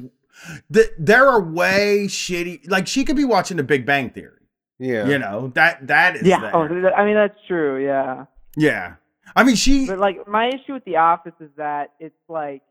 that 0.71 0.91
there 0.99 1.27
are 1.29 1.41
way 1.41 2.07
shitty 2.09 2.69
like 2.71 2.87
she 2.87 3.05
could 3.05 3.17
be 3.17 3.25
watching 3.25 3.57
the 3.57 3.63
big 3.63 3.87
bang 3.87 4.11
theory 4.11 4.41
Yeah. 4.79 5.07
you 5.07 5.19
know 5.19 5.53
that 5.55 5.87
that 5.87 6.17
is 6.17 6.23
Yeah. 6.27 6.41
there. 6.41 6.57
Oh, 6.57 6.93
I 6.97 7.05
mean 7.05 7.15
that's 7.15 7.39
true. 7.47 7.83
Yeah. 7.85 8.25
yeah 8.57 8.95
i 9.37 9.45
mean 9.45 9.55
she 9.55 9.87
But 9.87 9.99
like 9.99 10.27
my 10.27 10.49
issue 10.49 10.73
with 10.75 10.85
The 10.85 10.97
Office 10.97 11.35
is 11.41 11.51
that 11.57 11.93
it's 12.01 12.15
like 12.29 12.63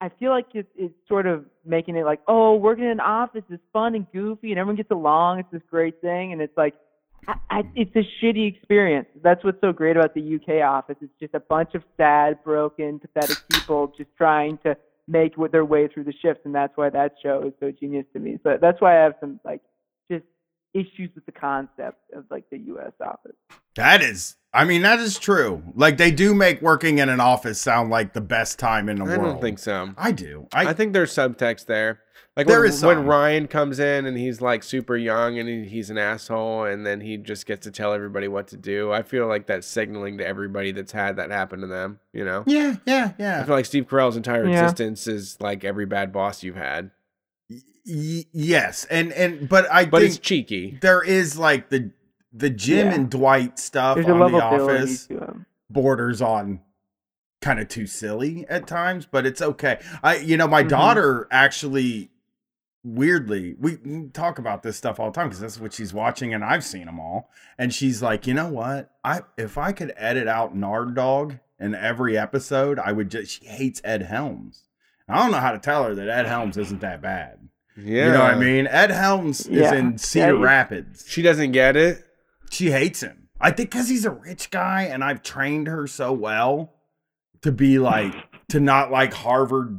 I 0.00 0.08
feel 0.18 0.30
like 0.30 0.46
it's 0.54 0.70
it's 0.76 0.94
sort 1.08 1.26
of 1.26 1.44
making 1.66 1.96
it 1.96 2.04
like 2.06 2.20
oh 2.26 2.54
working 2.54 2.84
in 2.84 2.90
an 2.92 3.00
office 3.00 3.42
is 3.50 3.60
fun 3.72 3.94
and 3.94 4.06
goofy 4.12 4.50
and 4.52 4.58
everyone 4.58 4.76
gets 4.76 4.90
along. 4.90 5.40
It's 5.40 5.50
this 5.52 5.60
great 5.70 6.00
thing 6.00 6.32
and 6.32 6.40
it's 6.40 6.56
like 6.56 6.74
I, 7.28 7.34
I, 7.50 7.62
it's 7.74 7.94
a 7.96 8.24
shitty 8.24 8.54
experience. 8.54 9.06
That's 9.22 9.42
what's 9.44 9.60
so 9.60 9.72
great 9.72 9.96
about 9.96 10.14
the 10.14 10.34
UK 10.36 10.62
office. 10.64 10.96
It's 11.00 11.12
just 11.20 11.34
a 11.34 11.40
bunch 11.40 11.74
of 11.74 11.82
sad, 11.96 12.42
broken, 12.44 12.98
pathetic 12.98 13.36
people 13.52 13.92
just 13.96 14.10
trying 14.16 14.58
to 14.58 14.76
make 15.06 15.34
their 15.50 15.64
way 15.64 15.88
through 15.88 16.04
the 16.04 16.14
shifts, 16.22 16.42
and 16.44 16.54
that's 16.54 16.76
why 16.76 16.88
that 16.90 17.14
show 17.22 17.42
is 17.42 17.52
so 17.60 17.70
genius 17.70 18.06
to 18.12 18.20
me. 18.20 18.38
So 18.42 18.58
that's 18.60 18.80
why 18.80 18.98
I 18.98 19.02
have 19.02 19.14
some 19.20 19.40
like 19.44 19.60
just 20.10 20.24
issues 20.72 21.10
with 21.14 21.26
the 21.26 21.32
concept 21.32 21.98
of 22.14 22.24
like 22.30 22.48
the 22.50 22.58
US 22.58 22.92
office. 23.04 23.36
that 23.74 24.02
is 24.02 24.36
i 24.52 24.64
mean 24.64 24.82
that 24.82 24.98
is 24.98 25.18
true 25.18 25.62
like 25.74 25.96
they 25.96 26.10
do 26.10 26.34
make 26.34 26.60
working 26.62 26.98
in 26.98 27.08
an 27.08 27.20
office 27.20 27.60
sound 27.60 27.90
like 27.90 28.12
the 28.12 28.20
best 28.20 28.58
time 28.58 28.88
in 28.88 28.96
the 28.98 29.04
I 29.04 29.08
world 29.16 29.20
I 29.20 29.24
don't 29.32 29.40
think 29.40 29.58
so. 29.58 29.90
i 29.96 30.10
do 30.12 30.46
I, 30.52 30.72
think 30.72 30.92
there's 30.92 31.12
subtext 31.12 31.66
there. 31.66 32.00
Like 32.36 32.46
There 32.46 32.60
when, 32.60 32.68
is 32.68 32.82
when. 32.84 33.04
Ryan 33.06 33.48
comes 33.48 33.80
in 33.80 34.06
and 34.06 34.16
he's 34.16 34.40
like 34.40 34.62
super 34.62 34.96
young 34.96 35.38
and 35.38 35.48
he, 35.48 35.64
he's 35.68 35.90
an 35.90 35.98
asshole 35.98 36.64
and 36.64 36.86
then 36.86 37.00
he 37.00 37.16
just 37.16 37.44
gets 37.44 37.64
to 37.64 37.72
tell 37.72 37.92
everybody 37.92 38.28
what 38.28 38.46
to 38.48 38.56
do. 38.56 38.92
I 38.92 39.02
feel 39.02 39.26
like 39.26 39.46
that's 39.46 39.66
signaling 39.66 40.18
to 40.18 40.26
everybody 40.26 40.70
that's 40.70 40.92
had 40.92 41.16
that 41.16 41.30
happen 41.32 41.60
to 41.60 41.66
them, 41.66 41.98
you 42.12 42.24
know? 42.24 42.44
yeah 42.46 42.76
yeah 42.86 43.12
yeah. 43.18 43.40
I 43.40 43.44
feel 43.44 43.54
like 43.56 43.66
Steve 43.66 43.88
Carell's 43.88 44.16
entire 44.16 44.46
Yeah. 44.46 44.62
existence 44.62 45.06
is 45.08 45.36
like 45.40 45.64
every 45.64 45.86
bad 45.86 46.12
boss 46.12 46.42
you've 46.44 46.56
had. 46.56 46.92
Y- 47.86 48.24
yes 48.32 48.86
and 48.90 49.12
and 49.12 49.48
but 49.48 49.70
i 49.72 49.84
But 49.84 50.00
think 50.02 50.10
it's 50.10 50.18
cheeky. 50.18 50.78
there 50.80 51.02
is 51.02 51.36
like 51.38 51.68
the 51.70 51.90
the 52.32 52.50
Jim 52.50 52.88
Yeah. 52.88 52.94
and 52.94 53.10
Dwight 53.10 53.58
stuff 53.58 53.96
There's 53.96 54.06
on 54.08 54.18
the 54.32 54.38
office 54.40 55.08
borders 55.68 56.20
on 56.22 56.60
kind 57.40 57.58
of 57.60 57.68
too 57.68 57.86
silly 57.86 58.44
at 58.48 58.66
times, 58.66 59.06
but 59.10 59.24
it's 59.26 59.40
okay. 59.42 59.80
I 60.02 60.16
you 60.16 60.36
know, 60.36 60.46
my 60.48 60.62
Mhm. 60.62 60.68
daughter 60.68 61.28
actually 61.30 62.10
weirdly 62.82 63.54
we 63.60 63.76
talk 64.14 64.38
about 64.38 64.62
this 64.62 64.74
stuff 64.76 64.98
all 64.98 65.10
the 65.10 65.14
time 65.14 65.28
because 65.28 65.40
that's 65.40 65.60
what 65.60 65.72
she's 65.72 65.92
watching 65.92 66.32
and 66.32 66.42
I've 66.42 66.64
seen 66.64 66.86
them 66.86 66.98
all. 66.98 67.30
And 67.58 67.74
she's 67.74 68.00
like, 68.02 68.26
you 68.26 68.32
know 68.34 68.48
what? 68.48 68.90
I 69.04 69.20
if 69.36 69.58
I 69.58 69.72
could 69.72 69.92
edit 69.96 70.26
out 70.28 70.54
Nard 70.56 70.94
Dog 70.94 71.36
in 71.58 71.74
every 71.74 72.16
episode, 72.16 72.78
I 72.78 72.92
would 72.92 73.10
just 73.10 73.30
she 73.32 73.46
hates 73.46 73.80
Ed 73.84 74.02
Helms. 74.02 74.64
I 75.08 75.18
don't 75.18 75.30
know 75.32 75.38
how 75.40 75.52
to 75.52 75.58
tell 75.58 75.84
her 75.84 75.94
that 75.94 76.08
Ed 76.08 76.26
Helms 76.26 76.56
isn't 76.56 76.80
that 76.80 77.02
bad. 77.02 77.38
Yeah. 77.76 78.06
You 78.06 78.12
know 78.12 78.20
what 78.20 78.34
I 78.34 78.38
mean? 78.38 78.66
Ed 78.66 78.90
Helms 78.90 79.46
is 79.46 79.72
in 79.72 79.98
Cedar 79.98 80.36
Yeah, 80.36 80.42
Rapids. 80.42 81.04
She 81.06 81.20
doesn't 81.22 81.52
get 81.52 81.76
it. 81.76 82.04
She 82.50 82.70
hates 82.70 83.00
him. 83.00 83.28
I 83.40 83.50
think 83.52 83.70
because 83.70 83.88
he's 83.88 84.04
a 84.04 84.10
rich 84.10 84.50
guy, 84.50 84.82
and 84.82 85.02
I've 85.02 85.22
trained 85.22 85.66
her 85.68 85.86
so 85.86 86.12
well 86.12 86.74
to 87.42 87.50
be 87.52 87.78
like 87.78 88.14
to 88.50 88.60
not 88.60 88.90
like 88.90 89.14
Harvard 89.14 89.78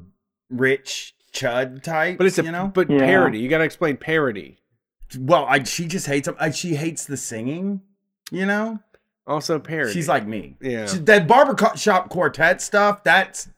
rich 0.50 1.14
chud 1.34 1.84
type. 1.84 2.18
But 2.18 2.28
it's 2.28 2.40
a 2.40 2.44
you 2.44 2.52
know, 2.52 2.72
but 2.74 2.88
parody. 2.88 3.40
You 3.40 3.50
got 3.50 3.60
to 3.60 3.64
explain 3.64 3.98
parody. 3.98 4.58
Well, 5.18 5.46
I, 5.48 5.64
she 5.64 5.86
just 5.88 6.08
hates 6.08 6.28
him. 6.28 6.36
I, 6.40 6.52
she 6.52 6.76
hates 6.76 7.06
the 7.06 7.18
singing. 7.18 7.82
You 8.32 8.46
know, 8.46 8.80
Also 9.28 9.60
parody. 9.60 9.92
she's 9.94 10.08
like 10.08 10.26
me. 10.26 10.56
Yeah. 10.62 10.88
She- 10.88 11.00
that 11.00 11.28
barber 11.28 11.54
co- 11.54 11.76
shop 11.76 12.10
quartet 12.10 12.62
stuff. 12.62 13.04
That's 13.04 13.50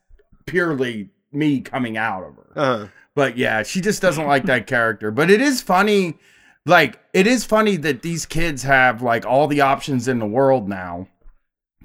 purely 0.48 1.10
me 1.32 1.62
coming 1.62 1.96
out 1.96 2.24
of 2.24 2.36
her. 2.36 2.52
Uh-huh. 2.56 2.88
But 3.16 3.38
yeah, 3.38 3.62
she 3.62 3.80
just 3.82 4.02
doesn't 4.02 4.26
like 4.26 4.46
that 4.46 4.66
character. 4.66 5.12
But 5.12 5.30
it 5.30 5.42
is 5.42 5.62
funny. 5.62 6.18
Like, 6.66 7.00
it 7.14 7.28
is 7.28 7.44
funny 7.44 7.76
that 7.78 8.02
these 8.02 8.26
kids 8.26 8.64
have 8.64 9.02
like 9.02 9.26
all 9.26 9.48
the 9.48 9.62
options 9.62 10.08
in 10.08 10.20
the 10.20 10.26
world 10.26 10.70
now 10.70 11.08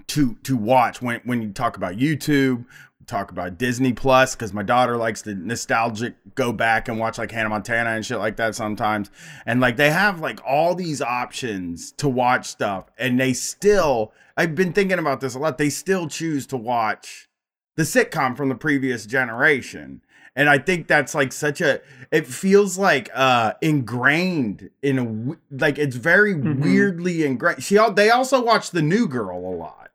to 0.08 0.34
to 0.44 0.56
watch 0.56 1.02
when 1.02 1.20
when 1.24 1.42
you 1.42 1.52
talk 1.52 1.76
about 1.76 1.96
YouTube, 1.96 2.64
talk 3.06 3.30
about 3.32 3.58
Disney 3.58 3.92
Plus, 3.92 4.36
because 4.36 4.52
my 4.52 4.62
daughter 4.62 4.96
likes 4.96 5.22
to 5.22 5.34
nostalgic 5.34 6.14
go 6.36 6.52
back 6.52 6.88
and 6.88 6.98
watch 6.98 7.18
like 7.18 7.32
Hannah 7.32 7.48
Montana 7.48 7.90
and 7.90 8.06
shit 8.06 8.18
like 8.18 8.36
that 8.36 8.54
sometimes. 8.54 9.10
And 9.46 9.60
like 9.60 9.76
they 9.76 9.90
have 9.90 10.20
like 10.20 10.40
all 10.46 10.74
these 10.74 11.02
options 11.02 11.90
to 11.92 12.08
watch 12.08 12.46
stuff, 12.46 12.86
and 12.96 13.18
they 13.18 13.32
still 13.32 14.12
I've 14.36 14.54
been 14.54 14.72
thinking 14.72 15.00
about 15.00 15.20
this 15.20 15.34
a 15.34 15.38
lot. 15.40 15.58
They 15.58 15.70
still 15.70 16.06
choose 16.06 16.46
to 16.48 16.56
watch 16.56 17.28
the 17.76 17.82
sitcom 17.82 18.36
from 18.36 18.48
the 18.48 18.54
previous 18.54 19.06
generation. 19.06 20.02
And 20.38 20.48
I 20.48 20.56
think 20.58 20.86
that's 20.86 21.14
like 21.14 21.32
such 21.32 21.60
a 21.60 21.80
it 22.12 22.26
feels 22.26 22.78
like 22.78 23.10
uh 23.14 23.54
ingrained 23.60 24.70
in 24.82 24.98
a 24.98 25.54
like 25.62 25.78
it's 25.78 25.96
very 25.96 26.34
Mhm. 26.34 26.62
weirdly 26.62 27.24
ingrained. 27.24 27.62
She 27.62 27.76
they 27.94 28.10
also 28.10 28.42
watch 28.42 28.70
The 28.70 28.80
New 28.82 29.08
Girl 29.08 29.36
a 29.38 29.54
lot. 29.54 29.90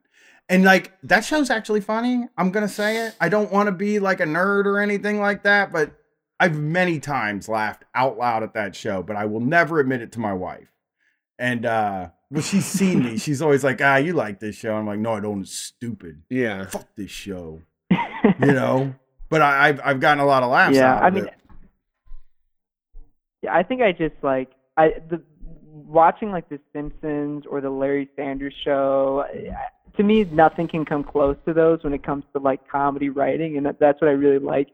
And 0.50 0.66
like 0.66 0.92
that 1.04 1.24
show's 1.24 1.50
actually 1.50 1.80
funny. 1.82 2.28
I'm 2.38 2.52
gonna 2.52 2.68
say 2.68 3.08
it. 3.08 3.16
I 3.22 3.30
don't 3.30 3.52
want 3.52 3.68
to 3.68 3.72
be 3.72 4.00
like 4.00 4.20
a 4.20 4.26
nerd 4.26 4.66
or 4.66 4.80
anything 4.80 5.20
like 5.22 5.44
that, 5.44 5.72
but 5.72 5.92
I've 6.40 6.60
many 6.60 7.00
times 7.00 7.48
laughed 7.48 7.86
out 7.96 8.18
loud 8.18 8.44
at 8.44 8.54
that 8.56 8.76
show, 8.76 9.02
but 9.02 9.16
I 9.16 9.26
will 9.26 9.40
never 9.40 9.80
admit 9.80 10.02
it 10.02 10.12
to 10.12 10.20
my 10.20 10.34
wife. 10.34 10.68
And 11.40 11.66
uh 11.66 12.10
when 12.28 12.42
she's 12.42 12.66
seen 12.66 13.04
me, 13.04 13.18
she's 13.18 13.42
always 13.42 13.64
like, 13.64 13.80
ah, 13.82 13.96
you 13.96 14.12
like 14.12 14.40
this 14.42 14.56
show. 14.56 14.76
I'm 14.76 14.88
like, 14.88 15.00
no, 15.00 15.14
I 15.14 15.20
don't. 15.22 15.42
It's 15.42 15.54
stupid. 15.58 16.24
Yeah. 16.30 16.66
Fuck 16.66 16.88
this 16.98 17.12
show. 17.12 17.62
you 17.90 18.52
know? 18.54 18.96
But 19.34 19.42
I, 19.42 19.70
I've 19.70 19.82
I've 19.84 20.00
gotten 20.00 20.20
a 20.20 20.28
lot 20.28 20.44
of 20.44 20.52
laughs 20.52 20.76
yeah, 20.76 20.94
I 21.00 21.10
mean, 21.10 21.26
it. 21.26 21.34
yeah, 23.42 23.56
I 23.56 23.64
think 23.64 23.82
I 23.82 23.92
just 23.92 24.14
like 24.22 24.52
I 24.78 24.90
the 25.10 25.24
watching 25.72 26.32
like 26.32 26.50
The 26.50 26.60
Simpsons 26.72 27.46
or 27.50 27.60
the 27.60 27.72
Larry 27.72 28.08
Sanders 28.16 28.54
Show. 28.64 29.26
To 29.98 30.04
me, 30.04 30.24
nothing 30.26 30.68
can 30.68 30.86
come 30.86 31.04
close 31.04 31.36
to 31.48 31.54
those 31.54 31.84
when 31.84 31.94
it 31.94 32.04
comes 32.04 32.26
to 32.34 32.40
like 32.40 32.68
comedy 32.70 33.10
writing, 33.10 33.58
and 33.58 33.66
that, 33.66 33.80
that's 33.80 34.00
what 34.02 34.08
I 34.08 34.14
really 34.14 34.38
like 34.38 34.68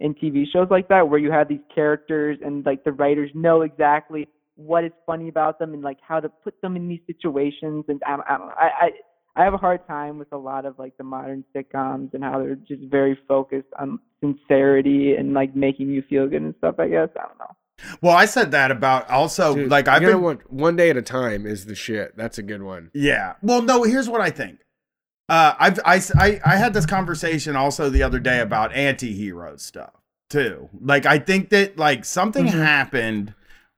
in 0.00 0.14
TV 0.14 0.46
shows 0.50 0.68
like 0.70 0.88
that, 0.88 1.06
where 1.06 1.18
you 1.18 1.30
have 1.30 1.46
these 1.46 1.60
characters 1.74 2.38
and 2.42 2.64
like 2.64 2.84
the 2.84 2.92
writers 2.92 3.30
know 3.34 3.60
exactly 3.60 4.28
what 4.54 4.82
is 4.82 4.92
funny 5.04 5.28
about 5.28 5.58
them 5.58 5.74
and 5.74 5.82
like 5.82 5.98
how 6.00 6.20
to 6.20 6.30
put 6.30 6.58
them 6.62 6.74
in 6.74 6.88
these 6.88 7.00
situations. 7.06 7.84
And 7.88 8.02
I, 8.06 8.14
I 8.26 8.38
don't 8.38 8.48
know. 8.48 8.54
I, 8.58 8.70
I 8.80 8.90
I 9.36 9.44
have 9.44 9.54
a 9.54 9.58
hard 9.58 9.86
time 9.86 10.18
with 10.18 10.32
a 10.32 10.36
lot 10.38 10.64
of 10.64 10.78
like 10.78 10.96
the 10.96 11.04
modern 11.04 11.44
sitcoms 11.54 12.14
and 12.14 12.24
how 12.24 12.38
they're 12.38 12.54
just 12.54 12.82
very 12.90 13.18
focused 13.28 13.68
on 13.78 13.98
sincerity 14.20 15.14
and 15.14 15.34
like 15.34 15.54
making 15.54 15.90
you 15.90 16.02
feel 16.08 16.26
good 16.26 16.42
and 16.42 16.54
stuff. 16.58 16.76
I 16.78 16.88
guess 16.88 17.08
I 17.16 17.26
don't 17.28 17.38
know. 17.38 17.56
Well, 18.00 18.16
I 18.16 18.24
said 18.24 18.50
that 18.52 18.70
about 18.70 19.10
also 19.10 19.54
Dude, 19.54 19.70
like 19.70 19.88
I've 19.88 20.00
been 20.00 20.22
what? 20.22 20.50
One 20.50 20.76
day 20.76 20.88
at 20.88 20.96
a 20.96 21.02
time 21.02 21.46
is 21.46 21.66
the 21.66 21.74
shit. 21.74 22.16
That's 22.16 22.38
a 22.38 22.42
good 22.42 22.62
one. 22.62 22.90
Yeah. 22.94 23.34
Well, 23.42 23.60
no, 23.60 23.82
here's 23.82 24.08
what 24.08 24.22
I 24.22 24.30
think. 24.30 24.60
Uh, 25.28 25.54
I've, 25.58 25.80
I, 25.84 26.00
I, 26.14 26.40
I 26.44 26.56
had 26.56 26.72
this 26.72 26.86
conversation 26.86 27.56
also 27.56 27.90
the 27.90 28.02
other 28.02 28.20
day 28.20 28.40
about 28.40 28.72
anti-hero 28.72 29.56
stuff 29.56 29.92
too. 30.30 30.70
Like, 30.80 31.04
I 31.04 31.18
think 31.18 31.50
that 31.50 31.76
like 31.76 32.04
something 32.06 32.46
Mm-hmm. 32.46 32.58
happened 32.60 33.34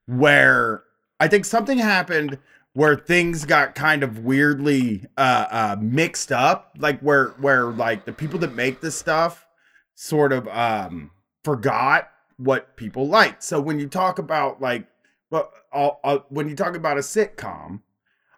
where 0.07 0.85
I 1.19 1.27
think 1.27 1.45
something 1.45 1.79
happened 1.79 2.39
where 2.75 2.97
things 2.97 3.45
got 3.45 3.75
kind 3.75 4.03
of 4.03 4.21
weirdly 4.21 5.05
uh, 5.17 5.47
uh, 5.51 5.77
mixed 5.81 6.31
up. 6.33 6.73
Like 6.79 7.01
where, 7.01 7.29
where 7.41 7.65
like 7.65 8.05
the 8.05 8.13
people 8.13 8.39
that 8.41 8.55
make 8.55 8.81
this 8.81 8.97
stuff 8.97 9.47
sort 9.95 10.33
of 10.33 10.47
um, 10.49 11.11
forgot 11.45 12.11
what 12.37 12.77
people 12.77 13.09
liked. 13.09 13.43
So 13.43 13.61
when 13.61 13.79
you 13.81 13.89
talk 13.89 14.19
about 14.19 14.61
like, 14.61 14.87
well, 15.31 15.53
uh, 15.73 15.91
uh, 16.05 16.19
when 16.29 16.49
you 16.49 16.55
talk 16.55 16.77
about 16.77 16.97
a 16.97 17.01
sitcom, 17.01 17.81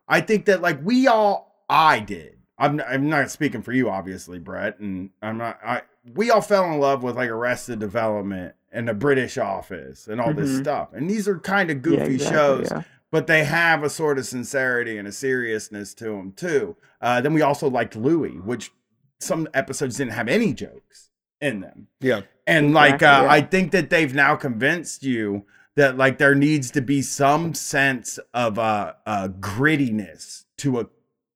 I 0.08 0.20
think 0.20 0.46
that 0.46 0.60
like 0.62 0.78
we 0.82 1.06
all, 1.06 1.64
I 1.68 2.00
did. 2.00 2.36
I'm 2.58 2.80
I'm 2.80 3.08
not 3.08 3.30
speaking 3.30 3.62
for 3.62 3.72
you, 3.72 3.88
obviously, 3.88 4.38
Brett, 4.38 4.78
and 4.80 5.10
I'm 5.22 5.38
not. 5.38 5.58
I 5.64 5.82
we 6.14 6.30
all 6.30 6.42
fell 6.42 6.64
in 6.64 6.78
love 6.78 7.02
with 7.02 7.16
like 7.16 7.30
Arrested 7.30 7.78
Development 7.78 8.54
and 8.70 8.86
the 8.88 8.92
British 8.92 9.38
Office 9.38 10.08
and 10.08 10.20
all 10.20 10.34
this 10.34 10.50
Mhm. 10.50 10.60
stuff, 10.60 10.88
and 10.92 11.08
these 11.08 11.26
are 11.26 11.38
kind 11.38 11.70
of 11.70 11.78
Yeah, 11.78 11.82
goofy 11.82 12.14
exactly, 12.16 12.36
shows, 12.36 12.68
yeah. 12.70 12.82
But 13.10 13.26
they 13.26 13.44
have 13.44 13.82
a 13.82 13.90
sort 13.90 14.18
of 14.18 14.26
sincerity 14.26 14.96
and 14.96 15.08
a 15.08 15.12
seriousness 15.12 15.94
to 15.94 16.04
them 16.04 16.32
too. 16.32 16.76
Uh, 17.00 17.20
then 17.20 17.34
we 17.34 17.42
also 17.42 17.68
liked 17.68 17.96
Louie, 17.96 18.38
which 18.38 18.72
some 19.18 19.48
episodes 19.52 19.96
didn't 19.96 20.12
have 20.12 20.28
any 20.28 20.52
jokes 20.52 21.10
in 21.40 21.60
them. 21.60 21.88
Yeah. 22.00 22.22
And 22.46 22.72
like 22.72 22.94
Exactly, 22.94 23.08
uh, 23.08 23.22
yeah. 23.22 23.30
I 23.30 23.40
think 23.42 23.72
that 23.72 23.90
they've 23.90 24.14
now 24.14 24.36
convinced 24.36 25.02
you 25.02 25.44
that 25.76 25.96
like 25.96 26.18
there 26.18 26.34
needs 26.34 26.70
to 26.72 26.80
be 26.80 27.02
some 27.02 27.54
sense 27.54 28.18
of 28.34 28.58
uh, 28.58 28.94
uh 29.06 29.28
grittiness 29.28 30.44
to 30.58 30.80
a 30.80 30.86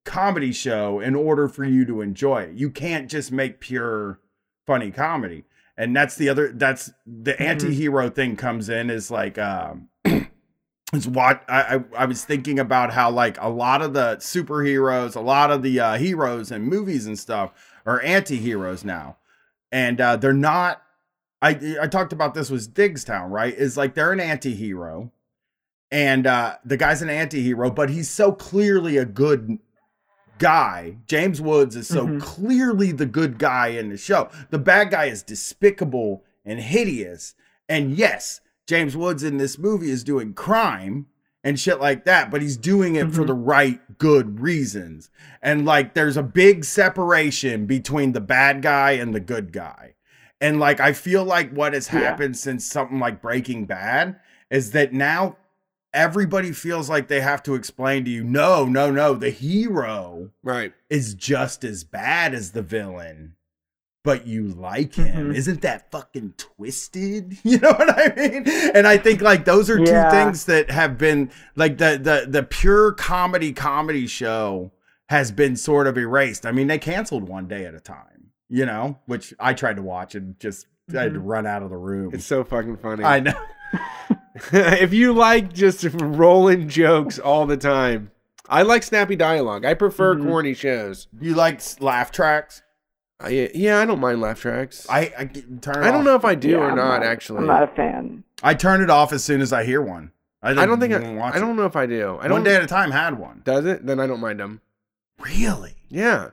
comedy 0.05 0.53
show 0.53 1.01
in 1.01 1.15
order 1.15 1.49
for 1.49 1.65
you 1.65 1.85
to 1.87 2.01
enjoy 2.01 2.43
it. 2.43 2.55
You 2.55 2.71
can't 2.71 3.11
just 3.11 3.33
make 3.33 3.61
pure 3.61 4.21
funny 4.67 4.91
comedy. 4.91 5.45
And 5.77 5.95
that's 5.95 6.17
the 6.17 6.29
other 6.29 6.53
that's 6.53 6.93
the 7.07 7.41
anti-hero 7.41 8.11
thing 8.11 8.37
comes 8.37 8.69
in 8.69 8.91
is 8.91 9.11
like 9.11 9.39
um 9.39 9.89
is 10.95 11.09
what 11.09 11.43
I, 11.49 11.77
I 11.77 12.03
I 12.03 12.05
was 12.07 12.25
thinking 12.25 12.59
about 12.59 12.93
how 12.93 13.11
like 13.11 13.41
a 13.41 13.49
lot 13.49 13.83
of 13.83 13.93
the 13.95 14.17
superheroes, 14.17 15.17
a 15.17 15.21
lot 15.21 15.51
of 15.51 15.63
the 15.63 15.81
uh, 15.81 15.95
heroes 15.97 16.51
and 16.51 16.65
movies 16.65 17.07
and 17.07 17.19
stuff 17.19 17.53
are 17.87 18.01
anti-heroes 18.03 18.85
now, 18.85 19.17
and 19.73 20.01
uh, 20.01 20.17
they're 20.17 20.33
not. 20.33 20.83
I 21.43 21.77
I 21.83 21.87
talked 21.89 22.13
about 22.13 22.35
this 22.35 22.51
was 22.51 22.69
Diggstown, 22.69 23.31
right? 23.31 23.53
Is 23.55 23.77
like 23.77 23.95
they're 23.95 24.13
an 24.13 24.21
anti-hero, 24.21 25.13
and 25.91 26.27
uh, 26.27 26.57
the 26.65 26.77
guy's 26.77 27.03
an 27.03 27.11
anti-hero, 27.11 27.71
but 27.71 27.91
he's 27.91 28.09
so 28.11 28.33
clearly 28.33 28.97
a 28.97 29.05
good 29.05 29.59
guy. 30.39 30.97
James 31.07 31.41
Woods 31.41 31.77
is 31.77 31.87
so 31.87 32.09
Mhm. 32.09 32.21
clearly 32.21 32.91
the 32.93 33.07
good 33.07 33.39
guy 33.39 33.69
in 33.69 33.89
the 33.91 33.97
show. 33.97 34.29
The 34.51 34.59
bad 34.59 34.91
guy 34.91 35.05
is 35.07 35.23
despicable 35.23 36.25
and 36.45 36.59
hideous. 36.61 37.35
And 37.69 37.93
yes, 37.93 38.41
James 38.67 38.97
Woods 38.97 39.23
in 39.23 39.37
this 39.37 39.59
movie 39.59 39.91
is 39.91 40.05
doing 40.05 40.35
crime 40.35 41.07
and 41.43 41.61
shit 41.61 41.79
like 41.81 42.05
that, 42.05 42.31
but 42.31 42.41
he's 42.41 42.57
doing 42.57 42.97
it 42.97 43.13
for 43.13 43.21
mm-hmm. 43.21 43.27
the 43.27 43.35
right 43.35 43.99
good 43.99 44.41
reasons. 44.41 45.11
And 45.43 45.67
like 45.67 45.95
there's 45.95 46.17
a 46.17 46.23
big 46.23 46.65
separation 46.65 47.67
between 47.67 48.13
the 48.13 48.21
bad 48.21 48.63
guy 48.63 48.93
and 48.93 49.15
the 49.15 49.21
good 49.21 49.53
guy. 49.53 49.95
And 50.41 50.59
like 50.59 50.81
I 50.81 50.93
feel 50.93 51.25
like 51.25 51.53
what 51.53 51.75
has 51.75 51.91
Yeah. 51.93 52.01
happened 52.01 52.37
since 52.37 52.65
something 52.65 52.99
like 52.99 53.21
Breaking 53.23 53.67
Bad 53.67 54.17
is 54.51 54.73
that 54.73 54.93
now 54.93 55.37
everybody 55.93 56.53
feels 56.53 56.89
like 56.89 57.09
they 57.09 57.21
have 57.21 57.43
to 57.45 57.55
explain 57.55 58.05
to 58.05 58.11
you 58.11 58.25
no 58.25 58.65
no 58.65 58.91
no 58.91 59.15
the 59.15 59.31
hero 59.31 60.29
right 60.43 60.73
is 60.91 61.15
just 61.15 61.63
as 61.63 61.85
bad 61.85 62.35
as 62.35 62.51
the 62.51 62.63
villain 62.63 63.37
but 64.05 64.27
you 64.27 64.49
like 64.49 64.95
him 64.95 65.33
Mhm. 65.33 65.35
isn't 65.35 65.63
that 65.63 65.91
fucking 65.91 66.35
twisted 66.37 67.37
you 67.43 67.59
know 67.59 67.73
what 67.73 67.91
i 67.91 68.15
mean 68.15 68.45
and 68.75 68.87
i 68.87 68.97
think 68.97 69.21
like 69.21 69.45
those 69.45 69.69
are 69.69 69.79
Yeah. 69.79 70.05
two 70.11 70.17
things 70.17 70.45
that 70.45 70.71
have 70.71 70.97
been 70.99 71.31
like 71.57 71.79
the 71.79 71.99
the 72.01 72.27
the 72.31 72.43
pure 72.45 72.93
comedy 72.93 73.53
comedy 73.53 74.07
show 74.07 74.71
has 75.09 75.33
been 75.33 75.57
sort 75.57 75.87
of 75.87 75.99
erased 75.99 76.47
i 76.47 76.53
mean 76.53 76.67
they 76.69 76.79
canceled 76.79 77.29
one 77.29 77.49
day 77.49 77.65
at 77.67 77.75
a 77.75 77.81
time 77.81 78.31
you 78.49 78.65
know 78.67 78.99
which 79.07 79.35
i 79.41 79.53
tried 79.55 79.77
to 79.77 79.83
watch 79.83 80.15
and 80.15 80.39
just 80.39 80.67
I 80.95 81.01
had 81.05 81.15
to 81.15 81.21
run 81.21 81.47
out 81.47 81.63
of 81.63 81.71
the 81.71 81.79
room 81.79 82.13
It's 82.13 82.27
so 82.27 82.45
fucking 82.45 82.77
funny. 82.77 83.05
i 83.05 83.19
know 83.21 83.33
if 84.53 84.93
you 84.93 85.13
like 85.15 85.53
just 85.53 85.85
rolling 85.95 86.69
jokes 86.69 87.19
all 87.19 87.47
the 87.47 87.57
time, 87.57 88.11
I 88.49 88.63
like 88.63 88.83
snappy 88.83 89.15
dialogue. 89.17 89.65
I 89.65 89.75
prefer 89.75 90.17
Mhm. 90.17 90.27
corny 90.27 90.55
shows. 90.55 91.07
You 91.21 91.35
like 91.35 91.61
laugh 91.81 92.11
tracks? 92.11 92.63
I, 93.21 93.51
yeah, 93.55 93.79
I 93.79 93.87
don't 93.87 94.01
mind 94.01 94.21
laugh 94.21 94.41
tracks. 94.41 94.87
I 94.91 95.13
I 95.19 95.25
turn. 95.27 95.45
It 95.83 95.87
I 95.87 95.91
don't 95.91 96.01
off. 96.01 96.05
know 96.05 96.15
if 96.17 96.25
I 96.25 96.35
do 96.35 96.51
Yeah, 96.51 96.57
or 96.59 96.71
I'm 96.71 96.77
not. 96.77 96.99
not- 97.01 97.07
Actually, 97.07 97.39
I'm 97.39 97.47
not 97.47 97.63
a 97.63 97.69
fan. 97.75 98.25
I 98.43 98.55
turn 98.55 98.83
it 98.83 98.91
off 98.91 99.13
as 99.13 99.23
soon 99.25 99.41
as 99.41 99.53
I 99.53 99.65
hear 99.65 99.81
one. 99.81 100.11
I 100.43 100.51
I 100.51 100.67
don't 100.67 100.79
think 100.81 100.93
I, 100.93 100.99
watch 101.15 101.35
I 101.35 101.39
don't 101.39 101.51
it. 101.51 101.55
know 101.55 101.65
if 101.67 101.77
I 101.77 101.87
do. 101.87 102.11
I 102.11 102.23
One 102.23 102.29
don't. 102.31 102.45
day 102.45 102.57
at 102.57 102.63
a 102.63 102.67
time 102.67 102.91
had 102.91 103.19
one. 103.19 103.41
Does 103.45 103.65
it? 103.65 103.87
Then 103.87 103.99
I 104.01 104.07
don't 104.07 104.21
mind 104.21 104.41
them. 104.41 104.61
Really? 105.19 105.75
Yeah. 105.89 106.31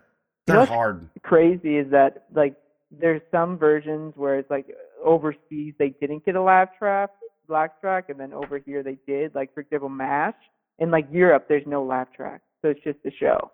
They're 0.47 0.55
know 0.55 0.59
what's 0.61 0.71
hard. 0.71 1.07
Crazy 1.23 1.77
is 1.77 1.91
that 1.91 2.25
like 2.33 2.55
there's 2.91 3.21
some 3.31 3.57
versions 3.57 4.13
where 4.17 4.37
it's 4.39 4.49
like 4.49 4.65
overseas 5.03 5.73
they 5.77 5.89
didn't 6.01 6.25
get 6.25 6.35
a 6.35 6.41
laugh 6.41 6.69
track, 6.77 7.11
laugh 7.47 7.69
track, 7.79 8.09
and 8.09 8.19
then 8.19 8.33
over 8.33 8.57
here 8.57 8.83
they 8.83 8.97
did. 9.07 9.33
Like 9.35 9.53
for 9.53 9.61
example, 9.61 9.87
Mash. 9.89 10.33
In 10.79 10.89
like 10.89 11.05
Europe, 11.11 11.45
there's 11.47 11.67
no 11.67 11.83
laugh 11.83 12.07
track, 12.15 12.41
so 12.63 12.69
it's 12.69 12.83
just 12.83 12.97
a 13.05 13.11
show. 13.11 13.51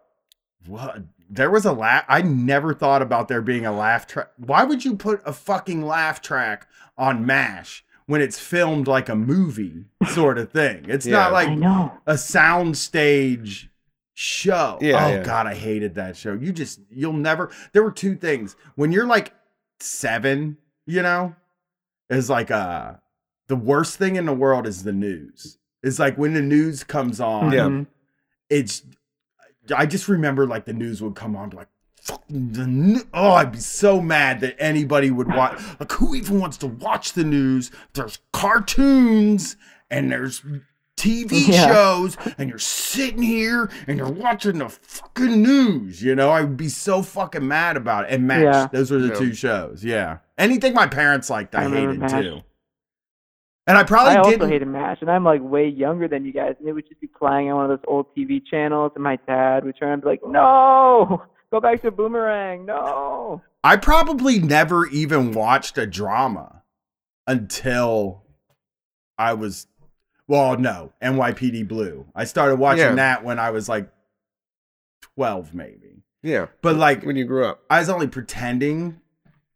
What? 0.65 0.99
There 1.30 1.49
was 1.51 1.65
a 1.65 1.73
laugh. 1.73 2.06
I 2.07 2.22
never 2.22 2.73
thought 2.73 3.01
about 3.01 3.27
there 3.27 3.41
being 3.41 3.65
a 3.65 3.72
laugh 3.75 4.07
track. 4.07 4.30
Why 4.38 4.64
would 4.64 4.85
you 4.85 4.95
put 4.95 5.22
a 5.25 5.33
fucking 5.33 5.85
laugh 5.85 6.22
track 6.22 6.67
on 6.97 7.25
MASH 7.25 7.83
when 8.06 8.22
it's 8.22 8.39
filmed 8.39 8.88
like 8.88 9.09
a 9.09 9.15
movie 9.15 9.85
sort 10.14 10.38
of 10.38 10.51
thing? 10.51 10.85
It's 10.88 11.06
not 11.06 11.33
like 11.33 11.49
a 11.49 12.14
soundstage 12.14 13.67
show. 14.14 14.77
Yeah, 14.81 15.06
oh 15.06 15.09
yeah. 15.09 15.23
god, 15.23 15.47
I 15.47 15.53
hated 15.56 15.95
that 15.95 16.15
show. 16.17 16.33
You 16.33 16.51
just 16.51 16.80
you'll 16.89 17.14
never 17.14 17.51
there 17.73 17.83
were 17.83 17.91
two 17.91 18.15
things. 18.15 18.56
When 18.75 18.91
you're 18.91 19.06
like 19.07 19.33
7, 19.80 20.57
you 20.85 21.01
know, 21.01 21.35
is 22.09 22.30
like 22.30 22.49
uh 22.51 22.93
the 23.47 23.56
worst 23.56 23.97
thing 23.97 24.15
in 24.15 24.25
the 24.25 24.33
world 24.33 24.65
is 24.67 24.83
the 24.83 24.93
news. 24.93 25.57
It's 25.83 25.99
like 25.99 26.17
when 26.17 26.33
the 26.33 26.41
news 26.41 26.83
comes 26.83 27.19
on, 27.19 27.51
Yeah. 27.51 27.59
Mhm. 27.67 27.88
it's 28.49 28.81
I 29.76 29.86
just 29.86 30.08
remember 30.08 30.46
like 30.46 30.66
the 30.66 30.74
news 30.74 31.02
would 31.02 31.16
come 31.16 31.36
on 31.36 31.50
like 31.52 31.68
the 32.30 32.66
new- 32.68 33.04
oh 33.14 33.32
I'd 33.34 33.52
be 33.52 33.60
so 33.60 34.00
mad 34.02 34.40
that 34.42 34.56
anybody 34.60 35.12
would 35.12 35.28
watch 35.28 35.60
like 35.80 35.92
who 35.92 36.16
even 36.16 36.40
wants 36.40 36.58
to 36.58 36.68
watch 36.68 37.14
the 37.14 37.24
news 37.26 37.70
there's 37.94 38.20
cartoons 38.32 39.58
and 39.90 40.12
there's 40.12 40.42
TV 40.96 41.48
Yeah. 41.48 41.68
shows 41.68 42.18
and 42.38 42.50
you're 42.50 42.58
sitting 42.60 43.22
here 43.22 43.70
and 43.88 43.98
you're 44.00 44.10
watching 44.10 44.58
the 44.58 44.68
fucking 44.70 45.44
news. 45.44 46.02
You 46.02 46.16
know, 46.16 46.32
I'd 46.32 46.58
be 46.58 46.70
so 46.70 47.04
fucking 47.04 47.48
mad 47.48 47.78
about 47.78 48.06
it. 48.06 48.12
And 48.12 48.26
MASH 48.28 48.42
Yeah. 48.42 48.68
those 48.72 48.90
were 48.90 48.98
the 48.98 49.10
Yeah. 49.10 49.14
two 49.20 49.34
shows. 49.36 49.84
Yeah. 49.84 50.18
Anything 50.40 50.74
my 50.74 50.88
parents 50.88 51.30
liked, 51.30 51.54
I, 51.54 51.66
I 51.66 51.70
hated 51.70 52.00
MASH. 52.00 52.12
too. 52.12 52.42
And 53.68 53.78
I 53.78 53.84
probably 53.84 54.14
I 54.14 54.18
also 54.20 54.32
didn't. 54.32 54.50
hated 54.50 54.68
MASH, 54.70 55.00
and 55.02 55.12
I'm 55.12 55.24
like 55.26 55.42
way 55.44 55.68
younger 55.68 56.08
than 56.08 56.24
you 56.26 56.32
guys, 56.32 56.56
and 56.60 56.68
it 56.70 56.74
would 56.74 56.88
just 56.88 57.02
be 57.02 57.08
playing 57.08 57.50
on 57.50 57.56
one 57.58 57.70
of 57.70 57.78
those 57.80 57.86
old 57.88 58.06
TV 58.16 58.42
channels, 58.50 58.94
and 58.96 59.04
my 59.04 59.18
dad 59.28 59.66
would 59.66 59.76
turn 59.78 59.92
and 59.94 60.02
be 60.02 60.08
like, 60.08 60.22
"No, 60.26 61.22
go 61.52 61.60
back 61.60 61.82
to 61.82 61.92
Boomerang, 61.92 62.66
no." 62.66 63.42
I 63.66 63.76
probably 63.76 64.40
never 64.40 64.88
even 64.88 65.34
watched 65.34 65.78
a 65.78 65.86
drama 65.86 66.64
until 67.28 68.24
I 69.18 69.34
was, 69.34 69.68
well, 70.28 70.58
no, 70.58 70.94
NYPD 71.02 71.68
Blue. 71.68 72.06
I 72.16 72.24
started 72.24 72.56
watching 72.58 72.80
Yeah. 72.86 72.96
that 72.96 73.26
when 73.26 73.40
I 73.40 73.50
was 73.52 73.68
like 73.68 73.90
12, 75.16 75.54
maybe. 75.54 76.04
Yeah. 76.24 76.48
But 76.62 76.78
like, 76.78 77.04
when 77.04 77.18
you 77.18 77.26
grew 77.26 77.44
up, 77.46 77.60
I 77.70 77.80
was 77.80 77.90
only 77.90 78.08
pretending 78.08 79.02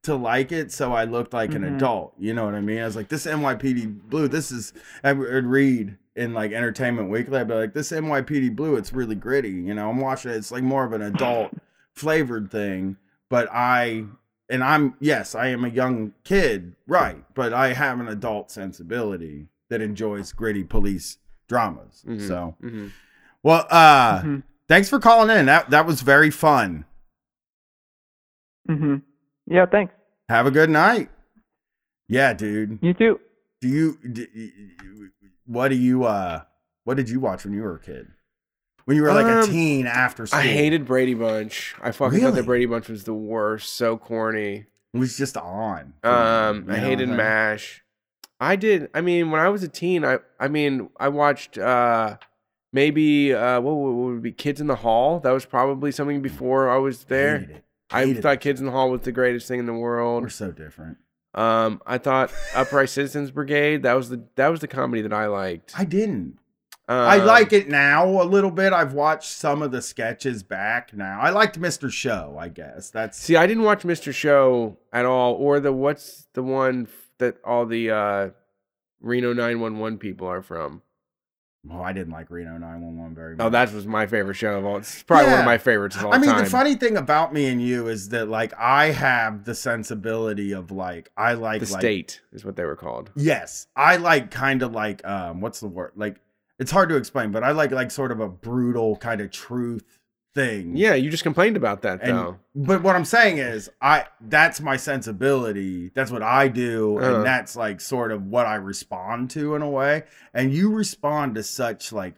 to 0.04 0.16
like 0.16 0.52
it, 0.52 0.72
so 0.72 0.94
I 0.94 1.04
looked 1.06 1.34
like 1.34 1.54
an 1.54 1.62
Mhm. 1.64 1.76
adult. 1.76 2.14
You 2.18 2.34
know 2.34 2.46
what 2.46 2.56
I 2.56 2.62
mean? 2.62 2.80
I 2.80 2.86
was 2.86 2.96
like, 2.96 3.10
this 3.10 3.26
NYPD 3.28 3.86
Blue, 4.10 4.28
this 4.28 4.52
is, 4.52 4.74
I 5.04 5.14
would 5.14 5.46
read 5.46 5.98
in 6.16 6.34
like 6.34 6.52
Entertainment 6.52 7.10
Weekly, 7.10 7.38
I'd 7.40 7.48
be 7.48 7.54
like, 7.54 7.74
this 7.74 7.92
NYPD 7.92 8.50
Blue, 8.56 8.76
it's 8.78 8.92
really 8.94 9.16
gritty. 9.16 9.52
You 9.52 9.74
know, 9.76 9.90
I'm 9.90 10.00
watching 10.00 10.32
it, 10.32 10.36
it's 10.38 10.52
like 10.52 10.64
more 10.64 10.84
of 10.86 10.94
an 10.94 11.02
adult 11.04 11.56
flavored 11.94 12.50
thing. 12.50 12.98
But 13.30 13.48
I, 13.52 14.06
and 14.50 14.64
I'm, 14.64 14.96
yes, 15.00 15.36
I 15.36 15.48
am 15.48 15.64
a 15.64 15.70
young 15.70 16.14
kid, 16.24 16.76
right? 16.88 17.24
But 17.36 17.54
I 17.54 17.74
have 17.74 18.00
an 18.00 18.08
adult 18.08 18.50
sensibility 18.52 19.48
that 19.70 19.82
enjoys 19.82 20.34
gritty 20.34 20.64
police 20.64 21.18
dramas. 21.48 22.04
Mhm. 22.08 22.28
So, 22.28 22.56
Mhm. 22.62 22.92
well, 23.44 23.68
uh, 23.70 24.22
Mhm. 24.24 24.44
thanks 24.68 24.90
for 24.90 25.00
calling 25.00 25.30
in. 25.36 25.46
That, 25.46 25.70
that 25.70 25.86
was 25.86 26.02
very 26.02 26.32
fun. 26.32 26.86
hmm 28.68 28.98
Yeah, 29.48 29.66
thanks. 29.66 29.94
Have 30.30 30.45
a 30.45 30.52
good 30.52 30.70
night. 30.70 31.10
Yeah, 32.08 32.34
dude. 32.34 32.80
You 32.82 32.94
too. 32.94 33.20
Do 33.61 33.68
you? 33.68 33.98
Do, 34.11 34.26
what 35.45 35.70
do 35.70 35.76
you? 35.76 36.03
Uh, 36.06 36.42
what 36.84 36.98
did 36.98 37.10
you 37.10 37.20
watch 37.20 37.44
when 37.45 37.53
you 37.53 37.61
were 37.61 37.76
a 37.76 37.80
kid? 37.80 38.08
When 38.86 38.98
you 38.98 39.03
were 39.03 39.14
like 39.14 39.26
a 39.26 39.40
Um, 39.42 39.45
teen 39.45 39.86
after 39.88 40.26
school? 40.26 40.40
I 40.40 40.44
hated 40.44 40.86
Brady 40.86 41.14
Bunch. 41.14 41.76
I 41.82 41.92
fucking 41.92 42.20
thought 42.20 42.34
that 42.34 42.45
Brady 42.45 42.66
Bunch 42.66 42.90
was 42.90 43.03
the 43.03 43.14
worst. 43.14 43.76
So 43.76 43.98
corny. 43.98 44.66
It 44.94 44.98
was 44.98 45.18
just 45.18 45.38
on. 45.38 45.94
Um, 46.03 46.66
You 46.68 46.74
I 46.76 46.78
hated 46.80 47.10
I'm? 47.10 47.16
MASH. 47.18 47.84
I 48.40 48.56
did. 48.56 48.90
I 48.94 49.02
mean, 49.02 49.30
when 49.32 49.40
I 49.40 49.50
was 49.50 49.64
a 49.64 49.68
teen, 49.68 50.03
I 50.03 50.18
I 50.40 50.48
mean, 50.48 50.90
I 51.00 51.10
watched 51.10 51.58
uh 51.58 52.18
maybe 52.74 53.34
uh 53.34 53.61
what 53.61 53.76
would, 53.76 53.92
what 53.92 54.06
would 54.08 54.18
it 54.18 54.24
be 54.24 54.32
Kids 54.32 54.60
in 54.60 54.68
the 54.68 54.76
Hall. 54.78 55.20
That 55.20 55.32
was 55.32 55.45
probably 55.45 55.92
something 55.92 56.22
before 56.22 56.70
I 56.70 56.78
was 56.78 57.03
there. 57.06 57.61
It. 57.94 58.18
I 58.18 58.22
thought 58.22 58.42
Kids 58.42 58.60
in 58.60 58.66
the 58.66 58.72
Hall 58.72 58.90
was 58.90 59.02
the 59.02 59.11
greatest 59.11 59.48
thing 59.48 59.60
in 59.60 59.66
the 59.66 59.74
world. 59.74 60.24
We're 60.24 60.30
so 60.30 60.52
different. 60.52 60.98
Um, 61.34 61.82
I 61.86 61.98
thought 61.98 62.32
Upright 62.56 62.90
Citizens 62.90 63.32
Brigade. 63.32 63.84
That 63.84 63.94
was 63.94 64.10
the 64.10 64.24
that 64.36 64.50
was 64.50 64.60
the 64.60 64.68
comedy 64.68 65.02
that 65.02 65.14
I 65.14 65.28
liked. 65.28 65.74
I 65.78 65.86
didn't. 65.86 66.40
Um, 66.88 66.98
I 66.98 67.18
like 67.18 67.53
it 67.53 67.70
now 67.70 68.22
a 68.22 68.26
little 68.26 68.52
bit. 68.52 68.74
I've 68.74 68.94
watched 68.94 69.30
some 69.30 69.61
of 69.61 69.72
the 69.72 69.82
sketches 69.82 70.44
back 70.44 70.94
now. 70.94 71.22
I 71.22 71.30
liked 71.30 71.58
Mr. 71.58 71.90
Show. 71.90 72.36
I 72.38 72.50
guess 72.50 72.90
that's. 72.90 73.18
See, 73.18 73.38
I 73.38 73.48
didn't 73.48 73.64
watch 73.64 73.84
Mr. 73.84 74.14
Show 74.14 74.78
at 74.92 75.06
all, 75.06 75.36
or 75.36 75.61
the 75.61 75.72
what's 75.72 76.28
the 76.34 76.44
one 76.44 76.90
that 77.20 77.38
all 77.45 77.66
the 77.66 77.92
uh 77.92 78.30
Reno 79.00 79.34
911 79.34 80.00
people 80.00 80.28
are 80.28 80.42
from. 80.42 80.82
Oh, 81.70 81.82
I 81.82 81.94
didn't 81.94 82.12
like 82.12 82.32
Reno 82.32 82.58
911 82.58 83.14
very 83.14 83.36
much. 83.36 83.46
Oh, 83.46 83.50
that 83.50 83.72
was 83.72 83.86
my 83.86 84.08
favorite 84.08 84.34
show 84.34 84.58
of 84.58 84.66
all. 84.66 84.78
It's 84.78 85.04
probably 85.04 85.30
one 85.30 85.42
of 85.42 85.46
my 85.46 85.60
favorites 85.60 85.96
of 85.96 86.06
all 86.06 86.14
I 86.14 86.18
mean, 86.18 86.32
time. 86.32 86.44
the 86.44 86.50
funny 86.50 86.74
thing 86.74 86.98
about 86.98 87.34
me 87.34 87.46
and 87.48 87.62
you 87.62 87.88
is 87.88 88.10
that 88.10 88.28
like 88.30 88.52
I 88.58 88.88
have 88.88 89.46
the 89.46 89.54
sensibility 89.54 90.54
of 90.54 90.72
like 90.72 91.12
I 91.16 91.34
like 91.34 91.62
the 91.62 91.72
like, 91.72 91.82
state 91.82 92.22
is 92.34 92.44
what 92.44 92.56
they 92.56 92.66
were 92.66 92.76
called. 92.76 93.12
Yes, 93.16 93.68
I 93.76 93.98
like 93.98 94.32
kind 94.32 94.64
of 94.64 94.72
like 94.72 95.06
um, 95.06 95.40
what's 95.40 95.60
the 95.60 95.68
word? 95.68 95.92
Like 95.96 96.20
it's 96.58 96.72
hard 96.72 96.90
to 96.90 96.96
explain, 96.96 97.32
but 97.32 97.44
I 97.44 97.52
like 97.52 97.70
like 97.70 97.92
sort 97.92 98.12
of 98.12 98.20
a 98.20 98.28
brutal 98.28 98.96
kind 98.96 99.22
of 99.22 99.30
truth 99.30 100.00
thing. 100.34 100.76
Yeah, 100.76 100.93
you 100.93 101.10
just 101.10 101.24
complained 101.24 101.58
about 101.58 101.82
that 101.82 102.01
And, 102.01 102.18
though. 102.18 102.38
but 102.56 102.82
what 102.84 102.95
I'm 102.95 103.06
saying 103.06 103.38
is, 103.40 103.69
I 103.82 104.06
that's 104.22 104.61
my 104.61 104.77
sensibility. 104.77 105.90
That's 105.93 106.11
what 106.11 106.24
I 106.24 106.48
do, 106.48 107.00
Uh. 107.00 107.16
and 107.18 107.26
that's 107.26 107.56
like 107.56 107.82
sort 107.82 108.11
of 108.11 108.26
what 108.27 108.45
I 108.45 108.56
respond 108.56 109.30
to 109.32 109.56
in 109.56 109.61
a 109.61 109.69
way. 109.69 110.03
And 110.34 110.53
you 110.53 110.72
respond 110.72 111.35
to 111.35 111.43
such 111.43 111.92
like 111.92 112.16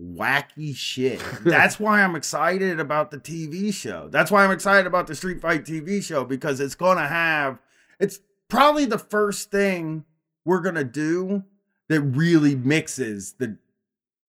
wacky 0.00 0.74
shit. 0.74 1.22
That's 1.44 1.78
why 1.78 2.02
I'm 2.02 2.16
excited 2.16 2.80
about 2.80 3.12
the 3.12 3.18
TV 3.18 3.72
show. 3.72 4.08
That's 4.10 4.28
why 4.28 4.44
I'm 4.44 4.50
excited 4.50 4.88
about 4.88 5.06
the 5.06 5.14
Street 5.14 5.40
Fight 5.40 5.64
TV 5.64 6.02
show 6.02 6.24
because 6.24 6.58
it's 6.58 6.74
gonna 6.74 7.06
have. 7.06 7.58
It's 8.00 8.18
probably 8.48 8.86
the 8.86 8.98
first 8.98 9.52
thing 9.52 10.04
we're 10.44 10.60
gonna 10.60 10.82
do 10.84 11.44
that 11.88 12.00
really 12.00 12.56
mixes 12.56 13.34
the 13.38 13.56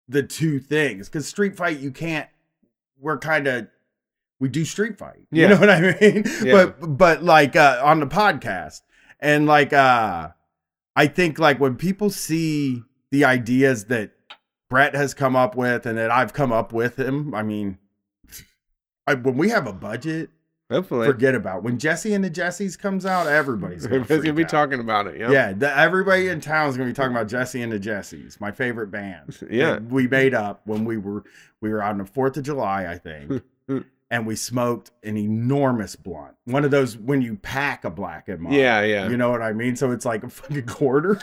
the 0.07 0.22
two 0.23 0.59
things. 0.59 1.09
Because 1.09 1.27
Street 1.27 1.56
Fight, 1.57 1.80
you 1.80 1.89
can't. 1.91 2.30
We're 3.00 3.17
kind 3.17 3.48
of 3.48 3.67
we 4.40 4.50
do 4.50 4.66
street 4.66 4.98
fight. 4.98 5.26
You 5.32 5.48
know 5.48 5.58
what 5.58 5.69
I 5.69 5.98
mean? 6.00 6.24
Yeah. 6.43 6.53
But 6.53 6.98
but 6.98 7.24
like 7.24 7.56
uh 7.56 7.82
on 7.84 8.00
the 8.00 8.08
podcast. 8.08 8.82
And 9.19 9.45
like 9.45 9.74
uh 9.74 10.30
I 10.95 11.08
think 11.08 11.40
like 11.40 11.59
when 11.59 11.76
people 11.76 12.09
see 12.09 12.84
the 13.11 13.26
ideas 13.26 13.85
that 13.85 14.11
Brett 14.69 14.95
has 14.95 15.14
come 15.14 15.35
up 15.35 15.56
with 15.56 15.85
and 15.85 15.98
that 15.98 16.11
I've 16.11 16.34
come 16.34 16.51
up 16.51 16.74
with 16.74 17.00
him, 17.00 17.34
I 17.34 17.43
mean 17.43 17.77
I, 19.08 19.14
when 19.14 19.38
we 19.38 19.50
have 19.50 19.66
a 19.67 19.74
budget, 19.74 20.30
Hopefully, 20.69 21.07
forget 21.07 21.33
about 21.33 21.63
when 21.63 21.77
Jesse 21.77 22.13
and 22.13 22.23
the 22.23 22.29
Jessies 22.29 22.77
comes 22.77 23.05
out, 23.05 23.25
everybody's 23.25 23.87
gonna, 23.87 24.03
gonna 24.05 24.33
be 24.33 24.43
out. 24.43 24.49
talking 24.49 24.79
about 24.81 25.07
it. 25.07 25.17
Yep. 25.17 25.31
Yeah, 25.31 25.53
the, 25.53 25.77
everybody 25.77 26.27
in 26.27 26.41
town 26.41 26.69
is 26.69 26.75
going 26.75 26.89
to 26.89 26.93
be 26.93 26.95
talking 26.95 27.15
about 27.15 27.27
Jesse 27.29 27.61
and 27.61 27.71
the 27.71 27.79
Jessies, 27.79 28.39
my 28.41 28.51
favorite 28.51 28.91
band. 28.91 29.37
Yeah. 29.49 29.73
that 29.73 29.83
we 29.85 30.07
made 30.07 30.33
up 30.33 30.61
when 30.65 30.83
we 30.83 30.97
were 30.97 31.23
we 31.61 31.69
were 31.69 31.81
on 31.81 31.99
the 31.99 32.05
Fourth 32.05 32.35
of 32.35 32.43
July, 32.43 32.85
I 32.85 32.97
think, 32.97 33.41
and 34.11 34.27
we 34.27 34.35
smoked 34.35 34.91
an 35.03 35.15
enormous 35.15 35.95
blunt. 35.95 36.35
One 36.43 36.65
of 36.65 36.71
those 36.71 36.97
when 36.97 37.21
you 37.21 37.37
pack 37.37 37.85
a 37.85 37.89
black 37.89 38.27
and 38.27 38.41
mild. 38.41 38.55
Yeah, 38.55 38.81
yeah. 38.81 39.07
You 39.07 39.15
know 39.15 39.31
what 39.31 39.41
I 39.41 39.53
mean? 39.53 39.77
So 39.77 39.91
it's 39.91 40.05
like 40.05 40.23
a 40.23 40.29
fucking 40.29 40.65
quarter, 40.65 41.19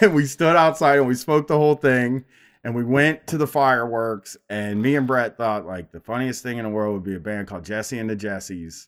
and 0.00 0.14
we 0.14 0.26
stood 0.26 0.54
outside 0.54 0.98
and 0.98 1.08
we 1.08 1.14
smoked 1.16 1.48
the 1.48 1.58
whole 1.58 1.74
thing. 1.74 2.24
And 2.64 2.74
we 2.74 2.82
went 2.82 3.26
to 3.26 3.36
the 3.36 3.46
fireworks, 3.46 4.36
and 4.48 4.80
me 4.80 4.96
and 4.96 5.06
Brett 5.06 5.36
thought 5.36 5.66
like 5.66 5.92
the 5.92 6.00
funniest 6.00 6.42
thing 6.42 6.56
in 6.56 6.64
the 6.64 6.70
world 6.70 6.94
would 6.94 7.04
be 7.04 7.14
a 7.14 7.20
band 7.20 7.46
called 7.46 7.62
Jesse 7.64 7.98
and 7.98 8.08
the 8.08 8.16
Jessies, 8.16 8.86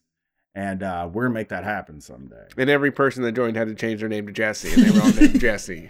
and 0.55 0.83
uh, 0.83 1.11
we're 1.13 1.25
gonna 1.25 1.35
make 1.35 1.51
that 1.51 1.63
happen 1.63 2.01
someday. 2.01 2.47
And 2.57 2.71
every 2.71 2.91
person 2.91 3.23
that 3.25 3.33
joined 3.33 3.55
had 3.55 3.69
to 3.69 3.75
change 3.75 4.01
their 4.01 4.09
name 4.09 4.27
to 4.29 4.33
Jesse, 4.33 4.73
and 4.73 4.83
they 4.83 4.91
were 4.91 5.03
all 5.05 5.13
named 5.13 5.39
Jesse. 5.41 5.89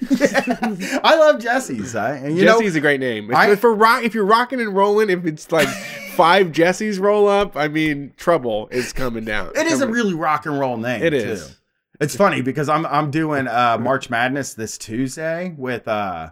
I 1.04 1.14
love 1.16 1.40
Jesse's. 1.40 1.94
I, 1.94 2.16
and 2.16 2.36
you 2.36 2.42
Jesse's 2.42 2.74
know, 2.74 2.78
a 2.78 2.80
great 2.80 2.98
name. 2.98 3.30
If, 3.30 3.36
I- 3.36 3.50
if, 3.52 3.62
we're 3.62 3.72
rock, 3.74 4.02
if 4.02 4.14
you're 4.14 4.24
rocking 4.24 4.60
and 4.60 4.74
rolling, 4.74 5.08
if 5.08 5.24
it's 5.24 5.52
like 5.52 5.68
five 6.16 6.48
Jessies 6.48 6.98
roll 6.98 7.28
up, 7.28 7.56
I 7.56 7.68
mean, 7.68 8.14
trouble 8.16 8.66
is 8.72 8.92
coming 8.92 9.24
down. 9.24 9.52
it 9.54 9.68
is 9.68 9.80
a 9.80 9.86
really 9.86 10.14
rock 10.14 10.46
and 10.46 10.58
roll 10.58 10.76
name. 10.76 11.02
It 11.04 11.14
is. 11.14 11.46
too. 11.48 11.54
It's 12.00 12.16
funny 12.16 12.42
because 12.42 12.68
I'm 12.68 12.84
I'm 12.84 13.12
doing 13.12 13.46
uh, 13.46 13.78
March 13.80 14.10
Madness 14.10 14.54
this 14.54 14.76
Tuesday 14.76 15.54
with 15.56 15.86
uh, 15.88 16.30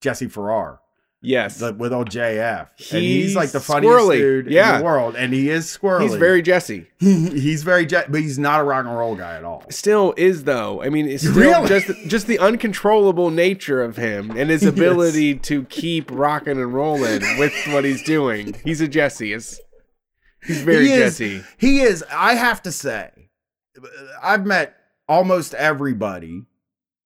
Jesse 0.00 0.28
Farrar. 0.28 0.80
Yes. 1.24 1.58
the- 1.58 1.72
with 1.72 1.92
old 1.92 2.10
JF, 2.10 2.68
and 2.92 3.02
he's 3.02 3.24
He's 3.24 3.36
like 3.36 3.50
the 3.50 3.60
funniest 3.60 3.96
squirrely. 3.98 4.16
dude 4.18 4.46
in 4.48 4.78
the 4.78 4.84
world, 4.84 5.16
and 5.16 5.32
he 5.32 5.50
is 5.50 5.66
squirrely. 5.66 6.02
He's 6.02 6.14
very 6.14 6.42
Jesse. 6.42 6.86
he's 7.00 7.62
very 7.62 7.86
Je- 7.86 8.04
but 8.08 8.20
he's 8.20 8.38
not 8.38 8.60
a 8.60 8.64
rock 8.64 8.84
and 8.86 8.96
roll 8.96 9.14
guy 9.16 9.36
at 9.36 9.44
all. 9.44 9.64
Still 9.70 10.14
is 10.16 10.44
though. 10.44 10.82
I 10.82 10.88
mean, 10.90 11.08
it's 11.08 11.22
still 11.22 11.34
Really? 11.34 11.68
just 11.68 11.88
just 12.06 12.26
the 12.26 12.38
uncontrollable 12.38 13.30
nature 13.30 13.82
of 13.82 13.96
him 13.96 14.30
and 14.32 14.50
his 14.50 14.62
Yes. 14.64 14.72
ability 14.72 15.36
to 15.38 15.64
keep 15.64 16.10
rocking 16.12 16.58
and 16.60 16.72
rolling 16.72 17.20
with 17.38 17.52
what 17.72 17.84
he's 17.84 18.02
doing. 18.02 18.54
He's 18.64 18.80
a 18.80 18.88
Jesse. 18.88 19.32
It's, 19.32 19.60
he's 20.46 20.62
very 20.62 20.86
he 20.86 20.92
is, 20.92 21.18
Jesse. 21.18 21.42
He 21.58 21.80
is. 21.80 22.04
I 22.12 22.34
have 22.34 22.62
to 22.62 22.72
say, 22.72 23.10
I've 24.22 24.46
met 24.46 24.74
almost 25.08 25.54
everybody 25.54 26.44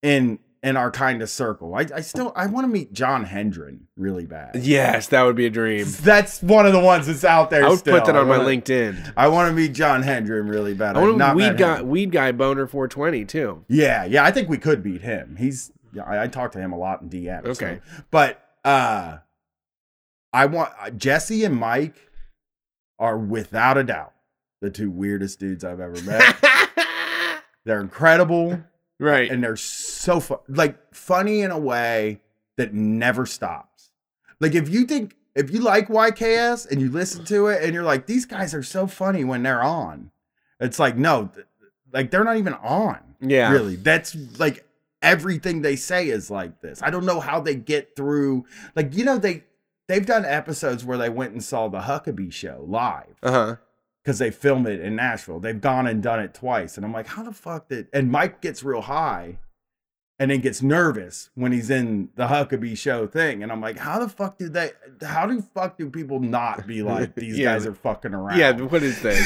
in 0.02 0.38
in 0.62 0.76
our 0.76 0.90
kind 0.90 1.22
of 1.22 1.30
circle. 1.30 1.74
I, 1.74 1.86
I 1.94 2.00
still 2.00 2.32
I 2.34 2.46
want 2.46 2.64
to 2.64 2.68
meet 2.68 2.92
Jon 2.92 3.24
Hendren 3.24 3.86
really 3.96 4.26
bad. 4.26 4.56
Yes, 4.56 5.06
that 5.08 5.22
would 5.22 5.36
be 5.36 5.46
a 5.46 5.50
dream. 5.50 5.86
That's 6.00 6.42
one 6.42 6.66
of 6.66 6.72
the 6.72 6.80
ones 6.80 7.06
that's 7.06 7.24
out 7.24 7.50
there. 7.50 7.64
I 7.64 7.68
would 7.68 7.78
still. 7.78 7.96
put 7.98 8.06
that 8.06 8.16
on 8.16 8.26
my 8.28 8.38
wanna- 8.38 8.48
LinkedIn. 8.48 9.12
I 9.16 9.28
want 9.28 9.48
to 9.50 9.54
meet 9.54 9.72
Jon 9.72 10.02
Hendren 10.02 10.48
really 10.48 10.74
bad. 10.74 10.96
I 10.96 11.00
want 11.02 11.18
to 11.18 11.34
weed 11.34 11.56
guy, 11.58 11.82
weed 11.82 12.10
guy 12.12 12.32
boner 12.32 12.66
420 12.66 13.24
too. 13.24 13.64
Yeah, 13.68 14.04
yeah. 14.04 14.24
I 14.24 14.30
think 14.32 14.48
we 14.48 14.58
could 14.58 14.82
beat 14.82 15.02
him. 15.02 15.36
He's. 15.38 15.70
Yeah, 15.94 16.02
I, 16.04 16.24
I 16.24 16.26
talk 16.28 16.52
to 16.52 16.58
him 16.58 16.72
a 16.72 16.78
lot 16.78 17.00
in 17.02 17.08
DM. 17.08 17.44
so- 17.44 17.50
Okay. 17.52 17.80
but 18.10 18.42
uh, 18.64 19.18
I 20.32 20.46
want 20.46 20.72
uh, 20.80 20.90
Jesse 20.90 21.44
and 21.44 21.54
Mike 21.56 22.10
are 22.98 23.16
without 23.16 23.78
a 23.78 23.84
doubt 23.84 24.12
the 24.60 24.70
two 24.70 24.90
weirdest 24.90 25.38
dudes 25.38 25.64
I've 25.64 25.78
ever 25.80 26.02
met. 26.02 26.36
they're 27.64 27.80
incredible, 27.80 28.60
Right. 28.98 29.30
and 29.30 29.42
they're 29.42 29.56
so 29.56 29.87
fun, 30.20 30.38
like 30.48 30.76
funny 30.94 31.40
in 31.42 31.50
a 31.50 31.58
way 31.58 32.20
that 32.56 32.72
never 32.74 33.26
stops. 33.26 33.90
Like 34.40 34.54
if 34.54 34.68
you 34.68 34.84
think 34.84 35.14
if 35.34 35.50
you 35.50 35.60
like 35.60 35.88
YKS 35.88 36.70
and 36.70 36.80
you 36.80 36.90
listen 36.90 37.24
to 37.26 37.46
it 37.48 37.62
and 37.62 37.72
you're 37.74 37.82
like, 37.84 38.06
these 38.06 38.26
guys 38.26 38.54
are 38.54 38.62
so 38.62 38.86
funny 38.86 39.24
when 39.24 39.42
they're 39.42 39.62
on. 39.62 40.10
It's 40.60 40.78
like, 40.80 40.96
no, 40.96 41.30
th- 41.32 41.46
like 41.92 42.10
they're 42.10 42.24
not 42.24 42.36
even 42.36 42.54
on. 42.54 42.98
Yeah. 43.20 43.50
Really. 43.52 43.76
That's 43.76 44.16
like 44.38 44.64
everything 45.02 45.62
they 45.62 45.76
say 45.76 46.08
is 46.08 46.30
like 46.30 46.60
this. 46.60 46.82
I 46.82 46.90
don't 46.90 47.04
know 47.06 47.20
how 47.20 47.40
they 47.40 47.54
get 47.54 47.94
through 47.96 48.44
like 48.74 48.94
you 48.96 49.04
know 49.04 49.18
they 49.18 49.44
they've 49.86 50.04
done 50.06 50.24
episodes 50.24 50.84
where 50.84 50.98
they 50.98 51.08
went 51.08 51.32
and 51.32 51.42
saw 51.42 51.68
the 51.68 51.80
Huckabee 51.80 52.32
show 52.32 52.64
live 52.66 53.16
Uh 53.22 53.30
huh. 53.30 53.56
because 54.02 54.18
they 54.18 54.30
film 54.32 54.66
it 54.66 54.80
in 54.80 54.96
Nashville. 54.96 55.38
They've 55.40 55.60
gone 55.60 55.86
and 55.86 56.02
done 56.02 56.20
it 56.20 56.34
twice. 56.34 56.76
And 56.76 56.84
I'm 56.84 56.92
like, 56.92 57.06
how 57.06 57.22
the 57.22 57.32
fuck 57.32 57.68
did 57.68 57.86
and 57.92 58.10
Mike 58.10 58.40
gets 58.40 58.62
real 58.64 58.82
high 58.82 59.38
and 60.18 60.30
then 60.30 60.40
gets 60.40 60.62
nervous 60.62 61.30
when 61.34 61.52
he's 61.52 61.70
in 61.70 62.08
the 62.16 62.26
Huckabee 62.26 62.76
show 62.76 63.06
thing. 63.06 63.42
And 63.42 63.52
I'm 63.52 63.60
like, 63.60 63.78
how 63.78 63.98
the 64.00 64.08
fuck 64.08 64.38
did 64.38 64.52
they 64.52 64.72
how 65.02 65.26
do 65.26 65.40
fuck 65.54 65.76
do 65.78 65.88
people 65.90 66.20
not 66.20 66.66
be 66.66 66.82
like 66.84 67.14
these 67.14 67.38
Yeah. 67.38 67.54
guys 67.54 67.66
are 67.66 67.74
fucking 67.74 68.14
around? 68.14 68.38
Yeah, 68.38 68.52
what 68.60 68.82
is 68.82 69.00
this? 69.02 69.18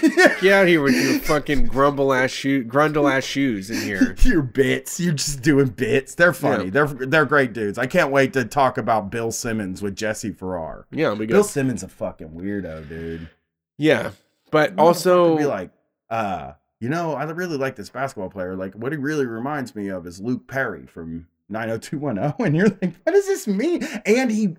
Get 0.40 0.52
out 0.52 0.68
here 0.68 0.80
with 0.80 0.94
your 0.94 1.18
fucking 1.20 1.66
grumble 1.66 2.12
ass 2.12 2.30
shoe, 2.30 2.64
grundle 2.64 3.10
ass 3.12 3.24
shoes 3.24 3.68
in 3.68 3.80
here. 3.82 4.14
your 4.22 4.42
bits. 4.42 5.00
You're 5.00 5.12
just 5.14 5.42
doing 5.42 5.66
bits. 5.68 6.14
They're 6.14 6.32
funny. 6.32 6.66
Yeah. 6.66 6.70
They're 6.70 6.86
they're 6.86 7.24
great 7.26 7.52
dudes. 7.52 7.78
I 7.78 7.86
can't 7.86 8.12
wait 8.12 8.32
to 8.34 8.44
talk 8.44 8.78
about 8.78 9.10
Bill 9.10 9.32
Simmons 9.32 9.82
with 9.82 9.96
Jesse 9.96 10.30
Farrar. 10.32 10.86
Yeah, 10.92 11.12
it'll. 11.12 11.26
Bill 11.26 11.42
Simmons 11.44 11.82
a 11.82 11.88
fucking 11.88 12.28
weirdo, 12.28 12.88
dude. 12.88 13.28
Yeah, 13.76 14.12
but 14.52 14.78
also 14.78 15.36
be 15.36 15.46
like, 15.46 15.70
uh, 16.10 16.52
you 16.80 16.88
know, 16.88 17.14
I 17.14 17.24
really 17.24 17.56
like 17.56 17.76
this 17.76 17.90
basketball 17.90 18.30
player. 18.30 18.54
Like, 18.54 18.74
what 18.74 18.92
he 18.92 18.98
really 18.98 19.26
reminds 19.26 19.74
me 19.74 19.88
of 19.88 20.06
is 20.06 20.20
Luke 20.20 20.46
Perry 20.46 20.86
from 20.86 21.26
90210. 21.48 22.34
And 22.46 22.56
you're 22.56 22.68
like, 22.68 22.94
what 23.02 23.12
does 23.12 23.26
this 23.26 23.46
mean? 23.46 23.82
And 24.06 24.30
he, 24.30 24.56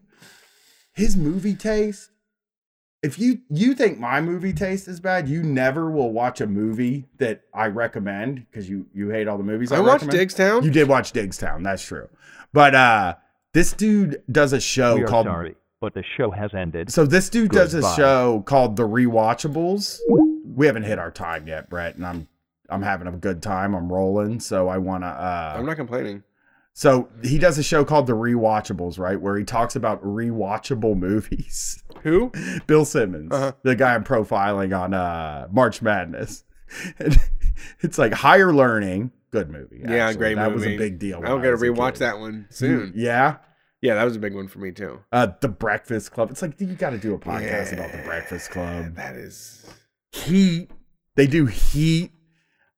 his 0.93 1.15
movie 1.15 1.55
taste. 1.55 2.11
If 3.01 3.17
you 3.17 3.39
you 3.49 3.75
think 3.75 3.97
my 3.97 4.19
movie 4.19 4.51
taste 4.51 4.89
is 4.89 4.99
bad, 4.99 5.29
you 5.29 5.41
never 5.41 5.89
will 5.89 6.11
watch 6.11 6.41
a 6.41 6.47
movie 6.47 7.05
that 7.17 7.43
I 7.53 7.67
recommend 7.67 8.45
because 8.51 8.69
you 8.69 8.87
you 8.93 9.09
hate 9.09 9.29
all 9.29 9.37
the 9.37 9.43
movies. 9.45 9.71
I, 9.71 9.77
I 9.77 9.79
watched 9.79 10.03
recommend. 10.03 10.29
Diggstown. 10.29 10.63
You 10.65 10.69
did 10.69 10.89
watch 10.89 11.13
Diggstown. 11.13 11.63
That's 11.63 11.81
true. 11.81 12.09
But 12.51 12.75
uh, 12.75 13.15
this 13.53 13.71
dude 13.71 14.21
does 14.29 14.51
a 14.51 14.59
show 14.59 14.95
we 14.95 15.03
are 15.03 15.07
called 15.07 15.27
sorry, 15.27 15.55
but 15.79 15.93
the 15.93 16.03
show 16.17 16.29
has 16.31 16.53
ended. 16.53 16.91
so 16.91 17.05
this 17.05 17.29
dude 17.29 17.51
does 17.51 17.73
a 17.73 17.81
show 17.95 18.41
called 18.45 18.75
The 18.75 18.83
Rewatchables. 18.83 19.99
We 20.55 20.65
haven't 20.65 20.83
hit 20.83 20.99
our 20.99 21.11
time 21.11 21.47
yet, 21.47 21.69
Brett, 21.69 21.95
and 21.95 22.05
I'm 22.05 22.27
I'm 22.69 22.81
having 22.81 23.07
a 23.07 23.11
good 23.11 23.41
time. 23.41 23.73
I'm 23.75 23.91
rolling, 23.91 24.39
so 24.39 24.67
I 24.67 24.77
want 24.77 25.03
to. 25.03 25.07
Uh, 25.07 25.55
I'm 25.57 25.65
not 25.65 25.75
complaining. 25.77 26.23
so 26.73 27.09
he 27.23 27.37
does 27.39 27.57
a 27.57 27.63
show 27.63 27.83
called 27.83 28.07
The 28.07 28.13
Rewatchables, 28.13 28.99
right, 28.99 29.19
where 29.19 29.37
he 29.37 29.43
talks 29.43 29.75
about 29.75 30.03
rewatchable 30.03 30.97
movies. 30.97 31.83
Who? 32.03 32.31
Bill 32.67 32.85
Simmons, 32.85 33.31
Uh-huh. 33.33 33.51
the 33.63 33.75
guy 33.75 33.95
I'm 33.95 34.03
profiling 34.03 34.77
on 34.79 34.93
uh, 34.93 35.47
March 35.51 35.81
Madness. 35.81 36.43
And 36.99 37.17
it's 37.81 37.97
like 37.97 38.13
higher 38.13 38.53
learning. 38.53 39.11
Good 39.31 39.49
movie. 39.49 39.81
Yeah, 39.83 40.05
actually. 40.07 40.17
great 40.17 40.35
that 40.35 40.51
movie. 40.51 40.55
was 40.55 40.65
a 40.67 40.77
big 40.77 40.99
deal. 40.99 41.17
I'm 41.17 41.25
I 41.25 41.27
gotta 41.43 41.57
rewatch 41.57 41.97
that 41.97 42.19
one 42.19 42.45
soon. 42.51 42.93
Yeah. 42.95 43.37
Yeah, 43.81 43.95
that 43.95 44.03
was 44.03 44.15
a 44.15 44.19
big 44.19 44.35
one 44.35 44.47
for 44.47 44.59
me 44.59 44.71
too. 44.71 44.99
Uh, 45.11 45.27
the 45.41 45.47
Breakfast 45.49 46.11
Club. 46.11 46.29
It's 46.31 46.41
like 46.41 46.59
you 46.61 46.67
got 46.67 46.89
to 46.91 46.97
do 46.97 47.13
a 47.15 47.19
podcast 47.19 47.73
about 47.73 47.91
the 47.91 48.03
Breakfast 48.05 48.51
Club. 48.51 48.95
That 48.95 49.15
is 49.15 49.65
Heat. 50.11 50.69
They 51.15 51.27
do 51.27 51.45
Heat. 51.45 52.11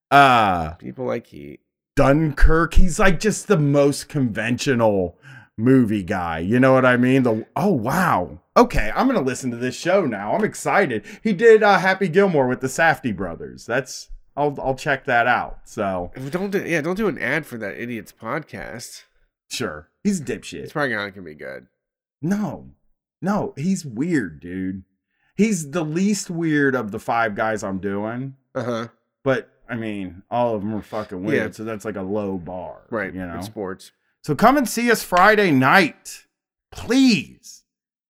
Uh 0.09 0.73
people 0.73 1.05
like 1.05 1.27
Heat. 1.27 1.59
Dunkirk. 1.95 2.73
He's 2.75 2.99
like 2.99 3.19
just 3.19 3.47
the 3.47 3.57
most 3.57 4.09
conventional 4.09 5.17
movie 5.57 6.03
guy. 6.03 6.39
You 6.39 6.59
know 6.59 6.73
what 6.73 6.85
I 6.85 6.97
mean? 6.97 7.23
The 7.23 7.45
oh 7.55 7.71
wow. 7.71 8.39
Okay, 8.57 8.91
I'm 8.95 9.07
gonna 9.07 9.21
listen 9.21 9.51
to 9.51 9.57
this 9.57 9.75
show 9.75 10.05
now. 10.05 10.33
I'm 10.33 10.43
excited. 10.43 11.05
He 11.23 11.33
did 11.33 11.63
uh, 11.63 11.77
Happy 11.79 12.07
Gilmore 12.07 12.47
with 12.47 12.61
the 12.61 12.67
Safdie 12.67 13.15
brothers. 13.15 13.65
That's 13.65 14.09
I'll 14.35 14.57
I'll 14.61 14.75
check 14.75 15.05
that 15.05 15.27
out. 15.27 15.59
So 15.65 16.11
Don't 16.29 16.49
do 16.51 16.63
yeah, 16.65 16.81
don't 16.81 16.95
do 16.97 17.07
an 17.07 17.17
ad 17.19 17.45
for 17.45 17.57
that 17.57 17.77
idiot's 17.79 18.11
podcast. 18.11 19.03
sure, 19.49 19.89
he's 20.03 20.19
a 20.19 20.23
dipshit. 20.23 20.63
It's 20.63 20.73
probably 20.73 20.95
not 20.95 21.13
gonna 21.13 21.25
be 21.25 21.35
good. 21.35 21.67
No, 22.21 22.71
no, 23.21 23.53
he's 23.57 23.85
weird, 23.85 24.39
dude. 24.39 24.83
He's 25.41 25.71
the 25.71 25.83
least 25.83 26.29
weird 26.29 26.75
of 26.75 26.91
the 26.91 26.99
five 26.99 27.35
guys 27.35 27.63
I'm 27.63 27.79
doing. 27.79 28.35
Uh 28.53 28.63
huh. 28.63 28.87
But 29.23 29.49
I 29.69 29.75
mean, 29.75 30.23
all 30.29 30.55
of 30.55 30.61
them 30.61 30.75
are 30.75 30.81
fucking 30.81 31.23
weird, 31.23 31.51
Yeah. 31.51 31.55
so 31.55 31.63
that's 31.63 31.85
like 31.85 31.95
a 31.95 32.01
low 32.01 32.37
bar, 32.37 32.81
Right. 32.89 33.13
You 33.13 33.25
know, 33.25 33.37
It's 33.37 33.45
sports. 33.47 33.91
So 34.23 34.35
come 34.35 34.57
and 34.57 34.67
see 34.69 34.91
us 34.91 35.01
Friday 35.03 35.49
night, 35.51 36.25
please. 36.71 37.63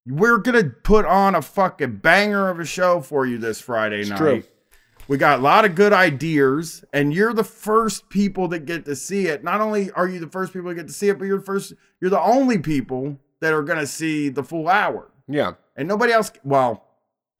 We're 0.07 0.39
gonna 0.39 0.63
put 0.63 1.05
on 1.05 1.35
a 1.35 1.41
fucking 1.41 1.97
banger 1.97 2.49
of 2.49 2.59
a 2.59 2.65
show 2.65 3.01
for 3.01 3.25
you 3.25 3.37
this 3.37 3.61
Friday 3.61 4.01
It's 4.01 4.09
night. 4.09 4.17
true. 4.17 4.43
We 5.07 5.17
got 5.17 5.39
a 5.39 5.41
lot 5.41 5.65
of 5.65 5.75
good 5.75 5.93
ideas, 5.93 6.83
and 6.93 7.13
you're 7.13 7.33
the 7.33 7.43
first 7.43 8.09
people 8.09 8.47
that 8.49 8.65
get 8.65 8.85
to 8.85 8.95
see 8.95 9.27
it. 9.27 9.43
Not 9.43 9.61
only 9.61 9.91
are 9.91 10.07
you 10.07 10.19
the 10.19 10.27
first 10.29 10.53
people 10.53 10.69
to 10.69 10.75
get 10.75 10.87
to 10.87 10.93
see 10.93 11.09
it, 11.09 11.19
but 11.19 11.25
you're 11.25 11.39
the 11.39 11.45
first. 11.45 11.73
You're 11.99 12.09
the 12.09 12.21
only 12.21 12.57
people 12.57 13.17
that 13.41 13.53
are 13.53 13.63
gonna 13.63 13.87
see 13.87 14.29
the 14.29 14.43
full 14.43 14.67
hour, 14.69 15.11
Yeah. 15.27 15.53
and 15.75 15.87
nobody 15.87 16.13
else. 16.13 16.31
Well, 16.43 16.87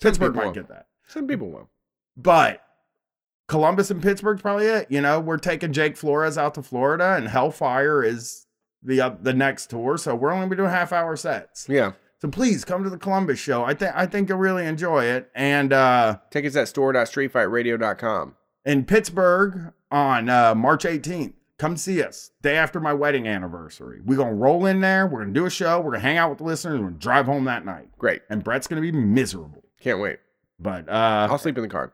Some 0.02 0.10
Pittsburgh 0.10 0.36
might 0.36 0.46
will. 0.48 0.52
get 0.54 0.68
that. 0.70 0.88
Some 1.08 1.28
people 1.28 1.50
will. 1.50 1.70
But 2.18 2.62
Columbus 3.48 3.92
and 3.92 4.02
Pittsburgh's 4.02 4.42
probably 4.42 4.66
it. 4.66 4.88
You 4.90 5.02
know, 5.02 5.20
we're 5.20 5.38
taking 5.38 5.74
Jake 5.74 5.98
Flores 5.98 6.38
out 6.38 6.56
to 6.56 6.64
Florida, 6.64 7.16
and 7.18 7.28
Hellfire 7.28 8.04
is 8.04 8.46
the 8.84 9.02
uh, 9.02 9.16
the 9.22 9.34
next 9.34 9.70
tour. 9.70 9.98
So 9.98 10.16
we're 10.16 10.32
only 10.32 10.56
doing 10.56 10.70
half 10.70 10.92
hour 10.94 11.16
sets. 11.16 11.68
Yeah. 11.70 11.94
So 12.22 12.30
please 12.30 12.64
come 12.64 12.84
to 12.84 12.90
the 12.90 12.98
Columbus 13.00 13.40
show. 13.40 13.64
I 13.64 13.74
think 13.74 13.92
I 13.96 14.06
think 14.06 14.30
you'll 14.30 14.38
really 14.38 14.66
enjoy 14.66 15.06
it. 15.06 15.30
And 15.36 15.74
uh, 15.74 16.18
Tickets 16.30 16.56
at 16.56 16.68
store.streetfightradio.com. 16.68 18.36
in 18.66 18.86
Pittsburgh 18.86 19.74
on 19.90 20.30
uh, 20.30 20.54
March 20.56 20.84
18th, 20.84 21.34
come 21.58 21.76
see 21.78 22.02
us. 22.04 22.32
Day 22.42 22.56
after 22.58 22.80
my 22.80 22.94
wedding 22.94 23.28
anniversary. 23.28 24.02
We're 24.06 24.18
gonna 24.18 24.36
roll 24.36 24.66
in 24.68 24.82
there. 24.82 25.08
We're 25.08 25.22
gonna 25.22 25.34
do 25.34 25.46
a 25.46 25.50
show. 25.50 25.80
We're 25.80 25.92
gonna 25.92 26.00
hang 26.04 26.18
out 26.18 26.30
with 26.30 26.38
the 26.40 26.44
listeners. 26.46 26.80
We're 26.80 26.88
gonna 26.88 27.00
drive 27.00 27.26
home 27.26 27.46
that 27.46 27.66
night. 27.66 27.90
Great. 27.98 28.22
And 28.30 28.44
Brett's 28.44 28.68
gonna 28.68 28.82
be 28.82 28.92
miserable. 28.92 29.61
Can't 29.82 30.00
wait. 30.00 30.20
But 30.60 30.88
uh, 30.88 31.28
I'll 31.30 31.38
sleep 31.38 31.58
in 31.58 31.64
the 31.64 31.70
car. 31.70 31.92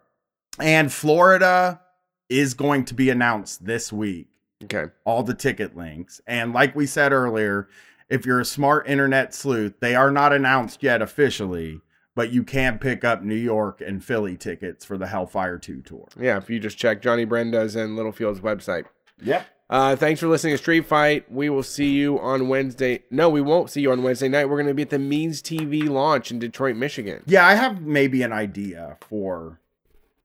And 0.60 0.92
Florida 0.92 1.82
is 2.30 2.54
going 2.54 2.86
to 2.86 2.94
be 2.94 3.10
announced 3.10 3.66
this 3.66 3.92
week. 3.92 4.28
Okay. 4.64 4.92
All 5.06 5.24
the 5.24 5.34
ticket 5.34 5.78
links. 5.78 6.20
And 6.28 6.54
like 6.54 6.76
we 6.76 6.86
said 6.86 7.14
earlier, 7.14 7.70
if 8.10 8.26
you're 8.26 8.40
a 8.40 8.46
smart 8.46 8.88
internet 8.88 9.34
sleuth, 9.34 9.80
they 9.80 9.96
are 9.96 10.12
not 10.12 10.34
announced 10.34 10.84
yet 10.84 11.02
officially, 11.02 11.80
but 12.16 12.32
you 12.32 12.44
can 12.44 12.80
pick 12.80 13.04
up 13.04 13.24
New 13.24 13.36
York 13.36 13.82
and 13.82 14.04
Philly 14.04 14.36
tickets 14.36 14.84
for 14.84 14.98
the 14.98 15.08
Hellfire 15.08 15.58
2 15.58 15.82
tour. 15.82 16.08
Yeah, 16.20 16.38
if 16.38 16.50
you 16.50 16.60
just 16.60 16.78
check 16.78 17.02
Johnny 17.02 17.26
Brenda's 17.26 17.76
and 17.76 17.96
Littlefield's 17.96 18.40
website. 18.40 18.86
Yep. 19.22 19.46
Uh, 19.70 19.96
thanks 19.96 20.20
for 20.20 20.28
listening 20.28 20.54
to 20.54 20.58
Street 20.58 20.86
Fight. 20.86 21.30
We 21.30 21.50
will 21.50 21.64
see 21.64 21.92
you 21.92 22.20
on 22.20 22.48
Wednesday. 22.48 23.04
No, 23.12 23.30
we 23.30 23.42
won't 23.42 23.70
see 23.70 23.82
you 23.82 23.92
on 23.92 24.02
Wednesday 24.02 24.30
night. 24.30 24.46
We're 24.46 24.56
going 24.56 24.68
to 24.68 24.74
be 24.74 24.84
at 24.84 24.90
the 24.90 25.00
Means 25.00 25.42
TV 25.42 25.90
launch 25.90 26.32
in 26.32 26.40
Detroit, 26.40 26.78
Michigan. 26.78 27.24
Yeah, 27.26 27.46
I 27.46 27.56
have 27.56 27.82
maybe 27.82 28.22
an 28.22 28.32
idea 28.32 28.98
for 29.02 29.60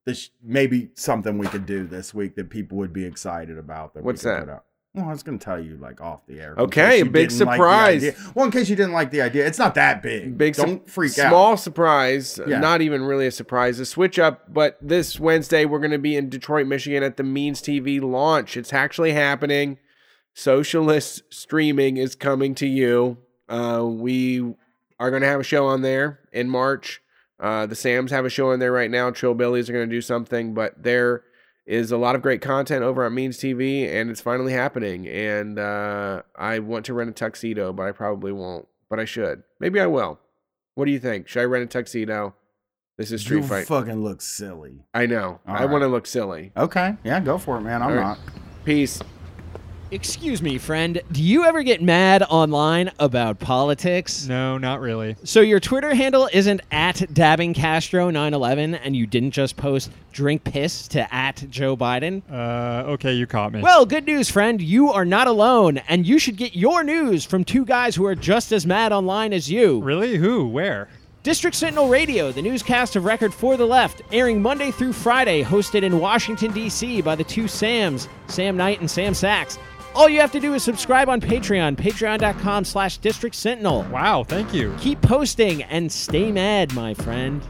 this 0.04 0.30
maybe 0.42 0.90
something 0.94 1.38
we 1.38 1.46
could 1.48 1.66
do 1.66 1.86
this 1.86 2.14
week 2.14 2.36
that 2.36 2.50
people 2.50 2.78
would 2.78 2.92
be 2.92 3.04
excited 3.04 3.58
about. 3.58 3.94
That 3.94 4.04
we 4.04 4.06
What's 4.06 4.22
that? 4.22 4.62
Well, 4.94 5.06
I 5.06 5.12
was 5.12 5.22
going 5.22 5.38
to 5.38 5.44
tell 5.44 5.58
you 5.58 5.78
like 5.78 6.02
off 6.02 6.26
the 6.26 6.38
air. 6.38 6.54
Okay, 6.58 6.82
case 6.82 6.94
a 7.02 7.04
you 7.06 7.10
big 7.10 7.28
didn't 7.30 7.46
like 7.46 7.56
surprise. 7.56 8.32
well, 8.34 8.44
in 8.44 8.50
case 8.50 8.68
you 8.68 8.76
didn't 8.76 8.92
like 8.92 9.10
the 9.10 9.22
idea, 9.22 9.46
it's 9.46 9.58
not 9.58 9.74
that 9.76 10.02
big. 10.02 10.36
Big 10.36 10.54
Don't 10.54 10.86
freak 10.88 11.18
out. 11.18 11.30
Small 11.30 11.56
surprise, 11.56 12.38
Yeah. 12.46 12.58
not 12.58 12.82
even 12.82 13.02
really 13.02 13.26
a 13.26 13.30
surprise. 13.30 13.80
A 13.80 13.86
switch 13.86 14.18
up, 14.18 14.52
but 14.52 14.76
this 14.82 15.18
Wednesday 15.18 15.64
we're 15.64 15.78
going 15.78 15.92
to 15.92 15.98
be 15.98 16.14
in 16.14 16.28
Detroit, 16.28 16.66
Michigan 16.66 17.02
at 17.02 17.16
the 17.16 17.22
Means 17.22 17.62
TV 17.62 18.02
launch. 18.02 18.54
It's 18.58 18.72
actually 18.74 19.12
happening. 19.12 19.78
Socialist 20.34 21.22
streaming 21.30 21.96
is 21.96 22.14
coming 22.14 22.54
to 22.56 22.66
you. 22.66 23.16
Uh, 23.48 23.84
we 23.86 24.54
are 25.00 25.10
going 25.10 25.22
to 25.22 25.28
have 25.28 25.40
a 25.40 25.44
show 25.44 25.66
on 25.66 25.82
there 25.82 26.20
in 26.32 26.48
March. 26.50 27.00
Uh, 27.40 27.64
the 27.66 27.74
Sams 27.74 28.10
have 28.10 28.24
a 28.24 28.30
show 28.30 28.50
on 28.52 28.58
there 28.58 28.72
right 28.72 28.90
now. 28.90 29.10
Trill 29.10 29.34
Billies 29.34 29.68
are 29.68 29.72
going 29.72 29.88
to 29.88 29.94
do 29.94 30.00
something, 30.02 30.54
but 30.54 30.82
there 30.82 31.24
is 31.66 31.92
a 31.92 31.96
lot 31.96 32.14
of 32.16 32.22
great 32.22 32.40
content 32.40 32.82
over 32.82 33.04
on 33.04 33.14
Means 33.14 33.38
TV, 33.38 33.88
and 33.88 34.10
it's 34.10 34.20
finally 34.20 34.52
happening. 34.52 35.06
And 35.06 35.58
uh, 35.58 36.22
I 36.36 36.58
want 36.58 36.84
to 36.86 36.94
rent 36.94 37.10
a 37.10 37.12
tuxedo, 37.12 37.72
but 37.72 37.86
I 37.86 37.92
probably 37.92 38.32
won't. 38.32 38.66
But 38.90 38.98
I 39.00 39.04
should. 39.04 39.42
Maybe 39.60 39.80
I 39.80 39.86
will. 39.86 40.18
What 40.74 40.84
do 40.86 40.90
you 40.90 40.98
think? 40.98 41.28
Should 41.28 41.40
I 41.40 41.44
rent 41.44 41.64
a 41.64 41.66
tuxedo? 41.66 42.34
This 42.98 43.10
is 43.10 43.22
Street 43.22 43.38
you 43.38 43.42
Fight. 43.44 43.66
fucking 43.66 44.02
look 44.04 44.20
silly. 44.20 44.84
I 44.92 45.06
know. 45.06 45.40
All 45.46 45.54
I 45.56 45.60
right. 45.60 45.70
want 45.70 45.82
to 45.82 45.88
look 45.88 46.06
silly. 46.06 46.52
Okay, 46.56 46.94
yeah, 47.04 47.20
go 47.20 47.38
for 47.38 47.56
it, 47.56 47.62
man. 47.62 47.80
I'm 47.82 47.90
All 47.90 47.94
right. 47.96 48.02
not. 48.02 48.18
Peace. 48.64 49.00
Excuse 49.92 50.40
me, 50.40 50.56
friend. 50.56 51.02
Do 51.12 51.22
you 51.22 51.44
ever 51.44 51.62
get 51.62 51.82
mad 51.82 52.22
online 52.22 52.90
about 52.98 53.38
politics? 53.38 54.26
No, 54.26 54.56
not 54.56 54.80
really. 54.80 55.16
So 55.22 55.42
your 55.42 55.60
Twitter 55.60 55.94
handle 55.94 56.30
isn't 56.32 56.62
at 56.70 57.12
dabbing 57.12 57.52
Castro 57.52 58.08
911 58.08 58.76
and 58.76 58.96
you 58.96 59.06
didn't 59.06 59.32
just 59.32 59.58
post 59.58 59.90
drink 60.10 60.44
piss 60.44 60.88
to 60.88 61.14
at 61.14 61.44
Joe 61.50 61.76
Biden? 61.76 62.22
Uh, 62.32 62.88
okay, 62.92 63.12
you 63.12 63.26
caught 63.26 63.52
me. 63.52 63.60
Well, 63.60 63.84
good 63.84 64.06
news, 64.06 64.30
friend. 64.30 64.62
You 64.62 64.90
are 64.90 65.04
not 65.04 65.26
alone, 65.26 65.76
and 65.76 66.06
you 66.06 66.18
should 66.18 66.36
get 66.36 66.56
your 66.56 66.82
news 66.82 67.26
from 67.26 67.44
two 67.44 67.66
guys 67.66 67.94
who 67.94 68.06
are 68.06 68.14
just 68.14 68.50
as 68.50 68.66
mad 68.66 68.92
online 68.92 69.34
as 69.34 69.50
you. 69.50 69.82
Really? 69.82 70.16
Who? 70.16 70.48
Where? 70.48 70.88
District 71.22 71.54
Sentinel 71.54 71.88
Radio, 71.88 72.32
the 72.32 72.42
newscast 72.42 72.96
of 72.96 73.04
record 73.04 73.32
for 73.32 73.56
the 73.56 73.64
left, 73.66 74.02
airing 74.10 74.42
Monday 74.42 74.72
through 74.72 74.92
Friday, 74.92 75.44
hosted 75.44 75.84
in 75.84 76.00
Washington, 76.00 76.50
D.C. 76.52 77.00
by 77.00 77.14
the 77.14 77.22
two 77.22 77.46
Sams, 77.46 78.08
Sam 78.26 78.56
Knight 78.56 78.80
and 78.80 78.90
Sam 78.90 79.14
Sachs. 79.14 79.56
All 79.94 80.08
you 80.08 80.20
have 80.20 80.32
to 80.32 80.40
do 80.40 80.54
is 80.54 80.62
subscribe 80.62 81.08
on 81.08 81.20
Patreon, 81.20 81.76
patreon.com 81.76 82.64
slash 82.64 82.98
District 82.98 83.34
Sentinel. 83.34 83.82
Wow, 83.90 84.24
thank 84.24 84.54
you. 84.54 84.74
Keep 84.78 85.02
posting 85.02 85.62
and 85.64 85.92
stay 85.92 86.32
mad, 86.32 86.74
my 86.74 86.94
friend. 86.94 87.42